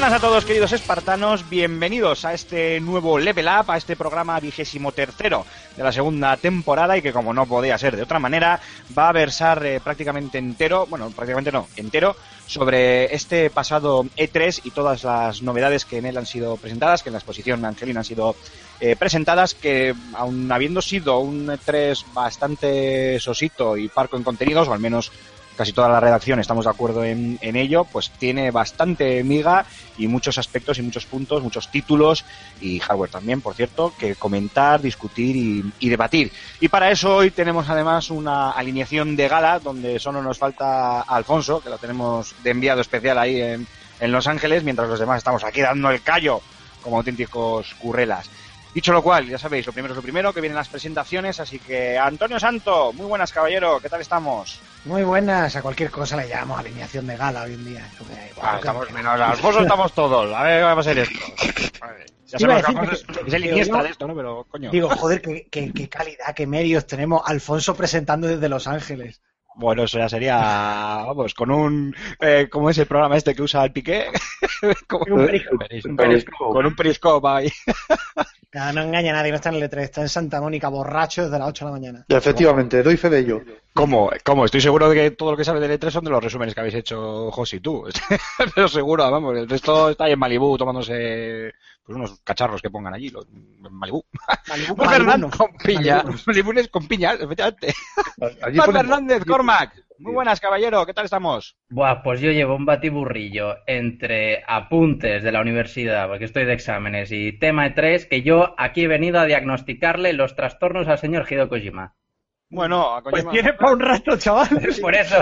Buenas 0.00 0.16
a 0.16 0.26
todos, 0.26 0.46
queridos 0.46 0.72
espartanos. 0.72 1.46
Bienvenidos 1.50 2.24
a 2.24 2.32
este 2.32 2.80
nuevo 2.80 3.18
Level 3.18 3.46
Up, 3.48 3.70
a 3.70 3.76
este 3.76 3.96
programa 3.96 4.40
vigésimo 4.40 4.92
tercero 4.92 5.44
de 5.76 5.82
la 5.82 5.92
segunda 5.92 6.38
temporada 6.38 6.96
y 6.96 7.02
que, 7.02 7.12
como 7.12 7.34
no 7.34 7.44
podía 7.44 7.76
ser 7.76 7.96
de 7.96 8.04
otra 8.04 8.18
manera, 8.18 8.58
va 8.96 9.10
a 9.10 9.12
versar 9.12 9.62
eh, 9.66 9.78
prácticamente 9.78 10.38
entero, 10.38 10.86
bueno, 10.86 11.10
prácticamente 11.10 11.52
no, 11.52 11.68
entero, 11.76 12.16
sobre 12.46 13.14
este 13.14 13.50
pasado 13.50 14.04
E3 14.16 14.62
y 14.64 14.70
todas 14.70 15.04
las 15.04 15.42
novedades 15.42 15.84
que 15.84 15.98
en 15.98 16.06
él 16.06 16.16
han 16.16 16.24
sido 16.24 16.56
presentadas, 16.56 17.02
que 17.02 17.10
en 17.10 17.12
la 17.12 17.18
exposición 17.18 17.62
Angelina 17.66 18.00
han 18.00 18.06
sido 18.06 18.36
eh, 18.80 18.96
presentadas, 18.96 19.52
que 19.52 19.94
aun 20.14 20.50
habiendo 20.50 20.80
sido 20.80 21.18
un 21.18 21.48
E3 21.48 22.06
bastante 22.14 23.20
sosito 23.20 23.76
y 23.76 23.88
parco 23.88 24.16
en 24.16 24.24
contenidos, 24.24 24.66
o 24.66 24.72
al 24.72 24.80
menos 24.80 25.12
casi 25.60 25.74
toda 25.74 25.90
la 25.90 26.00
redacción 26.00 26.40
estamos 26.40 26.64
de 26.64 26.70
acuerdo 26.70 27.04
en, 27.04 27.38
ello, 27.42 27.84
pues 27.84 28.10
tiene 28.12 28.50
bastante 28.50 29.22
miga 29.22 29.66
y 29.98 30.08
muchos 30.08 30.38
aspectos 30.38 30.78
y 30.78 30.82
muchos 30.82 31.04
puntos, 31.04 31.42
muchos 31.42 31.70
títulos 31.70 32.24
y 32.62 32.80
hardware 32.80 33.10
también, 33.10 33.42
por 33.42 33.54
cierto, 33.54 33.92
que 33.98 34.14
comentar, 34.14 34.80
discutir 34.80 35.36
y, 35.36 35.70
y 35.78 35.90
debatir. 35.90 36.32
Y 36.60 36.68
para 36.68 36.90
eso 36.90 37.14
hoy 37.14 37.30
tenemos 37.30 37.68
además 37.68 38.08
una 38.08 38.52
alineación 38.52 39.16
de 39.16 39.28
gala 39.28 39.58
donde 39.58 39.98
solo 39.98 40.22
nos 40.22 40.38
falta 40.38 41.02
Alfonso, 41.02 41.60
que 41.60 41.68
lo 41.68 41.76
tenemos 41.76 42.34
de 42.42 42.52
enviado 42.52 42.80
especial 42.80 43.18
ahí 43.18 43.42
en, 43.42 43.66
en 44.00 44.12
Los 44.12 44.28
Ángeles, 44.28 44.64
mientras 44.64 44.88
los 44.88 44.98
demás 44.98 45.18
estamos 45.18 45.44
aquí 45.44 45.60
dando 45.60 45.90
el 45.90 46.00
callo 46.00 46.40
como 46.80 46.96
auténticos 46.96 47.74
currelas. 47.74 48.30
Dicho 48.72 48.92
lo 48.92 49.02
cual, 49.02 49.26
ya 49.26 49.36
sabéis, 49.36 49.66
lo 49.66 49.72
primero 49.72 49.92
es 49.94 49.96
lo 49.96 50.02
primero, 50.02 50.32
que 50.32 50.40
vienen 50.40 50.56
las 50.56 50.68
presentaciones, 50.68 51.40
así 51.40 51.58
que 51.58 51.98
Antonio 51.98 52.38
Santo, 52.38 52.92
muy 52.92 53.06
buenas 53.06 53.32
caballero, 53.32 53.80
¿qué 53.80 53.88
tal 53.88 54.00
estamos? 54.00 54.60
Muy 54.84 55.02
buenas, 55.02 55.56
a 55.56 55.62
cualquier 55.62 55.90
cosa 55.90 56.16
le 56.16 56.28
llamamos 56.28 56.60
alineación 56.60 57.06
de 57.08 57.16
gala 57.16 57.42
hoy 57.42 57.54
en 57.54 57.64
día. 57.64 57.88
Igual. 58.00 58.18
Ah, 58.40 58.56
estamos 58.58 58.90
menos 58.92 59.20
Alfonso 59.20 59.60
estamos 59.62 59.92
todos. 59.92 60.32
A 60.32 60.42
ver, 60.44 60.62
vamos 60.62 60.86
a 60.86 60.90
hacer 60.90 61.02
esto. 61.02 61.18
Vale. 61.80 62.06
Ya 62.26 62.38
sabemos 62.38 62.62
que 62.64 62.70
Alfonso 62.70 62.92
es, 62.92 63.02
que- 63.18 63.26
es 63.26 63.34
el 63.34 63.42
que 63.42 63.48
Iniesta 63.48 63.82
de 63.82 63.88
esto, 63.90 64.06
¿no? 64.06 64.14
Pero, 64.14 64.46
coño. 64.48 64.70
Digo, 64.70 64.88
joder, 64.88 65.20
qué, 65.20 65.48
qué- 65.50 65.72
qué 65.72 65.88
calidad, 65.88 66.32
qué 66.34 66.46
medios 66.46 66.86
tenemos. 66.86 67.22
Alfonso 67.26 67.74
presentando 67.74 68.28
desde 68.28 68.48
Los 68.48 68.68
Ángeles. 68.68 69.20
Bueno, 69.56 69.82
eso 69.84 69.98
ya 69.98 70.08
sería, 70.08 70.36
vamos, 70.38 71.34
con 71.34 71.50
un, 71.50 71.94
eh, 72.20 72.48
¿cómo 72.50 72.70
es 72.70 72.78
el 72.78 72.86
programa 72.86 73.16
este 73.16 73.34
que 73.34 73.42
usa 73.42 73.64
el 73.64 73.72
Piqué? 73.72 74.06
Como- 74.88 75.04
Un 75.16 75.26
periscope. 75.96 76.52
Con 76.52 76.66
un 76.66 76.74
periscope 76.76 77.28
ahí. 77.28 77.52
No 78.52 78.82
engaña 78.82 79.10
a 79.12 79.14
nadie, 79.16 79.30
no 79.30 79.36
está 79.36 79.50
en 79.50 79.56
el 79.56 79.70
E3, 79.70 79.78
está 79.82 80.00
en 80.00 80.08
Santa 80.08 80.40
Mónica, 80.40 80.68
borracho 80.68 81.22
desde 81.24 81.38
las 81.38 81.48
8 81.48 81.64
de 81.64 81.68
la 81.70 81.72
mañana. 81.78 82.04
Efectivamente, 82.08 82.82
doy 82.82 82.96
fe 82.96 83.08
de 83.08 83.20
ello. 83.20 83.40
¿Cómo? 83.74 84.10
¿Cómo? 84.24 84.44
Estoy 84.44 84.60
seguro 84.60 84.88
de 84.88 84.96
que 84.96 85.10
todo 85.12 85.30
lo 85.32 85.36
que 85.36 85.44
sabes 85.44 85.60
del 85.62 85.78
E3 85.78 85.90
son 85.90 86.04
de 86.04 86.10
los 86.10 86.22
resúmenes 86.24 86.54
que 86.54 86.60
habéis 86.60 86.74
hecho 86.74 87.30
José 87.30 87.56
y 87.56 87.60
tú. 87.60 87.84
Pero 88.54 88.66
seguro, 88.66 89.08
vamos, 89.08 89.36
el 89.36 89.48
resto 89.48 89.90
está 89.90 90.04
ahí 90.04 90.12
en 90.12 90.18
Malibú 90.18 90.58
tomándose 90.58 91.52
pues 91.84 91.96
unos 91.96 92.20
cacharros 92.22 92.62
que 92.62 92.70
pongan 92.70 92.94
allí, 92.94 93.08
los, 93.10 93.26
Malibú. 93.70 94.04
Juan 94.12 94.38
Malibu, 94.48 94.84
Fernández 94.84 95.30
con 95.36 95.52
piña. 95.56 96.04
Malibunes 96.26 96.68
con 96.68 96.86
piña, 96.86 97.12
efectivamente. 97.14 97.74
Juan 98.18 98.32
ponen- 98.54 98.72
Fernández, 98.76 99.24
Cormac. 99.24 99.74
Muy 99.98 100.14
buenas, 100.14 100.40
caballero. 100.40 100.86
¿Qué 100.86 100.94
tal 100.94 101.04
estamos? 101.04 101.58
Buah, 101.68 102.02
pues 102.02 102.20
yo 102.22 102.30
llevo 102.30 102.54
un 102.56 102.64
batiburrillo 102.64 103.56
entre 103.66 104.42
apuntes 104.46 105.22
de 105.22 105.30
la 105.32 105.42
universidad, 105.42 106.08
porque 106.08 106.24
estoy 106.24 106.46
de 106.46 106.54
exámenes, 106.54 107.12
y 107.12 107.38
tema 107.38 107.66
E3, 107.66 108.08
que 108.08 108.22
yo 108.22 108.54
aquí 108.56 108.84
he 108.84 108.88
venido 108.88 109.20
a 109.20 109.26
diagnosticarle 109.26 110.14
los 110.14 110.36
trastornos 110.36 110.88
al 110.88 110.98
señor 110.98 111.26
Hideo 111.30 111.50
Kojima. 111.50 111.94
Bueno, 112.48 112.96
a 112.96 113.02
Pues 113.02 113.24
Kojima- 113.24 113.30
tienes 113.32 113.52
para 113.58 113.72
un 113.72 113.80
rato, 113.80 114.16
chaval. 114.16 114.48
Por 114.80 114.94
eso. 114.94 115.16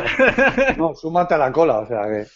No, 0.77 0.95
súmate 0.95 1.35
a 1.35 1.39
la 1.39 1.51
cola, 1.51 1.79
o 1.81 1.87
sea 1.87 2.03
que. 2.05 2.27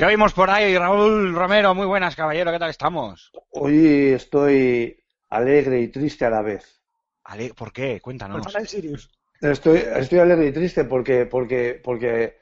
¿Qué 0.00 0.06
oímos 0.06 0.32
por 0.32 0.48
ahí? 0.48 0.78
Raúl 0.78 1.34
Romero, 1.34 1.74
muy 1.74 1.84
buenas, 1.84 2.16
caballero. 2.16 2.50
¿Qué 2.50 2.58
tal 2.58 2.70
estamos? 2.70 3.30
Hoy 3.50 4.12
estoy 4.14 4.96
alegre 5.28 5.82
y 5.82 5.88
triste 5.88 6.24
a 6.24 6.30
la 6.30 6.40
vez. 6.40 6.80
Ale, 7.22 7.52
¿Por 7.52 7.70
qué? 7.70 8.00
Cuéntanos. 8.00 8.46
Habla 8.46 8.60
en 8.60 8.66
Sirius. 8.66 9.10
Estoy, 9.42 9.84
estoy 9.96 10.20
alegre 10.20 10.46
y 10.46 10.52
triste 10.52 10.84
porque, 10.84 11.26
porque, 11.26 11.78
porque. 11.84 12.38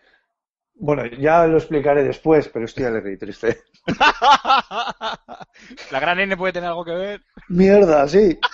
Bueno, 0.80 1.06
ya 1.06 1.44
lo 1.46 1.58
explicaré 1.58 2.04
después, 2.04 2.48
pero 2.48 2.64
estoy 2.64 2.84
alegre 2.84 3.14
y 3.14 3.18
triste. 3.18 3.58
La 5.90 6.00
gran 6.00 6.20
N 6.20 6.36
puede 6.36 6.52
tener 6.52 6.68
algo 6.68 6.84
que 6.84 6.94
ver. 6.94 7.22
Mierda, 7.48 8.06
sí. 8.06 8.38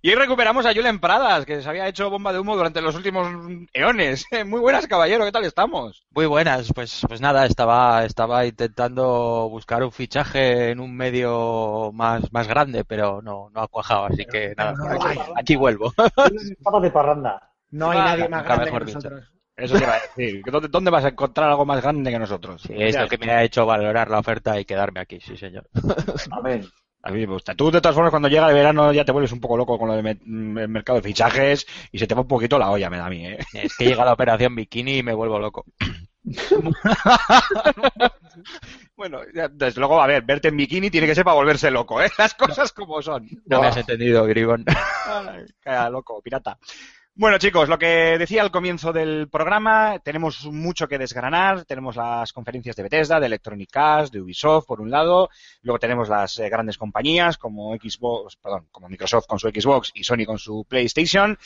Y 0.00 0.10
hoy 0.10 0.14
recuperamos 0.14 0.64
a 0.64 0.72
Julen 0.72 1.00
Pradas, 1.00 1.44
que 1.44 1.60
se 1.60 1.68
había 1.68 1.88
hecho 1.88 2.08
bomba 2.08 2.32
de 2.32 2.38
humo 2.38 2.56
durante 2.56 2.80
los 2.80 2.94
últimos 2.94 3.26
eones. 3.72 4.24
Muy 4.46 4.60
buenas, 4.60 4.86
caballero. 4.86 5.24
¿Qué 5.24 5.32
tal 5.32 5.44
estamos? 5.44 6.06
Muy 6.12 6.26
buenas, 6.26 6.72
pues, 6.72 7.02
pues 7.08 7.20
nada, 7.20 7.46
estaba, 7.46 8.04
estaba 8.04 8.46
intentando 8.46 9.48
buscar 9.50 9.82
un 9.82 9.90
fichaje 9.90 10.70
en 10.70 10.78
un 10.78 10.96
medio 10.96 11.90
más, 11.92 12.32
más 12.32 12.46
grande, 12.46 12.84
pero 12.84 13.20
no, 13.22 13.50
no 13.50 13.60
ha 13.60 13.66
cuajado, 13.66 14.06
así 14.06 14.24
que 14.24 14.54
nada, 14.56 14.72
no 14.72 14.88
aquí, 14.88 15.06
hay. 15.08 15.18
aquí 15.36 15.56
vuelvo. 15.56 15.92
De 16.80 16.90
parranda. 16.90 17.50
No 17.70 17.90
hay 17.90 17.98
nadie 17.98 18.28
más 18.28 18.44
grande 18.44 18.70
que 18.70 18.84
dicho. 18.84 19.10
Eso 19.56 19.76
te 19.76 19.84
iba 19.84 19.94
a 19.94 20.00
decir. 20.00 20.42
¿Que 20.42 20.50
¿Dónde, 20.52 20.68
dónde 20.68 20.90
vas 20.90 21.04
a 21.04 21.08
encontrar 21.08 21.48
algo 21.50 21.64
más 21.64 21.82
grande 21.82 22.10
que 22.10 22.18
nosotros? 22.18 22.62
Sí, 22.62 22.74
es 22.76 22.98
lo 22.98 23.08
que 23.08 23.18
me 23.18 23.30
ha 23.30 23.42
hecho 23.42 23.64
valorar 23.64 24.10
la 24.10 24.18
oferta 24.18 24.58
y 24.60 24.64
quedarme 24.64 25.00
aquí, 25.00 25.20
sí 25.20 25.36
señor. 25.36 25.68
Amén. 26.30 26.66
A 27.02 27.10
mí 27.12 27.20
me 27.20 27.32
gusta. 27.34 27.54
Tú, 27.54 27.70
de 27.70 27.80
todas 27.80 27.94
formas, 27.94 28.10
cuando 28.10 28.28
llega 28.28 28.48
el 28.48 28.54
verano 28.54 28.92
ya 28.92 29.04
te 29.04 29.12
vuelves 29.12 29.30
un 29.30 29.40
poco 29.40 29.56
loco 29.56 29.78
con 29.78 29.88
lo 29.88 29.94
del 29.94 30.18
mercado 30.68 30.98
de 30.98 31.08
fichajes 31.08 31.64
y 31.92 31.98
se 31.98 32.06
te 32.08 32.16
va 32.16 32.22
un 32.22 32.26
poquito 32.26 32.58
la 32.58 32.70
olla, 32.70 32.90
me 32.90 32.98
da 32.98 33.06
a 33.06 33.10
mí, 33.10 33.24
¿eh? 33.24 33.38
Es 33.52 33.76
que 33.76 33.84
llega 33.84 34.04
la 34.04 34.12
operación 34.12 34.56
bikini 34.56 34.98
y 34.98 35.02
me 35.04 35.14
vuelvo 35.14 35.38
loco. 35.38 35.64
Bueno, 38.96 39.20
desde 39.52 39.78
luego, 39.78 40.00
a 40.00 40.06
ver, 40.06 40.22
verte 40.22 40.48
en 40.48 40.56
bikini 40.56 40.90
tiene 40.90 41.06
que 41.06 41.14
ser 41.14 41.24
para 41.24 41.34
volverse 41.34 41.70
loco, 41.70 42.00
¿eh? 42.02 42.10
Las 42.16 42.32
cosas 42.34 42.72
como 42.72 43.02
son. 43.02 43.28
No 43.44 43.60
me 43.60 43.66
has 43.66 43.76
entendido, 43.76 44.24
Gribón. 44.24 44.64
Calla, 45.60 45.90
loco, 45.90 46.22
pirata. 46.22 46.58
Bueno, 47.18 47.38
chicos, 47.38 47.70
lo 47.70 47.78
que 47.78 48.18
decía 48.18 48.42
al 48.42 48.50
comienzo 48.50 48.92
del 48.92 49.30
programa, 49.30 49.98
tenemos 50.00 50.44
mucho 50.52 50.86
que 50.86 50.98
desgranar. 50.98 51.64
Tenemos 51.64 51.96
las 51.96 52.30
conferencias 52.30 52.76
de 52.76 52.82
Bethesda, 52.82 53.18
de 53.18 53.24
Electronic 53.24 53.74
Arts, 53.74 54.10
de 54.10 54.20
Ubisoft, 54.20 54.66
por 54.66 54.82
un 54.82 54.90
lado. 54.90 55.30
Luego 55.62 55.78
tenemos 55.78 56.10
las 56.10 56.38
eh, 56.38 56.50
grandes 56.50 56.76
compañías 56.76 57.38
como 57.38 57.74
Xbox, 57.74 58.36
perdón, 58.36 58.66
como 58.70 58.90
Microsoft 58.90 59.26
con 59.26 59.38
su 59.38 59.48
Xbox 59.48 59.92
y 59.94 60.04
Sony 60.04 60.26
con 60.26 60.38
su 60.38 60.66
PlayStation. 60.68 61.38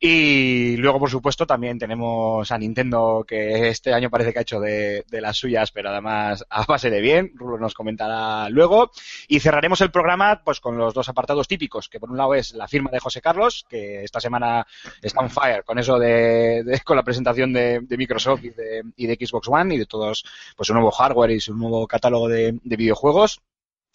Y 0.00 0.76
luego, 0.76 1.00
por 1.00 1.10
supuesto, 1.10 1.44
también 1.44 1.76
tenemos 1.76 2.52
a 2.52 2.58
Nintendo, 2.58 3.24
que 3.26 3.68
este 3.68 3.92
año 3.92 4.10
parece 4.10 4.32
que 4.32 4.38
ha 4.38 4.42
hecho 4.42 4.60
de, 4.60 5.04
de 5.10 5.20
las 5.20 5.36
suyas, 5.36 5.72
pero 5.72 5.88
además 5.90 6.46
a 6.48 6.64
base 6.66 6.88
de 6.88 7.00
bien. 7.00 7.32
Rulo 7.34 7.58
nos 7.58 7.74
comentará 7.74 8.48
luego. 8.48 8.92
Y 9.26 9.40
cerraremos 9.40 9.80
el 9.80 9.90
programa 9.90 10.42
pues 10.44 10.60
con 10.60 10.78
los 10.78 10.94
dos 10.94 11.08
apartados 11.08 11.48
típicos, 11.48 11.88
que 11.88 11.98
por 11.98 12.10
un 12.12 12.16
lado 12.16 12.34
es 12.36 12.54
la 12.54 12.68
firma 12.68 12.90
de 12.92 13.00
José 13.00 13.20
Carlos, 13.20 13.66
que 13.68 14.04
esta 14.04 14.20
semana 14.20 14.64
está 15.02 15.18
on 15.20 15.30
fire 15.30 15.64
con 15.64 15.80
eso 15.80 15.98
de, 15.98 16.62
de- 16.62 16.80
con 16.84 16.96
la 16.96 17.02
presentación 17.02 17.52
de, 17.52 17.80
de 17.80 17.96
Microsoft 17.96 18.44
y 18.44 18.50
de, 18.50 18.84
y 18.96 19.06
de 19.08 19.14
Xbox 19.26 19.48
One 19.48 19.74
y 19.74 19.78
de 19.78 19.86
todos 19.86 20.24
pues 20.56 20.68
su 20.68 20.74
nuevo 20.74 20.92
hardware 20.92 21.32
y 21.32 21.40
su 21.40 21.54
nuevo 21.54 21.88
catálogo 21.88 22.28
de, 22.28 22.56
de 22.62 22.76
videojuegos. 22.76 23.40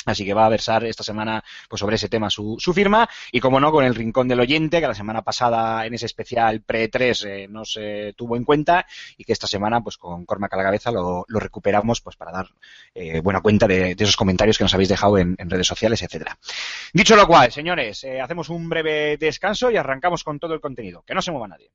Así 0.05 0.25
que 0.25 0.33
va 0.33 0.45
a 0.45 0.49
versar 0.49 0.83
esta 0.85 1.03
semana 1.03 1.43
pues, 1.69 1.79
sobre 1.79 1.95
ese 1.95 2.09
tema 2.09 2.29
su, 2.29 2.57
firma 2.73 3.09
y, 3.31 3.39
como 3.39 3.59
no, 3.59 3.71
con 3.71 3.85
el 3.85 3.95
Rincón 3.95 4.27
del 4.27 4.39
Oyente, 4.39 4.81
que 4.81 4.87
la 4.87 4.93
semana 4.93 5.21
pasada 5.21 5.85
en 5.85 5.93
ese 5.93 6.05
especial 6.05 6.61
pre-3 6.61 7.25
eh, 7.27 7.47
no 7.49 7.65
se 7.65 8.13
tuvo 8.17 8.35
en 8.35 8.43
cuenta 8.43 8.85
y 9.17 9.23
que 9.23 9.33
esta 9.33 9.47
semana, 9.47 9.81
pues 9.81 9.97
con 9.97 10.25
Cormac 10.25 10.53
a 10.53 10.57
la 10.57 10.63
cabeza, 10.63 10.91
lo, 10.91 11.25
recuperamos 11.27 12.01
pues 12.01 12.15
para 12.15 12.31
dar 12.31 12.47
eh, 12.93 13.19
buena 13.21 13.41
cuenta 13.41 13.67
de, 13.67 13.95
esos 13.97 14.15
comentarios 14.15 14.57
que 14.57 14.63
nos 14.63 14.73
habéis 14.73 14.89
dejado 14.89 15.17
en, 15.17 15.35
en 15.37 15.49
redes 15.49 15.67
sociales, 15.67 16.01
etcétera. 16.01 16.37
Dicho 16.93 17.15
lo 17.15 17.27
cual, 17.27 17.51
señores, 17.51 18.03
eh, 18.03 18.21
hacemos 18.21 18.49
un 18.49 18.69
breve 18.69 19.17
descanso 19.17 19.71
y 19.71 19.77
arrancamos 19.77 20.23
con 20.23 20.39
todo 20.39 20.53
el 20.53 20.61
contenido. 20.61 21.03
Que 21.05 21.13
no 21.13 21.21
se 21.21 21.31
mueva 21.31 21.47
nadie. 21.47 21.71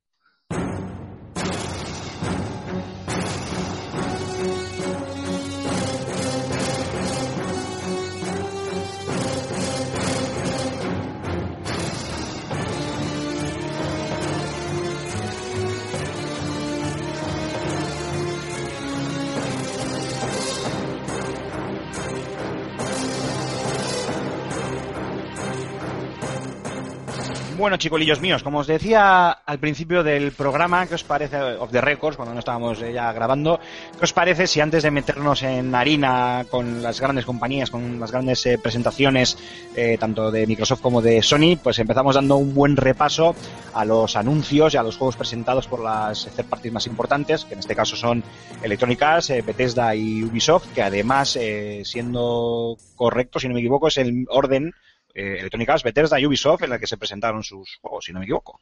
Bueno, 27.59 27.77
chicolillos 27.77 28.21
míos, 28.21 28.45
como 28.45 28.61
os 28.61 28.69
decía 28.69 29.31
al 29.31 29.59
principio 29.59 30.05
del 30.05 30.31
programa, 30.31 30.87
¿qué 30.87 30.95
os 30.95 31.03
parece, 31.03 31.37
of 31.59 31.73
the 31.73 31.81
records, 31.81 32.17
cuando 32.17 32.33
no 32.33 32.39
estábamos 32.39 32.81
eh, 32.83 32.93
ya 32.93 33.13
grabando, 33.13 33.59
qué 33.99 34.05
os 34.05 34.13
parece 34.13 34.47
si 34.47 34.61
antes 34.61 34.85
de 34.85 34.93
meternos 34.93 35.43
en 35.43 35.75
harina 35.75 36.47
con 36.49 36.85
las 36.85 37.01
grandes 37.01 37.25
compañías, 37.25 37.69
con 37.69 37.99
las 37.99 38.13
grandes 38.13 38.47
eh, 38.47 38.59
presentaciones, 38.63 39.37
eh, 39.75 39.97
tanto 39.99 40.31
de 40.31 40.47
Microsoft 40.47 40.81
como 40.81 41.03
de 41.03 41.21
Sony, 41.21 41.59
pues 41.61 41.81
empezamos 41.81 42.15
dando 42.15 42.37
un 42.37 42.55
buen 42.55 42.77
repaso 42.77 43.35
a 43.75 43.85
los 43.85 44.15
anuncios 44.15 44.75
y 44.75 44.77
a 44.77 44.83
los 44.85 44.97
juegos 44.97 45.17
presentados 45.17 45.67
por 45.67 45.83
las 45.83 46.27
third 46.37 46.47
parties 46.47 46.73
más 46.73 46.87
importantes, 46.87 47.45
que 47.45 47.55
en 47.55 47.61
este 47.61 47.75
caso 47.75 47.97
son 47.97 48.23
Electronic 48.63 49.03
Arts, 49.03 49.31
eh, 49.31 49.43
Bethesda 49.43 49.97
y 49.97 50.23
Ubisoft, 50.23 50.73
que 50.75 50.83
además, 50.83 51.37
eh, 51.37 51.83
siendo 51.85 52.77
correcto, 52.95 53.41
si 53.41 53.49
no 53.49 53.55
me 53.55 53.61
equivoco, 53.61 53.89
es 53.89 53.99
el 53.99 54.27
orden 54.29 54.75
eh, 55.15 55.37
Electronic 55.39 55.69
Arts, 55.69 55.83
Bethesda 55.83 56.19
Ubisoft 56.19 56.63
en 56.63 56.71
la 56.71 56.79
que 56.79 56.87
se 56.87 56.97
presentaron 56.97 57.43
sus 57.43 57.77
juegos, 57.81 58.05
si 58.05 58.13
no 58.13 58.19
me 58.19 58.25
equivoco. 58.25 58.61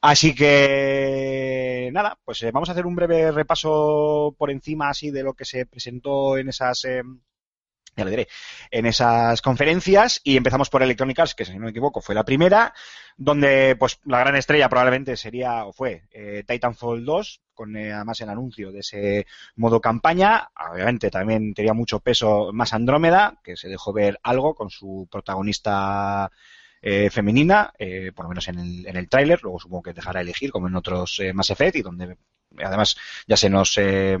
Así 0.00 0.34
que, 0.34 1.90
nada, 1.92 2.18
pues 2.24 2.42
eh, 2.42 2.50
vamos 2.50 2.68
a 2.68 2.72
hacer 2.72 2.86
un 2.86 2.96
breve 2.96 3.30
repaso 3.30 4.34
por 4.36 4.50
encima 4.50 4.88
así 4.90 5.10
de 5.10 5.22
lo 5.22 5.34
que 5.34 5.44
se 5.44 5.66
presentó 5.66 6.36
en 6.38 6.48
esas... 6.48 6.84
eh, 6.84 7.02
ya 7.96 8.04
le 8.04 8.10
diré, 8.10 8.28
en 8.70 8.84
esas 8.84 9.40
conferencias 9.40 10.20
y 10.22 10.36
empezamos 10.36 10.68
por 10.68 10.82
Electronic 10.82 11.18
Arts, 11.18 11.34
que 11.34 11.46
si 11.46 11.54
no 11.54 11.64
me 11.64 11.70
equivoco 11.70 12.02
fue 12.02 12.14
la 12.14 12.24
primera, 12.24 12.74
donde 13.16 13.74
pues 13.78 14.00
la 14.04 14.18
gran 14.18 14.36
estrella 14.36 14.68
probablemente 14.68 15.16
sería 15.16 15.64
o 15.64 15.72
fue 15.72 16.02
Titanfall 16.46 17.06
2, 17.06 17.40
con 17.56 17.76
eh, 17.76 17.92
además 17.92 18.20
el 18.20 18.28
anuncio 18.28 18.70
de 18.70 18.78
ese 18.78 19.26
modo 19.56 19.80
campaña, 19.80 20.48
obviamente 20.70 21.10
también 21.10 21.54
tenía 21.54 21.72
mucho 21.72 21.98
peso 21.98 22.52
más 22.52 22.72
Andrómeda, 22.72 23.40
que 23.42 23.56
se 23.56 23.68
dejó 23.68 23.92
ver 23.92 24.20
algo 24.22 24.54
con 24.54 24.70
su 24.70 25.08
protagonista 25.10 26.30
eh, 26.80 27.10
femenina, 27.10 27.72
eh, 27.78 28.12
por 28.14 28.26
lo 28.26 28.28
menos 28.28 28.46
en 28.46 28.58
el, 28.60 28.86
en 28.86 28.96
el 28.96 29.08
tráiler, 29.08 29.40
luego 29.42 29.58
supongo 29.58 29.82
que 29.82 29.92
dejará 29.92 30.20
elegir 30.20 30.52
como 30.52 30.68
en 30.68 30.76
otros 30.76 31.18
eh, 31.18 31.32
Mass 31.32 31.50
Effect 31.50 31.76
y 31.76 31.82
donde 31.82 32.16
además 32.58 32.96
ya 33.26 33.36
se 33.36 33.50
nos 33.50 33.76
eh, 33.78 34.16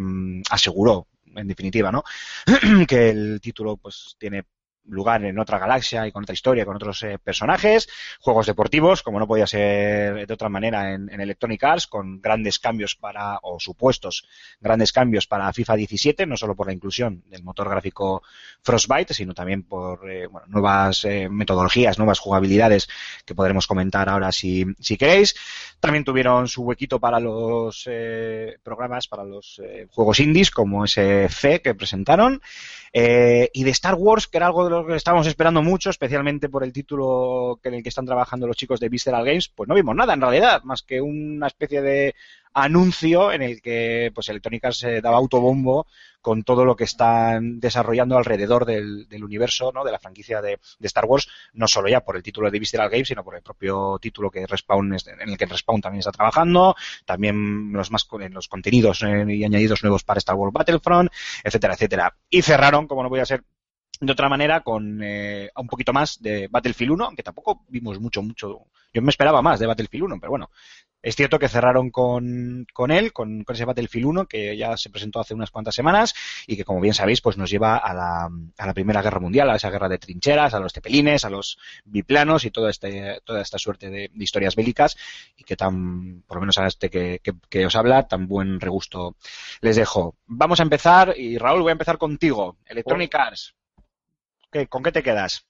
aseguró 0.50 1.06
en 1.36 1.48
definitiva, 1.48 1.92
¿no? 1.92 2.02
que 2.88 3.10
el 3.10 3.40
título 3.40 3.76
pues 3.76 4.16
tiene 4.18 4.44
lugar 4.88 5.24
en 5.24 5.38
otra 5.38 5.58
galaxia 5.58 6.06
y 6.06 6.12
con 6.12 6.22
otra 6.22 6.34
historia, 6.34 6.64
con 6.64 6.76
otros 6.76 7.02
eh, 7.02 7.18
personajes, 7.18 7.88
juegos 8.20 8.46
deportivos, 8.46 9.02
como 9.02 9.18
no 9.18 9.26
podía 9.26 9.46
ser 9.46 10.26
de 10.26 10.34
otra 10.34 10.48
manera 10.48 10.92
en, 10.92 11.10
en, 11.10 11.20
Electronic 11.20 11.62
Arts, 11.64 11.86
con 11.86 12.20
grandes 12.20 12.58
cambios 12.58 12.94
para, 12.94 13.38
o 13.42 13.58
supuestos 13.58 14.26
grandes 14.60 14.92
cambios 14.92 15.26
para 15.26 15.52
FIFA 15.52 15.76
17, 15.76 16.26
no 16.26 16.36
solo 16.36 16.54
por 16.54 16.66
la 16.66 16.72
inclusión 16.72 17.22
del 17.26 17.42
motor 17.42 17.68
gráfico 17.68 18.22
Frostbite, 18.62 19.14
sino 19.14 19.34
también 19.34 19.62
por 19.62 20.10
eh, 20.10 20.26
bueno, 20.26 20.46
nuevas 20.48 21.04
eh, 21.04 21.28
metodologías, 21.28 21.98
nuevas 21.98 22.18
jugabilidades 22.18 22.88
que 23.24 23.34
podremos 23.34 23.66
comentar 23.66 24.08
ahora 24.08 24.32
si, 24.32 24.64
si 24.80 24.96
queréis. 24.96 25.34
También 25.80 26.04
tuvieron 26.04 26.48
su 26.48 26.62
huequito 26.62 26.98
para 26.98 27.20
los 27.20 27.88
programas, 28.62 29.08
para 29.08 29.24
los 29.24 29.60
juegos 29.90 30.20
indies, 30.20 30.50
como 30.50 30.84
ese 30.84 31.28
FE 31.28 31.60
que 31.60 31.74
presentaron. 31.74 32.40
Y 32.92 33.64
de 33.64 33.70
Star 33.70 33.94
Wars, 33.94 34.26
que 34.26 34.38
era 34.38 34.46
algo 34.46 34.64
de 34.64 34.70
lo 34.82 34.86
que 34.86 34.96
estábamos 34.96 35.26
esperando 35.26 35.62
mucho, 35.62 35.90
especialmente 35.90 36.48
por 36.48 36.64
el 36.64 36.72
título 36.72 37.58
en 37.62 37.74
el 37.74 37.82
que 37.82 37.88
están 37.88 38.06
trabajando 38.06 38.46
los 38.46 38.56
chicos 38.56 38.80
de 38.80 38.88
Visceral 38.88 39.24
Games, 39.24 39.48
pues 39.48 39.68
no 39.68 39.74
vimos 39.74 39.94
nada 39.94 40.14
en 40.14 40.20
realidad, 40.20 40.62
más 40.64 40.82
que 40.82 41.00
una 41.00 41.46
especie 41.46 41.82
de 41.82 42.14
anuncio 42.56 43.32
en 43.32 43.42
el 43.42 43.60
que 43.60 44.10
pues 44.14 44.28
Electronic 44.30 44.64
Arts 44.64 44.78
se 44.78 45.00
daba 45.02 45.18
autobombo 45.18 45.86
con 46.22 46.42
todo 46.42 46.64
lo 46.64 46.74
que 46.74 46.84
están 46.84 47.60
desarrollando 47.60 48.16
alrededor 48.16 48.64
del, 48.64 49.06
universo, 49.22 49.70
¿no? 49.72 49.84
de 49.84 49.92
la 49.92 49.98
franquicia 49.98 50.40
de, 50.40 50.58
Star 50.80 51.04
Wars, 51.04 51.28
no 51.52 51.68
solo 51.68 51.88
ya 51.88 52.00
por 52.00 52.16
el 52.16 52.22
título 52.22 52.50
de 52.50 52.58
Visceral 52.58 52.88
Games, 52.88 53.08
sino 53.08 53.22
por 53.22 53.36
el 53.36 53.42
propio 53.42 53.98
título 54.00 54.30
que 54.30 54.46
Respawn 54.46 54.92
en 54.94 55.28
el 55.28 55.36
que 55.36 55.46
Respawn 55.46 55.80
también 55.80 56.00
está 56.00 56.12
trabajando, 56.12 56.74
también 57.04 57.72
los 57.72 57.90
más 57.90 58.08
los 58.30 58.48
contenidos 58.48 59.02
eh, 59.02 59.24
y 59.28 59.44
añadidos 59.44 59.82
nuevos 59.84 60.02
para 60.02 60.18
Star 60.18 60.34
Wars 60.34 60.52
Battlefront, 60.52 61.12
etcétera, 61.44 61.74
etcétera. 61.74 62.16
Y 62.30 62.42
cerraron, 62.42 62.88
como 62.88 63.02
no 63.02 63.08
voy 63.08 63.20
a 63.20 63.26
ser 63.26 63.44
de 64.00 64.12
otra 64.12 64.28
manera 64.28 64.60
con 64.60 65.00
eh, 65.02 65.50
un 65.56 65.66
poquito 65.66 65.92
más 65.92 66.20
de 66.20 66.48
Battlefield 66.48 66.92
1, 66.92 67.04
aunque 67.04 67.22
tampoco 67.22 67.64
vimos 67.68 68.00
mucho, 68.00 68.22
mucho. 68.22 68.66
Yo 68.92 69.02
me 69.02 69.10
esperaba 69.10 69.42
más 69.42 69.58
de 69.58 69.66
Battlefield 69.66 70.04
1, 70.04 70.20
pero 70.20 70.30
bueno. 70.30 70.50
Es 71.02 71.14
cierto 71.14 71.38
que 71.38 71.48
cerraron 71.48 71.90
con, 71.90 72.66
con 72.72 72.90
él, 72.90 73.12
con, 73.12 73.44
con, 73.44 73.54
ese 73.54 73.64
Battlefield 73.64 74.06
1, 74.06 74.26
que 74.26 74.56
ya 74.56 74.76
se 74.76 74.90
presentó 74.90 75.20
hace 75.20 75.34
unas 75.34 75.52
cuantas 75.52 75.74
semanas 75.74 76.14
y 76.48 76.56
que, 76.56 76.64
como 76.64 76.80
bien 76.80 76.94
sabéis, 76.94 77.20
pues 77.20 77.36
nos 77.36 77.48
lleva 77.48 77.76
a 77.76 77.94
la, 77.94 78.28
a 78.58 78.66
la 78.66 78.74
Primera 78.74 79.02
Guerra 79.02 79.20
Mundial, 79.20 79.48
a 79.48 79.54
esa 79.54 79.70
guerra 79.70 79.88
de 79.88 79.98
trincheras, 79.98 80.52
a 80.54 80.58
los 80.58 80.72
tepelines, 80.72 81.24
a 81.24 81.30
los 81.30 81.58
biplanos 81.84 82.44
y 82.44 82.50
toda, 82.50 82.70
este, 82.70 83.20
toda 83.24 83.40
esta 83.40 83.56
suerte 83.56 83.88
de, 83.88 84.10
de 84.12 84.24
historias 84.24 84.56
bélicas 84.56 84.96
y 85.36 85.44
que 85.44 85.54
tan, 85.54 86.22
por 86.22 86.38
lo 86.38 86.40
menos 86.40 86.58
a 86.58 86.66
este 86.66 86.90
que, 86.90 87.20
que, 87.22 87.34
que, 87.48 87.66
os 87.66 87.76
habla, 87.76 88.08
tan 88.08 88.26
buen 88.26 88.58
regusto 88.58 89.14
les 89.60 89.76
dejo. 89.76 90.16
Vamos 90.26 90.58
a 90.58 90.64
empezar 90.64 91.14
y 91.16 91.38
Raúl, 91.38 91.62
voy 91.62 91.70
a 91.70 91.72
empezar 91.72 91.98
contigo. 91.98 92.56
Electronic 92.66 93.14
Arts. 93.14 93.54
¿Qué, 94.50 94.66
¿Con 94.66 94.82
qué 94.82 94.92
te 94.92 95.02
quedas? 95.02 95.46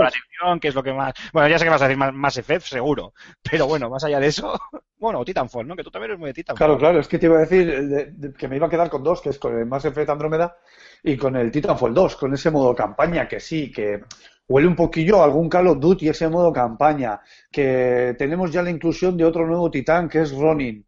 Arts. 0.00 0.60
¿Qué 0.60 0.68
es 0.68 0.74
lo 0.74 0.82
que 0.82 0.92
más? 0.92 1.12
Bueno, 1.32 1.48
ya 1.48 1.58
sé 1.58 1.64
que 1.64 1.70
vas 1.70 1.82
a 1.82 1.86
decir 1.86 1.98
más, 1.98 2.12
más 2.12 2.36
Effect, 2.36 2.66
seguro. 2.66 3.12
Pero 3.42 3.66
bueno, 3.66 3.90
más 3.90 4.02
allá 4.04 4.18
de 4.18 4.28
eso, 4.28 4.58
bueno, 4.98 5.24
Titanfall, 5.24 5.66
¿no? 5.66 5.76
Que 5.76 5.84
tú 5.84 5.90
también 5.90 6.12
eres 6.12 6.18
muy 6.18 6.28
de 6.28 6.34
Titanfall. 6.34 6.58
Claro, 6.58 6.78
claro, 6.78 7.00
es 7.00 7.08
que 7.08 7.18
te 7.18 7.26
iba 7.26 7.36
a 7.36 7.40
decir 7.40 7.66
de, 7.66 8.04
de, 8.12 8.32
que 8.32 8.48
me 8.48 8.56
iba 8.56 8.66
a 8.66 8.70
quedar 8.70 8.88
con 8.90 9.02
dos, 9.02 9.20
que 9.20 9.28
es 9.30 9.38
con 9.38 9.58
el 9.58 9.66
Mass 9.66 9.84
Effect 9.84 10.08
Andrómeda 10.08 10.56
y 11.02 11.16
con 11.16 11.36
el 11.36 11.50
Titanfall 11.50 11.92
2, 11.92 12.16
con 12.16 12.32
ese 12.32 12.50
modo 12.50 12.74
campaña 12.74 13.28
que 13.28 13.38
sí, 13.40 13.70
que 13.70 14.04
huele 14.48 14.68
un 14.68 14.76
poquillo 14.76 15.20
a 15.20 15.24
algún 15.24 15.48
Call 15.48 15.68
of 15.68 15.80
Duty 15.80 16.08
ese 16.08 16.28
modo 16.28 16.52
campaña, 16.52 17.20
que 17.50 18.14
tenemos 18.18 18.50
ya 18.50 18.62
la 18.62 18.70
inclusión 18.70 19.16
de 19.16 19.24
otro 19.24 19.46
nuevo 19.46 19.70
titán 19.70 20.08
que 20.08 20.22
es 20.22 20.32
Ronin. 20.32 20.84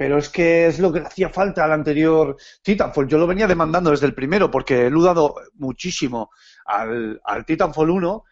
Pero 0.00 0.16
es 0.16 0.30
que 0.30 0.66
es 0.66 0.78
lo 0.78 0.90
que 0.90 1.00
le 1.00 1.06
hacía 1.06 1.28
falta 1.28 1.62
al 1.62 1.72
anterior 1.72 2.34
Titanfall. 2.62 3.06
Yo 3.06 3.18
lo 3.18 3.26
venía 3.26 3.46
demandando 3.46 3.90
desde 3.90 4.06
el 4.06 4.14
primero 4.14 4.50
porque 4.50 4.86
he 4.86 4.90
dudado 4.90 5.34
muchísimo 5.56 6.30
al, 6.64 7.20
al 7.22 7.44
Titanfall 7.44 7.90
1 7.90 8.24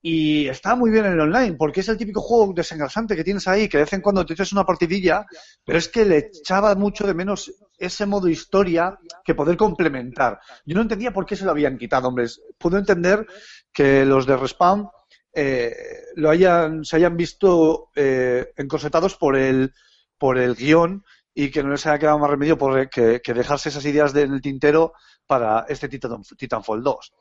y 0.00 0.48
está 0.48 0.74
muy 0.74 0.90
bien 0.90 1.04
en 1.04 1.12
el 1.12 1.20
online 1.20 1.54
porque 1.58 1.80
es 1.80 1.90
el 1.90 1.98
típico 1.98 2.22
juego 2.22 2.54
desengrasante 2.54 3.14
que 3.14 3.24
tienes 3.24 3.46
ahí 3.46 3.68
que 3.68 3.76
de 3.76 3.84
vez 3.84 3.92
en 3.92 4.00
cuando 4.00 4.24
te 4.24 4.32
echas 4.32 4.52
una 4.52 4.64
partidilla 4.64 5.26
pero 5.66 5.76
es 5.76 5.88
que 5.88 6.06
le 6.06 6.16
echaba 6.16 6.74
mucho 6.74 7.06
de 7.06 7.12
menos 7.12 7.52
ese 7.76 8.06
modo 8.06 8.28
historia 8.28 8.98
que 9.22 9.34
poder 9.34 9.58
complementar 9.58 10.40
yo 10.64 10.76
no 10.76 10.82
entendía 10.82 11.12
por 11.12 11.26
qué 11.26 11.36
se 11.36 11.44
lo 11.44 11.50
habían 11.50 11.76
quitado 11.76 12.08
hombres 12.08 12.40
puedo 12.56 12.78
entender 12.78 13.26
que 13.70 14.06
los 14.06 14.26
de 14.26 14.36
Respawn 14.36 14.88
eh, 15.34 15.74
lo 16.14 16.30
hayan 16.30 16.84
se 16.84 16.96
hayan 16.96 17.16
visto 17.16 17.90
eh, 17.94 18.52
encorsetados 18.56 19.16
por 19.16 19.36
el 19.36 19.72
por 20.18 20.38
el 20.38 20.54
guion 20.54 21.04
y 21.34 21.50
que 21.50 21.62
no 21.62 21.70
les 21.70 21.86
haya 21.86 21.98
quedado 21.98 22.18
más 22.18 22.30
remedio 22.30 22.56
por 22.56 22.88
que, 22.88 23.20
que 23.22 23.34
dejarse 23.34 23.68
esas 23.68 23.84
ideas 23.84 24.14
en 24.14 24.32
el 24.32 24.40
tintero 24.40 24.92
para 25.26 25.66
este 25.68 25.88
Titan, 25.88 26.22
Titanfall 26.22 26.82
2 26.82 27.12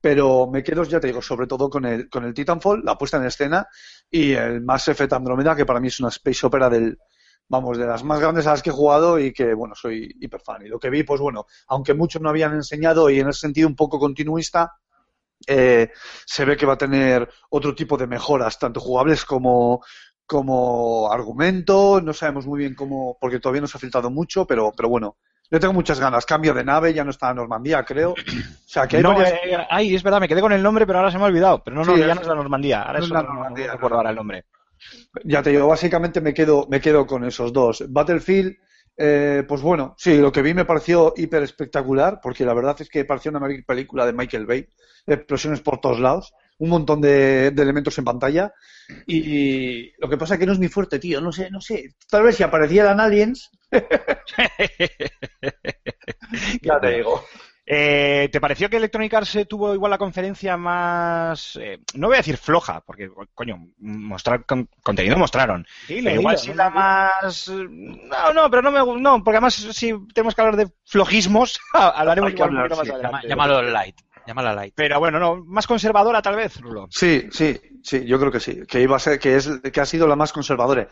pero 0.00 0.46
me 0.46 0.62
quedo, 0.62 0.84
ya 0.84 1.00
te 1.00 1.08
digo, 1.08 1.20
sobre 1.20 1.46
todo 1.46 1.68
con 1.68 1.84
el, 1.84 2.08
con 2.08 2.24
el 2.24 2.34
Titanfall, 2.34 2.84
la 2.84 2.96
puesta 2.96 3.16
en 3.16 3.24
escena 3.24 3.66
y 4.08 4.34
el 4.34 4.60
Mass 4.60 4.86
Effect 4.86 5.12
Andromeda, 5.12 5.56
que 5.56 5.66
para 5.66 5.80
mí 5.80 5.88
es 5.88 5.98
una 5.98 6.10
space 6.10 6.46
opera 6.46 6.70
del, 6.70 6.98
vamos, 7.48 7.78
de 7.78 7.86
las 7.86 8.04
más 8.04 8.20
grandes 8.20 8.46
a 8.46 8.52
las 8.52 8.62
que 8.62 8.70
he 8.70 8.72
jugado 8.72 9.18
y 9.18 9.32
que, 9.32 9.54
bueno, 9.54 9.74
soy 9.74 10.14
hiper 10.20 10.40
fan. 10.40 10.64
Y 10.64 10.68
lo 10.68 10.78
que 10.78 10.90
vi, 10.90 11.02
pues 11.02 11.20
bueno, 11.20 11.46
aunque 11.68 11.94
muchos 11.94 12.22
no 12.22 12.28
habían 12.28 12.54
enseñado 12.54 13.10
y 13.10 13.20
en 13.20 13.28
ese 13.28 13.40
sentido 13.40 13.68
un 13.68 13.76
poco 13.76 13.98
continuista, 13.98 14.74
eh, 15.46 15.90
se 16.24 16.44
ve 16.44 16.56
que 16.56 16.66
va 16.66 16.74
a 16.74 16.78
tener 16.78 17.28
otro 17.50 17.74
tipo 17.74 17.96
de 17.96 18.06
mejoras, 18.06 18.58
tanto 18.58 18.80
jugables 18.80 19.24
como, 19.24 19.82
como 20.26 21.10
argumento, 21.12 22.00
no 22.02 22.12
sabemos 22.12 22.46
muy 22.46 22.58
bien 22.60 22.74
cómo, 22.74 23.16
porque 23.20 23.38
todavía 23.40 23.60
no 23.62 23.66
se 23.68 23.76
ha 23.76 23.80
filtrado 23.80 24.10
mucho, 24.10 24.46
pero, 24.46 24.72
pero 24.76 24.88
bueno, 24.88 25.16
Yo 25.48 25.60
tengo 25.60 25.72
muchas 25.72 26.00
ganas. 26.00 26.26
Cambio 26.26 26.52
de 26.54 26.64
nave, 26.64 26.92
ya 26.92 27.04
no 27.04 27.10
está 27.12 27.30
en 27.30 27.36
Normandía, 27.36 27.84
creo. 27.84 28.10
O 28.14 28.14
sea, 28.66 28.88
que 28.88 28.96
hay 28.96 29.02
No, 29.04 29.10
varias- 29.14 29.30
eh, 29.44 29.56
ay, 29.70 29.94
es 29.94 30.02
verdad, 30.02 30.18
me 30.18 30.26
quedé 30.26 30.40
con 30.40 30.50
el 30.52 30.60
nombre, 30.60 30.84
pero 30.88 30.98
ahora 30.98 31.12
se 31.12 31.18
me 31.18 31.22
ha 31.22 31.28
olvidado. 31.28 31.62
Pero 31.62 31.76
no, 31.76 31.84
no, 31.84 31.94
Sí, 31.94 32.00
ya 32.00 32.08
es- 32.08 32.14
no 32.16 32.20
es 32.22 32.26
la 32.26 32.34
Normandía. 32.34 32.82
Ahora 32.82 32.98
no 32.98 33.04
es 33.04 33.10
la 33.12 33.22
no 33.22 33.32
Normandía, 33.32 33.72
recuerdo 33.74 33.90
no. 33.94 33.96
ahora 33.98 34.10
el 34.10 34.16
nombre. 34.16 34.44
Ya 35.22 35.44
te 35.44 35.50
digo, 35.50 35.68
básicamente 35.68 36.20
me 36.20 36.34
quedo, 36.34 36.66
me 36.68 36.80
quedo 36.80 37.06
con 37.06 37.22
esos 37.24 37.52
dos. 37.52 37.84
Battlefield, 37.88 38.56
eh, 38.96 39.44
pues 39.46 39.60
bueno, 39.62 39.94
sí, 39.96 40.18
lo 40.18 40.32
que 40.32 40.42
vi 40.42 40.52
me 40.52 40.64
pareció 40.64 41.14
hiper 41.16 41.44
espectacular, 41.44 42.18
porque 42.20 42.44
la 42.44 42.52
verdad 42.52 42.74
es 42.80 42.88
que 42.88 43.04
pareció 43.04 43.30
una 43.30 43.46
película 43.64 44.04
de 44.04 44.14
Michael 44.14 44.46
Bay, 44.46 44.66
explosiones 45.06 45.60
por 45.60 45.78
todos 45.80 46.00
lados, 46.00 46.34
un 46.58 46.70
montón 46.70 47.00
de, 47.00 47.50
de 47.50 47.62
elementos 47.62 47.96
en 47.98 48.04
pantalla, 48.04 48.52
y 49.06 49.92
lo 50.00 50.08
que 50.08 50.16
pasa 50.16 50.34
es 50.34 50.40
que 50.40 50.46
no 50.46 50.52
es 50.52 50.58
mi 50.58 50.68
fuerte, 50.68 50.98
tío, 50.98 51.20
no 51.20 51.32
sé, 51.32 51.50
no 51.50 51.60
sé, 51.60 51.90
tal 52.08 52.22
vez 52.22 52.36
si 52.36 52.42
aparecieran 52.42 53.00
aliens, 53.00 53.50
ya 56.62 56.80
te 56.80 56.90
digo. 56.96 57.24
Eh, 57.68 58.28
¿Te 58.30 58.40
pareció 58.40 58.70
que 58.70 58.76
Electronic 58.76 59.12
Arts 59.12 59.34
eh, 59.34 59.44
tuvo 59.44 59.74
igual 59.74 59.90
la 59.90 59.98
conferencia 59.98 60.56
más, 60.56 61.58
eh, 61.60 61.80
no 61.94 62.06
voy 62.06 62.14
a 62.14 62.18
decir 62.18 62.36
floja, 62.36 62.80
porque 62.86 63.10
coño, 63.34 63.56
mostrar 63.78 64.46
con- 64.46 64.68
contenido 64.84 65.16
mostraron, 65.18 65.66
pero 65.88 66.20
igual 66.20 66.38
sí 66.38 66.50
no 66.50 66.54
la 66.54 66.70
más, 66.70 67.48
no, 67.48 68.32
no, 68.32 68.48
pero 68.48 68.62
no 68.62 68.70
me, 68.70 69.00
no, 69.00 69.24
porque 69.24 69.38
además 69.38 69.54
si 69.54 69.92
tenemos 70.14 70.36
que 70.36 70.42
hablar 70.42 70.54
de 70.56 70.70
flojismos, 70.84 71.58
hablaremos 71.72 72.32
igual 72.32 72.50
un 72.50 72.56
poquito 72.58 72.76
más 72.76 72.86
sí. 72.86 72.92
adelante. 72.92 73.26
Llama- 73.26 73.46
Llámalo 73.48 73.62
light. 73.62 73.96
Llámala 74.26 74.54
light. 74.54 74.74
Pero 74.76 74.98
bueno, 74.98 75.18
no, 75.18 75.44
más 75.44 75.66
conservadora 75.66 76.20
tal 76.22 76.36
vez, 76.36 76.60
Rulo. 76.60 76.86
Sí, 76.90 77.28
sí, 77.30 77.58
sí, 77.82 78.04
yo 78.04 78.18
creo 78.18 78.32
que 78.32 78.40
sí, 78.40 78.62
que 78.66 78.80
iba 78.80 78.96
a 78.96 78.98
ser, 79.00 79.18
que 79.18 79.36
es, 79.36 79.48
que 79.72 79.80
ha 79.80 79.86
sido 79.86 80.06
la 80.06 80.16
más 80.16 80.32
conservadora. 80.32 80.88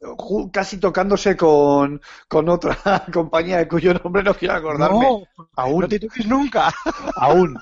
Ju- 0.00 0.50
casi 0.52 0.78
tocándose 0.78 1.36
con, 1.36 2.00
con 2.28 2.48
otra 2.48 2.76
compañía 3.12 3.58
de 3.58 3.68
cuyo 3.68 3.94
nombre 3.94 4.22
no 4.22 4.34
quiero 4.34 4.54
acordarme. 4.54 5.06
No, 5.06 5.22
aún, 5.56 5.80
no 5.82 5.88
te 5.88 5.98
toques 5.98 6.26
nunca. 6.26 6.72
aún. 7.16 7.56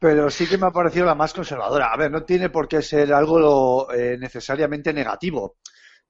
Pero 0.00 0.30
sí 0.30 0.46
que 0.46 0.58
me 0.58 0.66
ha 0.66 0.70
parecido 0.70 1.06
la 1.06 1.14
más 1.14 1.32
conservadora. 1.32 1.92
A 1.92 1.96
ver, 1.96 2.10
no 2.10 2.22
tiene 2.24 2.50
por 2.50 2.68
qué 2.68 2.82
ser 2.82 3.12
algo 3.12 3.92
eh, 3.92 4.16
necesariamente 4.18 4.92
negativo. 4.92 5.56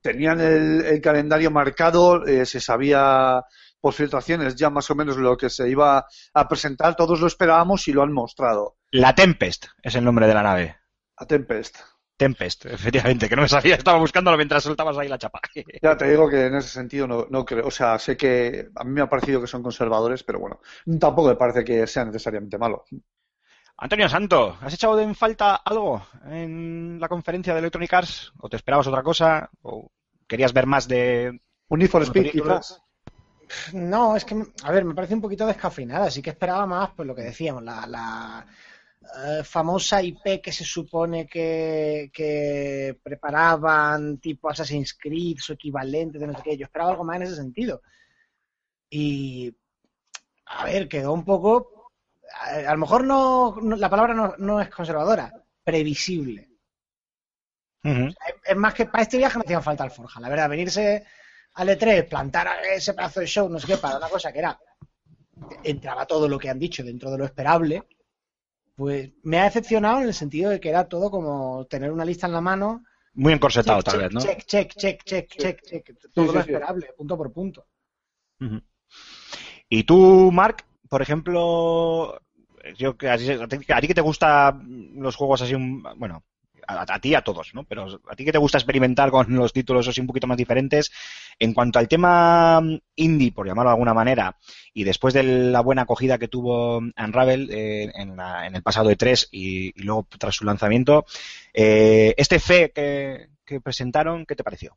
Tenían 0.00 0.40
el, 0.40 0.84
el 0.84 1.00
calendario 1.00 1.50
marcado, 1.50 2.24
eh, 2.26 2.46
se 2.46 2.60
sabía 2.60 3.42
por 3.80 3.94
filtraciones 3.94 4.56
ya 4.56 4.70
más 4.70 4.90
o 4.90 4.94
menos 4.94 5.16
lo 5.16 5.36
que 5.36 5.50
se 5.50 5.68
iba 5.68 6.06
a 6.34 6.48
presentar, 6.48 6.96
todos 6.96 7.20
lo 7.20 7.26
esperábamos 7.26 7.86
y 7.88 7.92
lo 7.92 8.02
han 8.02 8.12
mostrado. 8.12 8.76
La 8.90 9.14
Tempest 9.14 9.66
es 9.82 9.94
el 9.94 10.04
nombre 10.04 10.26
de 10.26 10.34
la 10.34 10.42
nave. 10.42 10.76
A 11.16 11.26
Tempest. 11.26 11.78
Tempest, 12.16 12.66
efectivamente, 12.66 13.28
que 13.28 13.36
no 13.36 13.42
me 13.42 13.48
sabía, 13.48 13.76
estaba 13.76 13.98
buscándolo 13.98 14.36
mientras 14.36 14.64
soltabas 14.64 14.98
ahí 14.98 15.08
la 15.08 15.18
chapa. 15.18 15.40
Ya 15.80 15.96
te 15.96 16.10
digo 16.10 16.28
que 16.28 16.46
en 16.46 16.56
ese 16.56 16.68
sentido 16.68 17.06
no, 17.06 17.26
no 17.30 17.44
creo. 17.44 17.66
O 17.66 17.70
sea, 17.70 17.96
sé 17.98 18.16
que 18.16 18.68
a 18.74 18.82
mí 18.82 18.90
me 18.90 19.02
ha 19.02 19.08
parecido 19.08 19.40
que 19.40 19.46
son 19.46 19.62
conservadores, 19.62 20.24
pero 20.24 20.40
bueno, 20.40 20.60
tampoco 20.98 21.28
me 21.28 21.36
parece 21.36 21.62
que 21.62 21.86
sea 21.86 22.04
necesariamente 22.04 22.58
malo. 22.58 22.84
Antonio 23.76 24.08
Santo, 24.08 24.58
¿has 24.60 24.74
echado 24.74 24.98
en 24.98 25.14
falta 25.14 25.54
algo 25.54 26.04
en 26.24 26.98
la 26.98 27.08
conferencia 27.08 27.52
de 27.52 27.60
Electronic 27.60 27.92
Arts? 27.94 28.32
¿O 28.40 28.48
te 28.48 28.56
esperabas 28.56 28.88
otra 28.88 29.04
cosa? 29.04 29.48
¿O 29.62 29.92
querías 30.26 30.52
ver 30.52 30.66
más 30.66 30.88
de...? 30.88 31.40
Un 31.68 31.86
for 31.86 32.02
Speed, 32.02 32.32
quizás. 32.32 32.82
No, 33.72 34.16
es 34.16 34.24
que, 34.24 34.34
a 34.64 34.72
ver, 34.72 34.84
me 34.84 34.94
parece 34.94 35.14
un 35.14 35.20
poquito 35.20 35.46
descafeinada. 35.46 36.06
Así 36.06 36.22
que 36.22 36.30
esperaba 36.30 36.66
más, 36.66 36.90
pues 36.94 37.06
lo 37.06 37.14
que 37.14 37.22
decíamos, 37.22 37.62
la, 37.62 37.86
la 37.86 38.46
eh, 39.40 39.44
famosa 39.44 40.02
IP 40.02 40.40
que 40.42 40.52
se 40.52 40.64
supone 40.64 41.26
que, 41.26 42.10
que 42.12 42.98
preparaban, 43.02 44.18
tipo 44.18 44.48
Assassin's 44.50 44.94
Creed, 44.94 45.38
su 45.38 45.52
equivalente, 45.54 46.18
de 46.18 46.26
no 46.26 46.34
sé 46.36 46.42
qué. 46.42 46.56
Yo 46.56 46.64
esperaba 46.64 46.90
algo 46.92 47.04
más 47.04 47.16
en 47.16 47.22
ese 47.22 47.36
sentido. 47.36 47.82
Y, 48.90 49.54
a 50.46 50.64
ver, 50.66 50.88
quedó 50.88 51.12
un 51.14 51.24
poco. 51.24 51.90
A, 52.42 52.70
a 52.70 52.74
lo 52.74 52.78
mejor 52.80 53.04
no, 53.04 53.56
no- 53.62 53.76
la 53.76 53.90
palabra 53.90 54.14
no, 54.14 54.34
no 54.38 54.60
es 54.60 54.70
conservadora, 54.70 55.32
previsible. 55.64 56.48
Es, 58.26 58.34
es 58.52 58.56
más 58.56 58.74
que 58.74 58.86
para 58.86 59.02
este 59.02 59.16
viaje 59.18 59.38
no 59.38 59.42
hacían 59.44 59.62
falta 59.62 59.88
Forja. 59.90 60.20
La 60.20 60.28
verdad, 60.28 60.48
venirse 60.48 61.04
al 61.58 61.68
E3, 61.68 62.02
plantar 62.08 62.46
ese 62.72 62.94
pedazo 62.94 63.20
de 63.20 63.26
show, 63.26 63.48
no 63.48 63.58
sé 63.60 63.66
qué, 63.66 63.76
para 63.76 63.98
una 63.98 64.08
cosa 64.08 64.32
que 64.32 64.38
era. 64.40 64.58
Entraba 65.64 66.06
todo 66.06 66.28
lo 66.28 66.38
que 66.38 66.50
han 66.50 66.58
dicho 66.58 66.82
dentro 66.82 67.10
de 67.10 67.18
lo 67.18 67.24
esperable. 67.24 67.82
Pues 68.76 69.10
me 69.24 69.40
ha 69.40 69.44
decepcionado 69.44 70.00
en 70.00 70.08
el 70.08 70.14
sentido 70.14 70.50
de 70.50 70.60
que 70.60 70.68
era 70.68 70.88
todo 70.88 71.10
como 71.10 71.66
tener 71.66 71.90
una 71.90 72.04
lista 72.04 72.26
en 72.26 72.32
la 72.32 72.40
mano. 72.40 72.84
Muy 73.14 73.32
encorsetado, 73.32 73.82
check, 73.82 73.92
tal 73.92 73.98
check, 73.98 74.02
vez, 74.02 74.14
¿no? 74.14 74.20
check, 74.20 74.44
check, 74.46 74.74
check, 74.76 75.04
check, 75.04 75.28
check, 75.36 75.62
check. 75.62 75.98
Todo 76.14 76.26
sí, 76.26 76.32
lo 76.32 76.40
sí. 76.40 76.40
esperable, 76.40 76.86
punto 76.96 77.16
por 77.16 77.32
punto. 77.32 77.66
Y 79.68 79.84
tú, 79.84 80.30
Mark, 80.32 80.64
por 80.88 81.02
ejemplo, 81.02 82.20
yo 82.76 82.96
que 82.96 83.08
a 83.10 83.18
ti, 83.18 83.88
que 83.88 83.94
te 83.94 84.00
gustan 84.00 84.92
los 84.94 85.16
juegos 85.16 85.42
así, 85.42 85.54
un- 85.54 85.82
bueno, 85.96 86.24
a, 86.68 86.98
ti 87.00 87.14
a 87.14 87.22
todos, 87.22 87.54
¿no? 87.54 87.64
Pero 87.64 87.86
a 88.08 88.14
ti 88.14 88.24
que 88.24 88.32
te 88.32 88.38
gusta 88.38 88.58
experimentar 88.58 89.10
con 89.10 89.34
los 89.34 89.52
títulos 89.52 89.88
así 89.88 90.00
un 90.00 90.06
poquito 90.06 90.26
más 90.26 90.36
diferentes, 90.36 90.92
en 91.38 91.54
cuanto 91.54 91.78
al 91.78 91.88
tema 91.88 92.60
mm, 92.60 92.78
indie, 92.96 93.32
por 93.32 93.46
llamarlo 93.46 93.70
de 93.70 93.74
alguna 93.74 93.94
manera, 93.94 94.36
y 94.74 94.84
después 94.84 95.14
de 95.14 95.22
la 95.22 95.60
buena 95.60 95.82
acogida 95.82 96.18
que 96.18 96.28
tuvo 96.28 96.78
Unravel 96.78 97.48
eh, 97.50 97.90
en, 97.94 98.16
la- 98.16 98.46
en 98.46 98.54
el 98.54 98.62
pasado 98.62 98.90
E3 98.90 99.28
y, 99.32 99.68
y 99.68 99.82
luego 99.82 100.06
tras 100.18 100.34
su 100.36 100.44
lanzamiento, 100.44 101.06
eh, 101.54 102.14
este 102.16 102.38
fe 102.38 102.70
que, 102.74 103.28
que 103.44 103.60
presentaron, 103.60 104.26
¿qué 104.26 104.36
te 104.36 104.44
pareció? 104.44 104.76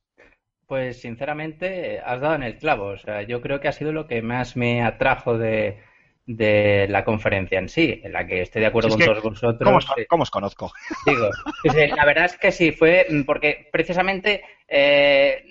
Pues 0.67 1.01
sinceramente 1.01 1.99
has 1.99 2.21
dado 2.21 2.35
en 2.35 2.43
el 2.43 2.57
clavo. 2.57 2.85
O 2.87 2.97
sea, 2.97 3.23
yo 3.23 3.41
creo 3.41 3.59
que 3.59 3.67
ha 3.67 3.73
sido 3.73 3.91
lo 3.91 4.07
que 4.07 4.21
más 4.21 4.55
me 4.55 4.81
atrajo 4.81 5.37
de, 5.37 5.79
de 6.35 6.87
la 6.89 7.03
conferencia 7.03 7.59
en 7.59 7.69
sí, 7.69 8.01
en 8.03 8.13
la 8.13 8.25
que 8.25 8.41
estoy 8.41 8.61
de 8.61 8.67
acuerdo 8.67 8.89
con 8.89 8.99
todos 8.99 9.23
vosotros. 9.23 9.61
¿Cómo 9.63 9.77
os, 9.77 9.85
Sí. 9.95 10.05
cómo 10.07 10.23
os 10.23 10.31
conozco? 10.31 10.71
Digo, 11.05 11.29
pues, 11.63 11.91
la 11.95 12.05
verdad 12.05 12.25
es 12.25 12.37
que 12.37 12.51
sí, 12.51 12.71
fue 12.71 13.05
mm, 13.09 13.23
porque 13.23 13.69
precisamente 13.71 14.43
eh, 14.67 15.43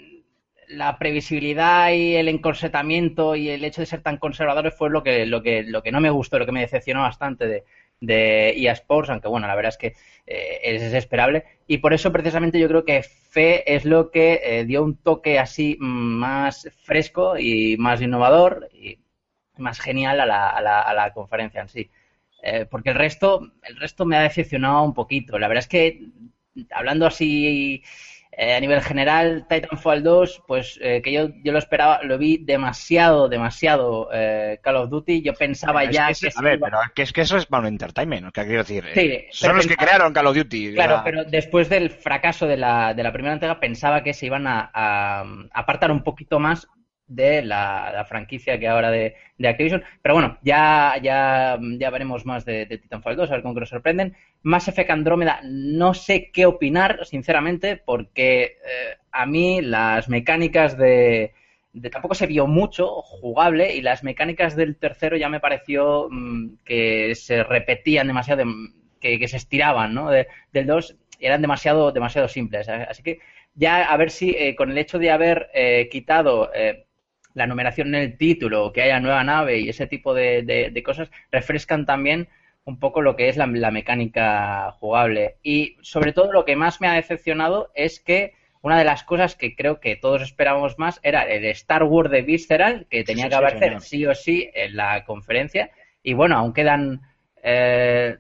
la 0.69 0.99
previsibilidad 0.99 1.91
y 1.93 2.15
el 2.17 2.29
encorsetamiento 2.29 3.35
y 3.37 3.51
el 3.51 3.65
hecho 3.65 3.83
de 3.83 3.87
ser 3.87 4.03
tan 4.03 4.19
conservadores 4.19 4.75
fue 4.75 4.89
lo 4.91 5.03
que, 5.03 5.27
lo 5.27 5.43
que, 5.43 5.63
lo 5.65 5.83
que 5.83 5.93
no 5.93 6.01
me 6.01 6.11
gustó, 6.11 6.39
lo 6.39 6.47
que 6.47 6.53
me 6.53 6.61
decepcionó 6.61 7.03
bastante 7.03 7.47
de, 7.47 7.65
de 8.01 8.51
EA 8.51 8.73
Sports, 8.73 9.11
aunque 9.11 9.29
bueno, 9.29 9.47
la 9.47 9.55
verdad 9.55 9.71
es 9.71 9.79
que 9.79 9.95
eh, 10.27 10.61
es 10.63 10.81
desesperable. 10.83 11.45
Y 11.67 11.79
por 11.79 11.93
eso 11.93 12.13
precisamente 12.13 12.59
yo 12.59 12.69
creo 12.69 12.85
que 12.85 13.03
Fe 13.03 13.75
es 13.75 13.85
lo 13.85 14.11
que 14.11 14.41
eh, 14.45 14.65
dio 14.65 14.83
un 14.83 14.97
toque 14.97 15.39
así 15.39 15.77
mm, 15.79 15.85
más 15.85 16.69
fresco 16.85 17.37
y 17.39 17.77
más 17.77 18.01
innovador 18.01 18.69
y 18.73 19.00
más 19.61 19.81
genial 19.81 20.21
a 20.21 20.27
la, 20.27 20.49
a 20.51 20.61
la, 20.61 20.81
a 20.83 20.95
la 20.95 21.13
conferencia 21.13 21.61
en 21.61 21.69
sí. 21.69 21.91
Eh, 22.43 22.67
porque 22.71 22.91
el 22.91 22.97
resto, 22.97 23.53
el 23.63 23.77
resto 23.77 24.07
me 24.07 24.17
ha 24.17 24.23
decepcionado 24.23 24.83
un 24.83 24.95
poquito. 24.95 25.39
La 25.39 25.47
verdad 25.49 25.63
es 25.65 25.69
que, 25.69 26.01
hablando 26.73 27.07
así 27.07 27.83
eh, 28.33 28.55
a 28.55 28.61
nivel 28.61 28.81
general, 28.81 29.45
Titanfall 29.49 30.03
2, 30.03 30.45
pues 30.47 30.79
eh, 30.83 31.03
que 31.03 31.13
yo, 31.13 31.29
yo 31.45 31.53
lo 31.53 31.59
esperaba, 31.59 32.03
lo 32.03 32.17
vi 32.17 32.39
demasiado, 32.39 33.29
demasiado 33.29 34.09
eh, 34.13 34.59
Call 34.63 34.77
of 34.77 34.89
Duty. 34.89 35.21
Yo 35.21 35.35
pensaba 35.35 35.85
ya 35.85 36.09
que, 36.09 36.15
que... 36.15 36.31
a 36.35 36.41
ver, 36.43 36.57
iba- 36.59 36.69
pero 36.69 36.79
que 36.95 37.03
es 37.03 37.13
que 37.13 37.21
eso 37.21 37.37
es 37.37 37.47
un 37.51 37.67
entertainment, 37.67 38.33
que 38.33 38.45
quiero 38.45 38.59
decir. 38.63 38.85
Sí, 38.95 39.25
son 39.33 39.57
los 39.57 39.67
que 39.67 39.77
crearon 39.77 40.13
Call 40.15 40.29
of 40.29 40.37
Duty. 40.37 40.75
Claro, 40.75 40.97
la- 40.97 41.05
pero 41.05 41.25
después 41.25 41.69
del 41.69 41.91
fracaso 41.91 42.47
de 42.47 42.57
la, 42.57 42.95
de 42.95 43.03
la 43.03 43.13
primera 43.13 43.35
entrega 43.35 43.61
pensaba 43.61 44.03
que 44.03 44.15
se 44.15 44.27
iban 44.27 44.47
a, 44.47 44.71
a 44.73 45.25
apartar 45.53 45.91
un 45.91 46.03
poquito 46.03 46.39
más 46.39 46.67
de 47.11 47.43
la, 47.43 48.05
franquicia 48.09 48.59
que 48.59 48.69
ahora 48.69 48.91
de, 48.91 49.17
de 49.37 49.49
Activision. 49.49 49.83
Pero 50.01 50.15
bueno, 50.15 50.39
ya, 50.43 50.95
ya, 51.03 51.59
ya 51.79 51.91
veremos 51.91 52.25
más 52.25 52.45
de, 52.45 52.67
Titanfall 52.67 53.17
2, 53.17 53.31
a 53.31 53.35
ver 53.35 53.43
con 53.43 53.53
qué 53.53 53.61
nos 53.61 53.69
sorprenden. 53.69 54.15
Mass 54.43 54.69
Effect 54.69 54.91
Andrómeda, 54.91 55.41
no 55.45 55.93
sé 55.93 56.31
qué 56.33 56.47
opinar, 56.47 57.05
sinceramente, 57.05 57.77
porque 57.77 58.43
eh, 58.43 58.97
a 59.11 59.27
mí 59.27 59.61
las 59.61 60.09
mecánicas 60.09 60.79
de, 60.79 61.35
tampoco 61.91 62.15
se 62.15 62.27
vio 62.27 62.47
mucho 62.47 63.03
jugable 63.03 63.75
y 63.75 63.83
las 63.83 64.05
mecánicas 64.05 64.55
del 64.55 64.77
tercero 64.77 65.17
ya 65.17 65.29
me 65.29 65.41
pareció 65.41 66.09
mm, 66.11 66.59
que 66.65 67.15
se 67.17 67.43
repetían 67.43 68.07
demasiado, 68.07 68.47
mm, 68.47 68.73
que, 69.01 69.27
se 69.27 69.37
estiraban, 69.37 69.95
¿no? 69.95 70.11
De- 70.11 70.29
del 70.53 70.67
2 70.67 70.97
eran 71.19 71.43
demasiado, 71.43 71.91
demasiado 71.91 72.29
simples. 72.29 72.69
Así 72.69 73.03
que 73.03 73.19
ya 73.55 73.83
a 73.93 73.97
ver 73.97 74.11
si 74.11 74.31
eh, 74.31 74.55
con 74.55 74.71
el 74.71 74.79
hecho 74.79 74.99
de 74.99 75.11
haber 75.11 75.51
eh, 75.55 75.89
quitado 75.91 76.51
la 77.41 77.47
numeración 77.47 77.89
en 77.95 78.03
el 78.03 78.17
título, 78.17 78.73
que 78.73 78.83
haya 78.83 79.01
nueva 79.01 79.25
nave 79.25 79.59
y 79.61 79.69
ese 79.69 79.87
tipo 79.87 80.15
de, 80.15 80.43
de- 80.43 80.71
de 80.71 80.83
cosas, 80.83 81.11
refrescan 81.33 81.87
también 81.87 82.29
un 82.65 82.79
poco 82.79 83.01
lo 83.03 83.17
que 83.17 83.29
es 83.29 83.37
la, 83.37 83.47
la 83.47 83.71
mecánica 83.71 84.71
jugable. 84.79 85.37
Y 85.43 85.77
sobre 85.83 86.13
todo 86.13 86.33
lo 86.33 86.45
que 86.45 86.57
más 86.57 86.81
me 86.81 86.89
ha 86.89 86.95
decepcionado 86.95 87.71
es 87.75 88.01
que 88.01 88.35
una 88.63 88.79
de 88.79 88.85
las 88.85 89.03
cosas 89.05 89.35
que 89.37 89.57
creo 89.57 89.81
que 89.81 89.97
todos 89.97 90.23
esperábamos 90.23 90.79
más 90.79 91.01
era 91.03 91.23
el 91.23 91.45
Star 91.47 91.83
Wars 91.85 92.11
de 92.11 92.23
Visceral, 92.23 92.87
que 92.91 93.05
tenía 93.05 93.25
sí, 93.25 93.29
que 93.31 93.35
aparecer 93.37 93.81
sí 93.81 94.07
o 94.07 94.15
sí 94.15 94.51
en 94.55 94.77
la 94.77 95.05
conferencia. 95.05 95.71
Y 96.03 96.13
bueno, 96.13 96.37
aún 96.37 96.53
quedan 96.53 97.01
eh, 97.43 98.17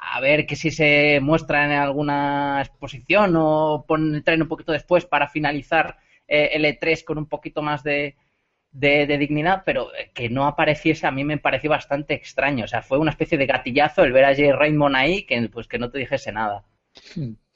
a 0.00 0.20
ver 0.20 0.46
que 0.46 0.56
si 0.56 0.70
se 0.70 1.18
muestra 1.20 1.64
en 1.64 1.72
alguna 1.72 2.60
exposición 2.62 3.34
o 3.36 3.84
ponen 3.86 4.14
el 4.14 4.22
tren 4.24 4.42
un 4.42 4.48
poquito 4.48 4.72
después 4.72 5.04
para 5.04 5.28
finalizar 5.28 5.96
eh, 6.28 6.50
el 6.54 6.64
E3 6.64 7.04
con 7.04 7.18
un 7.18 7.26
poquito 7.26 7.62
más 7.62 7.82
de, 7.82 8.14
de, 8.78 9.06
de 9.06 9.18
dignidad, 9.18 9.62
pero 9.64 9.88
que 10.14 10.28
no 10.28 10.46
apareciese 10.46 11.06
a 11.06 11.10
mí 11.10 11.24
me 11.24 11.38
pareció 11.38 11.70
bastante 11.70 12.14
extraño. 12.14 12.64
O 12.64 12.68
sea, 12.68 12.82
fue 12.82 12.98
una 12.98 13.10
especie 13.10 13.38
de 13.38 13.46
gatillazo 13.46 14.04
el 14.04 14.12
ver 14.12 14.24
a 14.24 14.34
Jay 14.34 14.52
Raymond 14.52 14.96
ahí 14.96 15.24
que, 15.24 15.48
pues, 15.48 15.66
que 15.68 15.78
no 15.78 15.90
te 15.90 15.98
dijese 15.98 16.32
nada. 16.32 16.64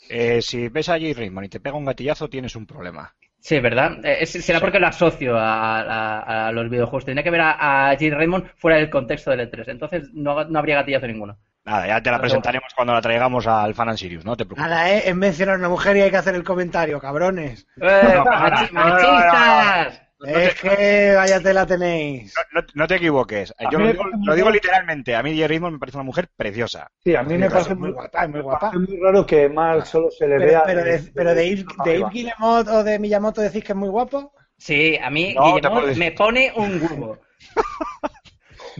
Eh, 0.09 0.41
si 0.43 0.69
ves 0.69 0.89
a 0.89 0.99
Jay 0.99 1.13
Raymond 1.13 1.47
y 1.47 1.49
te 1.51 1.61
pega 1.61 1.77
un 1.77 1.85
gatillazo, 1.85 2.29
tienes 2.29 2.57
un 2.57 2.67
problema. 2.67 3.15
Sí, 3.39 3.59
¿verdad? 3.61 4.05
Eh, 4.05 4.19
es- 4.21 4.33
será 4.33 4.61
porque 4.61 4.79
lo 4.81 4.87
asocio 4.89 5.37
a, 5.39 5.81
a- 5.81 6.49
a 6.49 6.53
los 6.53 6.69
videojuegos. 6.69 7.05
Tendría 7.05 7.25
que 7.25 7.31
ver 7.31 7.41
a, 7.41 7.91
a 7.91 7.97
Jay 7.97 8.11
Raymond 8.11 8.47
fuera 8.57 8.77
del 8.79 8.91
contexto 8.91 9.31
del 9.31 9.51
E3. 9.51 9.69
Entonces 9.69 10.11
no, 10.13 10.45
no 10.45 10.59
habría 10.59 10.77
gatillazo 10.77 11.07
ninguno. 11.07 11.39
Nada, 11.65 11.87
ya 11.87 12.03
te 12.03 12.11
la 12.11 12.19
presentaremos 12.19 12.73
cuando 12.75 12.95
la 12.95 13.03
traigamos 13.03 13.47
al 13.47 13.75
Fan 13.75 13.91
and 13.91 13.99
Sirius, 13.99 14.25
no 14.25 14.35
te 14.37 14.47
preocupes. 14.47 14.69
Nada, 14.69 14.91
¿eh? 14.91 15.03
Es 15.07 15.15
mencionar 15.15 15.57
a 15.57 15.59
una 15.59 15.69
mujer 15.69 15.97
y 15.97 16.01
hay 16.01 16.11
que 16.11 16.17
hacer 16.17 16.35
el 16.35 16.43
comentario, 16.43 16.99
cabrones. 16.99 17.67
¡Eh, 17.77 18.01
no, 18.15 18.25
machi- 18.25 18.71
no, 18.73 18.81
no, 18.81 18.89
no, 18.89 18.95
¡Machistas! 18.95 20.03
Es 20.27 20.55
que 20.61 21.15
vaya 21.17 21.41
tela 21.41 21.67
tenéis. 21.67 22.35
No, 22.53 22.61
no- 22.61 22.67
no 22.75 22.87
te 22.87 22.97
equivoques. 22.97 23.55
A 23.59 23.71
Yo 23.71 23.79
lo 23.79 23.89
digo, 24.35 24.51
lo 24.51 24.51
literalmente. 24.51 25.15
A 25.17 25.23
mí 25.23 25.37
Jay 25.37 25.47
Raymond 25.47 25.75
me 25.75 25.79
parece 25.79 25.97
una 25.97 26.05
mujer 26.05 26.29
preciosa. 26.37 26.91
Sí, 27.03 27.15
a 27.17 27.23
mí 27.23 27.39
me 27.39 27.49
parece 27.49 27.73
es 27.73 27.79
muy 27.79 27.91
guapa, 27.93 28.25
es 28.25 28.31
muy 28.31 28.41
guapa. 28.41 28.71
parece 28.71 28.79
muy 28.93 29.01
raro 29.01 29.25
que 29.27 29.49
Mark 29.49 29.87
solo 29.87 30.11
se 30.11 30.27
le 30.29 30.37
Pero, 30.37 30.47
vea. 30.51 30.63
pero 30.65 30.85
de, 30.85 30.99
pero 31.15 31.31
de, 31.31 31.37
de- 31.37 31.49
Yves, 31.51 31.65
para 31.65 31.85
de 31.85 31.91
arriba. 31.97 32.11
Yves 32.11 32.13
Guillemot 32.13 32.69
o 32.69 32.85
de 32.85 32.99
Miyamoto 32.99 33.41
decís 33.41 33.65
que 33.65 33.73
es 33.73 33.79
muy 33.79 33.89
guapo. 33.89 34.33
Sí, 34.59 34.97
a 35.03 35.09
mí 35.11 35.33
No, 35.35 35.55
te 35.55 35.69
Guillemot 35.69 35.97
me 35.97 36.13
pone 36.13 36.53
un 36.55 36.83
huevo. 36.83 37.19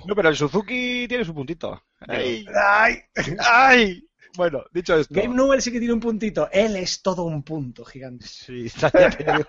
No, 0.07 0.15
pero 0.15 0.29
el 0.29 0.37
Suzuki 0.37 1.07
tiene 1.09 1.25
su 1.25 1.35
puntito. 1.35 1.83
¡Ay! 2.07 2.45
Ay, 2.55 2.97
¡Ay! 3.39 4.09
Bueno, 4.37 4.63
dicho 4.73 4.95
esto. 4.97 5.13
Game 5.15 5.35
Newell 5.35 5.61
sí 5.61 5.73
que 5.73 5.79
tiene 5.81 5.93
un 5.95 6.01
puntito. 6.01 6.49
Él 6.53 6.77
es 6.77 7.03
todo 7.03 7.25
un 7.25 7.43
punto 7.43 7.85
gigante. 7.85 8.25
Sí, 8.27 8.69
ya 8.79 8.91
te 9.11 9.25
digo. 9.25 9.45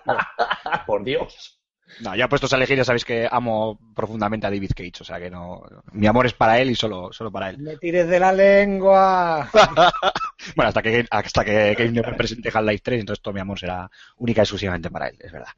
Por 0.86 1.04
Dios. 1.04 1.61
No, 2.00 2.16
ya 2.16 2.28
puestos 2.28 2.52
a 2.52 2.56
elegir, 2.56 2.76
ya 2.76 2.84
sabéis 2.84 3.04
que 3.04 3.28
amo 3.30 3.78
profundamente 3.94 4.46
a 4.46 4.50
David 4.50 4.70
Cage, 4.74 5.00
o 5.00 5.04
sea 5.04 5.20
que 5.20 5.30
no. 5.30 5.62
Mi 5.92 6.06
amor 6.06 6.26
es 6.26 6.32
para 6.32 6.58
él 6.58 6.70
y 6.70 6.74
solo, 6.74 7.12
solo 7.12 7.30
para 7.30 7.50
él. 7.50 7.58
Me 7.58 7.76
tires 7.76 8.08
de 8.08 8.18
la 8.18 8.32
lengua. 8.32 9.48
Bueno, 10.56 10.70
hasta 10.70 10.82
que 10.82 11.06
hasta 11.08 11.44
que 11.44 11.74
Game 11.74 12.02
presente 12.16 12.50
Half-Life 12.52 12.82
3, 12.82 13.00
entonces 13.00 13.22
todo 13.22 13.32
mi 13.32 13.38
amor 13.38 13.60
será 13.60 13.88
única 14.16 14.40
y 14.40 14.42
exclusivamente 14.42 14.90
para 14.90 15.08
él, 15.08 15.16
es 15.20 15.30
verdad. 15.30 15.52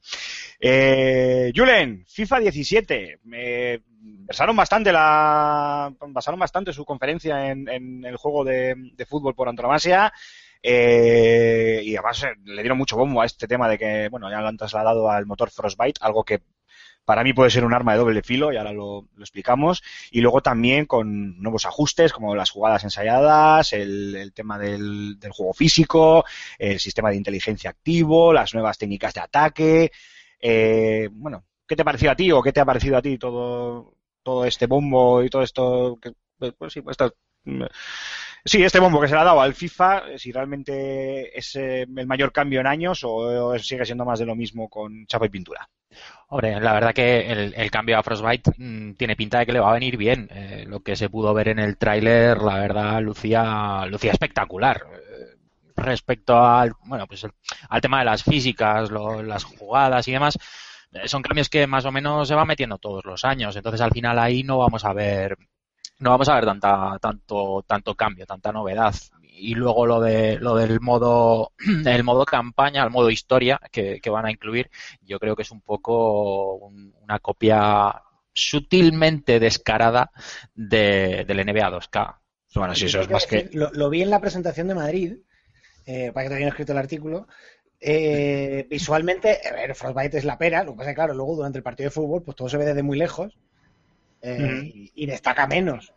Eh, 0.59 1.51
Julen, 1.55 2.05
FIFA 2.07 2.39
17. 2.41 3.19
Me 3.23 3.81
basaron 4.27 4.55
bastante 4.55 4.91
la 4.91 5.91
basaron 6.09 6.39
bastante 6.39 6.71
su 6.71 6.85
conferencia 6.85 7.49
en, 7.49 7.67
en 7.67 8.05
el 8.05 8.15
juego 8.17 8.43
de, 8.43 8.75
de 8.93 9.05
fútbol 9.07 9.33
por 9.33 9.49
antonomasia. 9.49 10.13
Eh, 10.61 11.81
y 11.83 11.95
además 11.95 12.23
eh, 12.23 12.33
le 12.43 12.61
dieron 12.61 12.77
mucho 12.77 12.97
bombo 12.97 13.21
a 13.21 13.25
este 13.25 13.47
tema 13.47 13.69
de 13.69 13.77
que, 13.77 14.09
bueno, 14.09 14.29
ya 14.29 14.41
lo 14.41 14.47
han 14.47 14.57
trasladado 14.57 15.09
al 15.09 15.25
motor 15.25 15.49
Frostbite, 15.51 15.99
algo 16.01 16.23
que 16.23 16.41
para 17.05 17.23
mí 17.23 17.33
puede 17.33 17.51
ser 17.51 17.63
un 17.63 17.73
arma 17.73 17.93
de 17.93 17.99
doble 17.99 18.23
filo, 18.23 18.51
y 18.51 18.57
ahora 18.57 18.73
lo, 18.73 19.07
lo 19.15 19.23
explicamos. 19.23 19.83
Y 20.11 20.21
luego 20.21 20.41
también 20.41 20.87
con 20.87 21.39
nuevos 21.39 21.65
ajustes, 21.65 22.11
como 22.11 22.35
las 22.35 22.49
jugadas 22.49 22.83
ensayadas, 22.83 23.73
el, 23.73 24.31
tema 24.33 24.57
del, 24.57 25.19
del 25.19 25.31
juego 25.31 25.53
físico, 25.53 26.25
el 26.57 26.79
sistema 26.79 27.11
de 27.11 27.17
inteligencia 27.17 27.69
activo, 27.69 28.33
las 28.33 28.53
nuevas 28.55 28.77
técnicas 28.77 29.13
de 29.13 29.21
ataque. 29.21 29.91
Eh, 30.39 31.09
bueno, 31.11 31.45
¿qué 31.67 31.75
te 31.75 31.83
ha 31.83 31.85
parecido 31.85 32.11
a 32.11 32.15
ti 32.15 32.31
o 32.31 32.41
qué 32.41 32.51
te 32.51 32.59
ha 32.59 32.65
parecido 32.65 32.97
a 32.97 33.01
ti 33.01 33.17
todo, 33.17 33.95
todo 34.23 34.45
este 34.45 34.65
bombo 34.65 35.23
y 35.23 35.29
todo 35.29 35.43
esto? 35.43 35.97
Que, 36.01 36.11
pues 36.57 36.73
sí, 36.73 36.81
pues 36.81 36.97
esto, 36.99 37.15
Sí, 38.47 38.61
este 38.63 38.79
bombo 38.79 39.01
que 39.01 39.07
se 39.07 39.15
le 39.15 39.21
ha 39.21 39.23
dado 39.23 39.41
al 39.41 39.55
FIFA, 39.55 40.11
eh, 40.11 40.19
si 40.19 40.31
realmente 40.31 41.35
es 41.35 41.55
eh, 41.55 41.81
el 41.81 42.05
mayor 42.05 42.31
cambio 42.31 42.59
en 42.59 42.67
años 42.67 42.99
o, 43.03 43.57
sigue 43.57 43.85
siendo 43.85 44.05
más 44.05 44.19
de 44.19 44.27
lo 44.27 44.35
mismo 44.35 44.69
con 44.69 45.07
chapa 45.07 45.25
y 45.25 45.29
pintura. 45.29 45.67
Hombre, 46.27 46.59
la 46.61 46.73
verdad 46.73 46.93
que 46.93 47.31
el, 47.31 47.71
cambio 47.71 47.97
a 47.97 48.03
Frostbite 48.03 48.51
mm, 48.55 48.93
tiene 48.93 49.15
pinta 49.15 49.39
de 49.39 49.47
que 49.47 49.51
le 49.51 49.59
va 49.59 49.71
a 49.71 49.73
venir 49.73 49.97
bien. 49.97 50.29
Eh, 50.31 50.63
lo 50.67 50.81
que 50.81 50.95
se 50.95 51.09
pudo 51.09 51.33
ver 51.33 51.47
en 51.47 51.57
el 51.57 51.77
tráiler, 51.77 52.37
la 52.37 52.59
verdad, 52.59 53.01
lucía, 53.01 53.83
lucía 53.87 54.11
espectacular. 54.11 54.79
Respecto 55.75 56.37
al, 56.37 56.73
bueno, 56.85 57.07
pues 57.07 57.25
al 57.69 57.81
tema 57.81 57.99
de 57.99 58.05
las 58.05 58.23
físicas, 58.23 58.91
las 58.91 59.43
jugadas 59.43 60.07
y 60.07 60.11
demás, 60.11 60.37
son 61.05 61.23
cambios 61.23 61.49
que 61.49 61.65
más 61.65 61.85
o 61.85 61.91
menos 61.91 62.27
se 62.27 62.35
van 62.35 62.47
metiendo 62.47 62.77
todos 62.77 63.05
los 63.05 63.25
años. 63.25 63.55
Entonces, 63.55 63.81
al 63.81 63.91
final 63.91 64.19
ahí 64.19 64.43
no 64.43 64.59
vamos 64.59 64.85
a 64.85 64.93
ver, 64.93 65.35
no 65.99 66.09
vamos 66.11 66.29
a 66.29 66.35
ver 66.35 66.45
tanta, 66.45 66.97
tanto, 67.01 67.63
tanto 67.67 67.95
cambio, 67.95 68.25
tanta 68.25 68.51
novedad. 68.51 68.93
Y 69.37 69.53
luego 69.55 69.85
lo 69.85 69.99
de, 69.99 70.37
lo 70.39 70.55
del 70.55 70.79
modo, 70.79 71.51
el 71.85 72.03
modo 72.03 72.25
campaña, 72.25 72.83
el 72.83 72.89
modo 72.91 73.09
historia 73.09 73.59
que, 73.71 73.99
que 74.01 74.09
van 74.09 74.25
a 74.25 74.31
incluir, 74.31 74.69
yo 75.01 75.19
creo 75.19 75.35
que 75.35 75.41
es 75.43 75.51
un 75.51 75.61
poco 75.61 76.55
un- 76.55 76.93
una 77.01 77.19
copia 77.19 78.01
sutilmente 78.33 79.39
descarada 79.39 80.11
de, 80.53 81.25
del 81.25 81.39
NBA 81.45 81.69
2K. 81.69 82.15
Bueno, 82.55 82.75
sí, 82.75 82.85
eso 82.85 83.01
es 83.01 83.09
más 83.09 83.25
que... 83.27 83.49
Lo, 83.53 83.71
lo 83.73 83.89
vi 83.89 84.01
en 84.01 84.09
la 84.09 84.21
presentación 84.21 84.67
de 84.67 84.75
Madrid, 84.75 85.17
eh, 85.85 86.11
para 86.13 86.29
que 86.29 86.35
te 86.35 86.47
escrito 86.47 86.71
el 86.71 86.77
artículo. 86.77 87.27
Eh, 87.79 88.65
visualmente, 88.69 89.39
a 89.49 89.53
ver, 89.53 89.75
Frostbite 89.75 90.17
es 90.17 90.25
la 90.25 90.37
pera, 90.37 90.63
lo 90.63 90.71
que 90.71 90.77
pasa 90.77 90.89
es 90.89 90.93
que, 90.93 90.99
claro, 90.99 91.13
luego 91.13 91.35
durante 91.35 91.57
el 91.57 91.63
partido 91.63 91.87
de 91.87 91.91
fútbol, 91.93 92.23
pues 92.23 92.35
todo 92.35 92.47
se 92.49 92.57
ve 92.57 92.65
desde 92.65 92.83
muy 92.83 92.97
lejos 92.97 93.37
eh, 94.25 94.71
y, 94.73 94.91
y 94.95 95.05
destaca 95.05 95.47
menos. 95.47 95.93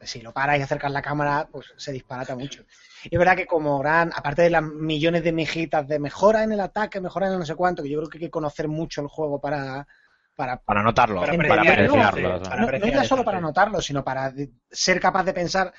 Si 0.00 0.20
lo 0.20 0.32
paras 0.32 0.58
y 0.58 0.62
acercas 0.62 0.90
la 0.90 1.00
cámara, 1.02 1.48
pues 1.50 1.72
se 1.76 1.92
disparata 1.92 2.34
mucho. 2.34 2.64
Y 3.04 3.14
es 3.14 3.18
verdad 3.18 3.36
que 3.36 3.46
como 3.46 3.78
gran, 3.78 4.10
aparte 4.14 4.42
de 4.42 4.50
las 4.50 4.62
millones 4.62 5.22
de 5.22 5.32
mijitas 5.32 5.86
de 5.86 6.00
mejora 6.00 6.42
en 6.42 6.52
el 6.52 6.60
ataque, 6.60 7.00
mejora 7.00 7.26
en 7.28 7.34
el 7.34 7.38
no 7.38 7.46
sé 7.46 7.54
cuánto, 7.54 7.82
que 7.82 7.90
yo 7.90 7.98
creo 7.98 8.08
que 8.10 8.18
hay 8.18 8.24
que 8.24 8.30
conocer 8.30 8.66
mucho 8.66 9.00
el 9.00 9.06
juego 9.06 9.40
para, 9.40 9.86
para 10.34 10.56
Para 10.56 10.82
notarlo, 10.82 11.20
Para 11.20 11.36
para, 11.36 11.62
apreciar, 11.62 12.08
apreciarlo. 12.08 12.38
¿no? 12.40 12.66
no, 12.66 12.86
eso, 12.86 13.04
solo 13.04 13.24
para 13.24 13.40
notarlo, 13.40 13.80
sino 13.80 14.02
para 14.02 14.32
ser 14.70 14.98
capaz 15.00 15.22
de 15.24 15.32
pensar 15.34 15.72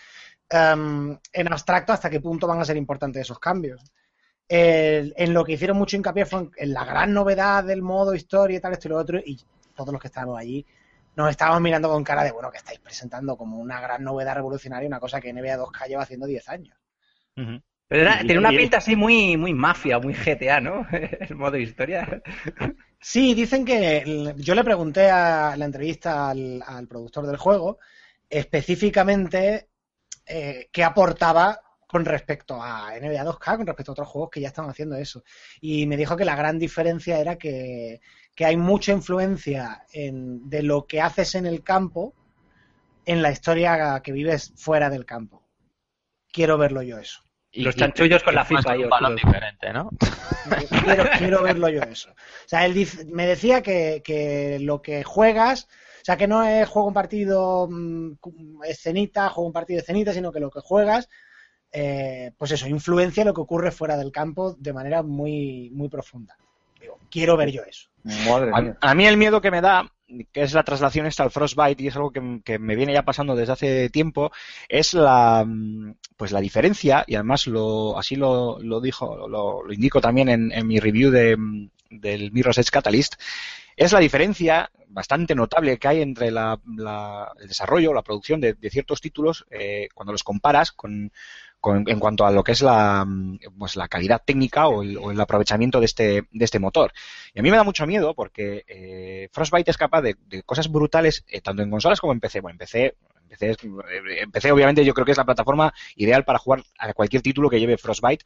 em, 0.49 1.17
en 1.33 1.51
abstracto 1.51 1.91
hasta 1.93 2.09
qué 2.09 2.21
punto 2.21 2.47
van 2.47 2.61
a 2.61 2.65
ser 2.65 2.77
importantes 2.77 3.21
esos 3.23 3.39
cambios. 3.39 3.81
El- 4.47 5.13
en 5.17 5.33
lo 5.33 5.43
que 5.43 5.53
hicieron 5.53 5.77
mucho 5.77 5.95
hincapié 5.97 6.25
fue 6.25 6.39
en, 6.41 6.51
en 6.57 6.73
la 6.73 6.85
gran 6.85 7.13
novedad 7.13 7.63
del 7.63 7.81
modo 7.81 8.13
historia 8.13 8.57
y 8.57 8.61
tal, 8.61 8.73
esto 8.73 8.87
y 8.87 8.91
lo 8.91 8.97
otro, 8.97 9.19
y 9.19 9.39
todos 9.75 9.91
los 9.91 10.01
que 10.01 10.07
estábamos 10.07 10.37
allí 10.39 10.65
nos 11.15 11.29
estábamos 11.29 11.61
mirando 11.61 11.89
con 11.89 12.03
cara 12.03 12.23
de, 12.23 12.31
bueno, 12.31 12.51
que 12.51 12.57
estáis 12.57 12.79
presentando 12.79 13.35
como 13.37 13.57
una 13.59 13.79
gran 13.81 14.03
novedad 14.03 14.35
revolucionaria, 14.35 14.87
una 14.87 14.99
cosa 14.99 15.21
que 15.21 15.31
NBA 15.33 15.57
2K 15.57 15.87
lleva 15.87 16.03
haciendo 16.03 16.25
10 16.25 16.47
años. 16.49 16.75
Ujú. 17.37 17.61
Pero 17.87 18.01
era- 18.03 18.21
Y- 18.23 18.25
tiene 18.25 18.39
una 18.39 18.49
pinta 18.49 18.77
así 18.77 18.95
muy, 18.95 19.37
muy 19.37 19.53
mafia, 19.53 19.99
muy 19.99 20.13
GTA, 20.13 20.59
¿no? 20.59 20.87
El 21.29 21.35
modo 21.35 21.57
historia. 21.57 22.21
Sí, 22.99 23.33
dicen 23.33 23.65
que 23.65 23.97
el- 23.97 24.35
yo 24.37 24.55
le 24.55 24.63
pregunté 24.63 25.09
a 25.11 25.55
la 25.57 25.65
entrevista 25.65 26.29
al, 26.29 26.63
al 26.65 26.87
productor 26.87 27.27
del 27.27 27.37
juego 27.37 27.77
específicamente 28.29 29.67
eh, 30.25 30.69
qué 30.71 30.83
aportaba 30.83 31.59
con 31.87 32.05
respecto 32.05 32.59
a 32.61 32.95
NBA 32.97 33.23
2K, 33.25 33.57
con 33.57 33.67
respecto 33.67 33.91
a 33.91 33.93
otros 33.93 34.07
juegos 34.07 34.29
que 34.31 34.41
ya 34.41 34.47
están 34.47 34.69
haciendo 34.69 34.95
eso. 34.95 35.23
Y 35.61 35.85
me 35.85 35.97
dijo 35.97 36.15
que 36.17 36.25
la 36.25 36.35
gran 36.35 36.57
diferencia 36.57 37.19
era 37.19 37.35
que, 37.35 37.99
que 38.35 38.45
hay 38.45 38.57
mucha 38.57 38.91
influencia 38.91 39.85
en- 39.91 40.49
de 40.49 40.63
lo 40.63 40.85
que 40.87 41.01
haces 41.01 41.35
en 41.35 41.45
el 41.45 41.63
campo 41.63 42.13
en 43.05 43.21
la 43.21 43.31
historia 43.31 44.01
que 44.03 44.11
vives 44.11 44.53
fuera 44.55 44.89
del 44.89 45.05
campo. 45.05 45.43
Quiero 46.31 46.57
verlo 46.57 46.81
yo 46.81 46.97
eso. 46.97 47.21
Y- 47.51 47.63
Los 47.63 47.75
y- 47.75 47.79
chanchullos 47.79 48.23
con 48.23 48.33
la 48.33 48.41
y 48.41 48.45
FIFA 48.45 48.75
un 48.77 48.89
balón 48.89 49.15
diferente, 49.15 49.71
¿no? 49.73 49.89
quiero, 50.83 51.09
quiero 51.17 51.43
verlo 51.43 51.69
yo 51.69 51.81
eso. 51.83 52.09
O 52.11 52.47
sea, 52.47 52.65
él 52.65 52.73
dice- 52.73 53.05
me 53.05 53.27
decía 53.27 53.61
que, 53.61 54.01
que 54.03 54.57
lo 54.59 54.81
que 54.81 55.03
juegas, 55.03 55.67
o 56.01 56.05
sea, 56.05 56.17
que 56.17 56.27
no 56.27 56.43
es 56.43 56.67
juego 56.67 56.87
un 56.87 56.93
partido 56.93 57.67
mm, 57.69 58.13
escenita, 58.65 59.29
juego 59.29 59.47
un 59.47 59.53
partido 59.53 59.79
escenita, 59.81 60.13
sino 60.13 60.31
que 60.31 60.39
lo 60.39 60.49
que 60.49 60.61
juegas, 60.61 61.07
eh, 61.71 62.31
pues 62.37 62.51
eso, 62.51 62.67
influencia 62.67 63.25
lo 63.25 63.33
que 63.33 63.41
ocurre 63.41 63.71
fuera 63.71 63.97
del 63.97 64.11
campo 64.11 64.55
de 64.57 64.73
manera 64.73 65.03
muy, 65.03 65.69
muy 65.73 65.89
profunda. 65.89 66.35
Digo, 66.83 66.99
quiero 67.09 67.37
ver 67.37 67.49
yo 67.51 67.63
eso. 67.63 67.89
Madre 68.03 68.51
mía. 68.61 68.77
A, 68.81 68.91
a 68.91 68.95
mí 68.95 69.05
el 69.07 69.17
miedo 69.17 69.39
que 69.41 69.49
me 69.51 69.61
da, 69.61 69.89
que 70.33 70.41
es 70.43 70.53
la 70.53 70.63
traslación 70.63 71.05
esta 71.05 71.23
al 71.23 71.31
Frostbite, 71.31 71.81
y 71.81 71.87
es 71.87 71.95
algo 71.95 72.11
que, 72.11 72.41
que 72.43 72.59
me 72.59 72.75
viene 72.75 72.93
ya 72.93 73.03
pasando 73.05 73.35
desde 73.35 73.53
hace 73.53 73.89
tiempo, 73.89 74.31
es 74.67 74.93
la 74.93 75.43
mm, 75.47 75.93
pues 76.17 76.31
la 76.33 76.41
diferencia, 76.41 77.03
y 77.07 77.15
además 77.15 77.47
lo, 77.47 77.97
así 77.97 78.15
lo, 78.17 78.59
lo 78.59 78.81
dijo, 78.81 79.27
lo, 79.27 79.63
lo 79.63 79.73
indico 79.73 80.01
también 80.01 80.27
en, 80.29 80.51
en 80.51 80.67
mi 80.67 80.79
review 80.79 81.09
de, 81.11 81.37
mm, 81.37 81.69
del 81.89 82.31
Mirror's 82.33 82.57
Edge 82.57 82.69
Catalyst, 82.71 83.15
es 83.75 83.91
la 83.91 83.99
diferencia 83.99 84.69
bastante 84.89 85.33
notable 85.33 85.79
que 85.79 85.87
hay 85.87 86.01
entre 86.01 86.29
la, 86.29 86.59
la- 86.77 87.31
el 87.39 87.47
desarrollo, 87.47 87.93
la 87.93 88.03
producción 88.03 88.39
de, 88.41 88.53
de 88.53 88.69
ciertos 88.69 89.01
títulos 89.01 89.45
eh, 89.49 89.87
cuando 89.95 90.11
los 90.11 90.23
comparas 90.23 90.71
con, 90.71 91.11
con- 91.63 91.87
en 91.87 91.97
cuanto 91.99 92.25
a 92.25 92.31
lo 92.31 92.43
que 92.43 92.51
es 92.51 92.61
la, 92.61 93.05
mm, 93.07 93.39
pues 93.57 93.77
la 93.77 93.87
calidad 93.87 94.21
técnica 94.25 94.67
o 94.67 94.83
el, 94.83 94.97
o 94.97 95.11
el 95.11 95.19
aprovechamiento 95.21 95.79
de 95.79 95.85
este, 95.85 96.27
de 96.29 96.45
este 96.45 96.59
motor. 96.59 96.91
Y 97.33 97.39
a 97.39 97.41
mí 97.41 97.49
me 97.49 97.55
da 97.57 97.63
mucho 97.63 97.87
miedo 97.87 98.13
porque 98.13 98.65
eh, 98.67 99.29
Frostbite 99.31 99.71
es 99.71 99.77
capaz 99.77 100.01
de, 100.01 100.15
cosas 100.45 100.69
brutales 100.69 101.23
eh, 101.27 101.39
tanto 101.41 101.63
en 101.63 101.71
consolas 101.71 102.01
como 102.01 102.11
en 102.11 102.19
PC. 102.19 102.41
Bueno, 102.41 102.55
en 102.55 102.57
PC, 102.57 102.93
eh, 104.49 104.51
obviamente 104.51 104.83
yo 104.83 104.93
creo 104.93 105.05
que 105.05 105.11
es 105.13 105.17
la 105.17 105.25
plataforma 105.25 105.73
ideal 105.95 106.25
para 106.25 106.37
jugar 106.39 106.63
a 106.77 106.93
cualquier 106.93 107.21
título 107.21 107.49
que 107.49 107.59
lleve 107.61 107.77
Frostbite 107.77 108.25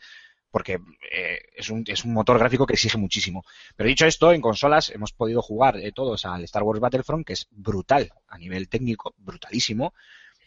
porque 0.50 0.80
eh, 1.12 1.40
es, 1.56 1.70
un, 1.70 1.84
es 1.86 2.04
un 2.06 2.14
motor 2.14 2.40
gráfico 2.40 2.66
que 2.66 2.74
exige 2.74 2.98
muchísimo. 2.98 3.44
Pero 3.76 3.88
dicho 3.88 4.08
esto, 4.08 4.32
en 4.32 4.42
consolas 4.42 4.90
hemos 4.90 5.14
podido 5.14 5.44
jugar 5.44 5.78
eh, 5.78 5.92
todos 5.92 6.26
al 6.26 6.44
Star 6.46 6.64
Wars 6.64 6.80
Battlefront, 6.80 7.28
que 7.28 7.34
es 7.34 7.48
brutal 7.52 8.12
a 8.28 8.38
nivel 8.40 8.68
técnico, 8.68 9.14
brutalísimo. 9.18 9.94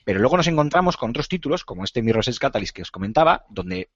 Pero 0.04 0.20
luego 0.20 0.36
nos 0.36 0.46
encontramos 0.46 0.96
con 0.96 1.10
otros 1.10 1.28
títulos, 1.28 1.64
como 1.64 1.84
este 1.84 2.02
Mirror's 2.02 2.28
Edge 2.28 2.38
Catalyst 2.38 2.74
que 2.74 2.82
os 2.82 2.90
comentaba, 2.90 3.44
donde 3.48 3.90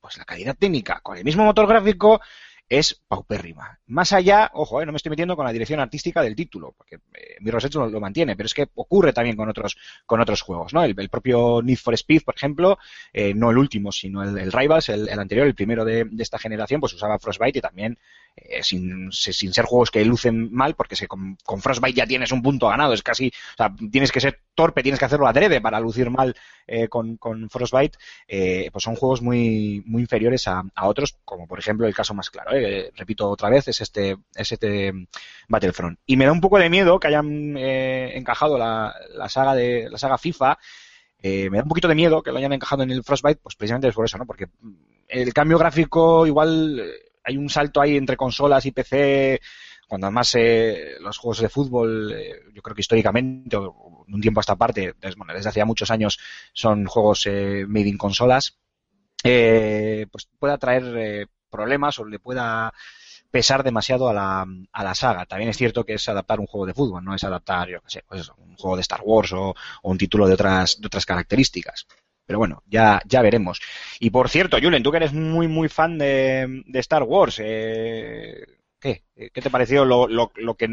pues 0.00 0.18
la 0.18 0.24
calidad 0.24 0.56
técnica 0.56 1.00
con 1.02 1.16
el 1.16 1.24
mismo 1.24 1.44
motor 1.44 1.66
gráfico 1.66 2.20
es 2.68 3.00
paupérrima. 3.06 3.78
Más 3.86 4.12
allá, 4.12 4.50
ojo, 4.54 4.82
eh, 4.82 4.86
no 4.86 4.92
me 4.92 4.96
estoy 4.96 5.10
metiendo 5.10 5.36
con 5.36 5.44
la 5.44 5.52
dirección 5.52 5.78
artística 5.78 6.20
del 6.22 6.34
título, 6.34 6.74
porque 6.76 6.96
eh, 6.96 7.36
Mirror's 7.40 7.64
Edge 7.64 7.78
lo, 7.78 7.88
lo 7.88 8.00
mantiene, 8.00 8.34
pero 8.34 8.46
es 8.46 8.54
que 8.54 8.68
ocurre 8.74 9.12
también 9.12 9.36
con 9.36 9.48
otros, 9.48 9.76
con 10.04 10.20
otros 10.20 10.42
juegos, 10.42 10.74
¿no? 10.74 10.82
El, 10.82 10.94
el 10.98 11.08
propio 11.08 11.62
Need 11.62 11.78
for 11.78 11.94
Speed, 11.94 12.22
por 12.24 12.34
ejemplo, 12.34 12.78
eh, 13.12 13.34
no 13.34 13.50
el 13.50 13.58
último, 13.58 13.92
sino 13.92 14.22
el, 14.22 14.36
el 14.38 14.52
Rivals, 14.52 14.88
el, 14.88 15.08
el 15.08 15.18
anterior, 15.18 15.46
el 15.46 15.54
primero 15.54 15.84
de, 15.84 16.04
de 16.04 16.22
esta 16.22 16.38
generación, 16.38 16.80
pues 16.80 16.92
usaba 16.92 17.18
Frostbite 17.18 17.60
y 17.60 17.62
también 17.62 17.98
eh, 18.38 18.62
sin, 18.62 19.10
sin 19.10 19.54
ser 19.54 19.64
juegos 19.64 19.90
que 19.90 20.04
lucen 20.04 20.52
mal, 20.52 20.74
porque 20.74 20.94
se, 20.94 21.08
con, 21.08 21.38
Frostbite 21.58 21.96
ya 21.96 22.06
tienes 22.06 22.32
un 22.32 22.42
punto 22.42 22.68
ganado, 22.68 22.92
es 22.92 23.02
casi, 23.02 23.28
o 23.28 23.56
sea, 23.56 23.74
tienes 23.90 24.12
que 24.12 24.20
ser 24.20 24.40
torpe, 24.54 24.82
tienes 24.82 24.98
que 24.98 25.06
hacerlo 25.06 25.26
adrede 25.26 25.62
para 25.62 25.80
lucir 25.80 26.10
mal 26.10 26.36
eh, 26.66 26.88
con, 26.88 27.16
con 27.16 27.48
Frostbite, 27.48 27.96
eh, 28.28 28.68
pues 28.70 28.84
son 28.84 28.94
juegos 28.94 29.22
muy, 29.22 29.82
muy 29.86 30.02
inferiores 30.02 30.46
a, 30.48 30.62
a 30.74 30.86
otros, 30.86 31.16
como 31.24 31.46
por 31.46 31.58
ejemplo 31.58 31.86
el 31.86 31.94
caso 31.94 32.12
más 32.12 32.28
claro, 32.28 32.54
eh, 32.54 32.92
repito 32.94 33.30
otra 33.30 33.48
vez, 33.48 33.68
es 33.68 33.80
este, 33.80 34.18
es 34.34 34.52
este 34.52 34.92
Battlefront. 35.48 35.98
Y 36.04 36.18
me 36.18 36.26
da 36.26 36.32
un 36.32 36.42
poco 36.42 36.58
de 36.58 36.68
miedo 36.68 37.00
que 37.00 37.08
hayan 37.08 37.56
encajado 37.56 38.58
la, 38.58 38.94
la 39.14 39.30
saga 39.30 39.54
de 39.54 39.88
la 39.90 39.96
saga 39.96 40.18
FIFA 40.18 40.58
me 41.22 41.56
da 41.56 41.62
un 41.64 41.68
poquito 41.68 41.88
de 41.88 41.96
miedo 41.96 42.22
que 42.22 42.30
lo 42.30 42.38
hayan 42.38 42.52
encajado 42.52 42.84
en 42.84 42.90
el 42.92 43.02
Frostbite, 43.02 43.40
pues 43.42 43.56
precisamente 43.56 43.88
es 43.88 43.94
por 43.94 44.04
eso, 44.04 44.16
¿no? 44.16 44.26
Porque 44.26 44.46
mm, 44.46 44.74
el 45.08 45.34
cambio 45.34 45.58
gráfico 45.58 46.24
igual 46.24 46.80
hay 47.26 47.36
un 47.36 47.50
salto 47.50 47.80
ahí 47.80 47.96
entre 47.96 48.16
consolas 48.16 48.64
y 48.66 48.70
PC, 48.70 49.40
cuando 49.88 50.06
además 50.06 50.32
eh, 50.36 50.94
los 51.00 51.18
juegos 51.18 51.40
de 51.40 51.48
fútbol, 51.48 52.12
eh, 52.12 52.40
yo 52.52 52.62
creo 52.62 52.74
que 52.74 52.80
históricamente, 52.80 53.56
o 53.56 54.04
un 54.08 54.20
tiempo 54.20 54.40
a 54.40 54.42
esta 54.42 54.56
parte, 54.56 54.94
desde, 55.00 55.16
bueno, 55.16 55.34
desde 55.34 55.48
hace 55.48 55.60
ya 55.60 55.64
muchos 55.64 55.90
años, 55.90 56.18
son 56.52 56.86
juegos 56.86 57.26
eh, 57.26 57.64
made 57.66 57.88
in 57.88 57.98
consolas, 57.98 58.58
eh, 59.24 60.06
pues 60.10 60.28
pueda 60.38 60.56
traer 60.58 60.84
eh, 60.96 61.26
problemas 61.50 61.98
o 61.98 62.04
le 62.04 62.18
pueda 62.18 62.72
pesar 63.30 63.64
demasiado 63.64 64.08
a 64.08 64.14
la, 64.14 64.46
a 64.72 64.84
la 64.84 64.94
saga. 64.94 65.26
También 65.26 65.50
es 65.50 65.56
cierto 65.56 65.84
que 65.84 65.94
es 65.94 66.08
adaptar 66.08 66.38
un 66.38 66.46
juego 66.46 66.66
de 66.66 66.74
fútbol, 66.74 67.04
no 67.04 67.14
es 67.14 67.24
adaptar, 67.24 67.68
yo 67.68 67.78
sé, 67.86 68.04
pues 68.06 68.28
un 68.38 68.56
juego 68.56 68.76
de 68.76 68.82
Star 68.82 69.00
Wars 69.04 69.32
o, 69.32 69.50
o 69.50 69.90
un 69.90 69.98
título 69.98 70.28
de 70.28 70.34
otras, 70.34 70.80
de 70.80 70.86
otras 70.86 71.04
características. 71.04 71.86
Pero 72.26 72.38
bueno, 72.38 72.62
ya, 72.66 73.00
ya 73.06 73.22
veremos. 73.22 73.60
Y 74.00 74.10
por 74.10 74.28
cierto, 74.28 74.58
Julen, 74.60 74.82
tú 74.82 74.90
que 74.90 74.96
eres 74.98 75.12
muy, 75.12 75.46
muy 75.48 75.68
fan 75.68 75.96
de, 75.98 76.62
de 76.66 76.78
Star 76.80 77.04
Wars, 77.04 77.40
eh, 77.42 78.44
¿qué? 78.80 79.02
¿Qué 79.14 79.40
te 79.40 79.50
pareció 79.50 79.84
lo, 79.84 80.08
lo, 80.08 80.32
lo 80.36 80.54
que... 80.54 80.64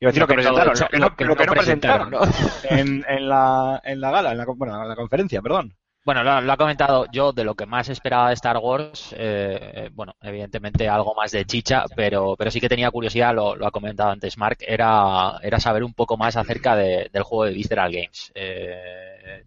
Iba 0.00 0.08
a 0.08 0.12
decir 0.12 0.22
lo 0.22 0.26
que 0.26 0.34
presentaron, 0.34 0.74
lo 0.78 0.88
que 0.88 0.98
no, 0.98 1.06
lo 1.06 1.16
que 1.16 1.24
no 1.46 1.52
presentaron, 1.52 2.10
presentaron, 2.10 2.58
en, 2.78 3.04
en, 3.08 3.28
la, 3.28 3.80
en 3.84 4.00
la 4.00 4.10
gala, 4.10 4.32
en 4.32 4.38
la, 4.38 4.44
bueno, 4.46 4.82
en 4.82 4.88
la 4.88 4.96
conferencia, 4.96 5.40
perdón. 5.40 5.76
Bueno, 6.04 6.22
lo, 6.24 6.40
lo 6.42 6.52
ha 6.52 6.56
comentado 6.58 7.06
yo 7.12 7.32
de 7.32 7.44
lo 7.44 7.54
que 7.54 7.64
más 7.64 7.88
esperaba 7.88 8.28
de 8.28 8.34
Star 8.34 8.58
Wars. 8.58 9.14
eh, 9.16 9.70
eh, 9.74 9.90
bueno, 9.92 10.14
evidentemente 10.20 10.86
algo 10.88 11.14
más 11.14 11.30
de 11.30 11.44
chicha, 11.46 11.84
pero, 11.96 12.34
pero 12.36 12.50
sí 12.50 12.60
que 12.60 12.68
tenía 12.68 12.90
curiosidad, 12.90 13.34
lo, 13.34 13.54
lo 13.56 13.66
ha 13.66 13.70
comentado 13.70 14.10
antes 14.10 14.36
Mark, 14.36 14.58
era, 14.60 15.38
era 15.42 15.60
saber 15.60 15.84
un 15.84 15.94
poco 15.94 16.16
más 16.16 16.36
acerca 16.36 16.74
de- 16.76 17.08
del 17.12 17.22
juego 17.22 17.44
de 17.44 17.52
Visceral 17.52 17.90
Games. 17.92 18.32
Eh, 18.34 19.44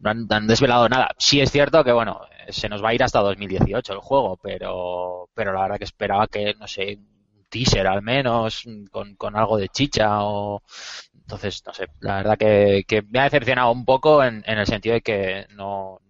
no 0.00 0.10
han, 0.10 0.46
desvelado 0.46 0.88
nada. 0.88 1.10
Sí 1.18 1.40
es 1.40 1.50
cierto 1.50 1.84
que, 1.84 1.92
bueno, 1.92 2.20
se 2.48 2.68
nos 2.68 2.82
va 2.82 2.90
a 2.90 2.94
ir 2.94 3.02
hasta 3.02 3.20
2018 3.20 3.92
el 3.92 3.98
juego, 3.98 4.36
pero, 4.36 5.28
pero 5.34 5.52
la 5.52 5.62
verdad 5.62 5.78
que 5.78 5.84
esperaba 5.84 6.26
que, 6.28 6.54
no 6.54 6.66
sé, 6.66 6.96
un 6.96 7.44
teaser 7.48 7.86
al 7.86 8.02
menos, 8.02 8.64
con, 8.90 9.16
con 9.16 9.36
algo 9.36 9.56
de 9.58 9.68
chicha 9.68 10.22
o... 10.24 10.62
Entonces, 11.14 11.62
no 11.66 11.74
sé, 11.74 11.88
la 12.00 12.16
verdad 12.16 12.38
que, 12.38 13.04
me 13.10 13.20
ha 13.20 13.24
decepcionado 13.24 13.70
un 13.70 13.84
poco 13.84 14.24
en, 14.24 14.42
en 14.46 14.58
el 14.58 14.66
sentido 14.66 14.94
de 14.94 15.02
que 15.02 15.46
no... 15.50 16.00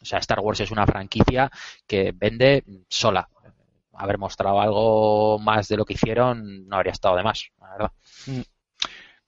O 0.00 0.04
sea, 0.04 0.18
Star 0.20 0.40
Wars 0.40 0.60
es 0.60 0.70
una 0.70 0.86
franquicia 0.86 1.50
que 1.86 2.12
vende 2.14 2.64
sola. 2.88 3.28
Haber 3.94 4.18
mostrado 4.18 4.60
algo 4.60 5.38
más 5.40 5.66
de 5.68 5.76
lo 5.76 5.84
que 5.84 5.94
hicieron 5.94 6.68
no 6.68 6.76
habría 6.76 6.92
estado 6.92 7.16
de 7.16 7.24
más, 7.24 7.50
la 7.60 7.70
verdad. 7.72 7.92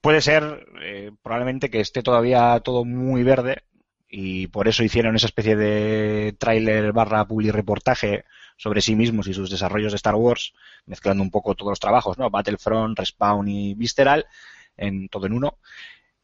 Puede 0.00 0.20
ser, 0.20 0.66
eh, 0.80 1.10
probablemente 1.22 1.70
que 1.70 1.80
esté 1.80 2.02
todavía 2.02 2.60
todo 2.60 2.84
muy 2.84 3.24
verde 3.24 3.64
y 4.10 4.48
por 4.48 4.66
eso 4.66 4.82
hicieron 4.82 5.14
esa 5.14 5.26
especie 5.26 5.56
de 5.56 6.34
tráiler 6.38 6.92
barra 6.92 7.26
publi 7.26 7.52
reportaje 7.52 8.24
sobre 8.56 8.80
sí 8.80 8.96
mismos 8.96 9.28
y 9.28 9.34
sus 9.34 9.50
desarrollos 9.50 9.92
de 9.92 9.96
Star 9.96 10.16
Wars, 10.16 10.52
mezclando 10.84 11.22
un 11.22 11.30
poco 11.30 11.54
todos 11.54 11.70
los 11.70 11.80
trabajos, 11.80 12.18
¿no? 12.18 12.28
Battlefront, 12.28 12.98
Respawn 12.98 13.48
y 13.48 13.74
Visceral, 13.74 14.26
en 14.76 15.08
todo 15.08 15.26
en 15.26 15.34
uno. 15.34 15.58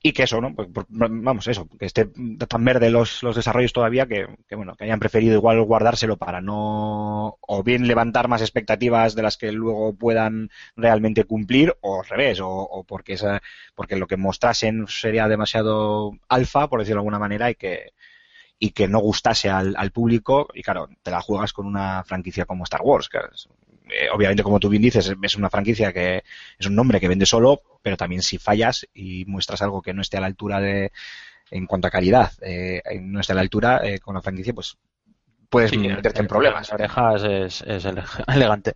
Y 0.02 0.12
que 0.12 0.22
eso, 0.22 0.40
¿no? 0.40 0.54
Pues, 0.54 0.68
vamos, 0.88 1.48
eso, 1.48 1.66
que 1.80 1.86
esté 1.86 2.06
tan 2.48 2.64
verde 2.64 2.90
los, 2.90 3.24
los 3.24 3.34
desarrollos 3.34 3.72
todavía 3.72 4.06
que, 4.06 4.26
que, 4.46 4.54
bueno, 4.54 4.76
que 4.76 4.84
hayan 4.84 5.00
preferido 5.00 5.34
igual 5.34 5.60
guardárselo 5.62 6.16
para 6.16 6.40
no, 6.40 7.38
o 7.40 7.62
bien 7.64 7.88
levantar 7.88 8.28
más 8.28 8.40
expectativas 8.40 9.16
de 9.16 9.22
las 9.22 9.36
que 9.36 9.50
luego 9.50 9.96
puedan 9.96 10.50
realmente 10.76 11.24
cumplir, 11.24 11.74
o 11.80 12.00
al 12.02 12.08
revés, 12.08 12.38
o, 12.40 12.48
o 12.48 12.84
porque 12.84 13.14
esa, 13.14 13.42
porque 13.74 13.96
lo 13.96 14.06
que 14.06 14.16
mostrasen 14.16 14.86
sería 14.86 15.26
demasiado 15.26 16.12
alfa, 16.28 16.68
por 16.68 16.80
decirlo 16.80 16.98
de 16.98 17.00
alguna 17.00 17.18
manera, 17.18 17.50
y 17.50 17.56
que, 17.56 17.92
y 18.58 18.70
que 18.72 18.88
no 18.88 19.00
gustase 19.00 19.50
al, 19.50 19.74
al 19.76 19.92
público, 19.92 20.48
y 20.54 20.62
claro, 20.62 20.88
te 21.02 21.10
la 21.10 21.20
juegas 21.22 21.52
con 21.52 21.66
una 21.66 22.04
franquicia 22.04 22.46
como 22.46 22.64
Star 22.64 22.82
Wars, 22.82 23.08
que 23.08 23.18
es- 23.18 23.48
eh, 23.90 24.08
obviamente 24.12 24.42
como 24.42 24.60
tú 24.60 24.68
bien 24.68 24.82
dices, 24.82 25.12
es 25.22 25.36
una 25.36 25.50
franquicia 25.50 25.92
que 25.92 26.22
es 26.58 26.66
un 26.66 26.74
nombre 26.74 27.00
que 27.00 27.08
vende 27.08 27.26
solo, 27.26 27.62
pero 27.82 27.96
también 27.96 28.22
si 28.22 28.38
fallas 28.38 28.86
y 28.94 29.24
muestras 29.26 29.62
algo 29.62 29.82
que 29.82 29.94
no 29.94 30.02
esté 30.02 30.16
a 30.16 30.20
la 30.20 30.26
altura 30.26 30.60
de, 30.60 30.92
en 31.50 31.66
cuanto 31.66 31.88
a 31.88 31.90
calidad, 31.92 32.32
eh, 32.42 32.82
no 33.02 33.20
esté 33.20 33.32
a 33.32 33.36
la 33.36 33.42
altura 33.42 33.80
eh, 33.84 34.00
con 34.00 34.14
la 34.14 34.22
franquicia, 34.22 34.54
pues 34.54 34.78
puedes 35.50 35.72
Sí, 35.72 35.78
meterte 35.78 36.20
en 36.20 36.28
problemas. 36.28 36.72
Orejas 36.72 37.22
es, 37.24 37.62
es 37.62 37.84
ele- 37.84 38.04
elegante. 38.28 38.74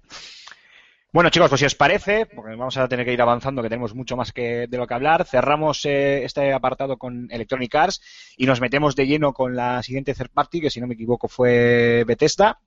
Bueno, 1.12 1.28
chicos, 1.30 1.48
pues 1.48 1.58
si 1.58 1.64
os 1.66 1.74
parece, 1.74 2.26
porque 2.26 2.54
vamos 2.54 2.76
a 2.76 2.86
tener 2.86 3.04
que 3.04 3.12
ir 3.12 3.20
avanzando, 3.20 3.62
que 3.62 3.68
tenemos 3.68 3.96
mucho 3.96 4.16
más 4.16 4.32
que 4.32 4.68
de 4.68 4.78
lo 4.78 4.86
que 4.86 4.94
hablar, 4.94 5.24
cerramos 5.26 5.84
eh, 5.84 6.22
este 6.24 6.52
apartado 6.52 6.98
con 6.98 7.26
Electronic 7.32 7.74
Arts 7.74 8.00
y 8.36 8.46
nos 8.46 8.60
metemos 8.60 8.94
de 8.94 9.08
lleno 9.08 9.32
con 9.32 9.56
la 9.56 9.82
siguiente 9.82 10.14
third 10.14 10.30
party, 10.30 10.60
que 10.60 10.70
si 10.70 10.80
no 10.80 10.86
me 10.86 10.94
equivoco 10.94 11.26
fue 11.26 12.04
Bethesda, 12.06 12.60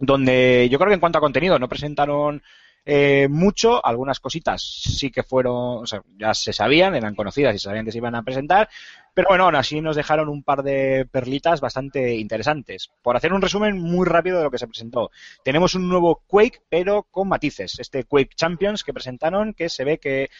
donde 0.00 0.68
yo 0.70 0.78
creo 0.78 0.88
que 0.88 0.94
en 0.94 1.00
cuanto 1.00 1.18
a 1.18 1.22
contenido 1.22 1.58
no 1.58 1.68
presentaron 1.68 2.42
eh, 2.84 3.28
mucho, 3.28 3.84
algunas 3.84 4.20
cositas 4.20 4.62
sí 4.62 5.10
que 5.10 5.22
fueron, 5.22 5.82
o 5.82 5.86
sea, 5.86 6.02
ya 6.18 6.32
se 6.32 6.52
sabían, 6.52 6.94
eran 6.94 7.14
conocidas 7.14 7.54
y 7.54 7.58
sabían 7.58 7.84
que 7.84 7.92
se 7.92 7.98
iban 7.98 8.14
a 8.14 8.22
presentar, 8.22 8.68
pero 9.12 9.28
bueno, 9.28 9.44
aún 9.44 9.56
así 9.56 9.80
nos 9.80 9.96
dejaron 9.96 10.28
un 10.28 10.42
par 10.42 10.62
de 10.62 11.06
perlitas 11.10 11.60
bastante 11.60 12.14
interesantes. 12.14 12.90
Por 13.02 13.16
hacer 13.16 13.32
un 13.34 13.42
resumen 13.42 13.78
muy 13.78 14.06
rápido 14.06 14.38
de 14.38 14.44
lo 14.44 14.50
que 14.50 14.58
se 14.58 14.66
presentó, 14.66 15.10
tenemos 15.44 15.74
un 15.74 15.88
nuevo 15.88 16.22
Quake, 16.26 16.62
pero 16.70 17.02
con 17.02 17.28
matices. 17.28 17.78
Este 17.78 18.04
Quake 18.04 18.34
Champions 18.34 18.82
que 18.82 18.94
presentaron, 18.94 19.52
que 19.52 19.68
se 19.68 19.84
ve 19.84 19.98
que, 19.98 20.30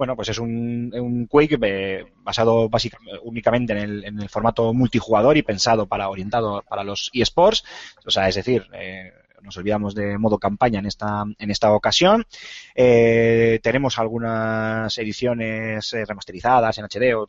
bueno, 0.00 0.16
pues 0.16 0.30
es 0.30 0.38
un, 0.38 0.90
un 0.98 1.26
Quake 1.26 1.58
eh, 1.60 2.06
basado 2.22 2.70
básicamente 2.70 3.20
únicamente 3.22 3.74
en 3.74 4.18
el, 4.18 4.28
formato 4.30 4.72
multijugador 4.72 5.36
y 5.36 5.42
pensado 5.42 5.84
para 5.84 6.08
orientado 6.08 6.64
para 6.66 6.84
los 6.84 7.10
eSports. 7.12 7.62
O 8.06 8.10
sea, 8.10 8.26
es 8.26 8.34
decir, 8.34 8.66
eh, 8.72 9.12
nos 9.42 9.58
olvidamos 9.58 9.94
de 9.94 10.16
modo 10.16 10.38
campaña 10.38 10.78
en 10.78 10.86
esta, 10.86 11.24
en 11.38 11.50
esta 11.50 11.74
ocasión. 11.74 12.24
Eh, 12.74 13.60
tenemos 13.62 13.98
algunas 13.98 14.96
ediciones 14.96 15.92
eh, 15.92 16.06
remasterizadas 16.06 16.78
en 16.78 16.86
HD 16.86 17.14
o 17.14 17.26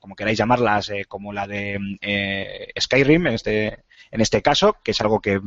como 0.00 0.16
queráis 0.16 0.36
llamarlas, 0.36 0.90
eh, 0.90 1.04
como 1.06 1.32
la 1.32 1.46
de 1.46 1.78
eh, 2.00 2.72
Skyrim 2.76 3.28
en 3.28 3.34
este, 3.34 3.84
en 4.10 4.20
este 4.20 4.42
caso, 4.42 4.78
que 4.82 4.90
es 4.90 5.00
algo 5.00 5.20
que 5.20 5.40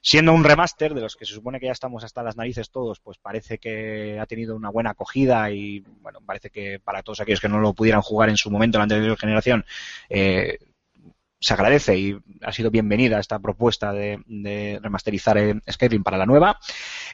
siendo 0.00 0.32
un 0.32 0.44
remaster 0.44 0.94
de 0.94 1.00
los 1.00 1.16
que 1.16 1.26
se 1.26 1.34
supone 1.34 1.60
que 1.60 1.66
ya 1.66 1.72
estamos 1.72 2.04
hasta 2.04 2.22
las 2.22 2.36
narices 2.36 2.70
todos, 2.70 3.00
pues 3.00 3.18
parece 3.18 3.58
que 3.58 4.18
ha 4.20 4.26
tenido 4.26 4.56
una 4.56 4.70
buena 4.70 4.90
acogida 4.90 5.50
y 5.50 5.84
bueno, 6.00 6.20
parece 6.24 6.50
que 6.50 6.80
para 6.80 7.02
todos 7.02 7.20
aquellos 7.20 7.40
que 7.40 7.48
no 7.48 7.58
lo 7.58 7.74
pudieran 7.74 8.02
jugar 8.02 8.28
en 8.28 8.36
su 8.36 8.50
momento 8.50 8.78
en 8.78 8.80
la 8.80 8.94
anterior 8.94 9.18
generación, 9.18 9.64
eh, 10.08 10.58
se 11.40 11.54
agradece 11.54 11.96
y 11.96 12.18
ha 12.42 12.52
sido 12.52 12.70
bienvenida 12.70 13.20
esta 13.20 13.38
propuesta 13.38 13.92
de, 13.92 14.20
de 14.26 14.80
remasterizar 14.82 15.38
eh, 15.38 15.54
Skyrim 15.70 16.02
para 16.02 16.18
la 16.18 16.26
nueva. 16.26 16.58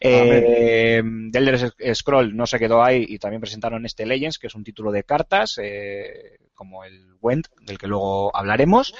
Eh, 0.00 1.02
The 1.30 1.38
Elder 1.38 1.94
Scroll 1.94 2.34
no 2.34 2.46
se 2.46 2.58
quedó 2.58 2.82
ahí 2.82 3.04
y 3.06 3.18
también 3.18 3.40
presentaron 3.42 3.84
este 3.84 4.06
Legends, 4.06 4.38
que 4.38 4.46
es 4.46 4.54
un 4.54 4.64
título 4.64 4.92
de 4.92 5.04
cartas, 5.04 5.58
eh, 5.62 6.38
como 6.54 6.84
el 6.84 7.16
Wend, 7.20 7.48
del 7.60 7.78
que 7.78 7.86
luego 7.86 8.34
hablaremos. 8.34 8.94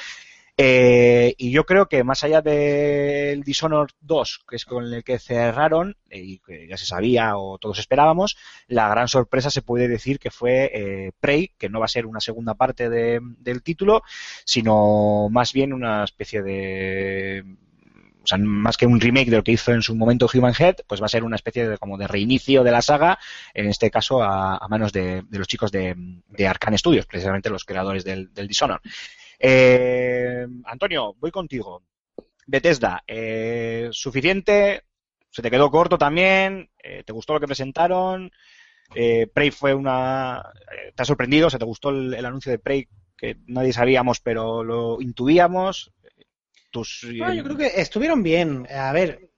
Eh, 0.57 1.35
y 1.37 1.51
yo 1.51 1.65
creo 1.67 1.89
que 1.89 2.05
más 2.05 2.23
allá 2.23 2.41
del 2.41 3.43
Dishonored 3.43 3.93
2, 4.01 4.45
que 4.49 4.55
es 4.55 4.65
con 4.65 4.85
el 4.93 5.03
que 5.03 5.19
cerraron, 5.19 5.97
eh, 6.11 6.21
y 6.23 6.39
que 6.39 6.69
ya 6.69 6.77
se 6.77 6.87
sabía 6.87 7.37
o 7.37 7.59
todos 7.59 7.81
esperábamos, 7.81 8.37
la 8.69 8.89
gran 8.89 9.09
sorpresa 9.09 9.51
se 9.51 9.63
puede 9.63 9.89
decir 9.89 10.21
que 10.21 10.31
fue 10.31 10.71
eh, 10.73 11.11
Prey, 11.19 11.51
que 11.59 11.69
no 11.69 11.81
va 11.81 11.87
a 11.87 11.89
ser 11.89 12.07
una 12.07 12.21
segunda 12.21 12.55
parte 12.55 12.89
de- 12.89 13.19
del 13.41 13.63
título, 13.65 14.03
sino 14.45 15.29
más 15.29 15.53
bien 15.53 15.73
una 15.73 16.05
especie 16.05 16.41
de 16.43 17.45
o 18.23 18.27
sea, 18.27 18.39
más 18.39 18.79
que 18.79 18.87
un 18.87 19.01
remake 19.01 19.31
de 19.31 19.37
lo 19.37 19.45
que 19.45 19.53
hizo 19.53 19.73
en 19.73 19.83
su 19.83 19.95
momento 19.95 20.27
Human 20.33 20.55
Head, 20.59 20.77
pues 20.87 21.03
va 21.03 21.07
a 21.07 21.11
ser 21.11 21.25
una 21.25 21.37
especie 21.37 21.69
de 21.69 21.77
como 21.79 21.99
de 21.99 22.07
reinicio 22.09 22.63
de 22.65 22.71
la 22.71 22.81
saga, 22.81 23.19
en 23.53 23.67
este 23.67 23.91
caso 23.91 24.23
a, 24.23 24.57
a 24.57 24.69
manos 24.69 24.93
de, 24.93 25.23
de 25.29 25.39
los 25.39 25.47
chicos 25.49 25.71
de, 25.73 25.95
de 26.29 26.47
Arcane 26.47 26.79
Studios, 26.79 27.05
precisamente 27.07 27.51
los 27.51 27.65
creadores 27.65 28.03
del, 28.05 28.33
del 28.33 28.49
Dishonored. 28.49 28.81
Eh, 29.47 30.47
Antonio, 30.65 31.15
voy 31.21 31.31
contigo. 31.31 31.83
Bethesda, 32.47 33.03
eh, 33.07 33.89
¿suficiente? 33.93 34.85
¿Se 35.31 35.43
te 35.43 35.51
quedó 35.51 35.71
corto 35.71 35.99
también? 35.99 36.71
Eh, 36.83 37.03
¿Te 37.05 37.13
gustó 37.13 37.35
lo 37.35 37.41
que 37.41 37.47
presentaron? 37.47 38.31
Eh, 38.95 39.27
Prey 39.27 39.51
fue 39.51 39.75
una... 39.75 40.43
eh, 40.73 40.93
¿Te 40.95 41.03
ha 41.03 41.07
sorprendido? 41.07 41.51
¿Se 41.51 41.59
te 41.59 41.65
gustó 41.67 41.91
el, 41.91 42.15
el 42.15 42.25
anuncio 42.25 42.53
de 42.53 42.59
Prey 42.59 42.89
que 43.19 43.37
nadie 43.47 43.73
sabíamos 43.75 44.21
pero 44.21 44.65
lo 44.65 45.01
intuíamos? 45.03 45.93
Tus, 46.71 47.07
No, 47.13 47.33
yo 47.35 47.45
creo 47.45 47.57
que 47.57 47.67
estuvieron 47.81 48.23
bien. 48.23 48.67
A 48.71 48.93
ver, 48.93 49.29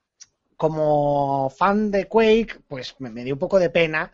como 0.57 1.51
fan 1.51 1.91
de 1.91 2.07
Quake, 2.07 2.61
pues 2.69 2.95
me, 3.01 3.11
me 3.11 3.25
dio 3.25 3.35
un 3.35 3.41
poco 3.41 3.59
de 3.59 3.71
pena 3.71 4.13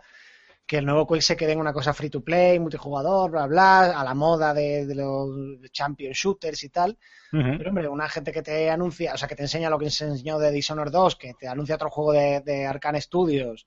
que 0.72 0.78
el 0.78 0.86
nuevo 0.86 1.06
Quake 1.06 1.20
se 1.20 1.36
quede 1.36 1.52
en 1.52 1.60
una 1.60 1.74
cosa 1.74 1.92
free 1.92 2.08
to 2.08 2.24
play, 2.24 2.58
multijugador, 2.58 3.30
bla, 3.30 3.46
bla, 3.46 4.00
a 4.00 4.02
la 4.02 4.14
moda 4.14 4.54
de, 4.54 4.86
de 4.86 4.94
los 4.94 5.70
champion 5.70 6.14
shooters 6.14 6.64
y 6.64 6.70
tal. 6.70 6.96
Pero 7.30 7.68
hombre, 7.68 7.88
una 7.88 8.08
gente 8.08 8.32
que 8.32 8.40
te 8.40 8.70
anuncia, 8.70 9.12
o 9.12 9.18
sea, 9.18 9.28
que 9.28 9.36
te 9.36 9.42
enseña 9.42 9.68
lo 9.68 9.78
que 9.78 9.90
se 9.90 10.06
enseñó 10.06 10.38
de 10.38 10.50
Dishonored 10.50 10.90
2, 10.90 11.16
que 11.16 11.34
te 11.34 11.46
anuncia 11.46 11.74
otro 11.74 11.90
juego 11.90 12.12
de, 12.12 12.40
de 12.40 12.64
Arcane 12.64 13.02
Studios 13.02 13.66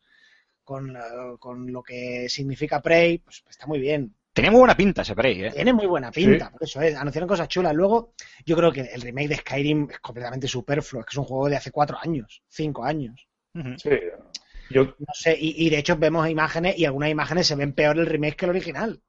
con, 0.64 0.98
eh, 0.98 1.00
con 1.38 1.72
lo 1.72 1.84
que 1.84 2.28
significa 2.28 2.82
Prey, 2.82 3.20
pues 3.20 3.44
está 3.48 3.68
muy 3.68 3.78
bien. 3.80 4.16
Tenía 4.34 4.50
muy 4.50 4.62
buena 4.62 4.76
pinta 4.76 5.04
ese 5.04 5.14
Prey, 5.14 5.44
¿eh? 5.44 5.52
Tiene 5.52 5.74
muy 5.74 5.86
buena 5.86 6.10
pinta, 6.10 6.50
por 6.50 6.64
eso 6.64 6.82
es. 6.82 6.96
Anunciaron 6.96 7.30
cosas 7.30 7.48
chulas. 7.48 7.76
Luego, 7.76 8.16
yo 8.48 8.58
creo 8.58 8.72
que 8.72 8.82
el 8.82 9.02
remake 9.02 9.28
de 9.28 9.36
Skyrim 9.36 9.90
es 9.92 10.00
completamente 10.00 10.48
superfluo. 10.48 11.02
Es 11.02 11.06
que 11.06 11.12
es 11.14 11.18
un 11.20 11.26
juego 11.26 11.50
de 11.50 11.58
hace 11.58 11.70
cuatro 11.70 12.00
años, 12.02 12.42
cinco 12.48 12.84
años. 12.84 13.28
Ujú. 13.54 13.78
Sí. 13.78 13.92
Yo, 14.70 14.84
No 14.86 15.14
sé, 15.14 15.38
y, 15.40 15.66
y 15.66 15.70
de 15.70 15.78
hecho 15.80 15.98
vemos 15.98 16.28
imágenes 16.30 16.78
y 16.78 16.86
algunas 16.86 17.10
imágenes 17.10 17.48
se 17.48 17.56
ven 17.56 17.74
peor 17.74 17.98
el 17.98 18.06
remake 18.06 18.36
que 18.36 18.46
el 18.46 18.52
original. 18.52 19.02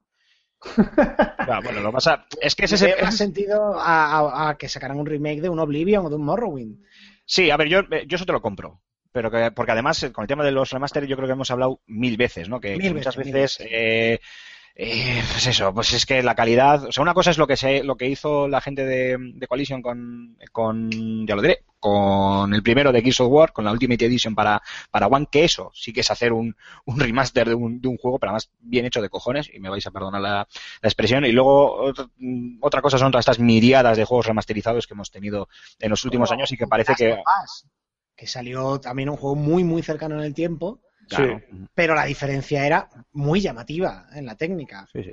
Bueno, 1.62 1.80
lo 1.80 1.92
pasa 1.92 2.26
es 2.40 2.54
que 2.54 2.64
ese, 2.64 2.96
más 3.02 3.16
sentido 3.16 3.78
a, 3.78 4.18
a- 4.18 4.50
a 4.50 4.58
que 4.58 4.68
sacaran 4.68 4.98
un 4.98 5.06
remake 5.06 5.40
de 5.40 5.48
un 5.48 5.58
Oblivion 5.58 6.06
o 6.06 6.10
de 6.10 6.16
un 6.16 6.24
Morrowind. 6.24 6.78
Sí, 7.24 7.50
a 7.50 7.56
ver, 7.56 7.68
yo, 7.68 7.82
yo 8.06 8.16
eso 8.16 8.26
te 8.26 8.32
lo 8.32 8.40
compro. 8.42 8.80
Pero 9.12 9.30
que, 9.30 9.50
porque 9.50 9.72
además, 9.72 10.02
eh, 10.02 10.12
con 10.12 10.22
el 10.24 10.28
tema 10.28 10.44
de 10.44 10.52
los 10.52 10.70
remaster, 10.70 11.06
yo 11.06 11.16
creo 11.16 11.26
que 11.26 11.32
hemos 11.32 11.50
hablado 11.50 11.80
mil 11.86 12.16
veces, 12.18 12.48
¿no? 12.50 12.60
Que, 12.60 12.76
Mil 12.76 12.88
que 12.88 12.94
muchas 12.94 13.16
veces, 13.16 13.32
veces, 13.32 13.66
eh, 13.70 14.20
eh, 14.78 15.22
pues 15.32 15.46
eso, 15.46 15.72
pues 15.72 15.94
es 15.94 16.04
que 16.04 16.22
la 16.22 16.34
calidad, 16.34 16.84
o 16.84 16.92
sea, 16.92 17.00
una 17.00 17.14
cosa 17.14 17.30
es 17.30 17.38
lo 17.38 17.46
que 17.46 17.56
se, 17.56 17.82
lo 17.82 17.96
que 17.96 18.10
hizo 18.10 18.46
la 18.46 18.60
gente 18.60 18.84
de, 18.84 19.16
de 19.18 19.46
Coalition 19.46 19.80
con, 19.80 20.36
con, 20.52 21.26
ya 21.26 21.34
lo 21.34 21.40
diré, 21.40 21.64
con 21.80 22.52
el 22.52 22.62
primero 22.62 22.92
de 22.92 23.00
Gears 23.00 23.20
of 23.20 23.32
War, 23.32 23.52
con 23.54 23.64
la 23.64 23.72
Ultimate 23.72 24.04
Edition 24.04 24.34
para, 24.34 24.60
para 24.90 25.06
One, 25.06 25.28
que 25.30 25.44
eso 25.44 25.70
sí 25.72 25.94
que 25.94 26.00
es 26.00 26.10
hacer 26.10 26.34
un, 26.34 26.54
un 26.84 27.00
remaster 27.00 27.48
de 27.48 27.54
un, 27.54 27.80
de 27.80 27.88
un 27.88 27.96
juego, 27.96 28.18
pero 28.18 28.32
además 28.32 28.50
bien 28.60 28.84
hecho 28.84 29.00
de 29.00 29.08
cojones, 29.08 29.48
y 29.50 29.60
me 29.60 29.70
vais 29.70 29.86
a 29.86 29.90
perdonar 29.90 30.20
la, 30.20 30.46
la 30.82 30.88
expresión. 30.88 31.24
Y 31.24 31.32
luego, 31.32 31.72
otra, 31.72 32.06
otra 32.60 32.82
cosa 32.82 32.98
son 32.98 33.10
todas 33.10 33.22
estas 33.22 33.38
miriadas 33.38 33.96
de 33.96 34.04
juegos 34.04 34.26
remasterizados 34.26 34.86
que 34.86 34.92
hemos 34.92 35.10
tenido 35.10 35.48
en 35.78 35.88
los 35.88 36.04
últimos 36.04 36.30
años 36.32 36.52
y 36.52 36.58
que 36.58 36.66
parece 36.66 36.94
que, 36.94 37.16
que 38.14 38.26
salió 38.26 38.78
también 38.78 39.08
un 39.08 39.16
juego 39.16 39.36
muy, 39.36 39.64
muy 39.64 39.82
cercano 39.82 40.16
en 40.16 40.24
el 40.24 40.34
tiempo, 40.34 40.80
claro, 41.08 41.40
pero 41.74 41.94
la 41.94 42.04
diferencia 42.04 42.66
era 42.66 42.88
muy 43.12 43.40
llamativa 43.40 44.06
en 44.14 44.26
la 44.26 44.36
técnica. 44.36 44.88
sí, 44.92 45.02
sí. 45.02 45.12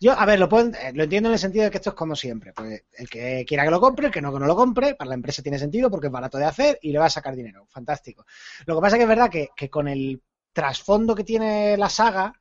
Yo, 0.00 0.12
a 0.18 0.26
ver, 0.26 0.38
lo, 0.40 0.48
puedo- 0.48 0.70
eh, 0.74 0.92
lo 0.94 1.04
entiendo 1.04 1.28
en 1.28 1.34
el 1.34 1.38
sentido 1.38 1.64
de 1.64 1.70
que 1.70 1.78
esto 1.78 1.90
es 1.90 1.96
como 1.96 2.16
siempre. 2.16 2.52
Pues 2.54 2.84
el 2.94 3.08
que 3.10 3.44
quiera 3.46 3.64
que 3.64 3.70
lo 3.70 3.80
compre, 3.80 4.06
el 4.06 4.12
que 4.12 4.22
no 4.22 4.32
que 4.32 4.38
no 4.40 4.46
lo 4.46 4.56
compre, 4.56 4.94
para 4.94 5.10
la 5.10 5.14
empresa 5.14 5.42
tiene 5.42 5.58
sentido 5.58 5.90
porque 5.90 6.08
es 6.08 6.12
barato 6.12 6.38
de 6.38 6.46
hacer 6.46 6.78
y 6.82 6.92
le 6.92 6.98
va 6.98 7.06
a 7.06 7.10
sacar 7.10 7.36
dinero. 7.36 7.66
Fantástico. 7.70 8.26
Lo 8.66 8.76
que 8.76 8.80
pasa 8.80 8.96
que 8.96 9.02
es 9.04 9.08
verdad 9.08 9.30
que, 9.30 9.48
que 9.56 9.70
con 9.70 9.88
el 9.88 10.22
trasfondo 10.52 11.14
que 11.14 11.24
tiene 11.24 11.76
la 11.76 11.88
saga, 11.90 12.34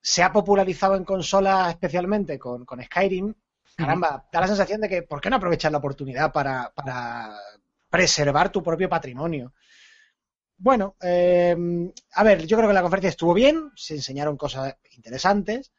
se 0.00 0.22
ha 0.22 0.32
popularizado 0.32 0.96
en 0.96 1.04
consolas 1.04 1.70
especialmente 1.70 2.38
con, 2.38 2.64
con 2.64 2.82
Skyrim. 2.82 3.34
Caramba, 3.76 4.28
da 4.32 4.40
la 4.40 4.46
sensación 4.46 4.80
de 4.80 4.88
que 4.88 5.02
¿por 5.02 5.20
qué 5.20 5.30
no 5.30 5.36
aprovechar 5.36 5.72
la 5.72 5.78
oportunidad 5.78 6.32
para, 6.32 6.70
para 6.74 7.36
preservar 7.90 8.50
tu 8.50 8.62
propio 8.62 8.88
patrimonio? 8.88 9.52
Bueno, 10.56 10.96
eh, 11.02 11.56
a 12.14 12.22
ver, 12.24 12.46
yo 12.46 12.56
creo 12.56 12.68
que 12.68 12.74
la 12.74 12.82
conferencia 12.82 13.10
estuvo 13.10 13.34
bien, 13.34 13.70
se 13.76 13.94
enseñaron 13.94 14.36
cosas 14.36 14.76
interesantes. 14.96 15.72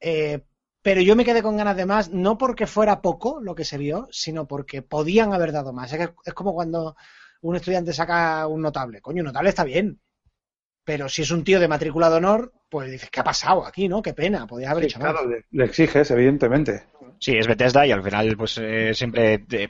Eh, 0.00 0.40
pero 0.82 1.00
yo 1.00 1.16
me 1.16 1.24
quedé 1.24 1.42
con 1.42 1.56
ganas 1.56 1.76
de 1.76 1.86
más, 1.86 2.10
no 2.10 2.38
porque 2.38 2.66
fuera 2.66 3.02
poco 3.02 3.40
lo 3.40 3.54
que 3.54 3.64
se 3.64 3.78
vio, 3.78 4.08
sino 4.10 4.46
porque 4.46 4.82
podían 4.82 5.32
haber 5.32 5.52
dado 5.52 5.72
más. 5.72 5.92
Es, 5.92 5.98
que 5.98 6.14
es 6.24 6.34
como 6.34 6.54
cuando 6.54 6.96
un 7.42 7.56
estudiante 7.56 7.92
saca 7.92 8.46
un 8.46 8.62
notable. 8.62 9.00
Coño, 9.00 9.20
un 9.22 9.26
notable 9.26 9.50
está 9.50 9.64
bien. 9.64 10.00
Pero 10.84 11.08
si 11.08 11.22
es 11.22 11.30
un 11.30 11.44
tío 11.44 11.60
de 11.60 11.68
matrícula 11.68 12.10
de 12.10 12.16
honor, 12.16 12.52
pues 12.70 12.90
dices, 12.90 13.10
¿qué 13.10 13.20
ha 13.20 13.24
pasado 13.24 13.66
aquí, 13.66 13.88
no? 13.88 14.02
Qué 14.02 14.14
pena, 14.14 14.46
podías 14.46 14.70
haber 14.72 14.84
sí, 14.84 14.86
hecho 14.86 15.00
más. 15.00 15.12
claro, 15.12 15.28
le, 15.28 15.44
le 15.50 15.64
exiges, 15.64 16.10
evidentemente. 16.10 16.84
Sí, 17.18 17.36
es 17.36 17.46
Bethesda 17.46 17.86
y 17.86 17.92
al 17.92 18.02
final, 18.02 18.36
pues 18.36 18.58
eh, 18.58 18.92
siempre 18.94 19.44
eh, 19.50 19.68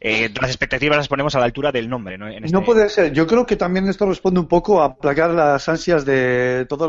eh, 0.00 0.30
las 0.40 0.50
expectativas 0.50 0.96
las 0.96 1.08
ponemos 1.08 1.34
a 1.34 1.38
la 1.38 1.44
altura 1.44 1.70
del 1.72 1.88
nombre, 1.88 2.16
¿no? 2.16 2.26
En 2.28 2.44
este- 2.44 2.52
No 2.56 2.64
puede 2.64 2.88
ser. 2.88 3.12
Yo 3.12 3.26
creo 3.26 3.44
que 3.46 3.56
también 3.56 3.88
esto 3.88 4.06
responde 4.06 4.40
un 4.40 4.48
poco 4.48 4.80
a 4.82 4.86
aplacar 4.86 5.30
las 5.30 5.68
ansias 5.68 6.04
de 6.04 6.66
todos 6.68 6.88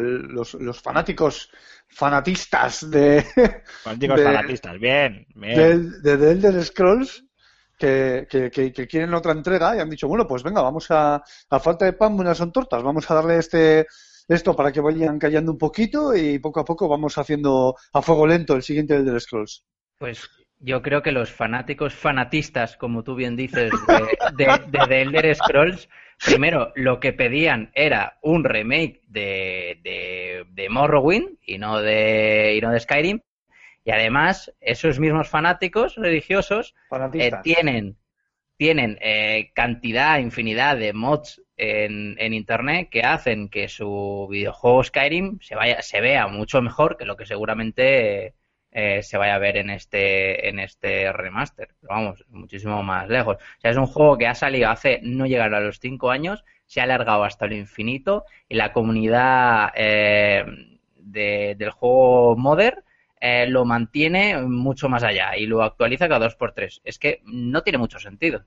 los, 0.00 0.54
los 0.54 0.80
fanáticos 0.80 1.50
fanatistas 1.88 2.90
de, 2.90 3.24
de- 4.16 4.22
fanatistas, 4.24 4.78
bien, 4.78 5.26
bien. 5.34 5.90
de, 6.02 6.16
The 6.18 6.30
Elder 6.32 6.64
Scrolls 6.64 7.24
que, 7.78 8.26
que- 8.30 8.50
que- 8.50 8.72
que 8.72 8.86
quieren 8.86 9.14
otra 9.14 9.32
entrega 9.32 9.74
y 9.76 9.80
han 9.80 9.90
dicho, 9.90 10.06
bueno, 10.08 10.26
pues 10.26 10.42
venga, 10.42 10.60
vamos 10.62 10.86
a, 10.90 11.16
a 11.50 11.60
falta 11.60 11.84
de 11.86 11.92
pan, 11.94 12.16
buenas 12.16 12.38
son 12.38 12.52
tortas, 12.52 12.82
vamos 12.82 13.10
a 13.10 13.14
darle 13.14 13.38
este 13.38 13.86
esto 14.30 14.54
para 14.54 14.72
que 14.72 14.80
vayan 14.80 15.18
callando 15.18 15.52
un 15.52 15.58
poquito 15.58 16.14
y 16.14 16.38
poco 16.38 16.60
a 16.60 16.64
poco 16.64 16.88
vamos 16.88 17.18
haciendo 17.18 17.74
a 17.92 18.00
fuego 18.00 18.26
lento 18.26 18.54
el 18.54 18.62
siguiente 18.62 18.94
Elder 18.94 19.20
Scrolls. 19.20 19.64
Pues 19.98 20.28
yo 20.58 20.82
creo 20.82 21.02
que 21.02 21.12
los 21.12 21.32
fanáticos 21.32 21.94
fanatistas, 21.94 22.76
como 22.76 23.02
tú 23.02 23.14
bien 23.14 23.34
dices, 23.34 23.72
de, 23.86 24.44
de, 24.44 24.78
de 24.78 24.86
The 24.86 25.02
Elder 25.02 25.34
Scrolls, 25.34 25.88
primero 26.24 26.72
lo 26.76 27.00
que 27.00 27.12
pedían 27.12 27.70
era 27.74 28.18
un 28.22 28.44
remake 28.44 29.00
de, 29.08 29.80
de, 29.82 30.44
de 30.50 30.68
Morrowind 30.68 31.38
y 31.44 31.58
no 31.58 31.80
de, 31.80 32.54
y 32.56 32.60
no 32.60 32.70
de 32.70 32.80
Skyrim. 32.80 33.20
Y 33.84 33.90
además, 33.90 34.52
esos 34.60 35.00
mismos 35.00 35.28
fanáticos 35.28 35.96
religiosos 35.96 36.74
eh, 37.14 37.32
tienen, 37.42 37.96
tienen 38.56 38.98
eh, 39.00 39.50
cantidad, 39.54 40.18
infinidad 40.18 40.76
de 40.76 40.92
mods 40.92 41.42
en, 41.60 42.32
internet 42.34 42.88
que 42.90 43.02
hacen 43.02 43.48
que 43.48 43.68
su 43.68 44.28
videojuego 44.30 44.82
Skyrim 44.84 45.38
se 45.40 45.54
vaya, 45.56 45.82
se 45.82 46.00
vea 46.00 46.26
mucho 46.28 46.62
mejor 46.62 46.96
que 46.96 47.04
lo 47.04 47.16
que 47.16 47.26
seguramente 47.26 48.34
eh, 48.72 49.02
se 49.02 49.16
vaya 49.18 49.34
a 49.34 49.38
ver 49.38 49.56
en 49.56 49.70
este, 49.70 50.48
en 50.48 50.58
este 50.60 51.12
remaster. 51.12 51.68
Pero 51.80 51.94
vamos, 51.94 52.24
muchísimo 52.28 52.82
más 52.82 53.08
lejos. 53.08 53.36
O 53.36 53.60
sea, 53.60 53.70
es 53.70 53.76
un 53.76 53.86
juego 53.86 54.16
que 54.18 54.26
ha 54.26 54.34
salido 54.34 54.70
hace 54.70 55.00
no 55.02 55.26
llegar 55.26 55.52
a 55.54 55.60
los 55.60 55.78
cinco 55.80 56.10
años, 56.10 56.44
se 56.66 56.80
ha 56.80 56.84
alargado 56.84 57.24
hasta 57.24 57.46
lo 57.46 57.54
infinito 57.56 58.24
y 58.48 58.54
la 58.56 58.72
comunidad 58.72 59.70
eh, 59.74 60.44
de- 60.96 61.54
del 61.58 61.70
juego 61.70 62.36
Modern 62.36 62.82
eh, 63.20 63.46
lo 63.48 63.64
mantiene 63.64 64.38
mucho 64.42 64.88
más 64.88 65.02
allá 65.02 65.36
y 65.36 65.46
lo 65.46 65.62
actualiza 65.62 66.08
cada 66.08 66.24
dos 66.24 66.36
por 66.36 66.52
tres. 66.52 66.80
Es 66.84 66.98
que 66.98 67.20
no 67.24 67.62
tiene 67.62 67.78
mucho 67.78 67.98
sentido. 67.98 68.44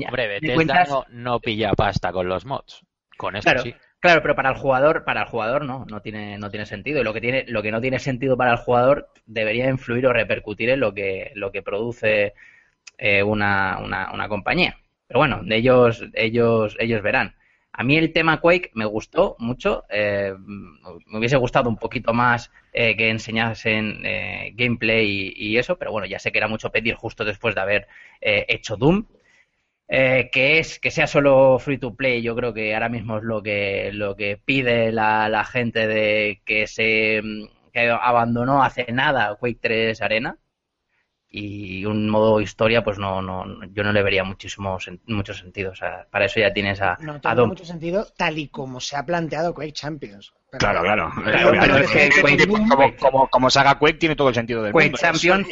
Ya, 0.00 0.08
Hombre, 0.08 0.24
me 0.26 0.34
Bethesda 0.40 0.54
cuentas- 0.54 0.88
no, 0.88 1.04
no 1.10 1.40
pilla 1.40 1.72
pasta 1.72 2.12
con 2.12 2.28
los 2.28 2.44
mods. 2.44 2.82
Con 3.16 3.36
esto 3.36 3.50
Claro, 3.50 3.62
sí. 3.62 3.74
claro, 4.00 4.22
pero 4.22 4.34
para 4.34 4.50
el 4.50 4.56
jugador, 4.56 5.04
para 5.04 5.22
el 5.22 5.28
jugador 5.28 5.64
no, 5.64 5.84
no 5.88 6.00
tiene, 6.02 6.36
no 6.38 6.50
tiene 6.50 6.66
sentido. 6.66 7.00
Y 7.00 7.04
lo 7.04 7.12
que 7.14 7.20
tiene, 7.20 7.44
lo 7.48 7.62
que 7.62 7.70
no 7.70 7.80
tiene 7.80 7.98
sentido 7.98 8.36
para 8.36 8.52
el 8.52 8.58
jugador 8.58 9.08
debería 9.26 9.68
influir 9.68 10.06
o 10.06 10.12
repercutir 10.12 10.70
en 10.70 10.80
lo 10.80 10.92
que, 10.94 11.30
lo 11.34 11.52
que 11.52 11.62
produce 11.62 12.34
eh, 12.98 13.22
una, 13.22 13.78
una, 13.82 14.12
una 14.12 14.28
compañía. 14.28 14.78
Pero 15.06 15.20
bueno, 15.20 15.42
de 15.44 15.56
ellos, 15.56 16.04
ellos, 16.14 16.76
ellos 16.80 17.02
verán. 17.02 17.34
A 17.72 17.82
mí 17.82 17.96
el 17.96 18.12
tema 18.12 18.40
Quake 18.40 18.70
me 18.74 18.84
gustó 18.84 19.36
mucho. 19.38 19.84
eh, 19.90 20.32
me 21.06 21.18
hubiese 21.18 21.36
gustado 21.36 21.68
un 21.68 21.76
poquito 21.76 22.12
más 22.14 22.50
eh, 22.72 22.96
que 22.96 23.10
enseñasen 23.10 24.00
eh, 24.04 24.52
gameplay 24.54 25.34
y, 25.36 25.50
y 25.54 25.58
eso, 25.58 25.76
pero 25.76 25.90
bueno, 25.92 26.06
ya 26.06 26.18
sé 26.18 26.30
que 26.32 26.38
era 26.38 26.48
mucho 26.48 26.70
pedir 26.70 26.94
justo 26.94 27.24
después 27.24 27.54
de 27.54 27.60
haber 27.60 27.86
eh, 28.20 28.46
hecho 28.48 28.76
Doom. 28.76 29.06
Eh, 29.86 30.30
que 30.32 30.58
es 30.58 30.80
que 30.80 30.90
sea 30.90 31.06
solo 31.06 31.58
free 31.58 31.76
to 31.78 31.94
play, 31.94 32.22
yo 32.22 32.34
creo 32.34 32.54
que 32.54 32.72
ahora 32.74 32.88
mismo 32.88 33.18
es 33.18 33.22
lo 33.24 33.42
que 33.42 33.90
lo 33.92 34.16
que 34.16 34.40
pide 34.42 34.90
la, 34.92 35.28
la 35.28 35.44
gente 35.44 35.86
de 35.86 36.40
que 36.46 36.66
se 36.66 37.20
que 37.72 37.90
abandonó 37.90 38.62
hace 38.62 38.86
nada 38.92 39.36
Quake 39.36 39.58
3 39.60 40.00
Arena 40.00 40.38
y 41.28 41.84
un 41.84 42.08
modo 42.08 42.40
historia 42.40 42.82
pues 42.84 42.98
no, 42.98 43.20
no 43.20 43.44
yo 43.72 43.82
no 43.82 43.92
le 43.92 44.02
vería 44.02 44.24
muchísimo 44.24 44.78
mucho 45.06 45.34
sentido, 45.34 45.72
o 45.72 45.74
sea, 45.74 46.06
para 46.10 46.26
eso 46.26 46.40
ya 46.40 46.52
tienes 46.52 46.80
a, 46.80 46.96
No 47.00 47.20
tiene 47.20 47.46
mucho 47.46 47.64
sentido 47.64 48.06
tal 48.16 48.38
y 48.38 48.48
como 48.48 48.80
se 48.80 48.96
ha 48.96 49.04
planteado 49.04 49.52
Quake 49.52 49.72
Champions. 49.72 50.32
Pero- 50.50 50.60
Claro, 50.60 50.80
claro. 50.82 51.10
Pero 51.24 51.76
es 51.78 51.90
que 51.90 52.08
Quake- 52.22 52.68
como, 52.68 52.96
como, 52.96 53.28
como 53.28 53.50
saga 53.50 53.78
Quake 53.78 53.98
tiene 53.98 54.14
todo 54.16 54.28
el 54.28 54.34
sentido 54.34 54.62
del 54.62 54.72
Quake 54.72 54.86
mundo. 54.92 54.98
Champions 54.98 55.48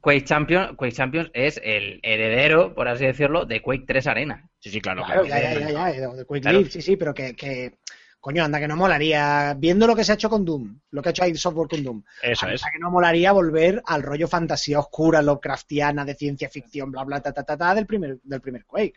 Quake 0.00 0.24
Champions, 0.24 0.72
Quake 0.76 0.94
Champions 0.94 1.30
es 1.34 1.60
el 1.62 2.00
heredero, 2.02 2.74
por 2.74 2.88
así 2.88 3.04
decirlo, 3.06 3.44
de 3.44 3.60
Quake 3.60 3.84
3 3.86 4.06
Arena. 4.06 4.50
Sí, 4.58 4.70
sí, 4.70 4.80
claro. 4.80 5.04
Claro, 5.04 5.24
claro. 5.24 5.42
ya, 5.42 5.54
ya, 5.60 5.70
ya, 5.70 5.90
ya, 6.00 6.08
de 6.08 6.24
Quake 6.24 6.40
Claro. 6.42 6.58
League, 6.58 6.70
sí, 6.70 6.80
sí, 6.82 6.96
pero 6.96 7.12
que, 7.12 7.34
que, 7.34 7.78
coño, 8.20 8.44
anda 8.44 8.58
que 8.60 8.68
no 8.68 8.76
molaría, 8.76 9.54
viendo 9.58 9.86
lo 9.86 9.94
que 9.96 10.04
se 10.04 10.12
ha 10.12 10.14
hecho 10.14 10.30
con 10.30 10.44
Doom, 10.44 10.78
lo 10.90 11.02
que 11.02 11.08
ha 11.08 11.10
hecho 11.10 11.26
id 11.26 11.36
Software 11.36 11.68
con 11.68 11.82
Doom, 11.84 12.02
Eso 12.22 12.46
anda 12.46 12.54
es. 12.54 12.62
que 12.62 12.78
no 12.78 12.90
molaría 12.90 13.32
volver 13.32 13.82
al 13.86 14.02
rollo 14.02 14.28
fantasía 14.28 14.78
oscura, 14.78 15.20
Lovecraftiana, 15.20 16.04
de 16.04 16.14
ciencia 16.14 16.48
ficción, 16.48 16.90
bla, 16.90 17.04
bla, 17.04 17.20
ta, 17.20 17.32
ta, 17.32 17.42
ta, 17.42 17.56
ta, 17.56 17.74
del 17.74 17.86
primer, 17.86 18.18
del 18.22 18.40
primer 18.40 18.64
Quake. 18.64 18.94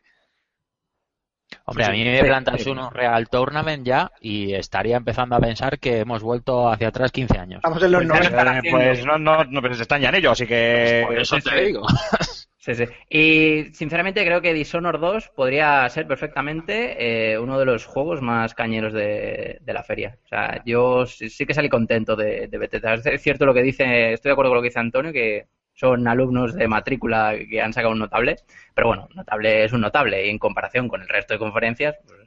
Hombre, 1.65 1.85
Sí, 1.85 1.89
a 1.89 1.91
mí 1.91 2.03
me 2.03 2.23
plantas 2.25 2.61
sí. 2.63 2.69
uno 2.69 2.89
Real 2.89 3.27
Tournament 3.29 3.85
ya 3.85 4.11
y 4.19 4.53
estaría 4.53 4.97
empezando 4.97 5.35
a 5.35 5.39
pensar 5.39 5.79
que 5.79 5.99
hemos 5.99 6.23
vuelto 6.23 6.69
hacia 6.69 6.87
atrás 6.89 7.11
15 7.11 7.37
años. 7.37 7.63
Estamos 7.63 7.83
en 7.83 7.91
los 7.91 8.03
Pues 8.03 8.09
ya 8.11 8.19
90. 8.19 8.27
están 8.29 8.47
Eh, 8.47 8.59
haciendo. 8.59 8.69
pues 8.69 9.05
no, 9.05 9.17
no, 9.17 9.43
no, 9.45 9.73
se 9.73 9.81
están 9.83 10.01
ya 10.01 10.09
en 10.09 10.15
ello, 10.15 10.31
así 10.31 10.45
que. 10.47 11.03
Por 11.07 11.17
eso 11.19 11.39
sí, 11.39 11.41
te 11.41 11.49
sí. 11.49 11.55
digo. 11.65 11.85
Sí, 12.57 12.73
sí. 12.73 12.85
Y 13.09 13.65
sinceramente 13.75 14.25
creo 14.25 14.41
que 14.41 14.51
Dishonored 14.53 14.99
2 14.99 15.29
podría 15.29 15.87
ser 15.89 16.07
perfectamente 16.07 17.33
eh, 17.33 17.37
uno 17.37 17.59
de 17.59 17.65
los 17.65 17.85
juegos 17.85 18.21
más 18.21 18.55
cañeros 18.55 18.91
de, 18.91 19.59
de 19.61 19.73
la 19.73 19.83
feria. 19.83 20.17
O 20.25 20.27
sea, 20.27 20.63
yo 20.65 21.05
sí, 21.05 21.29
sí 21.29 21.45
que 21.45 21.53
salí 21.53 21.69
contento 21.69 22.15
de, 22.15 22.47
de 22.47 22.57
Bethesda. 22.57 22.95
Es 22.95 23.21
cierto 23.21 23.45
lo 23.45 23.53
que 23.53 23.61
dice, 23.61 24.13
estoy 24.13 24.29
de 24.29 24.33
acuerdo 24.33 24.49
con 24.49 24.55
lo 24.57 24.61
que 24.63 24.69
dice 24.69 24.79
Antonio, 24.79 25.13
que 25.13 25.45
son 25.75 26.07
alumnos 26.07 26.55
de 26.55 26.67
matrícula 26.67 27.35
que 27.49 27.61
han 27.61 27.73
sacado 27.73 27.93
un 27.93 27.99
notable, 27.99 28.37
pero 28.73 28.87
bueno, 28.87 29.07
notable 29.13 29.65
es 29.65 29.73
un 29.73 29.81
notable 29.81 30.25
y 30.25 30.29
en 30.29 30.39
comparación 30.39 30.87
con 30.87 31.01
el 31.01 31.07
resto 31.09 31.33
de 31.33 31.39
conferencias, 31.39 31.95
pues, 32.07 32.19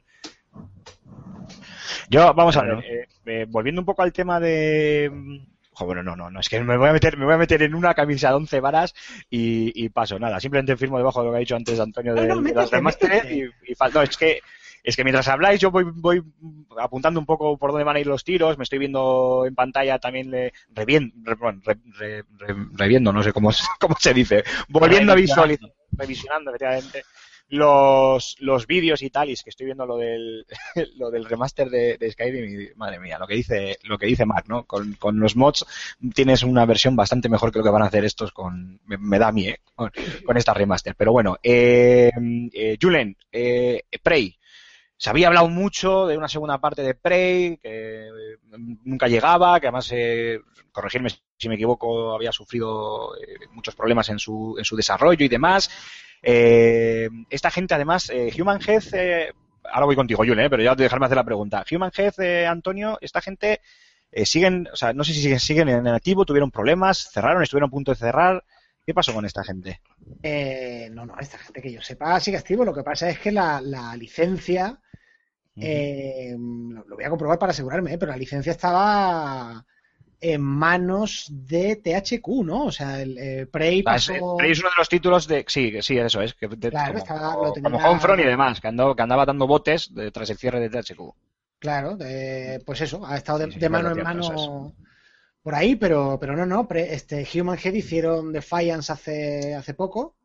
Yo, 2.09 2.33
vamos 2.33 2.57
a 2.57 2.63
ver, 2.63 2.83
eh, 2.85 3.07
eh, 3.25 3.45
volviendo 3.47 3.81
un 3.81 3.85
poco 3.85 4.01
al 4.01 4.13
tema 4.13 4.39
de. 4.39 5.11
bueno, 5.79 6.03
no, 6.03 6.15
no, 6.15 6.29
no, 6.29 6.39
es 6.39 6.49
que 6.49 6.59
me 6.59 6.77
voy 6.77 6.89
a 6.89 6.93
meter, 6.93 7.17
me 7.17 7.25
voy 7.25 7.35
a 7.35 7.37
meter 7.37 7.61
en 7.63 7.75
una 7.75 7.93
camisa 7.93 8.29
de 8.29 8.35
11 8.35 8.59
varas 8.59 8.93
y, 9.29 9.71
y 9.85 9.89
paso, 9.89 10.17
nada, 10.19 10.39
simplemente 10.39 10.75
firmo 10.77 10.97
debajo 10.97 11.19
de 11.21 11.25
lo 11.27 11.31
que 11.31 11.37
ha 11.37 11.39
dicho 11.39 11.55
antes 11.55 11.79
Antonio 11.79 12.15
de, 12.15 12.27
No, 12.27 12.35
no, 12.35 12.41
de 12.41 12.53
las 12.53 12.71
métete, 12.71 12.75
remastered 12.77 13.23
métete. 13.23 13.35
y, 13.35 13.71
y 13.71 13.75
no, 13.93 14.01
es 14.01 14.17
que 14.17 14.39
es 14.83 14.95
que 14.95 15.03
mientras 15.03 15.27
habláis 15.27 15.59
yo 15.59 15.71
voy, 15.71 15.83
voy 15.85 16.21
apuntando 16.79 17.19
un 17.19 17.25
poco 17.25 17.57
por 17.57 17.71
dónde 17.71 17.83
van 17.83 17.95
a 17.97 17.99
ir 17.99 18.07
los 18.07 18.23
tiros, 18.23 18.57
me 18.57 18.63
estoy 18.63 18.79
viendo 18.79 19.43
en 19.47 19.55
pantalla 19.55 19.99
también 19.99 20.31
le, 20.31 20.53
revien- 20.73 21.11
re- 21.23 22.55
reviendo, 22.73 23.11
no 23.13 23.23
sé 23.23 23.33
cómo, 23.33 23.51
se- 23.51 23.63
cómo 23.79 23.95
se 23.99 24.13
dice, 24.13 24.43
volviendo 24.69 25.11
a 25.11 25.15
visualizar, 25.15 25.69
revisionando 25.91 26.51
efectivamente 26.51 27.03
los, 27.51 28.35
los 28.39 28.67
vídeos 28.67 29.01
y 29.01 29.09
tal, 29.09 29.29
y 29.29 29.33
es 29.33 29.43
que 29.43 29.49
estoy 29.49 29.65
viendo 29.65 29.85
lo 29.85 29.97
del, 29.97 30.45
lo 30.97 31.09
del 31.09 31.25
remaster 31.25 31.69
de, 31.69 31.97
de 31.97 32.11
Skyrim 32.11 32.61
y 32.61 32.75
madre 32.75 32.99
mía, 32.99 33.17
lo 33.17 33.25
que 33.27 33.35
dice, 33.35 33.77
lo 33.83 33.97
que 33.97 34.05
dice 34.05 34.25
Mark, 34.25 34.45
¿no? 34.47 34.65
Con, 34.65 34.93
con 34.93 35.19
los 35.19 35.35
mods 35.35 35.65
tienes 36.13 36.43
una 36.43 36.65
versión 36.65 36.95
bastante 36.95 37.27
mejor 37.27 37.51
que 37.51 37.57
lo 37.59 37.63
que 37.63 37.71
van 37.71 37.81
a 37.81 37.85
hacer 37.87 38.05
estos 38.05 38.31
con, 38.31 38.79
me, 38.85 38.97
me 38.99 39.17
da 39.17 39.29
a 39.29 39.31
mí, 39.31 39.47
¿eh? 39.47 39.59
Con, 39.75 39.91
con 40.25 40.37
esta 40.37 40.53
remaster. 40.53 40.95
Pero 40.95 41.11
bueno, 41.11 41.37
eh, 41.41 42.11
eh, 42.53 42.77
Julen, 42.79 43.17
eh, 43.31 43.81
Prey. 44.03 44.35
Se 44.99 45.09
había 45.09 45.27
hablado 45.27 45.47
mucho 45.47 46.07
de 46.07 46.17
una 46.17 46.27
segunda 46.27 46.57
parte 46.59 46.81
de 46.83 46.93
Prey, 46.93 47.55
que 47.55 48.09
eh, 48.09 48.37
nunca 48.83 49.07
llegaba, 49.07 49.57
que 49.57 49.67
además, 49.67 49.89
eh, 49.93 50.41
corregirme 50.73 51.09
si 51.37 51.47
me 51.47 51.55
equivoco, 51.55 52.13
había 52.13 52.33
sufrido 52.33 53.15
eh, 53.15 53.47
muchos 53.53 53.75
problemas 53.75 54.09
en 54.09 54.19
su, 54.19 54.55
en 54.57 54.65
su 54.65 54.75
desarrollo 54.75 55.23
y 55.23 55.29
demás. 55.29 55.71
Eh, 56.21 57.07
esta 57.29 57.49
gente, 57.49 57.73
además, 57.73 58.09
eh, 58.09 58.29
Human 58.37 58.59
eh, 58.67 59.31
ahora 59.71 59.85
voy 59.85 59.95
contigo, 59.95 60.17
Julen, 60.17 60.39
eh, 60.41 60.49
pero 60.49 60.63
ya 60.63 60.75
dejarme 60.75 61.05
hacer 61.05 61.15
la 61.15 61.23
pregunta. 61.23 61.63
Human 61.71 61.91
eh, 62.17 62.45
Antonio, 62.45 62.97
esta 62.99 63.21
gente 63.21 63.61
siguen, 64.25 64.67
o 64.73 64.75
sea, 64.75 64.91
no 64.91 65.05
sé 65.05 65.13
si 65.13 65.21
siguen, 65.21 65.39
siguen 65.39 65.69
en 65.69 65.87
activo, 65.87 66.25
tuvieron 66.25 66.51
problemas, 66.51 67.09
cerraron, 67.09 67.41
estuvieron 67.41 67.69
a 67.69 67.71
punto 67.71 67.91
de 67.91 67.97
cerrar. 67.97 68.43
¿Qué 68.85 68.93
pasó 68.93 69.13
con 69.13 69.23
esta 69.23 69.45
gente? 69.45 69.79
No, 70.91 71.05
no, 71.05 71.17
esta 71.19 71.37
gente 71.37 71.61
que 71.61 71.71
yo 71.71 71.81
sepa 71.81 72.19
sigue 72.19 72.37
activo. 72.37 72.65
Lo 72.65 72.73
que 72.73 72.83
pasa 72.83 73.07
es 73.09 73.19
que 73.19 73.31
la, 73.31 73.61
la 73.61 73.95
licencia, 73.95 74.81
eh, 75.61 76.35
lo, 76.37 76.85
lo 76.87 76.95
voy 76.95 77.03
a 77.05 77.09
comprobar 77.09 77.39
para 77.39 77.51
asegurarme, 77.51 77.93
eh, 77.93 77.97
pero 77.97 78.11
la 78.11 78.17
licencia 78.17 78.51
estaba 78.51 79.65
en 80.21 80.41
manos 80.41 81.27
de 81.31 81.77
THQ, 81.77 82.43
¿no? 82.43 82.65
O 82.65 82.71
sea, 82.71 83.01
el 83.01 83.17
eh, 83.17 83.47
Prey 83.49 83.83
Ah, 83.85 83.95
es, 83.95 84.07
pasó... 84.07 84.35
Prey 84.37 84.51
es 84.51 84.59
uno 84.59 84.69
de 84.69 84.75
los 84.77 84.89
títulos 84.89 85.27
de. 85.27 85.45
Sí, 85.47 85.73
sí, 85.81 85.97
eso 85.97 86.21
es. 86.21 86.33
Que 86.33 86.47
de- 86.47 86.69
Claro, 86.69 86.87
como, 86.93 86.97
estaba- 87.03 87.35
lo 87.35 87.53
tenía- 87.53 87.71
como 87.71 87.89
Homefront 87.89 88.19
y 88.21 88.25
demás, 88.25 88.59
que, 88.59 88.67
andó, 88.67 88.95
que 88.95 89.01
andaba 89.01 89.25
dando 89.25 89.47
botes 89.47 89.93
de- 89.93 90.11
tras 90.11 90.29
el 90.29 90.37
cierre 90.37 90.59
de 90.59 90.69
THQ. 90.69 91.13
Claro, 91.59 91.95
de- 91.95 92.61
pues 92.65 92.81
eso, 92.81 93.05
ha 93.05 93.15
estado 93.17 93.39
de, 93.39 93.45
Sí, 93.45 93.51
sí, 93.53 93.59
de 93.59 93.67
claro, 93.69 93.83
mano 93.95 93.95
en 93.97 94.03
mano 94.03 94.73
por 95.41 95.55
ahí, 95.55 95.75
pero, 95.77 96.17
pero 96.19 96.35
no, 96.35 96.45
no, 96.45 96.67
pre- 96.67 96.93
este 96.93 97.25
Human 97.33 97.57
Head 97.63 97.73
hicieron 97.73 98.33
Defiance 98.33 98.91
hace, 98.91 99.55
hace 99.55 99.73
poco, 99.73 100.15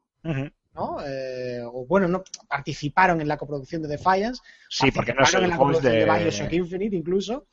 ¿no? 0.74 0.98
Eh, 1.06 1.60
o 1.64 1.86
bueno, 1.86 2.08
no 2.08 2.24
participaron 2.48 3.20
en 3.20 3.28
la 3.28 3.36
coproducción 3.36 3.82
de 3.82 3.88
Defiance, 3.88 4.42
Sí, 4.68 4.90
porque 4.90 5.14
no 5.14 5.24
en 5.24 5.50
la 5.50 5.56
coproducción 5.56 5.92
de... 5.92 6.04
de. 6.04 6.04
Bioshock 6.04 6.52
Infinite 6.52 6.96
incluso, 6.96 7.46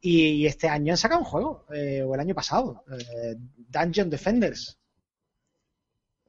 y, 0.00 0.46
este 0.46 0.68
año 0.68 0.92
han 0.92 0.98
sacado 0.98 1.20
un 1.20 1.26
juego, 1.26 1.66
eh, 1.72 2.02
o 2.02 2.14
el 2.14 2.20
año 2.20 2.34
pasado, 2.34 2.84
eh, 2.92 3.34
Dungeon 3.36 4.10
Defenders. 4.10 4.78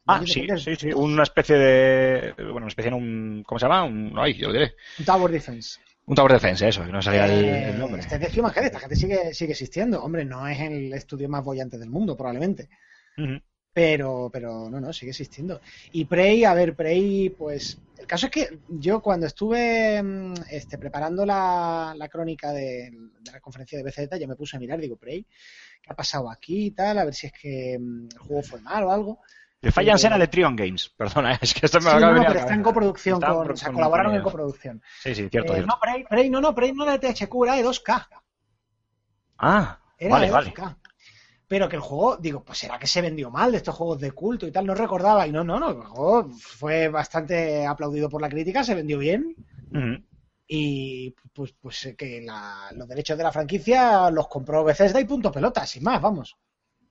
Ah, 0.05 0.19
Dungeon 0.19 0.33
sí, 0.33 0.41
Defenders, 0.41 0.63
sí, 0.63 0.75
sí, 0.75 0.93
una 0.93 1.23
especie 1.23 1.57
de. 1.57 2.33
Bueno, 2.38 2.57
una 2.57 2.67
especie 2.67 2.91
de 2.91 2.97
un. 2.97 3.43
¿Cómo 3.45 3.60
se 3.60 3.65
llama? 3.65 3.83
Un. 3.83 4.13
Ay, 4.17 4.36
yo 4.36 4.47
lo 4.47 4.53
diré. 4.53 4.73
un 4.99 5.05
Tower 5.05 5.31
Defense. 5.31 5.79
Un 6.05 6.15
Tower 6.15 6.31
Defense, 6.31 6.65
eso, 6.65 6.86
que 6.86 6.91
no 6.91 7.01
salía 7.01 7.25
el, 7.25 7.43
Eh, 7.43 7.69
el 7.71 7.79
nombre. 7.79 7.99
Este 7.99 8.15
es 8.15 8.33
de 8.33 8.39
Human 8.39 8.53
Head, 8.55 8.65
esta 8.65 8.79
gente 8.79 8.95
sigue, 8.95 9.33
sigue 9.33 9.51
existiendo. 9.51 10.01
Hombre, 10.01 10.23
no 10.23 10.47
es 10.47 10.60
el 10.62 10.93
estudio 10.93 11.27
más 11.27 11.43
bollante 11.43 11.77
del 11.77 11.89
mundo, 11.89 12.15
probablemente. 12.15 12.69
Ujú. 13.17 13.41
Pero, 13.77 14.31
pero 14.33 14.71
no, 14.71 14.81
no, 14.81 14.91
sigue 14.91 15.11
existiendo. 15.11 15.61
Y 15.91 16.05
Prey, 16.05 16.43
a 16.45 16.55
ver, 16.55 16.75
Prey, 16.75 17.29
pues. 17.29 17.79
El 17.99 18.07
caso 18.07 18.25
es 18.25 18.31
que 18.31 18.59
yo 18.69 19.01
cuando 19.03 19.27
estuve 19.27 20.01
mm, 20.01 20.33
este, 20.49 20.79
preparando 20.79 21.23
la, 21.27 21.93
la 21.95 22.07
crónica 22.09 22.51
de, 22.53 22.89
de 23.19 23.31
la 23.31 23.39
conferencia 23.39 23.77
de 23.77 23.83
BZ, 23.83 24.19
ya 24.19 24.25
me 24.27 24.35
puse 24.35 24.57
a 24.57 24.59
mirar, 24.59 24.79
digo, 24.79 24.95
Prey, 24.97 25.27
¿qué 25.83 25.91
ha 25.91 25.95
pasado 25.95 26.31
aquí 26.31 26.65
y 26.67 26.71
tal? 26.71 26.97
A 26.97 27.05
ver 27.05 27.13
si 27.13 27.27
es 27.27 27.33
que 27.33 27.77
mm, 27.79 28.07
el 28.13 28.17
juego 28.17 28.41
fue 28.41 28.61
mal 28.61 28.83
o 28.85 28.91
algo. 28.91 29.19
Defiance 29.61 30.05
Eh, 30.05 30.07
era 30.07 30.17
de 30.17 30.27
Trion 30.27 30.55
Games, 30.55 30.89
perdona, 30.97 31.33
es 31.41 31.53
que 31.53 31.67
esto 31.67 31.79
me 31.79 31.91
Sí, 31.91 31.97
acaba 31.97 32.01
no, 32.01 32.07
de 32.07 32.13
venir 32.13 32.27
pero 32.29 32.39
está 32.39 32.53
en 32.55 32.63
coproducción 32.63 33.13
Está 33.15 33.27
con, 33.27 33.37
con- 33.43 33.51
o 33.51 33.57
sea, 33.57 33.67
con 33.67 33.75
colaboraron 33.75 34.15
en 34.15 34.23
coproducción. 34.23 34.81
Sí, 35.03 35.13
sí, 35.13 35.29
cierto, 35.29 35.53
Eh, 35.53 35.57
cierto. 35.57 35.67
no, 35.67 35.79
Prey, 35.79 36.03
Prey, 36.05 36.29
no, 36.31 36.41
no, 36.41 36.55
Prey 36.55 36.73
no 36.73 36.81
era 36.83 36.93
de 36.97 36.99
THQ, 37.13 37.43
era 37.45 37.53
de 37.55 37.63
2K. 37.63 38.07
Ah, 39.39 39.77
Era 39.99 40.11
vale, 40.13 40.27
de 40.27 40.31
vale. 40.31 40.53
2K. 41.47 41.49
Pero 41.49 41.69
que 41.69 41.75
el 41.77 41.81
juego, 41.81 42.17
digo, 42.17 42.43
pues 42.43 42.60
será 42.60 42.77
que 42.79 42.88
se 42.88 43.01
vendió 43.01 43.29
mal 43.31 43.51
de 43.51 43.57
estos 43.57 43.75
juegos 43.75 43.99
de 43.99 44.12
culto 44.12 44.47
y 44.47 44.51
tal, 44.51 44.65
no 44.65 44.75
recordaba. 44.75 45.27
Y 45.27 45.31
no, 45.31 45.43
no, 45.43 45.60
no, 45.60 45.69
el 45.69 45.81
juego 45.83 46.29
fue 46.39 46.88
bastante 46.89 47.65
aplaudido 47.65 48.10
por 48.10 48.21
la 48.21 48.29
crítica, 48.29 48.63
se 48.63 48.75
vendió 48.75 48.97
bien. 48.99 49.36
Y 50.49 51.12
pues, 51.33 51.53
pues 51.60 51.86
eh, 51.86 51.95
que 51.95 52.21
la- 52.21 52.69
los 52.75 52.88
derechos 52.88 53.17
de 53.17 53.23
la 53.23 53.31
franquicia 53.31 54.10
los 54.12 54.27
compró 54.27 54.63
Bethesda 54.63 54.99
y 54.99 55.05
punto 55.05 55.31
pelota, 55.31 55.65
sin 55.65 55.83
más, 55.83 56.01
vamos. 56.01 56.38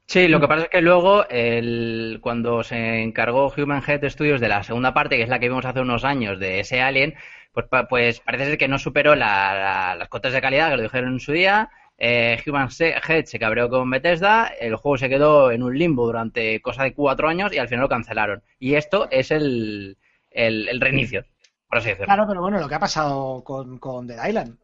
Sí, 0.09 0.29
lo 0.29 0.41
que 0.41 0.47
pasa 0.49 0.65
es 0.65 0.69
que 0.71 0.81
luego, 0.83 1.29
el, 1.29 2.21
cuando 2.23 2.63
se 2.63 3.03
encargó 3.03 3.53
Human 3.57 3.83
Head 3.87 4.09
Studios 4.09 4.41
de 4.41 4.49
la 4.49 4.63
segunda 4.63 4.95
parte, 4.95 5.17
que 5.17 5.23
es 5.25 5.29
la 5.29 5.41
que 5.41 5.49
vimos 5.49 5.65
hace 5.65 5.81
unos 5.81 6.05
años 6.05 6.39
de 6.39 6.61
ese 6.61 6.81
Alien, 6.81 7.15
pues, 7.53 7.67
pues 7.89 8.21
parece 8.21 8.45
ser 8.47 8.59
que 8.59 8.69
no 8.69 8.79
superó 8.79 9.17
la- 9.17 9.55
la- 9.55 9.97
las 9.97 10.09
cotas 10.09 10.33
de 10.33 10.41
calidad 10.41 10.71
que 10.71 10.77
lo 10.77 10.83
dijeron 10.85 11.15
en 11.15 11.21
su 11.21 11.33
día. 11.33 11.71
Eh, 11.99 12.43
Human 12.47 12.69
Head 12.79 13.25
se 13.25 13.39
cabreó 13.39 13.69
con 13.71 13.89
Bethesda, 13.91 14.47
el 14.61 14.77
juego 14.77 14.99
se 14.99 15.09
quedó 15.09 15.51
en 15.51 15.63
un 15.63 15.79
limbo 15.79 16.07
durante 16.07 16.61
cosa 16.61 16.83
de 16.85 16.95
cuatro 16.95 17.29
años 17.29 17.53
y 17.53 17.59
al 17.59 17.69
final 17.69 17.83
lo 17.83 17.89
cancelaron. 17.89 18.43
Y 18.59 18.75
esto 18.75 19.09
es 19.11 19.31
el, 19.31 19.99
el, 20.31 20.69
el 20.69 20.81
reinicio, 20.81 21.25
por 21.69 21.79
así 21.79 21.91
decirlo. 21.91 22.07
Claro, 22.07 22.27
pero 22.27 22.41
bueno, 22.41 22.59
lo 22.61 22.69
que 22.69 22.75
ha 22.75 22.81
pasado 22.81 23.43
con, 23.45 23.79
con 23.79 24.07
Dead 24.07 24.27
Island. 24.29 24.59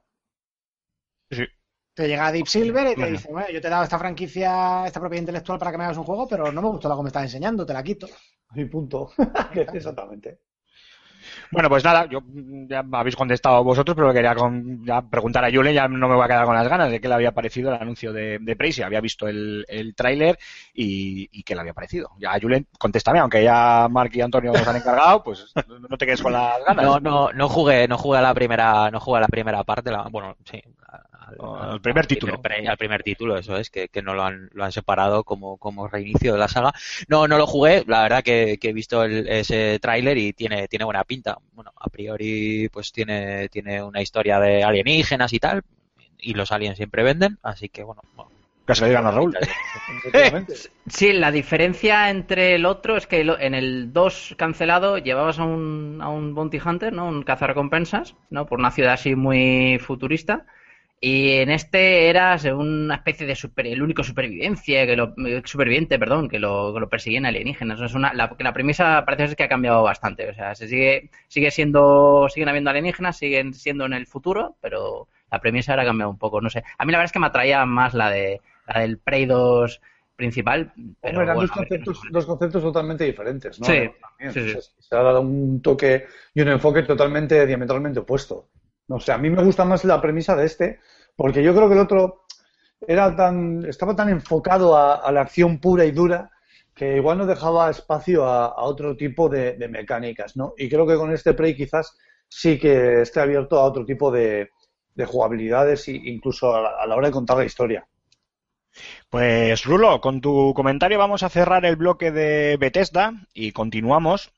Sí. 1.30 1.46
Te 1.94 2.06
llega 2.08 2.30
Deep 2.32 2.46
Silver 2.46 2.86
y 2.92 2.96
te 2.96 2.96
Bueno. 2.96 3.12
dice, 3.12 3.32
bueno, 3.32 3.48
yo 3.50 3.60
te 3.60 3.66
he 3.66 3.70
dado 3.70 3.84
esta 3.84 3.98
franquicia, 3.98 4.86
esta 4.86 5.00
propiedad 5.00 5.22
intelectual 5.22 5.58
para 5.58 5.70
que 5.72 5.78
me 5.78 5.84
hagas 5.84 5.96
un 5.98 6.04
juego, 6.04 6.26
pero 6.28 6.50
no 6.52 6.62
me 6.62 6.68
gustó 6.68 6.88
lo 6.88 6.96
que 6.96 7.02
me 7.02 7.08
estás 7.08 7.24
enseñando, 7.24 7.64
te 7.66 7.72
la 7.72 7.82
quito. 7.82 8.08
Y 8.54 8.64
punto. 8.66 9.10
Exactamente. 9.72 10.40
Bueno, 11.52 11.68
pues 11.68 11.84
nada, 11.84 12.06
yo 12.08 12.20
mm, 12.22 12.66
ya 12.66 12.82
habéis 12.92 13.14
contestado 13.14 13.62
vosotros, 13.62 13.94
pero 13.94 14.12
quería 14.12 14.34
con- 14.34 14.84
ya 14.86 15.02
preguntar 15.02 15.44
a 15.44 15.50
Julen, 15.52 15.74
ya 15.74 15.86
no 15.86 16.08
me 16.08 16.14
voy 16.14 16.24
a 16.24 16.28
quedar 16.28 16.46
con 16.46 16.54
las 16.54 16.66
ganas 16.66 16.90
de 16.90 16.98
qué 17.00 17.08
le 17.08 17.14
había 17.14 17.32
parecido 17.32 17.70
el 17.74 17.80
anuncio 17.80 18.12
de, 18.12 18.38
de 18.40 18.84
había 18.84 19.00
visto 19.02 19.28
el, 19.28 19.64
el 19.68 19.94
tráiler 19.94 20.38
y, 20.72 21.28
y 21.30 21.42
qué 21.42 21.54
le 21.54 21.60
había 21.60 21.74
parecido. 21.74 22.10
Ya, 22.18 22.38
Julen, 22.40 22.66
contéstame, 22.78 23.18
aunque 23.18 23.44
ya 23.44 23.86
Mark 23.90 24.10
y 24.14 24.22
Antonio 24.22 24.52
nos 24.52 24.66
han 24.66 24.76
encargado, 24.76 25.22
pues 25.22 25.52
no 25.68 25.78
no 25.78 25.98
te 25.98 26.06
quedes 26.06 26.22
con 26.22 26.32
las 26.32 26.58
ganas. 26.64 26.84
No, 26.84 27.00
no, 27.00 27.32
no 27.32 27.48
jugué, 27.50 27.86
no 27.86 27.98
jugué 27.98 28.18
a 28.18 28.22
la 28.22 28.34
primera, 28.34 28.90
no 28.90 28.98
jugué 28.98 29.18
a 29.18 29.22
la 29.22 29.28
primera 29.28 29.62
parte, 29.62 29.90
la- 29.90 30.08
bueno, 30.10 30.34
sí, 30.50 30.62
al, 31.40 31.70
Al 31.72 31.80
primer 31.80 32.06
título. 32.06 32.40
pre- 32.40 32.66
al 32.66 32.76
primer 32.76 33.02
título, 33.02 33.36
eso 33.38 33.56
es, 33.56 33.70
que, 33.70 33.88
que 33.88 34.02
no 34.02 34.14
lo 34.14 34.24
han, 34.24 34.48
lo 34.52 34.64
han 34.64 34.72
separado 34.72 35.24
como, 35.24 35.56
como 35.58 35.88
reinicio 35.88 36.32
de 36.32 36.38
la 36.38 36.48
saga. 36.48 36.72
No, 37.08 37.26
no 37.28 37.38
lo 37.38 37.46
jugué, 37.46 37.84
la 37.86 38.02
verdad 38.02 38.22
que, 38.22 38.58
que 38.60 38.70
he 38.70 38.72
visto 38.72 39.02
el- 39.04 39.28
ese 39.28 39.78
tráiler 39.80 40.18
y 40.18 40.32
tiene, 40.32 40.68
tiene 40.68 40.84
buena 40.84 41.04
pinta. 41.04 41.38
Bueno, 41.52 41.72
a 41.76 41.88
priori, 41.88 42.68
pues 42.72 42.92
tiene, 42.92 43.48
tiene 43.48 43.82
una 43.82 44.00
historia 44.02 44.38
de 44.40 44.64
alienígenas 44.64 45.32
y 45.32 45.38
tal, 45.38 45.62
y 46.18 46.34
los 46.34 46.52
aliens 46.52 46.76
siempre 46.76 47.02
venden, 47.02 47.38
así 47.42 47.68
que 47.68 47.82
bueno, 47.82 48.02
bueno, 48.14 48.30
Que 48.66 48.74
se 48.74 48.82
lo 48.82 48.88
digan 48.88 49.06
a 49.06 49.10
Raúl. 49.10 49.36
Sí, 50.86 51.12
la 51.12 51.30
diferencia 51.30 52.10
entre 52.10 52.54
el 52.54 52.66
otro 52.66 52.96
es 52.96 53.06
que 53.06 53.24
lo- 53.24 53.38
en 53.38 53.54
el 53.54 53.92
2 53.92 54.34
cancelado 54.36 54.98
llevabas 54.98 55.38
a 55.38 55.44
un, 55.44 55.98
a 56.02 56.08
un 56.08 56.34
Bounty 56.34 56.58
Hunter, 56.64 56.92
¿no? 56.92 57.06
Un 57.06 57.22
cazarrecompensas, 57.22 58.14
¿no? 58.30 58.46
Por 58.46 58.58
una 58.58 58.70
ciudad 58.70 58.94
así 58.94 59.14
muy 59.14 59.78
futurista. 59.80 60.46
Y 61.04 61.30
en 61.38 61.50
este 61.50 62.08
eras 62.10 62.44
una 62.44 62.94
especie 62.94 63.26
de 63.26 63.34
super, 63.34 63.66
el 63.66 63.82
único 63.82 64.04
supervivencia, 64.04 64.86
que 64.86 64.94
lo, 64.94 65.12
eh, 65.26 65.42
superviviente, 65.44 65.98
perdón, 65.98 66.28
que 66.28 66.38
lo, 66.38 66.72
que 66.72 66.78
lo 66.78 66.88
persiguen 66.88 67.26
alienígenas. 67.26 67.80
Es 67.80 67.94
una, 67.94 68.14
la, 68.14 68.36
que 68.36 68.44
la 68.44 68.52
premisa 68.52 69.04
parece 69.04 69.26
ser 69.26 69.36
que 69.36 69.42
ha 69.42 69.48
cambiado 69.48 69.82
bastante. 69.82 70.30
O 70.30 70.34
sea, 70.34 70.54
se 70.54 70.68
sigue, 70.68 71.10
sigue 71.26 71.50
siendo, 71.50 72.28
siguen 72.28 72.48
habiendo 72.48 72.70
alienígenas, 72.70 73.16
siguen 73.18 73.52
siendo 73.52 73.84
en 73.84 73.94
el 73.94 74.06
futuro, 74.06 74.54
pero 74.60 75.08
la 75.28 75.40
premisa 75.40 75.72
ahora 75.72 75.82
ha 75.82 75.86
cambiado 75.86 76.08
un 76.08 76.18
poco. 76.18 76.40
No 76.40 76.48
sé. 76.50 76.62
A 76.78 76.84
mí 76.84 76.92
la 76.92 76.98
verdad 76.98 77.06
es 77.06 77.12
que 77.12 77.18
me 77.18 77.26
atraía 77.26 77.66
más 77.66 77.94
la 77.94 78.08
de 78.08 78.40
la 78.72 78.82
del 78.82 78.98
Prey 78.98 79.26
2 79.26 79.80
principal. 80.14 80.72
Pero 81.00 81.18
Hombre, 81.18 81.24
eran 81.24 81.34
bueno, 81.34 81.40
dos, 81.48 81.50
conceptos, 81.50 82.00
dos 82.12 82.26
conceptos 82.26 82.62
totalmente 82.62 83.02
diferentes, 83.02 83.58
¿no? 83.58 83.66
Sí, 83.66 83.90
También, 84.00 84.32
sí, 84.32 84.52
sí. 84.52 84.56
o 84.56 84.62
sea, 84.62 84.72
Se 84.78 84.94
ha 84.94 85.02
dado 85.02 85.20
un 85.20 85.60
toque 85.60 86.06
y 86.32 86.42
un 86.42 86.48
enfoque 86.48 86.84
totalmente 86.84 87.44
diametralmente 87.44 87.98
opuesto. 87.98 88.46
No 88.88 89.00
sé, 89.00 89.12
a 89.12 89.18
mí 89.18 89.30
me 89.30 89.44
gusta 89.44 89.64
más 89.64 89.84
la 89.84 90.00
premisa 90.00 90.36
de 90.36 90.46
este, 90.46 90.80
porque 91.16 91.42
yo 91.42 91.54
creo 91.54 91.68
que 91.68 91.74
el 91.74 91.80
otro 91.80 92.24
era 92.80 93.14
tan, 93.14 93.64
estaba 93.66 93.94
tan 93.94 94.08
enfocado 94.08 94.76
a, 94.76 95.10
la 95.12 95.20
acción 95.22 95.58
pura 95.60 95.84
y 95.84 95.92
dura 95.92 96.30
que 96.74 96.96
igual 96.96 97.18
no 97.18 97.26
dejaba 97.26 97.70
espacio 97.70 98.24
a, 98.24 98.62
otro 98.64 98.96
tipo 98.96 99.28
de, 99.28 99.56
de 99.56 99.68
mecánicas, 99.68 100.36
¿no? 100.36 100.54
Y 100.56 100.68
creo 100.68 100.86
que 100.86 100.96
con 100.96 101.12
este 101.12 101.34
Prey 101.34 101.56
quizás 101.56 101.96
sí 102.28 102.58
que 102.58 103.02
esté 103.02 103.20
abierto 103.20 103.58
a 103.58 103.64
otro 103.64 103.84
tipo 103.84 104.10
de, 104.10 104.50
de 104.94 105.04
jugabilidades 105.04 105.88
e 105.88 105.92
incluso 105.92 106.54
a 106.54 106.60
la, 106.60 106.70
a 106.80 106.86
la 106.86 106.96
hora 106.96 107.08
de 107.08 107.12
contar 107.12 107.36
la 107.36 107.44
historia. 107.44 107.86
Pues 109.10 109.64
Rulo, 109.64 110.00
con 110.00 110.20
tu 110.20 110.54
comentario 110.54 110.98
vamos 110.98 111.22
a 111.22 111.28
cerrar 111.28 111.64
el 111.66 111.76
bloque 111.76 112.10
de 112.10 112.56
Bethesda 112.58 113.12
y 113.34 113.52
continuamos. 113.52 114.32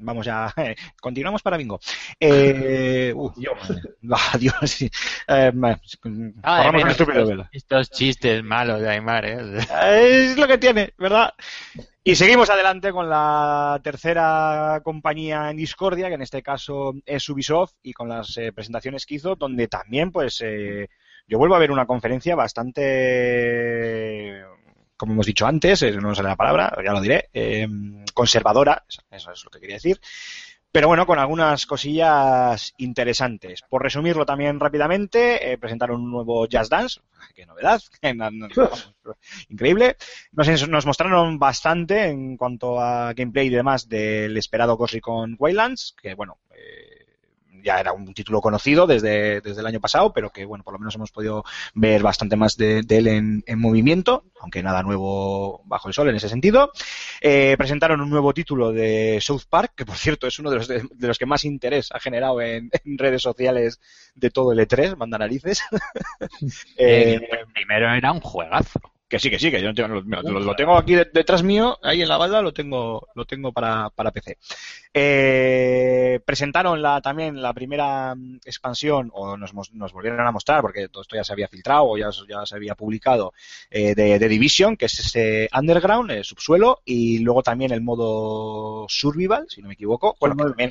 Vamos 0.00 0.26
ya, 0.26 0.52
continuamos 1.00 1.42
para 1.42 1.56
bingo. 1.56 1.80
Eh, 2.18 3.12
uh, 3.14 3.32
Dios. 4.38 4.82
Eh, 4.82 5.52
Ah, 6.42 6.70
menos 6.72 6.96
estos 7.52 7.90
chistes 7.90 8.42
malos 8.42 8.80
de 8.80 8.88
Aymar, 8.88 9.24
¿eh? 9.26 9.58
Es 10.28 10.36
lo 10.36 10.46
que 10.46 10.58
tiene, 10.58 10.92
¿verdad? 10.98 11.32
Y 12.02 12.16
seguimos 12.16 12.48
adelante 12.48 12.92
con 12.92 13.10
la 13.10 13.78
tercera 13.84 14.80
compañía 14.82 15.50
en 15.50 15.58
discordia, 15.58 16.08
que 16.08 16.14
en 16.14 16.22
este 16.22 16.42
caso 16.42 16.94
es 17.04 17.28
Ubisoft, 17.28 17.74
y 17.82 17.92
con 17.92 18.08
las 18.08 18.36
eh, 18.38 18.52
presentaciones 18.52 19.04
que 19.04 19.16
hizo, 19.16 19.36
donde 19.36 19.68
también, 19.68 20.10
pues, 20.10 20.40
eh, 20.42 20.88
yo 21.28 21.38
vuelvo 21.38 21.56
a 21.56 21.58
ver 21.58 21.70
una 21.70 21.86
conferencia 21.86 22.34
bastante, 22.34 22.82
como 25.00 25.14
hemos 25.14 25.26
dicho 25.26 25.46
antes, 25.46 25.82
eh, 25.82 25.92
no 25.92 26.10
me 26.10 26.14
sale 26.14 26.28
la 26.28 26.36
palabra, 26.36 26.72
ya 26.84 26.92
lo 26.92 27.00
diré, 27.00 27.30
eh, 27.32 27.66
conservadora, 28.14 28.84
eso- 29.10 29.32
es 29.32 29.44
lo 29.44 29.50
que 29.50 29.60
quería 29.60 29.76
decir, 29.76 29.98
pero 30.72 30.86
bueno, 30.88 31.06
con 31.06 31.18
algunas 31.18 31.66
cosillas 31.66 32.74
interesantes. 32.78 33.62
Por 33.68 33.82
resumirlo 33.82 34.24
también 34.26 34.60
rápidamente, 34.60 35.52
eh, 35.52 35.58
presentaron 35.58 36.00
un 36.02 36.10
nuevo 36.12 36.46
Jazz 36.46 36.68
Dance, 36.68 37.00
qué 37.34 37.46
novedad, 37.46 37.80
increíble. 39.48 39.96
Nos, 40.32 40.68
nos 40.68 40.86
mostraron 40.86 41.38
bastante 41.38 42.06
en 42.08 42.36
cuanto 42.36 42.80
a 42.80 43.12
gameplay 43.14 43.46
y 43.48 43.50
demás 43.50 43.88
del 43.88 44.36
esperado 44.36 44.76
Ghost 44.76 44.94
Recon 44.94 45.36
Wildlands, 45.38 45.94
que 46.00 46.14
bueno, 46.14 46.38
eh, 46.50 46.89
ya 47.62 47.80
era 47.80 47.92
un 47.92 48.12
título 48.14 48.40
conocido 48.40 48.86
desde, 48.86 49.40
desde 49.40 49.60
el 49.60 49.66
año 49.66 49.80
pasado, 49.80 50.12
pero 50.12 50.30
que 50.30 50.44
bueno, 50.44 50.64
por 50.64 50.72
lo 50.74 50.78
menos 50.78 50.94
hemos 50.94 51.10
podido 51.10 51.44
ver 51.74 52.02
bastante 52.02 52.36
más 52.36 52.56
de, 52.56 52.82
de 52.82 52.96
él 52.98 53.08
en, 53.08 53.44
en 53.46 53.58
movimiento, 53.58 54.24
aunque 54.40 54.62
nada 54.62 54.82
nuevo 54.82 55.62
bajo 55.66 55.88
el 55.88 55.94
sol 55.94 56.08
en 56.08 56.16
ese 56.16 56.28
sentido. 56.28 56.72
Eh, 57.20 57.54
presentaron 57.58 58.00
un 58.00 58.10
nuevo 58.10 58.32
título 58.34 58.72
de 58.72 59.18
South 59.20 59.42
Park, 59.48 59.72
que 59.76 59.86
por 59.86 59.96
cierto 59.96 60.26
es 60.26 60.38
uno 60.38 60.50
de 60.50 60.56
los, 60.56 60.68
de, 60.68 60.86
de 60.90 61.06
los 61.08 61.18
que 61.18 61.26
más 61.26 61.44
interés 61.44 61.90
ha 61.92 62.00
generado 62.00 62.40
en, 62.40 62.70
en 62.84 62.98
redes 62.98 63.22
sociales 63.22 63.80
de 64.14 64.30
todo 64.30 64.52
el 64.52 64.58
E3, 64.60 64.96
manda 64.96 65.18
narices. 65.18 65.60
Eh, 66.76 67.14
Eh, 67.14 67.28
el 67.30 67.46
primero 67.52 67.92
era 67.92 68.12
un 68.12 68.20
juegazo. 68.20 68.80
Que 69.10 69.18
sí, 69.18 69.28
que 69.28 69.38
sí, 69.38 69.50
que 69.50 69.60
yo 69.60 69.74
tengo- 69.74 70.00
lo, 70.00 70.40
lo- 70.40 70.54
tengo 70.56 70.76
aquí 70.78 70.94
de- 70.94 71.10
detrás 71.12 71.42
mío, 71.42 71.76
ahí 71.82 72.00
en 72.00 72.08
la 72.08 72.16
balda 72.16 72.40
lo 72.40 72.52
tengo, 72.54 73.08
lo 73.14 73.24
tengo 73.26 73.52
para, 73.52 73.90
para 73.90 74.12
PC. 74.12 74.38
Eh, 74.94 76.20
presentaron 76.24 76.80
la, 76.80 77.00
también 77.00 77.42
la 77.42 77.52
primera 77.52 78.14
mm, 78.14 78.36
expansión, 78.44 79.10
o 79.12 79.36
nos, 79.36 79.52
nos 79.72 79.92
volvieron 79.92 80.24
a 80.26 80.30
mostrar, 80.32 80.60
porque 80.62 80.88
todo 80.88 81.02
esto 81.02 81.16
ya 81.16 81.24
se 81.24 81.32
había 81.32 81.48
filtrado 81.48 81.84
o 81.84 81.98
ya, 81.98 82.10
ya 82.28 82.46
se 82.46 82.54
había 82.54 82.74
publicado, 82.74 83.32
eh, 83.70 83.94
de, 83.94 84.18
de 84.18 84.28
Division, 84.28 84.76
que 84.76 84.86
es 84.86 84.98
ese 85.00 85.48
Underground, 85.56 86.10
eh, 86.12 86.24
subsuelo, 86.24 86.80
y 86.84 87.18
luego 87.18 87.42
también 87.42 87.72
el 87.72 87.80
modo 87.80 88.86
Survival, 88.88 89.46
si 89.48 89.60
no 89.62 89.68
me 89.68 89.74
equivoco. 89.74 90.16
Bueno, 90.20 90.36
que 90.36 90.42
también, 90.50 90.70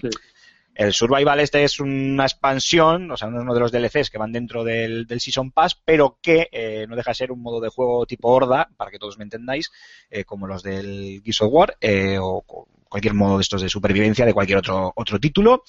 el 0.75 0.93
Survival 0.93 1.39
este 1.41 1.63
es 1.63 1.79
una 1.79 2.23
expansión, 2.23 3.11
o 3.11 3.17
sea, 3.17 3.27
uno 3.27 3.53
de 3.53 3.59
los 3.59 3.71
DLCs 3.71 4.09
que 4.09 4.17
van 4.17 4.31
dentro 4.31 4.63
del, 4.63 5.05
Season 5.19 5.51
Pass, 5.51 5.75
pero 5.83 6.17
que 6.21 6.47
eh, 6.51 6.85
no 6.87 6.95
deja 6.95 7.11
de 7.11 7.15
ser 7.15 7.31
un 7.31 7.41
modo 7.41 7.59
de 7.59 7.69
juego 7.69 8.05
tipo 8.05 8.29
Horda, 8.29 8.69
para 8.77 8.89
que 8.89 8.99
todos 8.99 9.17
me 9.17 9.25
entendáis, 9.25 9.71
eh, 10.09 10.23
como 10.23 10.47
los 10.47 10.63
del 10.63 11.21
Gears 11.23 11.41
of 11.41 11.51
War, 11.51 11.77
eh, 11.81 12.17
o 12.19 12.43
cualquier 12.87 13.13
modo 13.13 13.37
de 13.37 13.41
estos 13.41 13.61
de 13.61 13.69
supervivencia 13.69 14.25
de 14.25 14.33
cualquier 14.33 14.59
otro, 14.59 14.93
otro 14.95 15.19
título. 15.19 15.63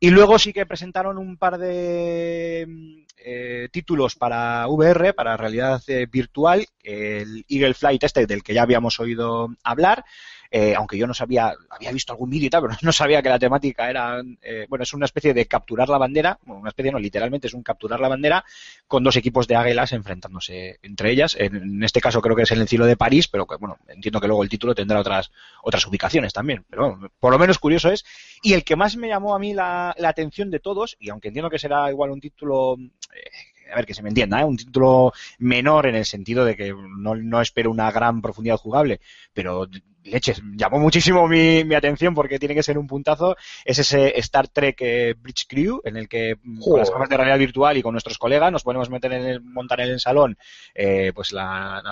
Y 0.00 0.10
luego 0.10 0.38
sí 0.38 0.52
que 0.52 0.66
presentaron 0.66 1.18
un 1.18 1.36
par 1.36 1.58
de 1.58 2.66
mm, 2.66 3.70
títulos 3.70 4.16
para 4.16 4.66
VR, 4.68 5.12
para 5.12 5.36
realidad 5.36 5.82
virtual, 6.10 6.66
el 6.82 7.44
Eagle 7.48 7.74
Flight 7.74 8.04
este 8.04 8.26
del 8.26 8.42
que 8.42 8.54
ya 8.54 8.62
habíamos 8.62 8.98
oído 9.00 9.48
hablar, 9.62 10.04
eh, 10.50 10.74
aunque 10.74 10.96
yo 10.96 11.06
no 11.06 11.14
sabía, 11.14 11.54
había 11.70 11.92
visto 11.92 12.12
algún 12.12 12.30
vídeo 12.30 12.46
pero 12.50 12.76
no 12.82 12.92
sabía 12.92 13.22
que 13.22 13.28
la 13.28 13.38
temática 13.38 13.90
era, 13.90 14.22
eh, 14.42 14.66
bueno, 14.68 14.82
es 14.82 14.92
una 14.94 15.06
especie 15.06 15.34
de 15.34 15.46
capturar 15.46 15.88
la 15.88 15.98
bandera, 15.98 16.38
bueno, 16.44 16.60
una 16.60 16.70
especie 16.70 16.92
no, 16.92 16.98
literalmente 16.98 17.46
es 17.48 17.54
un 17.54 17.62
capturar 17.62 18.00
la 18.00 18.08
bandera 18.08 18.44
con 18.86 19.02
dos 19.02 19.16
equipos 19.16 19.46
de 19.46 19.56
águilas 19.56 19.92
enfrentándose 19.92 20.78
entre 20.82 21.10
ellas. 21.10 21.36
En, 21.38 21.82
este 21.82 22.00
caso 22.00 22.20
creo 22.20 22.36
que 22.36 22.42
es 22.42 22.50
el 22.50 22.66
cielo 22.68 22.86
de 22.86 22.96
París, 22.96 23.28
pero 23.28 23.46
que, 23.46 23.56
bueno, 23.56 23.78
entiendo 23.88 24.20
que 24.20 24.26
luego 24.26 24.42
el 24.42 24.48
título 24.48 24.74
tendrá 24.74 25.00
otras, 25.00 25.30
otras 25.62 25.86
ubicaciones 25.86 26.32
también, 26.32 26.64
pero 26.68 26.90
bueno, 26.90 27.10
por 27.18 27.32
lo 27.32 27.38
menos 27.38 27.58
curioso 27.58 27.90
es. 27.90 28.04
Y 28.42 28.54
el 28.54 28.64
que 28.64 28.76
más 28.76 28.96
me 28.96 29.08
llamó 29.08 29.34
a 29.34 29.38
mí 29.38 29.54
la, 29.54 29.94
la 29.98 30.08
atención 30.08 30.50
de 30.50 30.60
todos, 30.60 30.96
y 30.98 31.10
aunque 31.10 31.28
entiendo 31.28 31.50
que 31.50 31.58
será 31.58 31.90
igual 31.90 32.10
un 32.10 32.20
título, 32.20 32.76
eh, 33.14 33.30
a 33.72 33.76
ver 33.76 33.86
que 33.86 33.94
se 33.94 34.02
me 34.02 34.08
entienda, 34.10 34.40
¿eh? 34.40 34.44
un 34.44 34.56
título 34.56 35.12
menor 35.38 35.86
en 35.86 35.94
el 35.96 36.04
sentido 36.04 36.44
de 36.44 36.56
que 36.56 36.72
no, 36.72 37.14
no 37.14 37.40
espero 37.40 37.70
una 37.70 37.90
gran 37.90 38.22
profundidad 38.22 38.56
jugable, 38.56 39.00
pero 39.32 39.66
leches, 40.04 40.40
llamó 40.54 40.78
muchísimo 40.78 41.26
mi, 41.26 41.64
mi 41.64 41.74
atención 41.74 42.14
porque 42.14 42.38
tiene 42.38 42.54
que 42.54 42.62
ser 42.62 42.78
un 42.78 42.86
puntazo, 42.86 43.36
es 43.64 43.78
ese 43.78 44.18
Star 44.20 44.46
Trek 44.48 44.76
eh, 44.80 45.14
Bridge 45.18 45.46
Crew 45.48 45.80
en 45.84 45.96
el 45.96 46.08
que 46.08 46.36
mm, 46.40 46.60
con 46.60 46.78
las 46.78 46.90
gafas 46.90 47.08
de 47.08 47.16
realidad 47.16 47.38
virtual 47.38 47.76
y 47.76 47.82
con 47.82 47.92
nuestros 47.92 48.18
colegas 48.18 48.52
nos 48.52 48.62
podemos 48.62 48.88
meter 48.88 49.12
en 49.12 49.24
el, 49.26 49.40
montar 49.40 49.80
en 49.80 49.90
el 49.90 50.00
salón 50.00 50.38
eh, 50.74 51.12
pues 51.14 51.32
la, 51.32 51.82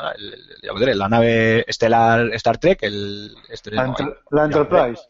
lo 0.63 0.79
diré, 0.79 0.95
la 0.95 1.09
nave 1.09 1.65
estelar 1.67 2.33
Star 2.35 2.59
Trek, 2.59 2.83
el 2.83 3.35
este- 3.49 3.73
La, 3.73 3.87
no, 3.89 3.97
la 4.31 4.45
Enterprise. 4.45 5.03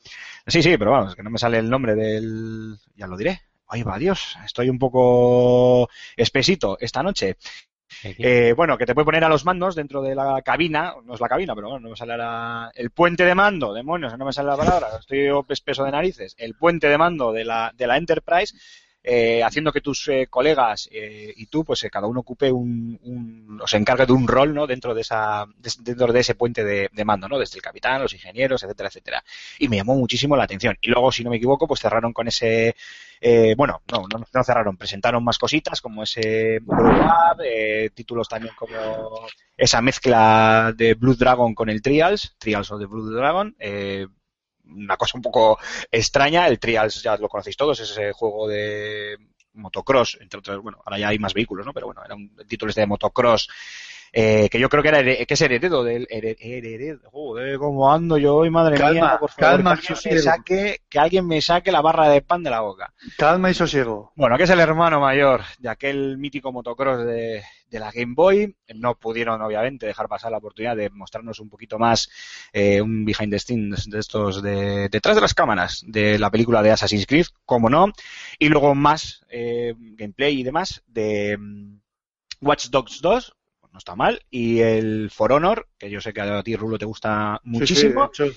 Sí, 0.46 0.62
sí, 0.62 0.76
pero 0.76 0.90
vamos, 0.90 1.14
que 1.14 1.22
no 1.22 1.30
me 1.30 1.38
sale 1.38 1.58
el 1.58 1.70
nombre 1.70 1.94
del. 1.94 2.76
Ya 2.96 3.06
lo 3.06 3.16
diré. 3.16 3.40
Ahí 3.68 3.82
va, 3.82 3.98
Dios. 3.98 4.36
Estoy 4.44 4.68
un 4.68 4.78
poco 4.78 5.88
espesito 6.16 6.76
esta 6.80 7.02
noche. 7.02 7.36
Eh, 8.02 8.52
bueno, 8.56 8.76
que 8.76 8.86
te 8.86 8.94
puede 8.94 9.04
poner 9.04 9.24
a 9.24 9.28
los 9.28 9.44
mandos 9.44 9.74
dentro 9.74 10.02
de 10.02 10.14
la 10.14 10.42
cabina. 10.42 10.94
No 11.04 11.14
es 11.14 11.20
la 11.20 11.28
cabina, 11.28 11.54
pero 11.54 11.68
bueno, 11.70 11.84
no 11.84 11.90
me 11.90 11.96
sale 11.96 12.12
ahora. 12.12 12.70
El 12.74 12.90
puente 12.90 13.24
de 13.24 13.34
mando, 13.34 13.72
demonios, 13.72 14.16
no 14.18 14.24
me 14.24 14.32
sale 14.32 14.48
la 14.48 14.56
palabra. 14.56 14.88
Estoy 14.98 15.30
espeso 15.48 15.84
de 15.84 15.92
narices. 15.92 16.34
El 16.38 16.54
puente 16.54 16.88
de 16.88 16.98
mando 16.98 17.32
de 17.32 17.44
la, 17.44 17.72
de 17.74 17.86
la 17.86 17.96
Enterprise. 17.96 18.56
Eh, 19.04 19.42
haciendo 19.44 19.70
que 19.70 19.82
tus 19.82 20.08
eh, 20.08 20.26
colegas 20.30 20.88
eh, 20.90 21.32
y 21.36 21.46
tú, 21.46 21.64
pues 21.64 21.84
eh, 21.84 21.90
cada 21.90 22.06
uno 22.06 22.20
ocupe 22.20 22.50
un, 22.50 22.98
un, 23.02 23.60
o 23.62 23.66
se 23.66 23.76
encargue 23.76 24.06
de 24.06 24.12
un 24.14 24.26
rol, 24.26 24.54
¿no? 24.54 24.66
Dentro 24.66 24.94
de 24.94 25.02
esa, 25.02 25.44
de- 25.58 25.70
dentro 25.82 26.12
de 26.12 26.20
ese 26.20 26.34
puente 26.34 26.64
de, 26.64 26.88
de 26.92 27.04
mando, 27.04 27.28
¿no? 27.28 27.38
Desde 27.38 27.56
el 27.58 27.62
capitán, 27.62 28.00
los 28.02 28.14
ingenieros, 28.14 28.62
etcétera, 28.62 28.88
etcétera. 28.88 29.24
Y 29.58 29.68
me 29.68 29.76
llamó 29.76 29.94
muchísimo 29.94 30.36
la 30.36 30.44
atención. 30.44 30.76
Y 30.80 30.88
luego, 30.90 31.12
si 31.12 31.22
no 31.22 31.30
me 31.30 31.36
equivoco, 31.36 31.68
pues 31.68 31.80
cerraron 31.80 32.12
con 32.14 32.28
ese, 32.28 32.74
eh, 33.20 33.54
bueno, 33.56 33.82
no, 33.92 34.04
no, 34.12 34.24
no 34.32 34.44
cerraron, 34.44 34.76
presentaron 34.78 35.22
más 35.22 35.38
cositas 35.38 35.80
como 35.80 36.02
ese 36.02 36.60
eh, 37.44 37.90
títulos 37.94 38.28
también 38.28 38.54
como 38.56 38.74
esa 39.56 39.80
mezcla 39.82 40.72
de 40.76 40.94
Blood 40.94 41.18
Dragon 41.18 41.54
con 41.54 41.68
el 41.68 41.82
Trials, 41.82 42.34
Trials 42.38 42.70
of 42.70 42.80
the 42.80 42.86
Blood 42.86 43.14
Dragon, 43.16 43.54
eh, 43.58 44.06
una 44.66 44.96
cosa 44.96 45.18
un 45.18 45.22
poco 45.22 45.58
extraña, 45.90 46.46
el 46.48 46.58
Trials 46.58 47.02
ya 47.02 47.16
lo 47.16 47.28
conocéis 47.28 47.56
todos, 47.56 47.80
es 47.80 47.90
ese 47.90 48.12
juego 48.12 48.48
de 48.48 49.16
motocross, 49.54 50.18
entre 50.20 50.38
otros, 50.38 50.62
bueno, 50.62 50.78
ahora 50.84 50.98
ya 50.98 51.08
hay 51.08 51.18
más 51.18 51.34
vehículos, 51.34 51.64
¿no? 51.64 51.72
Pero 51.72 51.86
bueno, 51.86 52.02
era 52.04 52.14
un 52.14 52.34
título 52.48 52.70
este 52.70 52.80
de 52.80 52.86
motocross 52.86 53.48
eh, 54.16 54.48
que 54.48 54.60
yo 54.60 54.68
creo 54.68 54.80
que 54.80 54.90
era 54.90 55.02
que 55.02 55.26
es 55.34 55.40
heredero 55.40 55.82
del 55.82 56.06
here- 56.08 56.36
heredero. 56.38 57.00
Joder, 57.10 57.58
cómo 57.58 57.92
ando 57.92 58.16
yo 58.16 58.36
hoy, 58.36 58.48
madre 58.50 58.76
Calma, 58.76 58.92
mía, 58.92 59.16
por 59.18 59.30
favor, 59.30 59.56
calma, 59.56 59.76
que, 59.76 59.92
alguien 59.92 60.14
me 60.14 60.20
saque, 60.22 60.80
que 60.88 60.98
alguien 61.00 61.26
me 61.26 61.40
saque 61.42 61.72
la 61.72 61.80
barra 61.80 62.08
de 62.08 62.22
pan 62.22 62.44
de 62.44 62.50
la 62.50 62.60
boca. 62.60 62.94
Calma 63.18 63.50
y 63.50 63.54
sosiego. 63.54 64.12
Bueno, 64.14 64.36
que 64.38 64.44
es 64.44 64.50
el 64.50 64.60
hermano 64.60 65.00
mayor 65.00 65.40
de 65.58 65.68
aquel 65.68 66.16
mítico 66.16 66.52
motocross 66.52 67.04
de, 67.04 67.42
de 67.68 67.78
la 67.80 67.90
Game 67.90 68.14
Boy. 68.14 68.54
No 68.76 68.94
pudieron, 68.94 69.42
obviamente, 69.42 69.84
dejar 69.86 70.06
pasar 70.08 70.30
la 70.30 70.38
oportunidad 70.38 70.76
de 70.76 70.90
mostrarnos 70.90 71.40
un 71.40 71.48
poquito 71.48 71.80
más 71.80 72.08
eh, 72.52 72.80
un 72.80 73.04
behind 73.04 73.32
the 73.32 73.38
scenes 73.40 73.90
de 73.90 73.98
estos 73.98 74.40
de 74.42 74.88
detrás 74.90 75.16
de 75.16 75.22
las 75.22 75.34
cámaras 75.34 75.82
de 75.86 76.20
la 76.20 76.30
película 76.30 76.62
de 76.62 76.70
Assassin's 76.70 77.06
Creed, 77.06 77.26
como 77.44 77.68
no, 77.68 77.92
y 78.38 78.48
luego 78.48 78.76
más 78.76 79.24
eh, 79.28 79.74
gameplay 79.76 80.38
y 80.38 80.44
demás 80.44 80.84
de 80.86 81.36
mm, 81.36 81.80
Watch 82.42 82.68
Dogs 82.68 83.00
2, 83.02 83.34
no 83.74 83.78
está 83.78 83.96
mal, 83.96 84.22
y 84.30 84.60
el 84.60 85.10
For 85.10 85.32
Honor, 85.32 85.66
que 85.76 85.90
yo 85.90 86.00
sé 86.00 86.12
que 86.12 86.20
a 86.20 86.42
ti, 86.44 86.54
Rulo, 86.54 86.78
te 86.78 86.84
gusta 86.84 87.40
muchísimo. 87.42 88.08
Sí, 88.12 88.30
sí, 88.30 88.36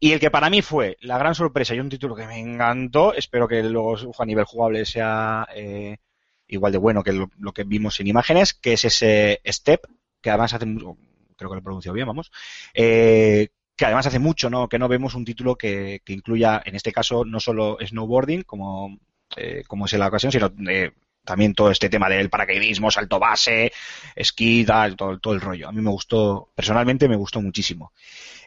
Y 0.00 0.12
el 0.12 0.18
que 0.18 0.30
para 0.30 0.48
mí 0.48 0.62
fue 0.62 0.96
la 1.02 1.18
gran 1.18 1.34
sorpresa 1.34 1.74
y 1.74 1.80
un 1.80 1.90
título 1.90 2.16
que 2.16 2.26
me 2.26 2.38
encantó, 2.38 3.12
espero 3.12 3.46
que 3.46 3.62
luego 3.62 3.94
a 4.18 4.24
nivel 4.24 4.46
jugable 4.46 4.86
sea 4.86 5.46
eh, 5.54 5.98
igual 6.48 6.72
de 6.72 6.78
bueno 6.78 7.02
que 7.02 7.12
lo, 7.12 7.30
lo 7.38 7.52
que 7.52 7.64
vimos 7.64 8.00
en 8.00 8.06
imágenes, 8.06 8.54
que 8.54 8.72
es 8.72 8.86
ese 8.86 9.42
Step, 9.46 9.86
que 10.22 10.30
además 10.30 10.54
hace 10.54 10.64
mucho, 10.64 10.96
creo 11.36 11.50
que 11.50 11.56
lo 11.56 11.62
pronuncio 11.62 11.92
bien, 11.92 12.06
vamos, 12.06 12.32
eh, 12.72 13.48
que 13.76 13.84
además 13.84 14.06
hace 14.06 14.18
mucho 14.18 14.48
¿no? 14.48 14.66
que 14.66 14.78
no 14.78 14.88
vemos 14.88 15.14
un 15.14 15.26
título 15.26 15.56
que, 15.56 16.00
que 16.06 16.14
incluya, 16.14 16.62
en 16.64 16.74
este 16.74 16.90
caso, 16.90 17.26
no 17.26 17.38
solo 17.38 17.76
snowboarding, 17.86 18.44
como, 18.44 18.98
eh, 19.36 19.62
como 19.66 19.84
es 19.84 19.92
en 19.92 20.00
la 20.00 20.08
ocasión, 20.08 20.32
sino 20.32 20.50
eh, 20.70 20.92
también 21.24 21.54
todo 21.54 21.70
este 21.70 21.88
tema 21.88 22.08
del 22.08 22.30
paracaidismo, 22.30 22.90
salto 22.90 23.18
base, 23.18 23.72
esquí, 24.14 24.64
todo, 24.64 25.18
todo 25.18 25.34
el 25.34 25.40
rollo. 25.40 25.68
A 25.68 25.72
mí 25.72 25.80
me 25.80 25.90
gustó, 25.90 26.50
personalmente 26.54 27.08
me 27.08 27.16
gustó 27.16 27.40
muchísimo. 27.40 27.92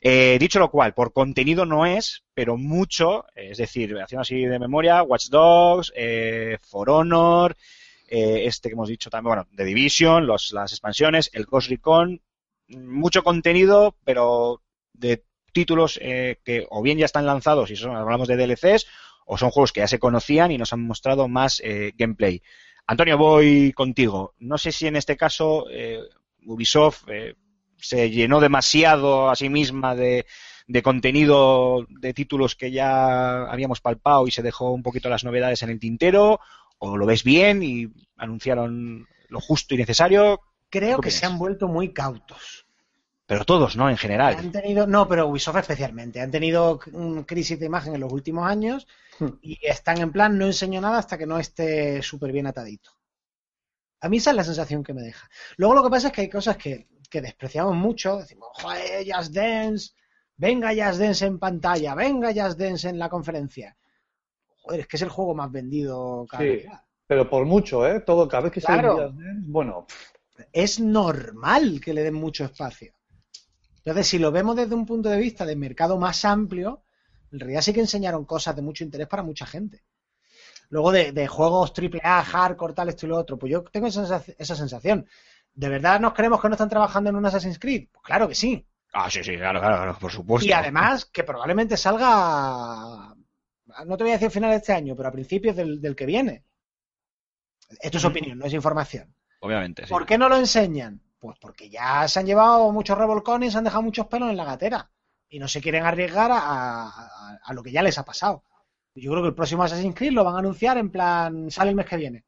Eh, 0.01 0.37
dicho 0.39 0.59
lo 0.59 0.69
cual, 0.69 0.93
por 0.93 1.11
contenido 1.11 1.65
no 1.65 1.85
es, 1.85 2.23
pero 2.33 2.57
mucho, 2.57 3.25
es 3.35 3.57
decir, 3.57 3.97
haciendo 3.99 4.21
así 4.21 4.45
de 4.45 4.59
memoria, 4.59 5.01
Watch 5.01 5.29
Dogs, 5.29 5.91
eh, 5.95 6.57
For 6.61 6.89
Honor, 6.89 7.55
eh, 8.07 8.43
este 8.45 8.69
que 8.69 8.73
hemos 8.73 8.89
dicho 8.89 9.09
también, 9.09 9.35
bueno, 9.35 9.47
The 9.55 9.65
Division, 9.65 10.27
los, 10.27 10.53
las 10.53 10.71
expansiones, 10.71 11.29
el 11.33 11.45
Ghost 11.45 11.69
Recon, 11.69 12.21
mucho 12.69 13.23
contenido, 13.23 13.95
pero 14.03 14.61
de 14.93 15.23
títulos 15.51 15.99
eh, 16.01 16.39
que 16.43 16.67
o 16.69 16.81
bien 16.81 16.97
ya 16.97 17.05
están 17.05 17.25
lanzados 17.25 17.71
y 17.71 17.75
son, 17.75 17.95
hablamos 17.95 18.27
de 18.27 18.37
DLCs, 18.37 18.85
o 19.25 19.37
son 19.37 19.49
juegos 19.49 19.73
que 19.73 19.81
ya 19.81 19.87
se 19.87 19.99
conocían 19.99 20.51
y 20.51 20.57
nos 20.57 20.71
han 20.71 20.85
mostrado 20.85 21.27
más 21.27 21.61
eh, 21.63 21.93
gameplay. 21.97 22.41
Antonio, 22.87 23.17
voy 23.17 23.73
contigo. 23.73 24.33
No 24.39 24.57
sé 24.57 24.71
si 24.71 24.87
en 24.87 24.95
este 24.95 25.17
caso 25.17 25.65
eh, 25.69 25.99
Ubisoft 26.45 27.03
eh, 27.09 27.35
se 27.77 28.09
llenó 28.09 28.39
demasiado 28.39 29.29
a 29.29 29.35
sí 29.35 29.49
misma 29.49 29.93
de, 29.95 30.25
de 30.67 30.81
contenido 30.81 31.85
de 31.89 32.13
títulos 32.13 32.55
que 32.55 32.71
ya 32.71 33.43
habíamos 33.51 33.81
palpado 33.81 34.25
y 34.27 34.31
se 34.31 34.41
dejó 34.41 34.71
un 34.71 34.83
poquito 34.83 35.09
las 35.09 35.23
novedades 35.25 35.61
en 35.63 35.69
el 35.69 35.79
tintero, 35.79 36.39
o 36.79 36.95
lo 36.97 37.05
ves 37.05 37.23
bien 37.23 37.61
y 37.61 37.87
anunciaron 38.15 39.05
lo 39.29 39.39
justo 39.41 39.75
y 39.75 39.77
necesario, 39.77 40.39
Creo 40.69 40.99
¿Qué 40.99 41.05
que 41.05 41.11
se 41.11 41.25
han 41.25 41.37
vuelto 41.37 41.67
muy 41.69 41.93
cautos. 41.93 42.65
pero 43.25 43.45
todos, 43.45 43.75
¿no? 43.77 43.83
En 43.89 43.91
Han 43.91 43.97
general. 43.97 44.51
tenido, 44.51 44.85
no, 44.87 45.07
pero 45.07 45.27
Ubisoft 45.27 45.57
especialmente. 45.57 46.19
Han 46.21 46.31
tenido 46.31 46.79
crisis 47.25 47.59
de 47.59 47.65
imagen 47.65 47.95
en 47.95 48.01
los 48.01 48.11
últimos 48.11 48.45
años. 48.47 48.87
y 49.41 49.59
están 49.65 49.99
en 49.99 50.11
plan, 50.11 50.37
no 50.37 50.45
enseño 50.45 50.81
nada 50.81 50.99
hasta 50.99 51.17
que 51.17 51.25
no 51.25 51.39
esté 51.39 52.01
súper 52.01 52.31
bien 52.31 52.47
atadito. 52.47 52.91
A 54.01 54.09
mí 54.09 54.17
esa 54.17 54.29
es 54.29 54.35
la 54.35 54.43
sensación 54.43 54.83
que 54.83 54.93
me 54.93 55.01
deja. 55.01 55.27
Luego 55.57 55.73
lo 55.75 55.83
que 55.83 55.89
pasa 55.89 56.07
es 56.07 56.13
que 56.13 56.21
hay 56.21 56.29
cosas 56.29 56.57
que, 56.57 56.87
que 57.09 57.21
despreciamos 57.21 57.75
mucho. 57.75 58.17
Decimos, 58.17 58.49
joder, 58.53 59.05
Just 59.11 59.33
Dance, 59.33 59.91
venga 60.35 60.69
Just 60.69 60.99
Dance 60.99 61.25
en 61.25 61.39
pantalla, 61.39 61.95
venga 61.95 62.29
Just 62.29 62.59
Dance 62.59 62.87
en 62.89 62.99
la 62.99 63.09
conferencia. 63.09 63.75
Joder, 64.61 64.81
es 64.81 64.87
que 64.87 64.97
es 64.97 65.01
el 65.01 65.09
juego 65.09 65.33
más 65.33 65.51
vendido 65.51 66.25
cada 66.29 66.43
Sí. 66.43 66.63
Pero 67.07 67.29
por 67.29 67.45
mucho, 67.45 67.87
¿eh? 67.87 68.01
Todo, 68.01 68.27
cada 68.27 68.43
vez 68.43 68.51
que 68.51 68.61
Claro. 68.61 68.97
se 68.97 69.03
Just 69.03 69.19
Dance, 69.19 69.45
bueno, 69.47 69.87
es 70.51 70.79
normal 70.79 71.81
que 71.81 71.93
le 71.93 72.03
den 72.03 72.13
mucho 72.13 72.45
espacio. 72.45 72.93
Entonces, 73.77 74.07
si 74.07 74.19
lo 74.19 74.31
vemos 74.31 74.55
desde 74.55 74.75
un 74.75 74.85
punto 74.85 75.09
de 75.09 75.17
vista 75.17 75.45
de 75.45 75.55
mercado 75.55 75.97
más 75.97 76.25
amplio, 76.25 76.83
en 77.31 77.39
realidad 77.39 77.61
sí 77.61 77.73
que 77.73 77.79
enseñaron 77.81 78.25
cosas 78.25 78.55
de 78.55 78.61
mucho 78.61 78.83
interés 78.83 79.07
para 79.07 79.23
mucha 79.23 79.45
gente. 79.45 79.83
Luego 80.69 80.91
de, 80.91 81.11
de 81.11 81.27
juegos 81.27 81.73
AAA, 81.73 82.23
hardcore, 82.23 82.73
tal, 82.73 82.89
esto 82.89 83.05
y 83.05 83.09
lo 83.09 83.17
otro, 83.17 83.37
pues 83.37 83.51
yo 83.51 83.63
tengo 83.63 83.87
esa, 83.87 84.03
sensac- 84.05 84.35
esa 84.37 84.55
sensación. 84.55 85.07
¿De 85.53 85.69
verdad 85.69 85.99
nos 85.99 86.13
creemos 86.13 86.41
que 86.41 86.49
no 86.49 86.55
están 86.55 86.69
trabajando 86.69 87.09
en 87.09 87.15
un 87.17 87.25
Assassin's 87.25 87.59
Creed? 87.59 87.87
Pues 87.91 88.03
claro 88.05 88.27
que 88.27 88.35
sí. 88.35 88.67
Ah, 88.93 89.09
sí, 89.09 89.23
sí, 89.23 89.35
claro, 89.37 89.59
claro, 89.59 89.75
claro, 89.77 89.97
por 89.99 90.11
supuesto. 90.11 90.47
Y 90.47 90.51
además 90.51 91.05
que 91.05 91.23
probablemente 91.23 91.77
salga, 91.77 93.15
no 93.85 93.97
te 93.97 94.03
voy 94.03 94.11
a 94.11 94.15
decir 94.15 94.31
final 94.31 94.51
de 94.51 94.57
este 94.57 94.73
año, 94.73 94.95
pero 94.95 95.09
a 95.09 95.11
principios 95.11 95.55
del, 95.55 95.81
del 95.81 95.95
que 95.95 96.05
viene. 96.05 96.43
Esto 97.81 97.97
es 97.97 98.05
opinión, 98.05 98.37
no 98.37 98.45
es 98.45 98.53
información. 98.53 99.13
Obviamente, 99.39 99.83
sí. 99.85 99.93
¿Por 99.93 100.05
qué 100.05 100.17
no 100.17 100.29
lo 100.29 100.37
enseñan? 100.37 101.01
Pues 101.19 101.37
porque 101.39 101.69
ya 101.69 102.07
se 102.07 102.19
han 102.19 102.25
llevado 102.27 102.71
muchos 102.71 102.97
revolcones 102.97 103.49
y 103.49 103.51
se 103.53 103.57
han 103.59 103.63
dejado 103.65 103.83
muchos 103.83 104.07
pelos 104.07 104.29
en 104.29 104.37
la 104.37 104.45
gatera. 104.45 104.91
Y 105.29 105.39
no 105.39 105.47
se 105.47 105.61
quieren 105.61 105.85
arriesgar 105.85 106.31
a, 106.31 106.39
a- 106.39 107.39
a 107.43 107.53
lo 107.53 107.63
que 107.63 107.71
ya 107.71 107.81
les 107.83 107.97
ha 107.97 108.05
pasado. 108.05 108.43
Yo 108.95 109.11
creo 109.11 109.23
que 109.23 109.29
el 109.29 109.35
próximo 109.35 109.63
Assassin's 109.63 109.95
Creed 109.95 110.11
lo 110.13 110.23
van 110.23 110.35
a 110.35 110.39
anunciar 110.39 110.77
en 110.77 110.89
plan, 110.91 111.51
sale 111.51 111.69
el 111.71 111.75
mes 111.75 111.85
que 111.85 111.97
viene. 111.97 112.25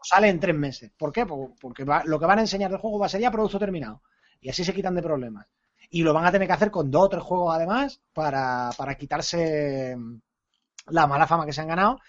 O 0.00 0.04
sale 0.04 0.28
en 0.28 0.40
tres 0.40 0.56
meses. 0.56 0.90
¿Por 0.96 1.12
qué? 1.12 1.24
Por- 1.26 1.54
Porque 1.60 1.84
va- 1.84 2.02
lo 2.04 2.18
que 2.18 2.26
van 2.26 2.38
a 2.38 2.42
enseñar 2.42 2.70
del 2.70 2.80
juego 2.80 2.98
va 2.98 3.06
a 3.06 3.08
ser 3.08 3.20
ya 3.20 3.30
producto 3.30 3.58
terminado. 3.58 4.02
Y 4.40 4.48
así 4.50 4.64
se 4.64 4.74
quitan 4.74 4.94
de 4.94 5.02
problemas. 5.02 5.46
Y 5.90 6.02
lo 6.02 6.12
van 6.14 6.24
a 6.26 6.32
tener 6.32 6.48
que 6.48 6.54
hacer 6.54 6.70
con 6.70 6.90
dos 6.90 7.04
o 7.04 7.08
tres 7.10 7.22
juegos 7.22 7.54
además 7.54 8.00
para, 8.12 8.70
para 8.76 8.94
quitarse 8.96 9.96
la 10.86 11.06
mala 11.06 11.26
fama 11.26 11.46
que 11.46 11.52
se 11.52 11.60
han 11.60 11.68
ganado. 11.68 12.00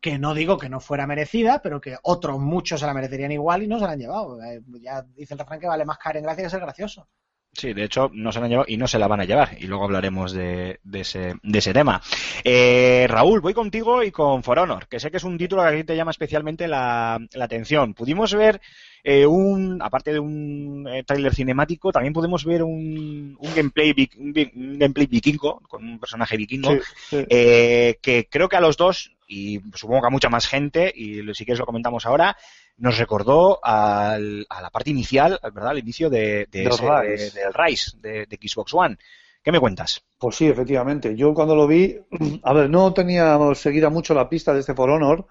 Que 0.00 0.18
no 0.18 0.34
digo 0.34 0.58
que 0.58 0.68
no 0.68 0.80
fuera 0.80 1.06
merecida, 1.06 1.62
pero 1.62 1.80
que 1.80 1.96
otros 2.02 2.38
muchos 2.40 2.80
se 2.80 2.86
la 2.86 2.94
merecerían 2.94 3.32
igual 3.32 3.62
y 3.62 3.68
no 3.68 3.78
se 3.78 3.86
la 3.86 3.92
han 3.92 3.98
llevado. 4.00 4.42
Eh, 4.42 4.62
Ya 4.80 5.02
dice 5.02 5.34
el 5.34 5.38
refrán 5.40 5.60
que 5.60 5.68
vale 5.68 5.84
más 5.84 5.98
caer 5.98 6.18
en 6.18 6.24
gracia 6.24 6.44
que 6.44 6.50
ser 6.50 6.60
gracioso. 6.60 7.08
Sí, 7.54 7.74
de 7.74 7.84
hecho, 7.84 8.10
no 8.14 8.32
se 8.32 8.38
la 8.40 8.46
han 8.46 8.50
llevado 8.50 8.66
y 8.68 8.78
no 8.78 8.88
se 8.88 8.98
la 8.98 9.06
van 9.08 9.20
a 9.20 9.24
llevar. 9.26 9.56
Y 9.60 9.66
luego 9.66 9.84
hablaremos 9.84 10.32
de, 10.32 10.80
de 10.84 11.00
ese, 11.00 11.34
de 11.42 11.58
ese 11.58 11.74
tema. 11.74 12.00
Eh, 12.44 13.06
Raúl, 13.08 13.40
voy 13.42 13.52
contigo 13.52 14.02
y 14.02 14.10
con 14.10 14.42
For 14.42 14.58
Honor, 14.58 14.88
que 14.88 14.98
sé 14.98 15.10
que 15.10 15.18
es 15.18 15.24
un 15.24 15.36
título 15.36 15.60
que 15.62 15.68
a 15.68 15.72
ti 15.72 15.84
te 15.84 15.94
llama 15.94 16.12
especialmente 16.12 16.66
la, 16.66 17.18
la 17.34 17.44
atención. 17.44 17.92
Pudimos 17.92 18.32
ver 18.34 18.58
eh, 19.04 19.26
un, 19.26 19.82
aparte 19.82 20.14
de 20.14 20.18
un 20.18 20.88
eh, 20.90 21.04
tráiler 21.04 21.34
cinemático, 21.34 21.92
también 21.92 22.14
pudimos 22.14 22.46
ver 22.46 22.62
un, 22.62 23.36
un 23.38 23.54
gameplay 23.54 23.92
vi- 23.92 24.10
un, 24.16 24.32
vi- 24.32 24.50
un 24.56 24.78
gameplay 24.78 25.06
vikingo, 25.06 25.60
con 25.68 25.84
un 25.84 25.98
personaje 25.98 26.38
vikingo, 26.38 26.70
sí, 26.72 26.80
sí. 27.10 27.26
eh, 27.28 27.98
que 28.00 28.28
creo 28.30 28.48
que 28.48 28.56
a 28.56 28.60
los 28.62 28.78
dos, 28.78 29.14
y 29.28 29.60
supongo 29.74 30.00
que 30.00 30.06
a 30.06 30.10
mucha 30.10 30.30
más 30.30 30.46
gente, 30.46 30.90
y 30.94 31.20
si 31.34 31.44
quieres 31.44 31.58
lo 31.58 31.66
comentamos 31.66 32.06
ahora, 32.06 32.34
nos 32.78 32.98
recordó 32.98 33.60
al- 33.64 34.46
a 34.48 34.62
la 34.62 34.70
parte 34.70 34.90
inicial, 34.90 35.38
¿verdad? 35.42 35.70
Al 35.70 35.78
inicio 35.78 36.10
de, 36.10 36.46
de 36.50 36.64
ese- 36.64 36.82
Rise. 36.88 37.24
de- 37.36 37.42
del 37.42 37.54
Rise, 37.54 37.90
de, 38.00 38.26
de 38.26 38.38
Xbox 38.48 38.74
One. 38.74 38.96
¿Qué 39.42 39.50
me 39.52 39.60
cuentas? 39.60 40.02
Pues 40.18 40.36
sí, 40.36 40.46
efectivamente. 40.48 41.16
Yo 41.16 41.34
cuando 41.34 41.54
lo 41.56 41.66
vi, 41.66 41.96
a 42.44 42.52
ver, 42.52 42.70
no 42.70 42.92
tenía 42.94 43.38
seguida 43.54 43.90
mucho 43.90 44.14
la 44.14 44.28
pista 44.28 44.52
de 44.54 44.60
este 44.60 44.74
For 44.74 44.90
Honor. 44.90 45.26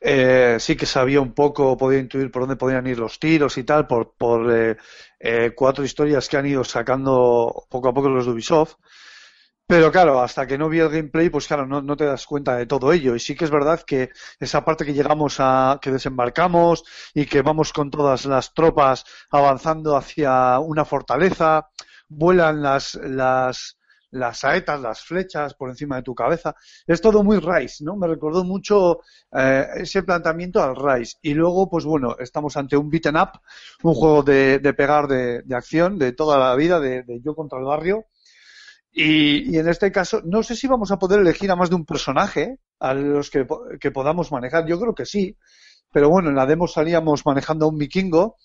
Eh, 0.00 0.58
sí 0.60 0.76
que 0.76 0.86
sabía 0.86 1.20
un 1.20 1.32
poco, 1.32 1.76
podía 1.76 1.98
intuir 1.98 2.30
por 2.30 2.42
dónde 2.42 2.56
podían 2.56 2.86
ir 2.86 2.98
los 2.98 3.18
tiros 3.18 3.58
y 3.58 3.64
tal, 3.64 3.86
por, 3.88 4.12
por 4.16 4.52
eh, 4.54 4.76
eh, 5.18 5.52
cuatro 5.56 5.84
historias 5.84 6.28
que 6.28 6.36
han 6.36 6.46
ido 6.46 6.62
sacando 6.64 7.64
poco 7.68 7.88
a 7.88 7.94
poco 7.94 8.08
los 8.08 8.26
de 8.26 8.32
Ubisoft. 8.32 8.74
Pero 9.68 9.92
claro, 9.92 10.20
hasta 10.20 10.46
que 10.46 10.56
no 10.56 10.68
vi 10.70 10.78
el 10.80 10.88
gameplay, 10.88 11.28
pues 11.28 11.46
claro, 11.46 11.66
no, 11.66 11.96
te 11.96 12.06
das 12.06 12.26
cuenta 12.26 12.56
de 12.56 12.66
todo 12.66 12.90
ello. 12.92 13.14
Y 13.14 13.20
sí 13.20 13.36
que 13.36 13.44
es 13.44 13.50
verdad 13.50 13.82
que 13.86 14.10
esa 14.40 14.64
parte 14.64 14.84
que 14.86 14.94
llegamos 14.94 15.36
a, 15.40 15.78
que 15.82 15.90
desembarcamos 15.92 16.84
y 17.14 17.26
que 17.26 17.42
vamos 17.42 17.72
con 17.74 17.90
todas 17.90 18.24
las 18.24 18.54
tropas 18.54 19.04
avanzando 19.30 19.94
hacia 19.96 20.58
una 20.58 20.86
fortaleza, 20.86 21.68
vuelan 22.08 22.62
las, 22.62 22.94
las, 22.94 23.78
las 24.10 24.38
saetas, 24.38 24.80
las 24.80 25.02
flechas 25.02 25.52
por 25.54 25.68
encima 25.68 25.96
de 25.96 26.02
tu 26.02 26.14
cabeza. 26.14 26.54
Es 26.86 27.02
todo 27.02 27.22
muy 27.22 27.38
Rise, 27.38 27.84
¿no? 27.84 27.94
Me 27.96 28.06
recordó 28.06 28.44
mucho 28.44 29.00
eh, 29.32 29.66
ese 29.76 30.02
planteamiento 30.02 30.62
al 30.62 30.76
Rise. 30.76 31.18
Y 31.20 31.34
luego, 31.34 31.68
pues 31.68 31.84
bueno, 31.84 32.16
estamos 32.18 32.56
ante 32.56 32.76
un 32.78 32.88
beaten 32.88 33.16
up, 33.18 33.32
un 33.82 33.94
juego 33.94 34.22
de, 34.22 34.60
de 34.60 34.72
pegar 34.72 35.08
de, 35.08 35.42
de 35.42 35.54
acción 35.56 35.98
de 35.98 36.12
toda 36.12 36.38
la 36.38 36.54
vida, 36.56 36.80
de, 36.80 37.02
de 37.02 37.20
yo 37.22 37.34
contra 37.34 37.58
el 37.58 37.64
barrio. 37.66 38.06
Y, 39.06 39.54
y 39.54 39.58
en 39.58 39.68
este 39.68 39.92
caso, 39.92 40.22
no 40.24 40.42
sé 40.42 40.56
si 40.56 40.66
vamos 40.66 40.90
a 40.90 40.98
poder 40.98 41.20
elegir 41.20 41.50
a 41.50 41.56
más 41.56 41.70
de 41.70 41.76
un 41.76 41.84
personaje 41.84 42.58
a 42.80 42.94
los 42.94 43.30
que, 43.30 43.44
po- 43.44 43.64
que 43.80 43.90
podamos 43.92 44.32
manejar. 44.32 44.66
Yo 44.66 44.78
creo 44.80 44.94
que 44.94 45.06
sí. 45.06 45.36
Pero 45.92 46.10
bueno, 46.10 46.30
en 46.30 46.36
la 46.36 46.46
demo 46.46 46.66
salíamos 46.68 47.24
manejando 47.26 47.66
a 47.66 47.68
un 47.70 47.78
vikingo 47.78 48.36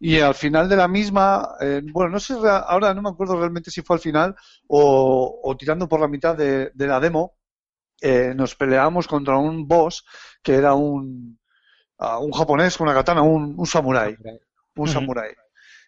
y 0.00 0.20
al 0.20 0.34
final 0.34 0.68
de 0.68 0.76
la 0.76 0.88
misma, 0.88 1.50
eh, 1.60 1.82
bueno, 1.92 2.10
no 2.12 2.20
sé, 2.20 2.34
ahora 2.66 2.94
no 2.94 3.02
me 3.02 3.10
acuerdo 3.10 3.38
realmente 3.38 3.70
si 3.70 3.82
fue 3.82 3.96
al 3.96 4.00
final 4.00 4.34
o, 4.68 5.40
o 5.44 5.56
tirando 5.56 5.88
por 5.88 6.00
la 6.00 6.08
mitad 6.08 6.36
de, 6.36 6.70
de 6.74 6.86
la 6.86 7.00
demo, 7.00 7.36
eh, 8.00 8.34
nos 8.36 8.54
peleamos 8.56 9.08
contra 9.08 9.36
un 9.38 9.68
boss 9.68 10.04
que 10.42 10.54
era 10.54 10.74
un, 10.74 11.38
ah, 11.98 12.18
un 12.20 12.32
japonés 12.32 12.76
con 12.76 12.88
una 12.88 12.96
katana, 12.96 13.22
un, 13.22 13.54
un 13.58 13.66
samurái. 13.66 14.16
un 14.76 14.88
samurái. 14.88 15.32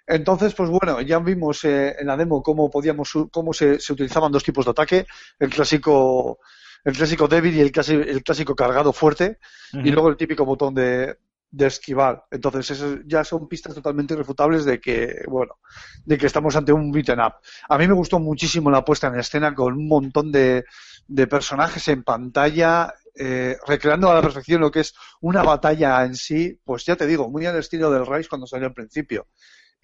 Entonces, 0.06 0.54
pues 0.54 0.68
bueno, 0.68 1.00
ya 1.00 1.18
vimos 1.18 1.64
eh, 1.64 1.96
en 1.98 2.06
la 2.06 2.16
demo 2.16 2.42
cómo 2.42 2.70
podíamos, 2.70 3.12
cómo 3.32 3.52
se, 3.52 3.80
se 3.80 3.92
utilizaban 3.92 4.32
dos 4.32 4.44
tipos 4.44 4.64
de 4.64 4.70
ataque, 4.72 5.06
el 5.38 5.50
clásico, 5.50 6.40
el 6.84 6.94
clásico 6.94 7.26
débil 7.26 7.54
y 7.54 7.60
el 7.60 7.72
clásico, 7.72 8.02
el 8.02 8.22
clásico 8.22 8.54
cargado 8.54 8.92
fuerte, 8.92 9.38
y 9.72 9.90
luego 9.90 10.10
el 10.10 10.16
típico 10.16 10.44
botón 10.44 10.74
de, 10.74 11.16
de 11.50 11.66
esquivar. 11.66 12.24
Entonces, 12.30 12.70
eso 12.72 12.98
ya 13.06 13.24
son 13.24 13.48
pistas 13.48 13.74
totalmente 13.74 14.14
irrefutables 14.14 14.64
de 14.64 14.80
que, 14.80 15.22
bueno, 15.26 15.58
de 16.04 16.18
que 16.18 16.26
estamos 16.26 16.54
ante 16.56 16.72
un 16.72 16.90
beaten 16.92 17.20
up. 17.20 17.34
A 17.68 17.78
mí 17.78 17.86
me 17.88 17.94
gustó 17.94 18.18
muchísimo 18.18 18.70
la 18.70 18.84
puesta 18.84 19.06
en 19.06 19.18
escena 19.18 19.54
con 19.54 19.72
un 19.74 19.88
montón 19.88 20.30
de, 20.30 20.64
de 21.06 21.26
personajes 21.26 21.86
en 21.88 22.02
pantalla, 22.02 22.92
eh, 23.14 23.56
recreando 23.66 24.10
a 24.10 24.14
la 24.14 24.22
perfección 24.22 24.60
lo 24.60 24.70
que 24.70 24.80
es 24.80 24.94
una 25.20 25.42
batalla 25.42 26.04
en 26.04 26.16
sí, 26.16 26.60
pues 26.64 26.84
ya 26.84 26.96
te 26.96 27.06
digo, 27.06 27.30
muy 27.30 27.46
al 27.46 27.56
estilo 27.56 27.90
del 27.90 28.06
Rise 28.06 28.28
cuando 28.28 28.46
salió 28.46 28.66
al 28.66 28.74
principio. 28.74 29.28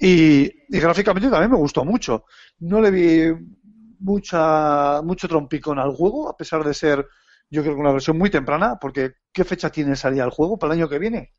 Y, 0.00 0.44
y 0.68 0.80
gráficamente 0.80 1.28
también 1.30 1.50
me 1.50 1.56
gustó 1.58 1.84
mucho. 1.84 2.24
No 2.60 2.80
le 2.80 2.90
vi 2.90 3.32
mucha, 4.00 5.02
mucho 5.02 5.28
trompicón 5.28 5.78
al 5.78 5.92
juego, 5.92 6.28
a 6.28 6.36
pesar 6.36 6.64
de 6.64 6.72
ser, 6.74 7.06
yo 7.50 7.62
creo 7.62 7.74
que 7.74 7.80
una 7.80 7.92
versión 7.92 8.16
muy 8.18 8.30
temprana, 8.30 8.76
porque 8.80 9.12
¿qué 9.32 9.44
fecha 9.44 9.70
tiene 9.70 9.96
salida 9.96 10.24
el 10.24 10.30
juego 10.30 10.58
para 10.58 10.72
el 10.74 10.80
año 10.80 10.88
que 10.88 10.98
viene? 10.98 11.32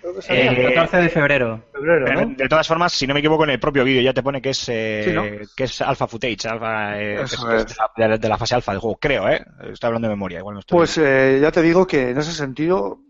Creo 0.00 0.14
que 0.14 0.22
salía 0.22 0.50
El 0.50 0.58
Eh, 0.58 0.74
14 0.74 0.96
de 0.98 1.08
febrero. 1.10 1.64
febrero, 1.72 2.12
¿no? 2.24 2.34
De 2.36 2.48
todas 2.48 2.66
formas, 2.66 2.92
si 2.92 3.06
no 3.06 3.12
me 3.14 3.20
equivoco, 3.20 3.44
en 3.44 3.50
el 3.50 3.60
propio 3.60 3.84
vídeo 3.84 4.00
ya 4.02 4.14
te 4.14 4.22
pone 4.22 4.40
que 4.40 4.50
es, 4.50 4.68
eh, 4.68 5.02
Sí, 5.04 5.12
¿no? 5.12 5.22
que 5.56 5.64
es 5.64 5.80
alpha 5.82 6.06
footage, 6.06 6.46
alpha, 6.48 6.98
eh, 7.00 7.16
que 7.16 7.22
es, 7.24 7.32
Eso 7.32 7.48
que 7.48 7.56
es 7.56 7.62
es. 7.62 7.68
de, 7.68 7.74
la, 7.78 7.90
de 7.96 8.08
la- 8.08 8.18
de 8.18 8.28
la 8.28 8.38
fase 8.38 8.54
alfa 8.54 8.72
del 8.72 8.80
juego, 8.80 8.96
creo, 8.98 9.28
¿eh? 9.28 9.44
Estoy 9.72 9.88
hablando 9.88 10.08
de 10.08 10.14
memoria, 10.14 10.38
igual 10.38 10.54
no 10.54 10.60
estoy. 10.60 10.78
Pues 10.78 10.96
eh, 10.98 11.38
ya 11.42 11.50
te 11.52 11.60
digo 11.62 11.86
que 11.86 12.10
en 12.10 12.18
ese 12.18 12.32
sentido, 12.32 13.00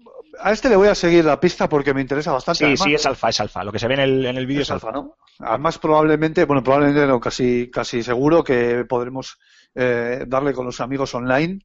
a 0.41 0.53
este 0.53 0.69
le 0.69 0.77
voy 0.77 0.89
a 0.89 0.95
seguir 0.95 1.25
la 1.25 1.41
pista 1.41 1.69
porque 1.69 1.95
me 1.95 2.01
interesa 2.01 2.33
bastante. 2.33 2.59
sí, 2.59 2.65
Además, 2.65 2.81
sí, 2.83 2.95
es 2.95 3.07
alfa, 3.07 3.29
es 3.29 3.41
alfa. 3.41 3.65
Lo 3.65 3.73
que 3.73 3.79
se 3.79 3.89
ve 3.89 3.95
en 3.95 4.01
el, 4.01 4.27
en 4.27 4.37
el 4.37 4.47
vídeo 4.47 4.63
es 4.63 4.69
es 4.69 4.71
alfa. 4.71 4.89
alfa, 4.89 4.93
¿no? 4.93 5.17
Además, 5.39 5.79
probablemente, 5.79 6.45
bueno, 6.45 6.63
probablemente 6.63 7.07
no, 7.07 7.21
casi, 7.21 7.71
casi 7.71 8.03
seguro 8.03 8.43
que 8.45 8.85
podremos 8.89 9.39
eh, 9.75 10.25
darle 10.27 10.53
con 10.53 10.67
los 10.67 10.81
amigos 10.81 11.15
online 11.15 11.61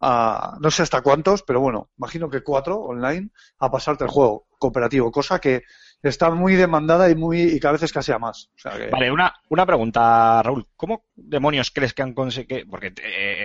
a, 0.00 0.56
no 0.60 0.70
sé 0.70 0.82
hasta 0.82 1.00
cuántos, 1.02 1.42
pero 1.42 1.60
bueno, 1.60 1.90
imagino 1.96 2.28
que 2.28 2.42
cuatro 2.42 2.78
online 2.80 3.30
a 3.58 3.70
pasarte 3.70 4.04
el 4.04 4.10
juego 4.10 4.46
cooperativo, 4.58 5.10
cosa 5.10 5.38
que 5.38 5.62
está 6.08 6.30
muy 6.30 6.54
demandada 6.54 7.10
y 7.10 7.14
muy 7.14 7.42
y 7.42 7.60
cada 7.60 7.72
vez 7.72 7.82
escasea 7.82 8.18
más. 8.18 8.50
O 8.56 8.58
sea 8.58 8.72
que, 8.76 8.88
Vale, 8.88 9.10
una, 9.10 9.34
una 9.48 9.66
pregunta, 9.66 10.42
Raúl. 10.42 10.66
¿Cómo 10.76 11.04
demonios 11.16 11.70
crees 11.70 11.94
que 11.94 12.02
han 12.02 12.12
conseguido...? 12.12 12.68
Porque 12.70 12.88
eh, 12.88 12.92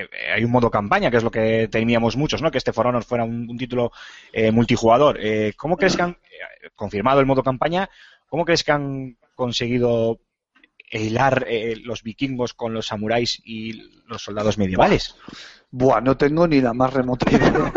eh, 0.03 0.07
hay 0.35 0.43
un 0.43 0.51
modo 0.51 0.69
campaña, 0.69 1.09
que 1.09 1.17
es 1.17 1.23
lo 1.23 1.31
que 1.31 1.67
temíamos 1.69 2.17
muchos, 2.17 2.41
¿no? 2.41 2.51
Que 2.51 2.57
este 2.57 2.73
For 2.73 2.87
Honor 2.87 3.03
fuera 3.03 3.23
un, 3.23 3.49
un 3.49 3.57
título 3.57 3.91
eh, 4.33 4.51
multijugador. 4.51 5.17
Eh, 5.21 5.53
¿Cómo 5.57 5.77
crees 5.77 5.95
que 5.95 6.03
han 6.03 6.17
confirmado 6.75 7.19
el 7.19 7.25
modo 7.25 7.43
campaña? 7.43 7.89
¿Cómo 8.27 8.45
crees 8.45 8.63
que 8.63 8.71
han 8.71 9.17
conseguido 9.35 10.19
hilar 10.91 11.45
eh, 11.47 11.75
los 11.83 12.03
vikingos 12.03 12.53
con 12.53 12.73
los 12.73 12.87
samuráis 12.87 13.41
y 13.45 13.73
los 14.07 14.23
soldados 14.23 14.57
medievales? 14.57 15.15
buah, 15.71 16.01
no 16.01 16.17
tengo 16.17 16.47
ni 16.47 16.61
la 16.61 16.73
más 16.73 16.93
remota 16.93 17.29
idea. 17.31 17.73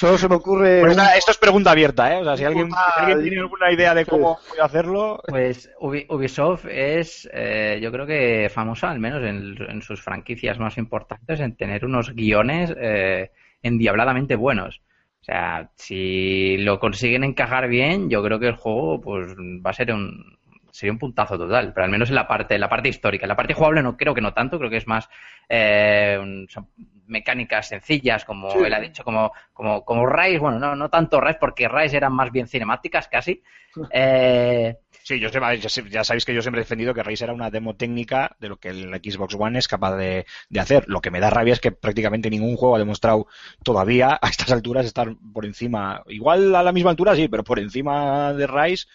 Solo 0.00 0.16
se 0.16 0.30
me 0.30 0.36
ocurre 0.36 0.80
Pues 0.80 0.92
un- 0.92 0.96
nada, 0.96 1.14
esto 1.14 1.30
es 1.30 1.36
pregunta 1.36 1.72
abierta, 1.72 2.10
¿eh? 2.16 2.22
O 2.22 2.24
sea, 2.24 2.34
si 2.34 2.44
alguien, 2.44 2.70
si 2.70 3.00
alguien 3.00 3.20
tiene 3.20 3.40
alguna 3.40 3.70
idea 3.70 3.94
de 3.94 4.06
cómo 4.06 4.38
voy 4.48 4.58
a 4.58 4.64
hacerlo... 4.64 5.20
Pues 5.28 5.70
Ubi- 5.78 6.06
Ubisoft 6.08 6.64
es, 6.70 7.28
eh, 7.34 7.78
yo 7.82 7.92
creo 7.92 8.06
que 8.06 8.48
famosa, 8.48 8.88
al 8.88 8.98
menos 8.98 9.22
en, 9.22 9.56
en 9.70 9.82
sus 9.82 10.00
franquicias 10.00 10.58
más 10.58 10.78
importantes, 10.78 11.38
en 11.40 11.54
tener 11.54 11.84
unos 11.84 12.14
guiones 12.14 12.74
eh, 12.80 13.30
endiabladamente 13.62 14.36
buenos. 14.36 14.80
O 15.20 15.24
sea, 15.24 15.68
si 15.76 16.56
lo 16.56 16.78
consiguen 16.80 17.22
encajar 17.24 17.68
bien, 17.68 18.08
yo 18.08 18.22
creo 18.22 18.40
que 18.40 18.48
el 18.48 18.56
juego 18.56 19.02
pues 19.02 19.26
va 19.36 19.68
a 19.68 19.74
ser 19.74 19.92
un 19.92 20.38
sería 20.70 20.92
un 20.92 20.98
puntazo 20.98 21.36
total, 21.38 21.72
pero 21.72 21.84
al 21.84 21.90
menos 21.90 22.08
en 22.08 22.14
la 22.14 22.26
parte, 22.28 22.54
en 22.54 22.60
la 22.60 22.68
parte 22.68 22.88
histórica. 22.88 23.24
En 23.26 23.28
la 23.30 23.36
parte 23.36 23.54
jugable 23.54 23.82
no 23.82 23.96
creo 23.96 24.14
que 24.14 24.20
no 24.20 24.32
tanto, 24.32 24.58
creo 24.58 24.70
que 24.70 24.76
es 24.78 24.86
más 24.86 25.08
eh, 25.48 26.46
son 26.48 26.68
mecánicas 27.06 27.68
sencillas, 27.68 28.24
como 28.24 28.50
Sí. 28.52 28.58
él 28.64 28.72
ha 28.72 28.78
dicho, 28.80 29.02
como, 29.02 29.32
como, 29.52 29.84
como 29.84 30.06
Rise, 30.06 30.38
bueno, 30.38 30.58
no, 30.60 30.76
no 30.76 30.88
tanto 30.90 31.20
Rise, 31.20 31.38
porque 31.40 31.68
Rise 31.68 31.96
eran 31.96 32.12
más 32.12 32.30
bien 32.30 32.46
cinemáticas 32.46 33.08
casi. 33.08 33.42
Eh, 33.92 34.76
Sí, 35.02 35.18
yo 35.18 35.28
sé- 35.30 35.88
ya 35.88 36.04
sabéis 36.04 36.24
que 36.26 36.34
yo 36.34 36.42
siempre 36.42 36.60
he 36.60 36.64
defendido 36.64 36.92
que 36.92 37.02
Rise 37.02 37.24
era 37.24 37.32
una 37.32 37.50
demo 37.50 37.74
técnica 37.74 38.36
de 38.38 38.48
lo 38.50 38.58
que 38.58 38.68
el 38.68 38.90
Xbox 39.02 39.34
One 39.36 39.58
es 39.58 39.66
capaz 39.66 39.96
de, 39.96 40.26
de 40.50 40.60
hacer. 40.60 40.84
Lo 40.88 41.00
que 41.00 41.10
me 41.10 41.20
da 41.20 41.30
rabia 41.30 41.54
es 41.54 41.58
que 41.60 41.72
prácticamente 41.72 42.28
ningún 42.30 42.54
juego 42.56 42.76
ha 42.76 42.78
demostrado 42.78 43.26
todavía 43.64 44.18
a 44.20 44.28
estas 44.28 44.52
alturas 44.52 44.84
estar 44.84 45.08
por 45.32 45.46
encima. 45.46 46.02
Igual 46.06 46.54
a 46.54 46.62
la 46.62 46.70
misma 46.72 46.90
altura 46.90 47.16
sí, 47.16 47.28
pero 47.28 47.42
por 47.42 47.58
encima 47.58 48.34
de 48.34 48.46
Rise, 48.46 48.86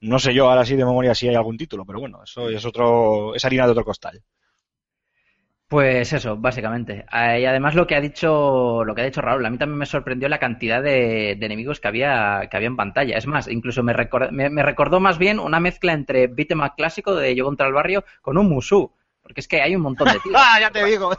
no 0.00 0.18
sé 0.18 0.32
yo 0.34 0.48
ahora 0.50 0.64
sí 0.64 0.76
de 0.76 0.84
memoria 0.84 1.14
si 1.14 1.28
hay 1.28 1.34
algún 1.34 1.56
título, 1.56 1.84
pero 1.84 2.00
bueno, 2.00 2.22
eso 2.24 2.48
es 2.48 2.64
otro, 2.64 3.34
es 3.34 3.44
harina 3.44 3.66
de 3.66 3.72
otro 3.72 3.84
costal. 3.84 4.22
Pues 5.68 6.12
eso, 6.12 6.36
básicamente. 6.36 7.04
Eh, 7.12 7.40
y 7.40 7.44
además 7.44 7.74
lo 7.74 7.88
que 7.88 7.96
ha 7.96 8.00
dicho, 8.00 8.84
lo 8.84 8.94
que 8.94 9.02
ha 9.02 9.04
dicho 9.04 9.20
Raúl, 9.20 9.44
a 9.44 9.50
mí 9.50 9.58
también 9.58 9.78
me 9.78 9.86
sorprendió 9.86 10.28
la 10.28 10.38
cantidad 10.38 10.80
de, 10.80 11.34
de 11.36 11.46
enemigos 11.46 11.80
que 11.80 11.88
había, 11.88 12.46
que 12.48 12.56
había 12.56 12.68
en 12.68 12.76
pantalla. 12.76 13.16
Es 13.16 13.26
más, 13.26 13.48
incluso 13.48 13.82
me, 13.82 13.92
me, 14.30 14.48
me 14.48 14.62
recordó 14.62 15.00
más 15.00 15.18
bien 15.18 15.40
una 15.40 15.58
mezcla 15.58 15.92
entre 15.92 16.28
beat'em 16.28 16.60
up 16.60 16.74
clásico 16.76 17.16
de 17.16 17.34
Yo 17.34 17.44
contra 17.44 17.66
el 17.66 17.72
barrio 17.72 18.04
con 18.22 18.38
un 18.38 18.48
Musou. 18.48 18.92
Porque 19.22 19.40
es 19.40 19.48
que 19.48 19.60
hay 19.60 19.74
un 19.74 19.82
montón 19.82 20.12
de 20.12 20.20
tíos. 20.20 20.36
¡Ah, 20.38 20.60
ya 20.60 20.70
te 20.70 20.84
digo! 20.84 21.10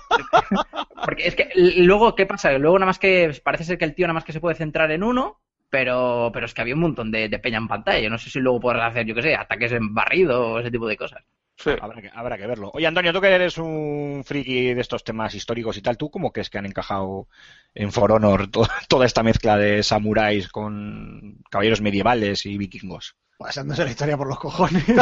Porque 1.04 1.28
es 1.28 1.36
que 1.36 1.50
luego, 1.56 2.16
¿qué 2.16 2.26
pasa? 2.26 2.52
Luego 2.58 2.80
nada 2.80 2.88
más 2.88 3.00
que 3.00 3.32
parece 3.44 3.66
ser 3.66 3.78
que 3.78 3.86
el 3.86 3.96
tío 3.96 4.08
nada 4.08 4.14
más 4.14 4.24
que 4.24 4.32
se 4.34 4.40
puede 4.40 4.56
centrar 4.56 4.92
en 4.92 5.04
uno, 5.04 5.42
pero, 5.70 6.30
pero 6.34 6.46
es 6.46 6.54
que 6.54 6.62
había 6.62 6.76
un 6.76 6.82
montón 6.82 7.12
de, 7.12 7.30
de 7.30 7.40
peña 7.40 7.58
en 7.58 7.68
pantalla. 7.68 8.00
Yo 8.00 8.10
no 8.10 8.18
sé 8.18 8.30
si 8.30 8.40
luego 8.40 8.60
podrás 8.60 8.92
hacer, 8.92 9.06
yo 9.06 9.16
qué 9.16 9.22
sé, 9.22 9.36
ataques 9.36 9.72
en 9.72 9.94
barrido 9.94 10.52
o 10.54 10.60
ese 10.60 10.72
tipo 10.72 10.88
de 10.88 10.98
cosas. 10.98 11.24
Sí. 11.60 11.72
Habrá 11.82 12.02
que, 12.02 12.12
habrá 12.14 12.38
que 12.38 12.46
verlo. 12.46 12.70
Oye, 12.76 12.86
Antonio, 12.86 13.12
tú 13.12 13.20
que 13.20 13.30
eres 13.34 13.58
un 13.58 14.22
friki 14.24 14.76
de 14.76 14.82
estos 14.82 15.04
temas 15.04 15.34
históricos 15.34 15.76
y 15.78 15.82
tal, 15.82 15.98
¿tú 15.98 16.12
cómo 16.12 16.32
crees 16.32 16.52
que 16.52 16.60
han 16.60 16.68
encajado 16.68 17.28
en 17.74 17.92
For 17.92 18.12
Honor 18.12 18.48
to- 18.52 18.68
toda 18.88 19.08
esta 19.08 19.24
mezcla 19.24 19.58
de 19.58 19.82
samuráis 19.82 20.50
con 20.50 21.40
caballeros 21.50 21.82
medievales 21.82 22.46
y 22.46 22.58
vikingos? 22.60 23.16
Pasándose 23.40 23.84
la 23.86 23.90
historia 23.92 24.18
por 24.18 24.28
los 24.28 24.40
cojones. 24.40 24.84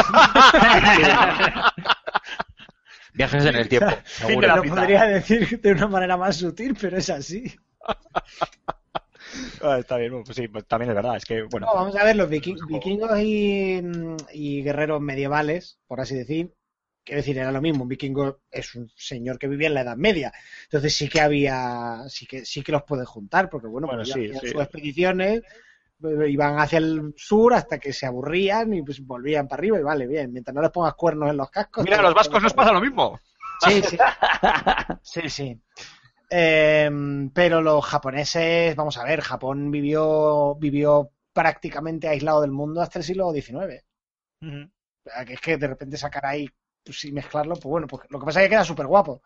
Viajes 3.14 3.44
en 3.46 3.56
el 3.56 3.68
tiempo, 3.68 3.90
la 4.42 4.56
Lo 4.56 4.62
podría 4.64 5.04
decir 5.04 5.60
de 5.60 5.72
una 5.72 5.86
manera 5.88 6.16
más 6.18 6.36
sutil, 6.36 6.76
pero 6.78 6.98
es 6.98 7.08
así. 7.08 7.54
Ah, 9.62 9.78
está 9.78 9.96
bien, 9.96 10.12
bueno, 10.12 10.24
pues 10.24 10.36
sí, 10.36 10.48
pues 10.48 10.66
también 10.66 10.90
es 10.90 10.96
verdad. 10.96 11.16
Es 11.16 11.24
que, 11.24 11.42
bueno, 11.42 11.66
No, 11.66 11.74
vamos 11.74 11.96
a 11.96 12.04
ver, 12.04 12.16
los 12.16 12.28
viking- 12.28 12.58
vikingos 12.66 13.18
y, 13.20 13.80
y 14.32 14.62
guerreros 14.62 15.00
medievales, 15.00 15.78
por 15.86 16.00
así 16.00 16.14
decir, 16.14 16.52
quiero 17.04 17.20
decir, 17.20 17.38
era 17.38 17.52
lo 17.52 17.60
mismo, 17.62 17.82
un 17.84 17.88
vikingo 17.88 18.40
es 18.50 18.74
un 18.74 18.90
señor 18.96 19.38
que 19.38 19.48
vivía 19.48 19.68
en 19.68 19.74
la 19.74 19.82
Edad 19.82 19.96
Media, 19.96 20.32
entonces 20.64 20.94
sí 20.94 21.08
que 21.08 21.20
había, 21.20 22.02
sí 22.08 22.26
que 22.26 22.44
sí 22.44 22.62
que 22.62 22.72
los 22.72 22.82
puedes 22.82 23.08
juntar, 23.08 23.48
porque 23.48 23.68
bueno, 23.68 23.86
Bueno, 23.86 24.02
pues 24.02 24.12
sí, 24.12 24.28
sus 24.34 24.60
expediciones, 24.62 25.42
eh, 26.04 26.28
iban 26.28 26.58
hacia 26.58 26.78
el 26.78 27.14
sur 27.16 27.54
hasta 27.54 27.78
que 27.78 27.92
se 27.92 28.06
aburrían 28.06 28.74
y 28.74 28.82
pues 28.82 29.04
volvían 29.06 29.48
para 29.48 29.60
arriba 29.60 29.78
y 29.78 29.82
vale, 29.82 30.06
bien, 30.06 30.32
mientras 30.32 30.54
no 30.54 30.60
les 30.62 30.70
pongas 30.70 30.94
cuernos 30.94 31.30
en 31.30 31.36
los 31.38 31.50
cascos. 31.50 31.84
mira, 31.84 31.98
a 31.98 32.02
los 32.02 32.14
vascos 32.14 32.32
todo 32.32 32.40
nos 32.42 32.52
pasa 32.54 32.72
lo 32.72 32.80
mismo. 32.80 33.18
Sí, 33.60 33.82
sí. 33.82 33.96
Sí, 35.02 35.30
sí. 35.30 35.60
Eh, 36.30 36.90
pero 37.32 37.60
los 37.62 37.84
japoneses, 37.84 38.74
vamos 38.74 38.98
a 38.98 39.04
ver, 39.04 39.20
Japón 39.20 39.70
vivió, 39.70 40.54
vivió 40.56 41.10
prácticamente 41.32 42.08
aislado 42.08 42.40
del 42.40 42.50
mundo 42.50 42.80
hasta 42.80 42.98
el 42.98 43.04
siglo 43.04 43.32
XIX. 43.32 43.84
Ujú. 44.42 44.70
O 45.04 45.10
sea, 45.10 45.24
que 45.24 45.34
es 45.34 45.40
que 45.40 45.56
de 45.56 45.68
repente 45.68 45.96
sacar 45.96 46.26
ahí 46.26 46.48
pues, 46.84 47.04
y 47.04 47.12
mezclarlo, 47.12 47.54
pues 47.54 47.64
bueno, 47.64 47.86
pues 47.86 48.02
lo 48.08 48.18
que 48.18 48.26
pasa 48.26 48.40
es 48.40 48.46
que 48.46 48.50
queda 48.50 48.64
súper 48.64 48.86
guapo. 48.86 49.22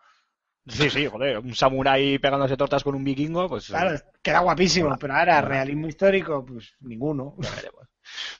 Sí, 0.67 0.89
sí, 0.91 1.07
joder, 1.07 1.39
un 1.39 1.55
samurái 1.55 2.19
pegándose 2.19 2.55
tortas 2.55 2.83
con 2.83 2.93
un 2.93 3.03
vikingo, 3.03 3.49
pues... 3.49 3.65
Claro, 3.65 3.99
queda 4.21 4.39
guapísimo, 4.41 4.95
pero 4.99 5.15
ahora 5.15 5.41
realismo 5.41 5.87
histórico, 5.87 6.45
pues 6.45 6.75
ninguno. 6.81 7.35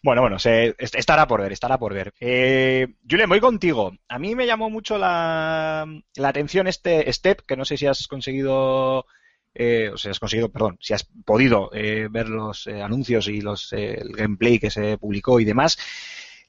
Bueno, 0.04 0.22
bueno, 0.22 0.40
se, 0.40 0.76
est- 0.78 0.96
estará 0.96 1.28
por 1.28 1.42
ver, 1.42 1.52
estará 1.52 1.78
por 1.78 1.94
ver. 1.94 2.14
Eh, 2.20 2.88
Julen, 3.10 3.30
voy 3.30 3.40
contigo. 3.40 3.94
A 4.08 4.20
mí 4.20 4.36
me 4.36 4.46
llamó 4.46 4.70
mucho 4.70 4.98
la, 4.98 5.86
la 6.16 6.28
atención 6.30 6.68
este 6.68 7.12
step, 7.12 7.42
que 7.48 7.56
no 7.58 7.66
sé 7.66 7.78
si 7.78 7.88
has 7.88 8.08
conseguido, 8.08 9.06
eh, 9.54 9.90
o 9.94 9.98
sea, 9.98 10.12
has 10.12 10.20
conseguido, 10.20 10.52
perdón, 10.52 10.78
si 10.82 10.94
has 10.94 11.04
podido 11.26 11.70
eh, 11.74 12.08
ver 12.10 12.30
los 12.30 12.68
eh, 12.68 12.82
anuncios 12.82 13.28
y 13.28 13.42
los 13.42 13.72
eh, 13.74 14.00
el 14.02 14.14
gameplay 14.14 14.60
que 14.60 14.70
se 14.72 14.98
publicó 14.98 15.40
y 15.40 15.46
demás. 15.46 15.78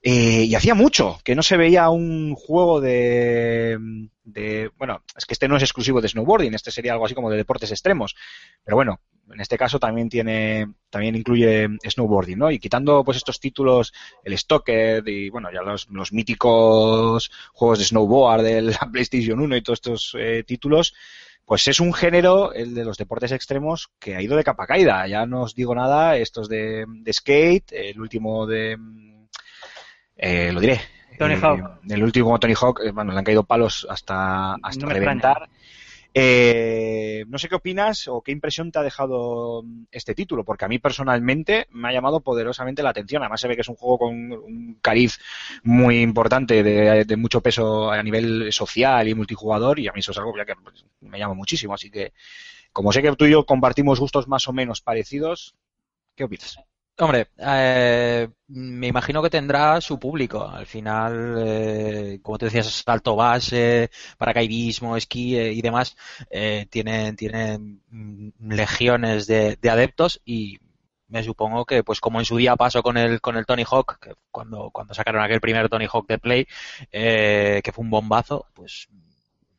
Eh, 0.05 0.44
y 0.48 0.55
hacía 0.57 0.74
mucho 0.74 1.20
que 1.22 1.36
no 1.36 1.44
se 1.44 1.57
veía 1.57 1.88
un 1.88 2.34
juego 2.34 2.80
de, 2.80 3.78
de, 4.24 4.70
bueno, 4.76 5.03
es 5.16 5.26
que 5.26 5.34
este 5.34 5.46
no 5.46 5.57
es 5.57 5.62
exclusivo 5.62 6.00
de 6.00 6.09
snowboarding, 6.09 6.55
este 6.55 6.72
sería 6.72 6.92
algo 6.92 7.07
así 7.07 7.14
como 7.14 7.30
de 7.30 7.36
deportes 7.36 7.70
extremos, 7.70 8.16
pero 8.64 8.76
bueno, 8.76 9.00
en 9.32 9.40
este 9.40 9.57
caso 9.57 9.78
también 9.78 10.09
tiene, 10.09 10.66
también 10.90 11.14
incluye 11.14 11.68
snowboarding, 11.88 12.38
¿no? 12.38 12.50
Y 12.50 12.59
quitando 12.59 13.05
pues 13.05 13.16
estos 13.16 13.38
títulos, 13.38 13.92
el 14.24 14.36
Stoker 14.36 15.09
y 15.09 15.30
bueno, 15.30 15.50
ya 15.53 15.62
los, 15.62 15.88
los 15.90 16.12
míticos 16.12 17.30
juegos 17.53 17.78
de 17.78 17.84
snowboard 17.84 18.42
de 18.42 18.62
la 18.62 18.78
PlayStation 18.92 19.38
1 19.38 19.57
y 19.57 19.62
todos 19.62 19.78
estos 19.78 20.16
eh, 20.18 20.42
títulos, 20.44 20.94
pues 21.44 21.68
es 21.68 21.78
un 21.78 21.94
género, 21.94 22.53
el 22.53 22.74
de 22.74 22.84
los 22.84 22.96
deportes 22.96 23.32
extremos, 23.32 23.90
que 24.00 24.16
ha 24.16 24.22
ido 24.22 24.36
de 24.36 24.44
capa 24.44 24.66
caída. 24.66 25.07
Ya 25.07 25.26
no 25.26 25.42
os 25.42 25.55
digo 25.55 25.74
nada, 25.74 26.16
estos 26.16 26.48
de, 26.48 26.86
de 26.88 27.12
skate, 27.12 27.72
el 27.72 28.00
último 28.00 28.46
de 28.46 28.76
Eh, 30.16 30.52
lo 30.52 30.60
diré. 30.60 30.80
Tony 31.18 31.34
Eh, 31.34 31.38
Hawk. 31.40 31.80
El 31.88 32.02
último 32.02 32.38
Tony 32.38 32.54
Hawk, 32.60 32.80
eh, 32.84 32.90
bueno, 32.90 33.12
le 33.12 33.18
han 33.18 33.24
caído 33.24 33.44
palos 33.44 33.86
hasta, 33.88 34.54
hasta 34.54 34.80
No 34.80 34.86
me 34.88 34.94
reventar. 34.94 35.48
Eh, 36.14 37.24
no 37.28 37.38
sé 37.38 37.48
qué 37.48 37.54
opinas 37.54 38.06
o 38.06 38.20
qué 38.20 38.32
impresión 38.32 38.70
te 38.70 38.78
ha 38.78 38.82
dejado 38.82 39.62
mm, 39.62 39.84
este 39.90 40.14
título, 40.14 40.44
porque 40.44 40.66
a 40.66 40.68
mí 40.68 40.78
personalmente 40.78 41.66
me 41.70 41.88
ha 41.88 41.92
llamado 41.92 42.20
poderosamente 42.20 42.82
la 42.82 42.90
atención. 42.90 43.22
Además 43.22 43.40
se 43.40 43.48
ve 43.48 43.54
que 43.54 43.62
es 43.62 43.68
un 43.68 43.76
juego 43.76 43.98
con 43.98 44.32
un 44.32 44.78
cariz 44.82 45.18
muy 45.62 46.00
importante, 46.02 46.62
de, 46.62 47.04
de 47.04 47.16
mucho 47.16 47.40
peso 47.40 47.90
a 47.90 48.02
nivel 48.02 48.52
social 48.52 49.08
y 49.08 49.14
multijugador, 49.14 49.78
y 49.78 49.88
a 49.88 49.92
mí 49.92 50.00
eso 50.00 50.12
es 50.12 50.18
algo 50.18 50.34
que 50.34 50.54
pues, 50.62 50.84
me 51.00 51.18
llama 51.18 51.34
muchísimo. 51.34 51.74
Así 51.74 51.90
que, 51.90 52.12
como 52.72 52.92
sé 52.92 53.00
que 53.00 53.14
tú 53.16 53.24
y 53.24 53.30
yo 53.30 53.46
compartimos 53.46 53.98
gustos 53.98 54.28
más 54.28 54.46
o 54.48 54.52
menos 54.52 54.82
parecidos, 54.82 55.54
¿qué 56.14 56.24
opinas? 56.24 56.58
Hombre, 57.03 57.30
eh, 57.38 58.28
me 58.46 58.86
imagino 58.86 59.20
que 59.22 59.28
tendrá 59.30 59.80
su 59.80 59.98
público. 59.98 60.46
Al 60.48 60.66
final, 60.66 61.34
eh, 61.44 62.20
como 62.22 62.38
te 62.38 62.44
decías, 62.46 62.68
salto 62.86 63.16
base, 63.16 63.90
paracaidismo, 64.18 64.96
esquí 64.96 65.36
eh, 65.36 65.53
y 65.53 65.61
demás, 65.62 65.96
eh, 66.30 66.66
tienen, 66.70 67.16
tienen 67.16 67.82
mm, 67.90 68.53
legiones 68.53 69.26
de, 69.26 69.57
de 69.61 69.70
adeptos 69.70 70.20
y 70.24 70.59
me 71.09 71.24
supongo 71.24 71.64
que, 71.64 71.82
pues 71.82 72.00
como 72.00 72.20
en 72.20 72.24
su 72.24 72.36
día 72.36 72.55
pasó 72.57 72.82
con 72.84 72.96
el, 72.96 73.20
con 73.20 73.36
el 73.36 73.46
Tony 73.46 73.64
Hawk, 73.68 73.98
que 74.00 74.14
cuando, 74.30 74.70
cuando 74.70 74.94
sacaron 74.94 75.22
aquel 75.22 75.40
primer 75.40 75.68
Tony 75.68 75.86
Hawk 75.92 76.07
de 76.07 76.18
Play, 76.18 76.46
eh, 76.92 77.61
que 77.64 77.72
fue 77.72 77.82
un 77.84 77.90
bombazo, 77.90 78.46
pues 78.55 78.88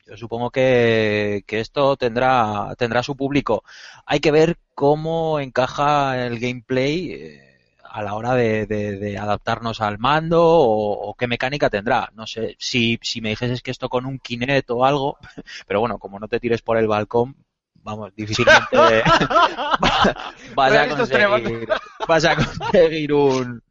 yo 0.06 0.18
supongo 0.18 0.50
que, 0.52 1.44
que 1.48 1.60
esto 1.60 1.96
tendrá, 1.98 2.74
tendrá 2.78 3.04
su 3.04 3.16
público. 3.16 3.64
Hay 4.06 4.20
que 4.20 4.32
ver 4.32 4.58
cómo 4.76 5.40
encaja 5.40 6.26
el 6.26 6.40
gameplay 6.40 7.12
eh, 7.14 7.58
a 7.84 8.04
la 8.04 8.16
hora 8.16 8.34
de, 8.36 8.66
de- 8.66 8.98
de 8.98 9.18
adaptarnos 9.18 9.80
al 9.82 10.00
mando 10.00 10.44
o, 10.44 11.10
o 11.10 11.14
qué 11.16 11.28
mecánica 11.28 11.70
tendrá. 11.70 12.10
No 12.16 12.28
sé, 12.28 12.56
si, 12.60 13.00
si 13.02 13.22
me 13.22 13.30
dijeses 13.30 13.62
que 13.62 13.72
esto 13.72 13.88
con 13.90 14.06
un 14.06 14.20
Kinect 14.20 14.70
o 14.72 14.84
algo, 14.86 15.18
pero 15.68 15.80
bueno, 15.80 15.98
como 16.00 16.20
no 16.20 16.28
te 16.28 16.40
tires 16.40 16.62
por 16.62 16.78
el 16.78 16.88
balcón, 16.88 17.36
vamos, 17.76 18.12
difícilmente 18.16 19.04
vas 20.56 20.72
a 20.74 20.88
conseguir, 20.90 21.68
vas 22.08 22.26
a 22.26 22.36
conseguir 22.36 23.14
un, 23.14 23.64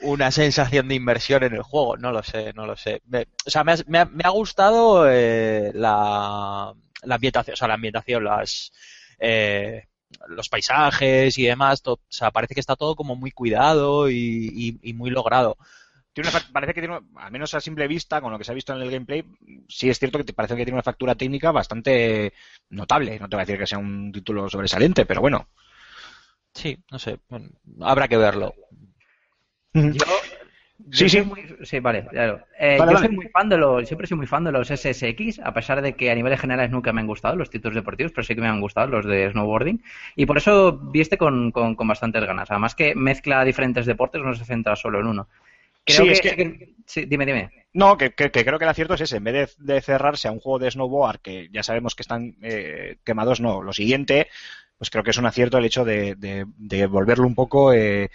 una 0.00 0.30
sensación 0.30 0.88
de 0.88 0.94
inversión 0.94 1.42
en 1.44 1.54
el 1.54 1.62
juego. 1.62 1.96
No 1.96 2.12
lo 2.12 2.22
sé, 2.22 2.52
no 2.54 2.66
lo 2.66 2.76
sé. 2.76 3.02
Me- 3.06 3.26
o 3.46 3.50
sea, 3.50 3.64
me, 3.64 3.72
has- 3.72 3.86
me 3.88 3.98
ha, 3.98 4.04
me 4.06 4.22
ha 4.24 4.30
gustado 4.30 5.06
eh, 5.10 5.72
la, 5.74 6.72
la 7.02 7.14
ambientación, 7.14 7.54
o 7.54 7.56
sea, 7.56 7.68
la 7.68 7.74
ambientación, 7.74 8.24
las, 8.24 8.72
eh, 9.18 9.84
los 10.28 10.48
paisajes 10.48 11.36
y 11.38 11.44
demás. 11.46 11.82
o 11.86 11.98
sea, 12.08 12.30
parece 12.30 12.54
que 12.54 12.60
está 12.60 12.76
todo 12.76 12.94
como 12.96 13.16
muy 13.16 13.30
cuidado 13.32 14.08
y, 14.10 14.16
y- 14.82 14.90
y 14.90 14.92
muy 14.94 15.10
logrado. 15.10 15.56
Tiene 16.12 16.30
una 16.30 16.40
fa- 16.40 16.52
parece 16.52 16.74
que 16.74 16.80
tiene, 16.80 16.98
al 17.16 17.32
menos 17.32 17.54
a 17.54 17.60
simple 17.60 17.86
vista, 17.88 18.20
con 18.20 18.32
lo 18.32 18.38
que 18.38 18.44
se 18.44 18.52
ha 18.52 18.54
visto 18.54 18.74
en 18.74 18.82
el 18.82 18.90
gameplay, 18.90 19.24
sí 19.68 19.88
es 19.90 19.98
cierto 19.98 20.18
que 20.18 20.24
te 20.24 20.32
parece 20.34 20.56
que 20.56 20.64
tiene 20.64 20.76
una 20.76 20.82
factura 20.82 21.14
técnica 21.14 21.52
bastante 21.52 22.32
notable. 22.70 23.18
No 23.20 23.28
te 23.28 23.36
voy 23.36 23.42
a 23.42 23.46
decir 23.46 23.58
que 23.60 23.66
sea 23.66 23.78
un 23.78 24.12
título 24.12 24.48
sobresaliente, 24.50 25.06
pero 25.06 25.20
bueno. 25.22 25.48
Sí, 26.54 26.76
no 26.90 26.98
sé, 26.98 27.20
bueno, 27.28 27.48
habrá 27.80 28.08
que 28.08 28.16
verlo. 28.16 28.54
Yo, 29.94 30.04
Sí, 31.08 31.20
muy- 31.22 31.44
sí, 31.64 31.80
vale, 31.80 32.06
claro. 32.06 32.40
Eh, 32.58 32.76
Vale, 32.78 32.92
yo 32.92 32.96
vale. 32.96 33.08
soy 33.08 33.14
muy 33.16 33.28
fan 33.28 33.48
de 33.48 33.58
los, 33.58 33.86
siempre 33.86 34.06
soy 34.06 34.16
muy 34.16 34.26
fan 34.26 34.44
de 34.44 34.52
los 34.52 34.70
SSX, 34.70 35.40
a 35.42 35.52
pesar 35.52 35.82
de 35.82 35.94
que 35.94 36.10
a 36.10 36.14
niveles 36.14 36.40
generales 36.40 36.70
nunca 36.70 36.92
me 36.92 37.00
han 37.00 37.06
gustado 37.08 37.34
los 37.36 37.50
títulos 37.50 37.74
deportivos, 37.74 38.12
pero 38.12 38.24
sí 38.24 38.34
que 38.34 38.40
me 38.40 38.46
han 38.46 38.60
gustado 38.60 38.86
los 38.86 39.04
de 39.04 39.28
snowboarding. 39.32 39.82
Y 40.16 40.24
por 40.24 40.38
eso 40.38 40.78
vi 40.78 41.00
este 41.00 41.18
con, 41.18 41.50
con, 41.50 41.74
con 41.74 41.88
bastantes 41.88 42.24
ganas. 42.24 42.50
Además 42.50 42.74
que 42.76 42.94
mezcla 42.94 43.44
diferentes 43.44 43.86
deportes, 43.86 44.22
no 44.22 44.32
se 44.34 44.44
centra 44.44 44.76
solo 44.76 45.00
en 45.00 45.06
uno. 45.08 45.28
Creo 45.84 46.04
Sí, 46.04 46.08
es 46.10 46.20
que, 46.20 46.36
que- 46.36 46.74
sí, 46.86 47.04
dime, 47.06 47.26
dime. 47.26 47.50
No, 47.72 47.98
que, 47.98 48.12
que- 48.12 48.30
que 48.30 48.44
creo 48.44 48.58
que 48.58 48.64
el 48.64 48.70
acierto 48.70 48.94
es 48.94 49.00
ese. 49.00 49.16
En 49.16 49.24
vez 49.24 49.56
de, 49.58 49.74
de 49.74 49.80
cerrarse 49.82 50.28
a 50.28 50.32
un 50.32 50.38
juego 50.40 50.60
de 50.60 50.70
snowboard, 50.70 51.18
que 51.20 51.48
ya 51.52 51.64
sabemos 51.64 51.96
que 51.96 52.02
están 52.02 52.36
eh, 52.40 52.98
quemados, 53.04 53.40
no. 53.40 53.62
Lo 53.62 53.72
siguiente, 53.72 54.28
pues 54.78 54.90
creo 54.90 55.02
que 55.02 55.10
es 55.10 55.18
un 55.18 55.26
acierto 55.26 55.58
el 55.58 55.64
hecho 55.64 55.84
de, 55.84 56.14
de- 56.14 56.46
de 56.56 56.86
volverlo 56.86 57.26
un 57.26 57.34
poco 57.34 57.72
eh, 57.72 58.10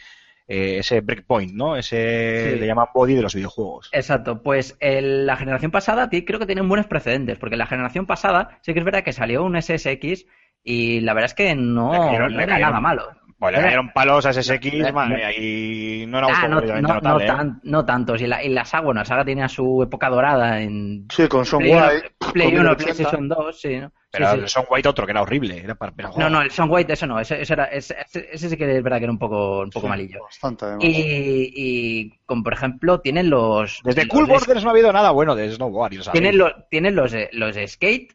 eh, 0.47 0.77
ese 0.79 1.01
breakpoint, 1.01 1.53
¿no? 1.53 1.75
Ese 1.77 2.51
Sí. 2.53 2.59
le 2.59 2.67
llaman 2.67 2.87
body 2.93 3.15
de 3.15 3.21
los 3.21 3.35
videojuegos. 3.35 3.89
Exacto, 3.93 4.41
pues 4.43 4.75
el- 4.79 5.25
la 5.25 5.37
generación 5.37 5.71
pasada 5.71 6.09
ti- 6.09 6.25
creo 6.25 6.39
que 6.39 6.45
tienen 6.45 6.67
buenos 6.67 6.87
precedentes, 6.87 7.37
porque 7.37 7.55
la 7.57 7.65
generación 7.67 8.05
pasada 8.05 8.59
sí 8.61 8.73
que 8.73 8.79
es 8.79 8.85
verdad 8.85 9.03
que 9.03 9.13
salió 9.13 9.43
un 9.43 9.55
SSX 9.55 10.25
y 10.63 10.99
la 11.01 11.13
verdad 11.13 11.25
es 11.25 11.33
que 11.33 11.55
no, 11.55 11.91
Le 11.91 11.99
cayeron- 11.99 12.33
no 12.33 12.39
era 12.41 12.53
cayeron- 12.53 12.69
nada 12.71 12.79
malo. 12.81 13.03
Pues 13.39 13.57
le 13.57 13.61
cayeron 13.61 13.91
palos 13.91 14.25
a 14.25 14.31
SSX, 14.31 14.93
madre 14.93 15.17
mía, 15.17 15.37
y 15.37 16.05
no 16.07 16.17
era 16.19 16.27
un 16.27 16.33
Ah, 16.33 16.39
juego 16.39 16.55
no, 16.55 16.81
no, 16.81 16.99
no 17.01 17.19
¿eh? 17.19 17.25
tan- 17.27 17.59
no 17.63 17.83
tantos. 17.85 18.21
Y 18.21 18.27
la, 18.27 18.41
y 18.41 18.47
la 18.47 18.63
saga, 18.63 18.85
bueno, 18.85 19.01
la 19.01 19.05
saga 19.05 19.25
tenía 19.25 19.49
su 19.49 19.83
época 19.83 20.09
dorada 20.09 20.61
en 20.61 21.05
Sí, 21.13 21.27
con 21.27 21.45
Son 21.45 21.59
Play 21.59 21.73
1, 21.73 21.85
White. 21.89 22.11
Play 22.31 22.51
con 22.51 22.59
1, 22.61 22.69
1080. 22.69 22.83
PlayStation 22.93 23.27
2, 23.27 23.59
sí, 23.61 23.79
¿no? 23.79 23.91
Pero 24.09 24.29
Sí, 24.29 24.35
el 24.35 24.41
sí. 24.47 24.47
Son 24.53 24.65
White 24.69 24.87
otro 24.87 25.05
que 25.05 25.11
era 25.11 25.21
horrible. 25.23 25.57
Era 25.57 25.75
para, 25.75 25.91
No, 26.17 26.29
no, 26.29 26.41
el 26.41 26.51
Son 26.51 26.69
White, 26.71 26.93
eso 26.93 27.05
no, 27.05 27.19
ese, 27.19 27.41
ese 27.41 27.51
era, 27.51 27.65
ese, 27.65 27.97
ese- 28.13 28.49
sí 28.49 28.55
que 28.55 28.77
es 28.77 28.81
verdad 28.83 28.99
que 28.99 29.03
era 29.05 29.11
un 29.11 29.19
poco, 29.19 29.59
un 29.63 29.69
poco 29.71 29.87
Sí, 29.87 29.89
malillo. 29.89 30.21
Bastante, 30.23 30.63
además. 30.63 30.83
Y, 30.85 31.53
y 31.53 32.17
como 32.25 32.43
por 32.43 32.53
ejemplo, 32.53 33.01
tienen 33.01 33.29
los. 33.29 33.81
Desde 33.83 34.05
los 34.05 34.09
Cool 34.09 34.27
de- 34.27 34.33
Borders 34.35 34.63
no 34.63 34.69
ha 34.69 34.71
habido 34.71 34.93
nada 34.93 35.11
bueno 35.11 35.35
de 35.35 35.51
snowboard. 35.51 35.95
Tienen 36.13 36.37
los, 36.37 36.53
tienen 36.69 36.95
los 36.95 37.13
los 37.33 37.55
de 37.55 37.67
Skate, 37.67 38.13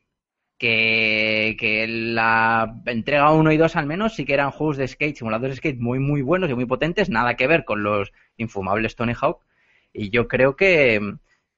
que, 0.58 1.56
que 1.58 1.86
la 1.88 2.80
entrega 2.86 3.32
1 3.32 3.52
y 3.52 3.56
2 3.56 3.76
al 3.76 3.86
menos 3.86 4.14
sí 4.14 4.24
que 4.24 4.34
eran 4.34 4.50
juegos 4.50 4.76
de 4.76 4.88
skate, 4.88 5.16
simuladores 5.16 5.56
de 5.56 5.58
skate 5.58 5.80
muy 5.80 5.98
muy 5.98 6.22
buenos 6.22 6.50
y 6.50 6.54
muy 6.54 6.66
potentes, 6.66 7.08
nada 7.08 7.34
que 7.34 7.46
ver 7.46 7.64
con 7.64 7.82
los 7.82 8.12
infumables 8.36 8.96
Tony 8.96 9.14
Hawk. 9.18 9.44
Y 9.92 10.10
yo 10.10 10.28
creo 10.28 10.56
que, 10.56 11.00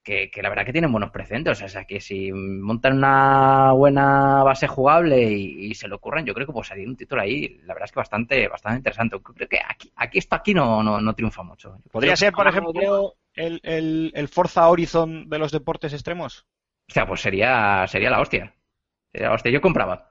que, 0.02 0.30
que 0.30 0.42
la 0.42 0.48
verdad 0.48 0.64
que 0.64 0.72
tienen 0.72 0.92
buenos 0.92 1.10
precedentes. 1.10 1.60
O 1.62 1.68
sea, 1.68 1.84
que 1.84 2.00
si 2.00 2.32
montan 2.32 2.98
una 2.98 3.72
buena 3.72 4.42
base 4.44 4.66
jugable 4.68 5.22
y, 5.22 5.70
y 5.70 5.74
se 5.74 5.88
le 5.88 5.94
ocurren, 5.94 6.24
yo 6.26 6.34
creo 6.34 6.46
que 6.46 6.52
puede 6.52 6.68
salir 6.68 6.88
un 6.88 6.96
título 6.96 7.22
ahí, 7.22 7.58
la 7.64 7.74
verdad 7.74 7.86
es 7.86 7.92
que 7.92 8.00
bastante, 8.00 8.48
bastante 8.48 8.78
interesante. 8.78 9.18
Creo 9.20 9.48
que 9.48 9.58
aquí, 9.66 9.92
aquí 9.96 10.18
esto 10.18 10.36
aquí 10.36 10.54
no, 10.54 10.82
no, 10.82 11.00
no 11.00 11.14
triunfa 11.14 11.42
mucho. 11.42 11.78
Podría 11.90 12.16
ser, 12.16 12.32
por 12.32 12.48
ejemplo, 12.48 13.14
el, 13.34 13.60
el, 13.62 14.12
el 14.14 14.28
Forza 14.28 14.68
Horizon 14.68 15.28
de 15.28 15.38
los 15.38 15.52
deportes 15.52 15.92
extremos. 15.92 16.46
O 16.88 16.92
sea, 16.92 17.06
pues 17.06 17.20
sería, 17.20 17.86
sería 17.86 18.10
la 18.10 18.20
hostia. 18.20 18.54
Hostia. 19.32 19.50
Yo 19.52 19.60
compraba. 19.60 20.10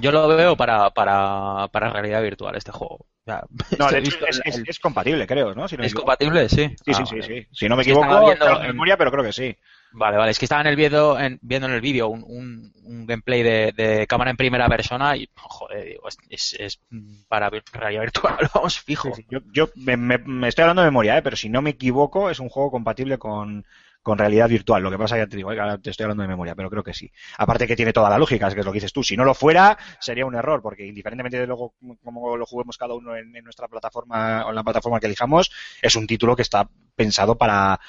Yo 0.00 0.12
lo 0.12 0.28
veo 0.28 0.56
para, 0.56 0.90
para, 0.90 1.68
para 1.72 1.90
realidad 1.90 2.22
virtual 2.22 2.54
este 2.56 2.72
juego. 2.72 2.94
O 2.96 3.24
sea, 3.24 3.44
No, 3.78 3.88
he 3.88 3.92
de 3.92 3.98
hecho, 3.98 4.10
visto 4.16 4.26
es, 4.26 4.36
el- 4.44 4.52
es- 4.52 4.62
es 4.68 4.78
compatible, 4.78 5.26
creo, 5.26 5.54
¿no? 5.54 5.68
Si 5.68 5.76
no 5.76 5.82
me 5.82 5.86
¿Es 5.86 5.94
compatible? 5.94 6.48
Sí. 6.48 6.68
Sí, 6.84 6.94
sí, 6.94 7.02
Ah, 7.02 7.06
sí, 7.06 7.20
vale. 7.20 7.26
sí. 7.42 7.46
Si 7.52 7.68
no 7.68 7.76
me 7.76 7.82
Es 7.82 7.88
equivoco, 7.88 8.06
viendo 8.26 8.46
en 8.62 8.66
memoria, 8.68 8.96
pero 8.96 9.10
creo 9.10 9.24
que 9.24 9.32
sí. 9.32 9.56
Vale, 9.92 10.16
vale. 10.16 10.30
Es 10.30 10.38
que 10.38 10.46
estaba 10.46 10.62
en 10.62 10.68
el 10.68 10.76
viendo, 10.76 11.18
en, 11.20 11.38
viendo 11.42 11.68
en 11.68 11.74
el 11.74 11.80
vídeo 11.80 12.08
un, 12.08 12.24
un, 12.26 12.72
un 12.84 13.06
gameplay 13.06 13.42
de, 13.42 13.72
de 13.76 14.06
cámara 14.06 14.30
en 14.30 14.36
primera 14.38 14.66
persona 14.68 15.16
y, 15.16 15.28
joder, 15.36 15.84
digo, 15.84 16.08
es, 16.08 16.16
es, 16.30 16.56
es 16.58 16.80
para 17.28 17.50
realidad 17.72 18.00
virtual, 18.02 18.36
vamos, 18.54 18.80
fijo. 18.80 19.14
Sí, 19.14 19.22
sí. 19.22 19.26
Yo, 19.30 19.40
yo 19.52 19.68
me, 19.74 19.96
me- 19.96 20.18
me 20.18 20.48
estoy 20.48 20.62
hablando 20.62 20.82
de 20.82 20.88
memoria, 20.88 21.18
¿eh? 21.18 21.22
pero 21.22 21.36
si 21.36 21.48
no 21.50 21.60
me 21.60 21.70
equivoco, 21.70 22.30
es 22.30 22.40
un 22.40 22.48
juego 22.48 22.70
compatible 22.70 23.18
con, 23.18 23.66
con 24.02 24.18
realidad 24.18 24.48
virtual. 24.48 24.82
Lo 24.82 24.90
que 24.90 24.98
pasa 24.98 25.16
que 25.16 25.26
te 25.26 25.36
digo, 25.36 25.52
eh, 25.52 25.78
te 25.82 25.90
estoy 25.90 26.04
hablando 26.04 26.22
de 26.22 26.28
memoria, 26.28 26.54
pero 26.54 26.68
creo 26.68 26.82
que 26.82 26.92
sí. 26.92 27.10
Aparte 27.38 27.66
que 27.66 27.76
tiene 27.76 27.92
toda 27.92 28.10
la 28.10 28.18
lógica, 28.18 28.48
es 28.48 28.54
que 28.54 28.60
es 28.60 28.66
lo 28.66 28.72
que 28.72 28.76
dices 28.76 28.92
tú. 28.92 29.02
Si 29.02 29.16
no 29.16 29.24
lo 29.24 29.34
fuera, 29.34 29.78
sería 30.00 30.26
un 30.26 30.34
error, 30.34 30.60
porque 30.60 30.86
indiferentemente 30.86 31.38
de 31.38 31.46
luego 31.46 31.74
cómo 32.02 32.36
lo 32.36 32.46
juguemos 32.46 32.76
cada 32.76 32.94
uno 32.94 33.16
en, 33.16 33.34
en 33.36 33.44
nuestra 33.44 33.68
plataforma 33.68 34.44
o 34.46 34.50
en 34.50 34.54
la 34.54 34.64
plataforma 34.64 35.00
que 35.00 35.06
elijamos, 35.06 35.50
es 35.80 35.94
un 35.96 36.06
título 36.06 36.36
que 36.36 36.42
está 36.42 36.68
pensado 36.94 37.36
para 37.38 37.80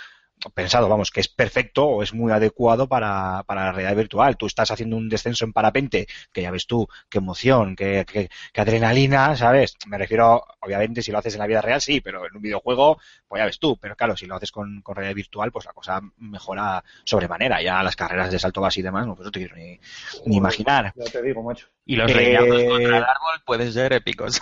pensado, 0.51 0.89
vamos, 0.89 1.11
que 1.11 1.19
es 1.21 1.27
perfecto 1.27 1.85
o 1.85 2.03
es 2.03 2.13
muy 2.13 2.31
adecuado 2.31 2.87
para, 2.87 3.43
para 3.45 3.65
la 3.65 3.71
realidad 3.71 3.95
virtual. 3.95 4.35
Tú 4.37 4.45
estás 4.47 4.71
haciendo 4.71 4.97
un 4.97 5.09
descenso 5.09 5.45
en 5.45 5.53
parapente, 5.53 6.07
que 6.31 6.41
ya 6.41 6.51
ves 6.51 6.67
tú, 6.67 6.87
qué 7.09 7.19
emoción, 7.19 7.75
qué, 7.75 8.05
qué- 8.11 8.29
qué 8.51 8.61
adrenalina, 8.61 9.35
¿sabes? 9.35 9.75
Me 9.87 9.97
refiero, 9.97 10.43
obviamente, 10.59 11.01
si 11.01 11.11
lo 11.11 11.17
haces 11.19 11.33
en 11.35 11.39
la 11.39 11.47
vida 11.47 11.61
real, 11.61 11.81
sí, 11.81 12.01
pero 12.01 12.25
en 12.25 12.35
un 12.35 12.41
videojuego, 12.41 12.99
pues 13.27 13.39
ya 13.41 13.45
ves 13.45 13.59
tú. 13.59 13.77
Pero 13.77 13.95
claro, 13.95 14.17
si 14.17 14.25
lo 14.25 14.35
haces 14.35 14.51
con, 14.51 14.81
con 14.81 14.95
realidad 14.95 15.15
virtual, 15.15 15.51
pues 15.51 15.65
la 15.65 15.73
cosa 15.73 16.01
mejora 16.17 16.83
sobremanera. 17.03 17.61
Ya 17.61 17.81
las 17.83 17.95
carreras 17.95 18.31
de 18.31 18.39
salto 18.39 18.61
base 18.61 18.79
y 18.79 18.83
demás, 18.83 19.05
no, 19.07 19.15
pues 19.15 19.25
no 19.25 19.31
te 19.31 19.39
quiero 19.39 19.55
ni, 19.55 19.79
ni 20.25 20.37
imaginar. 20.37 20.93
Ya 20.95 21.05
te 21.05 21.21
digo, 21.21 21.43
macho. 21.43 21.67
Y 21.85 21.95
los 21.95 22.11
Eh, 22.11 22.35
contra 22.69 22.97
el 22.97 23.03
árbol 23.03 23.41
pueden 23.45 23.71
ser 23.73 23.93
épicos. 23.93 24.41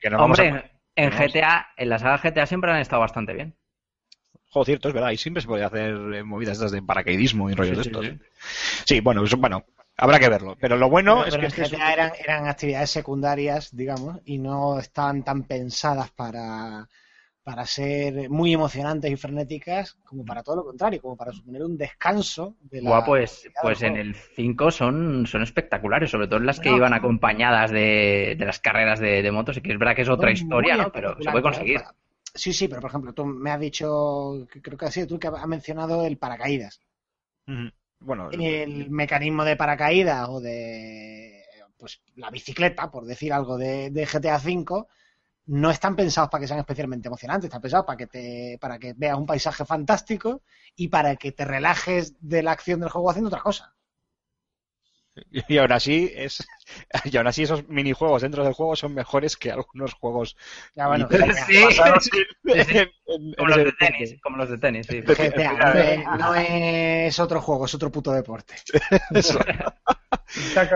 Que 0.00 0.10
nos 0.10 0.20
vamos 0.20 0.38
Hombre, 0.38 0.50
a- 0.50 0.70
en. 0.96 1.10
GTA, 1.12 1.68
en 1.76 1.88
la 1.88 1.98
saga 1.98 2.18
GTA 2.18 2.46
siempre 2.46 2.70
han 2.70 2.78
estado 2.80 3.00
bastante 3.00 3.32
bien. 3.32 3.56
Joder, 4.50 4.66
cierto, 4.66 4.88
es 4.88 4.94
verdad. 4.94 5.10
Y 5.10 5.16
siempre 5.16 5.40
se 5.40 5.48
puede 5.48 5.64
hacer 5.64 5.90
eh, 6.14 6.22
movidas 6.24 6.54
estas 6.58 6.72
de 6.72 6.82
paracaidismo 6.82 7.48
y 7.50 7.54
rollos 7.54 7.78
Sí, 7.84 7.90
de 7.90 8.00
sí, 8.02 8.06
estos. 8.08 8.28
Sí, 8.86 9.00
bueno, 9.00 9.24
eso- 9.24 9.36
bueno, 9.36 9.64
habrá 9.96 10.18
que 10.18 10.28
verlo. 10.28 10.56
Pero 10.60 10.76
lo 10.76 10.88
bueno 10.90 11.16
Pero- 11.24 11.26
es 11.28 11.34
pero 11.36 11.40
que 11.40 11.46
en 11.60 11.62
este 11.64 11.76
GTA 11.76 11.92
eran, 11.92 12.12
eran 12.18 12.48
actividades 12.48 12.90
secundarias, 12.90 13.74
digamos, 13.74 14.18
y 14.24 14.38
no 14.38 14.78
estaban 14.80 15.22
tan 15.22 15.44
pensadas 15.44 16.10
para, 16.10 16.88
para 17.44 17.64
ser 17.64 18.28
muy 18.28 18.52
emocionantes 18.52 19.10
y 19.10 19.16
frenéticas 19.16 19.94
como 20.04 20.24
para 20.24 20.42
todo 20.42 20.56
lo 20.56 20.64
contrario, 20.64 21.00
como 21.00 21.16
para 21.16 21.32
suponer 21.32 21.62
un 21.62 21.76
descanso 21.78 22.56
de 22.60 22.82
la 22.82 22.90
Buah, 22.90 23.04
pues, 23.04 23.48
pues 23.62 23.82
en 23.82 23.96
el 23.96 24.14
5 24.14 24.70
son, 24.72 25.26
son 25.26 25.42
espectaculares, 25.42 26.10
sobre 26.10 26.26
todo 26.26 26.38
en 26.40 26.46
las 26.46 26.58
que 26.60 26.70
No, 26.70 26.76
iban 26.76 26.92
acompañadas 26.92 27.70
de, 27.70 28.34
de 28.38 28.44
las 28.44 28.58
carreras 28.60 28.98
de, 29.00 29.22
de 29.22 29.30
motos, 29.32 29.56
y 29.56 29.60
que 29.62 29.72
es 29.72 29.78
verdad 29.78 29.94
que 29.94 30.02
es 30.02 30.08
otra 30.08 30.32
historia, 30.32 30.76
¿no? 30.76 30.90
Pero 30.92 31.16
se 31.22 31.30
puede 31.30 31.42
conseguir. 31.42 31.80
para- 31.82 31.94
Sí, 32.34 32.52
sí, 32.52 32.68
pero 32.68 32.80
por 32.80 32.90
ejemplo, 32.90 33.12
tú 33.12 33.24
me 33.24 33.50
has 33.50 33.60
dicho, 33.60 34.46
creo 34.62 34.78
que 34.78 34.86
ha 34.86 34.90
sido 34.90 35.06
tú 35.06 35.18
que 35.18 35.28
has 35.28 35.46
mencionado 35.46 36.04
el 36.04 36.18
paracaídas. 36.18 36.80
Bueno, 38.00 38.30
El 38.30 38.90
mecanismo 38.90 39.44
de 39.44 39.56
paracaídas 39.56 40.28
o 40.28 40.40
de 40.40 41.44
pues 41.76 42.02
la 42.16 42.30
bicicleta, 42.30 42.90
por 42.90 43.06
decir 43.06 43.32
algo 43.32 43.56
de, 43.56 43.90
de 43.90 44.06
GTA 44.06 44.36
V, 44.38 44.86
no 45.46 45.70
están 45.70 45.96
pensados 45.96 46.30
para 46.30 46.42
que 46.42 46.48
sean 46.48 46.60
especialmente 46.60 47.08
emocionantes, 47.08 47.48
están 47.48 47.62
pensados 47.62 47.86
para 47.86 47.96
que 47.96 48.06
te, 48.06 48.58
para 48.60 48.78
que 48.78 48.94
veas 48.94 49.18
un 49.18 49.26
paisaje 49.26 49.64
fantástico 49.64 50.42
y 50.76 50.88
para 50.88 51.16
que 51.16 51.32
te 51.32 51.44
relajes 51.44 52.14
de 52.20 52.42
la 52.42 52.52
acción 52.52 52.80
del 52.80 52.90
juego 52.90 53.10
haciendo 53.10 53.28
otra 53.28 53.42
cosa. 53.42 53.74
y 55.48 55.58
aún 55.58 55.72
así 55.72 56.12
es 56.14 56.46
y 57.04 57.16
aún 57.16 57.26
así 57.26 57.42
esos 57.42 57.68
minijuegos 57.68 58.22
dentro 58.22 58.44
del 58.44 58.52
juego 58.52 58.76
son 58.76 58.94
mejores 58.94 59.36
que 59.36 59.50
algunos 59.50 59.94
juegos 59.94 60.36
Ya 60.74 60.86
bueno, 60.88 61.08
Sí. 61.46 61.56
en- 62.44 62.90
en- 63.06 63.34
Como 63.36 63.48
los 63.48 63.56
de 63.58 63.72
tenis, 63.72 64.16
como 64.22 64.36
los 64.36 64.50
de 64.50 64.58
tenis, 64.58 64.86
sí. 64.86 65.00
GTA 65.02 65.52
no 65.54 65.72
es, 65.80 66.06
no 66.18 66.34
es 66.34 67.18
otro 67.18 67.40
juego, 67.40 67.64
es 67.66 67.74
otro 67.74 67.90
puto 67.90 68.12
deporte. 68.12 68.54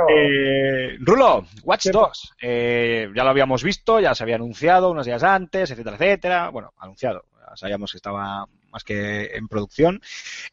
Eh, 0.09 0.97
Rulo, 1.01 1.47
Watch 1.63 1.87
Dogs, 1.87 2.33
eh, 2.41 3.09
ya 3.15 3.25
lo 3.25 3.31
habíamos 3.31 3.63
visto, 3.63 4.01
ya 4.01 4.15
se 4.15 4.23
había 4.25 4.37
anunciado 4.37 4.91
unos 4.91 5.07
días 5.07 5.23
antes, 5.23 5.71
etcétera, 5.71 5.97
etcétera. 5.97 6.49
Bueno, 6.51 6.73
anunciado, 6.79 7.25
ya 7.51 7.57
sabíamos 7.57 7.93
que 7.93 7.99
estaba 7.99 8.47
más 8.75 8.85
que 8.85 9.31
en 9.37 9.49
producción. 9.49 10.03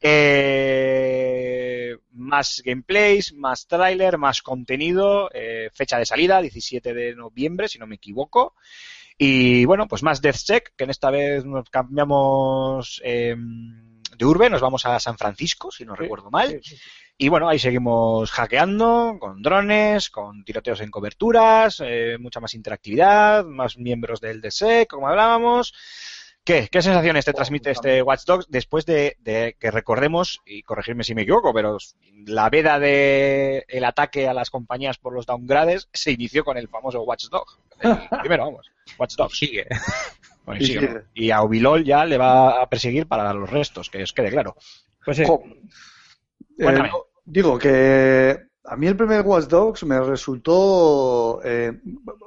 Eh, 0.02 1.98
más 2.14 2.62
gameplays, 2.64 3.34
más 3.34 3.68
tráiler, 3.68 4.18
más 4.18 4.42
contenido, 4.42 5.30
eh, 5.34 5.70
fecha 5.74 5.98
de 5.98 6.06
salida, 6.06 6.42
17 6.42 6.94
de 6.94 7.16
noviembre, 7.16 7.68
si 7.68 7.80
no 7.80 7.88
me 7.88 7.96
equivoco. 7.96 8.56
Y 9.18 9.66
bueno, 9.66 9.88
pues 9.88 10.04
más 10.04 10.22
DeathSec, 10.22 10.74
que 10.76 10.84
en 10.86 10.90
esta 10.92 11.12
vez 11.12 11.46
nos 11.46 11.70
cambiamos 11.70 13.02
eh, 13.04 13.36
de 14.18 14.26
urbe, 14.26 14.50
nos 14.50 14.62
vamos 14.62 14.86
a 14.86 15.00
San 15.00 15.18
Francisco, 15.18 15.72
si 15.72 15.84
no 15.86 15.96
Sí, 15.96 16.02
recuerdo 16.02 16.30
mal. 16.32 16.50
sí, 16.50 16.60
sí, 16.62 16.78
sí. 16.78 16.82
Y 17.18 17.30
bueno, 17.30 17.48
ahí 17.48 17.60
seguimos 17.60 18.32
hackeando 18.32 19.18
con 19.20 19.44
drones, 19.44 20.10
con 20.10 20.44
tiroteos 20.44 20.82
en 20.82 20.90
coberturas, 20.90 21.80
eh, 21.86 22.18
mucha 22.20 22.40
más 22.40 22.56
interactividad, 22.56 23.46
más 23.46 23.78
miembros 23.78 24.20
del 24.22 24.42
DSEC, 24.42 24.88
como 24.90 25.08
hablábamos. 25.08 25.74
¿Qué, 26.44 26.70
qué 26.72 26.82
sensaciones 26.82 27.26
te 27.26 27.34
transmite 27.34 27.70
este 27.70 28.02
Watch 28.02 28.26
Dogs 28.26 28.48
después 28.50 28.86
de, 28.86 29.16
de 29.20 29.56
que 29.60 29.70
recordemos, 29.70 30.42
y 30.46 30.64
corregirme 30.64 31.04
si 31.04 31.14
me 31.14 31.22
equivoco, 31.22 31.54
pero 31.54 31.78
la 32.26 32.50
veda 32.50 32.80
de 32.80 33.64
el 33.68 33.84
ataque 33.84 34.28
a 34.28 34.34
las 34.34 34.50
compañías 34.50 34.98
por 34.98 35.14
los 35.14 35.28
downgrades 35.28 35.88
se 35.94 36.12
inició 36.12 36.44
con 36.44 36.58
el 36.58 36.68
famoso 36.68 37.04
Watch 37.04 37.26
Dogs. 37.30 37.60
Primero, 38.22 38.46
vamos, 38.46 38.72
Watch 38.98 39.16
Dogs. 39.16 39.38
Sigue. 39.38 39.68
Bueno, 40.46 40.60
y, 40.60 40.64
Y 40.64 40.68
sigue, 40.68 40.80
sigue. 40.80 40.94
¿no? 40.94 41.02
Y 41.14 41.32
a 41.32 41.44
Ubilol 41.44 41.84
ya 41.84 42.06
le 42.06 42.18
va 42.18 42.62
a 42.62 42.68
perseguir 42.68 43.08
para 43.08 43.32
los 43.34 43.50
restos, 43.50 43.92
que 43.92 44.02
os 44.02 44.14
quede 44.14 44.32
claro. 44.32 44.56
Pues 45.06 45.18
sí. 45.18 45.24
Eh, 46.58 46.90
digo 47.26 47.58
que 47.60 48.38
a 48.64 48.76
mí 48.76 48.88
el 48.88 48.98
primer 48.98 49.22
Watch 49.22 49.46
Dogs 49.46 49.84
me 49.84 50.00
resultó 50.00 51.42
eh, 51.44 51.80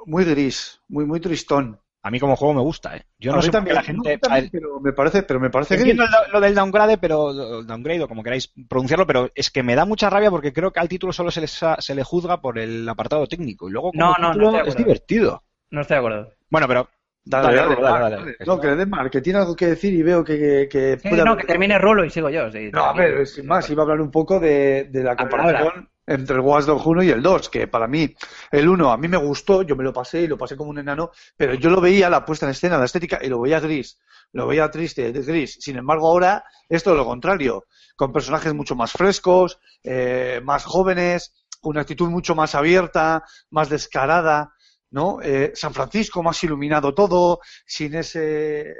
muy 0.05 0.23
gris, 0.23 0.79
muy 0.87 1.05
muy 1.05 1.19
tristón. 1.19 1.79
A 2.05 2.11
mí 2.11 2.19
como 2.19 2.35
juego 2.35 2.53
me 2.53 2.61
gusta, 2.61 2.95
¿eh? 2.95 3.05
Yo 3.17 3.31
A 3.31 3.35
no 3.35 3.41
sé 3.41 3.51
por 3.51 3.65
qué 3.65 3.73
también, 3.73 3.75
la 3.75 3.81
no, 3.81 4.03
gente... 4.03 4.17
también, 4.19 4.31
a 4.31 4.35
ver, 4.41 4.49
pero 4.51 4.79
me 4.79 4.93
parece, 4.93 5.23
pero 5.23 5.39
me 5.39 5.49
parece. 5.49 5.73
Entiendo 5.75 6.03
lo, 6.05 6.33
lo 6.33 6.39
del 6.39 6.53
downgrade, 6.53 6.97
pero 6.99 7.31
el 7.61 7.65
downgrade 7.65 8.03
o 8.03 8.07
como 8.07 8.21
queráis 8.21 8.53
pronunciarlo, 8.69 9.07
pero 9.07 9.31
es 9.33 9.49
que 9.49 9.63
me 9.63 9.73
da 9.75 9.85
mucha 9.85 10.09
rabia 10.09 10.29
porque 10.29 10.53
creo 10.53 10.71
que 10.71 10.79
al 10.79 10.87
título 10.87 11.11
solo 11.13 11.31
se 11.31 11.41
le, 11.41 11.47
sa- 11.47 11.77
se 11.81 11.95
le 11.95 12.03
juzga 12.03 12.39
por 12.41 12.59
el 12.59 12.87
apartado 12.87 13.25
técnico 13.25 13.67
y 13.67 13.71
luego 13.71 13.91
como 13.91 13.99
No, 14.01 14.13
no, 14.19 14.33
no 14.35 14.43
título 14.43 14.45
estoy 14.45 14.61
de 14.61 14.67
es 14.69 14.75
divertido. 14.77 15.43
No 15.71 15.81
estoy 15.81 15.95
de 15.95 15.99
acuerdo. 15.99 16.31
Bueno, 16.49 16.67
pero 16.67 16.87
Dale, 17.27 17.47
Dale, 17.47 17.57
dale, 17.57 17.75
dale, 17.81 17.81
dale, 17.81 17.99
dale. 17.99 18.15
dale. 18.17 18.37
No, 18.45 18.59
que 18.59 18.67
le 18.67 18.75
dé 18.75 18.85
mal, 18.85 19.09
que 19.09 19.19
tiene 19.21 19.39
algo 19.39 19.55
que 19.55 19.65
decir 19.65 19.91
y 19.95 20.03
veo 20.03 20.23
que, 20.23 20.37
que, 20.37 20.69
que 20.69 20.97
Sí, 20.97 21.09
puede 21.09 21.23
no, 21.23 21.31
haber- 21.31 21.37
que 21.37 21.47
termine 21.47 21.79
Rulo 21.79 22.05
y 22.05 22.09
sigo 22.11 22.29
yo. 22.29 22.51
sí, 22.51 22.69
No, 22.71 22.83
a 22.85 22.93
ver, 22.93 23.25
sin 23.25 23.47
más, 23.47 23.67
iba 23.69 23.81
a 23.81 23.83
hablar 23.85 24.01
un 24.01 24.11
poco 24.11 24.39
de, 24.39 24.83
de 24.91 25.03
la 25.03 25.15
Habla, 25.17 25.23
comparación 25.23 25.89
entre 26.07 26.35
el 26.35 26.41
Watch 26.41 26.65
Dogs 26.65 26.85
1 26.85 27.03
y 27.03 27.09
el 27.09 27.21
2, 27.21 27.49
que 27.49 27.67
para 27.67 27.87
mí, 27.87 28.13
el 28.51 28.67
1 28.67 28.91
a 28.91 28.97
mí 28.97 29.07
me 29.07 29.17
gustó, 29.17 29.63
yo 29.63 29.75
me 29.75 29.83
lo 29.83 29.93
pasé 29.93 30.21
y 30.21 30.27
lo 30.27 30.37
pasé 30.37 30.55
como 30.55 30.69
un 30.69 30.79
enano, 30.79 31.11
pero 31.35 31.53
yo 31.55 31.69
lo 31.69 31.81
veía, 31.81 32.09
la 32.09 32.25
puesta 32.25 32.45
en 32.45 32.51
escena, 32.51 32.77
la 32.77 32.85
estética, 32.85 33.19
y 33.21 33.27
lo 33.27 33.41
veía 33.41 33.59
gris, 33.59 33.99
lo 34.31 34.47
veía 34.47 34.69
triste, 34.69 35.11
gris. 35.11 35.57
Sin 35.59 35.77
embargo, 35.77 36.07
ahora 36.07 36.43
es 36.69 36.83
todo 36.83 36.95
lo 36.95 37.05
contrario, 37.05 37.65
con 37.95 38.13
personajes 38.13 38.53
mucho 38.53 38.75
más 38.75 38.91
frescos, 38.91 39.59
eh, 39.83 40.41
más 40.43 40.65
jóvenes, 40.65 41.33
una 41.63 41.81
actitud 41.81 42.09
mucho 42.09 42.35
más 42.35 42.55
abierta, 42.55 43.23
más 43.49 43.69
descarada, 43.69 44.53
¿no? 44.91 45.19
Eh, 45.21 45.51
San 45.55 45.73
Francisco 45.73 46.21
más 46.21 46.43
iluminado 46.43 46.93
todo, 46.93 47.39
sin 47.65 47.95
ese, 47.95 48.73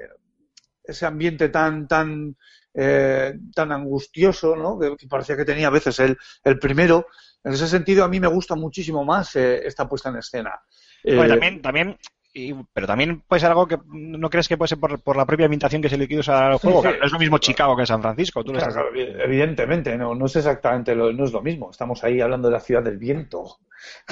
ese 0.83 1.05
ambiente 1.05 1.49
tan, 1.49 1.87
tan, 1.87 2.37
eh, 2.75 3.33
tan 3.53 3.71
angustioso, 3.71 4.55
¿no? 4.55 4.77
Que, 4.79 4.95
que 4.97 5.07
parecía 5.07 5.35
que 5.37 5.45
tenía 5.45 5.67
a 5.67 5.71
veces 5.71 5.99
el, 5.99 6.17
el 6.43 6.59
primero. 6.59 7.07
En 7.43 7.53
ese 7.53 7.67
sentido, 7.67 8.03
a 8.03 8.07
mí 8.07 8.19
me 8.19 8.27
gusta 8.27 8.55
muchísimo 8.55 9.03
más 9.05 9.35
eh, 9.35 9.65
esta 9.65 9.87
puesta 9.87 10.09
en 10.09 10.17
escena. 10.17 10.61
Eh, 11.03 11.15
bueno, 11.15 11.33
también, 11.35 11.61
también 11.61 11.97
y- 12.33 12.53
pero 12.73 12.85
también 12.87 13.21
puede 13.21 13.39
ser 13.39 13.49
algo 13.49 13.65
que 13.67 13.77
no 13.93 14.29
crees 14.29 14.47
que 14.49 14.57
puede 14.57 14.67
ser 14.69 14.79
por, 14.79 14.99
por 15.01 15.15
la 15.15 15.25
propia 15.25 15.45
ambientación 15.45 15.81
que 15.81 15.87
se 15.87 15.97
le 15.97 16.05
quiere 16.07 16.19
usar 16.21 16.51
al 16.51 16.57
juego. 16.57 16.81
sí. 16.81 16.89
no 16.99 17.05
es 17.05 17.11
lo 17.11 17.19
mismo 17.19 17.37
Chicago 17.37 17.77
que 17.77 17.85
San 17.85 18.01
Francisco. 18.01 18.43
Tú 18.43 18.51
lo 18.51 18.57
claro, 18.59 18.71
estás- 18.71 18.83
claro, 18.91 19.23
evidentemente, 19.23 19.95
no, 19.97 20.13
no 20.15 20.25
es 20.25 20.35
exactamente 20.35 20.95
lo, 20.95 21.13
no 21.13 21.23
es 21.23 21.31
lo 21.31 21.41
mismo. 21.41 21.69
Estamos 21.71 22.03
ahí 22.03 22.19
hablando 22.19 22.49
de 22.49 22.53
la 22.53 22.59
ciudad 22.59 22.83
del 22.83 22.97
viento. 22.97 23.59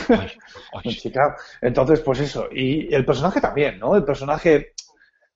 Ay, 0.07 0.31
en 0.83 0.91
ay. 0.91 0.95
Chicago. 0.95 1.35
Entonces, 1.59 1.99
pues 2.01 2.19
eso. 2.19 2.47
Y 2.51 2.93
el 2.93 3.03
personaje 3.03 3.41
también, 3.41 3.79
¿no? 3.79 3.95
El 3.95 4.05
personaje, 4.05 4.73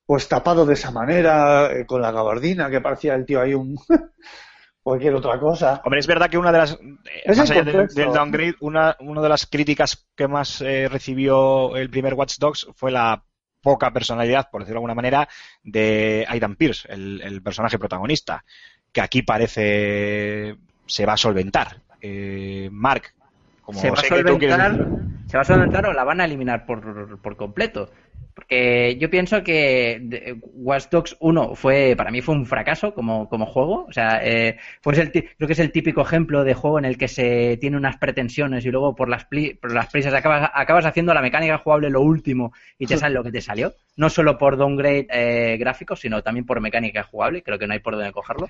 pues 0.08 0.26
tapado 0.26 0.64
de 0.64 0.72
esa 0.72 0.90
manera, 0.90 1.70
eh, 1.70 1.84
con 1.84 2.00
la 2.00 2.10
gabardina, 2.10 2.70
que 2.70 2.80
parecía 2.80 3.14
el 3.14 3.26
tío 3.26 3.42
ahí 3.42 3.52
un. 3.52 3.78
cualquier 4.82 5.14
otra 5.14 5.38
cosa. 5.38 5.82
Hombre, 5.84 6.00
es 6.00 6.06
verdad 6.06 6.30
que 6.30 6.38
una 6.38 6.50
de 6.50 6.56
las. 6.56 6.72
eh, 6.72 6.78
Es 7.26 7.36
más 7.36 7.50
el 7.50 7.58
allá 7.58 7.86
del, 7.94 8.06
downgrade, 8.10 8.54
una, 8.60 8.96
una 9.00 9.20
de 9.20 9.28
las 9.28 9.44
críticas 9.44 10.08
que 10.16 10.26
más 10.26 10.62
eh, 10.62 10.88
recibió 10.88 11.76
el 11.76 11.90
primer 11.90 12.14
Watch 12.14 12.38
Dogs 12.38 12.68
fue 12.74 12.90
la 12.90 13.22
poca 13.60 13.90
personalidad, 13.92 14.48
por 14.50 14.62
decirlo 14.62 14.76
de 14.76 14.78
alguna 14.78 14.94
manera, 14.94 15.28
de 15.62 16.24
Aidan 16.26 16.56
Pierce, 16.56 16.90
el, 16.90 17.20
el 17.22 17.42
personaje 17.42 17.78
protagonista, 17.78 18.46
que 18.90 19.02
aquí 19.02 19.20
parece 19.20 20.56
se 20.86 21.04
va 21.04 21.12
a 21.12 21.18
solventar. 21.18 21.82
Eh, 22.00 22.70
Mark, 22.72 23.12
como 23.60 23.78
se 23.78 23.90
va 23.90 23.98
a 23.98 24.00
sé 24.00 24.08
que 24.08 25.17
se 25.28 25.36
va 25.36 25.42
a 25.42 25.44
solventar 25.44 25.86
o 25.86 25.92
la 25.92 26.04
van 26.04 26.20
a 26.20 26.24
eliminar 26.24 26.66
por, 26.66 27.20
por 27.20 27.36
completo. 27.36 27.90
Porque 28.34 28.96
yo 29.00 29.10
pienso 29.10 29.42
que 29.42 30.38
Watch 30.42 30.84
Dogs 30.90 31.16
1 31.18 31.56
fue, 31.56 31.94
para 31.96 32.12
mí 32.12 32.20
fue 32.20 32.36
un 32.36 32.46
fracaso 32.46 32.94
como, 32.94 33.28
como 33.28 33.46
juego. 33.46 33.84
O 33.88 33.92
sea, 33.92 34.20
eh, 34.22 34.56
pues 34.80 34.96
el, 34.98 35.10
creo 35.10 35.46
que 35.48 35.52
es 35.54 35.58
el 35.58 35.72
típico 35.72 36.02
ejemplo 36.02 36.44
de 36.44 36.54
juego 36.54 36.78
en 36.78 36.84
el 36.84 36.96
que 36.98 37.08
se 37.08 37.56
tiene 37.60 37.76
unas 37.76 37.96
pretensiones 37.98 38.64
y 38.64 38.70
luego 38.70 38.94
por 38.94 39.08
las, 39.08 39.28
pli- 39.28 39.58
por 39.60 39.72
las 39.74 39.88
prisas 39.88 40.14
acabas, 40.14 40.50
acabas 40.54 40.86
haciendo 40.86 41.14
la 41.14 41.22
mecánica 41.22 41.58
jugable 41.58 41.90
lo 41.90 42.00
último 42.00 42.52
y 42.78 42.86
te 42.86 42.96
sale 42.96 43.14
lo 43.16 43.24
que 43.24 43.32
te 43.32 43.40
salió. 43.40 43.74
No 43.96 44.08
solo 44.10 44.38
por 44.38 44.56
downgrade 44.56 45.08
eh, 45.10 45.56
gráficos, 45.58 46.00
sino 46.00 46.22
también 46.22 46.46
por 46.46 46.60
mecánica 46.60 47.02
jugable. 47.02 47.42
Creo 47.42 47.58
que 47.58 47.66
no 47.66 47.72
hay 47.72 47.80
por 47.80 47.96
dónde 47.96 48.12
cogerlo. 48.12 48.48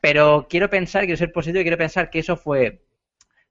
Pero 0.00 0.46
quiero 0.48 0.70
pensar, 0.70 1.02
quiero 1.04 1.16
ser 1.16 1.32
positivo 1.32 1.60
y 1.60 1.64
quiero 1.64 1.78
pensar 1.78 2.10
que 2.10 2.20
eso 2.20 2.36
fue 2.36 2.82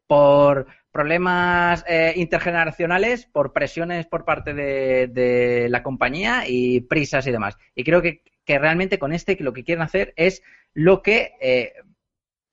por 0.08 0.68
problemas 0.92 1.84
eh, 1.88 2.14
intergeneracionales, 2.16 3.26
por 3.26 3.54
presiones 3.54 4.06
por 4.08 4.24
parte 4.24 4.54
de, 4.54 5.08
de 5.08 5.68
la 5.70 5.84
compañía 5.84 6.44
y 6.48 6.82
prisas 6.82 7.28
y 7.28 7.32
demás. 7.32 7.58
Y 7.76 7.84
creo 7.84 8.02
que, 8.02 8.22
que 8.46 8.60
realmente 8.60 9.00
con 9.00 9.12
este 9.12 9.36
lo 9.42 9.54
que 9.54 9.64
quieren 9.64 9.82
hacer 9.82 10.14
es 10.16 10.42
lo 10.74 11.02
que 11.02 11.34
eh, 11.42 11.74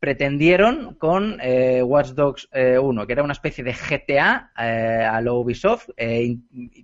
pretendieron 0.03 0.96
con 0.96 1.38
eh, 1.40 1.80
Watch 1.80 2.09
Dogs 2.09 2.48
eh, 2.50 2.76
1, 2.76 3.07
que 3.07 3.12
era 3.12 3.22
una 3.22 3.34
especie 3.34 3.62
de 3.62 3.72
GTA 3.72 4.50
eh, 4.59 5.07
a 5.09 5.20
lo 5.20 5.38
Ubisoft, 5.38 5.90
eh, 5.96 6.38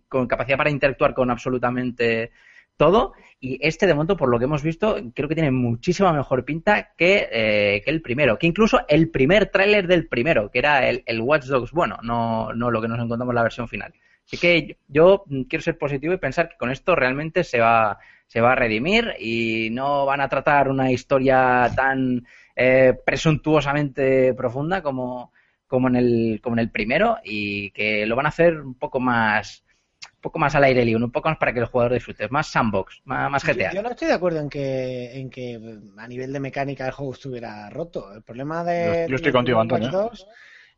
con 0.08 0.28
capacidad 0.28 0.56
para 0.56 0.70
interactuar 0.70 1.14
con 1.14 1.28
absolutamente 1.28 2.30
todo. 2.78 3.12
Y 3.40 3.58
este, 3.60 3.86
de 3.86 3.94
momento, 3.94 4.16
por 4.16 4.30
lo 4.30 4.38
que 4.38 4.46
hemos 4.46 4.62
visto, 4.62 4.96
creo 5.14 5.28
que 5.28 5.34
tiene 5.34 5.50
muchísima 5.50 6.12
mejor 6.12 6.44
pinta 6.46 6.94
que, 6.96 7.28
eh, 7.30 7.82
que 7.84 7.90
el 7.90 8.00
primero. 8.00 8.38
Que 8.38 8.46
incluso 8.46 8.80
el 8.88 9.10
primer 9.10 9.46
tráiler 9.46 9.86
del 9.86 10.08
primero, 10.08 10.50
que 10.50 10.60
era 10.60 10.88
el, 10.88 11.02
el 11.04 11.20
Watch 11.20 11.44
Dogs 11.44 11.72
bueno, 11.72 11.98
no, 12.02 12.54
no 12.54 12.70
lo 12.70 12.80
que 12.80 12.88
nos 12.88 12.98
encontramos 12.98 13.32
en 13.32 13.36
la 13.36 13.42
versión 13.42 13.68
final. 13.68 13.92
Así 14.24 14.36
que 14.38 14.76
yo 14.88 15.24
quiero 15.48 15.62
ser 15.62 15.78
positivo 15.78 16.12
y 16.12 16.18
pensar 16.18 16.48
que 16.48 16.56
con 16.56 16.70
esto 16.70 16.94
realmente 16.94 17.44
se 17.44 17.60
va, 17.60 17.98
se 18.26 18.42
va 18.42 18.52
a 18.52 18.56
redimir 18.56 19.14
y 19.18 19.70
no 19.70 20.04
van 20.04 20.20
a 20.20 20.28
tratar 20.28 20.68
una 20.68 20.92
historia 20.92 21.70
tan 21.74 22.26
eh, 22.54 22.94
presuntuosamente 23.06 24.34
profunda 24.34 24.82
como, 24.82 25.32
como, 25.66 25.88
en 25.88 25.96
el, 25.96 26.40
como 26.42 26.56
en 26.56 26.60
el 26.60 26.70
primero 26.70 27.16
y 27.24 27.70
que 27.70 28.04
lo 28.04 28.16
van 28.16 28.26
a 28.26 28.30
hacer 28.30 28.60
un 28.60 28.74
poco 28.74 29.00
más 29.00 29.64
un 30.18 30.22
poco 30.22 30.38
más 30.40 30.54
al 30.56 30.64
aire 30.64 30.84
libre, 30.84 31.04
un 31.04 31.12
poco 31.12 31.28
más 31.28 31.38
para 31.38 31.52
que 31.52 31.60
el 31.60 31.66
jugador 31.66 31.92
disfrute, 31.94 32.28
más 32.28 32.48
sandbox, 32.48 33.00
más, 33.04 33.30
más 33.30 33.44
GTA. 33.44 33.68
Yo, 33.70 33.76
yo 33.76 33.82
no 33.82 33.90
estoy 33.90 34.08
de 34.08 34.14
acuerdo 34.14 34.40
en 34.40 34.48
que, 34.48 35.18
en 35.20 35.30
que 35.30 35.60
a 35.96 36.08
nivel 36.08 36.32
de 36.32 36.40
mecánica 36.40 36.86
el 36.86 36.92
juego 36.92 37.12
estuviera 37.12 37.70
roto. 37.70 38.12
El 38.12 38.22
problema 38.22 38.64
de. 38.64 39.04
Yo- 39.04 39.10
yo 39.10 39.14
estoy 39.14 39.30
de 39.30 39.38
contigo, 39.38 39.58
Watch 39.58 39.72
Antonio. 39.72 39.90
Dogs 39.92 40.26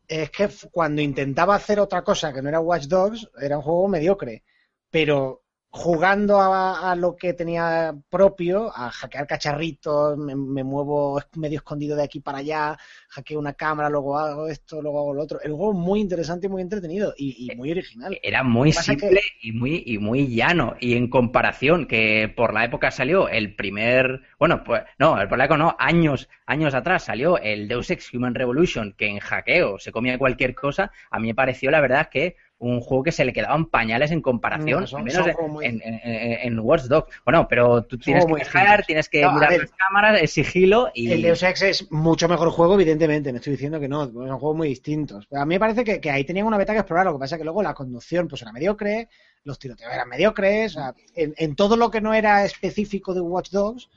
es 0.07 0.29
que 0.29 0.49
cuando 0.71 1.01
intentaba 1.01 1.55
hacer 1.55 1.79
otra 1.79 2.03
cosa 2.03 2.31
que 2.33 2.41
no 2.41 2.49
era 2.49 2.59
Watch 2.59 2.83
Dogs, 2.85 3.29
era 3.41 3.57
un 3.57 3.63
juego 3.63 3.87
mediocre. 3.87 4.43
Pero 4.91 5.40
jugando 5.73 6.39
a, 6.41 6.91
a 6.91 6.95
lo 6.95 7.15
que 7.15 7.33
tenía 7.33 7.95
propio, 8.09 8.71
a 8.75 8.91
hackear 8.91 9.25
cacharritos, 9.25 10.17
me, 10.17 10.35
me 10.35 10.65
muevo 10.65 11.21
medio 11.37 11.59
escondido 11.59 11.95
de 11.95 12.03
aquí 12.03 12.19
para 12.19 12.39
allá, 12.39 12.77
hackeo 13.07 13.39
una 13.39 13.53
cámara, 13.53 13.89
luego 13.89 14.17
hago 14.17 14.49
esto, 14.49 14.81
luego 14.81 14.99
hago 14.99 15.13
lo 15.13 15.23
otro. 15.23 15.39
El 15.41 15.53
juego 15.53 15.71
muy 15.71 16.01
interesante 16.01 16.47
y 16.47 16.49
muy 16.49 16.61
entretenido 16.61 17.13
y, 17.17 17.49
y 17.49 17.55
muy 17.55 17.71
original. 17.71 18.19
Era 18.21 18.43
muy 18.43 18.73
que 18.73 18.81
simple 18.81 19.21
y 19.41 19.53
muy 19.53 19.81
y 19.85 19.97
muy 19.97 20.27
llano. 20.27 20.75
Y 20.79 20.95
en 20.95 21.09
comparación, 21.09 21.87
que 21.87 22.31
por 22.35 22.53
la 22.53 22.65
época 22.65 22.91
salió 22.91 23.29
el 23.29 23.55
primer, 23.55 24.23
bueno, 24.37 24.65
pues 24.65 24.83
no, 24.99 25.15
por 25.29 25.37
la 25.37 25.45
época 25.45 25.57
no, 25.57 25.75
años, 25.79 26.27
años 26.45 26.73
atrás 26.73 27.05
salió 27.05 27.37
el 27.37 27.69
Deus 27.69 27.89
Ex 27.89 28.13
Human 28.13 28.35
Revolution, 28.35 28.93
que 28.97 29.07
en 29.07 29.19
hackeo 29.19 29.79
se 29.79 29.93
comía 29.93 30.17
cualquier 30.17 30.53
cosa. 30.53 30.91
A 31.09 31.17
mí 31.17 31.27
me 31.27 31.35
pareció, 31.35 31.71
la 31.71 31.79
verdad, 31.79 32.09
que 32.09 32.35
un 32.61 32.79
juego 32.79 33.03
que 33.03 33.11
se 33.11 33.25
le 33.25 33.33
quedaban 33.33 33.65
pañales 33.65 34.11
en 34.11 34.21
comparación, 34.21 34.81
No, 34.81 34.87
son- 34.87 34.99
al 34.99 35.05
menos 35.05 35.27
en, 35.27 35.51
muy- 35.51 35.65
en, 35.65 35.81
en- 35.83 35.99
en 36.43 36.59
Watch 36.59 36.83
Dogs. 36.83 37.09
Bueno, 37.25 37.47
pero 37.49 37.83
tú 37.83 37.97
tienes 37.97 38.23
que 38.25 38.31
muy 38.31 38.39
dejar, 38.39 38.85
tienes 38.85 39.09
que 39.09 39.21
No, 39.23 39.33
mirar 39.33 39.57
las 39.57 39.71
cámaras, 39.71 40.21
el 40.21 40.27
sigilo 40.27 40.91
y... 40.93 41.11
El 41.11 41.23
Deus 41.23 41.41
Ex 41.41 41.61
es 41.63 41.91
mucho 41.91 42.29
mejor 42.29 42.49
juego, 42.51 42.75
evidentemente, 42.75 43.31
no 43.31 43.37
estoy 43.37 43.53
diciendo 43.53 43.79
que 43.79 43.87
no, 43.87 44.05
son 44.05 44.39
juegos 44.39 44.55
muy 44.55 44.67
distintos. 44.67 45.25
Pero 45.27 45.41
a 45.41 45.45
mí 45.45 45.55
me 45.55 45.59
parece 45.59 45.83
que, 45.83 45.99
que 45.99 46.11
ahí 46.11 46.23
tenían 46.23 46.45
una 46.45 46.57
beta 46.57 46.73
que 46.73 46.79
explorar, 46.79 47.07
lo 47.07 47.13
que 47.13 47.19
pasa 47.19 47.35
es 47.35 47.39
que 47.39 47.45
luego 47.45 47.63
la 47.63 47.73
conducción 47.73 48.27
pues 48.27 48.43
era 48.43 48.51
mediocre, 48.51 49.09
los 49.43 49.57
tiroteos 49.57 49.91
eran 49.91 50.07
mediocres, 50.07 50.75
o 50.77 50.79
sea, 50.79 50.93
en, 51.15 51.33
en 51.37 51.55
todo 51.55 51.75
lo 51.77 51.89
que 51.89 51.99
no 51.99 52.13
era 52.13 52.45
específico 52.45 53.15
de 53.15 53.21
Watch 53.21 53.49
Dogs 53.49 53.89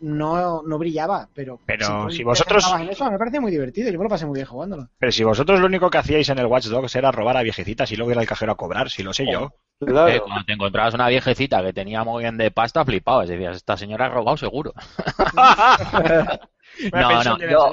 no, 0.00 0.62
no 0.62 0.78
brillaba, 0.78 1.28
pero, 1.34 1.58
Pero 1.66 2.10
si 2.10 2.22
vosotros- 2.24 2.64
en 2.78 2.88
eso, 2.88 3.10
me 3.10 3.18
parece 3.18 3.40
muy 3.40 3.50
divertido, 3.50 3.90
yo 3.90 3.98
me 3.98 4.04
lo 4.04 4.10
pasé 4.10 4.26
muy 4.26 4.36
bien 4.36 4.46
jugándolo. 4.46 4.88
Pero 4.98 5.12
si 5.12 5.24
vosotros 5.24 5.60
lo 5.60 5.66
único 5.66 5.90
que 5.90 5.98
hacíais 5.98 6.28
en 6.28 6.38
el 6.38 6.46
Watch 6.46 6.66
Dogs 6.66 6.94
era 6.96 7.10
robar 7.12 7.36
a 7.36 7.42
viejecitas 7.42 7.90
y 7.92 7.96
luego 7.96 8.12
ir 8.12 8.18
al 8.18 8.26
cajero 8.26 8.52
a 8.52 8.56
cobrar, 8.56 8.90
si 8.90 9.02
lo 9.02 9.12
sé 9.12 9.26
yo. 9.30 9.52
Claro. 9.80 10.08
Eh, 10.08 10.20
cuando 10.20 10.44
te 10.44 10.52
encontrabas 10.54 10.94
una 10.94 11.08
viejecita 11.08 11.62
que 11.62 11.72
tenía 11.72 12.02
muy 12.04 12.22
bien 12.24 12.36
de 12.36 12.50
pasta, 12.50 12.84
flipabas. 12.84 13.28
Decías, 13.28 13.56
esta 13.56 13.76
señora 13.76 14.06
ha 14.06 14.08
robado 14.10 14.36
seguro. 14.36 14.72
No, 16.92 17.24
no, 17.24 17.38
yo, 17.38 17.70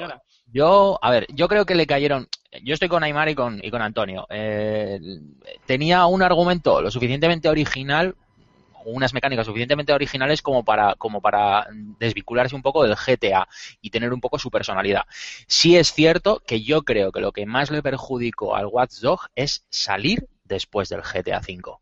yo, 0.52 0.98
a 1.02 1.10
ver, 1.10 1.26
yo 1.32 1.48
creo 1.48 1.64
que 1.66 1.74
le 1.74 1.86
cayeron. 1.86 2.28
Yo 2.64 2.74
estoy 2.74 2.88
con 2.88 3.04
Aymar 3.04 3.28
y 3.28 3.34
con, 3.34 3.60
y 3.62 3.70
con 3.70 3.82
Antonio. 3.82 4.26
Eh, 4.30 4.98
tenía 5.66 6.06
un 6.06 6.22
argumento 6.22 6.80
lo 6.80 6.90
suficientemente 6.90 7.48
original, 7.48 8.16
unas 8.92 9.12
mecánicas 9.14 9.46
suficientemente 9.46 9.92
originales 9.92 10.42
como 10.42 10.64
para, 10.64 10.94
como 10.96 11.20
para 11.20 11.66
desvincularse 11.98 12.54
un 12.54 12.62
poco 12.62 12.82
del 12.84 12.96
GTA 12.96 13.48
y 13.80 13.90
tener 13.90 14.12
un 14.12 14.20
poco 14.20 14.38
su 14.38 14.50
personalidad. 14.50 15.04
Sí 15.46 15.76
es 15.76 15.92
cierto 15.92 16.42
que 16.46 16.62
yo 16.62 16.82
creo 16.82 17.12
que 17.12 17.20
lo 17.20 17.32
que 17.32 17.46
más 17.46 17.70
le 17.70 17.82
perjudicó 17.82 18.56
al 18.56 18.66
Watch 18.66 19.00
Dog 19.00 19.20
es 19.34 19.64
salir 19.70 20.26
después 20.44 20.88
del 20.88 21.02
GTA 21.02 21.38
V. 21.40 21.78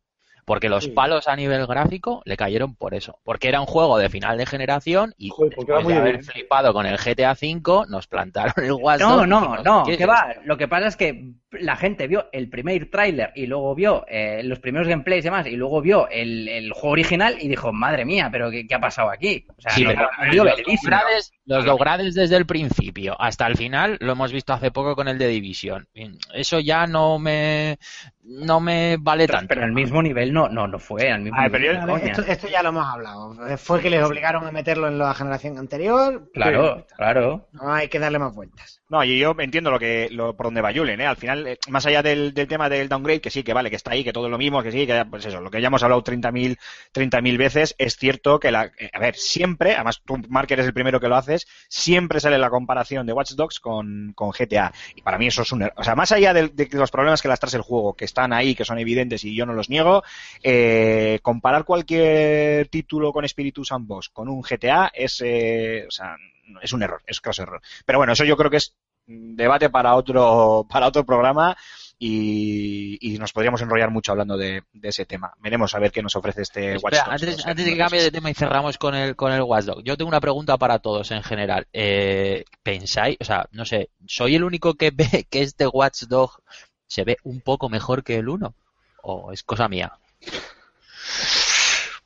Porque 0.47 0.69
los 0.69 0.85
Sí. 0.85 0.91
palos 0.91 1.27
a 1.27 1.37
nivel 1.37 1.67
gráfico 1.67 2.21
le 2.27 2.37
cayeron 2.37 2.75
por 2.75 2.93
eso. 2.93 3.19
Porque 3.25 3.49
era 3.49 3.61
un 3.61 3.67
juego 3.67 3.97
de 3.97 4.11
final 4.11 4.37
de 4.37 4.45
generación 4.45 5.15
y 5.17 5.31
Joder, 5.31 5.55
después 5.57 5.87
de 5.87 5.95
haber 5.95 6.07
evidente. 6.17 6.33
flipado 6.33 6.75
con 6.75 6.85
el 6.85 6.99
GTA 6.99 7.33
V, 7.33 7.87
nos 7.89 8.07
plantaron 8.07 8.53
el 8.63 8.73
Watch 8.73 9.01
No, 9.01 9.27
no, 9.27 9.57
no, 9.63 9.85
¿qué 9.87 9.97
que 9.97 10.05
va. 10.05 10.35
Lo 10.45 10.59
que 10.59 10.69
pasa 10.69 10.87
es 10.89 10.97
que 10.97 11.33
la 11.61 11.77
gente 11.77 12.07
vio 12.07 12.29
el 12.33 12.49
primer 12.49 12.91
tráiler 12.91 13.33
y 13.35 13.47
luego 13.47 13.75
vio 13.75 14.05
eh, 14.09 14.43
los 14.45 14.59
primeros 14.61 14.89
gameplays 14.89 15.25
y 15.25 15.29
demás, 15.29 15.47
y 15.47 15.57
luego 15.57 15.81
vio 15.81 16.09
el, 16.09 16.49
el 16.49 16.73
juego 16.73 16.91
original 16.91 17.37
y 17.41 17.49
dijo, 17.49 17.73
madre 17.73 18.05
mía, 18.05 18.29
pero 18.33 18.51
¿qué, 18.51 18.67
qué 18.67 18.75
ha 18.75 18.81
pasado 18.81 19.11
aquí? 19.11 19.47
O 19.57 19.61
sea, 19.61 19.73
Sí, 19.73 19.85
lo- 19.85 19.91
pero 19.95 20.09
lo 20.27 20.31
vio 20.33 20.45
los 20.45 20.57
dogrades, 20.83 21.33
los 21.47 21.65
dogrades 21.65 22.15
desde 22.15 22.37
el 22.37 22.47
principio 22.47 23.17
hasta 23.21 23.47
el 23.47 23.57
final 23.57 23.97
lo 24.01 24.13
hemos 24.13 24.33
visto 24.33 24.53
hace 24.53 24.71
poco 24.71 24.95
con 24.97 25.09
el 25.09 25.19
de 25.19 25.29
Division. 25.29 25.87
Eso 26.35 26.61
ya 26.61 26.87
no 26.87 27.19
me 27.19 27.79
no 28.27 28.59
me 28.59 28.97
vale 28.99 29.27
Pero, 29.27 29.39
tanto. 29.39 29.49
pero 29.55 29.65
al 29.65 29.73
mismo 29.73 30.03
nivel 30.03 30.33
no, 30.33 30.49
no, 30.49 30.67
no 30.67 30.79
fue, 30.79 31.11
al 31.11 31.21
mismo 31.21 31.39
nivel. 31.43 31.63
yo- 31.63 31.71
A 31.73 31.85
ver, 31.85 32.01
coña. 32.01 32.13
esto, 32.13 32.23
esto 32.23 32.49
ya 32.49 32.63
lo 32.63 32.71
hemos 32.71 32.87
hablado. 32.87 33.35
Fue 33.59 33.83
que 33.83 33.91
les 33.91 34.03
obligaron 34.03 34.47
a 34.47 34.51
meterlo 34.53 34.89
en 34.89 34.97
la 34.99 35.13
generación 35.13 35.59
anterior. 35.59 36.31
Claro, 36.33 36.87
claro. 36.97 37.49
No 37.53 37.71
hay 37.75 37.89
que 37.89 37.99
darle 37.99 38.19
más 38.19 38.35
vueltas. 38.35 38.81
No, 38.91 39.03
y 39.03 39.19
yo 39.19 39.35
entiendo 39.39 39.71
lo 39.71 39.79
que 39.79 40.09
lo, 40.13 40.37
por 40.37 40.47
donde 40.47 40.61
va 40.61 40.71
Julen, 40.73 41.01
¿eh? 41.01 41.07
Al 41.07 41.17
final, 41.17 41.47
eh, 41.47 41.59
más 41.69 41.87
allá 41.87 42.03
del, 42.03 42.35
del 42.35 42.47
tema 42.47 42.69
del 42.69 42.87
downgrade, 42.87 43.23
que 43.23 43.31
sí, 43.31 43.43
que 43.43 43.55
vale, 43.55 43.71
que 43.71 43.77
está 43.77 43.93
ahí, 43.93 44.05
que 44.05 44.13
todo 44.13 44.27
es 44.27 44.31
lo 44.31 44.37
mismo, 44.37 44.63
que 44.63 44.71
sí, 44.71 44.87
que 44.87 45.05
pues 45.09 45.25
eso, 45.25 45.41
lo 45.41 45.51
que 45.51 45.61
ya 45.63 45.69
hemos 45.69 45.83
hablado 45.83 46.05
30.000 46.05 46.59
30.000 46.93 47.39
veces, 47.39 47.75
es 47.79 47.97
cierto 47.97 48.39
que 48.39 48.51
la, 48.51 48.67
eh, 48.79 48.91
a 48.93 48.99
ver, 48.99 49.17
siempre, 49.17 49.75
además 49.75 50.03
tú, 50.05 50.19
Mark, 50.29 50.49
eres 50.53 50.67
el 50.67 50.75
primero 50.75 51.01
que 51.01 51.09
lo 51.09 51.17
haces, 51.17 51.47
siempre 51.69 52.21
sale 52.21 52.37
la 52.39 52.51
comparación 52.51 53.07
de 53.07 53.15
Watch 53.15 53.33
Dogs 53.33 53.59
con, 53.59 54.13
con 54.15 54.31
GTA. 54.33 54.73
Y 54.95 55.01
para 55.01 55.17
mí 55.19 55.29
eso 55.29 55.43
es 55.43 55.53
un 55.53 55.63
error. 55.63 55.75
O 55.79 55.83
sea, 55.85 55.95
más 55.97 56.13
allá 56.13 56.35
de, 56.35 56.49
de 56.49 56.69
los 56.73 56.91
problemas 56.91 57.23
que 57.23 57.29
lastra 57.29 57.49
el 57.55 57.63
juego, 57.63 57.95
que 57.95 58.05
están 58.05 58.35
ahí, 58.35 58.55
que 58.55 58.67
son 58.67 58.79
evidentes 58.79 59.25
y 59.25 59.35
yo 59.35 59.47
no 59.47 59.55
los 59.55 59.71
niego, 59.71 60.03
eh, 60.43 61.21
comparar 61.23 61.65
cualquier 61.65 62.69
título 62.69 63.13
con 63.15 63.27
Spiritus 63.27 63.69
Sandbox 63.69 64.11
con 64.11 64.29
un 64.29 64.43
GTA 64.43 64.91
es, 64.93 65.23
eh, 65.25 65.85
o 65.89 65.91
sea, 65.91 66.17
es 66.63 66.73
un 66.73 66.83
error, 66.83 67.03
es 67.07 67.21
casi 67.21 67.43
error. 67.43 67.61
Pero 67.85 67.99
bueno, 67.99 68.13
eso 68.13 68.25
yo 68.25 68.37
creo 68.37 68.51
que 68.51 68.59
es 68.59 68.75
debate 69.07 69.69
para 69.71 69.95
otro 69.97 70.67
para 70.71 70.87
otro 70.89 71.05
programa 71.05 71.57
y, 71.99 72.99
y 73.01 73.19
nos 73.19 73.33
podríamos 73.33 73.61
enrollar 73.63 73.91
mucho 73.91 74.13
hablando 74.13 74.37
de, 74.37 74.63
de 74.73 74.89
ese 74.89 75.07
tema. 75.07 75.33
Veremos 75.41 75.75
a 75.75 75.79
ver 75.79 75.93
qué 75.93 76.03
nos 76.03 76.17
ofrece 76.17 76.43
este 76.43 76.77
Watch 76.79 76.95
Espera, 76.95 77.05
Dogs 77.05 77.47
antes, 77.47 77.65
de 77.65 77.71
que 77.73 77.79
cambie 77.79 78.03
de 78.03 78.11
tema 78.11 78.31
y 78.31 78.35
cerramos 78.35 78.79
con 78.79 78.95
el, 78.95 79.15
con 79.17 79.33
el 79.33 79.43
Watch 79.43 79.65
Dogs, 79.67 79.85
yo 79.85 79.97
tengo 79.97 80.09
una 80.09 80.21
pregunta 80.21 80.57
para 80.57 80.79
todos 80.81 81.11
en 81.13 81.23
general. 81.23 81.67
Eh, 81.73 82.45
¿Pensáis, 82.63 83.17
o 83.21 83.25
sea, 83.25 83.47
no 83.53 83.65
sé, 83.65 83.91
soy 84.07 84.35
el 84.35 84.45
único 84.45 84.75
que 84.75 84.91
ve 84.91 85.27
que 85.31 85.43
este 85.43 85.67
Watch 85.67 86.03
Dog 86.05 86.43
se 86.87 87.05
ve 87.05 87.17
un 87.23 87.41
poco 87.41 87.69
mejor 87.69 88.03
que 88.03 88.17
el 88.17 88.29
1? 88.29 88.55
¿O 89.03 89.33
es 89.33 89.43
cosa 89.43 89.69
mía? 89.69 89.93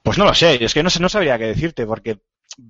Pues 0.03 0.18
no 0.18 0.24
lo 0.24 0.34
sé, 0.34 0.62
es 0.64 0.74
que 0.74 0.82
no, 0.82 0.91
sé- 0.91 1.01
no 1.01 1.09
sabría 1.09 1.39
qué 1.39 1.45
decirte, 1.47 1.86
porque 1.86 2.18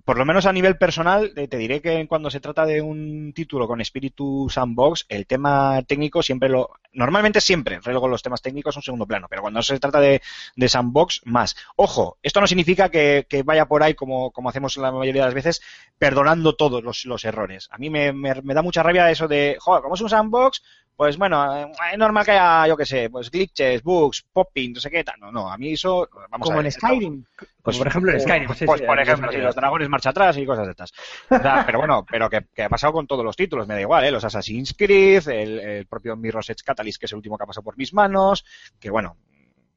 por 0.04 0.18
lo 0.18 0.26
menos 0.26 0.44
a 0.44 0.52
nivel 0.52 0.76
personal, 0.76 1.32
eh, 1.36 1.48
te 1.48 1.56
diré 1.56 1.80
que 1.80 2.06
cuando 2.06 2.30
se 2.30 2.40
trata 2.40 2.66
de 2.66 2.82
un 2.82 3.32
título 3.34 3.66
con 3.66 3.80
espíritu 3.80 4.46
sandbox, 4.50 5.06
el 5.08 5.26
tema 5.26 5.82
técnico 5.86 6.22
siempre 6.22 6.48
lo. 6.50 6.70
Normalmente 6.92 7.40
siempre, 7.40 7.80
luego 7.86 8.08
los 8.08 8.22
temas 8.22 8.42
técnicos 8.42 8.74
son 8.74 8.82
segundo 8.82 9.06
plano, 9.06 9.28
pero 9.30 9.40
cuando 9.42 9.62
se 9.62 9.78
trata 9.78 10.00
de, 10.00 10.20
de 10.56 10.68
sandbox, 10.68 11.22
más. 11.24 11.56
Ojo, 11.76 12.18
esto 12.22 12.40
no 12.40 12.46
significa 12.46 12.90
que, 12.90 13.26
que 13.28 13.42
vaya 13.42 13.66
por 13.66 13.82
ahí, 13.82 13.94
como, 13.94 14.30
como 14.30 14.48
hacemos 14.50 14.76
la 14.76 14.92
mayoría 14.92 15.22
de 15.22 15.26
las 15.28 15.34
veces, 15.34 15.62
perdonando 15.98 16.54
todos 16.56 16.82
los, 16.82 17.04
los 17.06 17.24
errores. 17.24 17.68
A 17.70 17.78
mí 17.78 17.88
me, 17.88 18.12
me- 18.12 18.42
me 18.42 18.54
da 18.54 18.62
mucha 18.62 18.82
rabia 18.82 19.10
eso 19.10 19.26
de, 19.28 19.56
joder, 19.60 19.82
como 19.82 19.94
es 19.94 20.00
un 20.00 20.10
sandbox, 20.10 20.62
pues 20.98 21.16
bueno, 21.16 21.56
eh, 21.56 21.72
es 21.92 21.96
normal 21.98 22.24
que 22.24 22.32
haya, 22.32 22.66
yo 22.66 22.76
qué 22.76 22.84
sé, 22.84 23.08
pues 23.08 23.30
glitches, 23.30 23.84
bugs, 23.84 24.24
popping, 24.32 24.72
no 24.72 24.80
sé 24.80 24.90
qué 24.90 25.04
tal. 25.04 25.14
No, 25.20 25.30
no, 25.30 25.48
a 25.48 25.56
mí 25.56 25.74
eso, 25.74 26.08
vamos 26.28 26.50
a 26.50 26.50
Como 26.50 26.56
ver, 26.56 26.66
en 26.66 26.72
Skyrim. 26.72 27.24
Como 27.62 27.78
por 27.78 27.86
ejemplo 27.86 28.12
en 28.12 28.20
Skyrim. 28.20 28.48
sí, 28.54 28.66
pues 28.66 28.80
sí, 28.80 28.86
por 28.86 28.98
ejemplo, 28.98 29.30
sí, 29.30 29.36
que- 29.36 29.42
los 29.44 29.54
dragones 29.54 29.88
marcha 29.88 30.10
atrás 30.10 30.36
y 30.36 30.44
cosas 30.44 30.64
de 30.66 30.72
estas. 30.72 30.92
O 31.30 31.38
sea, 31.40 31.62
pero 31.64 31.78
bueno, 31.78 32.04
pero 32.10 32.28
que, 32.28 32.46
que 32.52 32.64
ha 32.64 32.68
pasado 32.68 32.92
con 32.94 33.06
todos 33.06 33.24
los 33.24 33.36
títulos, 33.36 33.68
me 33.68 33.74
da 33.74 33.80
igual, 33.80 34.04
¿eh? 34.06 34.10
Los 34.10 34.24
Assassin's 34.24 34.74
Creed, 34.76 35.28
el, 35.28 35.60
el 35.60 35.86
propio 35.86 36.16
Mirror's 36.16 36.50
Edge 36.50 36.64
Catalyst, 36.64 36.98
que 36.98 37.06
es 37.06 37.12
el 37.12 37.18
último 37.18 37.38
que 37.38 37.44
ha 37.44 37.46
pasado 37.46 37.62
por 37.62 37.78
mis 37.78 37.94
manos, 37.94 38.44
que 38.80 38.90
bueno, 38.90 39.16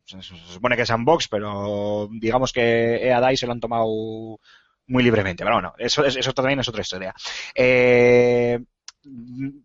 se, 0.05 0.24
se 0.24 0.36
supone 0.36 0.76
que 0.76 0.82
es 0.82 0.88
sandbox, 0.88 1.28
pero 1.28 2.09
digamos 2.11 2.51
que 2.51 2.95
EA 3.07 3.22
DICE 3.22 3.38
se 3.41 3.45
lo 3.45 3.51
han 3.51 3.59
tomado 3.59 3.86
muy 4.88 5.03
libremente. 5.03 5.43
Pero 5.43 5.55
bueno, 5.57 5.76
eso, 5.78 6.03
eso 6.03 6.34
también 6.34 6.59
es 6.59 6.67
otra 6.67 6.82
historia. 6.82 7.13
Eh, 7.55 8.59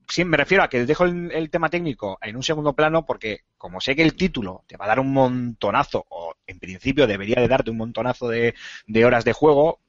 sí, 0.08 0.24
me 0.24 0.36
refiero 0.36 0.62
a 0.62 0.68
que 0.68 0.84
dejo 0.86 1.04
el, 1.04 1.50
tema 1.50 1.68
técnico 1.68 2.18
en 2.22 2.36
un 2.36 2.42
segundo 2.42 2.74
plano 2.74 3.04
porque 3.04 3.40
como 3.58 3.80
sé 3.80 3.94
que 3.94 4.02
el 4.02 4.14
título 4.14 4.64
te 4.66 4.76
va 4.76 4.86
a 4.86 4.88
dar 4.88 5.00
un 5.00 5.12
montonazo, 5.12 6.06
o 6.08 6.34
en 6.46 6.58
principio 6.58 7.06
debería 7.06 7.40
de 7.40 7.48
darte 7.48 7.70
un 7.70 7.76
montonazo 7.76 8.28
de, 8.28 8.54
de 8.86 9.04
horas 9.04 9.24
de 9.24 9.32
juego, 9.32 9.80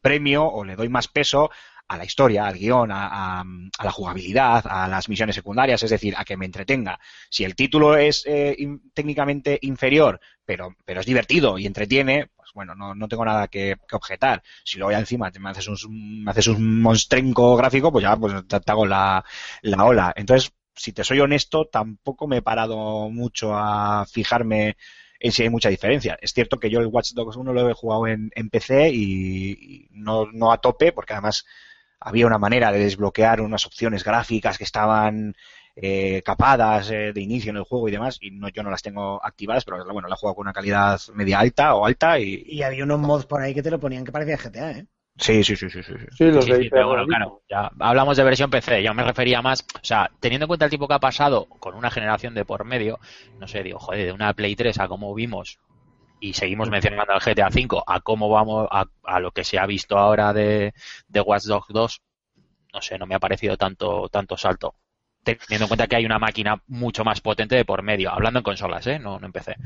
premio 0.00 0.46
o 0.46 0.64
le 0.64 0.76
doy 0.76 0.88
más 0.88 1.08
peso 1.08 1.50
a 1.90 1.96
la 1.96 2.04
historia, 2.04 2.46
al 2.46 2.56
guion, 2.56 2.90
a, 2.92 3.42
la 3.82 3.90
jugabilidad, 3.90 4.64
a 4.64 4.86
las 4.86 5.08
misiones 5.08 5.34
secundarias, 5.34 5.82
es 5.82 5.90
decir, 5.90 6.14
a 6.16 6.24
que 6.24 6.36
me 6.36 6.46
entretenga. 6.46 7.00
Si 7.28 7.42
el 7.42 7.56
título 7.56 7.96
es 7.96 8.22
eh, 8.26 8.56
técnicamente 8.94 9.58
inferior, 9.62 10.20
pero, 10.44 10.76
pero 10.84 11.00
es 11.00 11.06
divertido 11.06 11.58
y 11.58 11.66
entretiene, 11.66 12.30
pues 12.36 12.50
bueno, 12.54 12.76
no, 12.76 12.94
no 12.94 13.08
tengo 13.08 13.24
nada 13.24 13.48
que, 13.48 13.74
que 13.88 13.96
objetar. 13.96 14.40
Si 14.62 14.78
luego 14.78 14.92
ya 14.92 15.00
encima 15.00 15.32
te 15.32 15.40
me 15.40 15.50
haces 15.50 15.66
un, 15.66 16.22
me 16.22 16.30
haces 16.30 16.46
un 16.46 16.80
monstrenco 16.80 17.56
gráfico, 17.56 17.90
pues 17.90 18.04
ya 18.04 18.16
pues 18.16 18.34
te, 18.46 18.60
hago 18.70 18.86
la, 18.86 19.24
la 19.62 19.84
ola. 19.84 20.12
Entonces, 20.14 20.52
si 20.76 20.92
te 20.92 21.02
soy 21.02 21.18
honesto, 21.18 21.64
tampoco 21.64 22.28
me 22.28 22.36
he 22.36 22.42
parado 22.42 23.10
mucho 23.10 23.52
a 23.52 24.06
fijarme 24.06 24.76
en 25.18 25.32
si 25.32 25.42
hay 25.42 25.50
mucha 25.50 25.70
diferencia. 25.70 26.16
Es 26.22 26.32
cierto 26.34 26.60
que 26.60 26.70
yo 26.70 26.78
el 26.78 26.86
Watch 26.86 27.14
Dogs 27.14 27.34
1 27.34 27.52
lo 27.52 27.68
he 27.68 27.74
jugado 27.74 28.06
en, 28.06 28.30
en 28.36 28.48
PC 28.48 28.90
y, 28.90 29.50
y 29.50 29.88
no, 29.90 30.30
no 30.32 30.52
a 30.52 30.58
tope, 30.58 30.92
porque 30.92 31.14
además 31.14 31.44
había 32.00 32.26
una 32.26 32.38
manera 32.38 32.72
de 32.72 32.80
desbloquear 32.80 33.40
unas 33.40 33.66
opciones 33.66 34.04
gráficas 34.04 34.58
que 34.58 34.64
estaban 34.64 35.34
eh, 35.76 36.22
capadas 36.24 36.90
eh, 36.90 37.12
de 37.12 37.20
inicio 37.20 37.50
en 37.50 37.58
el 37.58 37.64
juego 37.64 37.88
y 37.88 37.92
demás, 37.92 38.18
y 38.20 38.30
no, 38.30 38.48
yo 38.48 38.62
no 38.62 38.70
las 38.70 38.82
tengo 38.82 39.24
activadas, 39.24 39.64
pero 39.64 39.84
bueno, 39.92 40.08
la 40.08 40.14
he 40.14 40.18
jugado 40.18 40.34
con 40.36 40.46
una 40.46 40.52
calidad 40.52 41.00
media 41.14 41.38
alta 41.38 41.74
o 41.74 41.86
alta 41.86 42.18
y... 42.18 42.42
Y 42.46 42.62
había 42.62 42.84
unos 42.84 43.00
mods 43.00 43.26
por 43.26 43.40
ahí 43.40 43.54
que 43.54 43.62
te 43.62 43.70
lo 43.70 43.78
ponían 43.80 44.04
que 44.04 44.12
parecía 44.12 44.36
GTA, 44.36 44.70
¿eh? 44.72 44.86
Sí, 45.16 45.44
sí, 45.44 45.54
sí, 45.54 45.68
sí, 45.68 45.82
sí. 45.82 45.92
sí. 45.98 46.06
Sí, 46.16 46.24
los 46.30 46.44
Sí, 46.46 46.52
de 46.52 46.62
sí, 46.62 46.70
pero 46.70 46.86
bueno, 46.88 47.02
Hyper 47.04 47.16
claro, 47.16 47.42
ya 47.48 47.70
hablamos 47.78 48.16
de 48.16 48.24
versión 48.24 48.50
PC, 48.50 48.82
yo 48.82 48.94
me 48.94 49.04
refería 49.04 49.42
más, 49.42 49.66
o 49.74 49.84
sea, 49.84 50.10
teniendo 50.18 50.44
en 50.44 50.48
cuenta 50.48 50.64
el 50.64 50.70
tiempo 50.70 50.88
que 50.88 50.94
ha 50.94 50.98
pasado 50.98 51.46
con 51.46 51.74
una 51.74 51.90
generación 51.90 52.34
de 52.34 52.44
por 52.46 52.64
medio, 52.64 52.98
no 53.38 53.46
sé, 53.46 53.62
digo, 53.62 53.78
joder, 53.78 54.06
de 54.06 54.12
una 54.12 54.32
Play 54.32 54.56
3 54.56 54.78
a 54.80 54.88
como 54.88 55.14
vimos 55.14 55.58
y 56.20 56.34
seguimos 56.34 56.70
mencionando 56.70 57.12
al 57.12 57.20
GTA 57.20 57.48
V, 57.48 57.82
a 57.86 58.00
cómo 58.00 58.28
vamos, 58.28 58.68
a, 58.70 58.84
a 59.04 59.20
lo 59.20 59.32
que 59.32 59.44
se 59.44 59.58
ha 59.58 59.66
visto 59.66 59.98
ahora 59.98 60.32
de, 60.32 60.72
de 61.08 61.20
Watch 61.20 61.44
Dogs 61.44 61.66
2, 61.68 62.02
no 62.74 62.82
sé, 62.82 62.98
no 62.98 63.06
me 63.06 63.14
ha 63.14 63.20
parecido 63.20 63.56
tanto, 63.56 64.08
tanto 64.10 64.36
salto. 64.36 64.74
Teniendo 65.22 65.64
en 65.64 65.68
cuenta 65.68 65.86
que 65.86 65.96
hay 65.96 66.06
una 66.06 66.18
máquina 66.18 66.62
mucho 66.66 67.04
más 67.04 67.20
potente 67.20 67.56
de 67.56 67.64
por 67.64 67.82
medio, 67.82 68.10
hablando 68.10 68.38
en 68.40 68.44
consolas, 68.44 68.86
¿eh? 68.86 68.98
No, 68.98 69.18
no 69.18 69.26
empecé. 69.26 69.56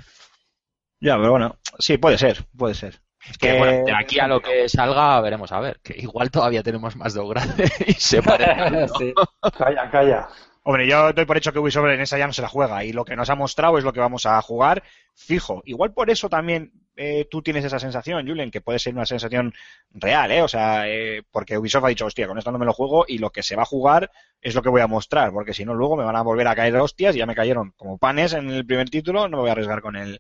Ya, 1.01 1.17
pero 1.17 1.33
bueno, 1.33 1.59
sí, 1.79 1.99
puede 1.99 2.19
ser, 2.19 2.45
puede 2.57 2.75
ser. 2.75 3.01
Es 3.29 3.39
que, 3.39 3.57
Eh, 3.57 3.59
bueno, 3.59 3.85
de 3.85 3.93
aquí 3.93 4.19
a 4.19 4.27
lo 4.27 4.41
que 4.41 4.69
salga, 4.69 5.21
veremos 5.21 5.53
a 5.53 5.61
ver. 5.61 5.81
Que 5.83 5.95
igual 5.99 6.31
todavía 6.31 6.63
tenemos 6.63 6.97
más 6.97 7.15
dos 7.15 7.29
grandes 7.29 7.71
y 7.87 7.93
se 7.95 8.23
parece. 8.23 8.89
Sí. 8.99 9.15
Calla, 9.59 9.91
calla. 9.91 10.29
Hombre, 10.67 10.89
yo 10.89 11.13
doy 11.13 11.27
por 11.27 11.37
hecho 11.37 11.53
que 11.53 11.59
Ubisoft 11.59 11.91
en 11.91 12.01
esa 12.01 12.17
ya 12.17 12.27
no 12.27 12.33
se 12.33 12.41
la 12.41 12.49
juega 12.49 12.85
y 12.85 12.93
lo 12.93 13.05
que 13.05 13.17
nos 13.17 13.29
ha 13.29 13.35
mostrado 13.35 13.77
es 13.77 13.85
lo 13.85 13.93
que 13.93 14.01
vamos 14.01 14.25
a 14.25 14.41
jugar 14.41 14.83
fijo. 15.15 15.63
Igual 15.67 15.93
por 15.93 16.09
eso 16.09 16.31
también 16.31 16.73
eh, 16.97 17.27
tú 17.31 17.43
tienes 17.43 17.67
esa 17.67 17.79
sensación, 17.79 18.27
Julen, 18.27 18.51
que 18.51 18.63
puede 18.63 18.79
ser 18.79 18.95
una 18.95 19.05
sensación 19.05 19.53
real, 19.91 20.31
¿eh? 20.33 20.41
O 20.41 20.49
sea, 20.49 20.89
eh, 20.89 21.23
porque 21.31 21.59
Ubisoft 21.59 21.85
ha 21.85 21.89
dicho, 21.89 22.07
hostia, 22.07 22.27
con 22.27 22.39
esto 22.39 22.51
no 22.51 22.59
me 22.59 22.65
lo 22.65 22.73
juego 22.73 23.05
y 23.07 23.19
lo 23.19 23.29
que 23.29 23.43
se 23.43 23.57
va 23.57 23.65
a 23.65 23.67
jugar 23.67 24.11
es 24.41 24.55
lo 24.55 24.63
que 24.63 24.71
voy 24.71 24.81
a 24.81 24.87
mostrar, 24.87 25.33
porque 25.33 25.53
si 25.53 25.67
no 25.67 25.75
luego 25.75 25.99
me 25.99 26.05
van 26.05 26.17
a 26.17 26.23
volver 26.23 26.49
a 26.49 26.55
caer 26.55 26.75
hostias 26.77 27.15
y 27.15 27.19
ya 27.19 27.27
me 27.27 27.35
cayeron 27.35 27.73
como 27.77 27.99
panes 27.99 28.33
en 28.33 28.49
el 28.49 28.65
primer 28.65 28.89
título, 28.89 29.29
no 29.29 29.37
me 29.37 29.43
voy 29.43 29.51
a 29.51 29.53
arriesgar 29.53 29.83
con 29.83 29.97
el 29.97 30.19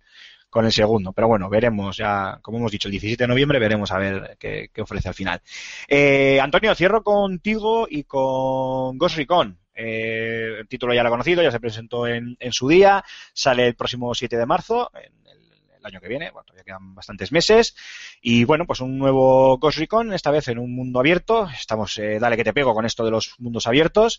con 0.50 0.66
el 0.66 0.72
segundo. 0.72 1.12
Pero 1.14 1.26
bueno, 1.26 1.48
veremos 1.48 1.96
ya, 1.96 2.38
como 2.42 2.58
hemos 2.58 2.70
dicho, 2.70 2.88
el 2.88 2.92
17 2.92 3.24
de 3.24 3.28
noviembre 3.28 3.58
veremos 3.58 3.90
a 3.92 3.98
ver 3.98 4.36
qué, 4.38 4.70
ofrece 4.78 5.08
al 5.08 5.14
final. 5.14 5.40
Eh, 5.88 6.38
Antonio, 6.40 6.74
cierro 6.74 7.02
contigo 7.02 7.86
y 7.90 8.04
con 8.04 8.98
Ghost 8.98 9.16
Recon. 9.16 9.63
Eh, 9.74 10.56
el 10.60 10.68
título 10.68 10.94
ya 10.94 11.02
lo 11.02 11.08
he 11.08 11.12
conocido, 11.12 11.42
ya 11.42 11.50
se 11.50 11.60
presentó 11.60 12.06
en, 12.06 12.36
en 12.38 12.52
su 12.52 12.68
día, 12.68 13.04
sale 13.32 13.66
el 13.66 13.74
próximo 13.74 14.14
7 14.14 14.36
de 14.36 14.46
marzo, 14.46 14.90
en 14.94 15.12
el, 15.26 15.86
año 15.86 16.00
que 16.00 16.08
viene, 16.08 16.30
bueno, 16.30 16.46
todavía 16.46 16.64
quedan 16.64 16.94
bastantes 16.94 17.30
meses, 17.30 17.76
y 18.22 18.44
bueno, 18.44 18.66
pues 18.66 18.80
un 18.80 18.96
nuevo 18.96 19.58
Ghost 19.58 19.78
Recon, 19.78 20.14
esta 20.14 20.30
vez 20.30 20.48
en 20.48 20.58
un 20.58 20.74
mundo 20.74 20.98
abierto, 20.98 21.46
estamos, 21.50 21.98
eh, 21.98 22.18
dale 22.18 22.38
que 22.38 22.44
te 22.44 22.54
pego 22.54 22.72
con 22.74 22.86
esto 22.86 23.04
de 23.04 23.10
los 23.10 23.34
mundos 23.38 23.66
abiertos, 23.66 24.18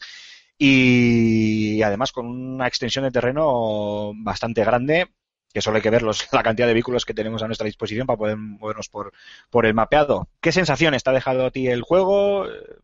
y 0.58 1.82
además 1.82 2.12
con 2.12 2.28
una 2.28 2.68
extensión 2.68 3.04
de 3.04 3.12
terreno 3.12 4.14
bastante 4.16 4.64
grande, 4.64 5.08
que 5.56 5.62
solo 5.62 5.78
hay 5.78 5.82
que 5.82 5.90
ver 5.90 6.04
los, 6.04 6.28
la 6.34 6.44
cantidad 6.44 6.68
de 6.68 6.74
vehículos 6.74 7.06
que 7.06 7.14
tenemos 7.14 7.42
a 7.42 7.48
nuestra 7.48 7.66
disposición 7.66 8.06
para 8.06 8.18
poder 8.18 8.38
movernos 8.38 8.90
por, 8.90 9.14
por 9.50 9.66
el 9.66 9.74
mapeado. 9.74 10.30
¿Qué 10.42 10.52
sensaciones 10.52 11.04
te 11.04 11.10
ha 11.10 11.14
dejado 11.14 11.46
a 11.46 11.52
ti 11.52 11.68
el 11.68 11.82
juego? 11.82 12.46
Eh, 12.46 12.76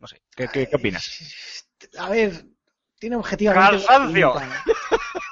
No 0.00 0.06
sé, 0.06 0.22
¿qué, 0.36 0.48
qué, 0.48 0.68
qué 0.68 0.76
opinas? 0.76 1.66
A 1.98 2.08
ver, 2.10 2.46
tiene 2.98 3.16
objetivamente. 3.16 3.76
buena 3.76 3.86
¡Cansancio! 3.86 4.32
pinta. 4.32 4.64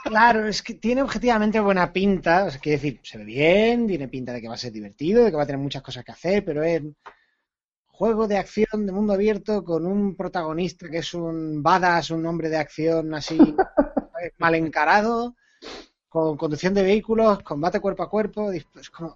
Claro, 0.04 0.46
es 0.48 0.62
que 0.62 0.74
tiene 0.74 1.02
objetivamente 1.02 1.60
buena 1.60 1.92
pinta. 1.92 2.44
O 2.44 2.50
sea, 2.50 2.60
quiere 2.60 2.78
decir, 2.78 3.00
se 3.02 3.18
ve 3.18 3.24
bien, 3.24 3.86
tiene 3.86 4.08
pinta 4.08 4.32
de 4.32 4.40
que 4.40 4.48
va 4.48 4.54
a 4.54 4.58
ser 4.58 4.72
divertido, 4.72 5.24
de 5.24 5.30
que 5.30 5.36
va 5.36 5.42
a 5.42 5.46
tener 5.46 5.60
muchas 5.60 5.82
cosas 5.82 6.04
que 6.04 6.12
hacer, 6.12 6.44
pero 6.44 6.62
es 6.62 6.82
juego 7.86 8.28
de 8.28 8.38
acción 8.38 8.86
de 8.86 8.92
mundo 8.92 9.12
abierto 9.12 9.64
con 9.64 9.84
un 9.84 10.16
protagonista 10.16 10.88
que 10.88 10.98
es 10.98 11.14
un 11.14 11.62
badass, 11.62 12.10
un 12.10 12.24
hombre 12.26 12.48
de 12.48 12.56
acción 12.56 13.12
así 13.12 13.36
mal 14.38 14.54
encarado, 14.54 15.34
con 16.08 16.36
conducción 16.38 16.72
de 16.74 16.82
vehículos, 16.82 17.42
combate 17.42 17.80
cuerpo 17.80 18.02
a 18.02 18.08
cuerpo. 18.08 18.50
dis- 18.50 18.66
Es 18.80 18.90
como, 18.90 19.14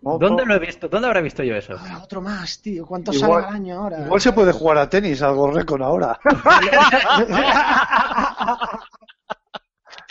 ¿Dónde 0.00 0.44
lo 0.44 0.54
he 0.54 0.58
visto? 0.58 0.88
¿Dónde 0.88 1.06
habrá 1.08 1.20
visto 1.20 1.42
yo 1.42 1.54
eso? 1.54 1.74
ahora 1.78 2.02
otro 2.02 2.20
más, 2.20 2.60
tío. 2.60 2.84
¿Cuánto 2.86 3.12
Igual- 3.12 3.42
sale 3.42 3.46
al 3.46 3.54
año 3.54 3.78
ahora? 3.80 4.04
Igual 4.06 4.20
se 4.20 4.32
puede 4.32 4.52
jugar 4.52 4.78
a 4.78 4.88
tenis, 4.90 5.22
algo 5.22 5.50
recon 5.50 5.82
ahora. 5.82 6.18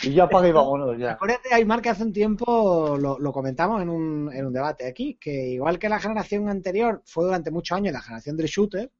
y 0.02 0.14
ya 0.14 0.24
apaga 0.24 0.48
y 0.48 0.52
vámonos 0.52 0.98
ya. 0.98 1.12
Acuérdate, 1.12 1.54
Aymar, 1.54 1.80
que 1.82 1.90
hace 1.90 2.02
un 2.02 2.12
tiempo 2.12 2.96
lo, 2.98 3.18
lo 3.18 3.32
comentamos 3.32 3.82
en 3.82 3.88
un, 3.88 4.30
en 4.32 4.46
un 4.46 4.52
debate 4.52 4.86
aquí, 4.88 5.16
que 5.20 5.48
igual 5.50 5.78
que 5.78 5.88
la 5.88 6.00
generación 6.00 6.48
anterior 6.48 7.02
fue 7.04 7.24
durante 7.24 7.50
muchos 7.50 7.76
años 7.76 7.92
la 7.92 8.00
generación 8.00 8.36
del 8.36 8.46
shooter, 8.46 8.90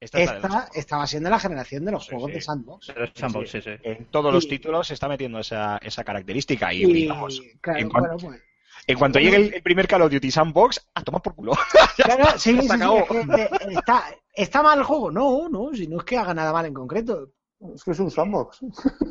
Esta 0.00 0.20
es 0.20 0.42
la 0.42 0.68
estaba 0.74 1.06
siendo 1.06 1.30
la 1.30 1.38
generación 1.38 1.84
de 1.84 1.92
los 1.92 2.04
Sí, 2.04 2.10
juegos 2.10 2.30
sí. 2.30 2.34
de 2.34 2.40
sandbox. 2.42 2.86
Pero 2.88 3.04
es 3.04 3.10
sandbox, 3.14 3.50
sí, 3.50 3.62
sí. 3.62 3.70
En 3.82 4.04
todos 4.06 4.32
los 4.34 4.46
títulos 4.46 4.86
se 4.88 4.94
está 4.94 5.08
metiendo 5.08 5.38
esa, 5.38 5.78
esa 5.78 6.04
característica. 6.04 6.72
Y, 6.74 6.82
Y, 6.84 7.06
vamos, 7.08 7.40
claro, 7.60 7.78
en 7.80 7.88
cuanto- 7.88 8.10
bueno, 8.16 8.28
pues, 8.30 8.42
en 8.86 8.98
cuanto 8.98 9.18
llegue 9.18 9.36
el, 9.36 9.54
el 9.54 9.62
primer 9.62 9.88
Call 9.88 10.02
of 10.02 10.12
Duty 10.12 10.30
Sandbox, 10.30 10.88
a 10.94 11.02
tomar 11.02 11.22
por 11.22 11.34
culo. 11.34 11.52
Claro, 11.96 12.24
sí, 12.38 12.50
sí, 12.50 12.56
se 12.56 12.62
sí, 12.62 12.72
acabó. 12.72 12.98
es 12.98 13.06
que, 13.08 13.48
está, 13.78 14.04
¿Está 14.34 14.62
mal 14.62 14.78
el 14.80 14.84
juego? 14.84 15.10
No, 15.10 15.48
no, 15.48 15.72
si 15.72 15.86
no 15.86 15.98
es 15.98 16.04
que 16.04 16.18
haga 16.18 16.34
nada 16.34 16.52
mal 16.52 16.66
en 16.66 16.74
concreto. 16.74 17.30
Es 17.74 17.82
que 17.82 17.92
es 17.92 18.00
un 18.00 18.10
sandbox. 18.10 18.60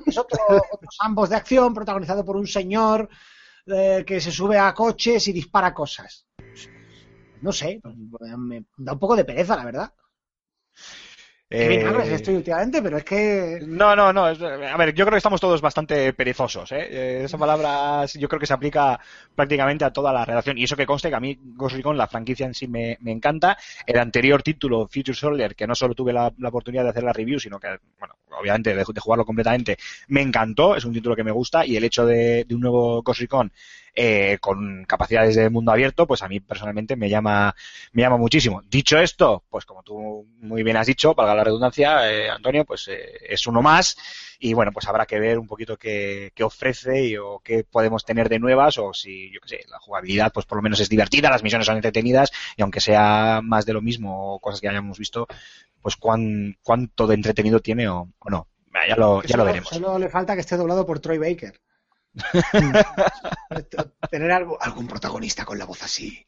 Es 0.06 0.18
otro, 0.18 0.38
otro 0.50 0.90
sandbox 0.92 1.30
de 1.30 1.36
acción 1.38 1.74
protagonizado 1.74 2.24
por 2.24 2.36
un 2.36 2.46
señor 2.46 3.10
eh, 3.66 4.04
que 4.06 4.20
se 4.22 4.32
sube 4.32 4.60
a 4.60 4.74
coches 4.76 5.28
y 5.30 5.32
dispara 5.34 5.74
cosas. 5.74 6.28
No 7.42 7.52
sé, 7.52 7.82
me 8.38 8.66
da 8.78 8.94
un 8.94 9.00
poco 9.00 9.16
de 9.16 9.26
pereza, 9.26 9.56
la 9.56 9.66
verdad. 9.66 9.94
Eh, 11.56 12.14
estoy 12.16 12.36
últimamente, 12.36 12.82
pero 12.82 12.98
es 12.98 13.04
que 13.04 13.60
No, 13.68 13.96
no, 13.96 14.12
no. 14.12 14.26
a 14.26 14.34
ver, 14.78 14.94
yo 14.94 15.06
creo 15.06 15.12
que 15.12 15.18
estamos 15.18 15.40
todos 15.40 15.62
bastante 15.62 16.12
perezosos. 16.14 16.72
¿eh? 16.72 16.88
Eh, 16.90 17.22
Esa 17.26 17.38
palabra 17.38 18.06
yo 18.06 18.28
creo 18.28 18.40
que 18.40 18.48
se 18.48 18.54
aplica 18.54 19.00
prácticamente 19.36 19.86
a 19.86 19.94
toda 19.94 20.12
la 20.12 20.26
relación. 20.26 20.58
Y 20.58 20.64
eso 20.64 20.76
que 20.76 20.88
conste 20.88 21.10
que 21.10 21.16
a 21.16 21.20
mí 21.20 21.38
Ghost 21.56 21.76
Recon, 21.76 21.96
la 21.96 22.08
franquicia 22.08 22.48
en 22.48 22.56
sí, 22.56 22.68
me, 22.68 22.98
me 23.02 23.12
encanta. 23.12 23.56
El 23.86 24.00
anterior 24.00 24.42
título, 24.42 24.88
Future 24.88 25.16
Soldier, 25.16 25.56
que 25.56 25.68
no 25.68 25.76
solo 25.76 25.94
tuve 25.94 26.12
la, 26.12 26.34
la 26.40 26.50
oportunidad 26.50 26.84
de 26.84 26.90
hacer 26.90 27.04
la 27.04 27.14
review, 27.14 27.40
sino 27.40 27.60
que, 27.60 27.68
bueno, 28.00 28.16
obviamente 28.40 28.72
de, 28.76 28.84
de 28.88 29.02
jugarlo 29.02 29.24
completamente, 29.26 29.78
me 30.08 30.22
encantó. 30.22 30.76
Es 30.76 30.86
un 30.86 30.94
título 30.94 31.16
que 31.16 31.24
me 31.24 31.32
gusta. 31.32 31.66
Y 31.66 31.78
el 31.78 31.84
hecho 31.84 32.06
de, 32.06 32.46
de 32.46 32.56
un 32.56 32.62
nuevo 32.62 33.04
Ghost 33.04 33.22
Recon 33.22 33.52
eh, 33.96 34.38
con 34.42 34.86
capacidades 34.86 35.36
de 35.36 35.50
mundo 35.50 35.72
abierto, 35.72 36.08
pues 36.08 36.22
a 36.24 36.28
mí 36.28 36.40
personalmente 36.40 36.96
me 36.96 37.10
llama, 37.10 37.56
me 37.92 38.02
llama 38.02 38.18
muchísimo. 38.18 38.62
Dicho 38.64 38.98
esto, 38.98 39.44
pues 39.50 39.66
como 39.66 39.84
tú 39.84 40.28
muy 40.40 40.64
bien 40.64 40.78
has 40.78 40.88
dicho, 40.88 41.14
valga 41.14 41.36
la 41.36 41.44
redundancia, 41.44 42.12
eh, 42.12 42.30
Antonio, 42.30 42.66
pues 42.66 42.88
eh, 42.88 43.20
es 43.30 43.46
uno 43.46 43.62
más 43.62 43.98
y 44.40 44.54
bueno, 44.54 44.72
pues 44.72 44.88
habrá 44.88 45.06
que 45.06 45.20
ver 45.20 45.38
un 45.38 45.48
poquito 45.48 45.78
qué, 45.78 46.32
qué 46.34 46.44
ofrece 46.44 47.06
y, 47.06 47.18
o 47.18 47.40
qué 47.44 47.64
podemos 47.64 48.04
tener 48.04 48.30
de 48.30 48.40
nuevas 48.40 48.78
o 48.78 48.94
si, 48.94 49.32
yo 49.32 49.40
qué 49.42 49.50
sé, 49.50 49.60
la 49.70 49.80
jugabilidad 49.80 50.32
pues 50.34 50.46
por 50.46 50.58
lo 50.58 50.64
menos 50.64 50.80
es 50.80 50.90
divertida, 50.90 51.30
las 51.30 51.44
misiones 51.44 51.68
son 51.68 51.76
entretenidas 51.76 52.32
y 52.58 52.62
aunque 52.62 52.82
sea 52.82 53.42
más 53.44 53.66
de 53.66 53.74
lo 53.74 53.82
mismo 53.82 54.36
o 54.36 54.40
cosas 54.40 54.60
que 54.60 54.70
hayamos 54.70 54.98
visto, 54.98 55.28
pues 55.82 55.96
cuán, 55.98 56.58
cuánto 56.64 57.08
de 57.08 57.16
entretenido 57.16 57.60
tiene 57.60 57.88
o, 57.88 58.10
o 58.20 58.30
no. 58.30 58.48
Ya 58.88 58.96
lo, 58.96 59.22
ya 59.22 59.38
lo 59.38 59.46
veremos. 59.46 59.70
Solo 59.70 60.00
le 60.00 60.10
falta 60.10 60.34
que 60.34 60.42
esté 60.42 60.58
doblado 60.58 60.86
por 60.86 61.00
Troy 61.00 61.20
Baker. 61.20 61.62
Tener 64.12 64.32
algo, 64.32 64.62
algún 64.62 64.88
protagonista 64.88 65.46
con 65.46 65.58
la 65.58 65.66
voz 65.66 65.84
así. 65.84 66.26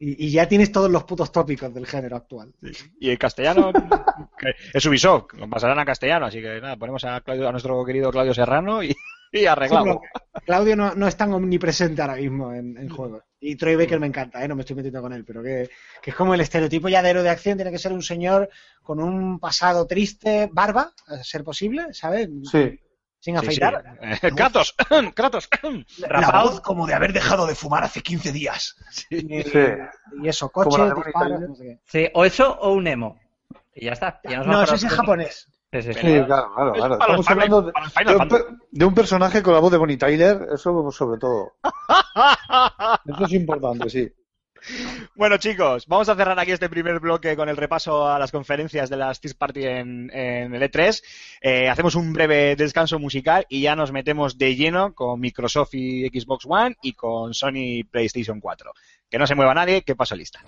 Y, 0.00 0.26
y 0.26 0.30
ya 0.30 0.48
tienes 0.48 0.72
todos 0.72 0.90
los 0.90 1.04
putos 1.04 1.30
tópicos 1.30 1.72
del 1.72 1.86
género 1.86 2.16
actual. 2.16 2.54
Y 2.98 3.10
el 3.10 3.18
castellano 3.18 3.72
que 4.38 4.54
es 4.72 4.86
Ubisoft, 4.86 5.34
lo 5.34 5.48
pasarán 5.48 5.78
a 5.78 5.84
castellano, 5.84 6.26
así 6.26 6.40
que 6.40 6.60
nada, 6.60 6.76
ponemos 6.76 7.04
a, 7.04 7.20
Claudio, 7.20 7.48
a 7.48 7.52
nuestro 7.52 7.84
querido 7.84 8.10
Claudio 8.10 8.32
Serrano 8.32 8.82
y, 8.82 8.94
y 9.32 9.46
arreglado. 9.46 9.84
Sí, 9.84 9.90
pero 10.12 10.42
Claudio 10.44 10.76
no, 10.76 10.94
no 10.94 11.06
es 11.06 11.16
tan 11.16 11.32
omnipresente 11.32 12.00
ahora 12.00 12.16
mismo 12.16 12.52
en, 12.52 12.76
en 12.78 12.88
juegos. 12.88 13.22
Y 13.38 13.56
Troy 13.56 13.76
Baker 13.76 14.00
me 14.00 14.06
encanta, 14.06 14.42
¿eh? 14.42 14.48
no 14.48 14.56
me 14.56 14.62
estoy 14.62 14.76
metiendo 14.76 15.02
con 15.02 15.12
él, 15.12 15.24
pero 15.24 15.42
que, 15.42 15.68
que 16.02 16.10
es 16.10 16.16
como 16.16 16.34
el 16.34 16.40
estereotipo 16.40 16.88
ya 16.88 17.02
de 17.02 17.10
héroe 17.10 17.22
de 17.22 17.30
acción, 17.30 17.56
tiene 17.56 17.70
que 17.70 17.78
ser 17.78 17.92
un 17.92 18.02
señor 18.02 18.48
con 18.82 19.00
un 19.00 19.38
pasado 19.38 19.86
triste, 19.86 20.48
barba, 20.50 20.92
a 21.06 21.22
ser 21.22 21.44
posible, 21.44 21.92
¿sabes? 21.92 22.28
Sí. 22.50 22.80
Sin 23.26 23.34
Sí, 23.40 23.40
sí. 23.40 23.60
afeitar. 23.60 23.98
Eh, 24.00 24.30
Kratos, 24.36 24.72
Kratos. 25.14 25.48
La 26.08 26.42
voz 26.44 26.60
como 26.60 26.86
de 26.86 26.94
haber 26.94 27.12
dejado 27.12 27.44
de 27.48 27.56
fumar 27.56 27.82
hace 27.82 28.00
15 28.00 28.30
días. 28.30 28.76
Y, 29.10 29.42
Sí. 29.42 29.58
y 30.22 30.28
eso, 30.28 30.48
coche, 30.48 30.80
disparos, 30.94 31.40
no 31.40 31.54
sé 31.56 31.64
qué. 31.64 31.78
Sí, 31.86 32.08
o 32.14 32.24
eso 32.24 32.56
o 32.60 32.72
un 32.72 32.86
emo. 32.86 33.18
Y 33.74 33.86
ya 33.86 33.92
está. 33.94 34.20
Ya 34.22 34.38
nos 34.38 34.46
No, 34.46 34.62
ese 34.62 34.76
es 34.76 34.82
en 34.84 34.88
japonés. 34.90 35.48
Sí, 35.72 35.92
claro, 35.92 36.52
claro, 36.54 36.72
Es 36.74 36.78
claro. 36.78 36.94
Estamos 37.00 37.28
hablando 37.28 37.58
un, 38.48 38.60
de 38.70 38.84
un 38.84 38.94
personaje 38.94 39.42
con 39.42 39.54
la 39.54 39.58
voz 39.60 39.72
de 39.72 39.78
Bonnie 39.78 39.96
Tyler, 39.96 40.46
eso 40.54 40.90
sobre 40.92 41.18
todo. 41.18 41.54
Eso 43.04 43.24
es 43.24 43.32
importante, 43.32 43.90
sí. 43.90 44.08
Bueno, 45.14 45.36
chicos, 45.38 45.86
vamos 45.86 46.08
a 46.08 46.16
cerrar 46.16 46.38
aquí 46.38 46.52
este 46.52 46.68
primer 46.68 47.00
bloque 47.00 47.36
con 47.36 47.48
el 47.48 47.56
repaso 47.56 48.08
a 48.08 48.18
las 48.18 48.32
conferencias 48.32 48.90
de 48.90 48.96
las 48.96 49.20
Team 49.20 49.34
Party 49.38 49.64
en, 49.64 50.10
en 50.12 50.54
el 50.54 50.62
E3. 50.62 51.02
Eh, 51.40 51.68
hacemos 51.68 51.94
un 51.94 52.12
breve 52.12 52.56
descanso 52.56 52.98
musical 52.98 53.46
y 53.48 53.62
ya 53.62 53.76
nos 53.76 53.92
metemos 53.92 54.38
de 54.38 54.56
lleno 54.56 54.94
con 54.94 55.20
Microsoft 55.20 55.74
y 55.74 56.08
Xbox 56.08 56.44
One 56.48 56.76
y 56.82 56.92
con 56.92 57.34
Sony 57.34 57.84
PlayStation 57.90 58.40
4. 58.40 58.72
Que 59.08 59.18
no 59.18 59.26
se 59.26 59.34
mueva 59.34 59.54
nadie, 59.54 59.82
que 59.82 59.94
paso 59.94 60.16
lista. 60.16 60.40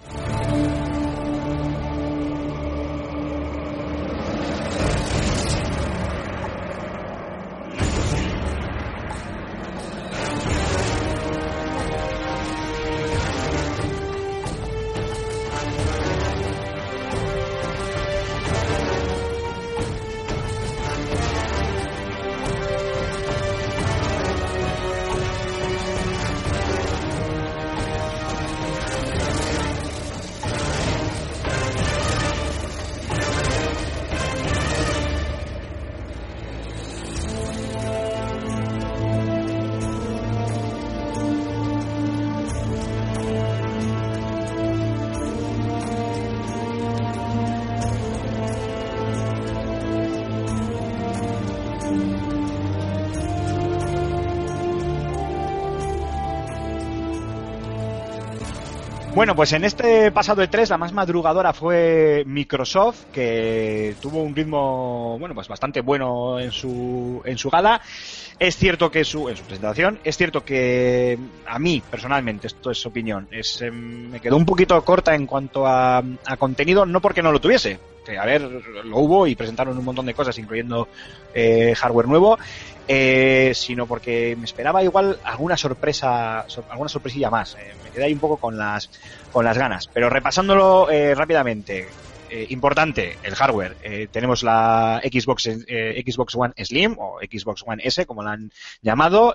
Bueno, 59.28 59.36
pues 59.36 59.52
en 59.52 59.64
este 59.66 60.10
pasado 60.10 60.42
E3 60.42 60.70
la 60.70 60.78
más 60.78 60.94
madrugadora 60.94 61.52
fue 61.52 62.22
Microsoft, 62.26 63.08
que 63.12 63.94
tuvo 64.00 64.22
un 64.22 64.34
ritmo, 64.34 65.18
bueno, 65.18 65.34
pues 65.34 65.46
bastante 65.48 65.82
bueno 65.82 66.40
en 66.40 66.50
su, 66.50 67.20
en 67.26 67.36
su 67.36 67.50
gala. 67.50 67.78
Es 68.38 68.56
cierto 68.56 68.90
que 68.90 69.04
su, 69.04 69.28
en 69.28 69.36
su 69.36 69.44
presentación, 69.44 69.98
es 70.02 70.16
cierto 70.16 70.42
que 70.42 71.18
a 71.46 71.58
mí, 71.58 71.82
personalmente, 71.90 72.46
esto 72.46 72.70
es 72.70 72.86
opinión, 72.86 73.28
es, 73.30 73.60
em, 73.60 74.08
me 74.08 74.18
quedó 74.18 74.38
un 74.38 74.46
poquito 74.46 74.82
corta 74.82 75.14
en 75.14 75.26
cuanto 75.26 75.66
a, 75.66 75.98
a 75.98 76.36
contenido, 76.38 76.86
no 76.86 77.02
porque 77.02 77.20
no 77.20 77.30
lo 77.30 77.38
tuviese, 77.38 77.78
a 78.16 78.24
ver, 78.24 78.42
lo 78.42 78.98
hubo 78.98 79.26
y 79.26 79.34
presentaron 79.34 79.76
un 79.76 79.84
montón 79.84 80.06
de 80.06 80.14
cosas, 80.14 80.38
incluyendo 80.38 80.88
eh, 81.32 81.74
hardware 81.76 82.06
nuevo, 82.06 82.38
eh, 82.86 83.52
sino 83.54 83.86
porque 83.86 84.34
me 84.38 84.44
esperaba 84.46 84.82
igual 84.82 85.18
alguna 85.22 85.56
sorpresa, 85.56 86.44
sor- 86.48 86.64
alguna 86.68 86.88
sorpresilla 86.88 87.30
más. 87.30 87.54
Eh, 87.56 87.74
me 87.82 87.90
quedé 87.90 88.04
ahí 88.04 88.14
un 88.14 88.20
poco 88.20 88.38
con 88.38 88.56
las, 88.56 88.90
con 89.30 89.44
las 89.44 89.58
ganas. 89.58 89.88
Pero 89.92 90.08
repasándolo 90.08 90.88
eh, 90.90 91.14
rápidamente, 91.14 91.96
eh, 92.30 92.46
importante, 92.50 93.18
el 93.22 93.34
hardware. 93.34 93.76
Tenemos 94.10 94.42
la 94.42 95.00
Xbox, 95.02 95.44
Xbox 95.44 96.34
One 96.34 96.54
Slim 96.62 96.96
o 96.98 97.18
Xbox 97.20 97.62
One 97.66 97.82
S, 97.84 98.04
como 98.06 98.22
la 98.22 98.32
han 98.32 98.50
llamado, 98.82 99.34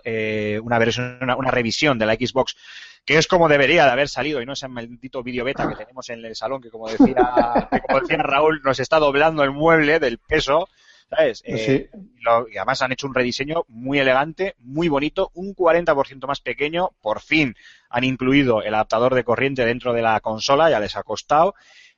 una 0.62 0.80
versión, 0.80 1.18
una, 1.22 1.36
una 1.36 1.50
revisión 1.52 1.98
de 1.98 2.06
la 2.06 2.14
Xbox 2.14 2.56
que 3.06 3.18
es 3.18 3.28
como 3.28 3.50
debería 3.50 3.86
de 3.86 3.92
haber 3.92 4.08
salido 4.10 4.42
y 4.42 4.46
no 4.46 4.54
ese 4.54 4.68
maldito 4.68 5.24
vídeo 5.24 5.44
beta 5.44 5.68
que 5.68 5.76
tenemos 5.76 6.10
en 6.10 6.24
el 6.24 6.36
salón 6.36 6.62
que 6.62 6.70
como 6.70 6.88
decía, 6.90 7.16
que 7.72 7.82
como 7.82 8.00
decía 8.00 8.18
Raúl 8.18 8.62
nos 8.64 8.80
está 8.80 9.00
doblando 9.00 9.44
el 9.44 9.52
mueble 9.52 10.00
del 10.00 10.20
peso, 10.20 10.70
¿sabes? 11.10 11.42
Eh, 11.46 11.90
Sí. 11.92 12.00
lo- 12.22 12.48
y 12.48 12.58
además 12.58 12.82
han 12.82 12.94
hecho 12.94 13.08
un 13.08 13.14
rediseño 13.14 13.66
muy 13.68 14.00
elegante, 14.00 14.56
muy 14.60 14.88
bonito, 14.88 15.32
un 15.34 15.54
40% 15.54 16.28
más 16.28 16.40
pequeño, 16.40 16.92
por 17.02 17.20
fin 17.20 17.56
han 17.90 18.04
incluido 18.06 18.62
el 18.64 18.74
adaptador 18.74 19.14
de 19.16 19.24
corriente 19.26 19.66
dentro 19.66 19.94
de 19.94 20.02
la 20.02 20.20
consola, 20.22 20.70
ya 20.70 20.80
les 20.80 20.96
ha 20.96 21.04
costado, 21.04 21.54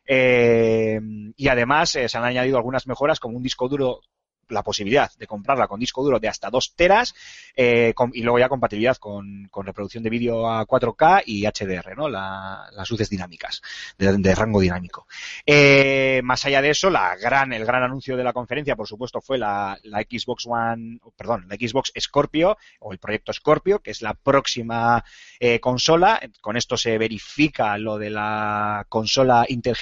eh, 0.07 0.99
y 1.35 1.47
además 1.47 1.95
eh, 1.95 2.09
se 2.09 2.17
han 2.17 2.23
añadido 2.25 2.57
algunas 2.57 2.87
mejoras 2.87 3.19
como 3.19 3.37
un 3.37 3.43
disco 3.43 3.67
duro 3.67 4.01
la 4.49 4.63
posibilidad 4.63 5.11
de 5.17 5.27
comprarla 5.27 5.67
con 5.67 5.79
disco 5.79 6.03
duro 6.03 6.19
de 6.19 6.27
hasta 6.27 6.49
2 6.49 6.73
teras 6.75 7.13
eh, 7.55 7.93
y 8.13 8.21
luego 8.21 8.39
ya 8.39 8.49
compatibilidad 8.49 8.97
con, 8.97 9.49
reproducción 9.63 10.03
de 10.03 10.09
vídeo 10.09 10.47
a 10.49 10.65
4K 10.65 11.23
y 11.25 11.45
HDR, 11.45 11.95
¿no? 11.95 12.09
La- 12.09 12.69
las 12.71 12.89
luces 12.89 13.09
dinámicas 13.09 13.61
de, 13.97 14.35
rango 14.35 14.59
dinámico. 14.59 15.07
Eh, 15.45 16.21
más 16.23 16.45
allá 16.45 16.61
de 16.61 16.69
eso, 16.69 16.89
la 16.89 17.15
gran, 17.15 17.53
el 17.53 17.65
gran 17.65 17.83
anuncio 17.83 18.17
de 18.17 18.23
la 18.23 18.33
conferencia, 18.33 18.75
por 18.75 18.87
supuesto, 18.87 19.21
fue 19.21 19.37
la, 19.37 19.77
Xbox 19.83 20.45
One, 20.47 20.99
perdón, 21.15 21.45
la 21.47 21.55
Xbox 21.55 21.91
Scorpio 21.99 22.57
o 22.79 22.91
el 22.91 22.99
proyecto 22.99 23.33
Scorpio, 23.33 23.79
que 23.79 23.91
es 23.91 24.01
la 24.01 24.13
próxima 24.13 25.03
eh, 25.39 25.59
consola. 25.59 26.19
Con 26.41 26.57
esto 26.57 26.77
se 26.77 26.97
verifica 26.97 27.77
lo 27.77 27.97
de 27.97 28.09
la 28.09 28.85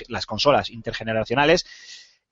las 0.07 0.25
consolas 0.25 0.69
intergeneracionales. 0.69 1.65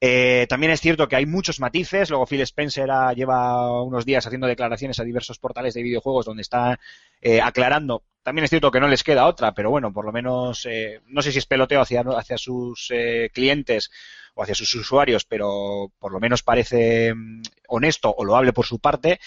Eh, 0.04 0.48
también 0.50 0.72
es 0.72 0.82
cierto 0.82 1.08
que 1.08 1.16
hay 1.16 1.28
muchos 1.28 1.60
matices. 1.60 2.10
Luego 2.10 2.26
Phil 2.26 2.42
Spencer 2.42 2.90
lleva 3.16 3.84
unos 3.84 4.04
días 4.04 4.26
haciendo 4.26 4.48
declaraciones 4.48 5.00
a 5.00 5.04
diversos 5.04 5.38
portales 5.38 5.76
de 5.76 5.84
videojuegos 5.84 6.26
donde 6.26 6.42
está 6.42 6.80
eh, 7.22 7.40
aclarando. 7.40 8.04
También 8.24 8.46
es 8.46 8.50
cierto 8.50 8.72
que 8.72 8.80
no 8.80 8.88
les 8.88 9.04
queda 9.04 9.28
otra, 9.28 9.54
pero 9.54 9.70
bueno, 9.70 9.94
por 9.94 10.06
lo 10.06 10.12
menos 10.12 10.66
eh, 10.66 11.02
no 11.08 11.22
sé 11.22 11.32
si 11.32 11.38
es 11.38 11.46
peloteo 11.46 11.82
hacia, 11.82 12.02
hacia 12.02 12.38
sus 12.38 12.90
eh, 12.92 13.30
clientes 13.32 13.92
o 14.34 14.44
hacia 14.44 14.56
sus 14.56 14.74
usuarios, 14.76 15.26
pero 15.26 15.92
por 16.00 16.12
lo 16.12 16.20
menos 16.20 16.42
parece 16.42 17.14
mm, 17.14 17.42
honesto 17.68 18.14
o 18.16 18.26
loable 18.26 18.54
por 18.54 18.66
su 18.66 18.80
parte. 18.80 19.20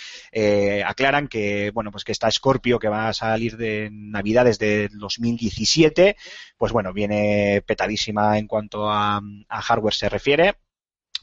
Aclaran 0.85 1.29
que 1.29 1.71
bueno, 1.73 1.93
pues 1.93 2.03
que 2.03 2.13
esta 2.13 2.31
Scorpio 2.31 2.81
que 2.81 2.89
va 2.89 3.09
a 3.09 3.15
salir 3.15 3.57
de 3.57 3.91
Navidades 3.93 4.59
de 4.59 4.89
2017, 4.93 6.17
pues 6.57 6.73
bueno, 6.73 6.93
viene 6.93 7.63
petadísima 7.65 8.39
en 8.39 8.49
cuanto 8.49 8.91
a, 8.91 9.21
a 9.49 9.63
hardware 9.63 9.95
se 9.95 10.09
refiere 10.09 10.55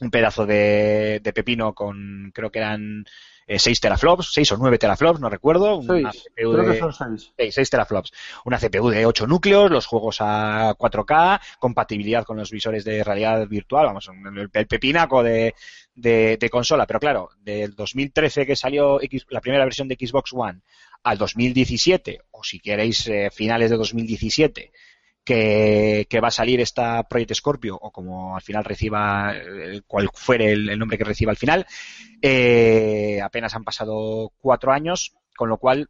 un 0.00 0.10
pedazo 0.10 0.46
de, 0.46 1.20
de 1.22 1.32
pepino 1.32 1.74
con, 1.74 2.32
creo 2.34 2.50
que 2.50 2.58
eran 2.58 3.04
6 3.54 3.80
teraflops, 3.80 4.32
6 4.32 4.52
o 4.52 4.56
9 4.56 4.78
teraflops, 4.78 5.20
no 5.20 5.28
recuerdo. 5.28 5.76
Una 5.76 6.10
Seis. 6.12 6.24
CPU 6.24 6.52
Creo 6.52 6.64
de- 6.64 6.72
que 6.72 6.78
son 6.78 6.92
seis. 6.92 7.32
6, 7.36 7.54
6 7.54 7.70
teraflops. 7.70 8.12
Una 8.46 8.58
CPU 8.58 8.88
de 8.88 9.04
8 9.04 9.26
núcleos, 9.26 9.70
los 9.70 9.84
juegos 9.86 10.16
a 10.20 10.74
4K, 10.78 11.40
compatibilidad 11.58 12.24
con 12.24 12.36
los 12.38 12.50
visores 12.50 12.84
de 12.84 13.04
realidad 13.04 13.46
virtual, 13.46 13.86
vamos, 13.86 14.08
el, 14.08 14.48
el 14.52 14.66
pepinaco 14.66 15.22
de, 15.22 15.54
de, 15.94 16.38
de 16.40 16.50
consola. 16.50 16.86
Pero 16.86 17.00
claro, 17.00 17.28
del 17.40 17.74
2013 17.74 18.46
que 18.46 18.56
salió 18.56 19.00
X- 19.02 19.26
la 19.28 19.40
primera 19.40 19.64
versión 19.64 19.86
de 19.88 19.96
Xbox 20.00 20.32
One 20.32 20.60
al 21.02 21.18
2017, 21.18 22.20
o 22.30 22.42
si 22.44 22.58
queréis 22.60 23.06
eh, 23.08 23.28
finales 23.32 23.70
de 23.70 23.76
2017, 23.76 24.72
que, 25.24 26.06
que 26.08 26.20
va 26.20 26.28
a 26.28 26.32
salir 26.32 26.60
esta 26.60 27.02
Project 27.04 27.34
Scorpio, 27.34 27.76
o 27.80 27.90
como 27.90 28.36
al 28.36 28.42
final 28.42 28.64
reciba, 28.64 29.34
eh, 29.36 29.80
cual 29.86 30.08
fuere 30.12 30.52
el, 30.52 30.68
el 30.68 30.78
nombre 30.78 30.98
que 30.98 31.04
reciba 31.04 31.30
al 31.30 31.36
final, 31.36 31.66
eh, 32.20 33.20
apenas 33.22 33.54
han 33.54 33.64
pasado 33.64 34.32
cuatro 34.38 34.72
años, 34.72 35.14
con 35.36 35.48
lo 35.48 35.58
cual 35.58 35.88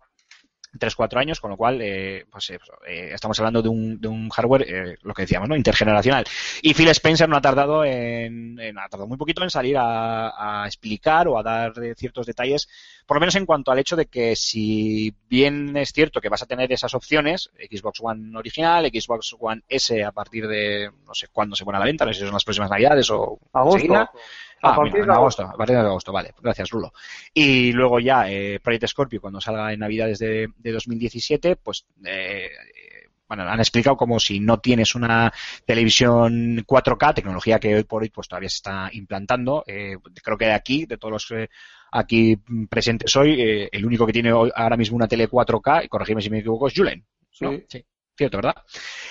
tres 0.79 0.95
cuatro 0.95 1.21
años, 1.21 1.41
con 1.41 1.51
lo 1.51 1.57
cual 1.57 1.81
eh, 1.83 2.25
pues, 2.31 2.51
eh, 2.51 2.59
eh, 2.89 3.11
estamos 3.13 3.39
hablando 3.39 3.61
de 3.63 3.69
un, 3.69 4.01
de 4.01 4.09
un 4.09 4.29
hardware, 4.31 4.63
eh, 4.69 4.97
lo 5.03 5.13
que 5.15 5.23
decíamos, 5.23 5.49
¿no? 5.49 5.57
intergeneracional. 5.57 6.25
Y 6.63 6.75
Phil 6.75 6.89
Spencer 6.89 7.29
no 7.29 7.37
ha 7.37 7.41
tardado 7.41 7.85
en, 7.85 8.59
en- 8.59 8.79
ha 8.79 8.89
tardado 8.89 9.07
muy 9.07 9.17
poquito 9.19 9.43
en 9.43 9.51
salir 9.51 9.77
a, 9.77 10.63
a 10.63 10.67
explicar 10.67 11.29
o 11.29 11.39
a 11.39 11.43
dar 11.43 11.73
eh, 11.83 11.95
ciertos 11.97 12.27
detalles, 12.27 12.69
por 13.07 13.17
lo 13.17 13.21
menos 13.21 13.35
en 13.37 13.45
cuanto 13.47 13.71
al 13.71 13.79
hecho 13.79 13.97
de 13.97 14.07
que 14.07 14.35
si 14.37 15.15
bien 15.29 15.77
es 15.77 15.93
cierto 15.93 16.21
que 16.21 16.29
vas 16.29 16.43
a 16.43 16.47
tener 16.47 16.73
esas 16.73 16.95
opciones, 16.95 17.51
Xbox 17.71 18.01
One 18.03 18.37
original, 18.39 18.87
Xbox 18.87 19.35
One 19.39 19.63
S 19.69 20.03
a 20.03 20.13
partir 20.13 20.47
de 20.49 20.91
no 21.07 21.15
sé 21.15 21.29
cuándo 21.33 21.55
se 21.57 21.65
pone 21.65 21.77
a 21.77 21.81
la 21.81 21.87
venta, 21.87 22.05
no 22.07 22.13
sé 22.13 22.21
si 22.21 22.25
son 22.25 22.33
las 22.35 22.45
próximas 22.45 22.71
navidades 22.71 23.11
o 23.11 23.39
Agosto. 23.53 23.79
Enseguida. 24.63 24.71
A 24.71 24.73
Ah, 24.73 24.77
partir 24.77 24.93
mira, 24.93 25.05
de 25.07 25.11
en 25.13 25.17
agosto, 25.17 25.43
a 25.43 25.53
partir 25.57 25.77
de 25.77 25.83
agosto, 25.83 26.13
vale, 26.13 26.35
gracias 26.41 26.71
Rulo. 26.71 26.93
Y 27.35 27.73
luego 27.73 27.99
ya 28.01 28.31
eh, 28.31 28.61
Project 28.63 28.87
Scorpio 28.89 29.21
cuando 29.21 29.41
salga 29.41 29.73
en 29.73 29.81
Navidades 29.81 30.19
de, 30.19 30.49
de 30.57 30.73
2017, 30.73 31.57
pues 31.57 31.87
eh, 32.05 32.47
eh, 32.47 33.09
bueno, 33.29 33.45
han 33.45 33.61
explicado 33.61 33.97
como 33.97 34.21
si 34.21 34.41
no 34.41 34.59
tienes 34.61 34.95
una 34.95 35.33
televisión 35.65 36.65
4K, 36.67 37.15
tecnología 37.15 37.59
que 37.59 37.75
hoy 37.75 37.85
por 37.85 38.03
hoy 38.03 38.11
pues 38.11 38.29
todavía 38.29 38.49
se 38.51 38.57
está 38.57 38.89
implantando. 38.93 39.65
eh, 39.67 39.97
creo 40.23 40.37
que 40.37 40.45
de 40.47 40.53
aquí, 40.53 40.85
de 40.87 40.99
todos 40.99 41.13
los 41.13 41.31
eh, 41.33 41.49
aquí 41.91 42.37
presentes 42.69 43.15
hoy, 43.17 43.41
eh, 43.41 43.69
el 43.73 43.85
único 43.87 44.07
que 44.07 44.13
tiene 44.13 44.33
hoy- 44.33 44.53
ahora 44.55 44.77
mismo 44.77 44.97
una 44.97 45.09
tele 45.09 45.29
4K, 45.29 45.85
y 45.85 45.89
corregime 45.89 46.21
si 46.23 46.31
me 46.31 46.39
equivoco, 46.41 46.69
es 46.69 46.75
Julen. 46.77 47.05
Sí. 47.31 47.45
¿no? 47.47 47.53
Sí. 47.69 47.85
Cierto, 48.15 48.37
¿verdad? 48.37 48.55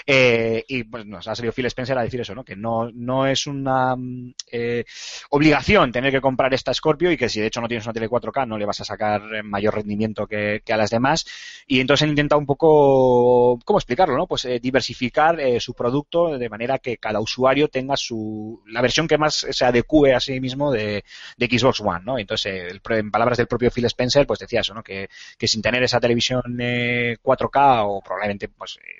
Eh, 0.06 0.64
y 0.68 0.84
pues 0.84 1.06
nos 1.08 1.28
ha 1.28 1.34
salido 1.34 1.52
Phil 1.54 1.66
Spencer 1.66 1.98
a 1.98 2.04
decir 2.04 2.22
eso, 2.22 2.36
¿no? 2.36 2.44
Que 2.44 2.56
no, 2.56 2.92
no 2.94 3.26
es 3.26 3.48
una 3.48 3.96
mm, 3.96 4.34
eh, 4.52 4.86
obligación 5.32 5.92
tener 5.92 6.12
que 6.12 6.22
comprar 6.22 6.54
esta 6.54 6.74
Scorpio 6.74 7.12
y 7.12 7.18
que 7.18 7.28
si 7.28 7.40
de 7.40 7.48
hecho 7.48 7.62
no 7.62 7.68
tienes 7.68 7.86
una 7.86 7.94
tele 7.94 8.08
4K 8.08 8.46
no 8.46 8.60
le 8.60 8.66
vas 8.66 8.80
a 8.80 8.86
sacar 8.86 9.22
eh, 9.34 9.44
mayor 9.44 9.74
rendimiento 9.76 10.28
que, 10.28 10.62
que 10.64 10.74
a 10.74 10.78
las 10.78 10.92
demás. 10.92 11.26
Y 11.66 11.80
entonces 11.80 12.04
han 12.04 12.10
intentado 12.10 12.40
un 12.40 12.46
poco, 12.46 13.60
¿cómo 13.66 13.80
explicarlo, 13.80 14.16
no? 14.18 14.28
Pues 14.28 14.46
eh, 14.46 14.60
diversificar 14.60 15.40
eh, 15.40 15.60
su 15.60 15.74
producto 15.74 16.38
de 16.38 16.50
manera 16.50 16.78
que 16.80 16.98
cada 16.98 17.20
usuario 17.20 17.68
tenga 17.70 17.98
su, 17.98 18.62
la 18.68 18.82
versión 18.82 19.08
que 19.08 19.18
más 19.18 19.48
se 19.50 19.66
adecue 19.66 20.14
a 20.14 20.20
sí 20.20 20.40
mismo 20.40 20.72
de, 20.72 21.04
de 21.38 21.46
Xbox 21.48 21.82
One, 21.82 22.02
¿no? 22.06 22.18
Entonces, 22.20 22.54
eh, 22.54 22.68
el 22.70 22.82
en 22.98 23.12
palabras 23.12 23.38
del 23.38 23.48
propio 23.48 23.72
Phil 23.72 23.86
Spencer, 23.86 24.26
pues 24.28 24.40
decía 24.40 24.62
eso, 24.62 24.74
¿no? 24.74 24.84
Que, 24.84 25.10
que 25.38 25.48
sin 25.48 25.62
tener 25.62 25.84
esa 25.84 26.00
televisión 26.00 26.42
eh, 26.60 27.18
4K 27.22 27.84
o 27.86 28.02
probablemente, 28.02 28.50
pues, 28.50 28.78
eh, 28.78 28.91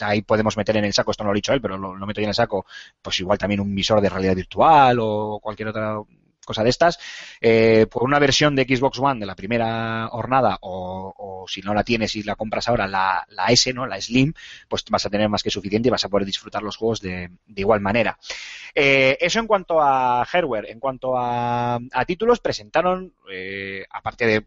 ahí 0.00 0.22
podemos 0.22 0.56
meter 0.56 0.76
en 0.76 0.84
el 0.84 0.92
saco, 0.92 1.10
esto 1.10 1.24
no 1.24 1.28
lo 1.28 1.32
ha 1.32 1.34
dicho 1.34 1.52
él, 1.52 1.60
pero 1.60 1.76
lo, 1.76 1.94
meto 2.06 2.20
yo 2.20 2.24
en 2.24 2.30
el 2.30 2.34
saco, 2.34 2.66
pues 3.02 3.18
igual 3.20 3.38
también 3.38 3.60
un 3.60 3.74
visor 3.74 4.00
de 4.00 4.08
realidad 4.08 4.36
virtual 4.36 4.98
o 5.00 5.40
cualquier 5.42 5.68
otra 5.68 5.98
cosa 6.44 6.64
de 6.64 6.70
estas, 6.70 6.98
eh, 7.42 7.86
por 7.90 8.04
una 8.04 8.18
versión 8.18 8.56
de 8.56 8.64
Xbox 8.64 8.98
One 8.98 9.20
de 9.20 9.26
la 9.26 9.34
primera 9.34 10.08
jornada 10.10 10.56
o, 10.62 11.44
si 11.46 11.60
no 11.60 11.74
la 11.74 11.84
tienes 11.84 12.16
y 12.16 12.22
la 12.22 12.36
compras 12.36 12.68
ahora 12.68 12.86
la, 12.86 13.24
la 13.30 13.46
S, 13.46 13.72
¿no? 13.72 13.86
La 13.86 14.00
Slim, 14.00 14.32
pues 14.66 14.84
vas 14.90 15.04
a 15.04 15.10
tener 15.10 15.28
más 15.28 15.42
que 15.42 15.50
suficiente 15.50 15.88
y 15.88 15.90
vas 15.90 16.04
a 16.04 16.08
poder 16.08 16.26
disfrutar 16.26 16.62
los 16.62 16.76
juegos 16.76 17.00
de, 17.00 17.30
igual 17.54 17.80
manera. 17.80 18.18
Eh, 18.74 19.16
eso 19.20 19.40
en 19.40 19.46
cuanto 19.46 19.80
a 19.80 20.24
hardware. 20.26 20.70
En 20.70 20.78
cuanto 20.78 21.16
a, 21.16 21.76
a 21.76 22.04
títulos, 22.06 22.40
presentaron, 22.40 23.14
eh, 23.30 23.84
aparte 23.90 24.26
de 24.26 24.44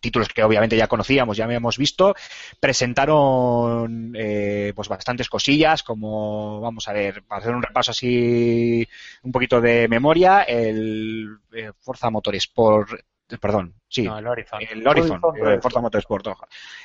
títulos 0.00 0.28
que 0.28 0.42
obviamente 0.42 0.76
ya 0.76 0.86
conocíamos, 0.86 1.36
ya 1.36 1.44
habíamos 1.44 1.78
visto, 1.78 2.14
presentaron 2.58 4.12
eh, 4.16 4.72
pues 4.74 4.88
bastantes 4.88 5.28
cosillas, 5.28 5.82
como 5.82 6.60
vamos 6.60 6.88
a 6.88 6.92
ver, 6.92 7.22
para 7.24 7.40
hacer 7.40 7.54
un 7.54 7.62
repaso 7.62 7.90
así 7.92 8.86
un 9.22 9.32
poquito 9.32 9.60
de 9.60 9.88
memoria, 9.88 10.42
el 10.42 11.38
eh, 11.52 11.72
Forza 11.80 12.10
Motorsport, 12.10 12.90
perdón, 13.38 13.74
sí, 13.88 14.02
No, 14.02 14.18
el 14.18 14.26
Horizon. 14.26 14.60
el 14.60 14.86
Horizon, 14.86 15.20
Horizon 15.22 15.48
eh, 15.48 15.50
3. 15.52 15.62
Forza 15.62 15.80
Motorsport, 15.80 16.26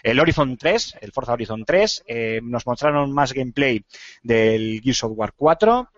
el 0.04 0.20
Horizon 0.20 0.58
3, 0.58 0.98
el 1.02 1.12
Forza 1.12 1.34
Horizon 1.34 1.66
3, 1.66 2.04
eh, 2.08 2.40
nos 2.44 2.68
mostraron 2.68 3.12
más 3.12 3.34
gameplay 3.34 3.84
del 4.22 4.82
Gears 4.84 5.04
of 5.04 5.14
War 5.16 5.34
4, 5.36 5.90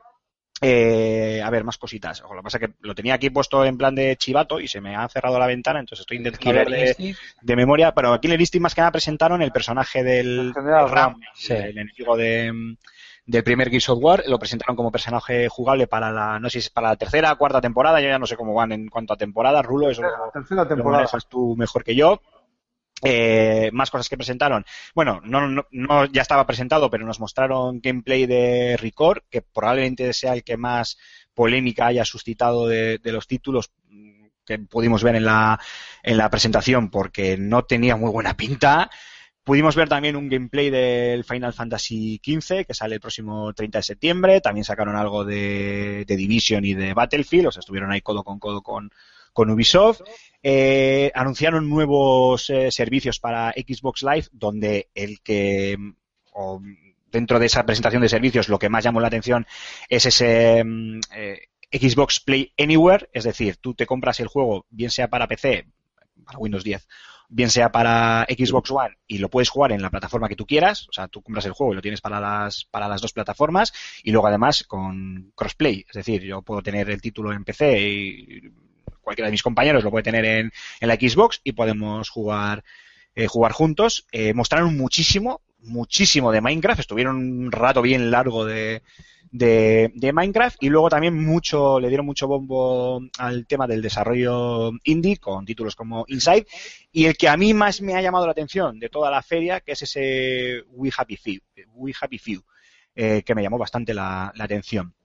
Eh, 0.61 1.41
a 1.43 1.49
ver, 1.51 1.63
más 1.63 1.77
cositas. 1.77 2.21
Ojo, 2.23 2.34
lo 2.34 2.41
que 2.41 2.45
pasa 2.45 2.57
es 2.57 2.67
que 2.67 2.73
lo 2.81 2.95
tenía 2.95 3.13
aquí 3.13 3.29
puesto 3.29 3.63
en 3.63 3.77
plan 3.77 3.93
de 3.93 4.15
chivato 4.17 4.59
y 4.59 4.67
se 4.67 4.81
me 4.81 4.95
ha 4.95 5.07
cerrado 5.07 5.38
la 5.38 5.45
ventana, 5.45 5.79
entonces 5.79 6.01
estoy 6.01 6.17
intentando 6.17 6.51
ver 6.53 6.67
de, 6.69 7.15
de 7.41 7.55
memoria. 7.55 7.91
Pero 7.93 8.13
aquí 8.13 8.27
en 8.27 8.34
el 8.34 8.39
listing 8.39 8.61
más 8.61 8.73
que 8.73 8.81
nada 8.81 8.91
presentaron 8.91 9.41
el 9.43 9.51
personaje 9.51 10.03
del 10.03 10.47
El 10.47 10.53
general 10.53 10.89
Ram, 10.89 11.19
sí. 11.35 11.53
el 11.53 11.77
enemigo 11.77 12.17
de, 12.17 12.75
del 13.27 13.43
primer 13.43 13.69
Gears 13.69 13.89
of 13.89 13.99
War. 14.01 14.23
Lo 14.27 14.39
presentaron 14.39 14.75
como 14.75 14.91
personaje 14.91 15.47
jugable 15.47 15.85
para 15.85 16.11
la, 16.11 16.39
no 16.39 16.49
sé 16.49 16.53
si 16.53 16.65
es 16.65 16.69
para 16.71 16.89
la 16.89 16.95
tercera, 16.95 17.35
cuarta 17.35 17.61
temporada. 17.61 18.01
Yo 18.01 18.07
ya 18.07 18.17
no 18.17 18.25
sé 18.25 18.35
cómo 18.35 18.55
van 18.55 18.71
en 18.71 18.88
cuanto 18.89 19.13
a 19.13 19.17
temporada. 19.17 19.61
Rulo, 19.61 19.91
eso 19.91 20.01
La 20.01 20.07
lo- 20.09 20.31
tercera 20.34 20.63
lo 20.63 20.67
temporada. 20.67 21.03
manejas 21.03 21.27
tú 21.27 21.55
mejor 21.55 21.84
que 21.84 21.95
yo. 21.95 22.19
Eh, 23.03 23.69
más 23.74 23.91
cosas 23.91 24.10
que 24.10 24.18
presentaron. 24.18 24.65
Bueno, 24.95 25.22
no, 25.24 26.06
ya 26.06 26.22
estaba 26.22 26.48
presentado, 26.48 26.90
pero 26.90 27.06
nos 27.06 27.19
mostraron 27.19 27.80
gameplay 27.80 28.26
de 28.26 28.76
Record, 28.78 29.24
que 29.30 29.41
probablemente 29.41 30.14
sea 30.14 30.34
el 30.34 30.44
que 30.44 30.57
más 30.57 30.98
polémica 31.34 31.88
haya 31.88 32.06
suscitado 32.06 32.68
de, 32.68 32.98
de 32.98 33.11
los 33.11 33.28
títulos 33.28 33.72
que 34.45 34.57
pudimos 34.60 35.03
ver 35.03 35.15
en 35.15 35.26
la, 35.26 35.60
en 36.02 36.18
la 36.18 36.30
presentación, 36.30 36.90
porque 36.90 37.38
no 37.38 37.65
tenía 37.65 37.95
muy 37.95 38.10
buena 38.10 38.36
pinta. 38.36 38.90
Pudimos 39.44 39.76
ver 39.76 39.88
también 39.88 40.15
un 40.15 40.28
gameplay 40.28 40.69
del 40.69 41.24
Final 41.24 41.53
Fantasy 41.53 42.19
XV, 42.24 42.65
que 42.65 42.74
sale 42.74 42.95
el 42.95 43.02
próximo 43.02 43.53
30 43.53 43.80
de 43.80 43.84
septiembre. 43.84 44.41
También 44.41 44.65
sacaron 44.65 44.95
algo 44.95 45.24
de, 45.24 46.03
de 46.06 46.15
Division 46.15 46.65
y 46.65 46.74
de 46.74 46.94
Battlefield, 46.94 47.48
o 47.48 47.52
sea, 47.52 47.60
estuvieron 47.60 47.91
ahí 47.91 48.02
codo 48.02 48.24
con 48.24 48.40
codo 48.40 48.61
con, 48.61 48.90
con 49.38 49.51
Ubisoft. 49.51 50.01
Eh, 50.41 51.11
anunciaron 51.14 51.69
nuevos 51.69 52.49
eh, 52.49 52.72
servicios 52.72 53.19
para 53.19 53.51
Xbox 53.51 54.01
Live, 54.01 54.30
donde 54.31 54.89
el 54.95 55.22
que, 55.22 55.77
mm, 55.77 55.91
o 56.34 56.59
dentro 57.11 57.38
de 57.38 57.45
esa 57.45 57.64
presentación 57.64 58.01
de 58.01 58.09
servicios, 58.09 58.49
lo 58.49 58.57
que 58.57 58.69
más 58.69 58.84
llamó 58.84 58.99
la 58.99 59.09
atención 59.09 59.45
es 59.89 60.07
ese 60.07 60.64
mm, 60.64 61.01
eh, 61.15 61.39
Xbox 61.72 62.19
Play 62.19 62.51
Anywhere, 62.57 63.09
es 63.14 63.26
decir, 63.26 63.57
tú 63.57 63.76
te 63.76 63.85
compras 63.85 64.19
el 64.22 64.27
juego, 64.27 64.65
bien 64.72 64.89
sea 64.89 65.07
para 65.07 65.27
PC, 65.27 65.68
para 66.26 66.39
Windows 66.39 66.64
10, 66.64 66.88
bien 67.30 67.51
sea 67.51 67.72
para 67.72 68.26
Xbox 68.27 68.72
One 68.72 68.97
y 69.05 69.19
lo 69.19 69.30
puedes 69.30 69.49
jugar 69.49 69.72
en 69.72 69.84
la 69.84 69.91
plataforma 69.91 70.30
que 70.30 70.35
tú 70.35 70.47
quieras, 70.47 70.88
o 70.89 70.93
sea, 70.93 71.07
tú 71.09 71.22
compras 71.22 71.45
el 71.45 71.51
juego 71.51 71.73
y 71.73 71.76
lo 71.76 71.81
tienes 71.84 72.01
para 72.01 72.19
las, 72.19 72.65
para 72.65 72.88
las 72.88 73.01
dos 73.01 73.14
plataformas 73.14 73.72
y 74.01 74.09
luego 74.09 74.26
además 74.26 74.64
con 74.64 75.31
crossplay, 75.35 75.85
es 75.88 75.93
decir, 75.93 76.23
yo 76.23 76.41
puedo 76.41 76.64
tener 76.64 76.89
el 76.89 77.01
título 77.01 77.31
en 77.31 77.43
PC 77.43 77.80
y 77.80 78.41
cualquiera 79.07 79.27
de 79.27 79.31
mis 79.31 79.43
compañeros 79.43 79.85
lo 79.85 79.89
puede 79.89 80.03
tener 80.03 80.25
en, 80.25 80.51
la 80.81 80.95
Xbox 80.95 81.39
y 81.45 81.53
podemos 81.53 82.09
jugar 82.09 82.65
eh, 83.15 83.25
jugar 83.27 83.53
juntos. 83.53 84.05
Eh, 84.11 84.34
mostraron 84.34 84.75
muchísimo, 84.75 85.39
muchísimo 85.59 86.29
de 86.34 86.41
Minecraft, 86.41 86.81
estuvieron 86.81 87.15
un 87.15 87.49
rato 87.49 87.81
bien 87.81 88.11
largo 88.11 88.43
de, 88.43 88.81
de, 89.31 90.11
Minecraft 90.13 90.61
y 90.61 90.67
luego 90.67 90.89
también 90.89 91.23
mucho, 91.23 91.79
le 91.79 91.88
dieron 91.88 92.05
mucho 92.05 92.27
bombo 92.27 93.01
al 93.17 93.47
tema 93.47 93.65
del 93.65 93.81
desarrollo 93.81 94.71
indie 94.84 95.15
con 95.15 95.45
títulos 95.45 95.73
como 95.73 96.03
Inside. 96.09 96.45
Y 96.91 97.05
el 97.05 97.15
que 97.15 97.29
a 97.29 97.38
mí 97.38 97.53
más 97.53 97.81
me 97.81 97.95
ha 97.95 98.01
llamado 98.01 98.25
la 98.25 98.34
atención 98.34 98.77
de 98.77 98.89
toda 98.89 99.09
la 99.09 99.23
feria, 99.23 99.61
que 99.61 99.71
es 99.71 99.84
ese 99.84 100.63
We 100.71 100.91
Happy 100.95 101.15
Few, 101.15 101.39
We 101.75 101.93
Happy 101.97 102.17
Few 102.17 102.43
eh, 102.93 103.23
que 103.25 103.35
me 103.35 103.41
llamó 103.41 103.57
bastante 103.57 103.93
la 103.93 104.34
atención 104.38 104.97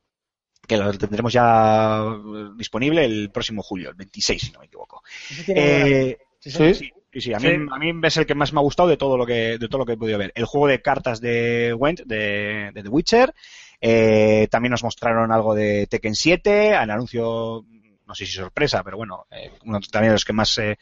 que 0.66 0.76
lo 0.76 0.92
tendremos 0.92 1.32
ya 1.32 2.02
eh, 2.02 2.48
disponible 2.56 3.04
el 3.04 3.30
próximo 3.30 3.62
julio, 3.62 3.90
el 3.90 3.96
26, 3.96 4.42
si 4.42 4.52
no 4.52 4.60
me 4.60 4.66
equivoco. 4.66 5.02
Eh, 5.48 6.18
sí, 6.38 6.50
sí. 6.50 6.74
sí, 6.74 6.90
sí, 7.12 7.20
sí, 7.20 7.34
a 7.34 7.38
mí, 7.38 7.48
Sí. 7.48 7.54
a 7.70 7.78
mí 7.78 7.92
es 8.02 8.16
el 8.16 8.26
que 8.26 8.34
más 8.34 8.52
me 8.52 8.60
ha 8.60 8.62
gustado 8.62 8.88
de 8.88 8.96
todo 8.96 9.16
lo 9.16 9.26
que, 9.26 9.58
de 9.58 9.68
todo 9.68 9.78
lo 9.78 9.86
que 9.86 9.92
he 9.92 9.96
podido 9.96 10.18
ver. 10.18 10.32
El 10.34 10.44
juego 10.44 10.68
de 10.68 10.80
cartas 10.82 11.20
de 11.20 11.74
Went, 11.74 12.00
de, 12.04 12.70
de 12.72 12.82
The 12.82 12.88
Witcher, 12.88 13.34
eh, 13.80 14.46
también 14.50 14.70
nos 14.70 14.84
mostraron 14.84 15.32
algo 15.32 15.54
de 15.54 15.86
Tekken 15.88 16.14
7, 16.14 16.68
el 16.68 16.90
anuncio, 16.90 17.64
no 18.06 18.14
sé 18.14 18.26
si 18.26 18.32
sorpresa, 18.32 18.82
pero 18.84 18.96
bueno, 18.96 19.26
eh, 19.30 19.50
uno 19.64 19.80
también 19.90 20.10
de 20.10 20.14
los 20.14 20.24
que 20.24 20.32
más 20.32 20.56
eh, 20.58 20.78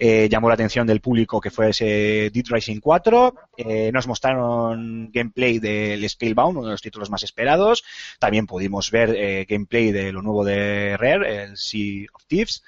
eh, 0.00 0.28
llamó 0.30 0.46
la 0.46 0.54
atención 0.54 0.86
del 0.86 1.00
público, 1.00 1.40
que 1.40 1.50
fue 1.50 1.70
ese 1.70 2.30
Dead 2.32 2.44
Rising 2.48 2.78
4. 2.78 3.34
Eh, 3.56 3.90
nos 3.92 4.06
mostraron 4.06 5.10
gameplay 5.12 5.58
del 5.58 6.08
Scalebound, 6.08 6.58
uno 6.58 6.68
de 6.68 6.72
los 6.72 6.82
títulos 6.82 7.10
más 7.10 7.24
esperados. 7.24 7.82
También 8.20 8.46
pudimos 8.46 8.92
ver 8.92 9.14
eh, 9.16 9.44
gameplay 9.48 9.90
de 9.90 10.12
lo 10.12 10.22
nuevo 10.22 10.44
de 10.44 10.96
Rare, 10.96 11.42
el 11.42 11.56
Sea 11.56 12.06
of 12.12 12.24
Thieves. 12.26 12.62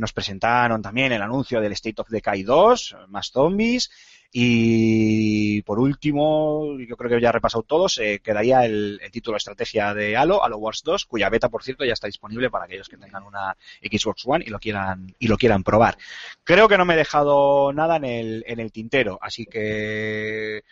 Nos 0.00 0.12
presentaron 0.12 0.80
también 0.80 1.10
el 1.10 1.22
anuncio 1.22 1.60
del 1.60 1.72
State 1.72 2.00
of 2.00 2.08
Decay 2.08 2.44
2, 2.44 2.96
más 3.08 3.32
zombies. 3.32 3.90
Y 4.34 5.60
por 5.62 5.78
último, 5.78 6.78
yo 6.78 6.96
creo 6.96 7.10
que 7.10 7.20
ya 7.20 7.28
he 7.28 7.32
repasado 7.32 7.64
todos, 7.64 7.98
eh, 7.98 8.20
quedaría 8.24 8.64
el, 8.64 8.98
el 9.02 9.10
título 9.10 9.36
estrategia 9.36 9.92
de 9.92 10.16
Halo, 10.16 10.42
Halo 10.42 10.56
Wars 10.56 10.80
2, 10.82 11.04
cuya 11.04 11.28
beta, 11.28 11.50
por 11.50 11.62
cierto, 11.62 11.84
ya 11.84 11.92
está 11.92 12.06
disponible 12.06 12.48
para 12.48 12.64
aquellos 12.64 12.88
que 12.88 12.96
tengan 12.96 13.24
una 13.24 13.54
Xbox 13.82 14.22
One 14.24 14.42
y 14.46 14.48
lo 14.48 14.58
quieran, 14.58 15.14
y 15.18 15.28
lo 15.28 15.36
quieran 15.36 15.62
probar. 15.62 15.98
Creo 16.44 16.66
que 16.66 16.78
no 16.78 16.86
me 16.86 16.94
he 16.94 16.96
dejado 16.96 17.74
nada 17.74 17.96
en 17.96 18.04
el, 18.06 18.44
en 18.46 18.58
el 18.58 18.72
tintero, 18.72 19.18
así 19.20 19.44
que 19.44 20.64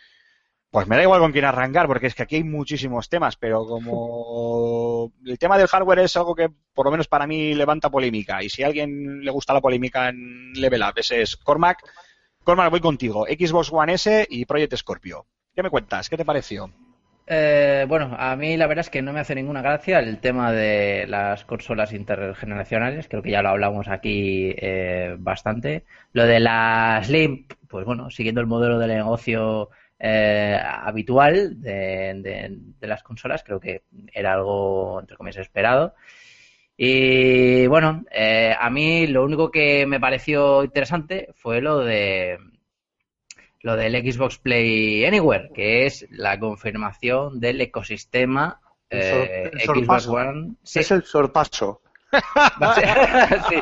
pues 0.71 0.87
me 0.87 0.95
da 0.95 1.03
igual 1.03 1.19
con 1.19 1.33
quién 1.33 1.45
arrancar, 1.45 1.85
porque 1.85 2.07
es 2.07 2.15
que 2.15 2.23
aquí 2.23 2.37
hay 2.37 2.43
muchísimos 2.43 3.09
temas, 3.09 3.35
pero 3.35 3.65
como 3.65 5.11
el 5.25 5.37
tema 5.37 5.59
del 5.59 5.67
hardware 5.67 5.99
es 5.99 6.17
algo 6.17 6.33
que 6.33 6.49
por 6.73 6.85
lo 6.85 6.91
menos 6.91 7.07
para 7.07 7.27
mí 7.27 7.53
levanta 7.53 7.91
polémica, 7.91 8.41
y 8.41 8.49
si 8.49 8.63
a 8.63 8.67
alguien 8.67 9.23
le 9.23 9.29
gusta 9.29 9.53
la 9.53 9.61
polémica 9.61 10.09
en 10.09 10.53
Level 10.53 10.81
Up, 10.81 10.93
ese 10.95 11.21
es 11.21 11.37
Cormac. 11.37 11.77
Cormac, 12.43 12.71
voy 12.71 12.79
contigo. 12.79 13.25
Xbox 13.25 13.71
One 13.71 13.93
S 13.93 14.27
y 14.29 14.45
Project 14.45 14.75
Scorpio. 14.75 15.25
¿Qué 15.53 15.61
me 15.61 15.69
cuentas? 15.69 16.09
¿Qué 16.09 16.17
te 16.17 16.25
pareció? 16.25 16.71
Eh, 17.27 17.85
bueno, 17.87 18.15
a 18.17 18.35
mí 18.35 18.57
la 18.57 18.67
verdad 18.67 18.83
es 18.85 18.89
que 18.89 19.01
no 19.01 19.13
me 19.13 19.19
hace 19.19 19.35
ninguna 19.35 19.61
gracia 19.61 19.99
el 19.99 20.17
tema 20.19 20.51
de 20.51 21.05
las 21.07 21.45
consolas 21.45 21.93
intergeneracionales, 21.93 23.07
creo 23.07 23.21
que 23.21 23.31
ya 23.31 23.41
lo 23.41 23.49
hablamos 23.49 23.87
aquí 23.87 24.53
eh, 24.57 25.15
bastante. 25.19 25.85
Lo 26.13 26.25
de 26.25 26.39
la 26.39 26.99
Slim, 27.03 27.45
pues 27.67 27.85
bueno, 27.85 28.09
siguiendo 28.09 28.41
el 28.41 28.47
modelo 28.47 28.79
de 28.79 28.87
negocio 28.87 29.69
eh, 29.99 30.59
habitual 30.61 31.61
de 31.61 32.59
las 32.81 33.03
consolas, 33.03 33.43
creo 33.43 33.59
que 33.59 33.83
era 34.11 34.33
algo, 34.33 34.99
entre 34.99 35.15
comillas, 35.15 35.41
esperado. 35.41 35.93
Y 36.83 37.67
bueno, 37.67 38.03
eh, 38.09 38.55
a 38.59 38.71
mí 38.71 39.05
lo 39.05 39.23
único 39.23 39.51
que 39.51 39.85
me 39.85 39.99
pareció 39.99 40.63
interesante 40.63 41.27
fue 41.35 41.61
lo 41.61 41.77
de 41.77 42.39
lo 43.59 43.75
del 43.75 43.93
Xbox 43.93 44.39
Play 44.39 45.05
Anywhere, 45.05 45.51
que 45.53 45.85
es 45.85 46.07
la 46.09 46.39
confirmación 46.39 47.39
del 47.39 47.61
ecosistema 47.61 48.59
eh, 48.89 49.51
el 49.53 49.59
Xbox. 49.59 50.07
One. 50.07 50.55
Sí, 50.63 50.79
Es 50.79 50.89
el 50.89 51.03
sorpaso. 51.03 51.83
sí. 53.49 53.57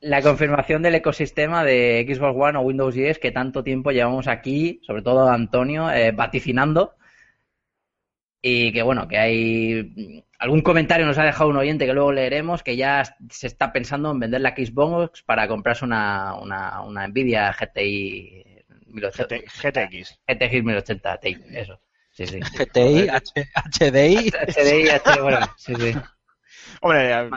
La 0.00 0.22
confirmación 0.22 0.80
del 0.80 0.94
ecosistema 0.94 1.64
de 1.64 2.06
Xbox 2.08 2.34
One 2.34 2.58
o 2.60 2.62
Windows 2.62 2.94
10 2.94 3.18
que 3.18 3.30
tanto 3.30 3.62
tiempo 3.62 3.90
llevamos 3.90 4.26
aquí, 4.26 4.80
sobre 4.86 5.02
todo 5.02 5.28
Antonio, 5.28 5.90
eh, 5.90 6.12
vaticinando. 6.12 6.94
Y 8.40 8.72
que 8.72 8.80
bueno, 8.82 9.06
que 9.06 9.18
hay 9.18 10.24
algún 10.40 10.62
comentario 10.62 11.06
nos 11.06 11.18
ha 11.18 11.24
dejado 11.24 11.50
un 11.50 11.56
oyente 11.56 11.86
que 11.86 11.92
luego 11.92 12.12
leeremos 12.12 12.62
que 12.62 12.76
ya 12.76 13.16
se 13.30 13.46
está 13.46 13.72
pensando 13.72 14.10
en 14.10 14.18
vender 14.18 14.40
la 14.40 14.50
Xbox 14.56 15.22
para 15.22 15.46
comprarse 15.46 15.84
una, 15.84 16.34
una, 16.34 16.80
una 16.82 17.06
Nvidia 17.06 17.52
GTI 17.52 18.44
1080, 18.86 19.36
GTX. 19.62 20.18
GTX 20.26 20.64
1080 20.64 21.18
Ti, 21.18 21.36
eso. 21.52 21.80
Sí, 22.12 22.26
sí. 22.26 22.40
GTI, 22.40 23.08
H- 23.08 23.32
HDI. 23.80 24.30
HDI, 24.30 24.88
HD, 24.88 25.20
bueno, 25.22 25.38
sí, 25.56 25.74
sí. 25.76 25.92
Hombre, 26.82 27.12
eh, 27.12 27.30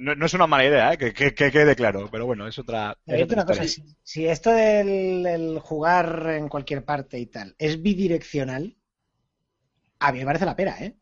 no, 0.00 0.14
no 0.14 0.26
es 0.26 0.34
una 0.34 0.46
mala 0.46 0.64
idea, 0.64 0.92
¿eh? 0.92 0.98
que, 0.98 1.12
que- 1.12 1.34
que 1.34 1.50
quede 1.50 1.76
claro, 1.76 2.08
pero 2.10 2.26
bueno, 2.26 2.46
es 2.46 2.58
otra. 2.58 2.96
Es 3.06 3.22
otra 3.22 3.44
cosa, 3.44 3.64
si, 3.64 3.84
si 4.02 4.26
esto 4.26 4.50
del 4.50 5.26
el 5.26 5.58
jugar 5.58 6.30
en 6.30 6.48
cualquier 6.48 6.84
parte 6.84 7.18
y 7.18 7.26
tal 7.26 7.54
es 7.58 7.82
bidireccional, 7.82 8.76
a 10.00 10.12
mí 10.12 10.18
me 10.20 10.24
parece 10.24 10.44
la 10.46 10.56
pera, 10.56 10.76
¿eh? 10.80 10.94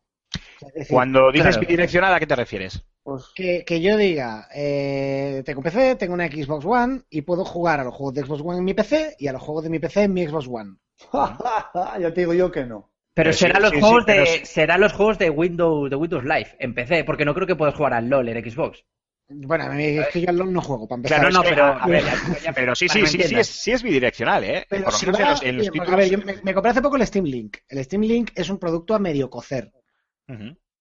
Decir, 0.73 0.93
Cuando 0.93 1.31
dices 1.31 1.55
claro. 1.55 1.61
bidireccional, 1.67 2.13
¿a 2.13 2.19
qué 2.19 2.27
te 2.27 2.35
refieres? 2.35 2.83
Pues, 3.03 3.25
que, 3.35 3.63
que 3.65 3.81
yo 3.81 3.97
diga, 3.97 4.47
eh, 4.55 5.43
tengo 5.45 5.61
PC, 5.61 5.95
tengo 5.95 6.13
una 6.13 6.27
Xbox 6.27 6.65
One 6.65 7.01
y 7.09 7.21
puedo 7.21 7.43
jugar 7.43 7.79
a 7.79 7.83
los 7.83 7.93
juegos 7.93 8.13
de 8.13 8.21
Xbox 8.23 8.41
One 8.45 8.57
en 8.59 8.63
mi 8.65 8.73
PC 8.73 9.15
y 9.19 9.27
a 9.27 9.33
los 9.33 9.41
juegos 9.41 9.63
de 9.63 9.69
mi 9.69 9.79
PC 9.79 10.03
en 10.03 10.13
mi 10.13 10.25
Xbox 10.25 10.47
One. 10.47 10.75
ya 11.99 12.13
te 12.13 12.21
digo 12.21 12.33
yo 12.33 12.51
que 12.51 12.65
no. 12.65 12.91
Pero 13.15 13.25
Pero 13.29 13.33
sí, 13.33 13.39
serán 13.39 13.61
los 13.61 13.71
sí, 13.71 13.79
juegos 13.79 14.03
pero 14.07 14.23
de 14.23 14.45
serán 14.45 14.81
los 14.81 14.93
juegos 14.93 15.17
de 15.19 15.29
Windows 15.29 15.89
de 15.89 15.95
Windows 15.95 16.23
Live 16.23 16.55
en 16.59 16.73
PC, 16.73 17.03
porque 17.03 17.25
no 17.25 17.33
creo 17.35 17.45
que 17.45 17.55
puedas 17.55 17.75
jugar 17.75 17.93
al 17.93 18.07
LoL 18.09 18.29
en 18.29 18.49
Xbox. 18.51 18.83
Bueno, 19.29 19.63
a 19.65 19.69
mí 19.69 19.83
es 19.85 20.07
que 20.07 20.21
yo 20.21 20.29
al 20.29 20.37
LoL 20.37 20.51
no 20.51 20.61
juego, 20.61 20.87
para 20.87 20.97
empezar. 20.97 21.19
Claro, 21.19 21.33
no, 21.33 21.43
pero- 21.43 21.63
a 21.65 21.87
ver, 21.87 22.03
ya- 22.03 22.39
ya- 22.45 22.53
pero 22.53 22.75
sí, 22.75 22.89
sí, 22.89 23.05
sí, 23.05 23.21
sí, 23.21 23.35
es, 23.35 23.47
sí 23.47 23.71
es 23.71 23.81
bidireccional, 23.83 24.43
¿eh? 24.43 24.65
Pero 24.69 24.83
Por 24.85 24.93
lo 24.93 24.99
si 24.99 25.05
menos 25.05 25.21
va- 25.21 25.23
en 25.23 25.29
los, 25.31 25.43
en 25.43 25.57
los 25.57 25.67
eh, 25.67 25.69
porque, 25.69 25.79
títulos. 25.79 25.93
a 25.93 25.95
ver, 25.97 26.09
yo 26.09 26.17
me, 26.25 26.41
me 26.43 26.53
compré 26.53 26.71
hace 26.71 26.81
poco 26.81 26.95
el 26.97 27.05
Steam 27.07 27.25
Link. 27.25 27.57
El 27.69 27.83
Steam 27.83 28.01
Link 28.03 28.31
es 28.35 28.49
un 28.49 28.57
producto 28.59 28.95
a 28.95 28.99
medio 28.99 29.29
cocer. 29.29 29.71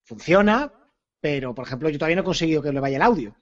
Funciona, 0.05 0.73
pero 1.21 1.55
por 1.55 1.67
ejemplo 1.67 1.89
yo 1.89 1.99
todavía 1.99 2.17
no 2.17 2.23
he 2.23 2.25
conseguido 2.25 2.63
que 2.63 2.73
le 2.73 2.81
vaya 2.81 2.97
el 2.97 3.03
audio. 3.03 3.35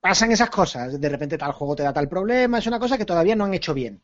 Pasan 0.00 0.30
esas 0.32 0.50
cosas. 0.50 1.00
De 1.00 1.08
repente 1.08 1.36
tal 1.38 1.52
juego 1.52 1.74
te 1.76 1.82
da 1.82 1.92
tal 1.92 2.08
problema. 2.08 2.58
Es 2.58 2.66
una 2.66 2.78
cosa 2.78 2.96
que 2.98 3.04
todavía 3.04 3.34
no 3.36 3.44
han 3.44 3.54
hecho 3.54 3.74
bien. 3.74 4.02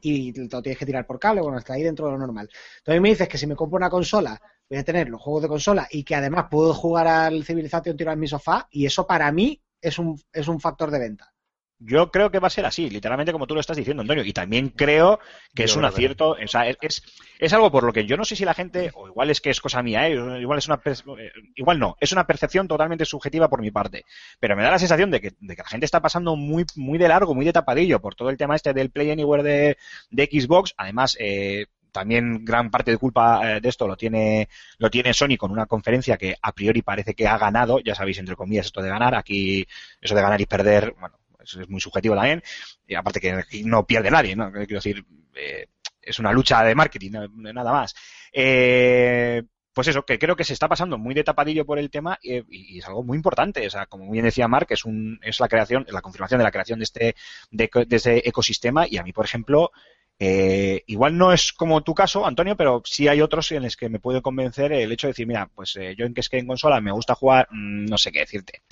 y 0.00 0.32
lo 0.48 0.62
tienes 0.62 0.78
que 0.78 0.86
tirar 0.86 1.06
por 1.06 1.18
cable, 1.18 1.40
bueno, 1.42 1.58
está 1.58 1.74
ahí 1.74 1.82
dentro 1.82 2.06
de 2.06 2.12
lo 2.12 2.18
normal. 2.18 2.48
Entonces 2.78 3.00
me 3.02 3.10
dices 3.10 3.28
que 3.28 3.38
si 3.38 3.46
me 3.46 3.56
compro 3.56 3.76
una 3.76 3.90
consola, 3.90 4.40
voy 4.68 4.78
a 4.78 4.84
tener 4.84 5.08
los 5.08 5.20
juegos 5.20 5.42
de 5.42 5.48
consola 5.48 5.88
y 5.90 6.04
que 6.04 6.14
además 6.14 6.46
puedo 6.50 6.74
jugar 6.74 7.06
al 7.06 7.44
Civilization 7.44 7.96
tirado 7.96 8.14
en 8.14 8.20
mi 8.20 8.28
sofá, 8.28 8.68
y 8.70 8.86
eso 8.86 9.06
para 9.06 9.30
mí 9.32 9.62
es 9.80 9.98
un, 9.98 10.20
es 10.32 10.48
un 10.48 10.60
factor 10.60 10.90
de 10.90 10.98
venta. 10.98 11.33
Yo 11.78 12.10
creo 12.10 12.30
que 12.30 12.38
va 12.38 12.46
a 12.46 12.50
ser 12.50 12.64
así, 12.66 12.88
literalmente 12.88 13.32
como 13.32 13.46
tú 13.46 13.54
lo 13.54 13.60
estás 13.60 13.76
diciendo, 13.76 14.00
Antonio. 14.02 14.24
Y 14.24 14.32
también 14.32 14.70
creo 14.70 15.18
que 15.54 15.62
Yo 15.62 15.64
es 15.64 15.76
un 15.76 15.84
acierto. 15.84 16.30
O 16.30 16.48
sea, 16.48 16.68
es, 16.68 16.76
es, 16.80 17.02
es 17.38 17.52
algo 17.52 17.70
por 17.70 17.84
lo 17.84 17.92
que 17.92 18.06
yo 18.06 18.16
no 18.16 18.24
sé 18.24 18.36
si 18.36 18.44
la 18.44 18.54
gente, 18.54 18.90
o 18.94 19.08
igual 19.08 19.30
es 19.30 19.40
que 19.40 19.50
es 19.50 19.60
cosa 19.60 19.82
mía, 19.82 20.06
¿eh? 20.08 20.40
igual 20.40 20.58
es 20.58 20.68
una 20.68 20.80
eh, 20.84 21.32
igual 21.56 21.78
no, 21.78 21.96
es 22.00 22.12
una 22.12 22.26
percepción 22.26 22.68
totalmente 22.68 23.04
subjetiva 23.04 23.48
por 23.48 23.60
mi 23.60 23.70
parte. 23.70 24.04
Pero 24.40 24.56
me 24.56 24.62
da 24.62 24.70
la 24.70 24.78
sensación 24.78 25.10
de 25.10 25.20
que, 25.20 25.32
de 25.40 25.56
que 25.56 25.62
la 25.62 25.68
gente 25.68 25.86
está 25.86 26.00
pasando 26.00 26.36
muy, 26.36 26.64
muy 26.76 26.98
de 26.98 27.08
largo, 27.08 27.34
muy 27.34 27.44
de 27.44 27.52
tapadillo 27.52 28.00
por 28.00 28.14
todo 28.14 28.30
el 28.30 28.36
tema 28.36 28.56
este 28.56 28.72
del 28.72 28.90
Play 28.90 29.10
Anywhere 29.10 29.42
de, 29.42 29.76
de 30.10 30.24
Xbox. 30.30 30.74
Además, 30.76 31.16
eh, 31.18 31.66
también 31.94 32.44
gran 32.44 32.70
parte 32.70 32.90
de 32.90 32.98
culpa 32.98 33.56
eh, 33.56 33.60
de 33.60 33.68
esto 33.68 33.86
lo 33.86 33.96
tiene 33.96 34.48
lo 34.78 34.90
tiene 34.90 35.14
Sony 35.14 35.36
con 35.38 35.52
una 35.52 35.66
conferencia 35.66 36.16
que 36.16 36.34
a 36.42 36.52
priori 36.52 36.82
parece 36.82 37.14
que 37.14 37.28
ha 37.28 37.38
ganado, 37.38 37.78
ya 37.78 37.94
sabéis 37.94 38.18
entre 38.18 38.34
comillas 38.34 38.66
esto 38.66 38.82
de 38.82 38.88
ganar, 38.88 39.14
aquí 39.14 39.64
eso 40.00 40.14
de 40.14 40.20
ganar 40.20 40.40
y 40.40 40.46
perder, 40.46 40.94
bueno, 40.98 41.16
eso 41.44 41.60
es 41.60 41.68
muy 41.68 41.80
subjetivo 41.80 42.14
también, 42.14 42.42
y 42.86 42.94
aparte 42.94 43.20
que 43.20 43.44
no 43.64 43.86
pierde 43.86 44.10
nadie, 44.10 44.34
¿no? 44.34 44.50
Quiero 44.50 44.76
decir, 44.76 45.04
eh, 45.34 45.66
es 46.02 46.18
una 46.18 46.32
lucha 46.32 46.62
de 46.64 46.74
marketing, 46.74 47.12
nada 47.36 47.72
más. 47.72 47.94
Eh, 48.32 49.42
pues 49.72 49.88
eso, 49.88 50.04
que 50.04 50.18
creo 50.18 50.36
que 50.36 50.44
se 50.44 50.52
está 50.52 50.68
pasando 50.68 50.98
muy 50.98 51.14
de 51.14 51.24
tapadillo 51.24 51.66
por 51.66 51.78
el 51.78 51.90
tema 51.90 52.18
eh, 52.22 52.44
y, 52.48 52.78
es 52.78 52.86
algo 52.86 53.02
muy 53.02 53.16
importante. 53.16 53.66
O 53.66 53.70
sea, 53.70 53.86
como 53.86 54.10
bien 54.10 54.24
decía 54.24 54.46
Mark, 54.46 54.68
es, 54.70 54.84
un, 54.84 55.18
es 55.22 55.40
la 55.40 55.48
creación, 55.48 55.84
la 55.88 56.00
confirmación 56.00 56.38
de 56.38 56.44
la 56.44 56.52
creación 56.52 56.78
de 56.78 56.84
este, 56.84 57.16
de, 57.50 57.70
de 57.86 57.96
este 57.96 58.28
ecosistema 58.28 58.86
y 58.88 58.98
a 58.98 59.02
mí, 59.02 59.12
por 59.12 59.24
ejemplo, 59.24 59.72
eh, 60.18 60.84
igual 60.86 61.18
no 61.18 61.32
es 61.32 61.52
como 61.52 61.82
tu 61.82 61.92
caso, 61.92 62.24
Antonio, 62.24 62.56
pero 62.56 62.82
sí 62.84 63.08
hay 63.08 63.20
otros 63.20 63.50
en 63.52 63.64
los 63.64 63.76
que 63.76 63.88
me 63.88 63.98
puede 63.98 64.22
convencer 64.22 64.72
el 64.72 64.92
hecho 64.92 65.08
de 65.08 65.12
decir, 65.12 65.26
mira, 65.26 65.50
pues 65.52 65.74
eh, 65.76 65.94
yo 65.98 66.06
en 66.06 66.14
que 66.14 66.20
es 66.20 66.28
que 66.28 66.38
en 66.38 66.46
consola 66.46 66.80
me 66.80 66.92
gusta 66.92 67.16
jugar, 67.16 67.48
mm, 67.50 67.86
no 67.86 67.98
sé 67.98 68.12
qué 68.12 68.20
decirte, 68.20 68.62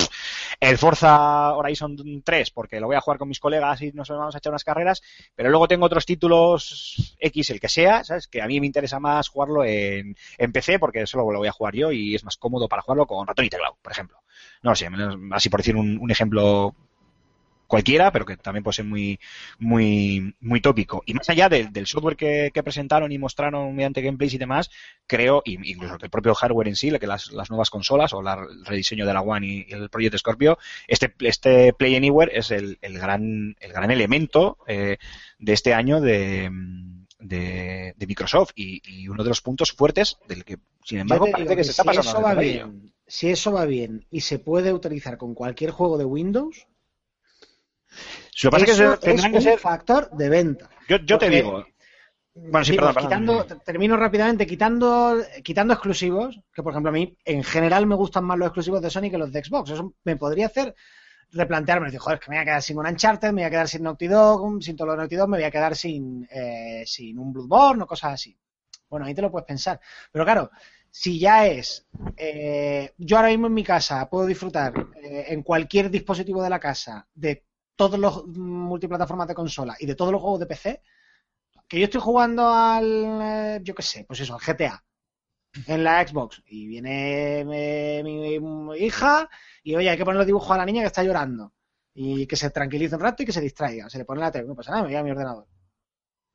el 0.60 0.78
Forza 0.78 1.54
Horizon 1.54 2.22
3, 2.24 2.50
porque 2.52 2.78
lo 2.78 2.86
voy 2.86 2.96
a 2.96 3.00
jugar 3.00 3.18
con 3.18 3.28
mis 3.28 3.40
colegas 3.40 3.82
y 3.82 3.90
nos 3.92 4.08
vamos 4.08 4.34
a 4.34 4.38
echar 4.38 4.52
unas 4.52 4.64
carreras, 4.64 5.02
pero 5.34 5.50
luego 5.50 5.66
tengo 5.66 5.86
otros 5.86 6.06
títulos 6.06 7.16
X, 7.18 7.50
el 7.50 7.60
que 7.60 7.68
sea, 7.68 8.04
¿sabes? 8.04 8.28
Que 8.28 8.40
a 8.40 8.46
mí 8.46 8.60
me 8.60 8.66
interesa 8.66 9.00
más 9.00 9.28
jugarlo 9.28 9.64
en, 9.64 10.16
en 10.38 10.52
PC, 10.52 10.78
porque 10.78 11.06
solo 11.06 11.30
lo 11.32 11.38
voy 11.40 11.48
a 11.48 11.52
jugar 11.52 11.74
yo 11.74 11.90
y 11.90 12.14
es 12.14 12.24
más 12.24 12.36
cómodo 12.36 12.68
para 12.68 12.82
jugarlo 12.82 13.06
con 13.06 13.26
ratón 13.26 13.44
y 13.44 13.50
teclado, 13.50 13.76
por 13.82 13.92
ejemplo. 13.92 14.18
No 14.62 14.70
lo 14.70 14.76
sé, 14.76 14.88
así 15.32 15.48
por 15.48 15.60
decir 15.60 15.74
un, 15.76 15.98
un 15.98 16.10
ejemplo 16.10 16.74
cualquiera, 17.72 18.12
pero 18.12 18.26
que 18.26 18.36
también 18.36 18.62
puede 18.62 18.74
ser 18.74 18.84
muy, 18.84 19.18
muy, 19.58 20.34
muy 20.40 20.60
tópico. 20.60 21.02
Y 21.06 21.14
más 21.14 21.26
allá 21.30 21.48
del, 21.48 21.72
del 21.72 21.86
software 21.86 22.16
que, 22.16 22.50
que 22.52 22.62
presentaron 22.62 23.10
y 23.12 23.16
mostraron 23.16 23.74
mediante 23.74 24.02
gameplays 24.02 24.34
y 24.34 24.38
demás, 24.38 24.70
creo, 25.06 25.42
incluso 25.46 25.96
que 25.96 26.04
el 26.04 26.10
propio 26.10 26.34
hardware 26.34 26.68
en 26.68 26.76
sí, 26.76 26.90
que 26.98 27.06
las, 27.06 27.32
las 27.32 27.48
nuevas 27.48 27.70
consolas 27.70 28.12
o 28.12 28.20
la- 28.20 28.34
el 28.46 28.66
rediseño 28.66 29.06
de 29.06 29.14
la 29.14 29.22
One 29.22 29.46
y, 29.46 29.66
y 29.68 29.72
el 29.72 29.88
proyecto 29.88 30.18
Scorpio, 30.18 30.58
este, 30.86 31.14
este 31.20 31.72
Play 31.72 31.96
Anywhere 31.96 32.30
es 32.38 32.50
el, 32.50 32.76
el 32.82 32.98
gran, 32.98 33.56
el 33.58 33.72
gran 33.72 33.90
elemento 33.90 34.58
eh, 34.66 34.98
de 35.38 35.52
este 35.54 35.72
año 35.72 36.02
de, 36.02 36.50
de, 37.20 37.94
de 37.96 38.06
Microsoft 38.06 38.50
y, 38.54 38.82
y 38.84 39.08
uno 39.08 39.22
de 39.22 39.30
los 39.30 39.40
puntos 39.40 39.72
fuertes 39.72 40.18
del 40.28 40.44
que, 40.44 40.58
sin 40.84 40.98
embargo, 40.98 41.26
parece 41.32 41.56
que, 41.56 41.64
se 41.64 41.70
está 41.70 41.84
si 41.84 41.86
pasando. 41.86 42.10
eso 42.10 42.20
va 42.20 42.34
bien, 42.34 42.92
si 43.06 43.30
eso 43.30 43.50
va 43.52 43.64
bien 43.64 44.04
y 44.10 44.20
se 44.20 44.38
puede 44.38 44.74
utilizar 44.74 45.16
con 45.16 45.34
cualquier 45.34 45.70
juego 45.70 45.96
de 45.96 46.04
Windows, 46.04 46.66
Lo 48.42 48.50
pasa 48.50 48.64
que 48.64 48.72
se- 48.74 48.84
es 49.02 49.26
que 49.26 49.40
ser. 49.40 49.58
factor 49.58 50.10
de 50.10 50.28
venta. 50.28 50.68
Yo, 50.88 50.96
yo 50.98 51.18
te 51.18 51.28
digo, 51.30 51.64
Bueno, 52.34 52.64
sí, 52.64 52.72
Sí, 52.72 52.76
perdón, 52.78 52.94
perdón. 52.94 53.10
quitando, 53.10 53.46
termino 53.62 53.96
rápidamente, 53.96 54.46
quitando, 54.46 55.16
quitando 55.44 55.74
exclusivos, 55.74 56.40
que 56.54 56.62
por 56.62 56.72
ejemplo 56.72 56.88
a 56.88 56.92
mí 56.92 57.14
en 57.26 57.44
general 57.44 57.86
me 57.86 57.94
gustan 57.94 58.24
más 58.24 58.38
los 58.38 58.46
exclusivos 58.46 58.80
de 58.80 58.88
Sony 58.88 59.10
que 59.10 59.18
los 59.18 59.30
de 59.32 59.44
Xbox. 59.44 59.70
Eso 59.70 59.94
me 60.04 60.16
podría 60.16 60.46
hacer 60.46 60.74
replantearme, 61.32 61.86
decir, 61.86 62.00
joder, 62.00 62.18
es 62.18 62.24
que 62.24 62.30
me 62.30 62.36
voy 62.36 62.42
a 62.42 62.44
quedar 62.46 62.62
sin 62.62 62.78
un 62.78 62.86
Uncharted, 62.86 63.28
me 63.28 63.42
voy 63.42 63.44
a 63.44 63.50
quedar 63.50 63.68
sin 63.68 63.82
Naughty 63.82 64.06
Dog, 64.06 64.62
sin 64.62 64.76
todo 64.76 64.86
lo 64.86 64.92
de 64.92 64.98
Naughty 64.98 65.16
Dog, 65.16 65.28
me 65.28 65.36
voy 65.38 65.44
a 65.44 65.50
quedar 65.50 65.76
sin, 65.76 66.26
eh, 66.30 66.82
sin 66.86 67.18
un 67.18 67.32
Bloodborne 67.34 67.82
o 67.82 67.86
cosas 67.86 68.14
así. 68.14 68.34
Bueno, 68.88 69.04
ahí 69.06 69.14
te 69.14 69.22
lo 69.22 69.30
puedes 69.30 69.46
pensar. 69.46 69.78
Pero 70.10 70.24
claro, 70.24 70.50
si 70.90 71.18
ya 71.18 71.46
es, 71.46 71.86
eh, 72.16 72.92
yo 72.96 73.16
ahora 73.18 73.28
mismo 73.28 73.46
en 73.46 73.54
mi 73.54 73.64
casa 73.64 74.08
puedo 74.08 74.24
disfrutar 74.26 74.72
eh, 75.02 75.26
en 75.28 75.42
cualquier 75.42 75.90
dispositivo 75.90 76.42
de 76.42 76.50
la 76.50 76.58
casa 76.58 77.06
de 77.14 77.44
todos 77.88 77.98
los 77.98 78.26
multiplataformas 78.26 79.28
de 79.28 79.34
consola 79.34 79.76
y 79.78 79.86
de 79.86 79.94
todos 79.94 80.12
los 80.12 80.20
juegos 80.20 80.40
de 80.40 80.46
PC, 80.46 80.82
que 81.68 81.78
yo 81.78 81.84
estoy 81.84 82.00
jugando 82.00 82.48
al, 82.48 83.18
eh, 83.22 83.60
yo 83.62 83.74
qué 83.74 83.82
sé, 83.82 84.04
pues 84.06 84.20
eso, 84.20 84.34
al 84.34 84.40
GTA 84.40 84.84
en 85.66 85.84
la 85.84 86.06
Xbox 86.06 86.42
y 86.46 86.66
viene 86.66 87.40
eh, 87.40 88.02
mi, 88.04 88.38
mi 88.40 88.76
hija 88.78 89.28
y 89.62 89.74
oye, 89.76 89.90
hay 89.90 89.96
que 89.98 90.04
ponerle 90.04 90.24
dibujo 90.26 90.52
a 90.52 90.58
la 90.58 90.64
niña 90.64 90.80
que 90.80 90.86
está 90.86 91.02
llorando 91.02 91.52
y 91.94 92.26
que 92.26 92.36
se 92.36 92.50
tranquilice 92.50 92.94
un 92.94 93.02
rato 93.02 93.22
y 93.22 93.26
que 93.26 93.32
se 93.32 93.40
distraiga, 93.40 93.90
se 93.90 93.98
le 93.98 94.04
pone 94.04 94.20
la 94.20 94.30
tele, 94.30 94.46
no 94.48 94.54
pasa 94.54 94.70
nada, 94.70 94.82
me 94.82 94.88
voy 94.88 94.96
a 94.96 95.02
mi 95.02 95.10
ordenador. 95.10 95.46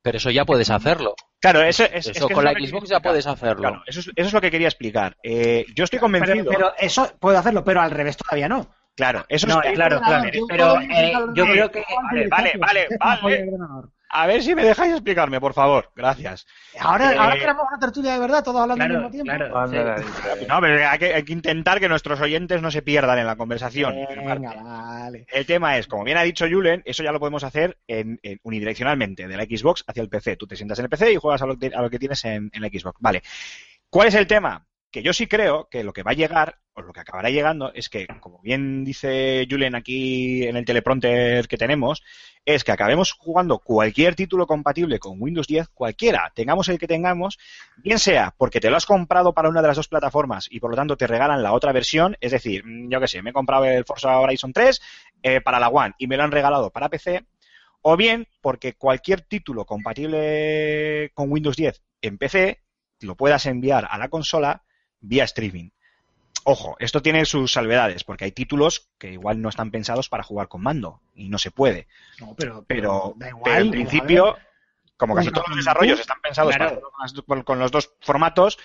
Pero 0.03 0.18
eso 0.18 0.30
ya 0.30 0.45
puedes 0.45 0.69
hacerlo. 0.69 1.15
Claro, 1.40 1.61
eso 1.64 1.84
es, 1.84 2.07
es 2.07 2.18
Eso 2.18 2.28
que 2.28 2.34
con 2.34 2.45
la 2.45 2.52
Xbox 2.52 2.90
ya 2.90 2.99
puedes 3.02 3.28
hacerlo. 3.28 3.61
Claro, 3.61 3.84
eso 3.88 3.99
es, 3.99 4.07
eso 4.15 4.28
es 4.28 4.34
lo 4.34 4.40
que 4.40 4.52
quería 4.52 4.68
explicar. 4.68 5.18
Eh, 5.24 5.65
yo 5.76 5.84
estoy 5.84 5.99
Pero, 5.99 6.06
convencido. 6.06 6.52
pero 6.52 6.74
eso 6.78 7.11
puedo 7.19 7.38
hacerlo, 7.38 7.64
pero 7.64 7.82
al 7.82 7.91
revés 7.91 8.15
todavía 8.15 8.48
no. 8.48 8.69
Claro, 8.98 9.26
eso 9.30 9.48
No, 9.48 9.61
es. 9.64 9.72
claro, 9.74 10.02
claro. 10.02 10.30
Pero 10.49 10.82
eh, 10.82 11.14
yo 11.34 11.45
creo 11.45 11.72
que 11.72 11.84
Vale, 12.11 12.28
vale, 12.28 12.53
vale, 12.60 12.88
vale. 12.99 13.88
A 14.10 14.26
ver 14.26 14.41
si 14.41 14.56
me 14.56 14.64
dejáis 14.64 14.94
explicarme, 14.94 15.41
por 15.41 15.53
favor. 15.53 15.91
Gracias. 15.94 16.48
Ahora, 16.80 17.11
Eh, 17.14 17.18
ahora 17.19 17.36
queremos 17.38 17.65
una 17.69 17.78
tertulia 17.78 18.14
de 18.14 18.19
verdad, 18.19 18.41
todos 18.41 18.61
hablando 18.61 18.82
al 18.86 18.90
mismo 18.90 19.11
tiempo. 19.11 19.34
claro. 19.34 19.68
Sí. 20.38 20.45
No, 20.48 20.61
pero 20.61 20.90
hay 20.90 20.98
que, 20.98 21.14
hay 21.14 21.24
que 21.24 21.34
intentar 21.34 21.82
que 21.82 21.90
nuestros 21.90 22.22
oyentes 22.22 22.61
no 22.61 22.72
se 22.72 22.82
pierdan 22.82 23.19
en 23.19 23.28
la 23.28 23.36
conversación. 23.36 23.95
Venga, 24.26 24.53
vale. 24.64 25.26
El 25.30 25.45
tema 25.45 25.78
es, 25.78 25.88
como 25.88 26.06
bien 26.06 26.18
ha 26.18 26.24
dicho 26.24 26.45
Julen, 26.49 26.84
eso 26.86 27.03
ya 27.03 27.11
lo 27.11 27.19
podemos 27.19 27.44
hacer 27.44 27.78
en, 27.86 28.18
en- 28.24 28.40
unidireccionalmente, 28.44 29.28
de 29.28 29.36
la 29.36 29.44
Xbox 29.44 29.84
hacia 29.86 30.03
el 30.03 30.10
PC. 30.10 30.38
Tú 30.38 30.48
te 30.48 30.56
sientas 30.56 30.80
en 30.80 30.86
el 30.86 30.90
PC 30.90 31.11
y 31.11 31.18
juegas 31.18 31.41
a 31.41 31.45
lo, 31.45 31.57
que- 31.60 31.74
a 31.76 31.82
lo 31.82 31.90
que 31.90 31.99
tienes 31.99 32.24
en, 32.24 32.49
en 32.53 32.61
la 32.61 32.69
Xbox. 32.69 32.98
Vale. 33.02 33.22
¿Cuál 33.90 34.07
es 34.07 34.15
el 34.15 34.26
tema? 34.26 34.65
Que 34.92 35.04
yo 35.04 35.14
sí 35.14 35.28
creo 35.28 35.68
que 35.70 35.84
lo 35.84 35.94
que 35.94 36.04
va 36.04 36.12
a 36.12 36.16
llegar, 36.16 36.60
o 36.74 36.82
lo 36.82 36.94
que 36.94 37.02
acabará 37.02 37.30
llegando, 37.30 37.74
es 37.74 37.90
que, 37.90 38.08
como 38.22 38.40
bien 38.42 38.84
dice 38.84 39.46
Julen 39.50 39.76
aquí 39.76 40.44
en 40.44 40.56
el 40.56 40.66
teleprompter 40.66 41.48
que 41.48 41.58
tenemos, 41.58 42.04
es 42.48 42.64
que 42.64 42.72
acabemos 42.72 43.12
jugando 43.12 43.60
cualquier 43.60 44.16
título 44.16 44.48
compatible 44.48 45.00
con 45.00 45.22
Windows 45.22 45.48
10, 45.48 45.68
cualquiera, 45.68 46.32
tengamos 46.34 46.70
el 46.70 46.80
que 46.80 46.88
tengamos, 46.88 47.38
bien 47.76 48.00
sea 48.00 48.34
porque 48.38 48.62
te 48.62 48.70
lo 48.70 48.78
has 48.78 48.86
comprado 48.86 49.34
para 49.34 49.50
una 49.50 49.62
de 49.62 49.68
las 49.68 49.76
dos 49.76 49.90
plataformas 49.90 50.48
y 50.50 50.62
por 50.62 50.72
lo 50.72 50.78
tanto 50.78 50.96
te 50.96 51.08
regalan 51.08 51.44
la 51.44 51.52
otra 51.52 51.74
versión, 51.74 52.16
es 52.22 52.32
decir, 52.32 52.64
mm, 52.66 52.90
yo 52.90 53.02
que 53.02 53.10
sé, 53.10 53.22
me 53.22 53.32
he 53.32 53.34
comprado 53.34 53.66
el 53.66 53.84
Forza 53.84 54.18
Horizon 54.20 54.54
3 54.54 54.82
eh, 55.24 55.42
para 55.42 55.60
la 55.60 55.68
One 55.68 55.96
y 55.98 56.08
me 56.08 56.16
lo 56.16 56.24
han 56.24 56.32
regalado 56.32 56.70
para 56.72 56.88
PC, 56.88 57.26
o 57.82 57.98
bien 57.98 58.30
porque 58.40 58.76
cualquier 58.76 59.22
título 59.22 59.66
compatible 59.66 61.12
con 61.14 61.30
Windows 61.30 61.58
10 61.58 61.84
en 62.02 62.18
PC 62.18 62.62
lo 63.02 63.16
puedas 63.16 63.46
enviar 63.46 63.88
a 63.90 63.98
la 63.98 64.08
consola 64.08 64.64
vía 65.02 65.24
streaming. 65.24 65.69
Ojo, 66.44 66.78
esto 66.80 67.02
tiene 67.02 67.26
sus 67.26 67.52
salvedades, 67.52 68.03
porque 68.03 68.24
hay 68.26 68.32
títulos 68.32 68.90
que 68.98 69.11
igual 69.11 69.41
no 69.41 69.49
están 69.49 69.69
pensados 69.69 70.07
para 70.07 70.24
jugar 70.24 70.48
con 70.48 70.61
mando 70.61 71.02
y 71.14 71.28
no 71.30 71.38
se 71.38 71.52
puede. 71.52 71.88
No, 72.22 72.36
pero, 72.38 72.64
Pero, 72.68 73.14
da 73.18 73.30
igual, 73.30 73.44
pero 73.44 73.65
en 73.65 73.72
principio, 73.72 74.38
como 74.95 75.14
casi 75.14 75.30
todos 75.30 75.48
los 75.49 75.57
desarrollos 75.57 75.99
están 75.99 76.22
pensados 76.22 76.56
Claro. 76.56 76.82
para 77.28 77.44
con 77.44 77.60
los 77.60 77.72
dos 77.72 77.94
formatos, 77.99 78.57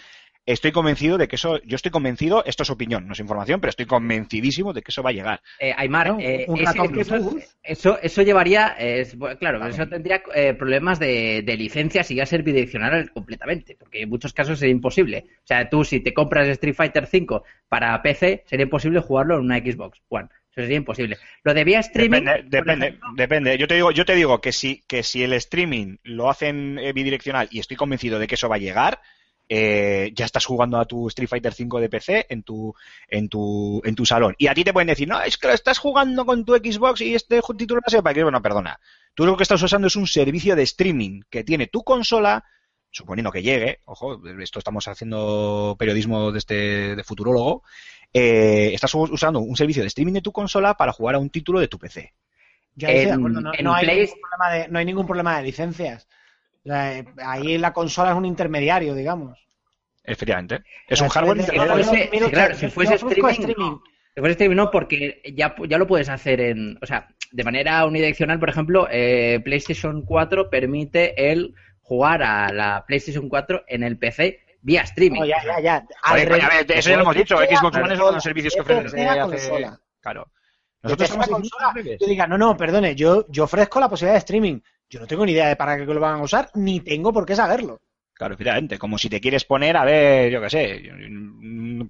estoy 0.47 0.73
convencido 0.73 1.19
de 1.19 1.29
que 1.29 1.37
eso, 1.37 1.61
yo 1.63 1.77
estoy 1.77 1.91
convencido, 1.91 2.45
esto 2.45 2.63
es 2.65 2.71
opinión, 2.71 3.07
no 3.07 3.13
es 3.13 3.21
información, 3.21 3.61
pero 3.61 3.71
estoy 3.71 3.87
convencidísimo 3.87 4.73
de 4.73 4.83
que 4.83 4.91
eso 4.91 5.03
va 5.03 5.11
a 5.11 5.13
llegar. 5.13 5.41
Eh, 5.61 5.73
Aymar, 5.77 6.09
No, 6.09 6.21
eh, 6.21 6.45
un 6.49 6.59
ratón 6.65 6.87
es 6.87 6.93
que 6.93 7.01
eso, 7.17 7.37
eso, 7.63 7.99
eso 8.03 8.23
llevaría, 8.23 8.75
eh, 8.79 9.01
es- 9.03 9.17
bueno, 9.17 9.39
claro, 9.39 9.65
eso 9.67 9.87
tendría 9.89 10.23
eh, 10.35 10.55
problemas 10.55 10.99
de, 10.99 11.43
de 11.45 11.57
licencias 11.57 12.11
y 12.11 12.17
ya 12.17 12.27
ser 12.27 12.43
bidireccional 12.43 13.11
completamente, 13.13 13.77
porque 13.79 14.03
en 14.03 14.09
muchos 14.09 14.33
casos 14.33 14.59
sería 14.59 14.73
imposible. 14.73 15.25
O 15.39 15.47
sea, 15.47 15.69
tú 15.69 15.85
si 15.85 16.01
te 16.01 16.13
compras 16.13 16.49
Street 16.49 16.75
Fighter 16.75 17.09
V 17.13 17.43
para 17.69 18.03
PC, 18.03 18.43
sería 18.47 18.65
imposible 18.65 19.01
jugarlo 19.01 19.37
en 19.37 19.43
una 19.43 19.59
Xbox 19.59 20.01
One. 20.09 20.29
Eso 20.51 20.61
sería 20.61 20.77
imposible. 20.77 21.17
Lo 21.45 21.55
de 21.55 21.65
vía 21.65 21.81
streaming... 21.81 22.25
Depende, 22.25 22.43
depende, 22.51 22.87
ejemplo, 22.89 23.09
depende. 23.17 23.59
Yo 23.59 23.67
te 23.67 23.75
digo, 23.75 23.91
yo 23.91 24.05
te 24.05 24.15
digo 24.15 24.41
que 24.43 24.53
si, 24.53 24.83
que 24.87 25.03
si 25.03 25.23
el 25.23 25.33
streaming 25.33 25.97
lo 26.03 26.29
hacen 26.29 26.79
eh, 26.79 26.93
bidireccional 26.93 27.49
y 27.51 27.59
estoy 27.61 27.79
convencido 27.79 28.19
de 28.19 28.27
que 28.27 28.35
eso 28.35 28.51
va 28.51 28.57
a 28.57 28.59
llegar, 28.59 29.01
eh, 29.49 30.11
ya 30.15 30.25
estás 30.25 30.47
jugando 30.47 30.79
a 30.79 30.85
tu 30.87 31.09
Street 31.09 31.29
Fighter 31.29 31.53
5 31.53 31.81
de 31.81 31.89
PC 31.89 32.27
en 32.31 32.43
tu, 32.43 32.75
en 33.09 33.29
tu, 33.29 33.83
en 33.85 33.95
tu 33.95 34.07
salón. 34.07 34.35
Y 34.39 34.47
a 34.47 34.55
ti 34.55 34.65
te 34.65 34.73
pueden 34.73 34.87
decir, 34.89 35.07
no, 35.09 35.21
es 35.23 35.37
que 35.37 35.49
lo 35.49 35.53
estás 35.55 35.79
jugando 35.79 36.25
con 36.25 36.45
tu 36.45 36.55
Xbox 36.55 37.01
y 37.03 37.15
este 37.15 37.41
título 37.59 37.81
no 37.85 37.91
se 37.91 38.03
para 38.03 38.15
que 38.15 38.23
bueno, 38.23 38.41
perdona. 38.41 38.79
Tú 39.15 39.27
lo 39.27 39.37
que 39.37 39.43
estás 39.43 39.63
usando 39.63 39.89
es 39.89 39.97
un 39.97 40.07
servicio 40.07 40.57
de 40.57 40.63
streaming 40.63 41.21
que 41.29 41.45
tiene 41.45 41.67
tu 41.67 41.83
consola, 41.83 42.45
suponiendo 42.91 43.31
que 43.31 43.43
llegue, 43.43 43.81
ojo, 43.85 44.21
esto 44.41 44.59
estamos 44.59 44.89
haciendo 44.89 45.77
periodismo 45.79 46.33
de 46.33 46.39
este, 46.39 46.97
de 46.97 47.05
futurólogo, 47.05 47.63
eh, 48.15 48.71
estás 48.75 48.95
usando 48.95 49.41
un 49.41 49.57
servicio 49.57 49.83
de 49.83 49.89
streaming 49.89 50.13
de 50.15 50.21
tu 50.23 50.33
consola 50.33 50.75
para 50.75 50.93
jugar 50.93 51.15
a 51.15 51.19
un 51.19 51.31
título 51.31 51.61
de 51.61 51.69
tu 51.69 51.79
PC. 51.79 52.01
Ahí 52.01 52.15
estoy 52.77 52.95
de 52.95 53.03
En- 53.03 53.13
acuerdo, 53.13 53.41
no, 53.43 53.53
en 53.55 53.65
no 53.65 53.75
hay 53.75 53.85
Play- 53.85 53.99
ningún 54.07 54.21
problema 54.21 54.53
de, 54.55 54.69
no 54.69 54.79
hay 54.79 54.85
ningún 54.87 55.07
problema 55.07 55.37
de 55.37 55.43
licencias. 55.43 56.09
O 56.65 56.69
sea, 56.69 56.99
eh, 56.99 57.05
ahí 57.25 57.59
la 57.59 57.73
consola 57.73 58.11
es 58.13 58.17
un 58.17 58.25
intermediario, 58.25 58.95
digamos. 58.95 59.39
Efectivamente. 60.05 60.63
Es 60.89 61.01
un 61.01 61.09
hardware 61.09 61.39
intermediario. 61.39 61.85
si 61.85 61.91
fuese- 61.91 62.31
claro, 62.31 62.55
si 62.55 62.69
fuese 62.69 62.95
streaming, 62.95 63.79
Si 64.15 64.21
fuese 64.21 64.33
streaming 64.33 64.57
no, 64.57 64.71
porque 64.71 65.23
ya, 65.35 65.55
ya 65.69 65.79
lo 65.79 65.87
puedes 65.87 66.09
hacer 66.09 66.41
en, 66.41 66.79
o 66.83 66.87
sea, 66.87 67.09
de 67.31 67.45
manera 67.45 67.85
unidireccional, 67.87 68.39
por 68.39 68.51
ejemplo, 68.51 68.87
eh, 68.91 69.41
PlayStation 69.45 70.03
4 70.03 70.51
permite 70.51 71.31
el 71.33 71.55
jugar 71.81 72.23
a 72.23 72.53
la 72.53 72.85
PlayStation 72.87 73.29
4 73.29 73.65
en 73.67 73.83
el 73.85 73.97
PC 73.99 74.41
vía 74.61 74.83
streaming. 74.83 75.21
No, 75.21 75.27
ya, 75.27 75.43
ya, 75.45 75.61
ya. 75.61 75.87
A 76.03 76.15
ver, 76.15 76.31
eso 76.31 76.91
ya 76.91 76.97
lo 76.97 77.03
hemos 77.03 77.17
dicho. 77.17 77.37
Xbox 77.39 77.77
One 77.77 77.95
es 77.95 78.01
uno 78.01 78.07
de 78.09 78.13
los 78.15 78.23
servicios 78.23 78.55
que 78.55 78.61
ofrece 78.61 79.09
hace... 79.09 79.21
consola. 79.21 79.81
Claro. 80.01 80.29
Nosotros 80.83 81.09
estamos 81.09 81.29
consola. 81.29 81.73
Yo 82.01 82.07
diga, 82.07 82.27
no, 82.27 82.37
no, 82.37 82.57
perdone, 82.57 82.95
yo, 82.95 83.25
yo 83.29 83.45
ofrezco 83.45 83.81
la 83.81 83.89
posibilidad 83.89 84.15
de 84.15 84.19
streaming. 84.19 84.61
Yo 84.93 85.01
no 85.01 85.07
tengo 85.07 85.25
ni 85.25 85.33
idea 85.33 85.49
de 85.49 85.57
para 85.57 85.79
qué 85.79 85.87
lo 85.87 85.99
van 86.01 86.21
a 86.21 86.23
usar, 86.23 86.51
ni 86.55 86.81
tengo 86.81 87.15
por 87.15 87.25
qué 87.25 87.35
saberlo. 87.35 87.81
Claro, 88.13 88.35
efectivamente, 88.35 88.79
como 88.79 88.99
si 88.99 89.09
te 89.09 89.23
quieres 89.23 89.43
poner 89.47 89.75
a 89.75 89.87
ver, 89.87 90.31
yo 90.31 90.39
qué 90.43 90.51
sé, 90.51 90.83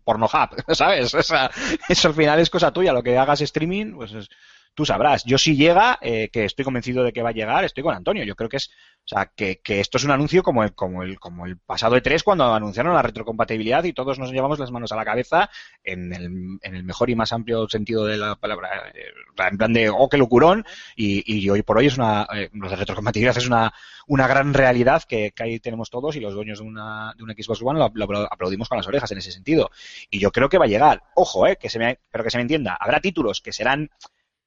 Pornhub, 0.05 0.31
¿sabes? 0.73 1.13
O 1.13 1.21
sea, 1.23 1.51
eso 1.89 2.09
al 2.09 2.15
final 2.15 2.39
es 2.39 2.49
cosa 2.49 2.73
tuya, 2.73 2.93
lo 2.93 3.03
que 3.03 3.19
hagas 3.19 3.41
streaming, 3.41 3.95
pues 3.95 4.13
es- 4.13 4.29
tú 4.75 4.85
sabrás. 4.87 5.25
Yo 5.25 5.39
si 5.39 5.57
llega, 5.57 5.99
eh, 6.01 6.29
que 6.33 6.45
estoy 6.45 6.65
convencido 6.65 7.05
de 7.05 7.13
que 7.13 7.23
va 7.23 7.31
a 7.31 7.33
llegar, 7.33 7.65
estoy 7.65 7.83
con 7.83 7.95
Antonio. 7.95 8.25
Yo 8.25 8.37
creo 8.37 8.49
que 8.49 8.57
es, 8.57 8.71
o 9.05 9.09
sea, 9.09 9.31
que, 9.35 9.61
esto 9.67 9.99
es 9.99 10.05
un 10.05 10.11
anuncio 10.11 10.43
como 10.43 10.63
el, 10.63 10.75
como 10.75 11.03
el, 11.03 11.19
como 11.19 11.47
el 11.47 11.59
pasado 11.59 11.97
E3 11.97 12.23
cuando 12.23 12.53
anunciaron 12.53 12.95
la 12.95 13.03
retrocompatibilidad 13.03 13.85
y 13.85 13.93
todos 13.93 14.19
nos 14.19 14.33
llevamos 14.33 14.59
las 14.59 14.71
manos 14.71 14.93
a 14.93 14.97
la 14.97 15.05
cabeza 15.05 15.51
en 15.83 16.13
el, 16.13 16.59
en 16.63 16.75
el 16.75 16.85
mejor 16.85 17.11
y 17.11 17.17
más 17.17 17.33
amplio 17.33 17.69
sentido 17.69 18.07
de 18.07 18.17
la 18.17 18.37
palabra, 18.37 18.91
eh, 18.95 19.07
en 19.51 19.59
plan 19.59 19.73
de, 19.73 19.91
oh, 19.91 20.09
qué 20.09 20.19
locurón, 20.19 20.65
y, 20.97 21.23
y 21.27 21.51
hoy 21.51 21.63
por 21.63 21.79
hoy 21.79 21.87
es 21.87 21.97
una, 21.97 22.27
eh, 22.35 22.49
la 22.53 22.77
retrocompatibilidad 22.77 23.37
es 23.37 23.47
una, 23.47 23.73
una 24.07 24.27
gran 24.27 24.55
realidad 24.55 25.03
que, 25.03 25.33
que 25.33 25.43
ahí 25.43 25.61
tenemos 25.61 25.91
todos 25.91 26.17
y 26.17 26.21
los 26.21 26.35
dueños 26.35 26.59
de 26.61 26.65
una, 26.65 27.15
de 27.17 27.23
una 27.25 27.35
Xbox 27.35 27.63
One 27.63 27.79
lo 27.79 28.27
aplaudimos 28.31 28.69
con 28.69 28.79
las 28.79 28.87
orejas 28.87 29.11
en 29.13 29.19
ese 29.19 29.33
sentido. 29.33 29.71
Y 30.11 30.19
yo 30.19 30.31
creo 30.31 30.49
que 30.49 30.59
va 30.59 30.65
a 30.65 30.69
llegar. 30.69 31.03
Ojo, 31.15 31.47
eh, 31.47 31.57
que 31.57 31.69
se 31.69 31.79
me, 31.79 31.99
pero 32.11 32.25
que 32.25 32.31
se 32.31 32.39
me 32.39 32.43
entienda. 32.43 32.77
Habrá 32.79 33.01
títulos 33.01 33.41
que 33.41 33.53
serán 33.53 33.91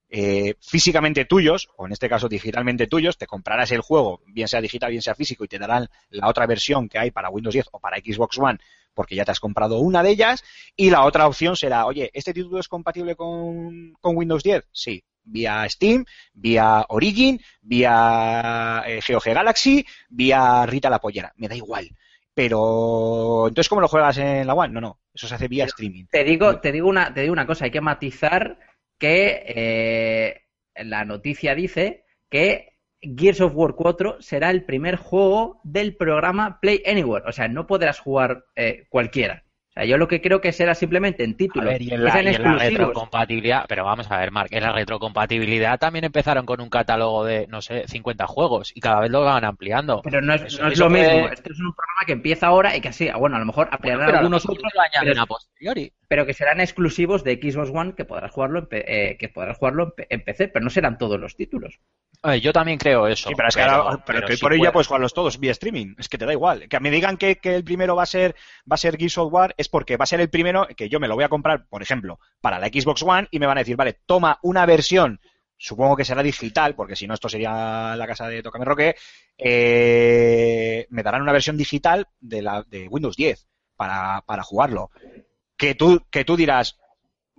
eh, 0.10 0.56
físicamente 0.62 1.26
tuyos, 1.26 1.70
o 1.78 1.86
en 1.86 1.92
este 1.92 2.10
caso 2.10 2.30
digitalmente 2.30 2.88
tuyos, 2.88 3.18
te 3.18 3.28
comprarás 3.28 3.72
el 3.72 3.82
juego, 3.82 4.22
bien 4.28 4.48
sea 4.48 4.62
digital, 4.62 4.92
bien 4.92 5.02
sea 5.02 5.16
físico, 5.16 5.44
y 5.44 5.48
te 5.48 5.60
darán 5.60 5.88
la 6.10 6.28
otra 6.28 6.46
versión 6.46 6.88
que 6.88 7.00
hay 7.00 7.12
para 7.12 7.30
Windows 7.30 7.54
10 7.54 7.68
o 7.72 7.80
para 7.80 7.98
Xbox 7.98 8.38
One, 8.38 8.60
porque 8.94 9.16
ya 9.16 9.26
te 9.26 9.32
has 9.32 9.40
comprado 9.40 9.80
una 9.80 10.04
de 10.04 10.12
ellas, 10.12 10.44
y 10.76 10.90
la 10.90 11.04
otra 11.06 11.28
opción 11.28 11.56
será, 11.56 11.86
oye, 11.86 12.12
¿este 12.14 12.34
título 12.34 12.60
es 12.60 12.68
compatible 12.68 13.16
con, 13.16 13.94
con 14.00 14.16
Windows 14.16 14.44
10? 14.44 14.64
Sí, 14.72 15.04
vía 15.24 15.68
Steam, 15.68 16.06
vía 16.34 16.86
Origin, 16.90 17.42
vía 17.62 18.84
eh, 18.86 19.02
GeoG 19.02 19.26
Galaxy, 19.26 19.86
vía 20.10 20.66
Rita 20.66 20.90
la 20.90 21.00
Pollera, 21.00 21.34
me 21.38 21.48
da 21.48 21.56
igual. 21.56 21.90
Pero, 22.34 23.48
entonces, 23.48 23.70
¿cómo 23.70 23.82
lo 23.82 23.88
juegas 23.88 24.18
en 24.18 24.46
la 24.46 24.54
One? 24.54 24.74
No, 24.74 24.82
no, 24.82 25.00
eso 25.14 25.28
se 25.28 25.36
hace 25.36 25.48
vía 25.48 25.66
streaming. 25.66 26.06
Te 26.12 26.24
digo, 26.24 26.60
te 26.60 26.72
digo 26.72 26.90
una, 26.90 27.14
te 27.14 27.22
digo 27.22 27.34
una 27.34 27.48
cosa, 27.48 27.66
hay 27.66 27.72
que 27.72 27.82
matizar 27.82 28.60
que 28.98 29.44
eh, 29.48 30.42
la 30.76 31.06
noticia 31.06 31.56
dice 31.56 32.06
que 32.30 32.76
Gears 33.02 33.42
of 33.42 33.54
War 33.56 33.76
4 33.76 34.22
será 34.22 34.50
el 34.50 34.66
primer 34.66 34.96
juego 34.98 35.62
del 35.64 35.96
programa 35.96 36.60
Play 36.60 36.84
Anywhere. 36.86 37.26
O 37.28 37.32
sea, 37.32 37.48
no 37.48 37.68
podrás 37.68 38.00
jugar 38.00 38.46
eh, 38.56 38.86
cualquiera. 38.90 39.45
O 39.78 39.82
sea, 39.82 39.86
yo 39.86 39.98
lo 39.98 40.08
que 40.08 40.22
creo 40.22 40.40
que 40.40 40.54
será 40.54 40.74
simplemente 40.74 41.26
en 41.26 41.32
A 41.32 41.36
títulos 41.38 41.70
ver, 41.74 41.82
y 41.82 41.92
en 41.94 42.04
la, 42.06 42.12
sean 42.14 42.24
y 42.24 42.28
en 42.28 42.34
la 42.34 42.50
exclusivos. 42.50 42.78
retrocompatibilidad, 42.80 43.66
pero 43.68 43.84
vamos 43.84 44.10
a 44.10 44.18
ver, 44.20 44.32
Mark, 44.32 44.48
en 44.52 44.64
la 44.64 44.72
retrocompatibilidad 44.72 45.78
también 45.80 46.06
empezaron 46.06 46.46
con 46.46 46.62
un 46.62 46.70
catálogo 46.70 47.26
de, 47.26 47.48
no 47.48 47.62
sé, 47.62 47.86
50 47.88 48.26
juegos 48.28 48.72
y 48.74 48.80
cada 48.80 49.00
vez 49.02 49.12
lo 49.12 49.22
van 49.26 49.44
ampliando. 49.44 50.02
Pero 50.04 50.22
no 50.22 50.34
es, 50.34 50.44
Eso- 50.44 50.62
no 50.62 50.68
es 50.70 50.74
eso 50.76 50.84
lo 50.86 50.90
puede- 50.92 51.14
mismo. 51.14 51.28
Este 51.34 51.52
es 51.52 51.60
un 51.60 51.74
programa 51.74 52.02
que 52.06 52.14
empieza 52.14 52.48
ahora 52.48 52.76
y 52.76 52.82
que 52.82 52.88
así, 52.90 53.10
bueno, 53.18 53.36
a 53.36 53.40
lo 53.40 53.46
mejor 53.46 53.68
ampliarán 53.72 54.06
pero 54.06 54.18
algunos 54.20 54.46
otros, 54.46 54.58
otros 54.60 54.72
lo 54.76 54.82
añaden 54.82 55.10
pero- 55.10 55.22
a 55.22 55.26
posteriori. 55.26 55.94
pero 56.08 56.26
que 56.26 56.34
serán 56.34 56.62
exclusivos 56.62 57.24
de 57.26 57.34
Xbox 57.42 57.70
One 57.74 57.96
que 57.96 58.06
podrás 58.06 58.32
jugarlo 58.32 58.60
en, 58.60 58.68
eh, 58.72 59.18
que 59.20 59.28
podrás 59.30 59.58
jugarlo 59.58 59.94
en, 60.10 60.24
PC, 60.24 60.48
pero 60.48 60.64
no 60.64 60.70
serán 60.70 60.98
todos 60.98 61.20
los 61.20 61.36
títulos. 61.36 61.80
Ver, 62.24 62.40
yo 62.40 62.54
también 62.54 62.78
creo 62.80 63.08
eso. 63.08 63.30
Sí, 63.30 63.36
pero 63.36 63.50
es 63.50 63.56
que 63.56 63.62
ahora, 63.62 64.04
pero 64.06 64.26
que 64.26 64.36
si 64.36 64.42
por 64.42 64.56
puede- 64.58 64.72
puedes 64.72 64.88
jugarlos 64.88 65.14
todos 65.14 65.40
vía 65.40 65.52
streaming. 65.52 65.96
Es 66.00 66.10
que 66.10 66.18
te 66.18 66.26
da 66.26 66.32
igual. 66.32 66.68
Que 66.70 66.80
me 66.80 66.90
digan 66.90 67.18
que, 67.18 67.36
que 67.36 67.56
el 67.56 67.64
primero 67.64 67.96
va 67.96 68.04
a 68.04 68.08
ser 68.08 68.36
va 68.72 68.76
a 68.76 68.78
ser 68.78 68.98
Gears 68.98 69.18
of 69.20 69.32
War 69.32 69.54
es 69.66 69.70
porque 69.70 69.98
va 69.98 70.04
a 70.04 70.08
ser 70.08 70.22
el 70.22 70.30
primero 70.30 70.68
que 70.78 70.90
yo 70.90 71.00
me 71.00 71.08
lo 71.08 71.16
voy 71.16 71.24
a 71.24 71.30
comprar, 71.30 71.68
por 71.68 71.82
ejemplo, 71.82 72.20
para 72.40 72.60
la 72.60 72.68
Xbox 72.68 73.04
One 73.04 73.28
y 73.32 73.40
me 73.40 73.48
van 73.48 73.58
a 73.58 73.62
decir, 73.62 73.76
vale, 73.76 74.00
toma 74.06 74.40
una 74.44 74.66
versión, 74.66 75.20
supongo 75.58 75.96
que 75.96 76.06
será 76.06 76.22
digital, 76.22 76.76
porque 76.76 76.96
si 76.96 77.08
no 77.08 77.14
esto 77.14 77.30
sería 77.30 77.96
la 77.96 78.08
casa 78.08 78.28
de 78.28 78.44
Tocame 78.44 78.66
Roque, 78.66 78.96
eh, 79.38 80.86
me 80.90 81.04
darán 81.04 81.24
una 81.24 81.32
versión 81.32 81.58
digital 81.58 82.08
de, 82.20 82.64
de 82.68 82.88
Windows 82.88 83.16
10 83.16 83.48
para, 83.76 84.22
para 84.22 84.44
jugarlo. 84.44 84.92
Que 85.58 85.74
tú, 85.74 86.06
que 86.12 86.26
tú 86.26 86.36
dirás, 86.36 86.78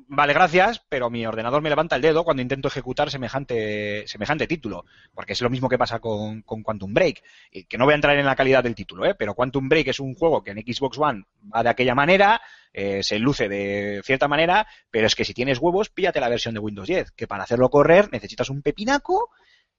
vale, 0.08 0.32
gracias, 0.32 0.82
pero 0.88 1.10
mi 1.10 1.26
ordenador 1.26 1.62
me 1.62 1.68
levanta 1.68 1.96
el 1.96 2.02
dedo 2.02 2.24
cuando 2.24 2.42
intento 2.42 2.68
ejecutar 2.68 3.10
semejante, 3.10 4.06
semejante 4.06 4.46
título, 4.46 4.84
porque 5.14 5.32
es 5.32 5.40
lo 5.40 5.50
mismo 5.50 5.68
que 5.68 5.78
pasa 5.78 5.98
con, 5.98 6.42
con 6.42 6.62
Quantum 6.62 6.92
Break, 6.94 7.22
y 7.50 7.64
que 7.64 7.78
no 7.78 7.84
voy 7.84 7.92
a 7.92 7.96
entrar 7.96 8.16
en 8.16 8.26
la 8.26 8.36
calidad 8.36 8.62
del 8.62 8.74
título, 8.74 9.04
¿eh? 9.06 9.14
pero 9.14 9.34
Quantum 9.34 9.68
Break 9.68 9.88
es 9.88 10.00
un 10.00 10.14
juego 10.14 10.42
que 10.42 10.50
en 10.52 10.58
Xbox 10.58 10.98
One 10.98 11.24
va 11.54 11.62
de 11.62 11.68
aquella 11.70 11.94
manera, 11.94 12.40
eh, 12.72 13.02
se 13.02 13.18
luce 13.18 13.48
de 13.48 14.00
cierta 14.04 14.28
manera, 14.28 14.66
pero 14.90 15.06
es 15.06 15.14
que 15.14 15.24
si 15.24 15.34
tienes 15.34 15.58
huevos, 15.58 15.88
píllate 15.90 16.20
la 16.20 16.28
versión 16.28 16.54
de 16.54 16.60
Windows 16.60 16.86
10, 16.88 17.10
que 17.12 17.26
para 17.26 17.44
hacerlo 17.44 17.70
correr 17.70 18.08
necesitas 18.12 18.50
un 18.50 18.62
pepinaco 18.62 19.30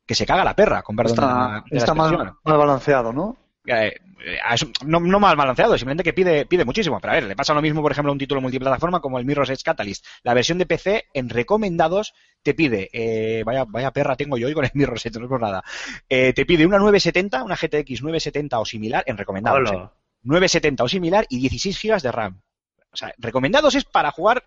que 0.05 0.15
se 0.15 0.25
caga 0.25 0.43
la 0.43 0.55
perra, 0.55 0.83
con 0.83 0.95
perdón 0.95 1.15
de 1.15 1.21
la- 1.21 1.27
Está, 1.57 1.63
de 1.69 1.75
la 1.75 1.77
está 1.79 1.93
mal, 1.93 2.07
expresión 2.11 2.37
mal 2.43 2.57
balanceado, 2.57 3.13
¿no? 3.13 3.37
Eh, 3.67 3.99
no, 4.85 4.99
no 4.99 5.19
mal 5.19 5.35
balanceado, 5.35 5.77
simplemente 5.77 6.03
que 6.03 6.13
pide, 6.13 6.45
pide 6.45 6.65
muchísimo. 6.65 6.99
Pero 6.99 7.11
a 7.11 7.15
ver, 7.15 7.25
le 7.25 7.35
pasa 7.35 7.53
lo 7.53 7.61
mismo, 7.61 7.81
por 7.81 7.91
ejemplo, 7.91 8.11
a 8.11 8.13
un 8.13 8.19
título 8.19 8.41
multiplataforma 8.41 8.99
como 8.99 9.19
el 9.19 9.25
Mirror's 9.25 9.49
Edge 9.49 9.63
Catalyst. 9.63 10.05
La 10.23 10.33
versión 10.33 10.57
de 10.57 10.65
PC 10.65 11.05
en 11.13 11.29
recomendados 11.29 12.13
te 12.41 12.53
pide, 12.53 12.89
eh, 12.93 13.43
vaya, 13.45 13.65
vaya 13.65 13.91
perra 13.91 14.15
tengo 14.15 14.37
yo 14.37 14.47
hoy 14.47 14.53
con 14.53 14.65
el 14.65 14.71
Mirror's 14.73 15.05
Edge, 15.05 15.19
no 15.19 15.25
es 15.25 15.29
por 15.29 15.41
nada. 15.41 15.63
Eh, 16.09 16.33
te 16.33 16.45
pide 16.45 16.65
una 16.65 16.77
970, 16.77 17.43
una 17.43 17.55
GTX 17.55 18.01
970 18.01 18.59
o 18.59 18.65
similar 18.65 19.03
en 19.05 19.17
recomendados. 19.17 19.69
Hola. 19.69 19.91
eh. 19.93 19.97
970 20.23 20.83
o 20.83 20.87
similar 20.87 21.25
y 21.29 21.39
16 21.39 21.79
GB 21.81 22.01
de 22.01 22.11
RAM. 22.11 22.41
O 22.91 22.97
sea, 22.97 23.13
recomendados 23.17 23.75
es 23.75 23.85
para 23.85 24.11
jugar, 24.11 24.43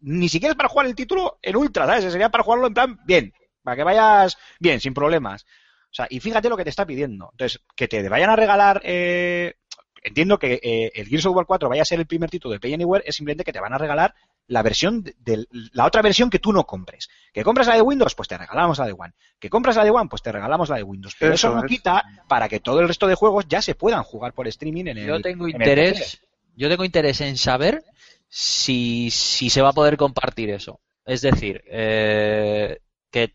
ni 0.00 0.28
siquiera 0.28 0.52
es 0.52 0.56
para 0.56 0.68
jugar 0.68 0.86
el 0.86 0.94
título 0.94 1.38
en 1.42 1.56
ultra, 1.56 1.86
¿sabes? 1.86 2.10
Sería 2.10 2.30
para 2.30 2.44
jugarlo 2.44 2.66
en 2.66 2.74
plan 2.74 2.98
bien, 3.04 3.32
para 3.62 3.76
que 3.76 3.84
vayas 3.84 4.38
bien, 4.58 4.80
sin 4.80 4.94
problemas. 4.94 5.44
O 5.90 5.94
sea, 5.94 6.06
y 6.10 6.20
fíjate 6.20 6.48
lo 6.48 6.56
que 6.56 6.64
te 6.64 6.70
está 6.70 6.86
pidiendo. 6.86 7.28
Entonces, 7.32 7.60
que 7.74 7.88
te 7.88 8.08
vayan 8.08 8.30
a 8.30 8.36
regalar, 8.36 8.80
eh, 8.84 9.54
entiendo 10.02 10.38
que 10.38 10.60
eh, 10.62 10.92
el 10.94 11.08
Gears 11.08 11.26
of 11.26 11.36
War 11.36 11.46
4 11.46 11.68
vaya 11.68 11.82
a 11.82 11.84
ser 11.84 11.98
el 12.00 12.06
primer 12.06 12.30
título 12.30 12.52
de 12.52 12.60
Play 12.60 12.74
Anywhere, 12.74 13.04
es 13.06 13.16
simplemente 13.16 13.44
que 13.44 13.52
te 13.52 13.60
van 13.60 13.72
a 13.74 13.78
regalar 13.78 14.14
la 14.46 14.62
versión 14.62 15.02
de, 15.02 15.14
de- 15.18 15.46
la 15.72 15.86
otra 15.86 16.02
versión 16.02 16.30
que 16.30 16.38
tú 16.38 16.52
no 16.52 16.64
compres. 16.64 17.08
Que 17.32 17.42
compras 17.44 17.66
la 17.66 17.74
de 17.74 17.82
Windows, 17.82 18.14
pues 18.14 18.28
te 18.28 18.38
regalamos 18.38 18.78
la 18.78 18.86
de 18.86 18.92
One. 18.92 19.12
Que 19.38 19.50
compras 19.50 19.76
la 19.76 19.84
de 19.84 19.90
One, 19.90 20.08
pues 20.08 20.22
te 20.22 20.32
regalamos 20.32 20.68
la 20.68 20.76
de 20.76 20.82
Windows. 20.84 21.14
Pero 21.18 21.34
eso, 21.34 21.48
Eso 21.48 21.56
no 21.56 21.64
es. 21.64 21.68
quita 21.68 22.04
para 22.28 22.48
que 22.48 22.60
todo 22.60 22.80
el 22.80 22.88
resto 22.88 23.06
de 23.06 23.14
juegos 23.14 23.46
ya 23.48 23.60
se 23.62 23.74
puedan 23.74 24.02
jugar 24.04 24.32
por 24.32 24.46
streaming 24.48 24.86
en 24.86 24.98
el 24.98 25.06
Yo 25.06 25.20
tengo 25.20 25.46
interés, 25.48 26.20
yo 26.56 26.68
tengo 26.68 26.84
interés 26.84 27.20
en 27.20 27.36
saber 27.36 27.82
si, 28.28 29.10
si 29.10 29.50
se 29.50 29.62
va 29.62 29.70
a 29.70 29.74
poder 29.74 29.96
compartir 29.96 30.50
eso. 30.50 30.80
Es 31.04 31.20
decir, 31.22 31.62
eh, 31.68 32.78
que 33.10 33.32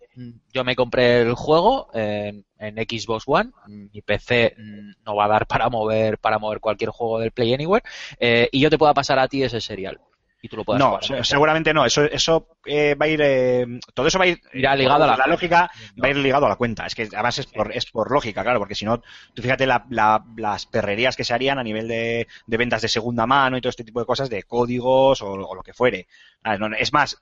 yo 0.54 0.64
me 0.64 0.76
compré 0.76 1.22
el 1.22 1.34
juego 1.34 1.90
en, 1.94 2.46
en 2.58 2.76
Xbox 2.76 3.24
One, 3.28 3.52
mi 3.68 4.02
PC 4.02 4.56
mm, 4.58 5.04
no 5.06 5.16
va 5.16 5.26
a 5.26 5.30
dar 5.30 5.48
para 5.48 5.70
mover 5.70 6.18
para 6.18 6.40
mover 6.40 6.60
cualquier 6.60 6.90
juego 6.92 7.20
del 7.20 7.32
Play 7.32 7.54
Anywhere, 7.54 7.86
eh, 8.20 8.50
y 8.52 8.60
yo 8.60 8.70
te 8.70 8.78
pueda 8.78 8.94
pasar 8.94 9.20
a 9.20 9.28
ti 9.28 9.44
ese 9.44 9.62
serial 9.62 10.00
y 10.46 10.48
tú 10.48 10.58
lo 10.58 10.64
puedas 10.64 10.80
No, 10.80 11.00
jugar. 11.02 11.26
seguramente 11.26 11.74
no. 11.74 11.86
Eso, 11.86 12.04
eso 12.04 12.48
eh, 12.66 12.94
va 12.96 13.06
a 13.06 13.10
ir. 13.10 13.20
eh, 13.24 13.66
todo 13.94 14.08
eso 14.08 14.20
va 14.20 14.26
a 14.26 14.28
ir. 14.28 14.40
Irá 14.54 14.76
ligado 14.76 15.04
a 15.04 15.18
la 15.18 15.26
lógica, 15.28 15.70
va 16.02 16.08
a 16.08 16.12
ir 16.12 16.18
ligado 16.18 16.46
a 16.46 16.50
la 16.50 16.56
cuenta. 16.56 16.86
Es 16.86 16.94
que 16.96 17.04
además 17.14 17.40
es 17.40 17.48
por, 17.48 17.72
es 17.76 17.86
por 17.90 18.12
lógica, 18.12 18.44
claro, 18.44 18.60
porque 18.60 18.76
si 18.76 18.86
no, 18.86 19.02
tú 19.34 19.42
fíjate 19.42 19.66
la- 19.66 19.86
la- 19.90 20.24
las 20.38 20.66
perrerías 20.68 21.16
que 21.16 21.24
se 21.24 21.34
harían 21.34 21.58
a 21.60 21.64
nivel 21.64 21.88
de, 21.88 22.28
de 22.46 22.58
ventas 22.58 22.82
de 22.84 22.88
segunda 22.88 23.26
mano 23.26 23.58
y 23.58 23.62
todo 23.62 23.70
este 23.72 23.84
tipo 23.84 24.00
de 24.00 24.06
cosas, 24.06 24.30
de 24.30 24.44
códigos 24.44 25.22
o, 25.22 25.32
o 25.34 25.56
lo 25.56 25.64
que 25.64 25.74
fuere. 25.74 26.08
Ah, 26.44 26.58
Es 26.78 26.94
más, 26.94 27.20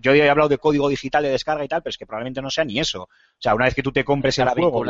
yo 0.00 0.14
he 0.14 0.30
hablado 0.30 0.48
de 0.48 0.56
código 0.58 0.88
digital 0.88 1.22
de 1.22 1.28
descarga 1.30 1.62
y 1.64 1.68
tal, 1.68 1.82
pero 1.82 1.90
es 1.90 1.98
que 1.98 2.06
probablemente 2.06 2.40
no 2.40 2.48
sea 2.50 2.64
ni 2.64 2.78
eso. 2.80 3.02
O 3.02 3.08
sea, 3.38 3.54
una 3.54 3.66
vez 3.66 3.74
que 3.74 3.82
tú 3.82 3.92
te 3.92 4.02
compres 4.04 4.38
el 4.38 4.48
juego, 4.48 4.82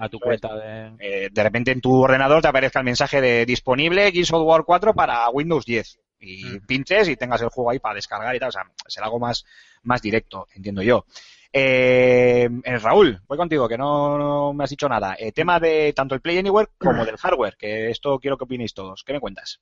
a 0.00 0.08
tu 0.08 0.20
pues, 0.20 0.40
cuenta 0.40 0.54
de... 0.56 0.92
eh, 1.00 1.28
de 1.32 1.42
repente 1.42 1.72
en 1.72 1.80
tu 1.80 2.00
ordenador 2.02 2.42
te 2.42 2.48
aparezca 2.48 2.78
el 2.78 2.84
mensaje 2.84 3.20
de 3.20 3.44
disponible 3.44 4.12
Gears 4.12 4.32
of 4.32 4.46
War 4.46 4.62
4 4.64 4.94
para 4.94 5.28
Windows 5.30 5.64
10 5.64 5.98
y 6.24 6.44
Mm. 6.44 6.66
pinches 6.66 7.08
y 7.08 7.16
tengas 7.16 7.42
el 7.42 7.48
juego 7.48 7.70
ahí 7.70 7.78
para 7.78 7.94
descargar 7.96 8.34
y 8.34 8.38
tal, 8.38 8.48
o 8.48 8.52
sea, 8.52 8.62
será 8.86 9.06
algo 9.06 9.18
más, 9.20 9.44
más 9.82 10.00
directo, 10.02 10.46
entiendo 10.54 10.82
yo. 10.82 11.04
Eh, 11.52 12.48
eh, 12.64 12.78
Raúl, 12.78 13.20
voy 13.28 13.38
contigo, 13.38 13.68
que 13.68 13.78
no, 13.78 14.18
no 14.18 14.52
me 14.52 14.64
has 14.64 14.70
dicho 14.70 14.88
nada. 14.88 15.14
Eh, 15.18 15.30
tema 15.30 15.60
de 15.60 15.92
tanto 15.94 16.14
el 16.16 16.20
Play 16.20 16.38
Anywhere 16.38 16.70
como 16.76 17.04
del 17.04 17.16
hardware, 17.16 17.56
que 17.56 17.90
esto 17.90 18.18
quiero 18.18 18.36
que 18.36 18.44
opinéis 18.44 18.74
todos. 18.74 19.04
¿Qué 19.04 19.12
me 19.12 19.20
cuentas? 19.20 19.60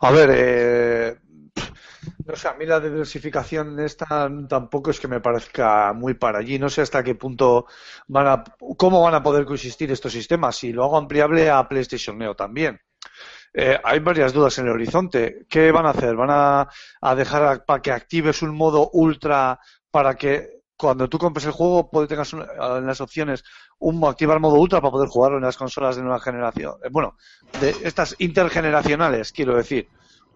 A 0.00 0.10
ver, 0.12 0.30
eh, 0.32 1.16
No 2.26 2.36
sé, 2.36 2.48
a 2.48 2.54
mí 2.54 2.66
la 2.66 2.78
diversificación 2.78 3.80
esta 3.80 4.30
tampoco 4.48 4.90
es 4.90 5.00
que 5.00 5.08
me 5.08 5.20
parezca 5.20 5.92
muy 5.92 6.14
para 6.14 6.38
allí. 6.38 6.58
No 6.58 6.68
sé 6.68 6.82
hasta 6.82 7.02
qué 7.02 7.14
punto 7.14 7.66
van 8.06 8.26
a, 8.28 8.44
cómo 8.76 9.02
van 9.02 9.14
a 9.14 9.22
poder 9.22 9.44
coexistir 9.44 9.90
estos 9.90 10.12
sistemas. 10.12 10.56
Si 10.56 10.72
lo 10.72 10.84
hago 10.84 10.96
ampliable 10.98 11.50
a 11.50 11.66
PlayStation 11.68 12.18
Neo 12.18 12.34
también. 12.36 12.80
Eh, 13.58 13.80
hay 13.82 14.00
varias 14.00 14.34
dudas 14.34 14.58
en 14.58 14.66
el 14.66 14.72
horizonte. 14.72 15.46
¿Qué 15.48 15.72
van 15.72 15.86
a 15.86 15.90
hacer? 15.90 16.14
¿Van 16.14 16.28
a, 16.30 17.14
dejar 17.14 17.64
para 17.64 17.80
que 17.80 17.90
actives 17.90 18.42
un 18.42 18.54
modo 18.54 18.90
ultra 18.92 19.58
para 19.90 20.14
que 20.14 20.60
cuando 20.76 21.08
tú 21.08 21.16
compres 21.16 21.46
el 21.46 21.52
juego 21.52 21.88
tengas 22.06 22.34
un- 22.34 22.42
en 22.42 22.86
las 22.86 23.00
opciones 23.00 23.42
un 23.78 24.04
activar 24.04 24.40
modo 24.40 24.56
ultra 24.56 24.82
para 24.82 24.90
poder 24.90 25.08
jugarlo 25.08 25.38
en 25.38 25.44
las 25.44 25.56
consolas 25.56 25.96
de 25.96 26.02
nueva 26.02 26.20
generación? 26.20 26.74
Eh, 26.84 26.88
bueno, 26.90 27.16
de 27.54 27.70
estas 27.82 28.14
intergeneracionales, 28.18 29.32
quiero 29.32 29.56
decir. 29.56 29.88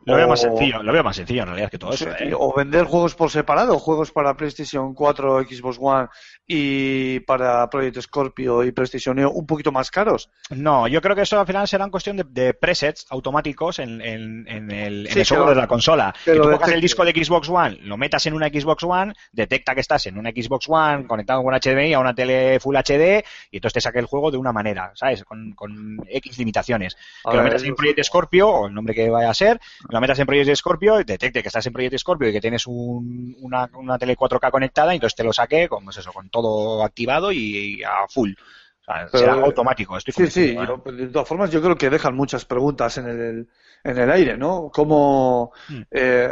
Lo 0.06 0.16
veo 0.16 0.26
O- 0.26 0.30
más 0.30 0.40
sencillo, 0.40 0.82
lo 0.82 0.92
veo 0.92 1.04
más 1.04 1.16
sencillo 1.16 1.42
en 1.42 1.48
realidad 1.48 1.70
que 1.70 1.78
todo 1.78 1.92
eso. 1.92 2.08
¿eh? 2.18 2.32
O 2.36 2.54
vender 2.54 2.84
juegos 2.84 3.14
por 3.14 3.30
separado, 3.30 3.78
juegos 3.78 4.10
para 4.12 4.34
PlayStation 4.36 4.94
4, 4.94 5.42
Xbox 5.44 5.78
One 5.80 6.08
y 6.46 7.20
para 7.20 7.68
Project 7.70 8.00
Scorpio 8.00 8.64
y 8.64 8.72
PlayStation 8.72 9.16
Neo 9.16 9.30
un 9.30 9.46
poquito 9.46 9.70
más 9.72 9.90
caros. 9.90 10.30
No, 10.50 10.88
yo 10.88 11.00
creo 11.00 11.14
que 11.14 11.22
eso 11.22 11.38
al 11.38 11.46
final 11.46 11.68
será 11.68 11.84
en 11.84 11.90
cuestión 11.90 12.16
de, 12.16 12.24
de 12.28 12.54
presets 12.54 13.06
automáticos 13.10 13.78
en, 13.78 14.00
en- 14.00 14.46
en 14.48 14.70
el, 14.70 15.06
en 15.06 15.12
Sí, 15.12 15.18
el 15.20 15.26
software 15.26 15.48
lo- 15.50 15.54
de 15.54 15.60
la 15.60 15.66
consola. 15.68 16.14
que 16.24 16.34
tú 16.34 16.48
detecte. 16.48 16.74
el 16.74 16.80
disco 16.80 17.04
de 17.04 17.12
Xbox 17.12 17.48
One, 17.48 17.78
lo 17.82 17.96
metas 17.96 18.26
en 18.26 18.34
una 18.34 18.48
Xbox 18.48 18.82
One, 18.84 19.12
detecta 19.32 19.74
que 19.74 19.80
estás 19.80 20.06
en 20.06 20.18
una 20.18 20.30
Xbox 20.30 20.66
One 20.68 21.06
conectado 21.06 21.42
con 21.42 21.54
HDMI 21.54 21.92
a 21.94 21.98
una 22.00 22.14
tele 22.14 22.58
Full 22.58 22.76
HD 22.76 23.22
y 23.50 23.56
entonces 23.58 23.74
te 23.74 23.80
saque 23.80 23.98
el 23.98 24.06
juego 24.06 24.30
de 24.30 24.38
una 24.38 24.52
manera, 24.52 24.92
¿sabes? 24.94 25.24
Con, 25.24 25.52
con 25.52 25.98
X 26.08 26.38
limitaciones. 26.38 26.96
Que 27.30 27.36
lo 27.36 27.42
metas 27.42 27.62
en 27.64 27.74
Project 27.74 28.02
Scorpio, 28.04 28.48
o 28.48 28.66
el 28.66 28.74
nombre 28.74 28.94
que 28.94 29.08
vaya 29.10 29.30
a 29.30 29.34
ser, 29.34 29.60
lo 29.90 30.00
metas 30.00 30.18
en 30.18 30.26
Project 30.26 30.56
Scorpio, 30.56 30.96
detecte 31.04 31.42
que 31.42 31.48
estás 31.48 31.66
en 31.66 31.72
Project 31.72 31.98
Scorpio 31.98 32.28
y 32.28 32.32
que 32.32 32.40
tienes 32.40 32.66
un- 32.66 33.36
una, 33.40 33.68
una 33.74 33.98
tele 33.98 34.16
4K 34.16 34.50
conectada, 34.50 34.92
y 34.92 34.96
entonces 34.96 35.16
te 35.16 35.24
lo 35.24 35.32
saque 35.32 35.68
con, 35.68 35.84
pues 35.84 35.96
eso, 35.98 36.12
con 36.12 36.28
todo 36.30 36.82
activado 36.84 37.32
y, 37.32 37.78
y 37.78 37.82
a 37.82 38.06
full. 38.08 38.32
O 38.32 38.84
sea, 38.84 39.06
Pero- 39.12 39.18
será 39.18 39.32
automático, 39.34 39.96
estoy 39.96 40.12
Sí, 40.14 40.30
sí, 40.30 40.56
¿eh? 40.58 40.66
yo- 40.66 40.82
de 40.92 41.06
todas 41.08 41.28
formas 41.28 41.50
yo 41.50 41.60
creo 41.60 41.76
que 41.76 41.90
dejan 41.90 42.14
muchas 42.14 42.44
preguntas 42.44 42.96
en 42.98 43.08
el, 43.08 43.48
en 43.84 43.98
el 43.98 44.10
aire, 44.10 44.36
¿no? 44.36 44.70
Como 44.72 45.52
Mm. 45.68 45.80
eh, 45.90 46.30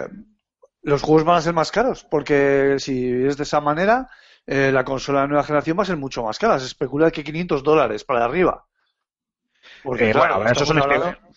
los 0.82 1.02
juegos 1.02 1.24
van 1.24 1.36
a 1.36 1.42
ser 1.42 1.52
más 1.54 1.70
caros, 1.70 2.04
porque 2.04 2.76
si 2.78 3.10
es 3.26 3.36
de 3.36 3.42
esa 3.42 3.60
manera, 3.60 4.08
eh, 4.46 4.70
la 4.72 4.84
consola 4.84 5.22
de 5.22 5.28
nueva 5.28 5.44
generación 5.44 5.78
va 5.78 5.82
a 5.82 5.86
ser 5.86 5.98
mucho 5.98 6.22
más 6.22 6.38
cara. 6.38 6.58
Se 6.58 6.64
especula 6.66 7.10
que 7.10 7.22
500 7.24 7.62
dólares 7.62 8.04
para 8.04 8.24
arriba. 8.24 8.64
Porque 9.82 10.10
Eh, 10.10 10.12
claro, 10.12 10.36
bueno, 10.36 10.50
pero 10.50 10.52
eso 10.52 10.66
son, 10.66 10.82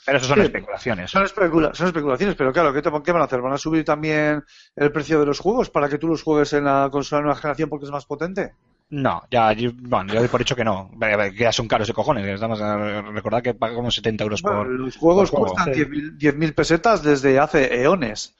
pero 0.06 0.18
eso 0.18 0.28
son 0.28 0.38
Sí. 0.38 0.42
especulaciones. 0.44 1.12
Son, 1.12 1.24
especula- 1.24 1.74
son 1.74 1.88
especulaciones, 1.88 2.36
pero 2.36 2.52
claro, 2.52 2.74
¿qué, 2.74 2.82
te- 2.82 2.90
qué 3.04 3.12
van 3.12 3.22
a 3.22 3.26
hacer? 3.26 3.42
¿Van 3.42 3.54
a 3.54 3.58
subir 3.58 3.84
también 3.86 4.44
el 4.76 4.92
precio 4.92 5.20
de 5.20 5.26
los 5.26 5.40
juegos 5.40 5.70
para 5.70 5.88
que 5.90 5.98
tú 5.98 6.08
los 6.08 6.24
juegues 6.24 6.54
en 6.54 6.66
la 6.66 6.90
consola 6.92 7.20
de 7.20 7.24
nueva 7.26 7.40
generación 7.40 7.70
porque 7.70 7.86
es 7.86 7.92
más 7.92 8.06
potente? 8.06 8.54
No, 8.90 9.24
ya, 9.32 9.54
yo, 9.54 9.72
bueno, 9.74 10.14
yo 10.14 10.20
doy 10.20 10.28
por 10.28 10.42
hecho 10.42 10.56
que 10.56 10.66
no. 10.66 10.92
Que 11.00 11.34
ya 11.38 11.52
son 11.54 11.68
caros 11.70 11.88
de 11.88 11.94
cojones. 11.94 12.26
Estamos 12.28 12.60
a 12.62 13.02
recordar 13.04 13.42
que 13.42 13.54
paga 13.54 13.74
como 13.74 13.90
70 13.90 14.24
euros 14.26 14.42
por. 14.42 14.54
Bueno, 14.54 14.72
los 14.72 14.98
juegos 14.98 15.32
por 15.32 15.40
juego. 15.48 15.54
cuestan 15.56 15.74
10.000 15.74 16.18
10.000 16.18 16.54
pesetas 16.54 17.02
desde 17.02 17.40
hace 17.40 17.82
eones. 17.84 18.36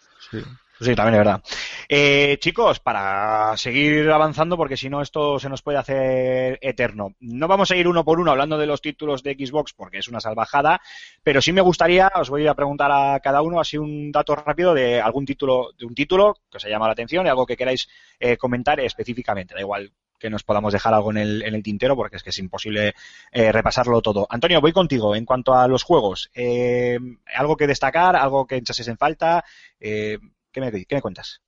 Sí, 0.82 0.96
también 0.96 1.14
es 1.14 1.20
verdad. 1.20 1.44
Eh, 1.88 2.38
chicos, 2.40 2.80
para 2.80 3.56
seguir 3.56 4.10
avanzando, 4.10 4.58
porque 4.58 4.78
si 4.78 4.90
no 4.90 5.04
esto 5.04 5.38
se 5.38 5.48
nos 5.48 5.62
puede 5.62 5.78
hacer 5.78 6.58
eterno. 6.60 7.14
No 7.20 7.48
vamos 7.48 7.70
a 7.70 7.76
ir 7.76 7.88
uno 7.88 8.04
por 8.04 8.20
uno 8.20 8.32
hablando 8.32 8.58
de 8.58 8.66
los 8.66 8.82
títulos 8.82 9.22
de 9.22 9.36
Xbox 9.36 9.74
porque 9.74 10.00
es 10.00 10.08
una 10.08 10.20
salvajada, 10.20 10.82
pero 11.22 11.40
sí 11.40 11.52
me 11.52 11.62
gustaría, 11.62 12.12
os 12.16 12.32
voy 12.32 12.48
a 12.48 12.56
preguntar 12.56 12.92
a 12.92 13.20
cada 13.20 13.44
uno 13.44 13.60
así 13.60 13.78
un 13.78 14.12
dato 14.12 14.36
rápido 14.36 14.74
de 14.74 15.00
algún 15.00 15.24
título, 15.24 15.70
de 15.78 15.86
un 15.86 15.94
título 15.94 16.34
que 16.50 16.58
os 16.58 16.66
haya 16.66 16.74
llamado 16.74 16.90
la 16.90 16.94
atención 16.94 17.28
y 17.28 17.30
algo 17.30 17.46
que 17.46 17.58
queráis 17.58 17.88
eh, 18.20 18.36
comentar 18.36 18.80
específicamente. 18.80 19.54
Da 19.54 19.62
igual 19.62 19.92
que 20.22 20.30
nos 20.30 20.44
podamos 20.44 20.72
dejar 20.72 20.94
algo 20.94 21.12
en 21.12 21.18
el, 21.18 21.42
en 21.42 21.56
el 21.56 21.64
tintero 21.64 21.96
porque 21.96 22.18
es 22.18 22.24
que 22.24 22.30
es 22.30 22.38
imposible 22.38 22.94
eh, 23.32 23.52
repasarlo 23.52 24.02
todo. 24.02 24.28
Antonio, 24.30 24.62
voy 24.62 24.72
contigo 24.72 25.16
en 25.16 25.26
cuanto 25.26 25.54
a 25.54 25.68
los 25.68 25.84
juegos. 25.84 26.30
Eh, 26.34 26.98
¿Algo 27.36 27.58
que 27.58 27.68
destacar? 27.68 28.16
¿Algo 28.16 28.46
que 28.46 28.58
echases 28.58 28.88
en 28.88 28.98
falta? 28.98 29.44
Eh, 29.80 30.20
¿qué, 30.52 30.62
me, 30.62 30.72
¿Qué 30.72 30.96
me 30.96 31.02
cuentas? 31.02 31.42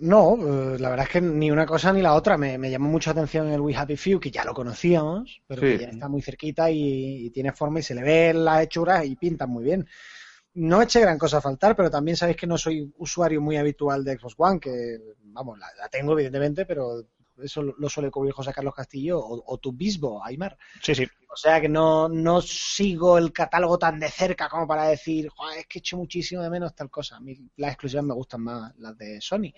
No, 0.00 0.36
la 0.78 0.90
verdad 0.90 1.06
es 1.06 1.12
que 1.12 1.20
ni 1.20 1.50
una 1.50 1.66
cosa 1.66 1.92
ni 1.92 2.00
la 2.00 2.14
otra. 2.14 2.38
Me, 2.38 2.56
me 2.56 2.70
llamó 2.70 2.88
mucho 2.88 3.10
la 3.10 3.20
atención 3.20 3.48
el 3.48 3.60
We 3.60 3.76
Happy 3.76 3.96
Few, 3.96 4.20
que 4.20 4.30
ya 4.30 4.44
lo 4.44 4.54
conocíamos, 4.54 5.42
pero 5.46 5.60
que 5.60 5.78
ya 5.78 5.88
está 5.88 6.08
muy 6.08 6.22
cerquita 6.22 6.70
y, 6.70 7.26
y 7.26 7.30
tiene 7.30 7.52
forma 7.52 7.80
y 7.80 7.82
se 7.82 7.94
le 7.94 8.02
ve 8.02 8.32
las 8.32 8.62
hechuras 8.62 9.04
y 9.04 9.16
pintan 9.16 9.50
muy 9.50 9.64
bien. 9.64 9.86
No 10.54 10.80
eché 10.80 11.00
gran 11.00 11.18
cosa 11.18 11.38
a 11.38 11.40
faltar, 11.40 11.76
pero 11.76 11.90
también 11.90 12.16
sabéis 12.16 12.36
que 12.36 12.46
no 12.46 12.56
soy 12.56 12.92
usuario 12.96 13.40
muy 13.40 13.56
habitual 13.56 14.04
de 14.04 14.16
Xbox 14.16 14.34
One, 14.38 14.60
que, 14.60 14.98
vamos, 15.24 15.58
la, 15.58 15.66
la 15.78 15.88
tengo 15.88 16.12
evidentemente, 16.12 16.64
pero 16.64 17.04
eso 17.42 17.62
lo, 17.62 17.88
suele 17.88 18.10
cubrir 18.10 18.32
José 18.32 18.52
Carlos 18.52 18.74
Castillo 18.74 19.18
o, 19.18 19.42
o 19.46 19.58
tu 19.58 19.72
Bisbo, 19.72 20.24
Aymar. 20.24 20.56
Sí, 20.82 20.94
sí. 20.94 21.06
O 21.30 21.36
sea 21.36 21.60
que 21.60 21.68
no, 21.68 22.08
no 22.08 22.40
sigo 22.40 23.18
el 23.18 23.32
catálogo 23.32 23.78
tan 23.78 24.00
de 24.00 24.10
cerca 24.10 24.48
como 24.48 24.66
para 24.66 24.84
decir, 24.88 25.28
"Joder, 25.28 25.58
es 25.58 25.66
que 25.66 25.78
echo 25.78 25.96
muchísimo 25.96 26.42
de 26.42 26.50
menos 26.50 26.74
tal 26.74 26.90
cosa. 26.90 27.16
A 27.16 27.20
mí 27.20 27.38
las 27.56 27.72
exclusivas 27.72 28.04
me 28.04 28.14
gustan 28.14 28.42
más 28.42 28.74
las 28.78 28.96
de 28.96 29.20
Sony. 29.20 29.52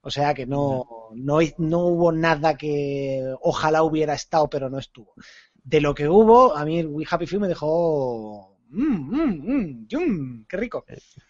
O 0.00 0.10
sea 0.10 0.32
que 0.32 0.46
no, 0.46 1.10
no, 1.14 1.38
no 1.58 1.78
hubo 1.80 2.12
nada 2.12 2.56
que 2.56 3.34
ojalá 3.42 3.82
hubiera 3.82 4.14
estado, 4.14 4.48
pero 4.48 4.70
no 4.70 4.78
estuvo. 4.78 5.14
De 5.54 5.80
lo 5.80 5.94
que 5.94 6.08
hubo, 6.08 6.56
a 6.56 6.64
mí 6.64 6.78
el 6.78 6.86
We 6.86 7.04
Happy 7.08 7.26
Few 7.26 7.40
me 7.40 7.48
dejó... 7.48 8.47
Mmm, 8.70 9.16
mmm, 9.16 9.40
mmm, 9.44 9.86
yum, 9.88 10.44
qué 10.48 10.56
rico. 10.56 10.84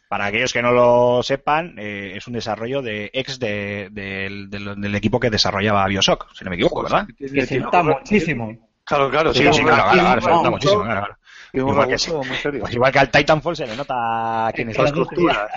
Para 0.09 0.27
aquellos 0.27 0.53
que 0.53 0.63
no 0.63 0.73
lo 0.73 1.23
sepan, 1.23 1.75
eh, 1.79 2.15
es 2.17 2.27
un 2.27 2.33
desarrollo 2.33 2.83
de 2.83 3.11
ex 3.13 3.39
de- 3.39 3.89
del- 3.93 4.95
equipo 4.95 5.21
que 5.21 5.31
desarrollaba 5.31 5.87
Bioshock, 5.87 6.33
si 6.35 6.45
no 6.45 6.51
me 6.51 6.57
equivoco, 6.57 6.83
¿verdad? 6.83 7.07
Que 7.17 7.47
se 7.47 7.59
nota 7.61 7.83
muchísimo. 7.83 8.69
Claro, 8.85 9.11
claro. 9.11 9.35
Sí, 9.35 9.45
sí, 9.53 9.63
claro, 9.63 9.85
claro, 9.93 10.21
se 10.21 10.31
nota 10.31 10.51
muchísimo, 10.51 10.83
claro, 10.83 11.17
Igual 11.53 11.89
que 11.89 11.99
serio. 11.99 12.61
Pues 12.61 12.75
igual 12.75 12.93
que 12.93 12.99
al 12.99 13.11
Titanfall 13.11 13.57
se 13.57 13.67
le 13.67 13.77
nota 13.77 14.51
quién 14.55 14.69
es 14.71 14.77
costuras. 14.93 15.51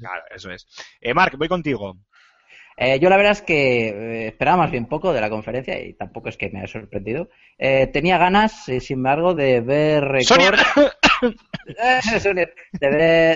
Claro, 0.00 0.22
eso 0.34 0.50
es. 0.50 0.66
Eh, 1.00 1.14
Mark, 1.14 1.36
voy 1.38 1.48
contigo. 1.48 1.96
Eh, 2.76 2.98
yo 2.98 3.08
la 3.10 3.16
verdad 3.16 3.32
es 3.32 3.42
que 3.42 3.88
eh, 3.88 4.26
esperaba 4.28 4.56
más 4.62 4.70
bien 4.70 4.86
poco 4.86 5.12
de 5.12 5.20
la 5.20 5.28
conferencia 5.30 5.78
y 5.80 5.92
tampoco 5.94 6.28
es 6.30 6.36
que 6.36 6.48
me 6.50 6.58
haya 6.60 6.68
sorprendido. 6.68 7.28
Eh, 7.58 7.86
tenía 7.88 8.18
ganas, 8.18 8.68
eh, 8.68 8.80
sin 8.80 8.96
embargo, 8.98 9.34
de 9.34 9.60
ver 9.60 10.04
Record. 10.04 10.58
De 12.80 12.88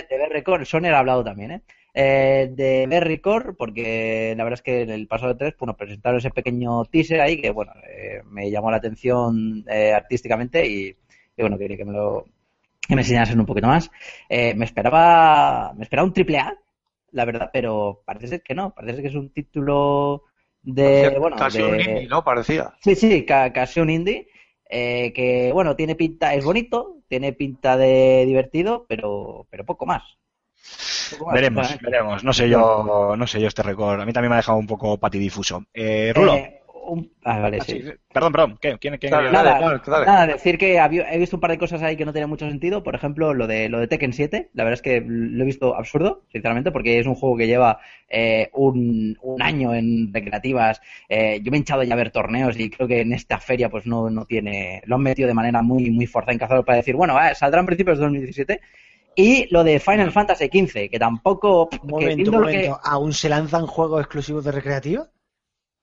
de 0.09 0.27
Record. 0.29 0.65
Soner 0.65 0.93
ha 0.93 0.99
hablado 0.99 1.23
también, 1.23 1.51
¿eh? 1.51 1.61
Eh, 1.93 2.49
de 2.51 2.85
ver 2.87 3.05
Record, 3.05 3.55
porque 3.57 4.35
la 4.37 4.43
verdad 4.43 4.59
es 4.59 4.61
que 4.61 4.81
en 4.81 4.91
el 4.91 5.07
pasado 5.07 5.33
de 5.33 5.39
tres, 5.39 5.55
bueno, 5.57 5.75
presentaron 5.75 6.19
ese 6.19 6.29
pequeño 6.29 6.85
teaser 6.85 7.21
ahí 7.21 7.41
que, 7.41 7.49
bueno, 7.49 7.71
eh, 7.89 8.21
me 8.29 8.51
llamó 8.51 8.69
la 8.69 8.77
atención 8.77 9.63
eh, 9.67 9.93
artísticamente 9.93 10.67
y, 10.67 10.89
y, 10.89 11.41
bueno, 11.41 11.57
quería 11.57 11.75
que 11.77 11.85
me 11.85 11.93
lo 11.93 12.25
que 12.87 12.95
me 12.95 13.01
enseñasen 13.01 13.39
un 13.39 13.45
poquito 13.45 13.67
más. 13.67 13.89
Eh, 14.29 14.53
me 14.53 14.65
esperaba 14.65 15.73
me 15.75 15.83
esperaba 15.83 16.07
un 16.07 16.13
triple 16.13 16.37
A, 16.37 16.55
la 17.11 17.25
verdad, 17.25 17.49
pero 17.51 18.01
parece 18.05 18.27
ser 18.27 18.41
que 18.43 18.53
no, 18.53 18.73
parece 18.75 19.01
que 19.01 19.07
es 19.07 19.15
un 19.15 19.29
título 19.31 20.23
de, 20.61 20.83
Parecía 20.85 21.19
bueno, 21.19 21.37
Casi 21.37 21.57
de- 21.59 21.63
un 21.63 21.79
indie, 21.81 22.07
¿no? 22.07 22.23
Parecía. 22.23 22.73
Sí, 22.81 22.95
sí, 22.95 23.25
ca- 23.25 23.51
casi 23.53 23.79
un 23.79 23.89
indie. 23.89 24.27
Eh, 24.69 25.13
que 25.13 25.51
bueno, 25.53 25.75
tiene 25.75 25.95
pinta, 25.95 26.33
es 26.33 26.43
bonito, 26.43 26.97
tiene 27.07 27.33
pinta 27.33 27.77
de 27.77 28.25
divertido, 28.25 28.85
pero, 28.87 29.47
pero 29.49 29.65
poco 29.65 29.85
más. 29.85 30.03
Poco 31.11 31.25
más, 31.25 31.35
Veremos, 31.35 31.79
veremos. 31.81 32.23
No 32.23 32.33
sé 32.33 32.49
yo, 32.49 33.15
no 33.17 33.27
sé 33.27 33.39
yo 33.39 33.47
este 33.47 33.63
récord. 33.63 34.01
A 34.01 34.05
mí 34.05 34.13
también 34.13 34.29
me 34.29 34.35
ha 34.35 34.37
dejado 34.37 34.57
un 34.57 34.67
poco 34.67 34.97
patidifuso. 34.97 35.65
Eh, 35.73 36.11
Rulo. 36.13 36.35
Eh, 36.35 36.56
un- 36.87 37.11
ah, 37.23 37.39
vale, 37.39 37.57
Ah, 37.61 37.63
sí. 37.63 37.81
sí, 37.81 37.89
Perdón, 38.13 38.31
perdón. 38.31 38.57
¿Qué? 38.61 38.77
¿Quién, 38.79 38.97
quién 38.97 39.11
Dale, 39.11 39.31
Nada, 39.31 39.59
dale, 39.59 39.81
dale. 39.85 40.05
nada, 40.05 40.27
decir 40.27 40.57
que 40.57 40.79
había- 40.79 41.11
he 41.13 41.17
visto 41.19 41.35
un 41.37 41.41
par 41.41 41.51
de 41.51 41.57
cosas 41.57 41.81
ahí 41.83 41.95
que 41.95 42.05
no 42.05 42.13
tienen 42.13 42.29
mucho 42.29 42.47
sentido. 42.49 42.81
Por 42.83 42.95
ejemplo, 42.95 43.33
lo 43.33 43.45
de 43.47 43.69
lo 43.69 43.79
de 43.79 43.87
Tekken 43.87 44.13
7. 44.13 44.49
La 44.53 44.63
verdad 44.63 44.75
es 44.75 44.81
que 44.81 45.01
lo 45.05 45.43
he 45.43 45.45
visto 45.45 45.75
absurdo, 45.75 46.23
sinceramente, 46.31 46.71
porque 46.71 46.97
es 46.99 47.05
un 47.05 47.15
juego 47.15 47.37
que 47.37 47.47
lleva 47.47 47.79
eh, 48.09 48.49
un, 48.53 49.17
un 49.21 49.41
año 49.41 49.73
en 49.75 50.11
recreativas. 50.13 50.81
Eh, 51.09 51.39
yo 51.43 51.51
me 51.51 51.57
he 51.57 51.59
hinchado 51.59 51.83
ya 51.83 51.93
a 51.93 51.97
ver 51.97 52.11
torneos 52.11 52.59
y 52.59 52.69
creo 52.69 52.87
que 52.87 53.01
en 53.01 53.13
esta 53.13 53.39
feria 53.39 53.69
pues 53.69 53.85
no, 53.85 54.09
no 54.09 54.25
tiene... 54.25 54.81
Lo 54.85 54.95
han 54.95 55.01
metido 55.01 55.27
de 55.27 55.33
manera 55.33 55.61
muy, 55.61 55.91
muy 55.91 56.07
forzada 56.07 56.33
en 56.33 56.39
cazador 56.39 56.65
para 56.65 56.77
decir, 56.77 56.95
bueno, 56.95 57.17
eh, 57.21 57.35
saldrá 57.35 57.59
en 57.59 57.65
principios 57.67 57.97
de 57.99 58.03
2017. 58.05 58.61
Y 59.19 59.47
lo 59.51 59.63
de 59.63 59.79
Final 59.79 60.11
Fantasy 60.11 60.45
XV, 60.45 60.89
que 60.91 60.99
tampoco... 60.99 61.69
Un 61.81 61.89
momento, 61.89 62.29
un 62.31 62.39
lo 62.41 62.47
que- 62.47 62.53
momento. 62.53 62.79
¿Aún 62.83 63.13
se 63.13 63.27
lanzan 63.29 63.65
juegos 63.65 64.01
exclusivos 64.01 64.45
de 64.45 64.51
recreativa? 64.51 65.07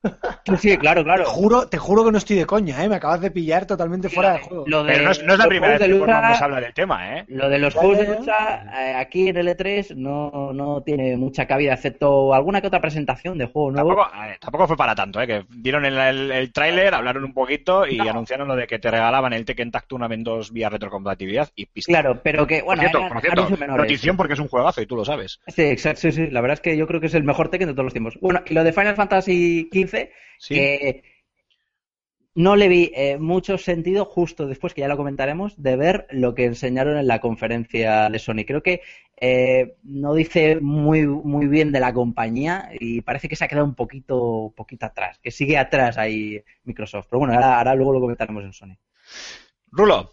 Sí, 0.45 0.57
sí, 0.59 0.77
claro, 0.77 1.01
Te 1.01 1.05
claro. 1.05 1.25
juro, 1.25 1.67
te 1.69 1.79
juro 1.79 2.05
que 2.05 2.13
no 2.13 2.19
estoy 2.19 2.37
de 2.37 2.45
coña, 2.45 2.85
¿eh? 2.85 2.89
Me 2.89 2.97
acabas 2.97 3.21
de 3.23 3.31
pillar 3.31 3.65
totalmente 3.67 4.11
fuera 4.11 4.35
de 4.35 4.39
juego. 4.41 4.65
Lo 4.67 4.85
de, 4.85 4.93
Pero 4.93 5.05
no 5.05 5.11
es, 5.11 5.23
no 5.25 5.33
es 5.33 5.39
la 5.39 5.47
primera 5.47 5.79
vez 5.79 5.83
que 5.83 5.89
nos 5.89 6.43
habla 6.43 6.61
del 6.61 6.75
tema, 6.75 7.17
¿eh? 7.19 7.25
Lo 7.29 7.49
de 7.49 7.59
los 7.59 7.75
juegos 7.75 7.99
de 7.99 8.07
lucha 8.15 8.63
eh, 8.79 8.95
aquí 8.95 9.29
en 9.29 9.39
el 9.39 9.49
E3 9.49 9.95
no, 9.97 10.53
no 10.53 10.83
tiene 10.83 11.17
mucha 11.17 11.47
cabida, 11.47 11.73
excepto 11.75 12.35
alguna 12.35 12.61
que 12.61 12.67
otra 12.67 12.81
presentación 12.81 13.39
de 13.39 13.47
juego 13.47 13.71
nuevo. 13.71 13.89
Tampoco, 13.97 14.15
a 14.15 14.27
ver, 14.27 14.39
tampoco 14.39 14.67
fue 14.67 14.77
para 14.77 14.95
tanto, 14.95 15.21
¿eh? 15.23 15.27
Que 15.27 15.45
dieron 15.49 15.87
el, 15.87 15.97
el, 15.97 16.31
el 16.31 16.53
tráiler, 16.53 16.95
hablaron 16.95 17.25
un 17.25 17.33
poquito 17.33 17.87
y 17.87 17.99
anunciaron 18.01 18.47
lo 18.47 18.57
de 18.57 18.67
que 18.67 18.79
te 18.79 18.91
regalaban 18.91 19.33
el 19.33 19.45
Tekken 19.47 19.71
Tag 19.71 19.87
Tournament 19.87 20.25
2 20.25 20.53
vía 20.53 20.69
retrocompatibilidad 20.69 21.49
y 21.57 21.67
pista. 21.67 21.91
Claro, 21.91 22.21
pero 22.23 22.47
que, 22.47 22.61
bueno, 22.63 22.83
por 22.83 22.91
cierto, 22.91 22.99
eran 22.99 23.13
por 23.13 23.21
cierto, 23.23 23.57
menores. 23.57 23.83
notición 23.85 24.17
porque 24.19 24.35
es 24.35 24.41
un 24.41 24.49
juegazo 24.49 24.83
y 24.83 24.87
tú 24.87 24.97
lo 24.97 25.05
sabes. 25.07 25.41
Sí, 25.49 25.63
exacto, 25.63 26.03
sí, 26.03 26.13
sí. 26.13 26.27
La 26.31 26.41
verdad 26.43 26.55
es 26.55 26.61
que 26.61 26.77
yo 26.77 26.87
creo 26.87 27.01
que 27.01 27.07
es 27.07 27.15
el 27.15 27.25
mejor 27.25 27.49
Tekken 27.49 27.69
de 27.69 27.75
todos 27.75 27.85
los 27.85 27.93
tiempos. 27.95 28.19
Bueno, 28.21 28.43
y 28.47 28.53
lo 28.55 28.63
de 28.63 28.73
Final 28.73 28.97
Fantasy 28.97 29.69
XV, 29.73 29.94
Sí. 30.39 30.55
que 30.55 31.03
no 32.35 32.57
le 32.57 32.69
vi 32.69 32.91
eh, 32.95 33.17
mucho 33.19 33.59
sentido 33.59 34.05
justo 34.05 34.47
después, 34.47 34.75
que 34.75 34.81
ya 34.81 34.89
lo 34.89 34.97
comentaremos, 34.97 35.61
de 35.63 35.77
ver 35.77 36.07
lo 36.11 36.35
que 36.35 36.47
enseñaron 36.47 36.97
en 36.97 37.07
la 37.07 37.21
conferencia 37.21 38.11
de 38.11 38.19
Sony. 38.19 38.45
Creo 38.47 38.63
que 38.63 38.83
eh, 39.17 39.77
no 39.85 40.15
dice 40.15 40.59
muy, 40.61 41.07
muy 41.07 41.47
bien 41.47 41.71
de 41.71 41.81
la 41.81 41.95
compañía 41.95 42.71
y 42.79 43.03
parece 43.03 43.29
que 43.29 43.37
se 43.37 43.45
ha 43.45 43.49
quedado 43.49 43.67
un 43.67 43.77
poquito, 43.77 44.53
poquito 44.57 44.87
atrás, 44.87 45.21
que 45.23 45.31
sigue 45.31 45.57
atrás 45.57 45.97
ahí 45.97 46.43
Microsoft. 46.65 47.07
Pero 47.09 47.21
bueno, 47.21 47.35
ahora, 47.35 47.59
ahora 47.59 47.75
luego 47.77 47.93
lo 47.93 48.01
comentaremos 48.01 48.43
en 48.45 48.53
Sony. 48.53 48.77
Rulo, 49.71 50.13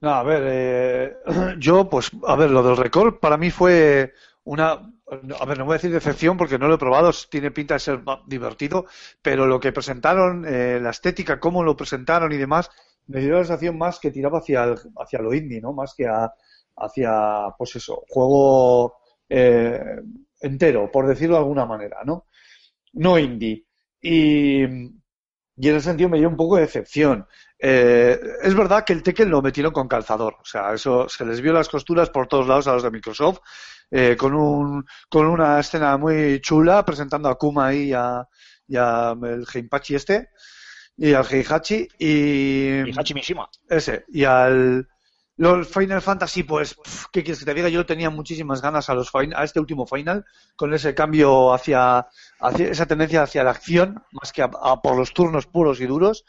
No, 0.00 0.10
a 0.10 0.22
ver, 0.22 0.42
eh, 0.46 1.12
yo, 1.58 1.88
pues, 1.90 2.10
a 2.26 2.34
ver, 2.34 2.50
lo 2.50 2.62
del 2.62 2.76
Record 2.78 3.18
para 3.20 3.36
mí 3.36 3.50
fue 3.50 4.14
una, 4.44 4.90
a 5.40 5.44
ver, 5.46 5.58
no 5.58 5.64
voy 5.64 5.74
a 5.74 5.76
decir 5.78 5.90
decepción 5.92 6.36
porque 6.36 6.58
no 6.58 6.68
lo 6.68 6.74
he 6.74 6.78
probado, 6.78 7.10
tiene 7.30 7.50
pinta 7.50 7.74
de 7.74 7.80
ser 7.80 8.00
divertido, 8.26 8.86
pero 9.22 9.46
lo 9.46 9.58
que 9.60 9.72
presentaron, 9.72 10.44
eh, 10.46 10.78
la 10.80 10.90
estética, 10.90 11.40
cómo 11.40 11.62
lo 11.62 11.76
presentaron 11.76 12.32
y 12.32 12.36
demás, 12.36 12.70
me 13.06 13.20
dio 13.20 13.32
la 13.32 13.38
sensación 13.44 13.78
más 13.78 13.98
que 14.00 14.10
tiraba 14.10 14.38
hacia, 14.38 14.64
el- 14.64 14.78
hacia 14.98 15.20
lo 15.22 15.32
indie, 15.34 15.60
¿no? 15.60 15.72
Más 15.72 15.94
que 15.96 16.06
a- 16.06 16.32
hacia, 16.76 17.48
pues 17.56 17.76
eso, 17.76 18.04
juego 18.08 18.96
eh, 19.30 19.80
entero, 20.40 20.90
por 20.90 21.06
decirlo 21.06 21.34
de 21.36 21.40
alguna 21.42 21.66
manera, 21.66 21.98
¿no? 22.04 22.26
No 22.94 23.18
indie. 23.18 23.66
Y, 24.02 24.62
y 24.64 25.68
en 25.68 25.76
ese 25.76 25.88
sentido 25.88 26.08
me 26.08 26.18
dio 26.18 26.28
un 26.28 26.36
poco 26.36 26.56
de 26.56 26.62
decepción. 26.62 27.26
Eh, 27.58 28.18
es 28.42 28.54
verdad 28.54 28.84
que 28.84 28.92
el 28.92 29.02
Tekken 29.02 29.30
lo 29.30 29.42
metieron 29.42 29.72
con 29.72 29.88
calzador, 29.88 30.36
o 30.40 30.44
sea, 30.44 30.72
eso 30.72 31.08
se 31.08 31.24
les 31.26 31.40
vio 31.40 31.52
las 31.52 31.68
costuras 31.68 32.10
por 32.10 32.28
todos 32.28 32.46
lados 32.46 32.68
a 32.68 32.74
los 32.74 32.84
de 32.84 32.90
Microsoft, 32.92 33.40
eh, 33.90 34.16
con 34.18 34.34
un 34.34 34.84
con 35.08 35.26
una 35.26 35.60
escena 35.60 35.96
muy 35.96 36.40
chula 36.40 36.84
presentando 36.84 37.28
a 37.28 37.38
Kuma 37.38 37.72
y 37.74 37.92
a, 37.92 38.26
y 38.66 38.76
a 38.76 39.16
el 39.22 39.46
Heimpachi 39.52 39.94
este 39.94 40.28
y 40.96 41.12
al 41.14 41.24
Heihachi 41.24 41.88
y 41.98 42.88
y 42.88 42.92
Hachi 42.96 43.14
Mishima. 43.14 43.48
ese 43.68 44.04
y 44.08 44.24
al 44.24 44.88
los 45.36 45.68
Final 45.68 46.02
Fantasy 46.02 46.42
pues 46.42 46.74
pf, 46.74 47.06
qué 47.12 47.22
quieres 47.22 47.38
que 47.38 47.44
te 47.44 47.54
diga 47.54 47.68
yo 47.68 47.86
tenía 47.86 48.10
muchísimas 48.10 48.60
ganas 48.60 48.90
a 48.90 48.94
los 48.94 49.10
a 49.14 49.44
este 49.44 49.60
último 49.60 49.86
final 49.86 50.24
con 50.56 50.74
ese 50.74 50.94
cambio 50.94 51.54
hacia, 51.54 52.08
hacia 52.40 52.68
esa 52.68 52.86
tendencia 52.86 53.22
hacia 53.22 53.44
la 53.44 53.52
acción 53.52 54.02
más 54.10 54.32
que 54.32 54.42
a, 54.42 54.50
a 54.62 54.82
por 54.82 54.96
los 54.96 55.14
turnos 55.14 55.46
puros 55.46 55.80
y 55.80 55.86
duros 55.86 56.24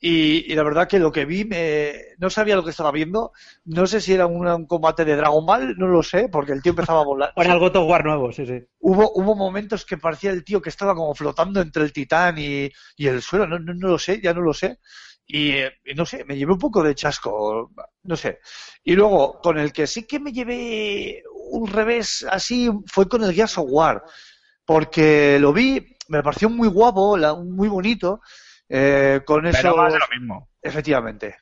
y, 0.00 0.50
y 0.52 0.54
la 0.54 0.62
verdad 0.62 0.88
que 0.88 0.98
lo 0.98 1.10
que 1.12 1.24
vi 1.24 1.44
me, 1.44 1.92
no 2.18 2.30
sabía 2.30 2.56
lo 2.56 2.64
que 2.64 2.70
estaba 2.70 2.92
viendo 2.92 3.32
no 3.64 3.86
sé 3.86 4.00
si 4.00 4.12
era 4.14 4.26
un, 4.26 4.46
un 4.46 4.66
combate 4.66 5.04
de 5.04 5.16
Dragon 5.16 5.44
Ball 5.44 5.76
no 5.76 5.88
lo 5.88 6.02
sé 6.02 6.28
porque 6.28 6.52
el 6.52 6.62
tío 6.62 6.70
empezaba 6.70 7.00
a 7.00 7.04
volar 7.04 7.34
Bueno, 7.34 7.52
algo 7.52 7.70
God 7.70 7.88
War 7.88 8.04
nuevo, 8.04 8.32
sí, 8.32 8.44
sí. 8.46 8.66
hubo, 8.80 9.12
hubo 9.14 9.34
momentos 9.34 9.84
que 9.84 9.98
parecía 9.98 10.30
el 10.30 10.44
tío 10.44 10.60
que 10.62 10.68
estaba 10.70 10.94
como 10.94 11.14
flotando 11.14 11.60
entre 11.60 11.82
el 11.84 11.92
titán 11.92 12.38
y, 12.38 12.70
y 12.96 13.06
el 13.06 13.22
suelo, 13.22 13.46
no, 13.46 13.58
no, 13.58 13.74
no 13.74 13.88
lo 13.88 13.98
sé, 13.98 14.20
ya 14.22 14.32
no 14.34 14.40
lo 14.40 14.54
sé. 14.54 14.78
Y 15.26 15.50
eh, 15.50 15.72
no 15.94 16.06
sé, 16.06 16.24
me 16.24 16.36
llevé 16.36 16.52
un 16.52 16.58
poco 16.58 16.82
de 16.82 16.94
chasco, 16.94 17.70
no 18.04 18.16
sé. 18.16 18.38
Y 18.82 18.94
luego, 18.94 19.40
con 19.42 19.58
el 19.58 19.72
que 19.72 19.86
sí 19.86 20.06
que 20.06 20.18
me 20.20 20.32
llevé 20.32 21.22
un 21.50 21.66
revés 21.68 22.26
así 22.30 22.70
fue 22.86 23.08
con 23.08 23.22
el 23.22 23.34
Gears 23.34 23.58
of 23.58 23.66
War, 23.68 24.02
porque 24.64 25.38
lo 25.40 25.52
vi, 25.52 25.96
me 26.08 26.22
pareció 26.22 26.48
muy 26.50 26.68
guapo, 26.68 27.16
la- 27.16 27.34
muy 27.34 27.68
bonito, 27.68 28.20
eh, 28.68 29.20
con 29.24 29.46
eso. 29.46 29.58
Pero 29.62 29.76
más 29.76 29.92
de 29.92 29.98
lo 29.98 30.06
mismo. 30.18 30.48
Efectivamente. 30.62 31.36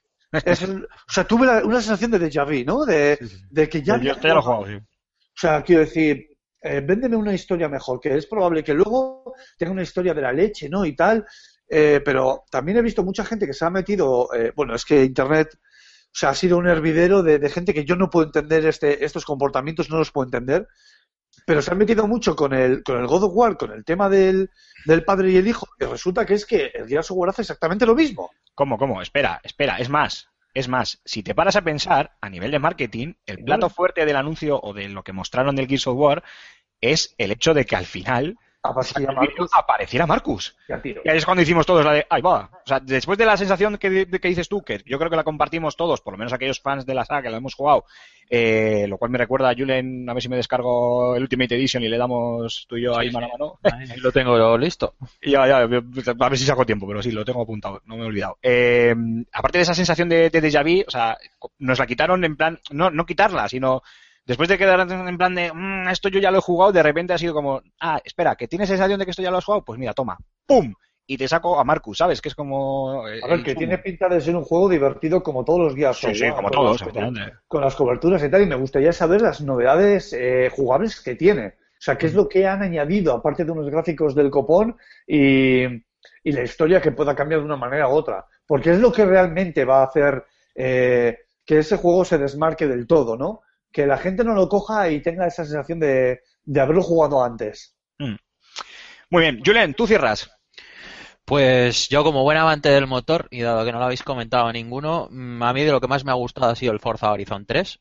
Es 0.45 0.63
el- 0.63 0.85
o 0.85 1.13
sea, 1.13 1.25
tuve 1.25 1.47
la- 1.47 1.65
una 1.65 1.81
sensación 1.81 2.11
de 2.11 2.21
déjà 2.21 2.45
vu, 2.45 2.65
¿no? 2.67 2.85
De, 2.85 3.19
de 3.51 3.69
que 3.69 3.83
ya. 3.83 3.97
Yo 3.99 4.13
esto 4.13 4.29
ya 4.29 4.35
lo 4.35 4.41
he 4.41 4.43
jugado, 4.43 4.67
sí. 4.67 4.75
O 4.75 5.39
sea, 5.39 5.63
quiero 5.63 5.81
decir, 5.83 6.27
eh, 6.63 6.81
véndeme 6.85 7.17
una 7.17 7.33
historia 7.35 7.69
mejor, 7.69 8.01
que 8.01 8.15
es 8.17 8.27
probable 8.27 8.65
que 8.65 8.75
luego 8.75 9.35
tenga 9.59 9.73
una 9.73 9.83
historia 9.83 10.15
de 10.15 10.23
la 10.23 10.33
leche, 10.33 10.69
¿no? 10.69 10.85
Y 10.85 10.95
tal. 10.95 11.25
eh, 11.69 12.01
pero 12.05 12.45
también 12.51 12.79
he 12.79 12.83
visto 12.83 13.03
mucha 13.03 13.25
gente 13.25 13.45
que 13.45 13.53
se 13.53 13.65
ha 13.65 13.71
metido, 13.71 14.29
eh, 14.33 14.53
bueno, 14.55 14.75
es 14.77 14.85
que 14.85 15.03
Internet, 15.05 15.49
o 15.55 15.59
sea, 16.13 16.29
ha 16.31 16.35
sido 16.35 16.59
un 16.59 16.69
hervidero 16.69 17.25
de, 17.25 17.41
de 17.41 17.51
gente 17.51 17.75
que 17.75 17.85
yo 17.85 17.97
no 17.97 18.09
puedo 18.09 18.27
entender 18.27 18.65
este, 18.67 19.05
estos 19.05 19.25
comportamientos, 19.25 19.91
no 19.91 19.99
los 19.99 20.13
puedo 20.13 20.27
entender. 20.27 20.69
Pero 21.47 21.63
se 21.63 21.71
han 21.71 21.79
metido 21.79 22.07
mucho 22.07 22.37
con 22.37 22.53
el, 22.53 22.83
con 22.83 22.99
el 22.99 23.07
God 23.07 23.25
of 23.25 23.33
War, 23.35 23.57
con 23.57 23.73
el 23.73 23.85
tema 23.85 24.11
del, 24.11 24.51
del 24.85 25.05
padre 25.05 25.31
y 25.31 25.37
el 25.37 25.49
hijo, 25.49 25.67
y 25.81 25.85
resulta 25.85 26.27
que 26.27 26.35
es 26.35 26.45
que 26.45 26.73
el 26.75 26.89
Gears 26.89 27.11
of 27.11 27.17
War 27.17 27.31
hace 27.31 27.43
exactamente 27.43 27.87
lo 27.87 27.95
mismo. 27.95 28.31
¿Cómo, 28.55 28.77
cómo? 28.77 29.01
Espera, 29.01 29.41
espera, 29.43 29.79
es 29.79 29.89
más. 29.89 30.29
Es 30.53 30.69
más, 30.69 31.01
si 31.05 31.23
te 31.23 31.35
paras 31.35 31.57
a 31.57 31.63
pensar, 31.63 32.17
a 32.21 32.29
nivel 32.29 32.51
de 32.51 32.59
marketing, 32.59 33.15
el 33.27 33.45
plato 33.45 33.69
fuerte 33.71 34.05
del 34.05 34.17
anuncio 34.17 34.59
o 34.61 34.73
de 34.73 34.89
lo 34.89 35.05
que 35.05 35.13
mostraron 35.13 35.55
del 35.55 35.69
Gears 35.69 35.87
of 35.87 35.97
War 35.97 36.25
es 36.81 37.15
el 37.19 37.31
hecho 37.31 37.55
de 37.55 37.65
que 37.65 37.77
al 37.77 37.87
final 37.87 38.39
Vídeo 38.97 39.13
Marcus 39.13 39.51
apareciera 39.53 40.07
Marcus. 40.07 40.57
y 41.05 41.09
ahí 41.09 41.17
es 41.19 41.25
cuando 41.25 41.43
hicimos 41.43 41.67
todos 41.67 41.85
la 41.85 41.93
de, 41.93 42.07
ahí 42.09 42.23
va. 42.23 42.51
O 42.53 42.67
sea, 42.69 42.81
después 42.81 43.19
de 43.19 43.27
la 43.27 43.37
sensación 43.37 43.77
que, 43.79 43.91
de- 43.91 44.21
que 44.21 44.29
dices 44.29 44.49
tú, 44.49 44.63
que 44.63 44.83
yo 44.87 44.99
creo 44.99 45.11
que 45.11 45.17
la 45.17 45.25
compartimos 45.25 45.77
todos, 45.77 46.01
por 46.01 46.15
lo 46.15 46.19
menos 46.19 46.33
aquellos 46.33 46.61
fans 46.61 46.87
de 46.87 46.95
la 46.95 47.05
saga 47.05 47.23
que 47.23 47.31
lo 47.31 47.37
hemos 47.37 47.55
jugado, 47.55 47.85
eh, 48.29 48.87
lo 48.89 48.99
cual 48.99 49.11
me 49.13 49.19
recuerda 49.19 49.51
a 49.51 49.55
Julen, 49.55 50.09
a 50.11 50.13
ver 50.13 50.23
si 50.23 50.29
me 50.29 50.37
descargo 50.37 51.15
el 51.15 51.23
Ultimate 51.23 51.55
Edition 51.55 51.83
y 51.83 51.89
le 51.89 51.97
damos 51.99 52.67
tú 52.69 52.77
y 52.77 52.83
yo 52.83 52.99
ahí 52.99 53.11
mano 53.11 53.27
a 53.27 53.31
mano. 53.31 53.59
Ahí 53.63 53.97
lo 53.99 54.11
tengo 54.11 54.59
listo. 54.59 54.95
Y 55.23 55.31
Ya, 55.37 55.47
ya, 55.47 55.59
a 55.59 55.67
ver 55.67 56.39
si 56.39 56.45
saco 56.45 56.67
tiempo, 56.67 56.87
pero 56.89 57.03
sí, 57.03 57.13
lo 57.13 57.25
tengo 57.25 57.43
apuntado, 57.43 57.83
no 57.85 57.97
me 57.97 58.03
he 58.03 58.07
olvidado. 58.07 58.39
Eh, 58.43 58.95
aparte 59.33 59.59
de 59.59 59.63
esa 59.63 59.75
sensación 59.75 60.09
de, 60.09 60.31
de 60.31 60.41
déjà 60.43 60.63
vu, 60.65 60.83
o 60.87 60.91
sea, 60.91 61.17
nos 61.59 61.79
la 61.79 61.87
quitaron 61.87 62.25
en 62.25 62.37
plan, 62.37 62.59
no, 62.71 62.91
no 62.91 63.07
quitarla, 63.07 63.49
sino 63.49 63.83
después 64.27 64.49
de 64.49 64.59
quedar 64.59 64.81
en 64.91 65.17
plan 65.19 65.35
de, 65.35 65.53
"Mm, 65.53 65.89
esto 65.89 66.09
yo 66.09 66.19
ya 66.21 66.31
lo 66.31 66.39
he 66.39 66.43
jugado, 66.43 66.73
de 66.73 66.83
repente 66.83 67.13
ha 67.13 67.19
sido 67.19 67.33
como, 67.35 67.63
ah, 67.81 68.01
espera, 68.05 68.35
que 68.37 68.49
tienes 68.49 68.69
sensación 68.69 68.99
de 68.99 69.05
que 69.05 69.11
esto 69.13 69.23
ya 69.23 69.31
lo 69.31 69.39
has 69.39 69.45
jugado, 69.45 69.65
pues 69.65 69.79
mira, 69.79 69.93
toma, 69.95 70.19
¡pum! 70.47 70.73
Y 71.09 71.17
te 71.17 71.29
saco 71.29 71.61
a 71.61 71.63
Marcus, 71.63 71.99
¿sabes? 71.99 72.21
Que 72.21 72.29
es 72.31 72.35
como... 72.35 73.07
eh, 73.07 73.21
A 73.23 73.29
ver, 73.29 73.43
que 73.45 73.55
tiene 73.55 73.79
pinta 73.79 74.09
de 74.09 74.21
ser 74.21 74.35
un 74.35 74.43
juego 74.43 74.69
divertido 74.69 75.23
como 75.23 75.45
todos 75.45 75.61
los 75.61 75.75
días. 75.77 75.97
Sí, 75.97 76.13
sí, 76.15 76.31
como 76.33 76.51
todos, 76.51 76.83
con 77.47 77.61
las 77.61 77.77
coberturas 77.77 78.23
y 78.25 78.29
tal, 78.29 78.43
y 78.43 78.47
me 78.47 78.57
gustaría 78.57 78.93
saber 78.93 79.21
las 79.23 79.41
novedades 79.41 80.13
eh, 80.13 80.51
jugables 80.53 81.01
que 81.01 81.15
tiene. 81.15 81.47
O 81.47 81.79
sea, 81.87 81.97
qué 81.97 82.07
es 82.07 82.15
lo 82.15 82.29
que 82.29 82.47
han 82.49 82.63
añadido, 82.63 83.13
aparte 83.15 83.45
de 83.45 83.53
unos 83.53 83.71
gráficos 83.71 84.17
del 84.17 84.31
copón 84.31 84.77
y, 85.07 85.63
y 85.63 86.33
la 86.33 86.43
historia 86.43 86.81
que 86.81 86.91
pueda 86.91 87.15
cambiar 87.15 87.41
de 87.41 87.47
una 87.47 87.57
manera 87.57 87.89
u 87.89 87.93
otra. 87.93 88.25
Porque 88.45 88.71
es 88.73 88.81
lo 88.81 88.91
que 88.91 89.05
realmente 89.05 89.65
va 89.65 89.83
a 89.83 89.87
hacer 89.87 90.25
eh, 90.57 91.19
que 91.45 91.59
ese 91.59 91.77
juego 91.77 92.05
se 92.05 92.19
desmarque 92.19 92.67
del 92.67 92.87
todo, 92.89 93.17
¿no? 93.17 93.43
Que 93.77 93.87
la 93.87 93.99
gente 93.99 94.25
no 94.25 94.33
lo 94.33 94.49
coja 94.49 94.89
y 94.89 95.03
tenga 95.03 95.27
esa 95.27 95.45
sensación 95.45 95.79
de, 95.79 96.21
de 96.47 96.61
haberlo 96.63 96.83
jugado 96.83 97.23
antes. 97.23 97.77
Muy 97.99 99.21
bien, 99.21 99.43
Julen, 99.45 99.75
tú 99.75 99.87
cierras. 99.87 100.31
Pues 101.27 101.91
yo 101.91 102.03
como 102.03 102.23
buen 102.23 102.39
amante 102.39 102.71
del 102.71 102.87
motor, 102.87 103.29
y 103.31 103.43
dado 103.43 103.67
que 103.67 103.73
no 103.73 103.79
lo 103.79 103.85
habéis 103.85 104.03
comentado 104.03 104.51
ninguno, 104.51 105.09
mm, 105.11 105.43
a 105.43 105.53
mí 105.53 105.63
de 105.63 105.73
lo 105.73 105.83
que 105.83 105.89
más 105.89 106.07
me 106.07 106.11
ha 106.11 106.15
gustado 106.15 106.53
ha 106.53 106.57
sido 106.57 106.73
el 106.73 106.81
Forza 106.81 107.13
Horizon 107.13 107.45
3. 107.45 107.79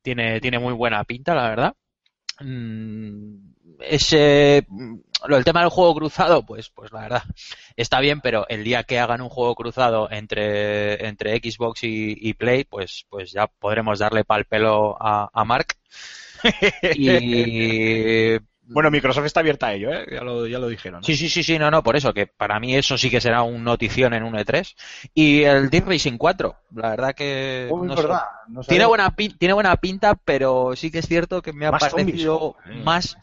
Tiene, 0.00 0.40
tiene 0.40 0.58
muy 0.58 0.72
buena 0.72 1.04
pinta, 1.04 1.34
la 1.34 1.50
verdad. 1.50 1.74
Mm, 2.40 3.49
Ese, 3.80 4.66
lo 5.26 5.36
del 5.36 5.44
tema 5.44 5.60
del 5.60 5.70
juego 5.70 5.94
cruzado, 5.94 6.44
pues, 6.44 6.68
pues 6.70 6.92
la 6.92 7.00
verdad, 7.02 7.22
está 7.76 8.00
bien, 8.00 8.20
pero 8.20 8.46
el 8.48 8.64
día 8.64 8.84
que 8.84 8.98
hagan 8.98 9.20
un 9.20 9.28
juego 9.28 9.54
cruzado 9.54 10.08
entre, 10.10 11.06
entre 11.06 11.38
Xbox 11.38 11.84
y, 11.84 12.16
y 12.18 12.34
Play, 12.34 12.64
pues, 12.64 13.06
pues 13.08 13.32
ya 13.32 13.46
podremos 13.46 13.98
darle 13.98 14.24
pal 14.24 14.44
pelo 14.44 14.96
a, 15.00 15.30
a 15.32 15.44
Mark. 15.44 15.76
Y 16.94 18.38
Bueno, 18.72 18.90
Microsoft 18.90 19.26
está 19.26 19.40
abierta 19.40 19.66
a 19.66 19.74
ello, 19.74 19.92
¿eh? 19.92 20.06
Ya 20.12 20.22
lo, 20.22 20.46
ya 20.46 20.58
lo 20.58 20.68
dijeron. 20.68 21.00
¿no? 21.00 21.04
Sí, 21.04 21.16
sí, 21.16 21.28
sí, 21.28 21.42
sí, 21.42 21.58
no, 21.58 21.70
no, 21.70 21.82
por 21.82 21.96
eso, 21.96 22.14
que 22.14 22.26
para 22.26 22.60
mí 22.60 22.76
eso 22.76 22.96
sí 22.96 23.10
que 23.10 23.20
será 23.20 23.42
un 23.42 23.64
notición 23.64 24.14
en 24.14 24.22
un 24.22 24.34
E3. 24.34 24.74
Y 25.12 25.42
el 25.42 25.70
Deep 25.70 25.88
Racing 25.88 26.16
4, 26.18 26.56
la 26.76 26.90
verdad 26.90 27.14
que... 27.14 27.68
Oh, 27.70 27.84
no 27.84 27.94
verdad. 27.96 28.22
Tiene 28.68 28.86
buena, 28.86 29.14
tiene 29.38 29.54
buena 29.54 29.74
pinta, 29.76 30.14
pero 30.14 30.76
sí 30.76 30.90
que 30.90 31.00
es 31.00 31.06
cierto 31.08 31.42
que 31.42 31.52
me 31.52 31.66
ha 31.66 31.72
Más 31.72 31.80
parecido 31.90 32.56
zombies. 32.64 32.84
más, 32.84 33.16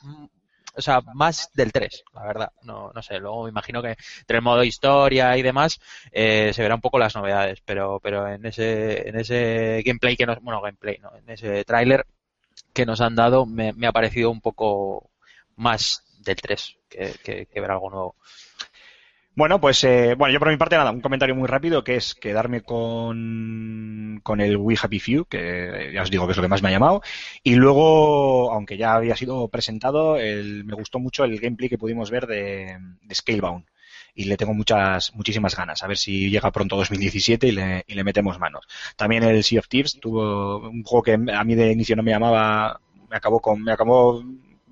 o 0.77 0.81
sea, 0.81 1.01
más 1.13 1.49
del 1.53 1.71
3, 1.71 2.03
la 2.13 2.23
verdad. 2.25 2.51
No, 2.63 2.91
no 2.93 3.01
sé, 3.01 3.19
luego 3.19 3.43
me 3.43 3.49
imagino 3.49 3.81
que 3.81 3.97
entre 4.19 4.37
el 4.37 4.43
modo 4.43 4.63
historia 4.63 5.35
y 5.37 5.41
demás 5.41 5.79
eh, 6.11 6.51
se 6.53 6.61
verán 6.61 6.77
un 6.77 6.81
poco 6.81 6.99
las 6.99 7.15
novedades, 7.15 7.61
pero, 7.65 7.99
pero 8.01 8.27
en 8.27 8.45
ese, 8.45 9.07
en 9.09 9.17
ese 9.19 9.81
gameplay 9.85 10.15
que 10.15 10.25
nos, 10.25 10.39
bueno, 10.41 10.61
gameplay, 10.61 10.97
no, 10.99 11.15
en 11.15 11.29
ese 11.29 11.63
tráiler 11.65 12.05
que 12.73 12.85
nos 12.85 13.01
han 13.01 13.15
dado 13.15 13.45
me, 13.45 13.73
me 13.73 13.87
ha 13.87 13.91
parecido 13.91 14.29
un 14.31 14.41
poco 14.41 15.09
más 15.55 16.03
del 16.19 16.35
3 16.37 16.77
que, 16.89 17.13
que, 17.23 17.45
que 17.47 17.61
ver 17.61 17.71
algo 17.71 17.89
nuevo. 17.89 18.15
Bueno, 19.38 19.61
pues 19.61 19.84
eh, 19.84 20.15
bueno, 20.15 20.34
yo 20.34 20.39
por 20.39 20.49
mi 20.49 20.57
parte 20.57 20.77
nada, 20.77 20.89
un 20.89 20.99
comentario 20.99 21.35
muy 21.35 21.47
rápido 21.47 21.84
que 21.84 21.95
es 21.95 22.15
quedarme 22.15 22.61
con, 22.61 24.19
con 24.23 24.41
el 24.41 24.57
We 24.57 24.76
Happy 24.81 24.99
Few, 24.99 25.26
que 25.26 25.91
ya 25.93 26.01
os 26.01 26.09
digo 26.09 26.26
que 26.26 26.31
es 26.31 26.38
lo 26.38 26.41
que 26.41 26.49
más 26.49 26.64
me 26.64 26.69
ha 26.69 26.72
llamado, 26.72 27.03
y 27.43 27.53
luego, 27.53 28.51
aunque 28.51 28.77
ya 28.77 28.95
había 28.95 29.15
sido 29.15 29.47
presentado, 29.49 30.18
el, 30.18 30.64
me 30.65 30.73
gustó 30.73 30.97
mucho 30.97 31.23
el 31.23 31.39
gameplay 31.39 31.69
que 31.69 31.77
pudimos 31.77 32.09
ver 32.09 32.26
de, 32.26 32.80
de 33.03 33.15
Scalebound 33.15 33.65
y 34.15 34.23
le 34.23 34.38
tengo 34.38 34.55
muchas, 34.55 35.14
muchísimas 35.14 35.55
ganas. 35.55 35.84
A 35.84 35.88
ver 35.88 35.97
si 35.97 36.31
llega 36.31 36.51
pronto 36.51 36.76
2017 36.76 37.47
y 37.47 37.51
le, 37.51 37.84
y 37.88 37.93
le 37.93 38.03
metemos 38.03 38.39
manos. 38.39 38.65
También 38.95 39.22
el 39.22 39.43
Sea 39.43 39.59
of 39.59 39.68
Thieves 39.68 39.99
tuvo 40.01 40.68
un 40.68 40.81
juego 40.84 41.03
que 41.03 41.14
a 41.14 41.43
mí 41.43 41.53
de 41.53 41.72
inicio 41.72 41.95
no 41.95 42.01
me 42.01 42.09
llamaba, 42.09 42.80
me 43.07 43.18
acabó 43.18 43.39
con, 43.39 43.64
me 43.64 43.72
acabó 43.72 44.23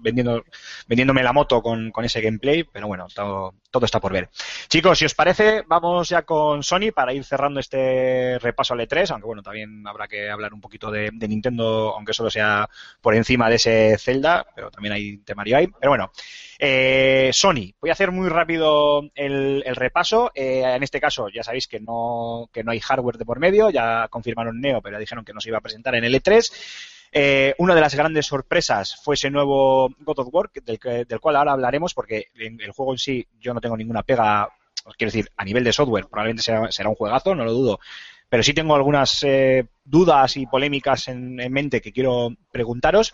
vendiendo, 0.06 0.46
vendiéndome 0.88 1.24
la 1.24 1.34
moto 1.34 1.62
con, 1.62 1.92
con 1.92 2.06
ese 2.06 2.22
gameplay, 2.22 2.64
pero 2.64 2.88
bueno, 2.88 3.08
todo, 3.14 3.56
todo 3.72 3.86
está 3.86 4.00
por 4.00 4.14
ver. 4.14 4.30
Chicos, 4.70 5.00
si 5.00 5.06
os 5.06 5.16
parece, 5.16 5.64
vamos 5.68 6.08
ya 6.08 6.22
con 6.22 6.64
Sony 6.64 6.92
para 6.94 7.12
ir 7.12 7.24
cerrando 7.26 7.60
este 7.60 8.38
repaso 8.40 8.74
al 8.74 8.82
E3, 8.82 9.12
aunque 9.12 9.26
bueno, 9.26 9.42
también 9.42 9.86
habrá 9.88 10.08
que 10.08 10.30
hablar 10.30 10.54
un 10.54 10.62
poquito 10.62 10.92
de, 10.92 11.12
Nintendo, 11.12 11.94
aunque 11.96 12.14
solo 12.14 12.30
sea 12.30 12.70
por 13.02 13.16
encima 13.16 13.50
de 13.50 13.56
ese 13.56 13.98
Zelda, 13.98 14.46
pero 14.56 14.70
también 14.70 14.94
hay 14.94 15.18
temario 15.18 15.58
ahí. 15.58 15.68
Pero 15.68 15.92
bueno, 15.92 16.12
eh, 16.60 17.32
Sony, 17.34 17.74
voy 17.82 17.90
a 17.90 17.94
hacer 17.94 18.12
muy 18.12 18.30
rápido 18.30 19.02
el, 19.16 19.64
el 19.66 19.76
repaso. 19.76 20.32
Eh, 20.36 20.62
en 20.64 20.84
este 20.84 21.02
caso, 21.02 21.30
ya 21.30 21.44
sabéis 21.44 21.68
que 21.68 21.80
no, 21.80 22.50
que 22.54 22.64
no 22.64 22.72
hay 22.72 22.80
hardware 22.80 23.18
de 23.18 23.26
por 23.26 23.40
medio, 23.40 23.72
ya 23.72 24.08
confirmaron 24.10 24.62
Neo, 24.62 24.82
pero 24.82 24.98
ya 24.98 25.00
dijeron 25.00 25.26
que 25.26 25.34
no 25.34 25.42
se 25.42 25.50
iba 25.50 25.58
a 25.58 25.62
presentar 25.62 25.96
en 25.96 26.04
el 26.04 26.14
E3. 26.14 26.94
Eh, 27.18 27.56
una 27.60 27.74
de 27.74 27.80
las 27.80 27.96
grandes 27.96 28.26
sorpresas 28.26 28.98
fue 29.02 29.16
ese 29.16 29.30
nuevo 29.30 29.90
God 30.02 30.20
of 30.20 30.28
War, 30.34 30.52
del, 30.54 31.08
del 31.08 31.20
cual 31.22 31.38
ahora 31.38 31.54
hablaremos, 31.54 31.94
porque 31.94 32.28
el 32.36 32.72
juego 32.72 32.92
en 32.92 32.98
sí 32.98 33.26
yo 33.40 33.54
no 33.54 33.62
tengo 33.62 33.78
ninguna 33.78 34.04
pega, 34.04 34.50
quiero 34.98 35.14
decir, 35.14 35.32
a 35.38 35.46
nivel 35.46 35.64
de 35.64 35.72
software, 35.72 36.08
probablemente 36.08 36.44
será, 36.44 36.70
será 36.74 36.90
un 36.90 36.96
juegazo, 36.96 37.34
no 37.34 37.46
lo 37.46 37.54
dudo, 37.54 37.80
pero 38.28 38.44
sí 38.44 38.54
tengo 38.54 38.76
algunas 38.76 39.24
eh, 39.24 39.66
dudas 39.86 40.36
y 40.36 40.46
polémicas 40.46 41.08
en, 41.08 41.40
en 41.40 41.54
mente 41.54 41.80
que 41.80 41.94
quiero 41.94 42.36
preguntaros. 42.52 43.14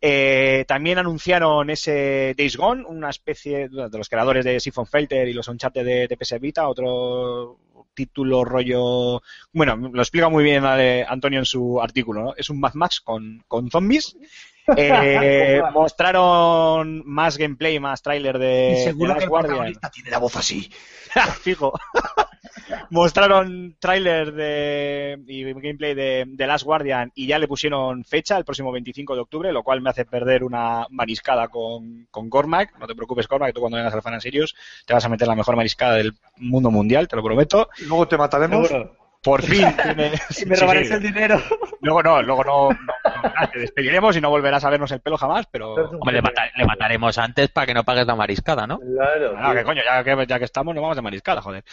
Eh, 0.00 0.64
también 0.68 0.98
anunciaron 0.98 1.68
ese 1.68 2.34
Days 2.38 2.56
Gone, 2.56 2.84
una 2.84 3.10
especie 3.10 3.68
de 3.68 3.98
los 3.98 4.08
creadores 4.08 4.44
de 4.44 4.60
Siphon 4.60 4.86
Filter 4.86 5.26
y 5.26 5.32
los 5.32 5.48
Uncharted 5.48 5.84
de, 5.84 6.06
de 6.06 6.16
PS 6.16 6.38
Vita, 6.38 6.68
otro 6.68 7.58
título 7.94 8.44
rollo 8.44 9.22
bueno, 9.52 9.76
lo 9.76 10.02
explica 10.02 10.28
muy 10.28 10.44
bien 10.44 10.64
Antonio 10.64 11.38
en 11.38 11.44
su 11.44 11.80
artículo, 11.80 12.22
¿no? 12.22 12.34
Es 12.36 12.50
un 12.50 12.60
Mad 12.60 12.74
Max 12.74 13.00
con, 13.00 13.44
con 13.48 13.70
zombies. 13.70 14.16
Eh, 14.76 15.60
mostraron 15.72 17.02
más 17.04 17.36
gameplay, 17.36 17.78
más 17.80 18.02
tráiler 18.02 18.38
de, 18.38 18.76
y 18.78 18.84
seguro 18.84 19.12
de 19.14 19.18
que 19.18 19.24
el 19.24 19.30
protagonista 19.30 19.90
tiene 19.90 20.10
la 20.10 20.18
voz 20.18 20.36
así. 20.36 20.70
Fijo. 21.42 21.72
mostraron 22.90 23.76
tráiler 23.78 24.32
de 24.32 25.18
y 25.26 25.44
gameplay 25.44 25.94
de, 25.94 26.24
de 26.26 26.46
Last 26.46 26.64
Guardian 26.64 27.10
y 27.14 27.26
ya 27.26 27.38
le 27.38 27.48
pusieron 27.48 28.04
fecha 28.04 28.36
el 28.38 28.44
próximo 28.44 28.72
25 28.72 29.14
de 29.14 29.20
octubre, 29.20 29.52
lo 29.52 29.62
cual 29.62 29.80
me 29.80 29.90
hace 29.90 30.04
perder 30.04 30.44
una 30.44 30.86
mariscada 30.90 31.48
con, 31.48 32.06
con 32.10 32.30
Cormac. 32.30 32.78
No 32.78 32.86
te 32.86 32.94
preocupes, 32.94 33.26
Cormac, 33.28 33.54
tú 33.54 33.60
cuando 33.60 33.76
vengas 33.78 33.94
al 33.94 34.02
Fan 34.02 34.14
and 34.14 34.22
Serious 34.22 34.54
te 34.86 34.94
vas 34.94 35.04
a 35.04 35.08
meter 35.08 35.28
la 35.28 35.34
mejor 35.34 35.56
mariscada 35.56 35.94
del 35.96 36.14
mundo 36.36 36.70
mundial, 36.70 37.08
te 37.08 37.16
lo 37.16 37.22
prometo. 37.22 37.68
Y 37.78 37.84
luego 37.84 38.06
te 38.08 38.16
mataremos. 38.16 38.68
Por 39.22 39.42
fin 39.42 39.68
tiene... 39.80 40.12
Y 40.40 40.46
me 40.46 40.56
Sí, 40.56 40.62
robaréis 40.62 40.88
sí. 40.88 40.94
el 40.94 41.02
dinero. 41.02 41.40
Luego 41.80 42.02
no, 42.02 42.22
luego 42.22 42.42
no, 42.42 42.70
no- 42.70 42.76
no, 43.22 43.48
te 43.52 43.58
despediremos 43.58 44.16
y 44.16 44.20
no 44.20 44.30
volverás 44.30 44.64
a 44.64 44.70
vernos 44.70 44.90
el 44.92 45.00
pelo 45.00 45.16
jamás, 45.16 45.46
pero... 45.50 45.74
Hombre, 45.74 46.14
le, 46.14 46.22
mata- 46.22 46.50
le 46.56 46.64
mataremos 46.64 47.16
antes 47.18 47.48
para 47.50 47.66
que 47.66 47.74
no 47.74 47.84
pagues 47.84 48.06
la 48.06 48.14
mariscada, 48.16 48.66
¿no? 48.66 48.78
Claro. 48.78 49.34
Ah, 49.38 49.54
que 49.54 49.64
coño, 49.64 49.82
ya 49.84 50.02
que, 50.04 50.26
ya 50.26 50.38
que 50.38 50.44
estamos, 50.44 50.74
nos 50.74 50.82
vamos 50.82 50.96
de 50.96 51.02
mariscada, 51.02 51.40
joder. 51.42 51.64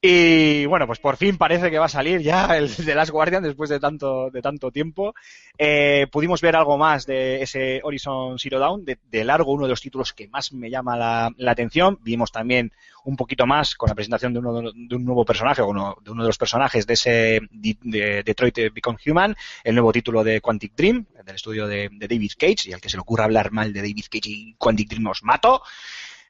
Y 0.00 0.64
bueno, 0.66 0.86
pues 0.86 0.98
por 0.98 1.16
fin 1.16 1.36
parece 1.36 1.70
que 1.70 1.78
va 1.78 1.86
a 1.86 1.88
salir 1.90 2.20
ya 2.22 2.56
el 2.56 2.74
de 2.76 2.94
Last 2.94 3.10
Guardian 3.10 3.42
después 3.42 3.68
de 3.70 3.80
tanto, 3.80 4.30
de 4.30 4.40
tanto 4.42 4.70
tiempo. 4.70 5.14
Eh, 5.58 6.06
pudimos 6.10 6.40
ver 6.40 6.56
algo 6.56 6.78
más 6.78 7.06
de 7.06 7.42
ese 7.42 7.80
Horizon 7.82 8.38
Zero 8.38 8.58
Dawn, 8.58 8.84
de, 8.84 8.98
de 9.10 9.24
largo 9.24 9.52
uno 9.52 9.64
de 9.66 9.70
los 9.70 9.80
títulos 9.80 10.12
que 10.12 10.28
más 10.28 10.52
me 10.52 10.70
llama 10.70 10.96
la, 10.96 11.30
la 11.36 11.50
atención. 11.52 11.98
Vimos 12.02 12.32
también 12.32 12.72
un 13.04 13.16
poquito 13.16 13.46
más 13.46 13.74
con 13.76 13.88
la 13.88 13.94
presentación 13.94 14.32
de, 14.32 14.38
uno 14.38 14.60
de, 14.60 14.72
de 14.74 14.94
un 14.96 15.04
nuevo 15.04 15.24
personaje, 15.24 15.62
uno, 15.62 15.96
de 16.02 16.10
uno 16.10 16.22
de 16.22 16.28
los 16.28 16.38
personajes 16.38 16.86
de 16.86 16.94
ese 16.94 17.40
de, 17.50 17.76
de 17.82 18.22
Detroit 18.22 18.58
Become 18.74 18.98
Human, 19.06 19.34
el 19.64 19.74
nuevo 19.74 19.92
título 19.92 20.22
de 20.24 20.40
Quantic 20.40 20.74
Dream, 20.74 20.89
del 20.92 21.34
estudio 21.34 21.66
de, 21.66 21.88
David 21.92 22.32
Cage, 22.38 22.68
y 22.68 22.72
al 22.72 22.80
que 22.80 22.88
se 22.88 22.96
le 22.96 23.02
ocurra 23.02 23.24
hablar 23.24 23.52
mal 23.52 23.72
de 23.72 23.80
David 23.80 24.04
Cage 24.10 24.30
y 24.30 24.54
Quantic 24.54 24.88
Dream 24.88 25.06
os 25.06 25.22
mato. 25.22 25.62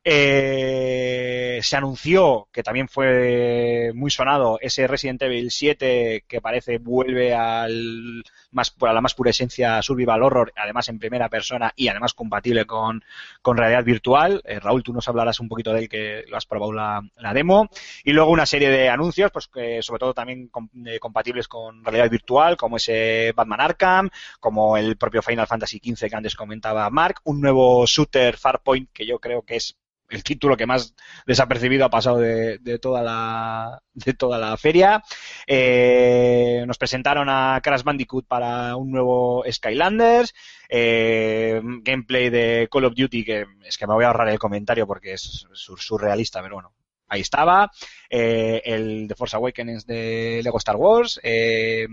Eh, 0.03 1.61
se 1.63 1.77
anunció, 1.77 2.49
que 2.53 2.63
también 2.63 2.89
fue 2.89 3.93
muy 3.95 4.11
sonado, 4.11 4.59
ese 4.63 4.87
Resident 4.87 5.21
Evil 5.21 5.51
7 5.51 6.25
que 6.27 6.41
parece 6.41 6.79
vuelve 6.79 7.35
al 7.35 8.25
más, 8.51 8.75
a 8.81 8.93
la 8.95 9.03
más 9.03 9.15
pura 9.15 9.31
esencia 9.31 9.83
survival 9.83 10.23
horror, 10.23 10.53
además 10.57 10.89
en 10.89 10.99
primera 10.99 11.29
persona 11.29 11.73
y 11.77 11.89
además 11.89 12.15
compatible 12.15 12.65
con, 12.65 13.03
realidad 13.45 13.85
virtual. 13.85 14.41
Eh, 14.47 14.59
Raúl, 14.59 14.83
tú 14.83 14.95
nos 14.95 15.07
hablarás 15.09 15.39
un 15.39 15.49
poquito 15.49 15.73
de 15.75 15.81
él 15.81 15.89
que 15.89 16.25
lo 16.29 16.37
has 16.39 16.47
probado 16.47 16.73
la, 16.73 17.03
demo. 17.35 17.69
Y 18.03 18.13
luego 18.13 18.31
una 18.31 18.47
serie 18.47 18.71
de 18.71 18.89
anuncios, 18.89 19.31
pues 19.31 19.49
que 19.49 19.83
sobre 19.83 20.01
todo 20.01 20.15
también 20.15 20.51
eh, 20.87 20.99
compatibles 20.99 21.47
con 21.47 21.85
realidad 21.85 22.11
virtual, 22.11 22.57
como 22.57 22.79
ese 22.79 23.33
Batman 23.37 23.61
Arkham, 23.61 24.11
como 24.41 24.79
el 24.79 24.97
propio 24.97 25.21
Final 25.21 25.47
Fantasy 25.47 25.79
XV 25.79 26.09
que 26.09 26.17
antes 26.17 26.35
comentaba 26.35 26.89
Mark, 26.91 27.17
un 27.25 27.41
nuevo 27.41 27.85
shooter 27.87 28.37
Farpoint 28.39 28.91
que 28.93 29.07
yo 29.07 29.19
creo 29.19 29.43
que 29.43 29.57
es 29.57 29.77
el 30.11 30.23
título 30.25 30.57
que 30.57 30.67
más 30.67 30.95
desapercibido 31.27 31.85
ha 31.85 31.91
pasado 31.91 32.19
de, 32.19 32.59
de 32.59 32.79
toda 32.79 33.03
la 33.03 33.81
de 33.95 34.15
toda 34.15 34.39
la 34.39 34.57
feria. 34.57 35.03
Eh, 35.47 36.65
nos 36.67 36.79
presentaron 36.79 37.29
a 37.29 37.61
Crash 37.63 37.83
Bandicoot 37.83 38.27
para 38.27 38.77
un 38.77 38.91
nuevo 38.91 39.45
Skylanders, 39.51 40.35
eh, 40.69 41.61
gameplay 41.83 42.31
de 42.31 42.69
Call 42.71 42.85
of 42.87 42.95
Duty 42.95 43.25
que 43.25 43.47
es 43.65 43.77
que 43.79 43.87
me 43.87 43.95
voy 43.95 44.05
a 44.05 44.09
ahorrar 44.09 44.29
el 44.29 44.39
comentario 44.39 44.87
porque 44.87 45.13
es 45.15 45.47
sur- 45.53 45.81
surrealista, 45.81 46.43
pero 46.43 46.57
bueno. 46.57 46.73
Ahí 47.13 47.23
estaba, 47.23 47.69
eh, 48.09 48.63
el 48.65 49.09
de 49.09 49.17
Force 49.17 49.35
Awakens 49.35 49.85
de 49.85 50.41
Lego 50.45 50.59
Star 50.59 50.77
Wars, 50.77 51.19
eh, 51.25 51.89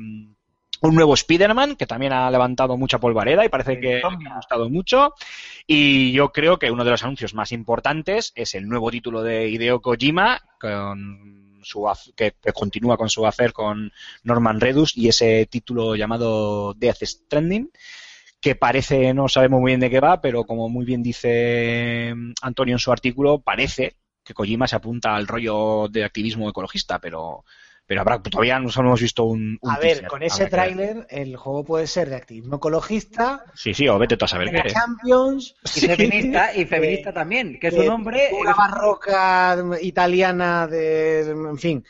un 0.82 0.96
nuevo 0.96 1.14
Spider-Man 1.14 1.76
que 1.76 1.88
también 1.88 2.14
ha 2.14 2.30
levantado 2.30 2.78
mucha 2.78 3.00
polvareda 3.00 3.44
y 3.44 3.50
parece 3.50 3.80
que 3.80 4.02
me 4.20 4.30
ha 4.30 4.36
gustado 4.36 4.70
mucho. 4.70 5.14
Y 5.66 6.12
yo 6.12 6.32
creo 6.32 6.60
que 6.60 6.72
uno 6.72 6.84
de 6.84 6.92
los 6.92 7.04
anuncios 7.04 7.34
más 7.34 7.52
importantes 7.52 8.32
es 8.36 8.56
el 8.56 8.68
nuevo 8.68 8.92
título 8.92 9.24
de 9.24 9.50
Hideo 9.50 9.82
Kojima 9.82 10.42
con 10.60 11.60
su 11.64 11.86
que, 12.16 12.36
que 12.42 12.54
continúa 12.54 12.98
con 12.98 13.10
su 13.10 13.26
hacer 13.26 13.52
con 13.52 13.92
Norman 14.24 14.62
Redus 14.62 14.96
y 14.96 15.10
ese 15.10 15.48
título 15.48 15.96
llamado 15.96 16.74
Death 16.76 17.04
Stranding 17.04 17.72
que 18.40 18.56
parece 18.56 19.14
no 19.14 19.28
sabemos 19.28 19.60
muy 19.60 19.72
bien 19.72 19.80
de 19.80 19.90
qué 19.90 20.00
va, 20.00 20.22
pero 20.22 20.44
como 20.46 20.70
muy 20.70 20.86
bien 20.86 21.02
dice 21.02 22.14
Antonio 22.42 22.76
en 22.76 22.80
su 22.80 22.92
artículo, 22.92 23.40
parece 23.40 23.96
que 24.24 24.34
Kojima 24.34 24.68
se 24.68 24.76
apunta 24.76 25.16
al 25.16 25.28
rollo 25.28 25.88
de 25.90 26.04
activismo 26.04 26.50
ecologista, 26.50 27.00
pero 27.00 27.44
pero 27.88 28.02
habrá, 28.02 28.22
todavía 28.22 28.60
no 28.60 28.70
solo 28.70 28.90
hemos 28.90 29.02
visto 29.02 29.24
un, 29.24 29.58
un 29.62 29.72
A 29.72 29.78
ver, 29.80 29.94
teaser, 29.94 30.08
con 30.08 30.22
ese 30.22 30.48
tráiler 30.48 31.08
el 31.10 31.38
juego 31.38 31.64
puede 31.64 31.88
ser 31.88 32.10
de 32.10 32.18
activismo 32.18 32.58
ecologista, 32.58 33.46
Sí, 33.56 33.74
sí, 33.74 33.88
o 33.88 33.98
vete 33.98 34.18
tú 34.18 34.26
a 34.26 34.28
saber 34.28 34.52
qué. 34.52 34.70
Champions, 34.70 35.56
Y 35.76 35.80
feminista, 35.80 36.54
y 36.54 36.66
feminista 36.66 37.14
también, 37.14 37.58
que 37.60 37.68
es 37.68 37.74
un 37.74 37.88
hombre... 37.88 38.30
una 38.40 38.54
barroca 38.54 39.58
italiana 39.82 40.68
de, 40.68 41.22
en 41.32 41.58
fin, 41.58 41.86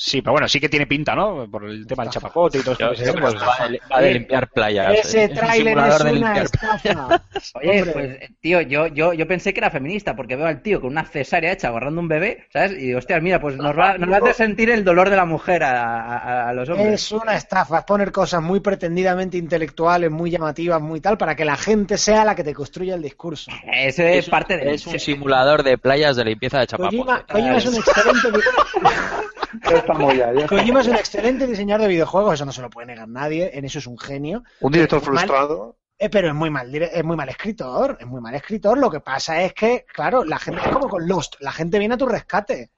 Sí, 0.00 0.22
pero 0.22 0.30
bueno, 0.34 0.46
sí 0.46 0.60
que 0.60 0.68
tiene 0.68 0.86
pinta, 0.86 1.16
¿no? 1.16 1.50
Por 1.50 1.64
el 1.64 1.84
tema 1.84 2.04
del 2.04 2.12
chapapote 2.12 2.58
y 2.58 2.62
todo 2.62 2.76
pues 2.78 3.02
pues, 3.20 3.34
va, 3.34 4.00
de, 4.00 4.12
limpiar 4.14 4.48
playas. 4.48 4.96
ese 4.96 5.24
Es 5.24 5.30
un 5.30 5.36
tráiler 5.36 5.66
simulador 5.74 5.92
es 5.92 5.98
de 5.98 6.04
una 6.04 6.12
limpiar 6.12 6.44
estafa. 6.44 7.22
Oye, 7.54 7.84
pues, 7.86 8.18
tío, 8.40 8.60
yo, 8.60 8.86
yo, 8.86 9.12
yo 9.12 9.26
pensé 9.26 9.52
que 9.52 9.58
era 9.58 9.72
feminista 9.72 10.14
porque 10.14 10.36
veo 10.36 10.46
al 10.46 10.62
tío 10.62 10.80
con 10.80 10.90
una 10.90 11.04
cesárea 11.04 11.50
hecha 11.50 11.66
agarrando 11.66 12.00
un 12.00 12.06
bebé, 12.06 12.46
¿sabes? 12.52 12.80
Y, 12.80 12.94
hostias, 12.94 13.20
mira, 13.20 13.40
pues 13.40 13.56
nos 13.56 13.76
va, 13.76 13.98
nos 13.98 14.08
va 14.08 14.14
a 14.14 14.18
hacer 14.20 14.34
sentir 14.34 14.70
el 14.70 14.84
dolor 14.84 15.10
de 15.10 15.16
la 15.16 15.24
mujer 15.24 15.64
a, 15.64 16.16
a- 16.16 16.48
a 16.50 16.52
los 16.52 16.68
hombres. 16.68 16.94
Es 16.94 17.10
una 17.10 17.34
estafa, 17.34 17.78
es 17.78 17.84
poner 17.84 18.12
cosas 18.12 18.40
muy 18.40 18.60
pretendidamente 18.60 19.36
intelectuales, 19.36 20.12
muy 20.12 20.30
llamativas, 20.30 20.80
muy 20.80 21.00
tal, 21.00 21.18
para 21.18 21.34
que 21.34 21.44
la 21.44 21.56
gente 21.56 21.98
sea 21.98 22.24
la 22.24 22.36
que 22.36 22.44
te 22.44 22.54
construya 22.54 22.94
el 22.94 23.02
discurso. 23.02 23.50
Ese 23.64 24.12
es, 24.16 24.26
Es, 24.26 24.30
parte 24.30 24.58
de 24.58 24.74
es 24.74 24.86
un 24.86 25.00
simulador 25.00 25.64
de 25.64 25.76
playas 25.76 26.14
de 26.14 26.24
limpieza 26.24 26.60
de 26.60 26.68
chapapote. 26.68 26.98
Kojima, 26.98 27.26
Kojima 27.26 27.56
es 27.56 27.66
un 27.66 27.74
excelente 27.74 28.28
estamos 29.92 30.14
ya, 30.14 30.26
ya 30.32 30.40
estamos. 30.44 30.48
Kojima 30.62 30.80
es 30.80 30.86
un 30.88 30.96
excelente 30.96 31.46
diseñador 31.46 31.82
de 31.82 31.88
videojuegos, 31.88 32.34
eso 32.34 32.44
no 32.44 32.52
se 32.52 32.62
lo 32.62 32.70
puede 32.70 32.86
negar 32.88 33.08
nadie, 33.08 33.50
en 33.56 33.64
eso 33.64 33.78
es 33.78 33.86
un 33.86 33.98
genio. 33.98 34.42
Un 34.60 34.72
director 34.72 35.00
frustrado. 35.00 35.76
Eh, 35.98 36.08
pero 36.10 36.28
es 36.28 36.34
muy 36.34 36.48
mal, 36.50 36.70
dire- 36.70 36.90
es 36.92 37.04
muy 37.04 37.16
mal 37.16 37.28
escritor, 37.28 37.96
es 38.00 38.06
muy 38.06 38.20
mal 38.20 38.34
escritor. 38.34 38.78
Lo 38.78 38.88
que 38.90 39.00
pasa 39.00 39.42
es 39.42 39.52
que, 39.52 39.84
claro, 39.92 40.24
la 40.24 40.38
gente 40.38 40.60
es 40.64 40.68
como 40.72 40.88
con 40.88 41.08
Lost, 41.08 41.34
la 41.40 41.50
gente 41.50 41.78
viene 41.78 41.94
a 41.94 41.98
tu 41.98 42.06
rescate. 42.06 42.70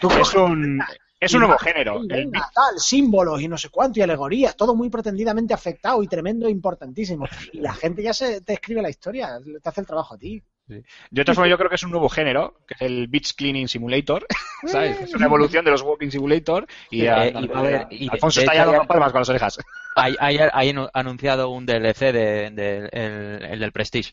Tú 0.00 0.08
es 0.10 0.34
un, 0.34 0.80
es 1.20 1.32
un 1.34 1.40
nuevo 1.40 1.56
género. 1.58 2.00
El- 2.10 2.32
tal, 2.32 2.78
símbolos 2.78 3.40
y 3.40 3.46
no 3.48 3.56
sé 3.56 3.68
cuánto 3.68 4.00
y 4.00 4.02
alegorías, 4.02 4.56
todo 4.56 4.74
muy 4.74 4.90
pretendidamente 4.90 5.54
afectado 5.54 6.02
y 6.02 6.08
tremendo 6.08 6.48
e 6.48 6.50
importantísimo. 6.50 7.26
Y 7.52 7.60
la 7.60 7.74
gente 7.74 8.02
ya 8.02 8.12
se 8.12 8.40
te 8.40 8.54
escribe 8.54 8.82
la 8.82 8.90
historia, 8.90 9.38
te 9.62 9.68
hace 9.68 9.80
el 9.82 9.86
trabajo 9.86 10.14
a 10.14 10.18
ti. 10.18 10.42
Yo, 10.68 10.76
de 11.10 11.24
todas 11.24 11.36
formas, 11.36 11.50
yo 11.50 11.56
creo 11.58 11.68
que 11.70 11.76
es 11.76 11.82
un 11.82 11.90
nuevo 11.90 12.08
género, 12.08 12.58
que 12.66 12.74
es 12.74 12.82
el 12.82 13.08
Beach 13.08 13.34
Cleaning 13.34 13.68
Simulator, 13.68 14.26
¿sabes? 14.66 15.00
Es 15.00 15.14
una 15.14 15.26
evolución 15.26 15.64
de 15.64 15.70
los 15.70 15.82
Walking 15.82 16.10
Simulator 16.10 16.66
y, 16.90 17.02
Eh, 17.02 17.10
a- 17.10 17.26
y- 17.28 17.50
a 17.54 17.62
ver, 17.62 17.86
y- 17.90 18.08
Alfonso 18.10 18.40
está 18.40 18.52
dando 18.54 18.86
palmas 18.86 19.12
con 19.12 19.20
las 19.22 19.28
orejas. 19.28 19.58
Hay, 19.96 20.14
hay, 20.20 20.38
hay 20.52 20.70
anu- 20.72 20.90
anunciado 20.92 21.48
un 21.50 21.64
DLC 21.66 22.12
de, 22.12 22.50
de- 22.50 22.88
el, 22.92 23.44
el 23.44 23.60
del 23.60 23.72
Prestige. 23.72 24.12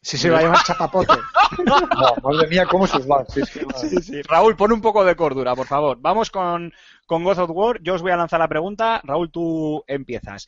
Si 0.00 0.16
se 0.16 0.30
va 0.30 0.38
a 0.38 0.42
llamar 0.42 0.62
chapapote. 0.64 1.12
No, 1.64 2.14
madre 2.30 2.46
mía, 2.48 2.66
cómo 2.66 2.86
se 2.86 2.98
va. 2.98 3.24
Sí. 3.26 3.40
Sí, 3.76 3.96
sí. 4.02 4.22
Raúl, 4.22 4.54
pon 4.54 4.70
un 4.72 4.80
poco 4.82 5.02
de 5.04 5.16
cordura, 5.16 5.56
por 5.56 5.66
favor. 5.66 5.96
Vamos 6.00 6.30
con, 6.30 6.72
con 7.06 7.24
God 7.24 7.38
of 7.38 7.50
War. 7.52 7.80
Yo 7.82 7.94
os 7.94 8.02
voy 8.02 8.12
a 8.12 8.16
lanzar 8.16 8.38
la 8.38 8.48
pregunta. 8.48 9.00
Raúl, 9.02 9.30
tú 9.32 9.82
empiezas. 9.86 10.46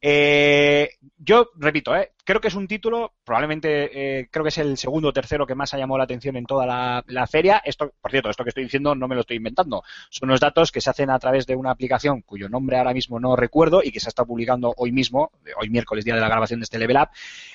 Eh, 0.00 0.90
yo 1.18 1.50
repito, 1.56 1.94
eh, 1.94 2.12
creo 2.24 2.40
que 2.40 2.48
es 2.48 2.54
un 2.54 2.66
título, 2.66 3.12
probablemente 3.24 4.20
eh, 4.20 4.28
creo 4.30 4.42
que 4.42 4.48
es 4.48 4.58
el 4.58 4.78
segundo 4.78 5.08
o 5.08 5.12
tercero 5.12 5.46
que 5.46 5.54
más 5.54 5.74
ha 5.74 5.78
llamado 5.78 5.98
la 5.98 6.04
atención 6.04 6.36
en 6.36 6.46
toda 6.46 6.64
la, 6.64 7.26
feria. 7.26 7.60
Esto, 7.64 7.92
por 8.00 8.10
cierto, 8.10 8.30
esto 8.30 8.42
que 8.42 8.48
estoy 8.48 8.64
diciendo 8.64 8.94
no 8.94 9.06
me 9.06 9.14
lo 9.14 9.20
estoy 9.20 9.36
inventando. 9.36 9.82
Son 10.08 10.28
unos 10.28 10.40
datos 10.40 10.72
que 10.72 10.80
se 10.80 10.88
hacen 10.88 11.10
a 11.10 11.18
través 11.18 11.46
de 11.46 11.56
una 11.56 11.70
aplicación 11.70 12.22
cuyo 12.22 12.48
nombre 12.48 12.78
ahora 12.78 12.94
mismo 12.94 13.20
no 13.20 13.36
recuerdo 13.36 13.82
y 13.82 13.90
que 13.90 14.00
se 14.00 14.08
estado 14.08 14.26
publicando 14.26 14.72
hoy 14.76 14.92
mismo, 14.92 15.32
hoy 15.60 15.68
miércoles, 15.68 16.04
día 16.04 16.14
de 16.14 16.20
la 16.20 16.28
grabación 16.28 16.60
de 16.60 16.64
este 16.64 16.78
Level 16.78 16.96
Up, 16.96 17.08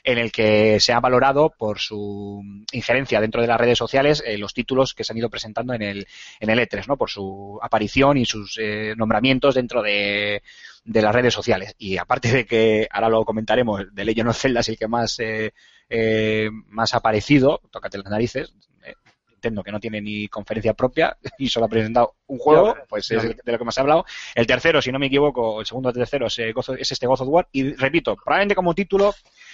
en 0.04 0.18
el 0.18 0.32
que 0.32 0.80
se 0.80 0.94
ha 0.94 1.00
valorado 1.00 1.54
por 1.58 1.80
su 1.80 2.44
injerencia 2.72 3.20
dentro 3.20 3.42
de 3.42 3.48
las 3.48 3.60
redes 3.60 3.78
sociales 3.78 4.24
eh, 4.26 4.38
los 4.38 4.54
títulos 4.54 4.94
que 4.94 5.04
se 5.04 5.14
han 5.14 5.18
ido 5.18 5.30
presentando 5.30 5.74
en 5.74 5.82
el, 5.82 6.08
en 6.40 6.50
el 6.50 6.60
E3, 6.60 6.88
¿no? 6.88 6.98
Por 6.98 7.10
su 7.10 7.60
aparición 7.62 8.18
y 8.18 8.26
sus 8.26 8.58
eh, 8.62 8.94
nombramientos 8.96 9.56
dentro 9.56 9.82
de, 9.82 10.44
de 10.86 11.02
las 11.02 11.14
redes 11.14 11.34
sociales. 11.34 11.76
Y 11.78 11.98
aparte 11.98 12.32
de 12.32 12.46
que, 12.46 12.88
ahora 12.92 13.10
lo 13.10 13.26
comentaremos, 13.26 13.84
de 13.92 14.06
Legend 14.06 14.30
of 14.30 14.38
Zelda 14.40 14.60
es 14.62 14.70
el 14.70 14.78
que 14.78 14.88
más, 14.88 15.20
eh, 15.20 15.54
eh, 15.90 16.50
más 16.68 16.94
ha 16.94 16.98
aparecido, 16.98 17.60
tócate 17.72 17.98
las 17.98 18.12
narices, 18.12 18.54
eh, 18.84 18.94
Nintendo 19.28 19.64
que 19.64 19.72
no 19.72 19.80
tiene 19.80 20.00
ni 20.00 20.28
conferencia 20.28 20.76
propia 20.76 21.18
y 21.40 21.50
solo 21.50 21.66
ha 21.66 21.70
presentado 21.70 22.16
un 22.28 22.38
juego, 22.38 22.76
pues 22.88 23.10
es 23.12 23.24
de 23.24 23.52
lo 23.52 23.58
que 23.58 23.66
más 23.66 23.78
he 23.78 23.82
hablado. 23.82 24.06
El 24.36 24.46
tercero, 24.46 24.82
si 24.82 24.92
no 24.92 25.00
me 25.00 25.08
equivoco, 25.08 25.60
el 25.60 25.66
segundo 25.66 25.90
o 25.90 25.94
tercero 25.94 26.28
es, 26.28 26.38
es 26.40 26.92
este 26.92 27.08
God 27.08 27.22
of 27.22 27.28
War. 27.30 27.48
Y 27.52 27.74
repito, 27.74 28.16
probablemente 28.16 28.56
como 28.56 28.76
título 28.76 29.14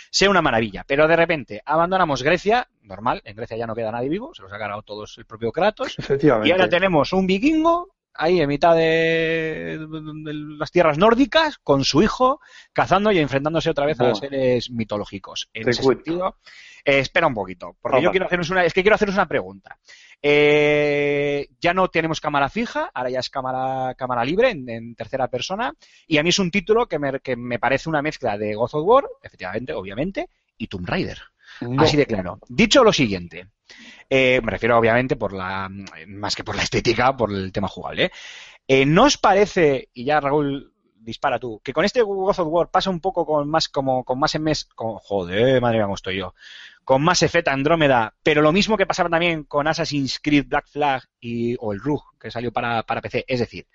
sea 0.10 0.30
una 0.30 0.42
maravilla, 0.42 0.84
pero 0.86 1.08
de 1.08 1.16
repente 1.16 1.62
abandonamos 1.66 2.22
Grecia, 2.22 2.68
normal, 2.84 3.22
en 3.24 3.38
Grecia 3.38 3.56
ya 3.56 3.66
no 3.66 3.74
queda 3.74 3.94
nadie 3.94 4.10
vivo, 4.10 4.34
se 4.36 4.42
los 4.42 4.52
ha 4.52 4.58
cargado 4.58 4.82
todos 4.82 5.18
el 5.18 5.24
propio 5.24 5.54
Kratos, 5.54 5.96
y 6.22 6.52
ahora 6.52 6.68
tenemos 6.68 7.14
un 7.14 7.26
vikingo 7.26 7.88
ahí 8.14 8.42
en 8.42 8.48
mitad 8.48 8.76
de, 8.76 9.80
las 10.58 10.72
tierras 10.72 10.98
nórdicas 10.98 11.58
con 11.60 11.84
su 11.84 12.02
hijo 12.02 12.40
cazando 12.74 13.12
y 13.12 13.20
enfrentándose 13.20 13.70
otra 13.70 13.86
vez 13.86 14.00
a 14.00 14.06
Buah. 14.06 14.16
seres 14.16 14.70
mitológicos. 14.72 15.50
En 15.54 15.64
Te 15.64 15.72
ese 15.72 15.84
cuento. 15.84 16.04
sentido, 16.04 16.36
eh, 16.86 17.00
espera 17.00 17.28
un 17.28 17.34
poquito, 17.34 17.76
porque 17.82 18.02
yo 18.02 18.12
quiero 18.12 18.26
haceros 18.26 18.50
una, 18.50 18.66
es 18.66 18.74
que 18.74 18.82
quiero 18.82 18.96
haceros 18.96 19.16
una 19.16 19.28
pregunta. 19.28 19.78
Eh, 20.22 21.48
ya 21.60 21.74
no 21.74 21.90
tenemos 21.90 22.20
cámara 22.20 22.50
fija, 22.50 22.92
ahora 22.94 23.10
ya 23.10 23.20
es 23.20 23.30
cámara, 23.30 23.96
cámara 23.96 24.24
libre 24.24 24.50
en, 24.52 24.70
en 24.70 24.96
tercera 24.96 25.28
persona, 25.28 25.74
y 26.08 26.18
a 26.18 26.24
mí 26.24 26.30
es 26.30 26.40
un 26.40 26.52
título 26.52 26.88
que 26.88 27.00
me, 27.00 27.20
que 27.20 27.36
me 27.36 27.60
parece 27.60 27.90
una 27.90 28.02
mezcla 28.02 28.38
de 28.38 28.56
God 28.56 28.70
of 28.74 28.86
War, 28.86 29.06
efectivamente, 29.22 29.74
obviamente, 29.74 30.30
y 30.58 30.68
Tomb 30.68 30.88
Raider. 30.88 31.20
No. 31.62 31.84
Así 31.84 31.98
de 31.98 32.06
claro. 32.06 32.40
Dicho 32.48 32.84
lo 32.84 32.94
siguiente, 32.94 33.48
eh, 34.10 34.42
me 34.44 34.52
refiero 34.52 34.78
obviamente 34.78 35.16
por 35.16 35.34
la, 35.34 35.70
más 36.08 36.36
que 36.36 36.44
por 36.44 36.56
la 36.56 36.64
estética, 36.64 37.16
por 37.16 37.32
el 37.32 37.52
tema 37.52 37.68
jugable. 37.68 38.06
¿eh? 38.06 38.12
Eh, 38.68 38.86
¿No 38.86 39.06
os 39.06 39.18
parece, 39.18 39.90
y 39.94 40.06
ya 40.06 40.20
Raúl, 40.20 40.74
dispara 40.96 41.40
tú, 41.40 41.60
que 41.64 41.74
con 41.74 41.86
este 41.86 42.02
God 42.02 42.30
of 42.30 42.48
War 42.48 42.70
pasa 42.70 42.90
un 42.90 43.00
poco 43.00 43.26
con 43.26 43.50
más, 43.50 43.68
como, 43.68 44.04
con 44.04 44.20
más 44.20 44.36
en 44.36 44.44
mes, 44.44 44.66
con, 44.76 44.96
joder, 44.96 45.62
madre 45.62 45.78
mía, 45.78 45.86
cómo 45.86 45.96
estoy 45.96 46.18
yo, 46.18 46.34
con 46.84 47.02
más 47.02 47.22
Effect 47.22 47.48
Andrómeda, 47.48 48.14
pero 48.24 48.42
lo 48.42 48.52
mismo 48.52 48.78
que 48.78 48.86
pasaba 48.86 49.10
también 49.10 49.44
con 49.44 49.68
Assassin's 49.68 50.20
Creed 50.20 50.46
Black 50.48 50.68
Flag 50.68 51.04
y, 51.20 51.56
o 51.60 51.74
el 51.74 51.80
RUG, 51.80 52.18
que 52.20 52.32
salió 52.32 52.52
para, 52.52 52.84
para 52.84 53.02
PC, 53.02 53.26
es 53.28 53.40
decir, 53.40 53.68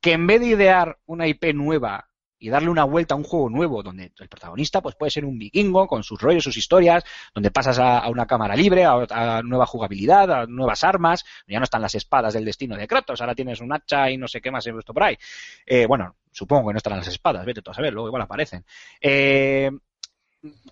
que 0.00 0.12
en 0.12 0.26
vez 0.26 0.40
de 0.40 0.48
idear 0.48 0.98
una 1.06 1.26
IP 1.26 1.54
nueva 1.54 2.08
y 2.42 2.50
darle 2.50 2.70
una 2.70 2.82
vuelta 2.82 3.14
a 3.14 3.16
un 3.16 3.22
juego 3.22 3.48
nuevo 3.48 3.84
donde 3.84 4.10
el 4.18 4.28
protagonista 4.28 4.80
pues 4.80 4.96
puede 4.96 5.10
ser 5.10 5.24
un 5.24 5.38
vikingo 5.38 5.86
con 5.86 6.02
sus 6.02 6.20
rollos, 6.20 6.42
sus 6.42 6.56
historias, 6.56 7.04
donde 7.32 7.52
pasas 7.52 7.78
a, 7.78 8.08
una 8.08 8.26
cámara 8.26 8.56
libre, 8.56 8.84
a, 8.84 9.42
nueva 9.44 9.64
jugabilidad, 9.64 10.28
a 10.32 10.46
nuevas 10.46 10.82
armas, 10.82 11.24
ya 11.46 11.60
no 11.60 11.64
están 11.64 11.82
las 11.82 11.94
espadas 11.94 12.34
del 12.34 12.44
destino 12.44 12.76
de 12.76 12.88
Kratos, 12.88 13.20
ahora 13.20 13.36
tienes 13.36 13.60
un 13.60 13.72
hacha 13.72 14.10
y 14.10 14.16
no 14.16 14.26
sé 14.26 14.40
qué 14.40 14.50
más 14.50 14.66
he 14.66 14.72
visto 14.72 14.92
por 14.92 15.04
ahí. 15.04 15.16
Eh, 15.64 15.86
bueno, 15.86 16.16
supongo 16.32 16.66
que 16.66 16.72
no 16.72 16.78
estarán 16.78 16.98
las 16.98 17.06
espadas, 17.06 17.46
vete 17.46 17.62
tú 17.62 17.70
a 17.70 17.74
saber, 17.74 17.92
luego 17.92 18.08
igual 18.08 18.22
aparecen. 18.22 18.64
Eh, 19.00 19.70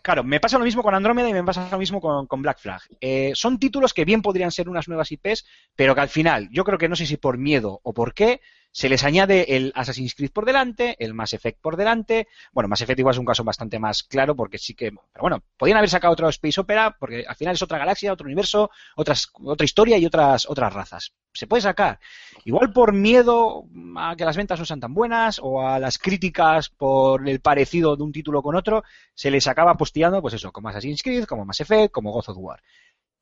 Claro, 0.03 0.25
me 0.25 0.41
pasa 0.41 0.59
lo 0.59 0.65
mismo 0.65 0.83
con 0.83 0.97
Andrómeda 0.97 1.29
y 1.29 1.33
me 1.33 1.45
pasa 1.45 1.69
lo 1.71 1.79
mismo 1.79 2.01
con, 2.01 2.27
con 2.27 2.43
Black 2.43 2.59
Flag. 2.59 2.81
Eh, 3.01 3.31
son 3.35 3.61
títulos 3.61 3.95
que 3.95 4.05
bien 4.05 4.21
podrían 4.21 4.51
ser 4.51 4.69
unas 4.69 4.89
nuevas 4.89 5.13
IPs, 5.13 5.47
pero 5.77 5.95
que 5.95 6.01
al 6.01 6.09
final, 6.09 6.49
yo 6.51 6.65
creo 6.65 6.77
que 6.77 6.89
no 6.89 6.97
sé 6.97 7.07
si 7.07 7.17
por 7.17 7.39
miedo 7.39 7.79
o 7.85 7.95
por 7.95 8.13
qué, 8.13 8.41
se 8.73 8.89
les 8.89 9.03
añade 9.05 9.57
el 9.57 9.73
Assassin's 9.75 10.15
Creed 10.15 10.31
por 10.31 10.45
delante, 10.45 10.97
el 10.99 11.15
Mass 11.15 11.33
Effect 11.33 11.61
por 11.61 11.77
delante. 11.77 12.29
Bueno, 12.53 12.69
Mass 12.69 12.83
Effect 12.83 12.99
igual 12.99 13.15
es 13.15 13.19
un 13.19 13.27
caso 13.27 13.45
bastante 13.45 13.79
más 13.79 14.03
claro 14.03 14.37
porque 14.37 14.59
sí 14.59 14.75
que, 14.75 14.91
pero 14.91 15.23
bueno, 15.23 15.43
podían 15.57 15.79
haber 15.79 15.91
sacado 15.91 16.13
otro 16.13 16.29
Space 16.29 16.61
Opera 16.61 16.97
porque 16.99 17.25
al 17.27 17.37
final 17.37 17.55
es 17.55 17.63
otra 17.63 17.79
galaxia, 17.79 18.13
otro 18.13 18.27
universo, 18.27 18.71
otras, 18.97 19.31
otra 19.45 19.65
historia 19.65 19.99
y 19.99 20.07
otras, 20.07 20.49
otras 20.49 20.73
razas. 20.73 21.13
Se 21.33 21.47
puede 21.47 21.63
sacar. 21.63 21.99
Igual 22.45 22.73
por 22.73 22.93
miedo 22.93 23.65
a 23.97 24.15
que 24.17 24.25
las 24.25 24.37
ventas 24.37 24.59
no 24.59 24.65
sean 24.65 24.81
tan 24.81 24.95
buenas 24.95 25.41
o 25.43 25.67
a 25.67 25.79
las 25.79 25.99
críticas 25.99 26.69
por 26.69 27.29
el 27.29 27.41
parecido 27.41 27.97
de 27.97 28.03
un 28.03 28.13
título 28.13 28.43
con 28.43 28.57
otro, 28.57 28.85
se 29.15 29.31
les 29.31 29.47
acaba 29.47 29.77
postillando, 29.77 30.23
pues 30.23 30.35
eso, 30.35 30.53
como 30.53 30.69
Assassin's 30.69 31.03
Creed, 31.03 31.25
como 31.25 31.45
Mass 31.45 31.61
Effect, 31.61 31.93
como 31.93 32.13
God 32.13 32.29
of 32.29 32.37
War. 32.39 32.63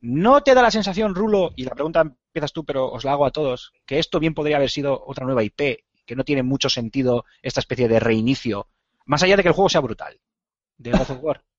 ¿No 0.01 0.43
te 0.43 0.55
da 0.55 0.62
la 0.62 0.70
sensación, 0.70 1.15
Rulo, 1.15 1.53
y 1.57 1.65
la 1.65 1.73
pregunta 1.75 2.01
empiezas 2.03 2.53
tú, 2.53 2.65
pero 2.65 2.87
os 2.91 3.05
la 3.05 3.12
hago 3.12 3.27
a 3.27 3.31
todos, 3.33 3.73
que 3.85 3.99
esto 3.99 4.20
bien 4.20 4.35
podría 4.35 4.57
haber 4.57 4.70
sido 4.70 5.03
otra 5.07 5.25
nueva 5.27 5.43
IP, 5.43 5.85
que 6.07 6.16
no 6.16 6.25
tiene 6.25 6.43
mucho 6.43 6.69
sentido 6.69 7.25
esta 7.43 7.61
especie 7.61 7.89
de 7.89 7.99
reinicio, 8.01 8.69
más 9.07 9.23
allá 9.23 9.37
de 9.37 9.43
que 9.43 9.49
el 9.49 9.55
juego 9.55 9.69
sea 9.69 9.81
brutal, 9.81 10.20
de 10.77 10.93
God 10.93 11.01
of 11.11 11.19
War? 11.23 11.43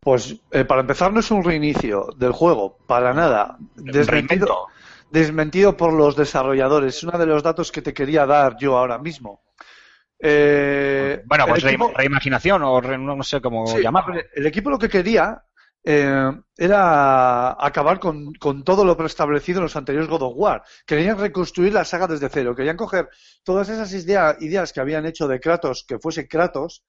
Pues 0.00 0.36
eh, 0.50 0.66
para 0.66 0.82
empezar 0.82 1.14
no 1.14 1.20
es 1.20 1.30
un 1.30 1.42
reinicio 1.42 2.08
del 2.18 2.32
juego, 2.32 2.76
para 2.86 3.14
nada. 3.14 3.56
Desmentido, 3.74 4.66
desmentido 5.10 5.78
por 5.78 5.94
los 5.94 6.14
desarrolladores. 6.14 6.96
Es 6.96 7.04
uno 7.04 7.16
de 7.16 7.24
los 7.24 7.42
datos 7.42 7.72
que 7.72 7.80
te 7.80 7.94
quería 7.94 8.26
dar 8.26 8.58
yo 8.58 8.76
ahora 8.76 8.98
mismo. 8.98 9.40
Eh, 10.18 11.22
Bueno, 11.24 11.46
pues 11.46 11.64
equipo- 11.64 11.90
reimaginación 11.94 12.62
o 12.64 12.82
re- 12.82 12.98
no, 12.98 13.22
sé 13.22 13.40
cómo 13.40 13.66
Sí, 13.66 13.80
llamarlo. 13.82 14.20
el 14.34 14.46
equipo 14.46 14.68
lo 14.68 14.78
que 14.78 14.90
quería 14.90 15.42
eh, 15.84 16.32
era 16.56 17.52
acabar 17.64 18.00
con, 18.00 18.32
todo 18.64 18.84
lo 18.84 18.96
preestablecido 18.96 19.58
en 19.58 19.64
los 19.64 19.76
anteriores 19.76 20.08
God 20.08 20.22
of 20.22 20.34
War. 20.36 20.62
Querían 20.86 21.18
reconstruir 21.18 21.72
la 21.72 21.84
saga 21.84 22.06
desde 22.06 22.28
cero. 22.28 22.54
Querían 22.54 22.76
coger 22.76 23.08
todas 23.42 23.68
esas 23.68 23.92
idea- 23.92 24.36
ideas 24.40 24.72
que 24.72 24.80
habían 24.80 25.06
hecho 25.06 25.28
de 25.28 25.40
Kratos, 25.40 25.84
que 25.86 25.98
fuese 25.98 26.26
Kratos, 26.26 26.84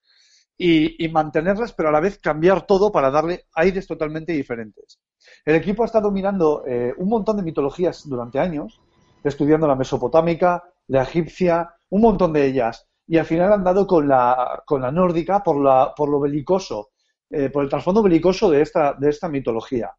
y, 0.57 1.03
y 1.03 1.09
mantenerlas, 1.09 1.73
pero 1.73 1.89
a 1.89 1.91
la 1.91 1.99
vez 1.99 2.17
cambiar 2.19 2.65
todo 2.65 2.91
para 2.91 3.11
darle 3.11 3.45
aires 3.53 3.87
totalmente 3.87 4.31
diferentes. 4.31 4.99
El 5.43 5.55
equipo 5.55 5.83
ha 5.83 5.87
estado 5.87 6.11
mirando 6.11 6.63
eh, 6.65 6.93
un 6.97 7.09
montón 7.09 7.37
de 7.37 7.43
mitologías 7.43 8.07
durante 8.07 8.39
años, 8.39 8.79
estudiando 9.23 9.67
la 9.67 9.75
mesopotámica, 9.75 10.63
la 10.87 11.03
egipcia, 11.03 11.75
un 11.89 12.01
montón 12.01 12.31
de 12.31 12.45
ellas, 12.45 12.87
y 13.07 13.17
al 13.17 13.25
final 13.25 13.51
han 13.51 13.63
dado 13.63 13.85
con 13.85 14.07
la, 14.07 14.63
con 14.65 14.81
la 14.81 14.91
nórdica 14.91 15.43
por, 15.43 15.61
la, 15.61 15.93
por 15.95 16.09
lo 16.09 16.19
belicoso, 16.19 16.91
eh, 17.35 17.49
por 17.49 17.63
el 17.63 17.69
trasfondo 17.69 18.01
belicoso 18.03 18.49
de 18.49 18.61
esta, 18.61 18.93
de 18.93 19.09
esta 19.09 19.29
mitología. 19.29 19.91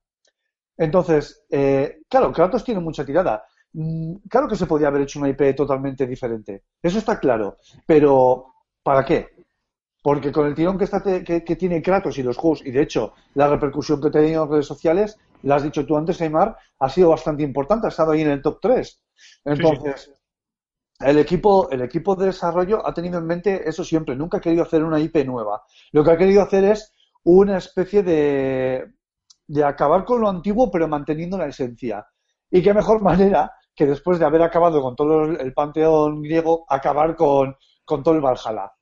Entonces, 0.76 1.44
eh, 1.50 1.98
claro, 2.08 2.32
Kratos 2.32 2.64
tiene 2.64 2.80
mucha 2.80 3.04
tirada. 3.04 3.44
Mm, 3.72 4.16
Claro 4.28 4.48
que 4.48 4.56
se 4.56 4.66
podía 4.66 4.88
haber 4.88 5.02
hecho 5.02 5.18
una 5.18 5.28
IP 5.28 5.54
totalmente 5.54 6.06
diferente. 6.06 6.64
Eso 6.82 6.98
está 6.98 7.18
claro. 7.18 7.56
Pero, 7.86 8.46
¿para 8.82 9.04
qué? 9.04 9.28
Porque 10.02 10.32
con 10.32 10.46
el 10.46 10.54
tirón 10.54 10.78
que, 10.78 10.84
está 10.84 11.02
te- 11.02 11.24
que, 11.24 11.44
que 11.44 11.56
tiene 11.56 11.82
Kratos 11.82 12.18
y 12.18 12.22
los 12.22 12.36
juegos, 12.36 12.64
y 12.64 12.70
de 12.70 12.82
hecho 12.82 13.14
la 13.34 13.48
repercusión 13.48 14.00
que 14.00 14.08
ha 14.08 14.12
tenido 14.12 14.44
en 14.44 14.50
redes 14.50 14.66
sociales, 14.66 15.18
la 15.42 15.56
has 15.56 15.64
dicho 15.64 15.84
tú 15.86 15.96
antes, 15.96 16.20
Aymar, 16.20 16.56
ha 16.78 16.88
sido 16.88 17.10
bastante 17.10 17.42
importante, 17.42 17.86
ha 17.86 17.90
estado 17.90 18.12
ahí 18.12 18.22
en 18.22 18.30
el 18.30 18.42
top 18.42 18.58
3. 18.62 19.02
Entonces, 19.44 20.12
el, 21.00 21.18
equipo, 21.18 21.70
el 21.70 21.82
equipo 21.82 22.16
de 22.16 22.26
desarrollo 22.26 22.86
ha 22.86 22.94
tenido 22.94 23.18
en 23.18 23.26
mente 23.26 23.68
eso 23.68 23.84
siempre, 23.84 24.16
nunca 24.16 24.38
ha 24.38 24.40
querido 24.40 24.62
hacer 24.62 24.82
una 24.84 24.98
IP 25.00 25.24
nueva. 25.24 25.62
Lo 25.92 26.04
que 26.04 26.10
ha 26.10 26.16
querido 26.18 26.42
hacer 26.42 26.64
es 26.64 26.92
una 27.26 27.58
especie 27.58 28.02
de, 28.02 28.92
de 29.46 29.64
acabar 29.64 30.04
con 30.04 30.20
lo 30.20 30.28
antiguo, 30.28 30.70
pero 30.70 30.88
manteniendo 30.88 31.36
la 31.38 31.46
esencia. 31.46 32.06
Y 32.50 32.62
qué 32.62 32.72
mejor 32.72 33.02
manera 33.10 33.52
que 33.74 33.86
después 33.86 34.18
de 34.18 34.24
haber 34.24 34.42
acabado 34.42 34.80
con 34.80 34.96
todo 34.96 35.24
el, 35.24 35.52
panteón 35.52 36.22
griego, 36.22 36.64
acabar 36.68 37.14
con, 37.14 37.54
con 37.84 38.02
todo 38.02 38.14
el 38.14 38.20
Valhalla. 38.22 38.72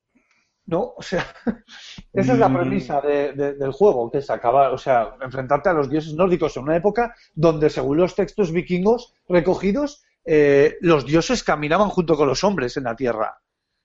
¿No? 0.67 0.95
O 0.97 1.03
sea, 1.03 1.27
esa 2.13 2.33
es 2.33 2.39
la 2.39 2.49
Mm. 2.49 2.57
premisa 2.57 3.01
de- 3.01 3.33
de- 3.33 3.55
del 3.55 3.73
juego, 3.73 4.11
que 4.11 4.19
es 4.19 4.31
acabar, 4.31 4.73
o 4.73 4.79
sea, 4.79 5.15
enfrentarte 5.21 5.69
a 5.69 5.75
los 5.75 5.91
dioses 5.91 6.15
nórdicos 6.15 6.57
en 6.57 6.63
una 6.65 6.77
época 6.77 7.15
donde, 7.35 7.69
según 7.69 7.99
los 7.99 8.15
textos 8.15 8.51
vikingos 8.53 9.13
recogidos, 9.29 10.05
eh, 10.25 10.77
los 10.81 11.05
dioses 11.05 11.45
caminaban 11.45 11.91
junto 11.91 12.17
con 12.17 12.29
los 12.29 12.43
hombres 12.45 12.77
en 12.79 12.85
la 12.85 12.97
tierra. 12.97 13.39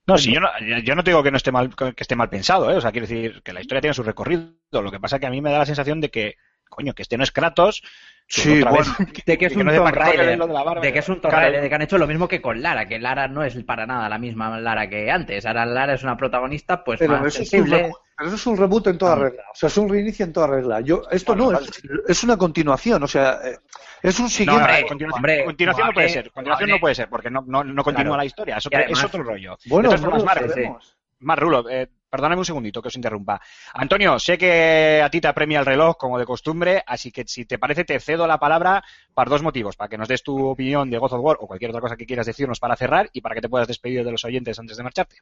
No, 0.06 0.18
si 0.18 0.32
yo 0.32 0.40
no, 0.40 0.48
yo 0.82 0.94
no 0.94 1.04
te 1.04 1.10
digo 1.10 1.22
que 1.22 1.30
no 1.30 1.36
esté 1.36 1.52
mal, 1.52 1.74
que 1.76 1.94
esté 1.96 2.16
mal 2.16 2.28
pensado, 2.28 2.70
¿eh? 2.70 2.76
O 2.76 2.80
sea, 2.80 2.90
quiero 2.90 3.06
decir 3.06 3.42
que 3.42 3.52
la 3.52 3.60
historia 3.60 3.80
tiene 3.80 3.94
su 3.94 4.02
recorrido. 4.02 4.52
Lo 4.72 4.90
que 4.90 4.98
pasa 5.00 5.16
es 5.16 5.20
que 5.20 5.26
a 5.26 5.30
mí 5.30 5.40
me 5.40 5.52
da 5.52 5.58
la 5.58 5.66
sensación 5.66 6.00
de 6.00 6.10
que 6.10 6.36
coño, 6.70 6.94
que 6.94 7.02
este 7.02 7.18
no 7.18 7.24
es 7.24 7.30
Kratos. 7.32 7.82
que 8.26 8.40
Sí, 8.42 8.62
bueno. 8.62 8.78
vez- 8.78 8.86
De 9.26 9.36
que 9.36 9.46
es 9.46 9.52
que 9.52 9.58
un 9.58 9.66
no 9.66 9.74
Tomb 9.74 9.88
Raider, 9.92 10.38
de 10.80 10.92
que 10.92 10.98
es 11.00 11.08
un 11.08 11.20
Tomb 11.20 11.30
Claro. 11.30 11.44
Raider, 11.46 11.62
de 11.62 11.68
que 11.68 11.74
han 11.74 11.82
hecho 11.82 11.98
lo 11.98 12.06
mismo 12.06 12.28
que 12.28 12.40
con 12.40 12.62
Lara, 12.62 12.86
que 12.86 12.98
Lara 13.00 13.26
no 13.28 13.42
es 13.42 13.54
para 13.64 13.86
nada 13.86 14.08
la 14.08 14.18
misma 14.18 14.58
Lara 14.60 14.88
que 14.88 15.10
antes. 15.10 15.44
Ahora 15.46 15.66
Lara 15.66 15.94
es 15.94 16.02
una 16.04 16.16
protagonista 16.16 16.82
pues 16.84 17.00
Pero 17.00 17.14
más 17.18 17.26
eso, 17.26 17.28
es 17.28 17.38
un 17.40 17.46
sensible. 17.46 17.76
reboot, 17.82 17.96
pero 18.16 18.28
eso 18.28 18.36
es 18.36 18.46
un 18.46 18.56
reboot 18.56 18.86
en 18.86 18.98
toda 18.98 19.12
Ah. 19.12 19.16
regla. 19.16 19.42
O 19.52 19.56
sea, 19.56 19.66
es 19.66 19.76
un 19.76 19.88
reinicio 19.88 20.24
en 20.24 20.32
toda 20.32 20.46
regla. 20.46 20.80
Yo, 20.80 21.02
esto 21.10 21.32
Bueno, 21.34 21.50
no, 21.50 21.58
vale. 21.58 21.66
es, 21.68 21.82
es 22.08 22.24
una 22.24 22.36
continuación. 22.36 23.02
O 23.02 23.08
sea, 23.08 23.40
eh, 23.44 23.58
es 24.02 24.20
un 24.20 24.30
siguiente. 24.30 24.60
no, 24.60 24.64
Hombre, 24.66 24.86
continuación, 24.86 25.18
hombre, 25.18 25.44
continuación 25.44 25.86
no 25.88 25.92
puede 25.92 26.06
probable- 26.06 26.22
ser. 26.22 26.30
Continuación 26.32 26.70
no 26.70 26.78
puede 26.78 26.94
ser, 26.94 27.08
porque 27.08 27.30
no, 27.30 27.44
no, 27.46 27.64
no 27.64 27.82
continúa 27.82 28.04
Claro. 28.10 28.16
la 28.18 28.24
historia. 28.26 28.56
Es 28.58 28.66
otro, 28.66 28.78
además- 28.78 28.98
es 29.00 29.04
otro 29.04 29.22
rollo. 29.24 29.58
bueno, 29.66 29.90
de 29.90 29.96
todas 29.98 30.22
formas. 30.22 30.96
Más 31.22 31.38
Rulo, 31.38 31.68
eh, 31.68 31.88
perdóname 32.10 32.40
un 32.40 32.44
segundito 32.44 32.82
que 32.82 32.88
os 32.88 32.96
interrumpa. 32.96 33.40
Antonio, 33.74 34.18
sé 34.18 34.36
que 34.36 35.00
a 35.02 35.08
ti 35.08 35.20
te 35.20 35.28
apremia 35.28 35.60
el 35.60 35.66
reloj 35.66 35.96
como 35.96 36.18
de 36.18 36.26
costumbre, 36.26 36.82
así 36.86 37.10
que 37.12 37.24
si 37.26 37.44
te 37.46 37.58
parece 37.58 37.84
te 37.84 37.98
cedo 38.00 38.26
la 38.26 38.38
palabra 38.38 38.82
para 39.14 39.30
dos 39.30 39.42
motivos, 39.42 39.76
para 39.76 39.88
que 39.88 39.96
nos 39.96 40.08
des 40.08 40.22
tu 40.22 40.46
opinión 40.46 40.90
de 40.90 40.98
God 40.98 41.12
of 41.12 41.20
War 41.22 41.36
o 41.40 41.46
cualquier 41.46 41.70
otra 41.70 41.80
cosa 41.80 41.96
que 41.96 42.06
quieras 42.06 42.26
decirnos 42.26 42.58
para 42.58 42.76
cerrar 42.76 43.08
y 43.12 43.20
para 43.20 43.34
que 43.34 43.40
te 43.40 43.48
puedas 43.48 43.68
despedir 43.68 44.04
de 44.04 44.10
los 44.10 44.24
oyentes 44.24 44.58
antes 44.58 44.76
de 44.76 44.82
marcharte. 44.82 45.16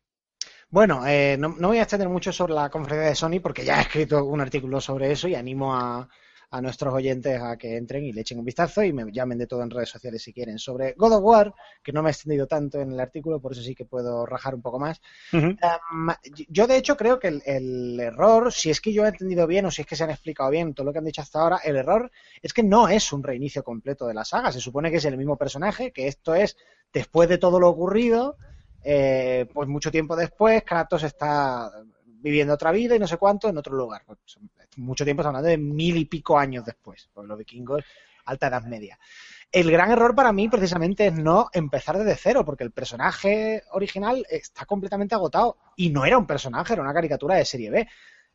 Bueno, 0.71 1.07
eh, 1.07 1.37
no, 1.39 1.55
no 1.59 1.69
voy 1.69 1.79
a 1.79 1.83
extender 1.83 2.09
mucho 2.09 2.33
sobre 2.33 2.55
la 2.55 2.69
conferencia 2.69 3.09
de 3.09 3.15
Sony 3.15 3.41
porque 3.43 3.65
ya 3.65 3.79
he 3.79 3.83
escrito 3.83 4.25
un 4.25 4.41
artículo 4.41 4.81
sobre 4.81 5.13
eso 5.13 5.29
y 5.29 5.35
animo 5.35 5.75
a, 5.75 6.09
a 6.51 6.63
nuestros 6.63 6.95
oyentes 6.95 7.41
a 7.41 7.57
que 7.57 7.77
entren 7.77 8.05
y 8.05 8.13
le 8.13 8.23
echen 8.23 8.39
un 8.39 8.45
vistazo 8.45 8.83
y 8.83 8.93
me 8.93 9.11
llamen 9.13 9.39
de 9.39 9.47
todo 9.47 9.63
en 9.63 9.71
redes 9.71 9.91
sociales 9.91 10.23
si 10.23 10.33
quieren. 10.33 10.59
Sobre 10.59 10.93
God 10.93 11.17
of 11.17 11.23
War, 11.23 11.55
que 11.83 11.93
no 11.93 12.03
me 12.03 12.09
he 12.09 12.13
extendido 12.13 12.47
tanto 12.47 12.81
en 12.81 12.93
el 12.93 13.01
artículo, 13.01 13.41
por 13.41 13.53
eso 13.53 13.63
sí 13.63 13.75
que 13.75 13.85
puedo 13.85 14.25
rajar 14.25 14.55
un 14.55 14.63
poco 14.63 14.79
más. 14.79 15.01
Um, 15.33 16.11
yo 16.49 16.67
de 16.67 16.77
hecho 16.77 16.97
creo 16.97 17.19
que 17.19 17.29
el, 17.29 17.43
el 17.45 18.01
error, 18.01 18.53
si 18.53 18.71
es 18.71 18.81
que 18.81 18.93
yo 18.93 19.05
he 19.05 19.09
entendido 19.09 19.47
bien 19.47 19.67
o 19.67 19.71
si 19.71 19.83
es 19.83 19.87
que 19.87 19.97
se 19.97 20.05
han 20.05 20.11
explicado 20.11 20.51
bien 20.51 20.75
todo 20.75 20.87
lo 20.87 20.93
que 20.93 20.99
han 20.99 21.05
dicho 21.05 21.21
hasta 21.21 21.41
ahora, 21.41 21.61
el 21.65 21.77
error 21.77 22.11
es 22.41 22.53
que 22.53 22.63
no 22.63 22.89
es 22.89 23.13
un 23.13 23.23
reinicio 23.23 23.63
completo 23.63 24.07
de 24.07 24.15
la 24.15 24.25
saga. 24.25 24.51
Se 24.51 24.61
supone 24.61 24.91
que 24.91 24.97
es 24.97 25.05
el 25.05 25.19
mismo 25.19 25.37
personaje, 25.37 25.93
que 25.93 26.09
esto 26.09 26.35
es 26.35 26.57
después 26.93 27.29
de 27.29 27.39
todo 27.39 27.61
lo 27.61 27.69
ocurrido, 27.69 28.37
eh, 28.83 29.47
pues 29.53 29.69
mucho 29.69 29.91
tiempo 29.91 30.17
después, 30.17 30.63
Kratos 30.65 31.03
está 31.03 31.71
viviendo 32.21 32.55
otra 32.55 32.73
vida 32.73 32.95
y 32.97 32.99
no 32.99 33.07
sé 33.07 33.17
cuánto 33.17 33.49
en 33.49 33.59
otro 33.59 33.75
lugar. 33.77 34.03
Pues, 34.07 34.19
mucho 34.77 35.05
tiempo, 35.05 35.23
estamos 35.23 35.39
hablando 35.39 35.49
de 35.49 35.59
mil 35.59 35.97
y 35.97 36.05
pico 36.05 36.39
años 36.39 36.65
después, 36.65 37.09
pues 37.13 37.27
los 37.27 37.39
vikingos, 37.39 37.83
alta 38.27 38.49
edad 38.49 38.63
media. 38.65 38.99
El 39.51 39.71
gran 39.71 39.91
error 39.91 40.15
para 40.15 40.33
mí 40.33 40.49
precisamente 40.49 41.07
es 41.07 41.15
no 41.15 41.49
empezar 41.53 41.97
desde 41.99 42.17
cero, 42.17 42.45
porque 42.45 42.65
el 42.65 42.71
personaje 42.71 43.63
original 43.73 44.25
está 44.29 44.67
completamente 44.67 45.15
agotado 45.15 45.57
y 45.77 45.91
no 45.91 46.05
era 46.05 46.19
un 46.19 46.27
personaje, 46.27 46.75
era 46.75 46.83
una 46.83 46.93
caricatura 46.93 47.37
de 47.37 47.45
serie 47.47 47.71
B. 47.71 47.89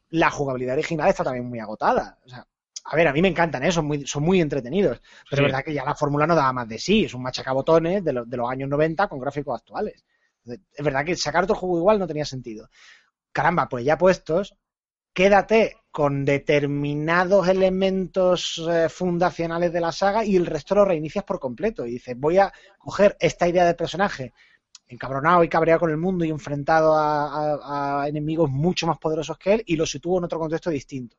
La 0.10 0.30
jugabilidad 0.31 0.73
original 0.73 1.10
está 1.10 1.23
también 1.23 1.45
muy 1.45 1.60
agotada. 1.60 2.18
O 2.26 2.30
sea, 2.30 2.45
a 2.85 2.95
ver, 2.95 3.07
a 3.07 3.14
mí 3.14 3.22
me 3.22 3.27
encantan, 3.30 3.64
¿eh? 3.64 3.72
son, 3.72 3.85
muy, 3.85 4.05
son 4.07 4.23
muy 4.23 4.41
entretenidos, 4.41 4.99
pero 5.30 5.41
Sí. 5.41 5.45
es 5.45 5.51
verdad 5.51 5.64
que 5.64 5.73
ya 5.73 5.85
la 5.85 5.95
fórmula 5.95 6.27
no 6.27 6.35
daba 6.35 6.51
más 6.51 6.68
de 6.68 6.80
sí, 6.80 7.05
es 7.05 7.14
un 7.14 7.22
machacabotones 7.23 8.03
de, 8.03 8.11
los- 8.14 8.30
de 8.30 8.38
los 8.38 8.49
años 8.49 8.68
90 8.69 9.07
con 9.07 9.19
gráficos 9.19 9.60
actuales. 9.61 10.03
Es 10.45 10.84
verdad 10.84 11.05
que 11.05 11.15
sacar 11.15 11.43
otro 11.45 11.55
juego 11.55 11.77
igual 11.77 11.99
no 11.99 12.07
tenía 12.07 12.26
sentido. 12.26 12.68
Caramba, 13.34 13.68
pues 13.68 13.84
ya 13.84 13.97
puestos, 13.97 14.55
quédate 15.11 15.77
con 15.91 16.26
determinados 16.26 17.47
elementos 17.47 18.64
eh, 18.68 18.89
fundacionales 18.89 19.72
de 19.73 19.81
la 19.81 19.91
saga 19.91 20.26
y 20.26 20.35
el 20.35 20.45
resto 20.45 20.76
lo 20.76 20.85
reinicias 20.85 21.23
por 21.23 21.39
completo. 21.39 21.85
Y 21.85 21.91
dices, 21.91 22.15
voy 22.18 22.38
a 22.38 22.51
coger 22.80 23.18
esta 23.19 23.47
idea 23.47 23.65
de 23.65 23.76
personaje 23.76 24.34
encabronado 24.88 25.43
y 25.43 25.49
cabreado 25.49 25.81
con 25.81 25.91
el 25.91 25.97
mundo 25.97 26.26
y 26.26 26.30
enfrentado 26.30 26.93
a, 26.95 28.05
enemigos 28.07 28.49
mucho 28.49 28.85
más 28.88 28.97
poderosos 28.97 29.38
que 29.38 29.53
él 29.53 29.64
y 29.65 29.76
lo 29.76 29.85
sitúo 29.85 30.18
en 30.18 30.26
otro 30.26 30.39
contexto 30.39 30.69
distinto. 30.69 31.18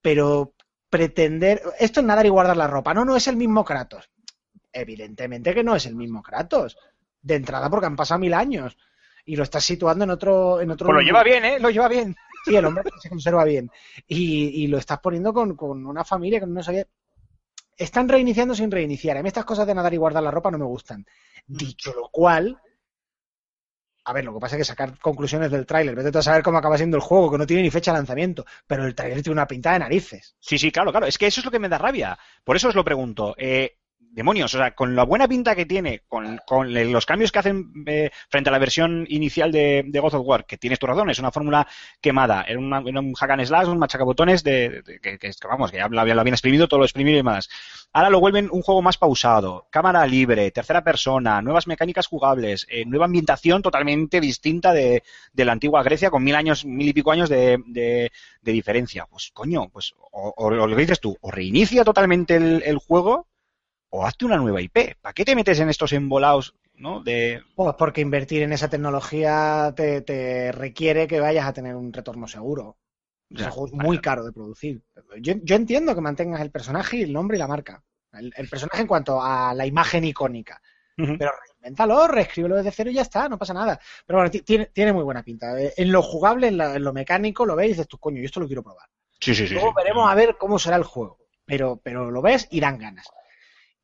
Pero 0.00 0.54
pretender... 0.88 1.62
Esto 1.78 2.00
es 2.00 2.06
nadar 2.06 2.26
y 2.26 2.30
guardar 2.30 2.56
la 2.56 2.66
ropa. 2.66 2.94
No, 2.94 3.04
no 3.04 3.16
es 3.16 3.26
el 3.28 3.36
mismo 3.36 3.64
Kratos. 3.64 4.10
Evidentemente 4.72 5.54
que 5.54 5.64
no 5.64 5.74
es 5.76 5.86
el 5.86 5.94
mismo 5.94 6.22
Kratos. 6.22 6.76
De 7.22 7.36
entrada 7.36 7.70
porque 7.70 7.86
han 7.86 7.96
pasado 7.96 8.20
mil 8.20 8.34
años. 8.34 8.76
Y 9.24 9.36
lo 9.36 9.42
estás 9.42 9.64
situando 9.64 10.04
en 10.04 10.10
otro... 10.10 10.60
En 10.60 10.70
otro 10.70 10.86
Pues 10.86 10.96
lo 10.96 11.02
lleva 11.02 11.22
bien, 11.22 11.44
¿eh? 11.44 11.58
Lo 11.58 11.70
lleva 11.70 11.88
bien. 11.88 12.14
Sí, 12.44 12.54
el 12.54 12.64
hombre 12.64 12.84
se 13.00 13.08
conserva 13.08 13.44
bien. 13.44 13.70
Y, 14.06 14.64
y 14.64 14.66
lo 14.66 14.78
estás 14.78 15.00
poniendo 15.00 15.32
con, 15.32 15.56
con 15.56 15.86
una 15.86 16.04
familia 16.04 16.40
que 16.40 16.46
no 16.46 16.62
sabía. 16.62 16.86
Están 17.76 18.08
reiniciando 18.08 18.54
sin 18.54 18.70
reiniciar. 18.70 19.16
A 19.16 19.22
mí 19.22 19.28
estas 19.28 19.46
cosas 19.46 19.66
de 19.66 19.74
nadar 19.74 19.94
y 19.94 19.96
guardar 19.96 20.22
la 20.22 20.30
ropa 20.30 20.50
no 20.50 20.58
me 20.58 20.66
gustan. 20.66 21.06
Dicho 21.46 21.92
lo 21.94 22.08
cual. 22.10 22.60
A 24.04 24.12
ver, 24.12 24.24
lo 24.26 24.34
que 24.34 24.40
pasa 24.40 24.56
es 24.56 24.60
que 24.60 24.64
sacar 24.66 24.98
conclusiones 24.98 25.50
del 25.50 25.64
tráiler, 25.64 25.94
vete 25.94 26.12
tú 26.12 26.18
a 26.18 26.22
saber 26.22 26.42
cómo 26.42 26.58
acaba 26.58 26.76
siendo 26.76 26.98
el 26.98 27.02
juego, 27.02 27.30
que 27.30 27.38
no 27.38 27.46
tiene 27.46 27.62
ni 27.62 27.70
fecha 27.70 27.90
de 27.90 27.98
lanzamiento, 27.98 28.44
pero 28.66 28.84
el 28.84 28.94
tráiler 28.94 29.22
tiene 29.22 29.32
una 29.32 29.46
pinta 29.46 29.72
de 29.72 29.78
narices. 29.78 30.36
Sí, 30.38 30.58
sí, 30.58 30.70
claro, 30.70 30.90
claro. 30.90 31.06
Es 31.06 31.16
que 31.16 31.26
eso 31.26 31.40
es 31.40 31.46
lo 31.46 31.50
que 31.50 31.58
me 31.58 31.70
da 31.70 31.78
rabia. 31.78 32.18
Por 32.44 32.56
eso 32.56 32.68
os 32.68 32.74
lo 32.74 32.84
pregunto. 32.84 33.34
Eh, 33.38 33.78
demonios, 34.12 34.54
o 34.54 34.58
sea, 34.58 34.74
con 34.74 34.94
la 34.94 35.04
buena 35.04 35.26
pinta 35.28 35.54
que 35.56 35.66
tiene, 35.66 36.02
con, 36.08 36.38
con 36.46 36.72
los 36.92 37.06
cambios 37.06 37.32
que 37.32 37.38
hacen 37.40 37.72
eh, 37.86 38.10
frente 38.28 38.48
a 38.48 38.52
la 38.52 38.58
versión 38.58 39.04
inicial 39.08 39.50
de, 39.50 39.84
de 39.86 40.00
God 40.00 40.14
of 40.14 40.26
War, 40.26 40.46
que 40.46 40.56
tienes 40.56 40.78
tu 40.78 40.86
razón, 40.86 41.10
es 41.10 41.18
una 41.18 41.32
fórmula 41.32 41.66
quemada, 42.00 42.44
era, 42.46 42.58
una- 42.58 42.82
era 42.86 43.00
un 43.00 43.14
hack 43.14 43.30
and 43.30 43.44
slash, 43.44 43.68
un 43.68 43.78
machacabotones 43.78 44.44
de, 44.44 44.82
de- 44.82 45.00
que, 45.00 45.18
que, 45.18 45.30
vamos, 45.48 45.70
que 45.70 45.78
ya 45.78 45.88
lo 45.88 46.00
habían, 46.00 46.28
exprimido, 46.28 46.68
todo 46.68 46.78
lo 46.78 46.86
exprimido 46.86 47.18
y 47.18 47.22
más. 47.22 47.48
Ahora 47.92 48.10
lo 48.10 48.20
vuelven 48.20 48.48
un 48.52 48.62
juego 48.62 48.82
más 48.82 48.98
pausado, 48.98 49.66
cámara 49.70 50.06
libre, 50.06 50.50
tercera 50.50 50.82
persona, 50.84 51.42
nuevas 51.42 51.66
mecánicas 51.66 52.06
jugables, 52.06 52.66
eh, 52.70 52.84
nueva 52.86 53.06
ambientación 53.06 53.62
totalmente 53.62 54.20
distinta 54.20 54.72
de, 54.72 55.02
de 55.32 55.44
la 55.44 55.52
antigua 55.52 55.82
Grecia, 55.82 56.10
con 56.10 56.22
mil 56.24 56.34
años, 56.34 56.64
mil 56.64 56.88
y 56.88 56.92
pico 56.92 57.10
años 57.12 57.28
de, 57.28 57.58
diferencia. 58.42 59.06
Pues 59.10 59.30
coño, 59.32 59.68
pues 59.70 59.94
o, 60.12 60.32
o 60.36 60.50
lo 60.50 60.76
dices 60.76 61.00
tú, 61.00 61.16
o 61.20 61.30
reinicia 61.30 61.84
totalmente 61.84 62.36
el, 62.36 62.62
el 62.64 62.78
juego 62.78 63.26
o 63.94 64.04
hazte 64.06 64.24
una 64.24 64.36
nueva 64.38 64.60
IP. 64.60 64.96
¿Para 65.00 65.12
qué 65.14 65.24
te 65.24 65.36
metes 65.36 65.60
en 65.60 65.68
estos 65.70 65.92
embolados, 65.92 66.54
no? 66.86 67.02
De 67.02 67.42
Pues 67.54 67.74
porque 67.78 68.00
invertir 68.00 68.42
en 68.42 68.52
esa 68.52 68.68
tecnología 68.68 69.72
te, 69.76 70.00
te 70.00 70.50
requiere 70.52 71.06
que 71.06 71.20
vayas 71.20 71.46
a 71.46 71.52
tener 71.52 71.76
un 71.76 71.92
retorno 71.92 72.26
seguro. 72.26 72.78
Es 73.30 73.56
muy 73.72 74.00
caro 74.00 74.24
de 74.24 74.32
producir. 74.32 74.82
Yo, 75.20 75.34
yo 75.42 75.56
entiendo 75.56 75.94
que 75.94 76.00
mantengas 76.00 76.40
el 76.40 76.50
personaje 76.50 76.98
y 76.98 77.02
el 77.02 77.12
nombre 77.12 77.36
y 77.36 77.40
la 77.40 77.48
marca. 77.48 77.82
El, 78.12 78.32
el 78.36 78.48
personaje 78.48 78.82
en 78.82 78.88
cuanto 78.88 79.22
a 79.22 79.54
la 79.54 79.66
imagen 79.66 80.04
icónica. 80.04 80.60
Pero 81.16 81.32
reinvéntalo, 81.46 82.08
reescríbelo 82.08 82.56
desde 82.56 82.72
cero 82.72 82.90
y 82.90 82.94
ya 82.94 83.02
está, 83.02 83.28
no 83.28 83.38
pasa 83.38 83.54
nada. 83.54 83.80
Pero 84.06 84.18
bueno, 84.18 84.30
ti- 84.30 84.42
tiene, 84.42 84.66
tiene 84.66 84.92
muy 84.92 85.04
buena 85.04 85.22
pinta. 85.22 85.60
Eh, 85.60 85.74
En 85.76 85.92
lo 85.92 86.02
jugable, 86.02 86.48
en, 86.48 86.58
la- 86.58 86.76
en 86.76 86.84
lo 86.84 86.92
mecánico, 86.92 87.46
lo 87.46 87.56
ves 87.56 87.66
y 87.66 87.70
dices 87.70 87.88
tú, 87.88 87.98
coño, 87.98 88.18
yo 88.20 88.26
esto 88.26 88.40
lo 88.40 88.46
quiero 88.48 88.62
probar. 88.64 88.88
Sí, 89.20 89.34
sí, 89.34 89.46
sí. 89.48 89.54
Luego 89.54 89.68
sí. 89.68 89.74
veremos 89.76 90.10
a 90.10 90.14
ver 90.14 90.36
cómo 90.38 90.58
será 90.58 90.76
el 90.76 90.84
juego. 90.84 91.18
Pero, 91.46 91.80
pero 91.82 92.10
lo 92.10 92.22
ves 92.22 92.48
y 92.50 92.60
dan 92.60 92.78
ganas. 92.78 93.06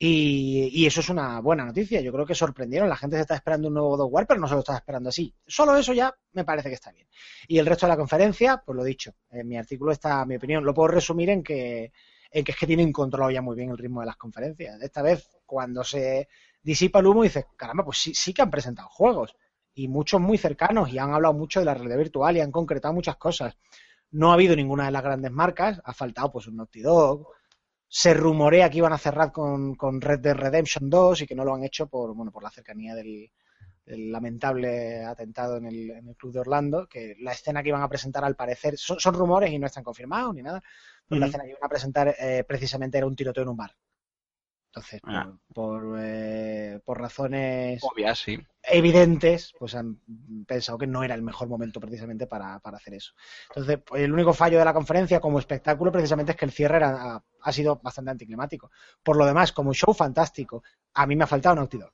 Y, 0.02 0.70
y 0.72 0.86
eso 0.86 1.01
es 1.01 1.10
una 1.10 1.40
buena 1.40 1.62
noticia. 1.62 2.01
Yo 2.01 2.10
creo 2.10 2.24
que 2.24 2.35
sorprendieron. 2.35 2.89
La 2.89 2.97
gente 2.97 3.16
se 3.16 3.22
está 3.22 3.35
esperando 3.35 3.68
un 3.68 3.74
nuevo 3.74 3.98
God 4.06 4.24
pero 4.27 4.40
no 4.40 4.48
se 4.48 4.55
lo 4.55 4.60
está 4.60 4.77
esperando 4.77 5.10
así. 5.10 5.35
Solo 5.47 5.77
eso 5.77 5.93
ya 5.93 6.14
me 6.32 6.43
parece 6.43 6.70
que 6.70 6.74
está 6.77 6.90
bien. 6.90 7.06
Y 7.47 7.59
el 7.59 7.66
resto 7.66 7.85
de 7.85 7.90
la 7.90 7.98
conferencia, 7.98 8.62
pues 8.64 8.74
lo 8.74 8.82
dicho. 8.82 9.12
En 9.31 9.47
mi 9.47 9.59
artículo 9.59 9.93
está 9.93 10.24
mi 10.24 10.36
opinión. 10.36 10.64
Lo 10.64 10.72
puedo 10.72 10.89
resumir 10.89 11.28
en 11.28 11.43
que, 11.43 11.93
en 12.31 12.44
que 12.44 12.52
es 12.52 12.59
que 12.59 12.66
tienen 12.66 12.93
controlado 12.93 13.31
ya 13.31 13.43
muy 13.43 13.55
bien 13.55 13.68
el 13.68 13.77
ritmo 13.77 14.01
de 14.01 14.06
las 14.06 14.16
conferencias. 14.16 14.81
Esta 14.81 15.02
vez, 15.02 15.28
cuando 15.44 15.85
se 15.85 16.28
disipa 16.62 17.01
el 17.01 17.06
humo, 17.06 17.22
dices, 17.22 17.44
caramba, 17.55 17.85
pues 17.85 17.98
sí, 17.98 18.14
sí 18.14 18.32
que 18.32 18.40
han 18.40 18.51
presentado 18.51 18.89
juegos. 18.89 19.36
Y 19.74 19.89
muchos 19.89 20.18
muy 20.18 20.39
cercanos. 20.39 20.90
Y 20.90 20.98
han 20.98 21.12
hablado 21.12 21.35
mucho 21.35 21.60
de 21.60 21.66
la 21.66 21.74
realidad 21.74 21.98
virtual 21.98 22.39
y 22.39 22.40
han 22.40 22.52
concretado 22.52 22.94
muchas 22.94 23.16
cosas. 23.16 23.55
No 24.12 24.31
ha 24.31 24.35
habido 24.35 24.56
ninguna 24.56 24.86
de 24.86 24.93
las 24.93 25.02
grandes 25.02 25.31
marcas. 25.31 25.78
Ha 25.85 25.93
faltado 25.93 26.32
pues 26.32 26.47
un 26.47 26.56
Naughty 26.56 26.81
Dog, 26.81 27.28
se 27.92 28.14
rumorea 28.14 28.70
que 28.70 28.78
iban 28.78 28.92
a 28.92 28.98
cerrar 28.98 29.32
con, 29.32 29.74
con 29.74 30.00
Red 30.00 30.20
Dead 30.20 30.36
Redemption 30.36 30.88
2 30.88 31.22
y 31.22 31.26
que 31.26 31.34
no 31.34 31.44
lo 31.44 31.54
han 31.54 31.64
hecho 31.64 31.88
por, 31.88 32.14
bueno, 32.14 32.30
por 32.30 32.44
la 32.44 32.50
cercanía 32.50 32.94
del, 32.94 33.32
del 33.84 34.12
lamentable 34.12 35.04
atentado 35.04 35.56
en 35.56 35.66
el, 35.66 35.90
en 35.90 36.08
el 36.08 36.14
club 36.14 36.32
de 36.32 36.38
Orlando, 36.38 36.86
que 36.86 37.16
la 37.18 37.32
escena 37.32 37.64
que 37.64 37.70
iban 37.70 37.82
a 37.82 37.88
presentar 37.88 38.24
al 38.24 38.36
parecer 38.36 38.78
son, 38.78 39.00
son 39.00 39.14
rumores 39.14 39.50
y 39.50 39.58
no 39.58 39.66
están 39.66 39.82
confirmados 39.82 40.32
ni 40.36 40.42
nada, 40.42 40.62
pero 41.08 41.18
la 41.18 41.26
escena 41.26 41.42
que 41.42 41.50
iban 41.50 41.64
a 41.64 41.68
presentar 41.68 42.14
eh, 42.16 42.44
precisamente 42.46 42.96
era 42.96 43.08
un 43.08 43.16
tiroteo 43.16 43.42
en 43.42 43.48
un 43.48 43.56
bar. 43.56 43.74
Entonces, 44.72 45.01
por, 45.01 45.12
Ah. 45.14 45.32
por, 45.52 45.97
eh, 46.01 46.80
por 46.84 47.01
razones 47.01 47.82
Obvias, 47.82 48.20
sí. 48.20 48.38
evidentes, 48.62 49.52
pues 49.59 49.74
han 49.74 49.98
pensado 50.47 50.78
que 50.78 50.86
no 50.86 51.02
era 51.02 51.16
el 51.16 51.22
mejor 51.22 51.48
momento 51.48 51.80
precisamente 51.80 52.28
para, 52.28 52.60
para 52.60 52.76
hacer 52.76 52.94
eso. 52.94 53.12
Entonces, 53.48 53.80
pues, 53.84 54.02
el 54.02 54.12
único 54.12 54.32
fallo 54.32 54.60
de 54.60 54.64
la 54.64 54.72
conferencia 54.72 55.18
como 55.18 55.40
espectáculo 55.40 55.90
precisamente 55.90 56.32
es 56.32 56.38
que 56.38 56.44
el 56.44 56.52
cierre 56.52 56.76
era- 56.76 57.14
ha, 57.16 57.24
ha 57.42 57.52
sido 57.52 57.80
bastante 57.82 58.12
anticlimático. 58.12 58.70
Por 59.02 59.16
lo 59.16 59.26
demás, 59.26 59.51
como 59.52 59.74
show 59.74 59.92
fantástico, 59.92 60.62
a 60.94 61.05
mí 61.05 61.16
me 61.16 61.24
ha 61.24 61.26
faltado 61.26 61.56
Naughty 61.56 61.78
Dog. 61.78 61.92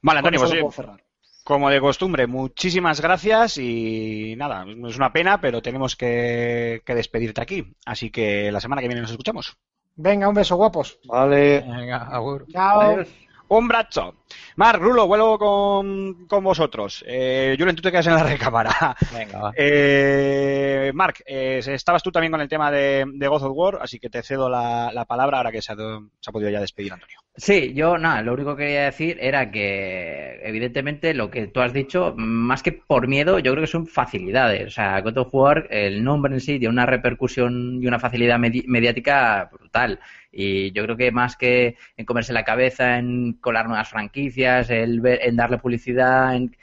Vale, 0.00 0.18
Antonio, 0.20 0.40
pues 0.40 0.52
puedo 0.52 0.70
cerrar. 0.72 1.04
como 1.44 1.68
de 1.68 1.80
costumbre, 1.80 2.26
muchísimas 2.26 3.02
gracias 3.02 3.58
y 3.58 4.34
nada, 4.38 4.64
es 4.88 4.96
una 4.96 5.12
pena, 5.12 5.38
pero 5.40 5.60
tenemos 5.60 5.96
que, 5.96 6.80
que 6.86 6.94
despedirte 6.94 7.42
aquí. 7.42 7.74
Así 7.84 8.10
que 8.10 8.50
la 8.50 8.60
semana 8.60 8.80
que 8.80 8.88
viene 8.88 9.02
nos 9.02 9.10
escuchamos. 9.10 9.54
Venga, 9.96 10.28
un 10.28 10.34
beso, 10.34 10.56
guapos. 10.56 10.98
Vale. 11.04 11.60
Venga, 11.60 12.08
agur. 12.10 12.46
Chao. 12.48 13.04
Un 13.48 13.68
brazo. 13.68 14.14
Marc, 14.56 14.80
Rulo, 14.80 15.06
vuelvo 15.06 15.38
con, 15.38 16.26
con 16.26 16.44
vosotros. 16.44 17.04
Eh, 17.06 17.56
Julen, 17.58 17.74
tú 17.76 17.82
te 17.82 17.90
quedas 17.90 18.06
en 18.06 18.14
la 18.14 18.22
recámara. 18.22 18.96
Venga, 19.12 19.38
va. 19.38 19.52
Eh, 19.56 20.92
Marc, 20.94 21.22
eh, 21.26 21.60
estabas 21.66 22.02
tú 22.02 22.10
también 22.10 22.30
con 22.30 22.40
el 22.40 22.48
tema 22.48 22.70
de, 22.70 23.04
de 23.06 23.28
God 23.28 23.42
of 23.44 23.52
War, 23.54 23.78
así 23.82 23.98
que 23.98 24.10
te 24.10 24.22
cedo 24.22 24.48
la, 24.48 24.90
la 24.92 25.04
palabra 25.04 25.38
ahora 25.38 25.52
que 25.52 25.62
se 25.62 25.72
ha, 25.72 25.76
se 25.76 26.30
ha 26.30 26.32
podido 26.32 26.50
ya 26.50 26.60
despedir 26.60 26.92
Antonio. 26.92 27.18
Sí, 27.36 27.72
yo 27.74 27.98
nada, 27.98 28.22
lo 28.22 28.32
único 28.34 28.54
que 28.54 28.62
quería 28.62 28.84
decir 28.84 29.18
era 29.20 29.50
que 29.50 30.38
evidentemente 30.44 31.14
lo 31.14 31.30
que 31.32 31.48
tú 31.48 31.60
has 31.60 31.72
dicho, 31.72 32.14
más 32.16 32.62
que 32.62 32.70
por 32.70 33.08
miedo, 33.08 33.40
yo 33.40 33.50
creo 33.52 33.64
que 33.64 33.70
son 33.70 33.88
facilidades. 33.88 34.68
O 34.68 34.70
sea, 34.70 35.00
God 35.00 35.18
of 35.18 35.34
War, 35.34 35.66
el 35.70 36.04
nombre 36.04 36.32
en 36.32 36.40
sí 36.40 36.60
tiene 36.60 36.68
una 36.72 36.86
repercusión 36.86 37.82
y 37.82 37.86
una 37.88 37.98
facilidad 37.98 38.38
medi- 38.38 38.64
mediática 38.68 39.48
brutal. 39.52 39.98
Y 40.30 40.70
yo 40.72 40.84
creo 40.84 40.96
que 40.96 41.10
más 41.12 41.36
que 41.36 41.76
en 41.96 42.06
comerse 42.06 42.32
la 42.32 42.44
cabeza, 42.44 42.98
en 42.98 43.34
colar 43.34 43.66
nuevas 43.66 43.88
franquicias, 43.88 44.23
el 44.70 45.00
ver- 45.00 45.20
en 45.22 45.36
darle 45.36 45.58
publicidad, 45.58 46.34
en 46.34 46.54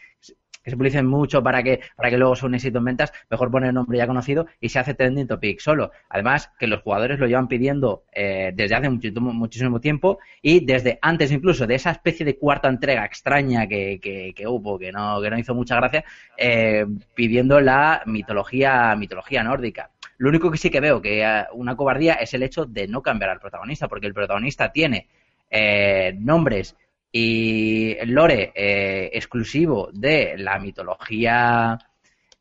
que 0.64 0.70
se 0.70 0.78
publicen 0.78 1.08
mucho 1.08 1.42
para 1.42 1.64
que, 1.64 1.80
para 1.96 2.12
que 2.12 2.18
luego 2.18 2.36
sea 2.36 2.48
un 2.48 2.54
éxito 2.54 2.78
en 2.78 2.86
ventas, 2.86 3.12
mejor 3.32 3.50
poner 3.50 3.70
el 3.70 3.74
nombre 3.74 3.98
ya 3.98 4.06
conocido 4.06 4.46
y 4.60 4.70
se 4.70 4.78
hace 4.78 4.94
trending 4.94 5.26
topic 5.26 5.60
solo. 5.60 5.90
Además, 6.08 6.52
que 6.60 6.68
los 6.68 6.82
jugadores 6.84 7.18
lo 7.18 7.26
llevan 7.26 7.48
pidiendo 7.48 8.04
eh, 8.14 8.52
desde 8.54 8.76
hace 8.76 8.88
muchísimo, 8.88 9.34
muchísimo 9.34 9.80
tiempo 9.82 10.20
y 10.40 10.64
desde 10.64 11.00
antes 11.02 11.32
incluso 11.32 11.66
de 11.66 11.74
esa 11.74 11.90
especie 11.90 12.24
de 12.26 12.38
cuarta 12.38 12.68
entrega 12.70 13.04
extraña 13.06 13.66
que, 13.66 14.00
que, 14.00 14.34
que 14.36 14.48
hubo, 14.48 14.78
que 14.78 14.92
no, 14.92 15.20
que 15.20 15.32
no 15.32 15.40
hizo 15.40 15.56
mucha 15.56 15.78
gracia, 15.78 16.04
eh, 16.38 16.86
pidiendo 17.16 17.60
la 17.60 18.04
mitología, 18.06 18.96
mitología 18.96 19.44
nórdica. 19.44 19.90
Lo 20.20 20.30
único 20.30 20.52
que 20.52 20.60
sí 20.60 20.70
que 20.70 20.80
veo 20.80 21.02
que 21.02 21.24
eh, 21.24 21.46
una 21.54 21.76
cobardía 21.76 22.14
es 22.14 22.36
el 22.36 22.44
hecho 22.44 22.66
de 22.66 22.88
no 22.88 23.02
cambiar 23.02 23.32
al 23.32 23.40
protagonista, 23.40 23.88
porque 23.88 24.06
el 24.06 24.14
protagonista 24.14 24.72
tiene 24.72 25.08
eh, 25.50 26.14
nombres 26.20 26.78
y 27.12 27.96
lore 28.06 28.52
eh, 28.56 29.10
exclusivo 29.14 29.90
de 29.92 30.36
la 30.38 30.60
mitología 30.60 31.78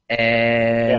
eh, 0.06 0.98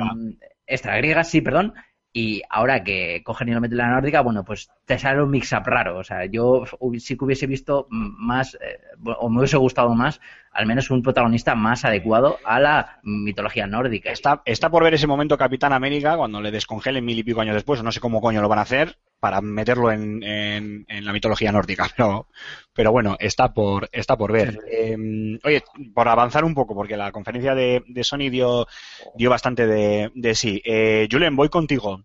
extra 0.66 0.98
griega, 0.98 1.24
sí, 1.24 1.42
perdón. 1.42 1.74
Y 2.14 2.42
ahora 2.50 2.84
que 2.84 3.22
cogen 3.24 3.50
y 3.50 3.54
lo 3.54 3.62
meten 3.62 3.80
en 3.80 3.86
la 3.86 3.94
nórdica, 3.94 4.22
bueno, 4.22 4.44
pues 4.44 4.70
te 4.86 5.00
sale 5.00 5.24
un 5.24 5.30
mix-up 5.30 5.64
raro. 5.66 5.98
O 5.98 6.04
sea, 6.04 6.26
yo 6.26 6.66
sí 7.00 7.18
que 7.18 7.26
hubiese 7.26 7.48
visto 7.48 7.88
más, 7.90 8.56
eh, 8.56 8.80
o 9.18 9.30
me 9.30 9.40
hubiese 9.40 9.58
gustado 9.58 9.96
más, 9.96 10.20
al 10.52 10.66
menos 10.66 10.90
un 10.90 11.02
protagonista 11.02 11.56
más 11.56 11.86
adecuado 11.86 12.38
a 12.44 12.60
la 12.60 13.00
mitología 13.04 13.68
nórdica. 13.68 14.12
Está, 14.12 14.42
está 14.46 14.70
por 14.70 14.84
ver 14.84 14.94
ese 14.94 15.08
momento 15.08 15.38
Capitán 15.38 15.74
América 15.74 16.18
cuando 16.18 16.42
le 16.42 16.52
descongelen 16.52 17.06
mil 17.06 17.18
y 17.20 17.24
pico 17.24 17.42
años 17.42 17.56
después, 17.56 17.80
o 17.80 17.84
no 17.84 17.92
sé 17.92 18.00
cómo 18.02 18.22
coño 18.22 18.42
lo 18.42 18.50
van 18.50 18.60
a 18.60 18.64
hacer 18.64 18.98
para 19.20 19.40
meterlo 19.40 19.92
en, 19.92 20.22
en- 20.24 20.86
en 20.88 21.06
la 21.06 21.14
mitología 21.14 21.52
nórdica, 21.52 21.88
pero, 21.96 22.28
pero 22.74 22.92
bueno, 22.92 23.16
está 23.20 23.54
por, 23.54 23.88
está 23.92 24.18
por 24.18 24.32
ver. 24.32 24.58
Eh, 24.72 24.98
oye, 25.44 25.64
por 25.94 26.08
avanzar 26.08 26.44
un 26.44 26.54
poco, 26.56 26.74
porque 26.76 26.98
la 26.98 27.12
conferencia 27.12 27.54
de, 27.56 27.84
de 27.88 28.04
Sony 28.04 28.30
dio, 28.32 28.68
dio 29.16 29.30
bastante 29.30 29.68
de, 29.68 30.12
de 30.16 30.36
sí. 30.36 30.62
Eh, 30.66 31.08
Julen, 31.12 31.36
voy 31.36 31.50
contigo. 31.50 32.04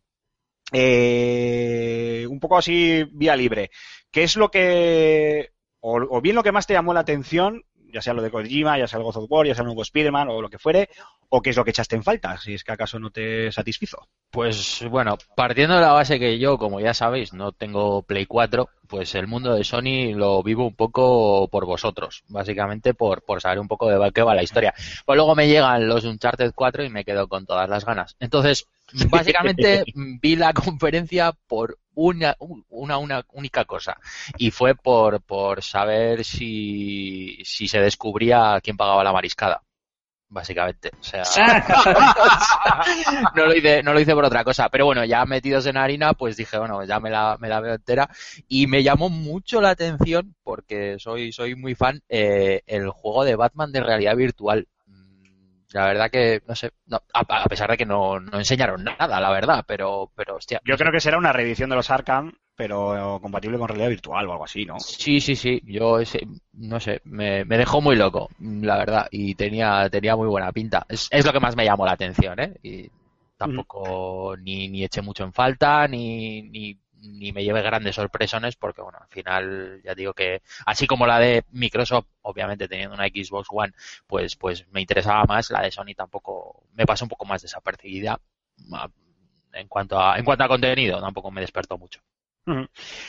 Eh, 0.72 2.26
un 2.28 2.40
poco 2.40 2.58
así, 2.58 3.04
vía 3.12 3.36
libre. 3.36 3.70
¿Qué 4.10 4.22
es 4.22 4.36
lo 4.36 4.50
que, 4.50 5.50
o, 5.80 5.96
o 5.96 6.20
bien 6.20 6.36
lo 6.36 6.42
que 6.42 6.52
más 6.52 6.66
te 6.66 6.74
llamó 6.74 6.92
la 6.94 7.00
atención, 7.00 7.64
ya 7.92 8.02
sea 8.02 8.14
lo 8.14 8.22
de 8.22 8.30
Kojima, 8.30 8.78
ya 8.78 8.86
sea 8.86 8.98
el 8.98 9.04
God 9.04 9.16
of 9.16 9.30
War, 9.30 9.46
ya 9.46 9.54
sea 9.54 9.62
el 9.62 9.66
nuevo 9.66 9.82
Spider-Man 9.82 10.28
o 10.28 10.40
lo 10.40 10.48
que 10.48 10.58
fuere, 10.58 10.88
o 11.28 11.42
qué 11.42 11.50
es 11.50 11.56
lo 11.56 11.64
que 11.64 11.70
echaste 11.70 11.96
en 11.96 12.02
falta, 12.02 12.38
si 12.38 12.54
es 12.54 12.64
que 12.64 12.72
acaso 12.72 12.98
no 12.98 13.10
te 13.10 13.50
satisfizo? 13.52 14.08
Pues 14.30 14.84
bueno, 14.90 15.16
partiendo 15.34 15.74
de 15.74 15.80
la 15.80 15.92
base 15.92 16.18
que 16.18 16.38
yo, 16.38 16.58
como 16.58 16.80
ya 16.80 16.94
sabéis, 16.94 17.32
no 17.32 17.52
tengo 17.52 18.02
Play 18.02 18.26
4, 18.26 18.68
pues 18.86 19.14
el 19.14 19.26
mundo 19.26 19.54
de 19.54 19.64
Sony 19.64 20.14
lo 20.14 20.42
vivo 20.42 20.66
un 20.66 20.74
poco 20.74 21.48
por 21.48 21.66
vosotros, 21.66 22.24
básicamente 22.28 22.94
por, 22.94 23.22
por 23.22 23.40
saber 23.40 23.58
un 23.58 23.68
poco 23.68 23.88
de 23.88 24.12
qué 24.12 24.22
va 24.22 24.34
la 24.34 24.42
historia. 24.42 24.74
Pues 25.04 25.16
luego 25.16 25.34
me 25.34 25.48
llegan 25.48 25.88
los 25.88 26.04
Uncharted 26.04 26.52
4 26.54 26.84
y 26.84 26.90
me 26.90 27.04
quedo 27.04 27.28
con 27.28 27.46
todas 27.46 27.68
las 27.68 27.84
ganas. 27.84 28.16
Entonces, 28.20 28.68
básicamente 29.10 29.84
vi 29.94 30.36
la 30.36 30.52
conferencia 30.52 31.32
por 31.46 31.78
una, 31.94 32.36
una, 32.68 32.98
una 32.98 33.24
única 33.32 33.64
cosa 33.64 33.96
y 34.38 34.50
fue 34.50 34.74
por, 34.74 35.22
por 35.22 35.62
saber 35.62 36.24
si, 36.24 37.38
si 37.44 37.68
se 37.68 37.80
descubría 37.80 38.60
quién 38.62 38.76
pagaba 38.76 39.04
la 39.04 39.12
mariscada. 39.12 39.62
Básicamente, 40.28 40.90
o 40.98 41.04
sea, 41.04 41.22
no 43.36 43.46
lo 43.46 43.54
hice, 43.54 43.80
no 43.84 43.94
lo 43.94 44.04
por 44.04 44.24
otra 44.24 44.42
cosa, 44.42 44.68
pero 44.68 44.84
bueno, 44.84 45.04
ya 45.04 45.24
metidos 45.24 45.66
en 45.66 45.76
harina, 45.76 46.14
pues 46.14 46.36
dije, 46.36 46.58
bueno, 46.58 46.84
ya 46.84 46.98
me 46.98 47.10
la, 47.10 47.36
me 47.38 47.48
la 47.48 47.60
veo 47.60 47.74
entera 47.74 48.10
y 48.48 48.66
me 48.66 48.82
llamó 48.82 49.08
mucho 49.08 49.60
la 49.60 49.70
atención 49.70 50.34
porque 50.42 50.96
soy, 50.98 51.30
soy 51.30 51.54
muy 51.54 51.76
fan 51.76 52.02
eh, 52.08 52.62
el 52.66 52.90
juego 52.90 53.24
de 53.24 53.36
Batman 53.36 53.70
de 53.70 53.84
realidad 53.84 54.16
virtual. 54.16 54.66
La 55.76 55.88
verdad 55.88 56.10
que, 56.10 56.40
no 56.48 56.54
sé, 56.54 56.70
no, 56.86 56.96
a, 57.12 57.20
a 57.20 57.44
pesar 57.44 57.70
de 57.70 57.76
que 57.76 57.84
no, 57.84 58.18
no 58.18 58.38
enseñaron 58.38 58.82
nada, 58.82 59.20
la 59.20 59.30
verdad, 59.30 59.62
pero, 59.68 60.10
pero 60.14 60.36
hostia. 60.36 60.58
Yo 60.64 60.78
creo 60.78 60.90
que 60.90 61.00
será 61.00 61.18
una 61.18 61.34
reedición 61.34 61.68
de 61.68 61.76
los 61.76 61.90
Arkham, 61.90 62.32
pero 62.54 63.18
compatible 63.20 63.58
con 63.58 63.68
realidad 63.68 63.90
virtual 63.90 64.26
o 64.26 64.32
algo 64.32 64.44
así, 64.44 64.64
¿no? 64.64 64.80
Sí, 64.80 65.20
sí, 65.20 65.36
sí, 65.36 65.60
yo 65.66 65.98
ese, 65.98 66.26
no 66.54 66.80
sé, 66.80 67.02
me, 67.04 67.44
me 67.44 67.58
dejó 67.58 67.82
muy 67.82 67.94
loco, 67.94 68.30
la 68.40 68.78
verdad, 68.78 69.06
y 69.10 69.34
tenía, 69.34 69.90
tenía 69.90 70.16
muy 70.16 70.28
buena 70.28 70.50
pinta. 70.50 70.86
Es, 70.88 71.08
es 71.10 71.26
lo 71.26 71.32
que 71.34 71.40
más 71.40 71.54
me 71.54 71.66
llamó 71.66 71.84
la 71.84 71.92
atención, 71.92 72.40
¿eh? 72.40 72.54
Y 72.62 72.90
tampoco 73.36 74.34
ni, 74.38 74.68
ni 74.68 74.82
eché 74.82 75.02
mucho 75.02 75.24
en 75.24 75.34
falta, 75.34 75.86
ni, 75.86 76.40
ni, 76.40 76.78
ni 77.00 77.32
me 77.32 77.44
llevé 77.44 77.62
grandes 77.62 77.96
sorpresones, 77.96 78.56
porque 78.56 78.82
bueno, 78.82 78.98
al 79.00 79.08
final 79.08 79.80
ya 79.84 79.94
digo 79.94 80.12
que, 80.14 80.42
así 80.64 80.86
como 80.86 81.06
la 81.06 81.18
de 81.18 81.44
Microsoft, 81.52 82.06
obviamente 82.22 82.68
teniendo 82.68 82.94
una 82.94 83.08
Xbox 83.08 83.48
One, 83.50 83.72
pues, 84.06 84.36
pues 84.36 84.66
me 84.68 84.80
interesaba 84.80 85.24
más, 85.24 85.50
la 85.50 85.62
de 85.62 85.70
Sony 85.70 85.94
tampoco, 85.96 86.64
me 86.74 86.86
pasó 86.86 87.04
un 87.04 87.08
poco 87.10 87.24
más 87.24 87.42
desapercibida. 87.42 88.20
En 89.52 89.68
cuanto 89.68 89.98
a, 90.00 90.18
en 90.18 90.24
cuanto 90.24 90.44
a 90.44 90.48
contenido, 90.48 91.00
tampoco 91.00 91.30
me 91.30 91.40
despertó 91.40 91.78
mucho. 91.78 92.00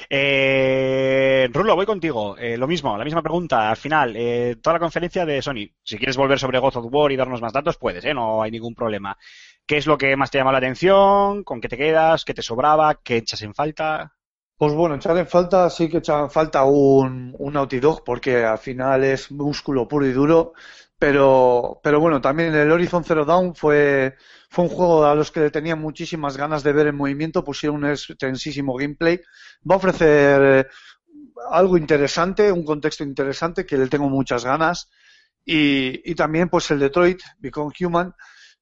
Eh, 0.10 1.50
Rulo, 1.54 1.76
voy 1.76 1.86
contigo. 1.86 2.38
Eh, 2.38 2.58
lo 2.58 2.68
mismo, 2.68 2.98
la 2.98 3.04
misma 3.04 3.22
pregunta. 3.22 3.70
Al 3.70 3.78
final, 3.78 4.16
eh, 4.16 4.58
toda 4.62 4.76
la 4.76 4.80
conferencia 4.80 5.26
de 5.26 5.42
Sony. 5.42 5.68
Si 5.84 5.98
quieres 5.98 6.18
volver 6.18 6.40
sobre 6.40 6.60
God 6.60 6.78
of 6.78 6.88
War 6.92 7.12
y 7.12 7.16
darnos 7.16 7.42
más 7.42 7.54
datos, 7.54 7.78
puedes, 7.78 8.04
¿eh? 8.06 8.14
No 8.14 8.42
hay 8.42 8.52
ningún 8.52 8.74
problema. 8.74 9.18
¿Qué 9.66 9.78
es 9.78 9.86
lo 9.86 9.98
que 9.98 10.16
más 10.16 10.32
te 10.32 10.38
llama 10.38 10.52
la 10.52 10.58
atención? 10.60 11.44
¿Con 11.44 11.62
qué 11.62 11.68
te 11.70 11.78
quedas? 11.78 12.26
¿Qué 12.26 12.34
te 12.34 12.42
sobraba? 12.42 12.96
¿Qué 13.04 13.18
echas 13.18 13.42
en 13.42 13.54
falta? 13.54 14.14
Pues 14.58 14.74
bueno, 14.74 14.96
echar 14.96 15.16
en 15.18 15.28
falta, 15.28 15.70
sí 15.70 15.88
que 15.88 15.98
echar 15.98 16.24
en 16.24 16.32
falta 16.32 16.64
un, 16.64 17.36
un 17.38 17.54
Naughty 17.54 17.80
Dog, 17.80 18.04
porque 18.04 18.44
al 18.44 18.58
final 18.58 19.04
es 19.04 19.32
músculo 19.32 19.88
puro 19.88 20.08
y 20.08 20.14
duro. 20.14 20.54
Pero, 21.00 21.80
pero 21.84 22.00
bueno, 22.00 22.20
también 22.22 22.56
el 22.56 22.72
Horizon 22.72 23.04
Zero 23.04 23.24
Dawn 23.24 23.54
fue, 23.56 24.16
fue 24.50 24.66
un 24.66 24.70
juego 24.72 25.06
a 25.06 25.14
los 25.14 25.32
que 25.32 25.52
tenía 25.52 25.76
muchísimas 25.76 26.38
ganas 26.38 26.64
de 26.64 26.74
ver 26.74 26.88
en 26.88 26.96
movimiento, 26.96 27.44
pusieron 27.44 27.84
un 27.84 27.92
extensísimo 27.92 28.76
gameplay. 28.76 29.20
Va 29.70 29.76
a 29.76 29.78
ofrecer 29.78 30.42
eh, 30.66 30.68
algo 31.52 31.78
interesante, 31.78 32.52
un 32.52 32.66
contexto 32.66 33.04
interesante 33.04 33.66
que 33.66 33.78
le 33.78 33.88
tengo 33.88 34.10
muchas 34.10 34.44
ganas. 34.44 34.90
Y, 35.46 36.12
y 36.12 36.16
también 36.16 36.50
pues 36.50 36.70
el 36.72 36.80
Detroit, 36.80 37.22
Become 37.40 37.74
Human, 37.80 38.14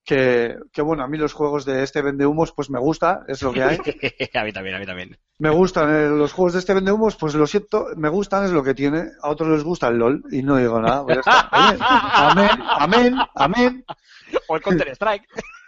que, 0.06 0.58
que 0.72 0.82
bueno, 0.82 1.04
a 1.04 1.08
mí 1.08 1.18
los 1.18 1.34
juegos 1.34 1.66
de 1.66 1.84
este 1.84 2.02
vendehumos 2.02 2.52
pues 2.52 2.70
me 2.70 2.80
gusta, 2.80 3.24
es 3.28 3.42
lo 3.42 3.52
que 3.52 3.64
hay. 3.64 3.78
a 4.34 4.44
mí 4.44 4.54
también, 4.54 4.76
a 4.76 4.80
mí 4.80 4.86
también. 4.86 5.18
Me 5.40 5.50
gustan 5.50 5.90
eh, 5.90 6.10
los 6.10 6.32
juegos 6.32 6.54
de 6.54 6.60
este 6.60 6.74
vendehumos, 6.74 7.16
pues 7.16 7.34
lo 7.34 7.48
siento, 7.48 7.88
me 7.98 8.10
gustan, 8.10 8.46
es 8.46 8.52
lo 8.52 8.64
que 8.64 8.76
tiene. 8.76 9.10
A 9.22 9.30
otros 9.30 9.50
les 9.50 9.64
gusta 9.64 9.88
el 9.88 9.98
LOL 9.98 10.24
y 10.32 10.44
no 10.44 10.58
digo 10.58 10.80
nada. 10.80 11.04
pues 11.06 11.20
amén, 11.28 12.50
amén, 12.62 13.16
amén. 13.34 13.86
O 14.48 14.56
el 14.56 14.62
Counter 14.62 14.90
Strike. 14.90 15.28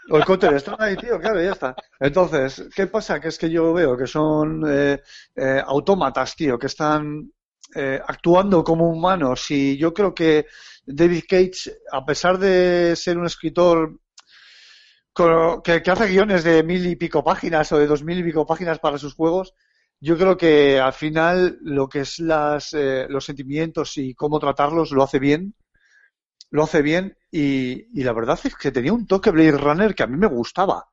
O 0.09 0.17
el 0.17 0.23
Counter 0.23 0.53
Strike, 0.53 1.01
tío, 1.01 1.19
claro, 1.19 1.41
ya 1.41 1.51
está. 1.51 1.75
Entonces, 1.99 2.69
¿qué 2.75 2.87
pasa? 2.87 3.19
Que 3.19 3.29
es 3.29 3.37
que 3.37 3.49
yo 3.49 3.73
veo 3.73 3.97
que 3.97 4.07
son 4.07 4.63
eh, 4.67 5.01
eh, 5.35 5.61
autómatas, 5.65 6.35
tío, 6.35 6.57
que 6.57 6.67
están 6.67 7.31
eh, 7.75 7.99
actuando 8.07 8.63
como 8.63 8.89
humanos 8.89 9.51
y 9.51 9.77
yo 9.77 9.93
creo 9.93 10.15
que 10.15 10.45
David 10.85 11.23
Cage, 11.27 11.73
a 11.91 12.05
pesar 12.05 12.37
de 12.37 12.95
ser 12.95 13.17
un 13.17 13.25
escritor 13.25 13.99
que, 15.63 15.81
que 15.81 15.91
hace 15.91 16.07
guiones 16.07 16.43
de 16.43 16.63
mil 16.63 16.85
y 16.85 16.95
pico 16.95 17.23
páginas 17.23 17.71
o 17.71 17.77
de 17.77 17.87
dos 17.87 18.03
mil 18.03 18.19
y 18.19 18.23
pico 18.23 18.45
páginas 18.45 18.79
para 18.79 18.97
sus 18.97 19.13
juegos, 19.15 19.53
yo 19.99 20.17
creo 20.17 20.37
que 20.37 20.79
al 20.79 20.93
final 20.93 21.57
lo 21.61 21.87
que 21.89 22.01
es 22.01 22.19
las, 22.19 22.73
eh, 22.73 23.07
los 23.09 23.25
sentimientos 23.25 23.97
y 23.97 24.13
cómo 24.13 24.39
tratarlos 24.39 24.91
lo 24.91 25.03
hace 25.03 25.19
bien, 25.19 25.55
lo 26.51 26.63
hace 26.63 26.81
bien 26.81 27.17
y, 27.31 27.99
y 27.99 28.03
la 28.03 28.13
verdad 28.13 28.39
es 28.43 28.55
que 28.55 28.71
tenía 28.71 28.93
un 28.93 29.05
toque 29.07 29.31
Blade 29.31 29.57
Runner 29.57 29.95
que 29.95 30.03
a 30.03 30.07
mí 30.07 30.17
me 30.17 30.27
gustaba, 30.27 30.85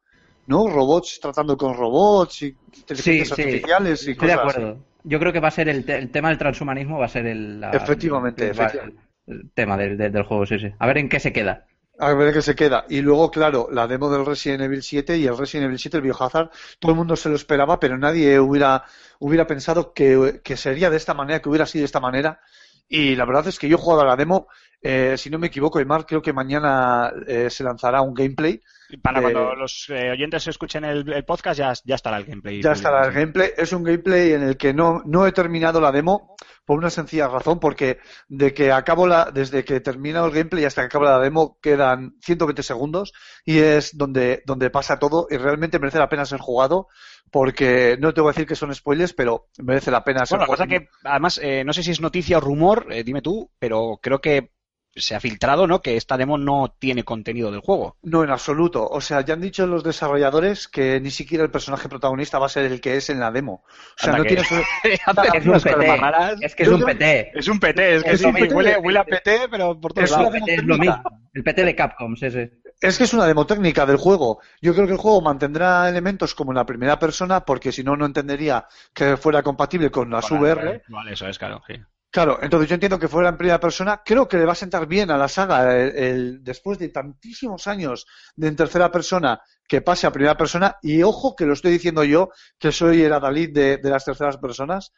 ¿no? 0.46 0.68
Robots 0.68 1.18
tratando 1.20 1.56
con 1.56 1.76
robots 1.76 2.42
y 2.42 2.56
inteligencias 2.76 3.28
sí. 3.28 3.32
artificiales 3.32 4.02
y 4.08 4.10
Estoy 4.12 4.28
de 4.28 4.34
cosas 4.34 4.56
así. 4.56 4.78
Yo 5.04 5.18
creo 5.18 5.32
que 5.32 5.40
va 5.40 5.48
a 5.48 5.52
ser 5.52 5.68
el, 5.68 5.84
te- 5.84 5.98
el 5.98 6.10
tema 6.10 6.30
del 6.30 6.38
transhumanismo, 6.38 6.98
va 6.98 7.06
a 7.06 7.08
ser 7.08 7.26
el, 7.26 7.60
la- 7.60 7.70
Efectivamente, 7.76 8.44
el- 8.44 8.50
va- 8.58 8.64
efectivamente. 8.64 9.02
el 9.26 9.50
tema 9.52 9.76
del, 9.76 9.96
del- 9.98 10.12
del 10.12 10.22
juego, 10.24 10.46
sí, 10.46 10.58
sí. 10.58 10.68
A 10.78 10.86
ver 10.86 10.98
en 10.98 11.08
qué 11.08 11.20
se 11.20 11.32
queda. 11.32 11.66
A 11.98 12.12
ver 12.14 12.32
qué 12.32 12.42
se 12.42 12.54
queda. 12.56 12.86
Y 12.88 13.00
luego, 13.02 13.30
claro, 13.30 13.68
la 13.70 13.86
demo 13.86 14.10
del 14.10 14.26
Resident 14.26 14.62
Evil 14.62 14.82
7 14.82 15.16
y 15.16 15.26
el 15.26 15.38
Resident 15.38 15.66
Evil 15.66 15.78
7, 15.78 15.96
el 15.98 16.02
Biohazard, 16.02 16.50
todo 16.80 16.92
el 16.92 16.98
mundo 16.98 17.14
se 17.14 17.28
lo 17.28 17.36
esperaba, 17.36 17.78
pero 17.78 17.96
nadie 17.96 18.40
hubiera, 18.40 18.84
hubiera 19.20 19.46
pensado 19.46 19.92
que, 19.92 20.40
que 20.42 20.56
sería 20.56 20.90
de 20.90 20.96
esta 20.96 21.14
manera, 21.14 21.40
que 21.40 21.48
hubiera 21.48 21.66
sido 21.66 21.82
de 21.82 21.86
esta 21.86 22.00
manera. 22.00 22.40
Y 22.88 23.14
la 23.16 23.24
verdad 23.24 23.46
es 23.46 23.58
que 23.58 23.68
yo 23.68 23.76
he 23.76 23.80
jugado 23.80 24.02
a 24.02 24.06
la 24.06 24.16
demo, 24.16 24.48
eh, 24.86 25.16
si 25.16 25.30
no 25.30 25.38
me 25.38 25.46
equivoco, 25.46 25.80
Emar, 25.80 26.04
creo 26.04 26.20
que 26.20 26.34
mañana 26.34 27.10
eh, 27.26 27.48
se 27.48 27.64
lanzará 27.64 28.02
un 28.02 28.12
gameplay. 28.12 28.60
Para 29.00 29.22
cuando 29.22 29.54
los 29.54 29.86
eh, 29.88 30.10
oyentes 30.10 30.46
escuchen 30.46 30.84
el, 30.84 31.10
el 31.10 31.24
podcast 31.24 31.58
ya, 31.58 31.72
ya 31.86 31.94
estará 31.94 32.18
el 32.18 32.26
gameplay. 32.26 32.60
Ya 32.60 32.72
estará 32.72 33.06
el 33.06 33.12
gameplay. 33.14 33.52
Es 33.56 33.72
un 33.72 33.82
gameplay 33.82 34.34
en 34.34 34.42
el 34.42 34.58
que 34.58 34.74
no, 34.74 35.00
no 35.06 35.26
he 35.26 35.32
terminado 35.32 35.80
la 35.80 35.90
demo 35.90 36.36
por 36.66 36.78
una 36.78 36.90
sencilla 36.90 37.28
razón, 37.28 37.60
porque 37.60 37.98
de 38.28 38.52
que 38.52 38.72
acabo 38.72 39.06
la, 39.06 39.30
desde 39.30 39.64
que 39.64 39.80
termina 39.80 40.22
el 40.22 40.30
gameplay 40.30 40.66
hasta 40.66 40.82
que 40.82 40.86
acaba 40.86 41.12
la 41.12 41.24
demo 41.24 41.58
quedan 41.62 42.16
120 42.20 42.62
segundos 42.62 43.14
y 43.42 43.60
es 43.60 43.96
donde, 43.96 44.42
donde 44.44 44.68
pasa 44.68 44.98
todo 44.98 45.26
y 45.30 45.38
realmente 45.38 45.78
merece 45.78 45.98
la 45.98 46.10
pena 46.10 46.26
ser 46.26 46.40
jugado 46.40 46.88
porque 47.30 47.96
no 47.98 48.12
te 48.14 48.20
voy 48.20 48.28
a 48.28 48.32
decir 48.32 48.46
que 48.46 48.54
son 48.54 48.74
spoilers, 48.74 49.12
pero 49.12 49.48
merece 49.58 49.90
la 49.90 50.04
pena 50.04 50.26
ser 50.26 50.38
Bueno, 50.38 50.52
la 50.52 50.56
cosa 50.56 50.66
que, 50.66 50.88
además, 51.02 51.40
eh, 51.42 51.64
no 51.64 51.72
sé 51.72 51.82
si 51.82 51.90
es 51.90 52.00
noticia 52.00 52.38
o 52.38 52.40
rumor, 52.40 52.86
eh, 52.90 53.02
dime 53.02 53.22
tú, 53.22 53.50
pero 53.58 53.98
creo 54.00 54.20
que 54.20 54.52
se 54.96 55.14
ha 55.14 55.20
filtrado, 55.20 55.66
¿no? 55.66 55.80
Que 55.82 55.96
esta 55.96 56.16
demo 56.16 56.38
no 56.38 56.74
tiene 56.78 57.02
contenido 57.04 57.50
del 57.50 57.60
juego. 57.60 57.96
No, 58.02 58.22
en 58.24 58.30
absoluto. 58.30 58.86
O 58.88 59.00
sea, 59.00 59.20
ya 59.22 59.34
han 59.34 59.40
dicho 59.40 59.66
los 59.66 59.82
desarrolladores 59.82 60.68
que 60.68 61.00
ni 61.00 61.10
siquiera 61.10 61.42
el 61.44 61.50
personaje 61.50 61.88
protagonista 61.88 62.38
va 62.38 62.46
a 62.46 62.50
ser 62.50 62.64
el 62.70 62.80
que 62.80 62.96
es 62.96 63.10
en 63.10 63.20
la 63.20 63.30
demo. 63.32 63.64
O 63.64 63.68
sea, 63.96 64.14
Anda 64.14 64.18
no 64.18 64.24
que- 64.24 64.36
tiene... 64.36 64.64
Es 65.34 65.46
un 65.46 65.60
PT. 65.62 66.44
Es 66.44 66.54
que 66.54 66.62
es 66.62 66.68
un 66.68 66.82
PT. 66.84 67.32
Es 67.34 67.48
un 67.48 67.60
PT, 67.60 67.94
es 67.96 68.04
que 68.04 68.10
Es 68.12 68.20
sí, 68.20 68.26
un 68.26 68.34
PT. 68.34 68.54
huele, 68.54 68.76
huele 68.78 68.98
a 68.98 69.04
PT, 69.04 69.48
pero 69.50 69.78
por 69.80 69.92
todos 69.92 70.10
lados. 70.10 70.34
Es 70.46 70.64
lo 70.64 70.78
mismo. 70.78 71.02
El 71.32 71.42
PT 71.42 71.64
de 71.64 71.74
Capcom, 71.74 72.16
sí, 72.16 72.30
sí. 72.30 72.48
Es 72.80 72.98
que 72.98 73.04
es 73.04 73.14
una 73.14 73.26
demo 73.26 73.46
técnica 73.46 73.86
del 73.86 73.96
juego. 73.96 74.40
Yo 74.60 74.74
creo 74.74 74.86
que 74.86 74.92
el 74.92 74.98
juego 74.98 75.20
mantendrá 75.22 75.88
elementos 75.88 76.34
como 76.34 76.52
en 76.52 76.56
la 76.56 76.66
primera 76.66 76.98
persona, 76.98 77.44
porque 77.44 77.72
si 77.72 77.82
no, 77.82 77.96
no 77.96 78.04
entendería 78.04 78.66
que 78.92 79.16
fuera 79.16 79.42
compatible 79.42 79.90
con 79.90 80.10
las 80.10 80.26
Con 80.28 80.38
VR. 80.40 80.82
Vale, 80.88 81.12
eso 81.14 81.26
es, 81.26 81.38
claro, 81.38 81.62
sí. 81.66 81.74
Claro, 82.14 82.38
entonces 82.40 82.68
yo 82.68 82.74
entiendo 82.74 83.00
que 83.00 83.08
fuera 83.08 83.28
en 83.28 83.36
primera 83.36 83.58
persona. 83.58 84.00
Creo 84.04 84.28
que 84.28 84.36
le 84.36 84.44
va 84.44 84.52
a 84.52 84.54
sentar 84.54 84.86
bien 84.86 85.10
a 85.10 85.18
la 85.18 85.26
saga 85.26 85.76
el, 85.76 86.44
después 86.44 86.78
de 86.78 86.88
tantísimos 86.90 87.66
años 87.66 88.06
de 88.36 88.46
en 88.46 88.54
tercera 88.54 88.92
persona 88.92 89.42
que 89.66 89.80
pase 89.80 90.06
a 90.06 90.12
primera 90.12 90.36
persona. 90.36 90.76
Y 90.80 91.02
ojo 91.02 91.34
que 91.34 91.44
lo 91.44 91.54
estoy 91.54 91.72
diciendo 91.72 92.04
yo, 92.04 92.30
que 92.56 92.70
soy 92.70 93.02
el 93.02 93.12
adalid 93.12 93.52
de, 93.52 93.78
de 93.78 93.90
las 93.90 94.04
terceras 94.04 94.36
personas. 94.36 94.92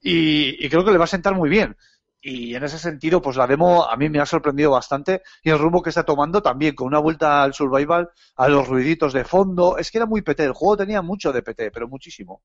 Y, 0.00 0.64
y 0.64 0.70
creo 0.70 0.82
que 0.82 0.92
le 0.92 0.96
va 0.96 1.04
a 1.04 1.08
sentar 1.08 1.34
muy 1.34 1.50
bien. 1.50 1.76
Y 2.22 2.54
en 2.54 2.64
ese 2.64 2.78
sentido, 2.78 3.20
pues 3.20 3.36
la 3.36 3.46
demo 3.46 3.84
a 3.84 3.94
mí 3.98 4.08
me 4.08 4.20
ha 4.20 4.24
sorprendido 4.24 4.70
bastante. 4.70 5.20
Y 5.42 5.50
el 5.50 5.58
rumbo 5.58 5.82
que 5.82 5.90
está 5.90 6.04
tomando 6.04 6.40
también, 6.40 6.74
con 6.74 6.86
una 6.86 7.00
vuelta 7.00 7.42
al 7.42 7.52
survival, 7.52 8.08
a 8.36 8.48
los 8.48 8.66
ruiditos 8.66 9.12
de 9.12 9.24
fondo. 9.24 9.76
Es 9.76 9.90
que 9.90 9.98
era 9.98 10.06
muy 10.06 10.22
PT. 10.22 10.42
El 10.42 10.52
juego 10.54 10.78
tenía 10.78 11.02
mucho 11.02 11.34
de 11.34 11.42
PT, 11.42 11.70
pero 11.70 11.86
muchísimo. 11.86 12.44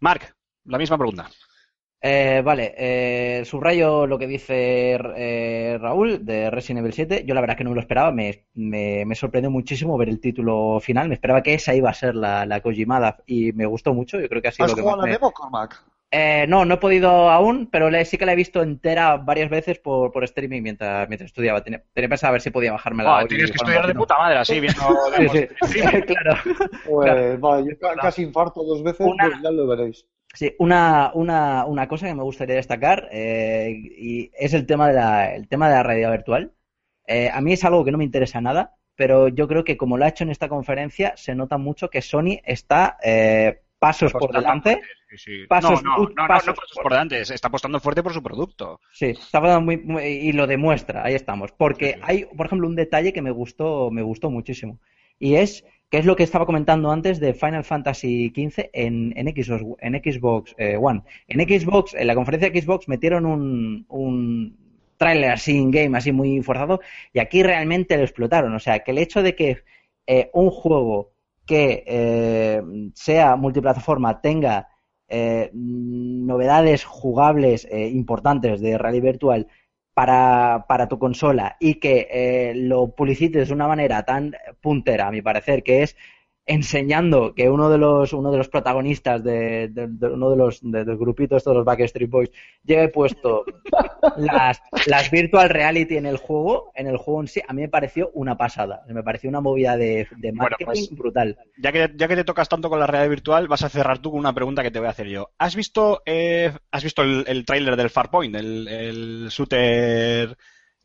Mark, 0.00 0.34
la 0.64 0.78
misma 0.78 0.98
pregunta. 0.98 1.30
Eh, 2.00 2.42
vale, 2.44 2.74
eh, 2.78 3.44
subrayo 3.44 4.06
lo 4.06 4.18
que 4.18 4.28
dice 4.28 4.96
eh, 5.16 5.78
Raúl 5.80 6.24
de 6.24 6.48
Resident 6.48 6.80
Evil 6.80 6.92
7. 6.92 7.24
Yo 7.26 7.34
la 7.34 7.40
verdad 7.40 7.54
es 7.54 7.58
que 7.58 7.64
no 7.64 7.70
me 7.70 7.74
lo 7.74 7.80
esperaba, 7.80 8.12
me, 8.12 8.44
me, 8.54 9.04
me 9.04 9.14
sorprendió 9.16 9.50
muchísimo 9.50 9.98
ver 9.98 10.08
el 10.08 10.20
título 10.20 10.78
final. 10.80 11.08
Me 11.08 11.14
esperaba 11.14 11.42
que 11.42 11.54
esa 11.54 11.74
iba 11.74 11.90
a 11.90 11.94
ser 11.94 12.14
la, 12.14 12.46
la 12.46 12.60
Kojimada 12.60 13.18
y 13.26 13.52
me 13.52 13.66
gustó 13.66 13.94
mucho. 13.94 14.20
Yo 14.20 14.28
creo 14.28 14.40
que 14.40 14.48
ha 14.48 14.52
sido 14.52 14.66
¿Has 14.66 14.70
lo 14.72 14.76
que 14.76 14.82
jugado 14.82 14.98
más 14.98 15.06
la 15.06 15.10
me- 15.10 15.18
demo, 15.18 15.32
Cormac? 15.32 15.84
Eh, 16.10 16.46
no, 16.48 16.64
no 16.64 16.74
he 16.74 16.78
podido 16.78 17.28
aún, 17.28 17.66
pero 17.70 17.90
le- 17.90 18.04
sí 18.04 18.16
que 18.16 18.24
la 18.24 18.32
he 18.32 18.36
visto 18.36 18.62
entera 18.62 19.16
varias 19.18 19.50
veces 19.50 19.78
por, 19.80 20.10
por 20.12 20.22
streaming 20.24 20.62
mientras, 20.62 21.06
mientras 21.08 21.26
estudiaba. 21.28 21.62
Tenía, 21.62 21.82
tenía 21.92 22.08
pensado 22.08 22.28
a 22.30 22.32
ver 22.32 22.40
si 22.42 22.50
podía 22.50 22.72
bajármela 22.72 23.10
Buah, 23.10 23.22
hoy 23.22 23.28
tienes 23.28 23.50
que 23.50 23.56
estudiar 23.56 23.86
de 23.88 23.94
puta 23.94 24.16
madre 24.16 24.38
así, 24.38 24.60
viendo 24.60 24.80
Sí, 25.16 25.28
sí. 25.66 25.80
claro. 26.06 26.36
Pues 26.86 27.40
vale, 27.40 27.64
yo 27.70 27.78
ca- 27.78 27.96
casi 27.96 28.22
infarto 28.22 28.62
dos 28.62 28.82
veces, 28.84 29.06
Una- 29.06 29.24
pues 29.28 29.42
ya 29.42 29.50
lo 29.50 29.66
veréis. 29.66 30.06
Sí, 30.34 30.54
una, 30.58 31.10
una, 31.14 31.64
una 31.64 31.88
cosa 31.88 32.06
que 32.06 32.14
me 32.14 32.22
gustaría 32.22 32.54
destacar 32.56 33.08
eh, 33.10 33.70
y 33.74 34.30
es 34.38 34.54
el 34.54 34.66
tema 34.66 34.88
de 34.88 34.94
la, 34.94 35.34
el 35.34 35.48
tema 35.48 35.68
de 35.68 35.74
la 35.74 35.82
realidad 35.82 36.12
virtual. 36.12 36.52
Eh, 37.06 37.30
a 37.32 37.40
mí 37.40 37.52
es 37.54 37.64
algo 37.64 37.84
que 37.84 37.90
no 37.90 37.98
me 37.98 38.04
interesa 38.04 38.40
nada, 38.40 38.76
pero 38.94 39.28
yo 39.28 39.48
creo 39.48 39.64
que 39.64 39.76
como 39.76 39.96
lo 39.96 40.04
ha 40.04 40.08
hecho 40.08 40.24
en 40.24 40.30
esta 40.30 40.48
conferencia, 40.48 41.14
se 41.16 41.34
nota 41.34 41.58
mucho 41.58 41.88
que 41.90 42.02
Sony 42.02 42.40
está 42.44 42.98
eh, 43.02 43.62
pasos 43.78 44.12
por 44.12 44.30
Apostando 44.30 44.40
delante. 44.40 44.70
fuerte, 44.72 44.86
sí, 45.10 45.16
sí. 45.18 45.46
Pasos 45.48 45.82
no, 45.82 45.96
no, 45.96 46.08
no, 46.14 46.28
no, 46.28 46.28
pasos 46.28 46.46
no 46.48 46.54
pasos 46.54 46.72
por- 46.74 46.82
por 46.82 46.92
delante, 46.92 47.24
se 47.24 47.34
está 47.34 47.48
apostando 47.48 47.80
fuerte 47.80 48.02
por 48.02 48.12
su 48.12 48.22
producto. 48.22 48.80
Sí, 48.90 49.06
está 49.06 49.40
pasando 49.40 49.60
muy, 49.64 49.76
muy- 49.78 50.02
y 50.04 50.32
lo 50.32 50.46
demuestra, 50.46 51.04
ahí 51.04 51.14
estamos. 51.14 51.52
Porque 51.52 51.94
sí. 51.94 52.00
hay, 52.02 52.24
por 52.24 52.46
ejemplo, 52.46 52.66
un 52.68 52.74
detalle 52.76 53.12
que 53.12 53.22
me 53.22 53.30
gustó, 53.30 53.90
me 53.90 54.02
gustó 54.02 54.30
muchísimo. 54.30 54.80
Y 55.18 55.34
es 55.34 55.64
que 55.90 55.98
es 55.98 56.04
lo 56.04 56.16
que 56.16 56.22
estaba 56.22 56.46
comentando 56.46 56.90
antes 56.90 57.18
de 57.18 57.32
Final 57.32 57.64
Fantasy 57.64 58.28
XV 58.34 58.70
en, 58.72 59.14
en 59.16 59.28
Xbox, 59.28 59.76
en 59.80 59.94
Xbox 59.94 60.54
eh, 60.58 60.76
One. 60.76 61.02
En 61.28 61.40
Xbox, 61.40 61.94
en 61.94 62.06
la 62.06 62.14
conferencia 62.14 62.50
de 62.50 62.60
Xbox 62.60 62.88
metieron 62.88 63.24
un, 63.24 63.86
un 63.88 64.56
tráiler 64.98 65.30
así 65.30 65.56
in-game, 65.56 65.96
así 65.96 66.12
muy 66.12 66.42
forzado, 66.42 66.80
y 67.12 67.20
aquí 67.20 67.42
realmente 67.42 67.96
lo 67.96 68.02
explotaron. 68.02 68.54
O 68.54 68.58
sea, 68.58 68.80
que 68.80 68.90
el 68.90 68.98
hecho 68.98 69.22
de 69.22 69.34
que 69.34 69.62
eh, 70.06 70.30
un 70.34 70.50
juego 70.50 71.12
que 71.46 71.84
eh, 71.86 72.62
sea 72.94 73.36
multiplataforma 73.36 74.20
tenga 74.20 74.68
novedades 75.54 76.84
jugables 76.84 77.66
importantes 77.72 78.60
de 78.60 78.76
realidad 78.76 79.04
virtual 79.04 79.46
para, 79.98 80.64
para 80.68 80.86
tu 80.86 80.96
consola 80.96 81.56
y 81.58 81.80
que 81.80 82.06
eh, 82.08 82.52
lo 82.54 82.94
publicites 82.94 83.48
de 83.48 83.54
una 83.54 83.66
manera 83.66 84.04
tan 84.04 84.32
puntera, 84.60 85.08
a 85.08 85.10
mi 85.10 85.22
parecer, 85.22 85.64
que 85.64 85.82
es 85.82 85.96
enseñando 86.48 87.34
que 87.34 87.48
uno 87.50 87.70
de 87.70 87.78
los 87.78 88.12
uno 88.12 88.30
de 88.32 88.38
los 88.38 88.48
protagonistas 88.48 89.22
de, 89.22 89.68
de- 89.68 89.86
de 89.88 90.06
uno 90.08 90.30
de 90.30 90.36
los, 90.36 90.60
de 90.62 90.84
los 90.84 90.98
grupitos 90.98 91.44
todos 91.44 91.58
los 91.58 91.64
Backstreet 91.66 92.10
Boys 92.10 92.30
lleve 92.64 92.88
puesto 92.88 93.44
las, 94.16 94.60
las 94.86 95.10
virtual 95.10 95.48
reality 95.50 95.96
en 95.96 96.06
el 96.06 96.16
juego 96.16 96.72
en 96.74 96.86
el 96.86 96.96
juego 96.96 97.20
en 97.20 97.28
sí 97.28 97.42
a 97.46 97.52
mí 97.52 97.62
me 97.62 97.68
pareció 97.68 98.10
una 98.14 98.36
pasada 98.36 98.82
me 98.88 99.02
pareció 99.02 99.28
una 99.30 99.40
movida 99.40 99.76
de, 99.76 100.08
de 100.16 100.32
Bueno, 100.32 100.32
marketing 100.32 100.64
pues, 100.64 100.90
brutal 100.90 101.36
Ya 101.56 101.72
que, 101.72 101.90
ya 101.96 102.08
que 102.08 102.16
te 102.16 102.24
tocas 102.24 102.48
tanto 102.48 102.70
con 102.70 102.78
la 102.78 102.86
realidad 102.86 103.10
virtual, 103.10 103.48
vas 103.48 103.62
a 103.64 103.68
cerrar 103.68 103.98
tú 103.98 104.10
con 104.10 104.20
una 104.20 104.32
pregunta 104.34 104.62
que 104.62 104.70
te 104.70 104.78
voy 104.78 104.86
a 104.88 104.90
hacer 104.92 105.08
yo. 105.08 105.30
¿Has 105.38 105.56
visto, 105.56 106.02
eh, 106.06 106.52
has 106.70 106.84
visto 106.84 107.02
el, 107.02 107.24
el 107.26 107.44
tráiler 107.44 107.76
del 107.76 107.90
Farpoint, 107.90 108.34
el, 108.36 108.68
el 108.68 109.28
shooter 109.30 110.36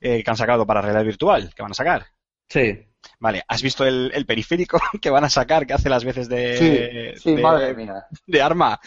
eh, 0.01 0.23
que 0.23 0.29
han 0.31 0.37
sacado 0.37 0.65
para 0.65 0.81
realidad 0.81 1.05
virtual, 1.05 1.53
que 1.55 1.61
van 1.61 1.71
a 1.71 1.75
sacar? 1.75 2.05
sí 2.49 2.87
Vale, 3.23 3.41
¿has 3.47 3.61
visto 3.63 3.85
el, 3.85 4.11
el 4.13 4.25
periférico 4.25 4.77
que 5.01 5.09
van 5.09 5.23
a 5.23 5.29
sacar 5.29 5.65
que 5.65 5.71
hace 5.73 5.87
las 5.89 6.03
veces 6.03 6.27
de, 6.27 7.13
Sí, 7.15 7.21
sí, 7.21 7.35
de, 7.37 7.41
madre 7.41 7.73
mía. 7.73 8.05
de 8.27 8.41
arma? 8.41 8.77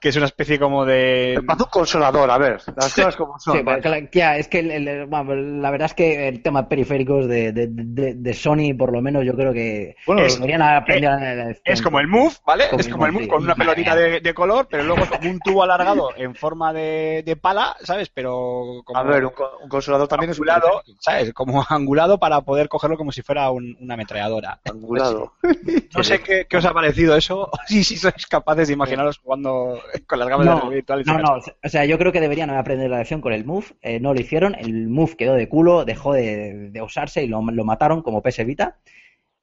Que 0.00 0.10
es 0.10 0.16
una 0.16 0.26
especie 0.26 0.58
como 0.58 0.84
de... 0.84 1.32
Me 1.36 1.42
parece 1.46 1.64
un 1.64 1.70
consolador, 1.70 2.30
a 2.30 2.36
ver, 2.36 2.60
las 2.76 2.92
cosas 2.94 3.16
como 3.16 3.38
son. 3.38 3.56
Sí, 3.56 3.62
cla- 3.64 4.08
ya, 4.12 4.36
es 4.36 4.48
que 4.48 4.58
el- 4.58 4.70
el- 4.70 5.06
bueno, 5.06 5.34
la 5.34 5.70
verdad 5.70 5.86
es 5.86 5.94
que 5.94 6.28
el 6.28 6.42
tema 6.42 6.68
periféricos 6.68 7.26
de, 7.26 7.52
de, 7.52 7.68
de, 7.70 8.12
de 8.14 8.34
Sony, 8.34 8.74
por 8.78 8.92
lo 8.92 9.00
menos, 9.00 9.24
yo 9.24 9.32
creo 9.34 9.54
que 9.54 9.96
Bueno, 10.06 10.20
es- 10.26 10.34
deberían 10.34 10.60
aprender 10.60 11.10
la. 11.10 11.54
Es 11.64 11.80
como 11.80 12.00
el 12.00 12.06
Move, 12.08 12.34
¿vale? 12.46 12.64
Como 12.68 12.80
es 12.80 12.88
como 12.88 13.06
el 13.06 13.12
Move 13.12 13.28
con 13.28 13.44
una 13.44 13.54
pelotita 13.54 13.96
de, 13.96 14.20
de 14.20 14.34
color, 14.34 14.68
pero 14.70 14.82
luego 14.84 15.06
como 15.08 15.30
un 15.30 15.40
tubo 15.40 15.62
alargado 15.62 16.10
en 16.18 16.34
forma 16.34 16.74
de, 16.74 17.22
de 17.24 17.36
pala, 17.36 17.74
¿sabes? 17.82 18.10
Pero 18.10 18.82
como 18.84 18.98
A 18.98 19.04
ver, 19.04 19.24
un, 19.24 19.32
co- 19.32 19.58
un 19.62 19.70
consolador 19.70 20.06
también 20.06 20.32
es 20.32 20.38
un 20.38 20.50
angulado, 20.50 20.82
¿sabes? 21.00 21.32
Como 21.32 21.64
angulado 21.70 22.18
para 22.18 22.42
poder 22.42 22.68
cogerlo 22.68 22.98
como 22.98 23.10
si 23.10 23.22
fuera 23.22 23.50
un- 23.50 23.73
una 23.80 23.94
ametralladora. 23.94 24.60
angulado. 24.64 25.34
No 25.94 26.02
sé 26.04 26.20
qué, 26.22 26.46
qué 26.48 26.56
os 26.56 26.64
ha 26.64 26.72
parecido 26.74 27.16
eso, 27.16 27.50
si, 27.66 27.84
si 27.84 27.96
sois 27.96 28.26
capaces 28.26 28.68
de 28.68 28.74
imaginaros 28.74 29.18
jugando 29.18 29.80
con 30.06 30.18
las 30.18 30.28
gafas 30.28 30.46
de 30.46 30.50
No, 30.50 30.56
realidad 30.60 30.74
virtual. 30.76 31.00
y 31.00 31.04
no, 31.04 31.18
no, 31.18 31.38
o 31.62 31.68
sea, 31.68 31.84
yo 31.84 31.98
creo 31.98 32.12
que 32.12 32.20
deberían 32.20 32.50
aprender 32.50 32.90
la 32.90 32.98
lección 32.98 33.20
con 33.20 33.32
el 33.32 33.44
Move, 33.44 33.66
eh, 33.82 34.00
no 34.00 34.14
lo 34.14 34.20
hicieron, 34.20 34.54
el 34.54 34.88
Move 34.88 35.16
quedó 35.16 35.34
de 35.34 35.48
culo, 35.48 35.84
dejó 35.84 36.12
de, 36.12 36.70
de 36.70 36.82
usarse 36.82 37.22
y 37.24 37.28
lo, 37.28 37.40
lo 37.42 37.64
mataron 37.64 38.02
como 38.02 38.22
PS 38.22 38.44
Vita. 38.44 38.78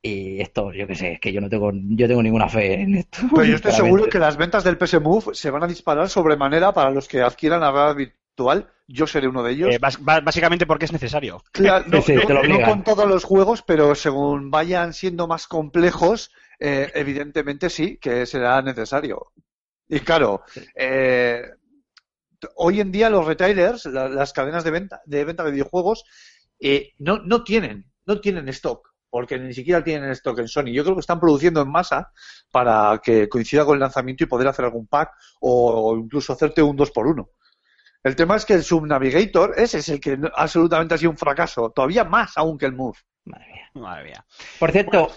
Y 0.03 0.41
esto, 0.41 0.73
yo 0.73 0.87
qué 0.87 0.95
sé, 0.95 1.11
es 1.13 1.19
que 1.19 1.31
yo 1.31 1.41
no 1.41 1.49
tengo, 1.49 1.71
yo 1.73 2.07
tengo 2.07 2.23
ninguna 2.23 2.49
fe 2.49 2.81
en 2.81 2.95
esto. 2.95 3.19
Pero 3.29 3.45
yo 3.45 3.55
estoy 3.55 3.71
seguro 3.71 4.05
que 4.07 4.17
las 4.17 4.35
ventas 4.35 4.63
del 4.63 4.77
PS 4.77 4.99
Move 4.99 5.35
se 5.35 5.51
van 5.51 5.61
a 5.63 5.67
disparar 5.67 6.09
sobremanera 6.09 6.73
para 6.73 6.89
los 6.89 7.07
que 7.07 7.21
adquieran 7.21 7.61
la 7.61 7.71
realidad 7.71 7.95
virtual. 7.95 8.67
Yo 8.93 9.07
seré 9.07 9.27
uno 9.27 9.43
de 9.43 9.51
ellos. 9.53 9.75
Eh, 9.75 9.79
básicamente 9.79 10.65
porque 10.65 10.85
es 10.85 10.91
necesario. 10.91 11.41
Claro, 11.51 11.85
no, 11.89 12.01
Sí, 12.01 12.13
con 12.65 12.83
todos 12.83 13.07
los 13.07 13.23
juegos, 13.23 13.61
pero 13.61 13.95
según 13.95 14.51
vayan 14.51 14.93
siendo 14.93 15.27
más 15.27 15.47
complejos, 15.47 16.31
eh, 16.59 16.91
evidentemente 16.95 17.69
sí, 17.69 17.97
que 17.97 18.25
será 18.25 18.61
necesario. 18.61 19.31
Y 19.87 19.99
claro, 20.01 20.41
eh, 20.75 21.43
hoy 22.55 22.79
en 22.81 22.91
día 22.91 23.09
los 23.09 23.25
retailers, 23.25 23.85
la- 23.85 24.09
las 24.09 24.33
cadenas 24.33 24.63
de 24.63 24.71
venta 24.71 25.01
de 25.05 25.25
venta 25.25 25.43
de 25.43 25.51
videojuegos, 25.51 26.03
eh, 26.59 26.93
no, 26.99 27.19
no 27.19 27.43
tienen, 27.43 27.91
no 28.05 28.19
tienen 28.21 28.47
stock, 28.49 28.87
porque 29.09 29.37
ni 29.39 29.53
siquiera 29.53 29.83
tienen 29.83 30.11
stock 30.11 30.39
en 30.39 30.47
Sony. 30.47 30.71
Yo 30.73 30.83
creo 30.83 30.95
que 30.95 31.01
están 31.01 31.19
produciendo 31.19 31.61
en 31.61 31.71
masa 31.71 32.11
para 32.51 32.99
que 33.03 33.27
coincida 33.29 33.65
con 33.65 33.75
el 33.75 33.81
lanzamiento 33.81 34.23
y 34.23 34.27
poder 34.27 34.47
hacer 34.47 34.65
algún 34.65 34.87
pack 34.87 35.11
o, 35.39 35.91
o 35.91 35.97
incluso 35.97 36.33
hacerte 36.33 36.61
un 36.61 36.75
2 36.75 36.91
por 36.91 37.07
1 37.07 37.29
el 38.03 38.15
tema 38.15 38.35
es 38.35 38.45
que 38.45 38.53
el 38.53 38.63
Subnavigator, 38.63 39.53
ese 39.57 39.79
es 39.79 39.89
el 39.89 39.99
que 39.99 40.17
absolutamente 40.35 40.95
ha 40.95 40.97
sido 40.97 41.11
un 41.11 41.17
fracaso, 41.17 41.69
todavía 41.71 42.03
más 42.03 42.37
aún 42.37 42.57
que 42.57 42.65
el 42.65 42.73
Move. 42.73 42.97
Madre 43.25 43.45
mía. 43.53 43.69
Madre 43.75 44.03
mía. 44.05 44.25
Por 44.59 44.71
cierto, 44.71 45.11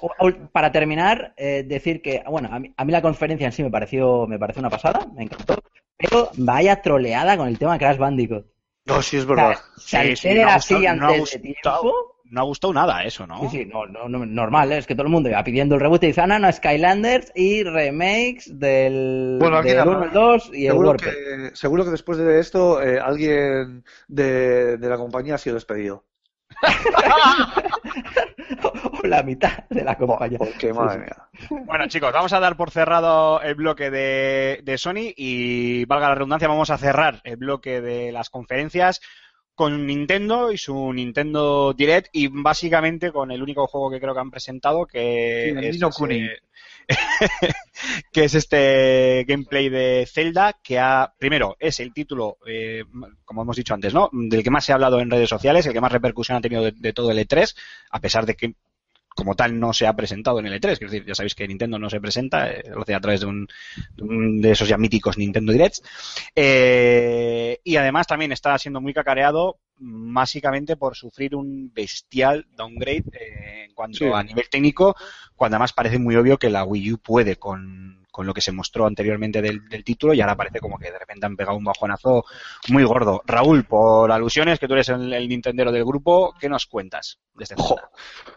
para 0.52 0.70
terminar, 0.70 1.32
eh, 1.36 1.64
decir 1.66 2.02
que, 2.02 2.22
bueno, 2.28 2.48
a 2.52 2.58
mí, 2.58 2.72
a 2.76 2.84
mí 2.84 2.92
la 2.92 3.00
conferencia 3.02 3.46
en 3.46 3.52
sí 3.52 3.62
me 3.62 3.70
pareció, 3.70 4.26
me 4.26 4.38
pareció 4.38 4.60
una 4.60 4.70
pasada, 4.70 5.06
me 5.14 5.24
encantó, 5.24 5.62
pero 5.96 6.30
vaya 6.36 6.82
troleada 6.82 7.36
con 7.36 7.48
el 7.48 7.58
tema 7.58 7.78
Crash 7.78 7.96
Bandicoot. 7.96 8.46
No, 8.86 9.00
sí, 9.00 9.16
es 9.16 9.24
O 9.24 9.34
sea, 9.34 9.36
verdad. 9.36 9.58
se 9.78 10.16
Sí, 10.16 10.16
sí, 10.16 10.34
no 10.34 10.48
ha 10.50 10.54
gustado- 10.56 10.80
ha 10.80 11.40
tiempo. 11.40 12.13
No 12.30 12.40
ha 12.40 12.44
gustado 12.44 12.72
nada 12.72 13.04
eso, 13.04 13.26
¿no? 13.26 13.38
Sí, 13.42 13.48
sí, 13.58 13.66
no, 13.66 13.86
no, 13.86 14.08
no, 14.08 14.24
normal, 14.26 14.72
¿eh? 14.72 14.78
es 14.78 14.86
que 14.86 14.94
todo 14.94 15.06
el 15.06 15.12
mundo 15.12 15.28
iba 15.28 15.44
pidiendo 15.44 15.74
el 15.74 15.80
reboot 15.80 16.02
y 16.04 16.08
dice, 16.08 16.22
ah, 16.22 16.26
no, 16.26 16.38
no, 16.38 16.50
Skylanders 16.50 17.30
y 17.34 17.62
remakes 17.62 18.58
del, 18.58 19.36
Bueno, 19.38 19.58
aquí 19.58 19.68
del 19.68 19.78
nada 19.78 19.90
1, 19.90 19.98
más. 20.00 20.08
el 20.08 20.14
2 20.14 20.50
y 20.54 20.66
el 20.66 20.70
Seguro 20.72 20.88
Warped. 20.88 21.04
que, 21.50 21.56
seguro 21.56 21.84
que 21.84 21.90
después 21.90 22.18
de 22.18 22.40
esto 22.40 22.82
eh, 22.82 22.98
alguien 22.98 23.84
de, 24.08 24.78
de 24.78 24.88
la 24.88 24.96
compañía 24.96 25.34
ha 25.34 25.38
sido 25.38 25.54
despedido. 25.54 26.04
o 29.02 29.06
la 29.06 29.22
mitad 29.22 29.64
de 29.70 29.84
la 29.84 29.96
compañía. 29.96 30.38
Porque, 30.38 30.68
Sí, 30.68 30.72
madre 30.72 31.06
sí. 31.38 31.54
mía. 31.54 31.62
Bueno, 31.66 31.86
chicos, 31.88 32.12
vamos 32.12 32.32
a 32.32 32.40
dar 32.40 32.56
por 32.56 32.70
cerrado 32.70 33.40
el 33.42 33.54
bloque 33.54 33.90
de, 33.90 34.60
de 34.62 34.78
Sony 34.78 35.12
y, 35.16 35.84
valga 35.86 36.08
la 36.08 36.14
redundancia, 36.14 36.48
vamos 36.48 36.70
a 36.70 36.78
cerrar 36.78 37.20
el 37.24 37.36
bloque 37.36 37.80
de 37.80 38.12
las 38.12 38.30
conferencias 38.30 39.00
con 39.54 39.86
Nintendo 39.86 40.50
y 40.52 40.58
su 40.58 40.92
Nintendo 40.92 41.72
Direct 41.72 42.08
y 42.12 42.28
básicamente 42.28 43.12
con 43.12 43.30
el 43.30 43.42
único 43.42 43.66
juego 43.66 43.90
que 43.90 44.00
creo 44.00 44.12
que 44.14 44.20
han 44.20 44.30
presentado 44.30 44.86
que 44.86 45.52
Sí, 45.52 45.66
es 45.68 45.78
ese- 45.90 46.40
que 48.12 48.24
es 48.24 48.34
este 48.34 49.24
gameplay 49.26 49.68
de 49.68 50.06
Zelda 50.10 50.58
que 50.62 50.78
ha 50.78 51.12
primero 51.18 51.56
es 51.58 51.80
el 51.80 51.92
título 51.92 52.38
eh, 52.46 52.84
como 53.24 53.42
hemos 53.42 53.56
dicho 53.56 53.74
antes 53.74 53.94
no 53.94 54.10
del 54.12 54.42
que 54.42 54.50
más 54.50 54.64
se 54.64 54.72
ha 54.72 54.74
hablado 54.76 55.00
en 55.00 55.10
redes 55.10 55.28
sociales 55.28 55.64
el 55.66 55.72
que 55.72 55.80
más 55.80 55.92
repercusión 55.92 56.36
ha 56.36 56.40
tenido 56.40 56.62
de, 56.62 56.72
de 56.72 56.92
todo 56.92 57.10
el 57.10 57.18
E3 57.18 57.54
a 57.90 58.00
pesar 58.00 58.26
de 58.26 58.34
que 58.34 58.54
como 59.14 59.34
tal 59.36 59.58
no 59.58 59.72
se 59.72 59.86
ha 59.86 59.94
presentado 59.94 60.40
en 60.40 60.46
el 60.46 60.60
E3, 60.60 60.72
es 60.72 60.80
decir, 60.80 61.04
ya 61.06 61.14
sabéis 61.14 61.34
que 61.34 61.46
Nintendo 61.46 61.78
no 61.78 61.88
se 61.88 62.00
presenta, 62.00 62.50
eh, 62.50 62.62
lo 62.74 62.82
hace 62.82 62.94
a 62.94 63.00
través 63.00 63.20
de 63.20 63.26
un, 63.26 63.46
de 63.96 64.02
un 64.02 64.40
de 64.40 64.50
esos 64.50 64.68
ya 64.68 64.76
míticos 64.76 65.16
Nintendo 65.18 65.52
Directs. 65.52 65.82
Eh, 66.34 67.60
y 67.64 67.76
además 67.76 68.06
también 68.06 68.32
está 68.32 68.58
siendo 68.58 68.80
muy 68.80 68.92
cacareado 68.92 69.58
mm, 69.78 70.12
básicamente 70.14 70.76
por 70.76 70.96
sufrir 70.96 71.34
un 71.34 71.72
bestial 71.72 72.46
downgrade 72.56 73.04
eh, 73.12 73.64
en 73.68 73.74
cuanto 73.74 73.98
Sí. 73.98 74.04
a 74.12 74.22
nivel 74.22 74.48
técnico, 74.50 74.96
cuando 75.36 75.56
además 75.56 75.72
parece 75.72 75.98
muy 75.98 76.16
obvio 76.16 76.36
que 76.38 76.50
la 76.50 76.64
Wii 76.64 76.92
U 76.92 76.98
puede 76.98 77.36
con, 77.36 78.03
con 78.14 78.28
lo 78.28 78.32
que 78.32 78.40
se 78.40 78.52
mostró 78.52 78.86
anteriormente 78.86 79.42
del, 79.42 79.68
del 79.68 79.82
título 79.82 80.14
y 80.14 80.20
ahora 80.20 80.36
parece 80.36 80.60
como 80.60 80.78
que 80.78 80.88
de 80.92 81.00
repente 81.00 81.26
han 81.26 81.34
pegado 81.34 81.58
un 81.58 81.64
bajonazo 81.64 82.24
muy 82.68 82.84
gordo. 82.84 83.24
Raúl, 83.26 83.64
por 83.64 84.12
alusiones, 84.12 84.60
que 84.60 84.68
tú 84.68 84.74
eres 84.74 84.88
el, 84.90 85.12
el 85.12 85.28
Nintendero 85.28 85.72
del 85.72 85.84
grupo, 85.84 86.32
¿qué 86.38 86.48
nos 86.48 86.66
cuentas 86.66 87.18
de 87.34 87.42
este. 87.42 87.56
Zelda? 87.56 87.90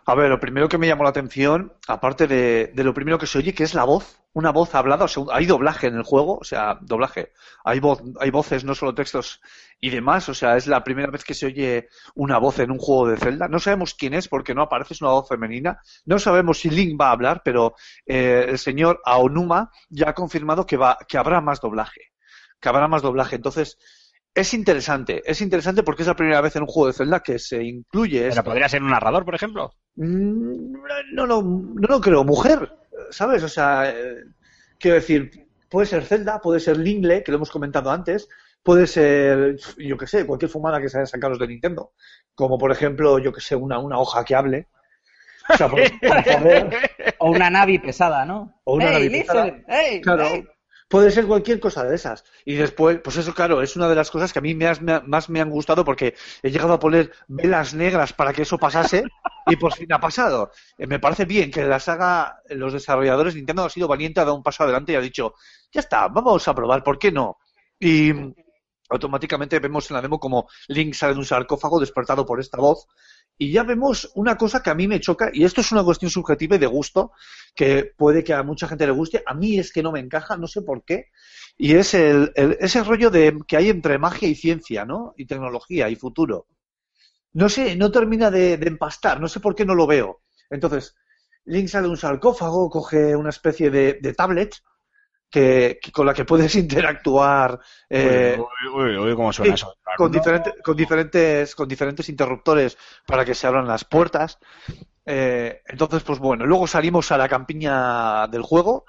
A 0.07 0.15
ver, 0.15 0.31
lo 0.31 0.39
primero 0.39 0.67
que 0.67 0.79
me 0.79 0.87
llamó 0.87 1.03
la 1.03 1.11
atención, 1.11 1.73
aparte 1.87 2.25
de, 2.25 2.71
de 2.73 2.83
lo 2.83 2.95
primero 2.95 3.19
que 3.19 3.27
se 3.27 3.37
oye, 3.37 3.53
que 3.53 3.65
es 3.65 3.75
la 3.75 3.83
voz, 3.83 4.17
una 4.33 4.51
voz 4.51 4.73
hablada, 4.75 5.05
o 5.05 5.07
sea, 5.07 5.23
hay 5.31 5.45
doblaje 5.45 5.87
en 5.87 5.95
el 5.95 6.03
juego, 6.03 6.37
o 6.39 6.43
sea, 6.43 6.77
doblaje, 6.81 7.31
hay, 7.63 7.79
voz, 7.79 8.01
hay 8.19 8.29
voces, 8.29 8.63
no 8.63 8.75
solo 8.75 8.93
textos 8.93 9.41
y 9.79 9.89
demás, 9.89 10.27
o 10.29 10.33
sea, 10.33 10.57
es 10.57 10.67
la 10.67 10.83
primera 10.83 11.11
vez 11.11 11.23
que 11.23 11.33
se 11.33 11.47
oye 11.47 11.89
una 12.15 12.37
voz 12.37 12.59
en 12.59 12.71
un 12.71 12.79
juego 12.79 13.07
de 13.07 13.17
Zelda. 13.17 13.47
No 13.47 13.59
sabemos 13.59 13.93
quién 13.93 14.13
es 14.13 14.27
porque 14.27 14.53
no 14.55 14.63
aparece, 14.63 14.93
es 14.93 15.01
una 15.01 15.11
voz 15.11 15.27
femenina. 15.27 15.79
No 16.05 16.19
sabemos 16.19 16.59
si 16.59 16.69
Link 16.69 16.99
va 16.99 17.09
a 17.09 17.11
hablar, 17.11 17.41
pero 17.43 17.75
eh, 18.05 18.45
el 18.47 18.59
señor 18.59 19.01
Aonuma 19.05 19.66
ya 19.89 20.09
ha 20.09 20.13
confirmado 20.13 20.65
que, 20.65 20.77
va, 20.77 20.97
que 21.07 21.17
habrá 21.17 21.41
más 21.41 21.61
doblaje, 21.61 22.01
que 22.59 22.69
habrá 22.69 22.87
más 22.87 23.01
doblaje. 23.01 23.35
Entonces, 23.37 23.77
es 24.33 24.53
interesante, 24.53 25.21
es 25.25 25.41
interesante 25.41 25.83
porque 25.83 26.03
es 26.03 26.07
la 26.07 26.15
primera 26.15 26.41
vez 26.41 26.55
en 26.55 26.63
un 26.63 26.67
juego 26.67 26.87
de 26.87 26.93
Zelda 26.93 27.21
que 27.21 27.39
se 27.39 27.63
incluye 27.63 28.29
¿Pero 28.29 28.29
esto. 28.29 28.43
podría 28.43 28.69
ser 28.69 28.83
un 28.83 28.89
narrador, 28.91 29.25
por 29.25 29.35
ejemplo? 29.35 29.71
Mm, 29.95 30.73
No, 31.13 31.25
no, 31.27 31.41
no 31.41 31.87
lo 31.87 32.01
creo. 32.01 32.23
Mujer, 32.23 32.71
¿sabes? 33.09 33.43
O 33.43 33.49
sea, 33.49 33.89
eh, 33.89 34.23
quiero 34.79 34.95
decir, 34.95 35.47
puede 35.69 35.87
ser 35.87 36.03
Zelda, 36.05 36.39
puede 36.41 36.59
ser 36.59 36.77
Lingle, 36.77 37.23
que 37.23 37.31
lo 37.31 37.37
hemos 37.37 37.51
comentado 37.51 37.91
antes, 37.91 38.27
puede 38.63 38.87
ser, 38.87 39.57
yo 39.77 39.97
qué 39.97 40.07
sé, 40.07 40.25
cualquier 40.25 40.51
fumada 40.51 40.81
que 40.81 40.89
se 40.89 40.97
haya 40.97 41.05
sacado 41.07 41.37
de 41.37 41.47
Nintendo. 41.47 41.93
Como 42.35 42.57
por 42.57 42.71
ejemplo, 42.71 43.19
yo 43.19 43.33
qué 43.33 43.41
sé, 43.41 43.55
una, 43.55 43.79
una 43.79 43.99
hoja 43.99 44.23
que 44.25 44.35
hable. 44.35 44.67
O 45.49 45.57
sea, 45.57 45.69
por, 45.69 45.79
por 45.99 46.23
joder, 46.23 46.91
O 47.19 47.31
una 47.31 47.49
Navi 47.49 47.79
pesada, 47.79 48.25
¿no? 48.25 48.59
O 48.65 48.75
una 48.75 48.91
Hey, 48.91 49.09
listen, 49.09 49.21
pesada. 49.27 49.63
hey, 49.67 50.01
Claro, 50.01 50.23
hey. 50.31 50.43
puede 50.89 51.11
ser 51.11 51.25
cualquier 51.25 51.59
cosa 51.59 51.83
de 51.83 51.95
esas. 51.95 52.23
Y 52.45 52.55
después, 52.55 52.99
pues 53.03 53.17
eso, 53.17 53.33
claro, 53.33 53.61
es 53.61 53.75
una 53.75 53.87
de 53.89 53.95
las 53.95 54.11
cosas 54.11 54.31
que 54.33 54.39
a 54.39 54.41
mí 54.41 54.53
me 54.55 54.67
has- 54.67 54.81
me 54.81 54.99
más 55.01 55.29
me 55.29 55.41
han 55.41 55.49
gustado 55.49 55.83
porque 55.85 56.15
he 56.43 56.49
llegado 56.51 56.73
a 56.73 56.79
poner 56.79 57.11
velas 57.27 57.73
negras 57.73 58.13
para 58.13 58.33
que 58.33 58.41
eso 58.43 58.57
pasase 58.57 59.03
y 59.47 59.55
por 59.55 59.73
fin 59.73 59.91
ha 59.93 59.99
pasado. 59.99 60.51
Eh, 60.77 60.87
me 60.87 60.99
parece 60.99 61.25
bien 61.25 61.49
que 61.51 61.63
la 61.63 61.79
saga, 61.79 62.41
los 62.49 62.73
desarrolladores 62.73 63.35
Nintendo 63.35 63.63
ha 63.65 63.69
sido 63.69 63.87
valiente, 63.87 64.19
ha 64.19 64.25
dado 64.25 64.35
un 64.35 64.43
paso 64.43 64.63
adelante 64.63 64.93
y 64.93 64.95
ha 64.95 65.01
dicho, 65.01 65.33
ya 65.71 65.81
está, 65.81 66.07
vamos 66.09 66.47
a 66.47 66.53
probar, 66.55 66.83
¿por 66.83 66.97
qué 66.99 67.11
no? 67.11 67.37
Y 67.79 68.11
automáticamente 68.89 69.59
vemos 69.59 69.89
en 69.89 69.95
la 69.95 70.01
demo 70.01 70.19
como 70.19 70.47
Link 70.69 70.93
sale 70.93 71.13
de 71.13 71.19
un 71.19 71.25
sarcófago 71.25 71.79
despertado 71.79 72.25
por 72.25 72.39
esta 72.39 72.57
voz 72.57 72.87
y 73.37 73.51
ya 73.51 73.63
vemos 73.63 74.11
una 74.15 74.37
cosa 74.37 74.61
que 74.63 74.69
a 74.69 74.75
mí 74.75 74.87
me 74.87 74.99
choca, 74.99 75.29
y 75.33 75.43
esto 75.43 75.61
es 75.61 75.71
una 75.71 75.83
cuestión 75.83 76.11
subjetiva 76.11 76.55
y 76.55 76.59
de 76.59 76.67
gusto, 76.67 77.11
que 77.55 77.91
puede 77.97 78.23
que 78.23 78.33
a 78.33 78.43
mucha 78.43 78.67
gente 78.67 78.85
le 78.85 78.91
guste, 78.93 79.23
a 79.25 79.33
mí 79.33 79.59
es 79.59 79.71
que 79.71 79.83
no 79.83 79.91
me 79.91 79.99
encaja, 79.99 80.37
no 80.37 80.47
sé 80.47 80.61
por 80.61 80.83
qué, 80.85 81.07
y 81.57 81.73
es 81.75 81.93
el, 81.93 82.31
el- 82.35 82.57
ese 82.59 82.83
rollo 82.83 83.09
de 83.11 83.37
que 83.47 83.57
hay 83.57 83.69
entre 83.69 83.97
magia 83.99 84.27
y 84.29 84.35
ciencia, 84.35 84.85
¿no? 84.85 85.13
Y 85.17 85.25
tecnología 85.25 85.89
y 85.89 85.95
futuro. 85.95 86.47
No 87.33 87.47
sé, 87.49 87.75
no 87.75 87.91
termina 87.91 88.31
de, 88.31 88.53
empastar, 88.53 89.19
no 89.21 89.27
sé 89.27 89.39
por 89.39 89.55
qué 89.55 89.65
no 89.65 89.75
lo 89.75 89.87
veo. 89.87 90.21
Entonces, 90.49 90.95
Link 91.45 91.67
sale 91.69 91.85
de 91.85 91.91
un 91.91 91.97
sarcófago, 91.97 92.69
coge 92.69 93.15
una 93.15 93.29
especie 93.29 93.69
de, 93.69 93.93
de 94.01 94.13
tablet 94.13 94.55
que, 95.29 95.79
que- 95.81 95.91
con 95.91 96.05
la 96.05 96.13
que 96.13 96.25
puedes 96.25 96.55
interactuar 96.55 97.59
eh, 97.89 98.37
uy, 98.37 98.67
uy, 98.73 98.97
uy, 98.97 99.15
cómo 99.15 99.33
suena 99.33 99.53
sí, 99.55 99.55
eso. 99.55 99.73
con, 99.95 100.11
diferente- 100.11 100.53
con 100.63 100.75
diferentes 100.77 101.55
con 101.55 101.67
diferentes 101.67 102.09
interruptores 102.09 102.77
para 103.05 103.25
que 103.25 103.35
se 103.35 103.47
abran 103.47 103.67
las 103.67 103.85
puertas. 103.85 104.39
Eh, 105.05 105.61
entonces, 105.67 106.03
pues 106.03 106.19
bueno, 106.19 106.45
luego 106.45 106.67
salimos 106.67 107.11
a 107.11 107.17
la 107.17 107.29
campiña 107.29 108.27
del 108.27 108.41
juego. 108.43 108.85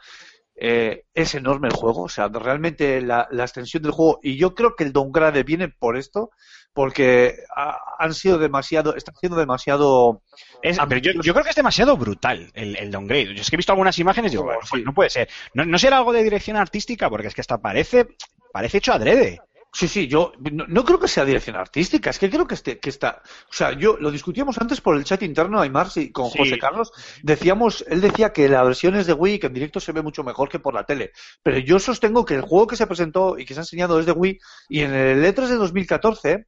Eh, 0.60 1.05
es 1.14 1.35
enorme 1.35 1.68
el 1.68 1.74
juego, 1.74 2.02
o 2.05 2.09
sea, 2.09 2.28
realmente 2.28 3.01
la, 3.01 3.28
la 3.30 3.44
extensión 3.44 3.82
del 3.82 3.93
juego, 3.93 4.18
y 4.22 4.36
yo 4.36 4.55
creo 4.55 4.74
que 4.76 4.85
el 4.85 4.93
downgrade 4.93 5.44
viene 5.44 5.68
por 5.68 5.97
esto, 5.97 6.30
porque 6.72 7.36
ha- 7.56 7.78
han 7.98 8.12
sido 8.14 8.39
demasiado, 8.39 8.94
están 8.97 9.14
siendo 9.16 9.39
demasiado 9.39 10.22
Es- 10.62 10.78
pero 10.89 11.01
yo, 11.01 11.12
yo 11.22 11.32
creo 11.32 11.44
que 11.44 11.51
es 11.51 11.56
demasiado 11.56 11.97
brutal 11.97 12.51
el, 12.55 12.76
el 12.76 12.90
downgrade. 12.90 13.35
Yo 13.35 13.40
es 13.43 13.51
que 13.51 13.56
he 13.56 13.59
visto 13.59 13.72
algunas 13.72 13.98
imágenes 13.98 14.30
y 14.32 14.35
digo, 14.35 14.44
bueno, 14.44 14.60
no 14.85 14.94
puede 14.94 15.10
ser. 15.10 15.28
No, 15.55 15.64
no 15.64 15.78
será 15.78 15.98
algo 15.98 16.12
de 16.12 16.22
dirección 16.24 16.56
artística, 16.56 17.09
porque 17.09 17.28
es 17.28 17.35
que 17.35 17.40
hasta 17.40 17.59
parece, 17.59 18.09
parece 18.52 18.78
hecho 18.78 18.93
adrede. 18.93 19.40
Sí, 19.73 19.86
sí, 19.86 20.09
yo 20.09 20.32
no, 20.51 20.65
no 20.66 20.85
creo 20.85 20.99
que 20.99 21.09
sea 21.09 21.24
dirección 21.27 21.55
artística, 21.55 22.09
es 22.11 22.19
que 22.19 22.31
creo 22.31 22.47
que, 22.47 22.55
este, 22.55 22.78
que 22.78 22.89
está. 22.89 23.23
O 23.51 23.53
sea, 23.53 23.73
yo 23.73 23.97
lo 23.99 24.11
discutíamos 24.11 24.57
antes 24.59 24.81
por 24.81 24.97
el 24.97 25.05
chat 25.05 25.23
interno, 25.23 25.61
Aymar, 25.61 25.89
y 25.97 26.11
con 26.11 26.31
Sí. 26.31 26.39
José 26.39 26.59
Carlos. 26.59 26.90
Decíamos, 27.23 27.85
él 27.86 28.01
decía 28.01 28.32
que 28.32 28.49
la 28.49 28.62
versión 28.65 28.97
es 28.97 29.07
de 29.07 29.12
Wii, 29.12 29.39
que 29.39 29.47
en 29.49 29.53
directo 29.55 29.78
se 29.78 29.93
ve 29.93 30.01
mucho 30.03 30.24
mejor 30.24 30.49
que 30.49 30.59
por 30.59 30.73
la 30.74 30.85
tele. 30.85 31.12
Pero 31.43 31.59
yo 31.59 31.78
sostengo 31.78 32.24
que 32.24 32.35
el 32.35 32.40
juego 32.43 32.66
que 32.66 32.77
se 32.77 32.86
presentó 32.86 33.39
y 33.39 33.45
que 33.45 33.53
se 33.55 33.61
ha 33.61 33.62
enseñado 33.62 34.01
es 34.01 34.07
de 34.07 34.12
Wii, 34.12 34.39
y 34.70 34.81
en 34.81 34.95
el 34.95 35.23
E3 35.24 35.47
de 35.49 35.57
2014 35.57 36.47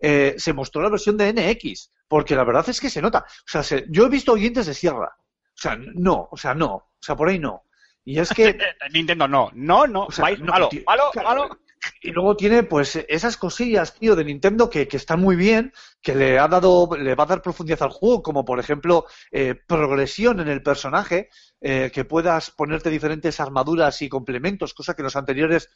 eh, 0.00 0.34
se 0.36 0.52
mostró 0.52 0.82
la 0.82 0.90
versión 0.90 1.16
de 1.16 1.32
NX, 1.32 1.92
porque 2.08 2.34
la 2.34 2.44
verdad 2.44 2.68
es 2.68 2.80
que 2.80 2.90
se 2.90 3.00
nota. 3.00 3.20
O 3.28 3.48
sea, 3.48 3.62
se- 3.62 3.86
yo 3.88 4.06
he 4.06 4.10
visto 4.10 4.32
oyentes 4.32 4.66
de 4.66 4.74
Sierra. 4.74 5.16
O 5.18 5.58
sea, 5.58 5.76
no, 5.76 6.28
o 6.30 6.36
sea, 6.36 6.52
no. 6.54 6.68
O 6.74 6.90
sea, 7.00 7.16
por 7.16 7.28
ahí 7.28 7.38
no. 7.38 7.62
Y 8.04 8.18
es 8.18 8.28
que. 8.30 8.58
Nintendo 8.92 9.26
no, 9.26 9.50
no, 9.54 9.86
no, 9.86 10.06
O 10.06 10.10
sea, 10.12 10.28
no, 10.36 10.44
malo, 10.46 10.68
tío, 10.68 10.82
malo, 10.86 11.04
claro, 11.12 11.28
malo. 11.28 11.58
Y 12.00 12.10
luego 12.12 12.36
tiene 12.36 12.62
pues 12.62 12.96
esas 13.08 13.36
cosillas, 13.36 13.94
tío, 13.94 14.16
de 14.16 14.24
Nintendo 14.24 14.70
que, 14.70 14.88
que 14.88 14.96
están 14.96 15.20
muy 15.20 15.36
bien, 15.36 15.72
que 16.02 16.14
le 16.14 16.38
ha 16.38 16.48
dado, 16.48 16.88
le 16.96 17.14
va 17.14 17.24
a 17.24 17.26
dar 17.26 17.42
profundidad 17.42 17.82
al 17.82 17.90
juego, 17.90 18.22
como 18.22 18.44
por 18.44 18.60
ejemplo 18.60 19.06
eh, 19.32 19.54
progresión 19.66 20.40
en 20.40 20.48
el 20.48 20.62
personaje, 20.62 21.28
eh, 21.60 21.90
que 21.92 22.04
puedas 22.04 22.50
ponerte 22.50 22.90
diferentes 22.90 23.40
armaduras 23.40 24.00
y 24.02 24.08
complementos, 24.08 24.74
cosa 24.74 24.94
que 24.94 25.02
en 25.02 25.04
los 25.04 25.16
anteriores, 25.16 25.70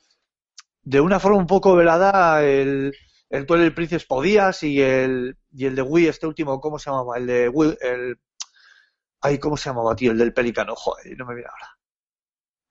de 0.83 1.01
una 1.01 1.21
forma 1.21 1.39
un 1.39 1.47
poco 1.47 1.77
velada, 1.77 2.45
el, 2.45 2.95
el 3.31 3.47
Twilight 3.47 3.75
Princess 3.75 4.07
podías 4.07 4.63
y 4.63 4.81
el, 4.83 5.37
y 5.53 5.67
el 5.67 5.77
de 5.77 5.83
Wii, 5.83 6.09
este 6.09 6.27
último, 6.27 6.61
¿cómo 6.61 6.79
se 6.79 6.91
llamaba? 6.91 7.19
El 7.19 7.27
de 7.27 7.49
Wii, 7.49 7.77
el, 7.81 8.17
ay, 9.23 9.39
¿cómo 9.39 9.57
se 9.57 9.71
llamaba, 9.71 9.97
tío? 9.97 10.13
El 10.13 10.19
del 10.19 10.35
Pelicano, 10.35 10.75
joder, 10.77 11.17
no 11.17 11.25
me 11.27 11.35
viene 11.35 11.49
ahora. 11.51 11.69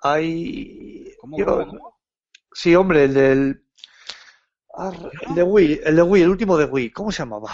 Ay, 0.01 1.13
¿Cómo, 1.17 1.37
yo- 1.37 1.45
cómo, 1.45 1.67
cómo? 1.67 1.98
Sí, 2.51 2.75
hombre, 2.75 3.05
el 3.05 3.13
del. 3.13 3.63
Ah, 4.75 4.91
El 5.27 5.35
de 5.35 5.43
Wii, 5.43 5.81
el 5.83 5.95
de 5.95 6.01
Wii, 6.01 6.23
el 6.23 6.29
último 6.29 6.57
de 6.57 6.65
Wii, 6.65 6.91
¿cómo 6.91 7.11
se 7.11 7.19
llamaba? 7.23 7.51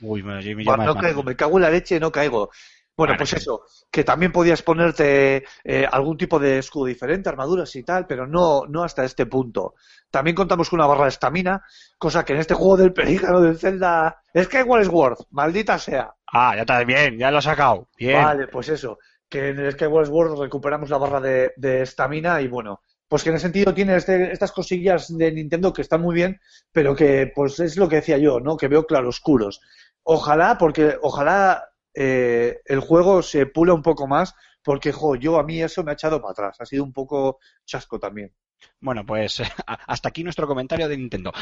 Uy, 0.00 0.22
me, 0.22 0.40
me 0.54 0.64
Buah, 0.64 0.76
llama 0.76 0.84
no 0.84 0.96
caigo, 0.96 1.22
me 1.22 1.36
cago 1.36 1.56
en 1.58 1.62
la 1.62 1.70
leche, 1.70 1.98
no 2.00 2.12
caigo. 2.12 2.50
Bueno, 2.96 3.14
Bueno, 3.14 3.16
pues 3.16 3.32
eso, 3.34 3.62
que 3.90 4.02
también 4.04 4.32
podías 4.32 4.62
ponerte 4.62 5.44
eh, 5.64 5.86
algún 5.90 6.16
tipo 6.16 6.38
de 6.38 6.58
escudo 6.58 6.86
diferente, 6.86 7.28
armaduras 7.28 7.74
y 7.76 7.84
tal, 7.84 8.06
pero 8.06 8.26
no, 8.26 8.64
no 8.68 8.82
hasta 8.82 9.04
este 9.04 9.26
punto. 9.26 9.74
También 10.10 10.34
contamos 10.36 10.68
con 10.68 10.80
una 10.80 10.86
barra 10.88 11.04
de 11.04 11.10
estamina, 11.10 11.62
cosa 11.96 12.24
que 12.24 12.32
en 12.32 12.40
este 12.40 12.54
juego 12.54 12.76
del 12.76 12.92
pelícano 12.92 13.40
del 13.40 13.58
Zelda 13.58 14.20
es 14.32 14.48
que 14.48 14.60
igual 14.60 14.82
es 14.82 14.88
World, 14.88 15.18
maldita 15.30 15.78
sea. 15.78 16.12
Ah, 16.32 16.54
ya 16.54 16.62
está 16.62 16.82
bien, 16.84 17.18
ya 17.18 17.30
lo 17.30 17.38
he 17.38 17.42
sacado. 17.42 17.88
Bien. 17.96 18.22
Vale, 18.22 18.48
pues 18.48 18.68
eso, 18.68 18.98
que 19.28 19.48
en 19.50 19.58
el 19.60 19.72
Skyward 19.72 20.06
Sword 20.06 20.40
recuperamos 20.40 20.90
la 20.90 20.98
barra 20.98 21.20
de 21.20 21.52
de 21.56 21.82
estamina 21.82 22.40
y 22.40 22.48
bueno, 22.48 22.82
pues 23.08 23.22
que 23.22 23.30
en 23.30 23.36
ese 23.36 23.42
sentido 23.46 23.74
tiene 23.74 23.96
este- 23.96 24.32
estas 24.32 24.52
cosillas 24.52 25.16
de 25.16 25.32
Nintendo 25.32 25.72
que 25.72 25.82
están 25.82 26.02
muy 26.02 26.14
bien, 26.14 26.40
pero 26.72 26.94
que 26.94 27.32
pues 27.34 27.58
es 27.60 27.76
lo 27.76 27.88
que 27.88 27.96
decía 27.96 28.18
yo, 28.18 28.38
¿no? 28.40 28.56
Que 28.56 28.68
veo 28.68 28.86
claroscuros. 28.86 29.60
Ojalá, 30.02 30.56
porque 30.58 30.96
ojalá 31.02 31.64
eh, 31.94 32.60
el 32.66 32.80
juego 32.80 33.22
se 33.22 33.46
pula 33.46 33.74
un 33.74 33.82
poco 33.82 34.06
más, 34.06 34.34
porque 34.62 34.92
jo, 34.92 35.16
yo 35.16 35.38
a 35.38 35.42
mí 35.42 35.60
eso 35.62 35.82
me 35.82 35.90
ha 35.90 35.94
echado 35.94 36.20
para 36.20 36.32
atrás. 36.32 36.56
Ha 36.60 36.66
sido 36.66 36.84
un 36.84 36.92
poco 36.92 37.38
chasco 37.64 37.98
también. 37.98 38.32
Bueno, 38.80 39.04
pues 39.06 39.40
hasta 39.86 40.08
aquí 40.08 40.22
nuestro 40.24 40.46
comentario 40.46 40.88
de 40.88 40.96
Nintendo. 40.96 41.32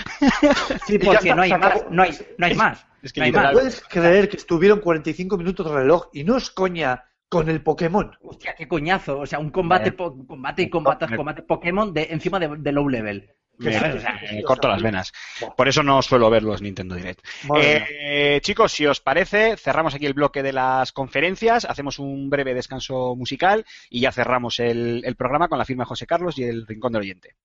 Sí, 0.86 0.98
porque 1.05 1.34
no 1.34 1.43
hay 1.43 1.51
más, 1.52 1.84
no 1.90 2.02
hay, 2.02 2.16
no 2.38 2.47
hay 2.47 2.52
Es- 2.52 2.59
más. 2.59 2.86
es 3.02 3.12
que 3.12 3.20
no 3.20 3.26
hay 3.26 3.32
más. 3.32 3.52
¿Puedes 3.52 3.80
creer 3.88 4.28
que 4.28 4.36
estuvieron 4.36 4.80
45 4.80 5.36
minutos 5.36 5.66
de 5.66 5.72
reloj 5.76 6.09
y 6.12 6.24
no 6.24 6.36
es 6.36 6.51
coña 6.51 7.05
con 7.28 7.48
el 7.48 7.62
Pokémon? 7.62 8.11
Hostia, 8.23 8.55
qué 8.57 8.66
coñazo. 8.69 9.19
O 9.20 9.27
sea, 9.27 9.39
un 9.39 9.51
combate, 9.51 9.89
Eh. 9.90 9.93
po- 9.93 10.27
combate, 10.27 10.70
combate, 10.70 11.43
Pokémon 11.43 11.93
de, 11.93 12.09
encima 12.11 12.39
de, 12.39 12.57
de 12.59 12.73
low 12.73 12.89
level. 12.89 13.31
Me, 13.59 14.43
corto 14.44 14.69
las 14.69 14.82
venas. 14.82 15.12
Por 15.57 15.66
eso 15.66 15.82
no 15.82 16.03
suelo 16.03 16.28
ver 16.28 16.43
los 16.43 16.61
Nintendo 16.61 16.94
Direct. 16.94 17.27
Eh, 17.59 18.39
chicos, 18.43 18.70
si 18.73 18.85
os 18.85 19.01
parece, 19.01 19.57
cerramos 19.57 19.94
aquí 19.94 20.05
el 20.05 20.12
bloque 20.12 20.43
de 20.43 20.53
las 20.53 20.93
conferencias, 20.93 21.65
hacemos 21.65 21.98
un 21.98 22.28
breve 22.28 22.53
descanso 22.53 23.16
musical 23.16 23.65
y 23.89 24.01
ya 24.01 24.12
cerramos 24.12 24.61
el, 24.61 25.01
el 25.07 25.16
programa 25.16 25.48
con 25.48 25.57
la 25.59 25.65
firma 25.65 25.85
de 25.85 25.89
José 25.89 26.07
Carlos 26.07 26.39
y 26.39 26.44
el 26.44 26.66
Rincón 26.66 26.93
del 26.93 27.01
Oyente. 27.01 27.36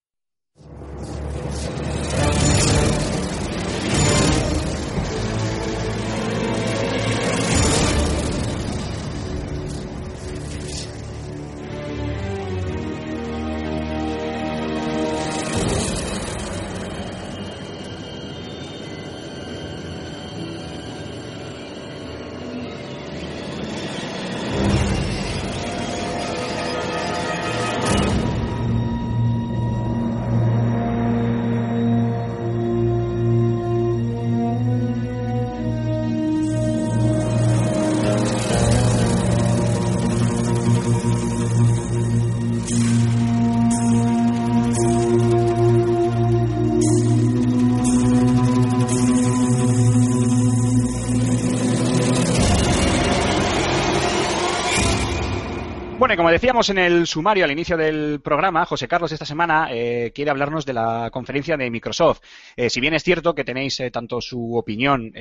Decíamos 56.31 56.69
en 56.69 56.77
el 56.77 57.05
sumario 57.07 57.43
al 57.45 57.51
inicio 57.51 57.75
del 57.75 58.21
programa, 58.21 58.65
José 58.65 58.87
Carlos 58.87 59.11
esta 59.11 59.25
semana 59.25 59.67
eh, 59.71 60.11
quiere 60.15 60.31
hablarnos 60.31 60.65
de 60.65 60.73
la 60.73 61.09
conferencia 61.11 61.57
de 61.57 61.69
Microsoft. 61.69 62.21
Eh, 62.55 62.69
si 62.69 62.79
bien 62.79 62.93
es 62.93 63.03
cierto 63.03 63.35
que 63.35 63.43
tenéis 63.43 63.79
eh, 63.79 63.91
tanto 63.91 64.21
su 64.21 64.55
opinión 64.55 65.11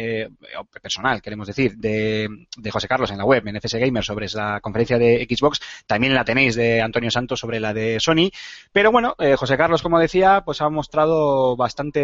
personal, 0.70 1.20
queremos 1.20 1.46
decir, 1.46 1.76
de, 1.76 2.28
de 2.56 2.70
José 2.70 2.86
Carlos 2.86 3.10
en 3.10 3.18
la 3.18 3.24
web, 3.24 3.46
en 3.46 3.56
FS 3.56 3.78
Gamer, 3.78 4.04
sobre 4.04 4.26
la 4.32 4.60
conferencia 4.60 4.98
de 4.98 5.26
Xbox, 5.28 5.60
también 5.86 6.14
la 6.14 6.24
tenéis 6.24 6.54
de 6.54 6.80
Antonio 6.80 7.10
Santos 7.10 7.40
sobre 7.40 7.60
la 7.60 7.74
de 7.74 7.98
Sony. 8.00 8.30
Pero 8.72 8.92
bueno, 8.92 9.16
José 9.36 9.56
Carlos, 9.56 9.82
como 9.82 9.98
decía, 9.98 10.42
pues 10.44 10.60
ha 10.60 10.68
mostrado 10.68 11.56
bastante 11.56 12.00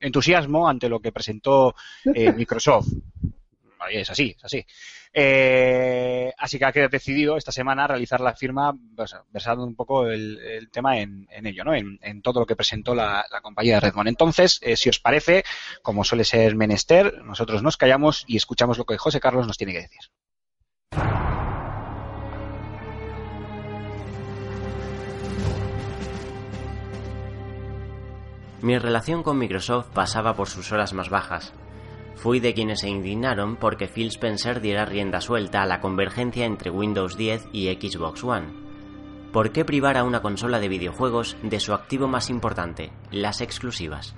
entusiasmo 0.00 0.68
ante 0.68 0.88
lo 0.88 1.00
que 1.00 1.12
presentó 1.12 1.74
Microsoft. 2.36 2.88
Es 3.90 4.10
así, 4.10 4.34
es 4.36 4.44
así. 4.44 4.64
Eh, 5.16 6.32
así 6.36 6.58
que 6.58 6.64
ha 6.64 6.72
decidido 6.72 7.36
esta 7.36 7.52
semana 7.52 7.86
realizar 7.86 8.20
la 8.20 8.34
firma 8.34 8.76
pues, 8.96 9.14
versando 9.30 9.64
un 9.64 9.76
poco 9.76 10.08
el, 10.08 10.68
tema 10.72 10.98
en, 10.98 11.28
ello, 11.30 11.62
¿no? 11.62 11.72
En, 11.72 12.20
todo 12.20 12.40
lo 12.40 12.46
que 12.46 12.56
presentó 12.56 12.96
la, 12.96 13.24
la 13.30 13.40
compañía 13.40 13.74
de 13.74 13.80
Redmond. 13.80 14.08
Entonces, 14.08 14.58
eh, 14.62 14.76
si 14.76 14.88
os 14.88 14.98
parece, 14.98 15.44
como 15.82 16.02
suele 16.02 16.24
ser 16.24 16.56
menester, 16.56 17.22
nosotros 17.22 17.62
nos 17.62 17.76
callamos 17.76 18.24
y 18.26 18.36
escuchamos 18.36 18.76
lo 18.76 18.84
que 18.84 18.98
José 18.98 19.20
Carlos 19.20 19.46
nos 19.46 19.56
tiene 19.56 19.72
que 19.72 19.82
decir. 19.82 20.00
Mi 28.62 28.78
relación 28.78 29.22
con 29.22 29.38
Microsoft 29.38 29.88
pasaba 29.92 30.34
por 30.34 30.48
sus 30.48 30.72
horas 30.72 30.94
más 30.94 31.10
bajas. 31.10 31.52
Fui 32.16 32.40
de 32.40 32.54
quienes 32.54 32.80
se 32.80 32.88
indignaron 32.88 33.56
porque 33.56 33.88
Phil 33.88 34.08
Spencer 34.08 34.60
diera 34.60 34.84
rienda 34.84 35.20
suelta 35.20 35.62
a 35.62 35.66
la 35.66 35.80
convergencia 35.80 36.46
entre 36.46 36.70
Windows 36.70 37.16
10 37.16 37.48
y 37.52 37.66
Xbox 37.68 38.24
One. 38.24 38.64
¿Por 39.32 39.50
qué 39.50 39.64
privar 39.64 39.96
a 39.98 40.04
una 40.04 40.22
consola 40.22 40.60
de 40.60 40.68
videojuegos 40.68 41.36
de 41.42 41.58
su 41.58 41.74
activo 41.74 42.06
más 42.06 42.30
importante, 42.30 42.92
las 43.10 43.40
exclusivas? 43.40 44.14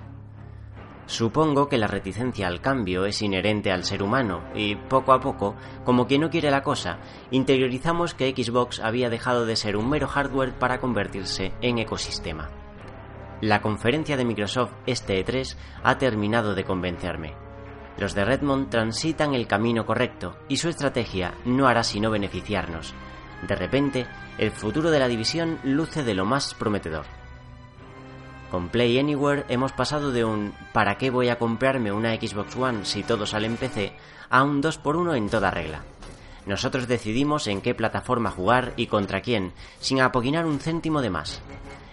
Supongo 1.07 1.69
que 1.69 1.77
la 1.77 1.87
reticencia 1.87 2.47
al 2.47 2.61
cambio 2.61 3.05
es 3.05 3.21
inherente 3.21 3.71
al 3.71 3.85
ser 3.85 4.03
humano 4.03 4.43
y 4.53 4.75
poco 4.75 5.13
a 5.13 5.21
poco, 5.21 5.55
como 5.85 6.05
quien 6.05 6.21
no 6.21 6.29
quiere 6.29 6.51
la 6.51 6.63
cosa, 6.63 6.99
interiorizamos 7.31 8.13
que 8.13 8.29
Xbox 8.31 8.81
había 8.81 9.09
dejado 9.09 9.45
de 9.45 9.55
ser 9.55 9.77
un 9.77 9.89
mero 9.89 10.07
hardware 10.07 10.59
para 10.59 10.79
convertirse 10.79 11.53
en 11.61 11.79
ecosistema. 11.79 12.49
La 13.39 13.61
conferencia 13.61 14.17
de 14.17 14.25
Microsoft 14.25 14.73
este 14.85 15.25
E3 15.25 15.55
ha 15.81 15.97
terminado 15.97 16.55
de 16.55 16.65
convencerme. 16.65 17.46
Los 17.97 18.13
de 18.13 18.25
Redmond 18.25 18.69
transitan 18.69 19.33
el 19.33 19.47
camino 19.47 19.85
correcto 19.85 20.37
y 20.47 20.57
su 20.57 20.69
estrategia 20.69 21.33
no 21.45 21.67
hará 21.67 21.83
sino 21.83 22.11
beneficiarnos. 22.11 22.93
De 23.47 23.55
repente, 23.55 24.07
el 24.37 24.51
futuro 24.51 24.91
de 24.91 24.99
la 24.99 25.07
división 25.07 25.59
luce 25.63 26.03
de 26.03 26.13
lo 26.13 26.25
más 26.25 26.53
prometedor. 26.53 27.05
Con 28.51 28.69
Play 28.69 28.97
Anywhere 28.97 29.45
hemos 29.49 29.73
pasado 29.73 30.11
de 30.11 30.23
un 30.23 30.53
¿para 30.73 30.97
qué 30.97 31.09
voy 31.09 31.29
a 31.29 31.37
comprarme 31.37 31.91
una 31.91 32.15
Xbox 32.15 32.55
One 32.55 32.85
si 32.85 33.03
todo 33.03 33.25
sale 33.25 33.47
en 33.47 33.57
PC? 33.57 33.93
a 34.29 34.43
un 34.43 34.61
2x1 34.61 35.17
en 35.17 35.29
toda 35.29 35.51
regla. 35.51 35.83
Nosotros 36.45 36.87
decidimos 36.87 37.47
en 37.47 37.61
qué 37.61 37.75
plataforma 37.75 38.31
jugar 38.31 38.73
y 38.77 38.87
contra 38.87 39.21
quién, 39.21 39.53
sin 39.79 40.01
apoquinar 40.01 40.45
un 40.45 40.59
céntimo 40.59 41.01
de 41.01 41.09
más. 41.09 41.41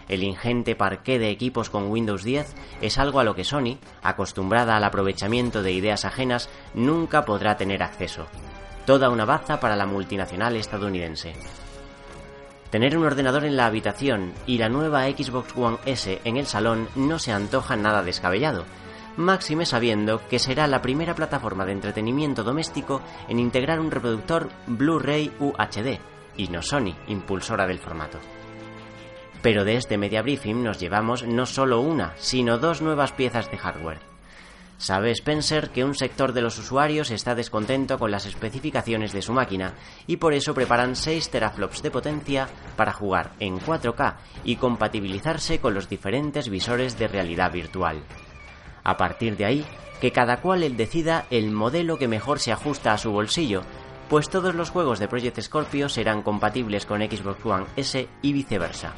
El 0.09 0.23
ingente 0.23 0.77
parqué 0.77 1.19
de 1.19 1.31
equipos 1.31 1.71
con 1.71 1.91
Windows 1.91 2.25
10 2.25 2.55
es 2.81 2.99
algo 2.99 3.21
a 3.21 3.25
lo 3.25 3.35
que 3.35 3.45
Sony, 3.45 3.79
acostumbrada 4.03 4.77
al 4.77 4.85
aprovechamiento 4.85 5.63
de 5.63 5.73
ideas 5.73 6.05
ajenas, 6.05 6.51
nunca 6.75 7.25
podrá 7.25 7.57
tener 7.57 7.83
acceso. 7.83 8.27
Toda 8.87 9.09
una 9.09 9.25
baza 9.25 9.61
para 9.61 9.77
la 9.77 9.87
multinacional 9.87 10.57
estadounidense. 10.57 11.33
Tener 12.71 12.99
un 12.99 13.07
ordenador 13.07 13.45
en 13.45 13.57
la 13.57 13.67
habitación 13.67 14.33
y 14.47 14.59
la 14.59 14.69
nueva 14.69 15.05
Xbox 15.05 15.57
One 15.57 15.79
S 15.87 16.21
en 16.25 16.37
el 16.37 16.47
salón 16.47 16.89
no 16.97 17.19
se 17.19 17.33
antoja 17.33 17.77
nada 17.77 18.03
descabellado, 18.03 18.65
máxime 19.17 19.65
sabiendo 19.65 20.27
que 20.29 20.39
será 20.39 20.67
la 20.67 20.83
primera 20.83 21.15
plataforma 21.15 21.65
de 21.65 21.73
entretenimiento 21.73 22.43
doméstico 22.43 23.01
en 23.29 23.39
integrar 23.39 23.81
un 23.81 23.91
reproductor 23.91 24.51
Blu-ray 24.67 25.33
UHD, 25.39 25.99
y 26.37 26.49
no 26.49 26.63
Sony, 26.63 26.95
impulsora 27.07 27.67
del 27.67 27.79
formato. 27.79 28.19
Pero 29.45 29.67
de 29.67 29.77
este 29.77 29.99
media 29.99 30.23
briefing 30.23 30.63
nos 30.63 30.81
llevamos 30.81 31.23
no 31.23 31.45
solo 31.45 31.83
una, 31.83 32.15
sino 32.17 32.57
dos 32.57 32.81
nuevas 32.81 33.13
piezas 33.13 33.51
de 33.51 33.59
hardware. 33.59 34.01
Sabe 34.79 35.11
Spencer 35.11 35.69
que 35.69 35.85
un 35.85 35.95
sector 35.95 36.33
de 36.33 36.41
los 36.41 36.59
usuarios 36.59 37.11
está 37.11 37.35
descontento 37.35 37.99
con 37.99 38.11
las 38.11 38.25
especificaciones 38.25 39.13
de 39.13 39.21
su 39.21 39.35
máquina 39.35 39.75
y 40.07 40.17
por 40.17 40.33
eso 40.33 40.55
preparan 40.55 40.97
6 40.97 41.29
teraflops 41.29 41.83
de 41.83 41.91
potencia 41.91 42.49
para 42.75 42.95
jugar 42.95 43.33
en 43.39 43.59
4K 43.61 44.15
y 44.45 44.57
compatibilizarse 44.57 45.59
con 45.59 45.75
los 45.75 45.91
diferentes 45.91 46.49
visores 46.49 46.99
de 46.99 47.09
realidad 47.09 47.53
virtual. 47.53 48.03
A 48.83 48.97
partir 48.97 49.37
de 49.37 49.45
ahí, 49.45 49.67
que 50.01 50.11
cada 50.11 50.39
cual 50.39 50.75
decida 50.75 51.27
el 51.29 51.51
modelo 51.51 51.99
que 51.99 52.09
mejor 52.09 52.39
se 52.39 52.53
ajusta 52.53 52.95
a 52.95 52.99
su 52.99 53.13
bolsillo, 53.13 53.61
pues 54.09 54.31
todos 54.31 54.55
los 54.55 54.71
juegos 54.71 55.01
de 55.01 55.09
Project 55.09 55.39
Scorpio 55.43 55.91
serán 55.91 56.23
compatibles 56.23 56.87
con 56.87 57.03
Xbox 57.03 57.45
One 57.45 57.67
S 57.77 58.09
y 58.23 58.33
viceversa. 58.33 58.95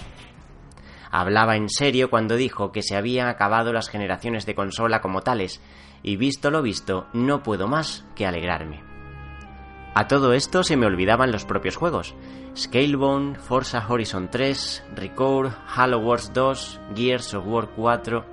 Hablaba 1.10 1.56
en 1.56 1.68
serio 1.68 2.10
cuando 2.10 2.36
dijo 2.36 2.72
que 2.72 2.82
se 2.82 2.96
habían 2.96 3.28
acabado 3.28 3.72
las 3.72 3.88
generaciones 3.88 4.46
de 4.46 4.54
consola 4.54 5.00
como 5.00 5.22
tales, 5.22 5.60
y 6.02 6.16
visto 6.16 6.50
lo 6.50 6.62
visto, 6.62 7.06
no 7.12 7.42
puedo 7.42 7.68
más 7.68 8.04
que 8.14 8.26
alegrarme. 8.26 8.82
A 9.94 10.08
todo 10.08 10.34
esto 10.34 10.62
se 10.62 10.76
me 10.76 10.86
olvidaban 10.86 11.32
los 11.32 11.46
propios 11.46 11.76
juegos. 11.76 12.14
Scalebound, 12.54 13.38
Forza 13.38 13.86
Horizon 13.88 14.30
3, 14.30 14.84
Record, 14.94 15.52
Halo 15.74 15.98
Wars 16.00 16.32
2, 16.34 16.80
Gears 16.94 17.34
of 17.34 17.46
War 17.46 17.70
4... 17.74 18.24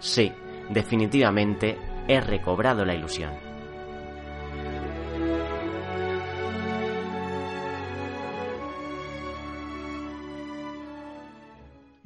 Sí, 0.00 0.32
definitivamente 0.70 1.78
he 2.08 2.20
recobrado 2.20 2.84
la 2.84 2.94
ilusión. 2.94 3.43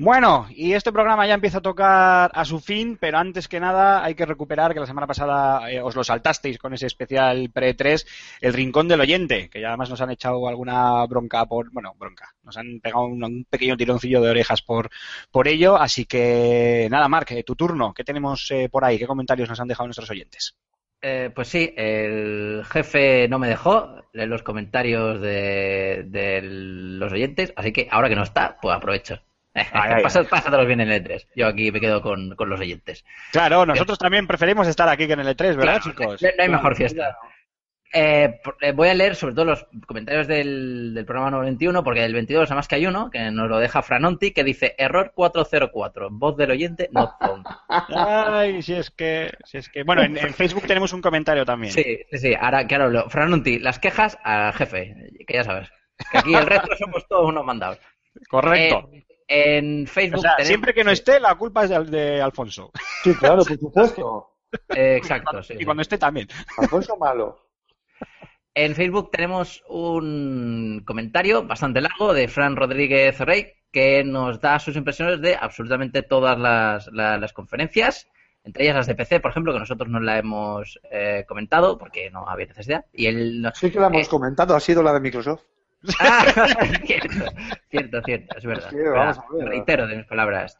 Bueno, 0.00 0.46
y 0.50 0.74
este 0.74 0.92
programa 0.92 1.26
ya 1.26 1.34
empieza 1.34 1.58
a 1.58 1.60
tocar 1.60 2.30
a 2.32 2.44
su 2.44 2.60
fin, 2.60 2.96
pero 3.00 3.18
antes 3.18 3.48
que 3.48 3.58
nada 3.58 4.04
hay 4.04 4.14
que 4.14 4.26
recuperar 4.26 4.72
que 4.72 4.78
la 4.78 4.86
semana 4.86 5.08
pasada 5.08 5.68
eh, 5.72 5.82
os 5.82 5.96
lo 5.96 6.04
saltasteis 6.04 6.56
con 6.56 6.72
ese 6.72 6.86
especial 6.86 7.50
pre-3, 7.52 8.06
el 8.40 8.52
Rincón 8.52 8.86
del 8.86 9.00
Oyente, 9.00 9.50
que 9.50 9.60
ya 9.60 9.68
además 9.68 9.90
nos 9.90 10.00
han 10.00 10.12
echado 10.12 10.46
alguna 10.46 11.04
bronca 11.06 11.44
por, 11.46 11.72
bueno, 11.72 11.94
bronca, 11.98 12.32
nos 12.44 12.56
han 12.56 12.78
pegado 12.78 13.06
un, 13.06 13.44
pequeño 13.50 13.76
tironcillo 13.76 14.20
de 14.22 14.30
orejas 14.30 14.62
por, 14.62 14.88
por 15.32 15.48
ello, 15.48 15.76
así 15.76 16.06
que 16.06 16.86
nada, 16.92 17.08
Marc, 17.08 17.32
eh, 17.32 17.42
tu 17.42 17.56
turno, 17.56 17.92
¿qué 17.92 18.04
tenemos 18.04 18.48
eh, 18.52 18.68
por 18.70 18.84
ahí? 18.84 19.00
¿Qué 19.00 19.06
comentarios 19.08 19.48
nos 19.48 19.58
han 19.58 19.66
dejado 19.66 19.88
nuestros 19.88 20.10
oyentes? 20.10 20.56
Eh, 21.02 21.32
pues 21.34 21.48
sí, 21.48 21.74
el 21.76 22.62
jefe 22.70 23.26
no 23.28 23.40
me 23.40 23.48
dejó 23.48 23.96
los 24.12 24.42
comentarios 24.44 25.20
de, 25.20 26.04
de 26.06 26.40
los 26.42 27.12
oyentes, 27.12 27.52
así 27.56 27.72
que 27.72 27.88
ahora 27.90 28.08
que 28.08 28.16
no 28.16 28.22
está, 28.22 28.58
pues 28.62 28.76
aprovecho. 28.76 29.20
Pásatelos 29.52 30.66
bien 30.66 30.80
en 30.80 30.90
el 30.90 31.04
E3. 31.04 31.26
Yo 31.34 31.46
aquí 31.46 31.72
me 31.72 31.80
quedo 31.80 32.00
con, 32.00 32.34
con 32.36 32.48
los 32.48 32.60
oyentes. 32.60 33.04
Claro, 33.32 33.66
nosotros 33.66 33.98
también 33.98 34.26
preferimos 34.26 34.68
estar 34.68 34.88
aquí 34.88 35.06
que 35.06 35.14
en 35.14 35.20
el 35.20 35.28
E3, 35.28 35.56
¿verdad, 35.56 35.62
Claro, 35.62 35.80
chicos? 35.82 36.22
No, 36.22 36.28
no 36.36 36.42
hay 36.42 36.48
mejor 36.48 36.76
fiesta. 36.76 37.16
Eh, 37.92 38.38
eh, 38.60 38.72
voy 38.72 38.88
a 38.88 38.94
leer 38.94 39.16
sobre 39.16 39.34
todo 39.34 39.46
los 39.46 39.66
comentarios 39.86 40.26
del, 40.26 40.92
del 40.94 41.06
programa 41.06 41.30
91, 41.30 41.82
porque 41.82 42.02
del 42.02 42.12
22 42.12 42.50
además 42.50 42.68
que 42.68 42.74
hay 42.74 42.86
uno, 42.86 43.10
que 43.10 43.30
nos 43.30 43.48
lo 43.48 43.58
deja 43.58 43.80
Franonti, 43.80 44.32
que 44.32 44.44
dice 44.44 44.74
error 44.76 45.12
404, 45.14 46.08
voz 46.10 46.36
del 46.36 46.50
oyente, 46.50 46.90
not 46.92 47.12
found. 47.18 47.46
Ay, 47.68 48.60
si 48.60 48.74
es 48.74 48.90
que, 48.90 49.32
si 49.44 49.56
es 49.56 49.70
que, 49.70 49.84
bueno, 49.84 50.02
en, 50.02 50.18
en 50.18 50.34
Facebook 50.34 50.66
tenemos 50.66 50.92
un 50.92 51.00
comentario 51.00 51.46
también. 51.46 51.72
Sí, 51.72 52.00
sí, 52.10 52.18
sí. 52.18 52.34
Ahora, 52.38 52.66
claro, 52.66 52.90
lo, 52.90 53.08
Franonti, 53.08 53.58
las 53.58 53.78
quejas 53.78 54.18
al 54.22 54.52
jefe, 54.52 54.94
que 55.26 55.34
ya 55.34 55.44
sabes. 55.44 55.70
Que 56.12 56.18
aquí 56.18 56.34
el 56.34 56.46
resto 56.46 56.68
somos 56.78 57.06
todos 57.08 57.26
unos 57.26 57.44
mandados. 57.44 57.78
Correcto. 58.28 58.90
Eh, 58.92 59.07
en 59.28 59.86
Facebook 59.86 60.18
o 60.18 60.22
sea, 60.22 60.32
tenemos- 60.36 60.48
siempre 60.48 60.74
que 60.74 60.82
no 60.84 60.90
esté, 60.90 61.20
la 61.20 61.34
culpa 61.36 61.64
es 61.64 61.70
de, 61.70 61.84
de 61.84 62.20
Alfonso. 62.22 62.70
Sí, 63.04 63.14
claro, 63.14 63.44
por 63.44 63.58
supuesto. 63.58 64.34
Eh, 64.74 64.96
exacto, 64.96 65.42
sí, 65.42 65.54
y 65.54 65.58
sí. 65.58 65.64
cuando 65.64 65.82
esté 65.82 65.98
también. 65.98 66.26
Alfonso 66.56 66.96
malo. 66.96 67.38
En 68.54 68.74
Facebook 68.74 69.10
tenemos 69.12 69.62
un 69.68 70.82
comentario 70.84 71.44
bastante 71.46 71.80
largo 71.80 72.12
de 72.12 72.26
Fran 72.26 72.56
Rodríguez 72.56 73.20
Rey 73.20 73.52
que 73.70 74.02
nos 74.02 74.40
da 74.40 74.58
sus 74.58 74.74
impresiones 74.76 75.20
de 75.20 75.36
absolutamente 75.36 76.02
todas 76.02 76.38
las, 76.38 76.88
la- 76.92 77.18
las 77.18 77.32
conferencias, 77.34 78.08
entre 78.42 78.64
ellas 78.64 78.76
las 78.76 78.86
de 78.86 78.94
PC, 78.94 79.20
por 79.20 79.30
ejemplo, 79.30 79.52
que 79.52 79.58
nosotros 79.60 79.88
no 79.90 80.00
la 80.00 80.18
hemos 80.18 80.80
eh, 80.90 81.24
comentado 81.28 81.76
porque 81.76 82.10
no 82.10 82.26
había 82.28 82.46
necesidad. 82.46 82.86
Y 82.92 83.06
él 83.06 83.42
nos- 83.42 83.58
Sí 83.58 83.70
que 83.70 83.78
la 83.78 83.88
hemos 83.88 84.06
Eh. 84.06 84.10
comentado, 84.10 84.56
ha 84.56 84.60
sido 84.60 84.82
la 84.82 84.94
de 84.94 85.00
Microsoft. 85.00 85.42
Ah, 86.00 86.24
cierto, 86.84 87.32
cierto, 87.70 88.02
cierto, 88.02 88.36
es 88.36 88.44
verdad. 88.44 88.70
Sí, 88.70 88.76
vamos 88.76 89.18
a 89.18 89.24
ver. 89.32 89.48
Reitero 89.48 89.86
de 89.86 89.96
mis 89.96 90.06
palabras. 90.06 90.58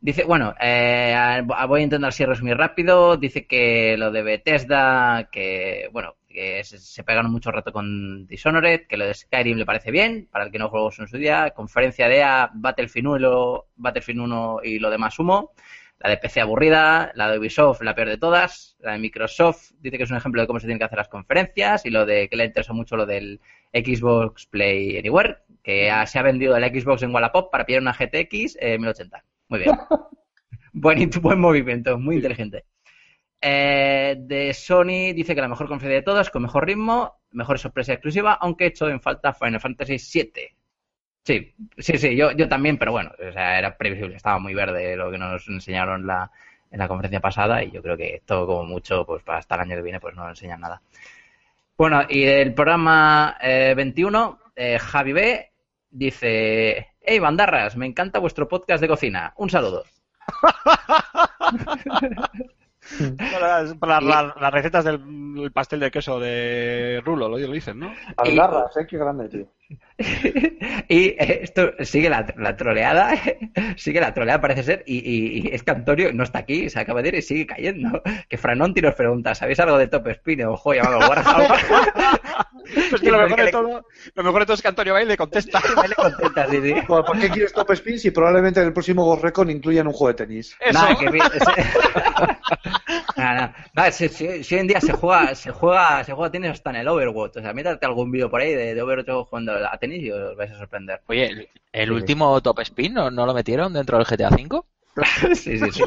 Dice, 0.00 0.24
bueno, 0.24 0.54
eh, 0.60 1.42
voy 1.44 1.80
a 1.80 1.84
intentar 1.84 2.08
así 2.08 2.24
resumir 2.24 2.56
rápido. 2.56 3.16
Dice 3.16 3.46
que 3.46 3.96
lo 3.96 4.12
de 4.12 4.22
Bethesda, 4.22 5.28
que, 5.32 5.88
bueno, 5.92 6.16
que 6.28 6.62
se, 6.62 6.78
se 6.78 7.02
pegaron 7.02 7.32
mucho 7.32 7.50
rato 7.50 7.72
con 7.72 8.26
Dishonored, 8.26 8.86
que 8.86 8.96
lo 8.96 9.06
de 9.06 9.14
Skyrim 9.14 9.58
le 9.58 9.66
parece 9.66 9.90
bien, 9.90 10.28
para 10.30 10.44
el 10.44 10.52
que 10.52 10.58
no 10.58 10.68
jugó 10.68 10.90
en 10.96 11.08
su 11.08 11.18
día. 11.18 11.50
Conferencia 11.50 12.08
de 12.08 12.18
EA, 12.18 12.50
Battlefield 12.54 13.08
1 13.08 13.16
y 13.16 13.20
lo, 13.20 13.66
Battlefield 13.76 14.20
1 14.20 14.60
y 14.62 14.78
lo 14.78 14.90
demás 14.90 15.18
humo. 15.18 15.52
La 15.98 16.10
de 16.10 16.16
PC 16.18 16.40
aburrida, 16.40 17.10
la 17.16 17.28
de 17.28 17.38
Ubisoft 17.38 17.82
la 17.82 17.96
peor 17.96 18.08
de 18.08 18.18
todas, 18.18 18.76
la 18.78 18.92
de 18.92 18.98
Microsoft 19.00 19.72
dice 19.80 19.96
que 19.98 20.04
es 20.04 20.10
un 20.12 20.16
ejemplo 20.16 20.40
de 20.40 20.46
cómo 20.46 20.60
se 20.60 20.66
tienen 20.66 20.78
que 20.78 20.84
hacer 20.84 20.98
las 20.98 21.08
conferencias 21.08 21.84
y 21.84 21.90
lo 21.90 22.06
de 22.06 22.28
que 22.28 22.36
le 22.36 22.44
interesó 22.44 22.72
mucho 22.72 22.96
lo 22.96 23.04
del 23.04 23.40
Xbox 23.72 24.46
Play 24.46 24.98
Anywhere, 24.98 25.38
que 25.62 25.92
se 26.06 26.18
ha 26.18 26.22
vendido 26.22 26.56
el 26.56 26.64
Xbox 26.64 27.02
en 27.02 27.14
Wallapop 27.14 27.50
para 27.50 27.66
pillar 27.66 27.82
una 27.82 27.92
GTX 27.92 28.56
eh, 28.60 28.78
1080. 28.78 29.24
Muy 29.48 29.60
bien. 29.60 29.76
buen, 30.72 31.10
buen 31.20 31.40
movimiento, 31.40 31.98
muy 31.98 32.16
inteligente. 32.16 32.64
Eh, 33.40 34.16
de 34.18 34.52
Sony 34.52 35.12
dice 35.14 35.34
que 35.34 35.40
la 35.40 35.48
mejor 35.48 35.68
conferencia 35.68 36.00
de 36.00 36.04
todas, 36.04 36.30
con 36.30 36.42
mejor 36.42 36.66
ritmo, 36.66 37.20
mejor 37.30 37.58
sorpresa 37.58 37.92
exclusiva, 37.92 38.32
aunque 38.34 38.64
he 38.64 38.68
hecho 38.68 38.88
en 38.88 39.00
falta 39.00 39.32
Final 39.32 39.60
Fantasy 39.60 39.96
VII. 39.96 40.48
Sí, 41.24 41.54
sí, 41.76 41.98
sí, 41.98 42.16
yo, 42.16 42.32
yo 42.32 42.48
también, 42.48 42.78
pero 42.78 42.92
bueno, 42.92 43.12
o 43.18 43.32
sea, 43.32 43.58
era 43.58 43.76
previsible, 43.76 44.16
estaba 44.16 44.38
muy 44.38 44.54
verde 44.54 44.96
lo 44.96 45.10
que 45.10 45.18
nos 45.18 45.46
enseñaron 45.48 46.06
la, 46.06 46.30
en 46.70 46.78
la 46.78 46.88
conferencia 46.88 47.20
pasada 47.20 47.62
y 47.62 47.70
yo 47.70 47.82
creo 47.82 47.96
que 47.96 48.16
esto 48.16 48.46
como 48.46 48.64
mucho, 48.64 49.04
pues 49.04 49.22
para 49.22 49.38
hasta 49.38 49.54
el 49.56 49.60
año 49.62 49.76
que 49.76 49.82
viene, 49.82 50.00
pues 50.00 50.14
no 50.16 50.28
enseñan 50.28 50.60
nada. 50.60 50.80
Bueno, 51.78 52.02
y 52.08 52.24
del 52.24 52.54
programa 52.54 53.36
eh, 53.40 53.72
21, 53.76 54.40
eh, 54.56 54.80
Javi 54.80 55.12
B 55.12 55.52
dice, 55.88 56.88
hey 57.00 57.20
bandarras, 57.20 57.76
me 57.76 57.86
encanta 57.86 58.18
vuestro 58.18 58.48
podcast 58.48 58.80
de 58.80 58.88
cocina, 58.88 59.32
un 59.36 59.48
saludo. 59.48 59.84
Para 63.78 64.00
las, 64.00 64.52
recetas 64.52 64.84
del 64.86 65.52
pastel 65.54 65.78
de 65.78 65.92
queso 65.92 66.18
de 66.18 67.00
Rulo, 67.04 67.28
lo, 67.28 67.38
lo 67.38 67.52
dicen, 67.52 67.78
¿no? 67.78 67.94
Algarras, 68.16 68.76
eh, 68.76 68.84
qué 68.84 68.98
grande, 68.98 69.28
tío. 69.28 69.46
y 70.88 71.08
eh, 71.08 71.40
esto 71.42 71.72
sigue 71.80 72.08
la, 72.08 72.24
la 72.36 72.56
troleada, 72.56 73.10
sigue 73.76 74.00
la 74.00 74.14
troleada 74.14 74.40
parece 74.40 74.62
ser, 74.62 74.82
y, 74.86 74.96
y- 74.98 75.38
y 75.48 75.54
es 75.54 75.62
que 75.62 75.70
Antonio 75.72 76.12
no 76.12 76.22
está 76.24 76.38
aquí, 76.40 76.70
se 76.70 76.78
acaba 76.80 77.02
de 77.02 77.08
ir 77.08 77.14
y 77.16 77.22
sigue 77.22 77.46
cayendo. 77.46 78.02
Que 78.28 78.36
Franonti 78.38 78.80
nos 78.82 78.94
pregunta, 78.94 79.34
¿sabéis 79.34 79.58
algo 79.60 79.78
de 79.78 79.88
Top 79.88 80.06
Spin 80.08 80.44
o 80.44 80.50
un 80.52 80.56
juego 80.56 80.82
llamado 80.82 81.08
Warhammer? 81.10 81.48
Pues 82.90 83.00
que 83.00 83.10
lo 83.10 83.18
mejor 83.18 83.42
de 83.44 83.50
todo, 83.50 83.86
lo 84.14 84.22
mejor 84.22 84.40
de 84.42 84.46
todo 84.46 84.54
es 84.54 84.62
que 84.62 84.68
Antonio 84.68 84.92
Bail 84.92 85.08
le 85.08 85.16
contesta. 85.16 85.60
Le 85.88 85.94
contesta, 85.94 86.46
sí, 86.50 86.60
sí. 86.62 86.74
Bueno, 86.86 87.04
¿Por 87.04 87.18
qué 87.18 87.30
quieres 87.30 87.52
Top 87.54 87.70
Spin 87.70 87.98
si 87.98 88.10
probablemente 88.10 88.60
en 88.60 88.66
el 88.66 88.72
próximo 88.72 89.04
Ghost 89.04 89.22
Recon 89.24 89.50
incluyan 89.50 89.86
un 89.86 89.92
juego 89.94 90.08
de 90.16 90.26
tenis? 90.26 90.54
Eso. 90.60 90.72
Nada, 90.78 90.96
que 90.98 91.08
si, 93.92 94.08
si- 94.08 94.44
si 94.44 94.54
hoy 94.54 94.60
en 94.60 94.66
día 94.68 94.80
se 94.80 94.92
juega, 94.92 95.34
se 95.34 95.50
juega, 95.50 96.04
se 96.04 96.12
juega 96.12 96.30
tenis 96.30 96.50
hasta 96.50 96.70
en 96.70 96.76
el 96.76 96.88
Overwatch. 96.88 97.36
O 97.36 97.40
sea, 97.40 97.52
mírate 97.52 97.84
algún 97.86 98.10
vídeo 98.10 98.30
por 98.30 98.40
ahí 98.40 98.54
de, 98.54 98.74
de 98.74 98.82
Overwatch 98.82 99.26
jugando 99.28 99.52
a 99.54 99.76
tenis 99.78 100.02
y 100.02 100.10
os 100.10 100.36
vais 100.36 100.50
a 100.52 100.58
sorprender. 100.58 101.00
Oye, 101.06 101.26
el, 101.26 101.48
el 101.72 101.92
último 101.92 102.40
top 102.40 102.60
spin 102.60 102.94
¿no, 102.94 103.10
no 103.10 103.26
lo 103.26 103.34
metieron 103.34 103.72
dentro 103.72 103.98
del 103.98 104.06
GTA 104.06 104.30
V? 104.30 104.60
Sí, 105.34 105.56
sí, 105.58 105.70
sí. 105.70 105.82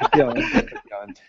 Efectivamente, 0.00 0.58
efectivamente. 0.58 1.20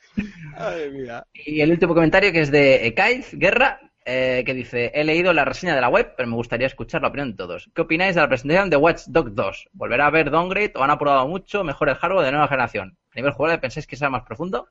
Ay, 0.57 0.89
mira. 0.91 1.25
Y 1.33 1.59
el 1.61 1.71
último 1.71 1.93
comentario 1.93 2.31
que 2.31 2.41
es 2.41 2.51
de 2.51 2.87
Ekaiz 2.87 3.33
Guerra, 3.33 3.79
eh, 4.05 4.43
que 4.45 4.53
dice, 4.53 4.91
he 4.93 5.03
leído 5.03 5.33
la 5.33 5.43
reseña 5.45 5.75
de 5.75 5.81
la 5.81 5.89
web, 5.89 6.13
pero 6.15 6.29
me 6.29 6.35
gustaría 6.35 6.67
escuchar 6.67 7.01
la 7.01 7.09
opinión 7.09 7.31
de 7.31 7.37
todos. 7.37 7.69
¿Qué 7.75 7.81
opináis 7.81 8.15
de 8.15 8.21
la 8.21 8.27
presentación 8.29 8.69
de 8.69 8.77
Watch 8.77 9.03
Dogs 9.07 9.35
2? 9.35 9.69
¿Volverá 9.73 10.05
a 10.05 10.07
haber 10.07 10.29
downgrade 10.31 10.73
o 10.75 10.83
han 10.83 10.91
apurado 10.91 11.27
mucho 11.27 11.63
mejor 11.63 11.89
el 11.89 11.95
hardware 11.95 12.25
de 12.25 12.31
nueva 12.31 12.47
generación? 12.47 12.97
A 13.11 13.15
nivel 13.15 13.33
jugable, 13.33 13.57
¿pensáis 13.59 13.85
que 13.87 13.95
será 13.97 14.09
más 14.09 14.23
profundo? 14.23 14.69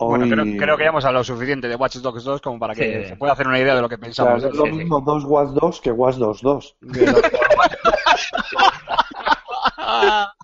Bueno, 0.00 0.24
Hoy- 0.26 0.30
creo, 0.30 0.44
creo 0.56 0.76
que 0.76 0.84
ya 0.84 0.90
hemos 0.90 1.04
hablado 1.04 1.24
suficiente 1.24 1.66
de 1.68 1.74
Watch 1.74 1.96
Dogs 1.96 2.22
2 2.22 2.40
como 2.40 2.58
para 2.60 2.72
que 2.74 3.02
Sí. 3.02 3.08
se 3.08 3.16
pueda 3.16 3.32
hacer 3.32 3.48
una 3.48 3.58
idea 3.58 3.74
de 3.74 3.80
lo 3.82 3.88
que 3.88 3.98
pensamos. 3.98 4.44
es 4.44 4.54
lo 4.54 4.64
sí, 4.64 4.70
sí. 4.70 4.76
mismo 4.76 5.00
dos 5.00 5.24
Watch 5.24 5.50
2 5.50 5.80
que 5.80 5.90
Watch 5.90 6.16
2 6.16 6.40
2. 6.42 6.76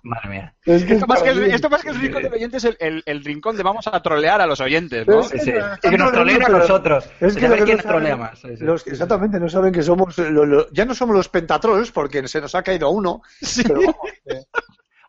Madre 0.03 0.29
mía. 0.29 0.53
Es 0.65 0.83
que 0.83 0.93
Esto 0.93 1.07
más 1.07 1.21
que, 1.23 1.29
el, 1.29 1.43
esto 1.45 1.69
más 1.69 1.81
que 1.83 1.89
el 1.89 1.99
rincón 1.99 2.23
del 2.23 2.33
oyente 2.33 2.57
es 2.57 2.63
el, 2.65 2.77
el- 2.79 3.03
el 3.05 3.23
rincón 3.23 3.55
de 3.57 3.63
vamos 3.63 3.87
a 3.87 3.99
trolear 4.01 4.41
a 4.41 4.45
los 4.47 4.59
oyentes, 4.59 5.07
¿no? 5.07 5.21
Es 5.21 5.27
Sí, 5.29 5.39
sí. 5.39 5.51
Y 5.83 5.89
que 5.89 5.97
nos 5.97 6.11
troleen 6.11 6.43
a 6.43 6.49
nosotros. 6.49 7.05
Es 7.19 7.35
que 7.35 7.47
quién 7.63 7.77
no 7.77 7.83
trolea 7.83 8.11
saben- 8.15 8.19
más. 8.19 8.39
Sí, 8.39 8.57
sí. 8.57 8.63
los- 8.63 8.85
exactamente, 8.87 9.39
no 9.39 9.49
saben 9.49 9.71
que 9.73 9.81
somos. 9.83 10.17
lo- 10.17 10.45
lo- 10.45 10.69
ya 10.71 10.85
no 10.85 10.93
somos 10.95 11.15
los 11.15 11.29
pentatrolls 11.29 11.91
porque 11.91 12.27
se 12.27 12.41
nos 12.41 12.53
ha 12.55 12.63
caído 12.63 12.89
uno. 12.89 13.21
Pero 13.63 13.75
vamos, 13.81 13.95
eh, 14.25 14.43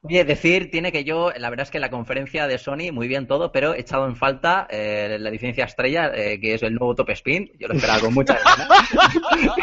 Oye, 0.08 0.24
decir 0.24 0.70
tiene 0.70 0.92
que 0.92 1.04
yo, 1.04 1.30
la 1.36 1.50
verdad 1.50 1.64
es 1.64 1.70
que 1.70 1.80
la 1.80 1.90
conferencia 1.90 2.46
de 2.46 2.58
Sony, 2.58 2.92
muy 2.92 3.08
bien 3.08 3.26
todo, 3.26 3.50
pero 3.50 3.74
he 3.74 3.80
echado 3.80 4.06
en 4.06 4.16
falta 4.16 4.66
eh, 4.70 5.16
la 5.18 5.30
licencia 5.30 5.64
estrella, 5.64 6.12
eh, 6.14 6.38
que 6.40 6.54
es 6.54 6.62
el 6.62 6.74
nuevo 6.74 6.94
Top 6.94 7.10
Spin. 7.10 7.50
Yo 7.58 7.68
lo 7.68 7.74
esperaba 7.74 8.00
con 8.00 8.14
mucha 8.14 8.34
ganas. 8.34 8.68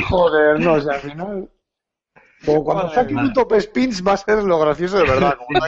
joder, 0.10 0.60
no, 0.60 0.74
o 0.74 0.82
sea, 0.82 0.96
al 0.96 1.02
final. 1.02 1.50
Como 2.46 2.64
cuando 2.64 2.94
saquen 2.94 3.18
un 3.18 3.34
top 3.34 3.54
spins 3.54 4.06
va 4.06 4.14
a 4.14 4.18
ser 4.18 4.44
lo 4.44 4.60
gracioso 4.60 4.98
de 4.98 5.04
verdad. 5.04 5.38
como 5.38 5.60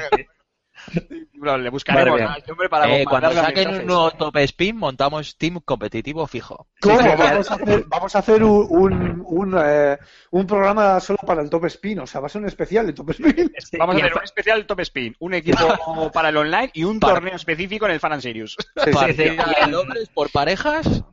Bueno, 1.38 1.57
le 1.59 1.69
buscaremos 1.69 2.19
al 2.22 2.43
hombre 2.49 2.69
para 2.69 2.97
Eh, 2.97 3.05
cuando 3.05 3.31
saquen 3.31 3.67
un 3.69 3.85
nuevo 3.85 4.09
top 4.11 4.35
spin, 4.38 4.77
montamos 4.77 5.38
team 5.38 5.59
competitivo 5.64 6.25
fijo. 6.25 6.67
¿Cómo? 6.81 6.99
sí, 6.99 7.07
vamos, 7.19 7.51
a 7.51 7.53
hacer, 7.55 7.83
vamos 7.88 8.15
a 8.15 8.19
hacer 8.19 8.43
un, 8.43 8.65
un, 8.69 9.23
un, 9.27 9.55
eh, 9.64 9.97
un 10.31 10.47
programa 10.47 10.99
solo 11.01 11.19
para 11.27 11.43
el 11.43 11.49
top 11.49 11.65
spin, 11.65 11.99
o 11.99 12.07
sea, 12.07 12.22
va 12.22 12.27
a 12.27 12.30
ser 12.30 12.41
un 12.41 12.47
especial 12.47 12.88
de 12.88 12.93
top 12.93 13.11
spin. 13.11 13.51
Sí, 13.59 13.77
Vamos 13.77 13.95
a 13.95 13.99
hacer 13.99 14.11
a- 14.14 14.15
un 14.15 14.23
especial 14.23 14.65
Top 14.65 14.80
Spin, 14.80 15.15
un 15.19 15.33
equipo 15.35 16.09
para 16.14 16.30
el 16.30 16.38
online 16.38 16.72
y 16.73 16.83
un 16.83 16.99
Para- 16.99 17.15
torneo 17.15 17.35
específico 17.35 17.85
en 17.85 17.91
el 17.91 17.99
Fan 17.99 18.14
and 18.14 18.22
Serious. 18.23 18.55
Sí, 18.83 18.91
sí. 18.93 19.14
Sí. 19.14 19.23
de 19.23 19.72
dobles 19.72 20.09
por 20.09 20.31
parejas. 20.31 21.03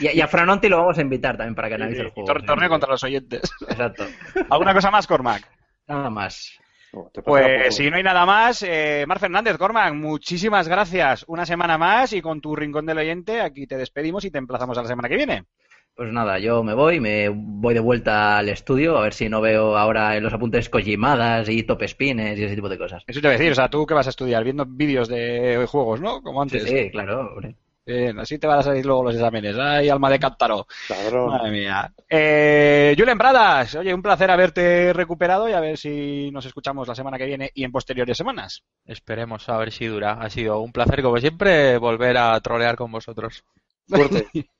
Y, 0.00 0.08
y 0.16 0.20
a 0.22 0.28
Franonti 0.28 0.68
lo 0.68 0.78
vamos 0.78 0.96
a 0.96 1.02
invitar 1.02 1.36
también 1.36 1.54
para 1.54 1.68
que 1.68 1.74
analice 1.74 2.00
el 2.02 2.10
juego. 2.10 2.28
Tor- 2.32 2.40
sí. 2.40 2.46
torneo 2.46 2.68
contra 2.70 2.90
los 2.90 3.02
oyentes. 3.04 3.42
Exacto. 3.68 4.06
¿Alguna 4.48 4.72
cosa 4.72 4.90
más, 4.90 5.06
Cormac? 5.06 5.46
Nada 5.86 6.08
más. 6.08 6.58
No, 6.92 7.10
Pues 7.24 7.74
si 7.74 7.88
no 7.90 7.96
hay 7.96 8.02
nada 8.02 8.26
más, 8.26 8.62
eh, 8.62 9.04
Mar 9.08 9.18
Fernández, 9.18 9.56
Cormac, 9.56 9.94
muchísimas 9.94 10.68
gracias. 10.68 11.24
Una 11.26 11.46
semana 11.46 11.78
más 11.78 12.12
y 12.12 12.20
con 12.20 12.40
tu 12.40 12.54
rincón 12.54 12.84
del 12.84 12.98
oyente 12.98 13.40
aquí 13.40 13.66
te 13.66 13.78
despedimos 13.78 14.24
y 14.26 14.30
te 14.30 14.38
emplazamos 14.38 14.76
a 14.76 14.82
la 14.82 14.88
semana 14.88 15.08
que 15.08 15.16
viene. 15.16 15.44
Pues 15.94 16.10
nada, 16.10 16.38
yo 16.38 16.62
me 16.62 16.72
voy, 16.74 17.00
me 17.00 17.28
voy 17.28 17.74
de 17.74 17.80
vuelta 17.80 18.38
al 18.38 18.48
estudio, 18.48 18.96
a 18.96 19.02
ver 19.02 19.12
si 19.12 19.28
no 19.28 19.42
veo 19.42 19.76
ahora 19.76 20.16
en 20.16 20.22
los 20.24 20.32
apuntes 20.32 20.70
Kojimadas 20.70 21.48
y 21.50 21.62
top 21.64 21.82
spines 21.86 22.38
y 22.38 22.44
ese 22.44 22.54
tipo 22.54 22.68
de 22.70 22.78
cosas. 22.78 23.04
Eso 23.06 23.20
te 23.20 23.26
voy 23.28 23.34
a 23.34 23.38
decir, 23.38 23.52
o 23.52 23.54
sea, 23.54 23.68
tú 23.68 23.84
que 23.84 23.92
vas 23.94 24.06
a 24.06 24.10
estudiar 24.10 24.42
viendo 24.42 24.64
vídeos 24.66 25.08
de 25.08 25.66
juegos, 25.68 26.00
¿no? 26.00 26.22
Como 26.22 26.42
Sí, 26.48 26.56
antes. 26.56 26.68
sí, 26.68 26.90
claro. 26.90 27.32
hombre. 27.34 27.56
Bien, 27.84 28.16
así 28.20 28.38
te 28.38 28.46
van 28.46 28.60
a 28.60 28.62
salir 28.62 28.86
luego 28.86 29.04
los 29.04 29.14
exámenes. 29.14 29.56
Ay, 29.58 29.88
alma 29.88 30.08
de 30.08 30.20
cántaro. 30.20 30.66
Cabrón. 30.86 31.30
Madre 31.30 31.50
mía. 31.50 31.92
Eh, 32.08 32.94
Julen 32.96 33.18
Pradas, 33.18 33.74
oye, 33.74 33.92
un 33.92 34.02
placer 34.02 34.30
haberte 34.30 34.92
recuperado 34.92 35.48
y 35.48 35.52
a 35.52 35.60
ver 35.60 35.76
si 35.76 36.30
nos 36.30 36.46
escuchamos 36.46 36.86
la 36.86 36.94
semana 36.94 37.18
que 37.18 37.26
viene 37.26 37.50
y 37.54 37.64
en 37.64 37.72
posteriores 37.72 38.16
semanas. 38.16 38.62
Esperemos 38.84 39.48
a 39.48 39.58
ver 39.58 39.72
si 39.72 39.86
dura. 39.86 40.12
Ha 40.20 40.30
sido 40.30 40.60
un 40.60 40.70
placer, 40.70 41.02
como 41.02 41.18
siempre, 41.18 41.76
volver 41.78 42.16
a 42.18 42.40
trolear 42.40 42.76
con 42.76 42.92
vosotros. 42.92 43.44
Fuerte. 43.88 44.28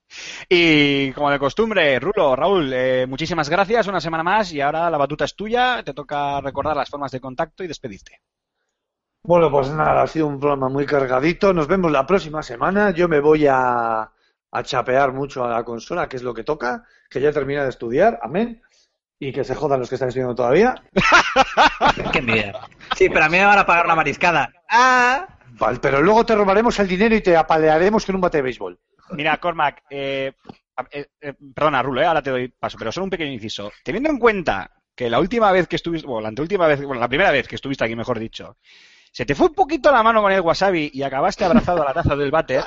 Y 0.47 1.10
como 1.12 1.31
de 1.31 1.39
costumbre, 1.39 1.99
Rulo, 1.99 2.36
Raúl, 2.36 2.70
eh, 2.75 3.07
muchísimas 3.09 3.49
gracias 3.49 3.86
una 3.86 3.99
semana 3.99 4.23
más 4.23 4.52
y 4.52 4.60
ahora 4.60 4.91
la 4.91 4.99
batuta 4.99 5.25
es 5.25 5.34
tuya. 5.34 5.83
Te 5.83 5.94
toca 5.94 6.39
recordar 6.42 6.76
las 6.76 6.91
formas 6.91 7.12
de 7.12 7.20
contacto 7.20 7.65
y 7.65 7.67
despedirte. 7.67 8.20
Bueno, 9.25 9.51
pues 9.51 9.70
nada, 9.70 10.02
ha 10.02 10.07
sido 10.07 10.26
un 10.26 10.41
programa 10.41 10.68
muy 10.68 10.84
cargadito. 10.84 11.52
Nos 11.52 11.68
vemos 11.68 11.92
la 11.92 12.07
próxima 12.07 12.42
semana. 12.42 12.91
Yo 12.91 13.09
me 13.09 13.20
voy 13.20 13.47
a, 13.49 14.02
a 14.51 14.62
chapear 14.65 15.12
mucho 15.12 15.44
a 15.44 15.51
la 15.51 15.65
consola, 15.65 16.09
que 16.09 16.17
es 16.17 16.23
lo 16.25 16.34
que 16.34 16.42
toca, 16.42 16.84
que 17.09 17.20
ya 17.20 17.33
termina 17.33 17.62
de 17.62 17.70
estudiar, 17.70 18.18
amén. 18.23 18.60
Y 19.20 19.33
que 19.33 19.44
se 19.44 19.55
jodan 19.55 19.78
los 19.78 19.89
que 19.89 19.94
están 19.94 20.09
estudiando 20.09 20.34
todavía. 20.34 20.75
Qué 22.12 22.18
envidia. 22.18 22.52
Sí, 22.97 23.09
pero 23.09 23.25
a 23.25 23.28
mí 23.28 23.39
me 23.39 23.44
van 23.44 23.60
a 23.60 23.67
pagar 23.67 23.86
la 23.86 23.94
mariscada. 23.94 24.52
¡Ah! 24.68 25.28
Vale, 25.52 25.78
pero 25.81 26.02
luego 26.02 26.26
te 26.26 26.34
robaremos 26.34 26.76
el 26.81 26.89
dinero 26.89 27.15
y 27.15 27.20
te 27.20 27.36
apalearemos 27.36 28.05
con 28.05 28.17
un 28.17 28.20
bate 28.20 28.39
de 28.39 28.42
béisbol. 28.42 28.81
Mira, 29.10 29.36
Cormac, 29.39 29.84
eh, 29.89 30.33
eh, 30.91 31.07
eh, 31.20 31.34
perdona, 31.55 31.83
Rulo, 31.83 32.01
eh, 32.01 32.07
ahora 32.07 32.23
te 32.23 32.31
doy 32.31 32.49
paso, 32.49 32.76
pero 32.78 32.91
solo 32.91 33.05
un 33.05 33.10
pequeño 33.10 33.31
inciso. 33.31 33.70
Teniendo 33.84 34.10
en 34.10 34.18
cuenta 34.18 34.73
que 34.97 35.09
la 35.09 35.20
última 35.20 35.52
vez 35.52 35.68
que 35.68 35.76
estuviste, 35.76 36.07
bueno, 36.09 36.23
la 36.23 36.28
anteúltima 36.28 36.67
vez, 36.67 36.83
bueno, 36.83 37.01
la 37.01 37.09
primera 37.09 37.31
vez 37.31 37.47
que 37.47 37.55
estuviste 37.55 37.84
aquí, 37.84 37.94
mejor 37.94 38.18
dicho, 38.18 38.57
se 39.13 39.27
te 39.27 39.35
fue 39.35 39.47
un 39.49 39.55
poquito 39.55 39.93
la 39.93 40.03
mano 40.03 40.23
con 40.23 40.33
el 40.33 40.41
wasabi 40.41 40.91
y 40.93 41.03
acabaste 41.03 41.45
abrazado 41.45 41.83
a 41.83 41.85
la 41.85 41.93
taza 41.95 42.17
del 42.17 42.31
váter. 42.31 42.65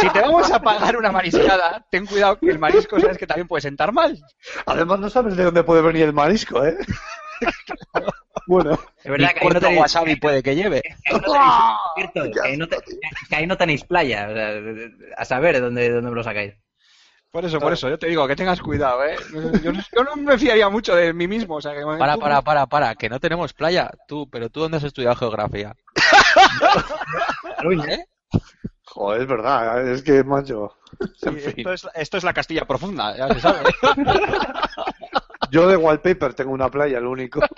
si 0.00 0.08
te 0.08 0.20
vamos 0.20 0.50
a 0.50 0.60
pagar 0.62 0.96
una 0.96 1.12
mariscada, 1.12 1.86
ten 1.90 2.06
cuidado 2.06 2.38
que 2.38 2.50
el 2.50 2.58
marisco 2.58 2.98
sabes 2.98 3.18
que 3.18 3.26
también 3.26 3.46
puede 3.46 3.60
sentar 3.60 3.92
mal. 3.92 4.18
Además, 4.66 4.98
no 5.00 5.10
sabes 5.10 5.36
de 5.36 5.44
dónde 5.44 5.62
puede 5.62 5.82
venir 5.82 6.04
el 6.04 6.12
marisco, 6.14 6.64
¿eh? 6.64 6.76
bueno, 8.46 8.78
Es 9.04 9.10
verdad 9.10 9.28
que 9.34 9.40
ahí 9.40 9.44
no 9.46 9.50
cuánto 9.50 9.60
tenéis, 9.60 9.80
wasabi 9.80 10.16
puede 10.16 10.42
que 10.42 10.54
lleve. 10.56 10.80
que 10.82 11.12
ahí 11.12 11.16
no 11.20 11.26
tenéis- 11.28 11.94
cierto, 11.96 12.22
que 12.32 12.40
ahí 12.48 12.56
no 12.56 12.68
te- 12.68 12.76
que 13.28 13.36
ahí 13.36 13.46
no 13.46 13.56
tenéis 13.56 13.84
playa. 13.84 14.28
o 14.30 14.34
sea, 14.34 14.52
a 15.18 15.24
saber 15.24 15.54
de 15.56 15.60
dónde, 15.60 15.82
de 15.82 15.90
dónde 15.90 16.10
me 16.10 16.16
lo 16.16 16.22
sacáis. 16.24 16.54
Por 17.32 17.44
eso, 17.46 17.58
por 17.58 17.72
eso, 17.72 17.88
yo 17.88 17.98
te 17.98 18.08
digo 18.08 18.28
que 18.28 18.36
tengas 18.36 18.60
cuidado, 18.60 19.02
¿eh? 19.04 19.16
Yo, 19.62 19.72
no- 19.72 19.80
yo 19.96 20.04
no 20.04 20.16
me 20.16 20.36
fiaría 20.36 20.68
mucho 20.68 20.94
de 20.94 21.14
mí 21.14 21.26
mismo, 21.26 21.54
o 21.56 21.60
sea 21.62 21.72
que... 21.72 21.82
Para, 21.82 22.18
para, 22.18 22.42
para, 22.42 22.66
para, 22.66 22.94
que 22.94 23.08
no 23.08 23.18
tenemos 23.20 23.54
playa. 23.54 23.90
Tú, 24.06 24.28
pero 24.30 24.50
tú 24.50 24.60
dónde 24.60 24.76
has 24.76 24.84
estudiado 24.84 25.16
geografía. 25.16 25.74
¿Eh? 27.88 28.04
joder, 28.84 29.22
es 29.22 29.26
verdad, 29.26 29.88
es 29.88 30.02
que, 30.02 30.22
macho. 30.24 30.76
Sí, 31.16 31.30
esto, 31.56 31.72
es, 31.72 31.88
esto 31.94 32.16
es 32.18 32.24
la 32.24 32.34
Castilla 32.34 32.66
profunda, 32.66 33.16
ya 33.16 33.28
se 33.32 33.40
sabe. 33.40 33.60
Yo 35.50 35.66
de 35.68 35.76
wallpaper 35.78 36.34
tengo 36.34 36.52
una 36.52 36.70
playa, 36.70 37.00
lo 37.00 37.10
único. 37.10 37.40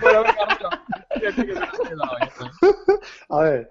Bueno, 0.00 0.22
venga. 1.20 1.72
A 3.28 3.40
ver, 3.40 3.70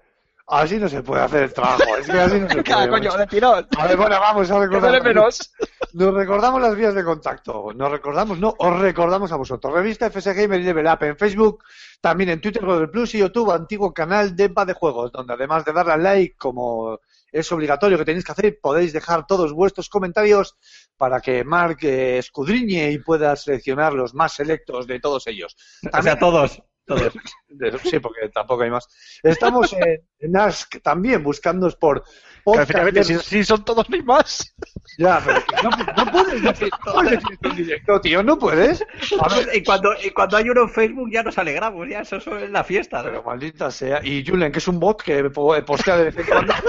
así 0.50 0.76
no 0.78 0.88
se 0.88 1.02
puede 1.02 1.22
hacer 1.22 1.44
el 1.44 1.54
trabajo, 1.54 1.96
es 1.98 2.06
que 2.06 2.12
así 2.12 2.40
no 2.40 2.48
se 2.48 2.62
puede. 2.62 2.88
coño, 2.88 3.16
de 3.16 3.26
tirón. 3.26 3.66
A 3.78 3.86
ver, 3.86 3.96
bueno, 3.96 4.20
vamos 4.20 4.50
a 4.50 4.58
recordar. 4.58 5.02
menos. 5.02 5.52
Nos 5.92 6.14
recordamos 6.14 6.60
las 6.60 6.76
vías 6.76 6.94
de 6.94 7.04
contacto. 7.04 7.72
Nos 7.74 7.90
recordamos, 7.90 8.38
no, 8.38 8.54
os 8.58 8.78
recordamos 8.80 9.32
a 9.32 9.36
vosotros. 9.36 9.72
Revista 9.72 10.06
FS 10.10 10.34
Gamer 10.34 10.60
y 10.60 10.64
Level 10.64 10.86
Up 10.86 11.02
en 11.02 11.16
Facebook, 11.16 11.64
también 12.00 12.30
en 12.30 12.40
Twitter 12.40 12.64
con 12.64 12.80
el 12.80 12.90
Plus 12.90 13.14
y 13.14 13.18
YouTube, 13.18 13.50
antiguo 13.50 13.92
canal 13.92 14.36
de 14.36 14.48
de 14.48 14.72
Juegos, 14.74 15.12
donde 15.12 15.34
además 15.34 15.64
de 15.64 15.72
darle 15.72 15.92
al 15.92 16.02
like, 16.02 16.36
como 16.36 16.98
es 17.32 17.50
obligatorio 17.52 17.96
que 17.98 18.04
tenéis 18.04 18.24
que 18.24 18.32
hacer, 18.32 18.58
podéis 18.60 18.92
dejar 18.92 19.26
todos 19.26 19.52
vuestros 19.52 19.88
comentarios 19.88 20.56
para 20.96 21.20
que 21.20 21.44
Mark 21.44 21.78
eh, 21.82 22.18
escudriñe 22.18 22.90
y 22.90 22.98
pueda 22.98 23.34
seleccionar 23.36 23.92
los 23.92 24.14
más 24.14 24.32
selectos 24.32 24.86
de 24.86 25.00
todos 25.00 25.26
ellos. 25.26 25.56
O 25.92 26.02
sea, 26.02 26.18
todos. 26.18 26.62
Todos. 26.96 27.12
De- 27.48 27.78
Sí, 27.84 27.98
porque 27.98 28.28
tampoco 28.32 28.62
hay 28.62 28.70
más. 28.70 28.86
Estamos 29.22 29.72
en, 29.72 30.00
en 30.20 30.36
Ask 30.36 30.80
también, 30.82 31.22
buscándonos 31.22 31.76
por 31.76 32.02
podcast 32.44 32.70
si, 33.04 33.18
si 33.18 33.44
son 33.44 33.64
todos 33.64 33.88
mis 33.90 34.04
más. 34.04 34.54
Ya, 34.98 35.20
pero 35.24 35.40
no, 35.62 35.70
no 36.04 36.10
puedes 36.12 36.42
decir 36.42 36.70
todo 36.84 37.02
en 37.02 37.56
directo, 37.56 38.00
tío, 38.00 38.22
no 38.22 38.38
puedes. 38.38 38.82
A 39.20 39.28
ver, 39.34 39.48
Y 39.56 39.62
cuando, 39.62 39.90
y 40.02 40.10
cuando 40.10 40.36
hay 40.36 40.48
uno 40.48 40.62
en 40.62 40.70
Facebook 40.70 41.10
ya 41.12 41.22
nos 41.22 41.38
alegramos, 41.38 41.86
ya 41.88 42.00
eso, 42.00 42.16
eso 42.16 42.36
es 42.38 42.50
la 42.50 42.64
fiesta. 42.64 43.02
pero 43.02 43.22
maldita 43.22 43.70
sea. 43.70 44.00
Y 44.04 44.24
Julen, 44.26 44.50
que 44.52 44.58
es 44.58 44.68
un 44.68 44.80
bot 44.80 45.02
que 45.02 45.24
po- 45.30 45.54
postea 45.64 45.96
de 45.98 46.04
vez 46.04 46.18
en 46.18 46.26
cuando. 46.26 46.54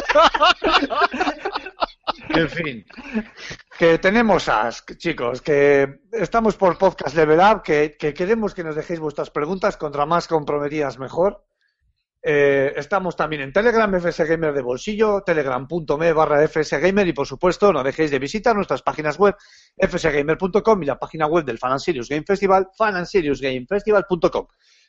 En 2.33 2.49
fin. 2.49 2.85
Que 3.81 3.97
tenemos 3.97 4.47
Ask, 4.47 4.95
chicos, 4.97 5.41
que 5.41 6.01
estamos 6.11 6.55
por 6.55 6.77
Podcast 6.77 7.15
Level 7.15 7.39
Up, 7.39 7.63
que, 7.63 7.97
que 7.97 8.13
queremos 8.13 8.53
que 8.53 8.63
nos 8.63 8.75
dejéis 8.75 8.99
vuestras 8.99 9.31
preguntas, 9.31 9.75
contra 9.75 10.05
más 10.05 10.27
comprometidas 10.27 10.99
mejor. 10.99 11.43
Eh, 12.21 12.73
estamos 12.75 13.15
también 13.15 13.41
en 13.41 13.51
Telegram, 13.51 13.91
FS 13.95 14.23
Gamer 14.25 14.53
de 14.53 14.61
bolsillo, 14.61 15.23
telegram.me 15.23 16.13
barra 16.13 16.43
FS 16.43 16.77
Gamer 16.77 17.07
y 17.07 17.13
por 17.13 17.25
supuesto 17.25 17.73
no 17.73 17.81
dejéis 17.81 18.11
de 18.11 18.19
visitar 18.19 18.55
nuestras 18.55 18.83
páginas 18.83 19.17
web 19.17 19.35
fsgamer.com 19.75 20.83
y 20.83 20.85
la 20.85 20.99
página 20.99 21.25
web 21.25 21.43
del 21.43 21.57
Fan 21.57 21.71
and 21.71 21.81
Serious 21.81 22.07
Game 22.07 22.23
Festival, 22.23 22.67
fanandseriousgamefestival.com. 22.77 24.45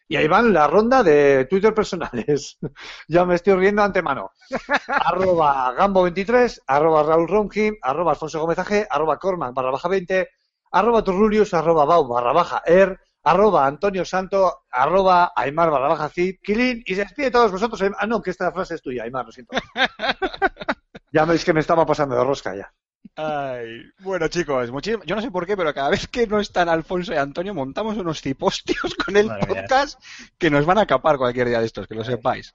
Y 0.09 0.17
ahí 0.17 0.29
van 0.29 0.53
la 0.53 0.67
ronda 0.67 1.03
de 1.03 1.47
Twitter 1.47 1.73
personales. 1.75 2.59
ya 3.09 3.25
me 3.25 3.37
estoy 3.37 3.55
riendo 3.55 3.83
antemano. 3.83 4.31
arroba 4.89 5.75
Gambo23, 5.77 6.63
arroba 6.67 7.03
Raúl 7.03 7.29
Ronkin, 7.29 7.77
arroba 7.81 8.13
Alfonso 8.13 8.41
Gómez 8.41 8.59
AG, 8.59 8.87
arroba 8.91 9.19
Cormac 9.19 9.55
barra 9.55 9.71
baja 9.71 9.89
20, 9.89 10.29
arroba 10.73 11.03
Turrulius, 11.03 11.55
arroba 11.55 11.85
Bau 11.85 12.07
barra 12.07 12.33
baja 12.33 12.63
Er, 12.67 12.99
arroba 13.23 13.67
Antonio 13.67 14.05
Santo, 14.05 14.65
arroba 14.71 15.33
Aymar 15.35 15.71
barra 15.71 15.89
baja 15.89 16.09
Cid, 16.09 16.37
Kilin, 16.43 16.83
y 16.85 16.95
se 16.95 17.03
despide 17.03 17.27
de 17.27 17.33
todos 17.33 17.53
vosotros. 17.53 17.83
Ah, 17.99 18.07
no, 18.07 18.21
que 18.21 18.31
esta 18.31 18.53
frase 18.53 18.75
es 18.75 18.83
tuya, 18.83 19.05
Aymar, 19.05 19.27
lo 19.27 19.33
siento. 19.33 19.57
ya 21.13 21.25
veis 21.25 21.45
que 21.45 21.53
me 21.53 21.61
estaba 21.61 21.87
pasando 21.87 22.17
de 22.17 22.25
rosca 22.25 22.55
ya. 22.55 22.73
Ay, 23.15 23.83
bueno, 24.01 24.27
chicos, 24.29 24.71
muchísimo- 24.71 25.05
yo 25.05 25.15
no 25.15 25.21
sé 25.23 25.31
por 25.31 25.47
qué, 25.47 25.55
pero 25.57 25.75
cada 25.75 25.91
vez 25.91 26.09
que 26.09 26.27
no 26.27 26.41
están 26.41 26.71
Alfonso 26.71 27.13
y 27.13 27.17
Antonio, 27.17 27.53
montamos 27.53 27.97
unos 27.99 28.23
cipostios 28.23 28.95
con 29.05 29.17
el 29.19 29.27
Madre 29.27 29.47
mía. 29.47 29.63
podcast 29.63 30.03
que 30.39 30.49
nos 30.51 30.65
van 30.65 30.79
a 30.79 30.87
capar 30.87 31.19
cualquier 31.19 31.49
día 31.49 31.61
de 31.61 31.67
estos, 31.67 31.87
que 31.87 31.95
lo 31.95 32.05
sepáis. 32.05 32.55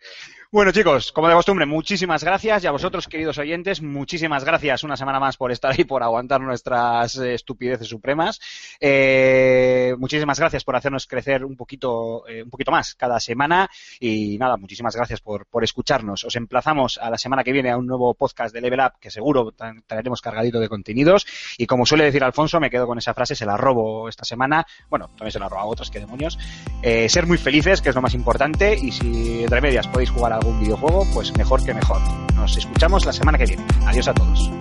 Bueno, 0.50 0.72
chicos, 0.72 1.12
como 1.12 1.28
de 1.28 1.34
costumbre, 1.36 1.66
muchísimas 1.66 2.24
gracias. 2.24 2.64
Y 2.64 2.68
a 2.68 2.72
vosotros, 2.72 3.10
queridos 3.10 3.38
oyentes, 3.38 3.82
muchísimas 3.82 4.46
gracias 4.46 4.82
una 4.86 4.96
semana 4.96 5.20
más 5.20 5.36
por 5.36 5.52
estar 5.52 5.74
ahí, 5.74 5.84
por 5.84 6.04
aguantar 6.04 6.40
nuestras 6.40 7.18
eh, 7.18 7.34
estupideces 7.34 7.90
supremas. 7.90 8.40
Eh, 8.80 9.94
muchísimas 10.00 10.40
gracias 10.40 10.64
por 10.64 10.78
hacernos 10.78 11.06
crecer 11.06 11.44
un 11.44 11.58
poquito, 11.58 12.26
eh, 12.30 12.44
un 12.44 12.50
poquito 12.50 12.72
más 12.72 12.96
cada 12.96 13.20
semana. 13.20 13.70
Y 14.00 14.38
nada, 14.38 14.56
muchísimas 14.56 14.96
gracias 14.96 15.20
por, 15.20 15.48
por 15.48 15.66
escucharnos. 15.66 16.24
Os 16.24 16.38
emplazamos 16.38 16.98
a 16.98 17.10
la 17.10 17.18
semana 17.18 17.44
que 17.44 17.52
viene 17.52 17.70
a 17.70 17.78
un 17.78 17.86
nuevo 17.86 18.14
podcast 18.14 18.54
de 18.54 18.62
Level 18.62 18.80
Up, 18.80 18.94
que 19.02 19.12
seguro 19.12 19.52
tra- 19.52 19.84
traeremos 19.86 20.22
cargadito 20.22 20.62
de 20.62 20.70
contenidos. 20.70 21.28
Y 21.58 21.66
como 21.68 21.86
suele 21.86 22.06
decir 22.06 22.24
Alfonso, 22.24 22.62
me 22.62 22.70
quedo 22.70 22.88
con 22.88 22.98
esa 22.98 23.14
frase, 23.14 23.36
se 23.36 23.46
la 23.46 23.58
robo 23.58 24.08
esta 24.08 24.24
semana. 24.24 24.66
Bueno, 24.90 25.10
también 25.10 25.34
se 25.34 25.40
la 25.40 25.50
robo 25.50 25.62
a 25.62 25.66
otros, 25.66 25.92
que 25.92 26.00
demonios. 26.00 26.40
Eh, 26.82 27.10
ser 27.10 27.28
muy 27.28 27.38
felices, 27.38 27.82
que 27.82 27.90
es 27.90 27.96
lo 27.96 28.02
más 28.02 28.14
importante. 28.14 28.78
Y 28.82 28.94
si 28.94 29.44
entre 29.44 29.60
medias 29.60 29.86
podéis 29.90 30.10
jugar 30.10 30.32
a 30.32 30.37
algún 30.38 30.60
videojuego, 30.60 31.06
pues 31.14 31.36
mejor 31.38 31.64
que 31.64 31.74
mejor. 31.74 32.02
Nos 32.36 32.58
escuchamos 32.58 33.06
la 33.06 33.14
semana 33.14 33.38
que 33.38 33.46
viene. 33.46 33.66
Adiós 33.86 34.08
a 34.08 34.14
todos. 34.14 34.52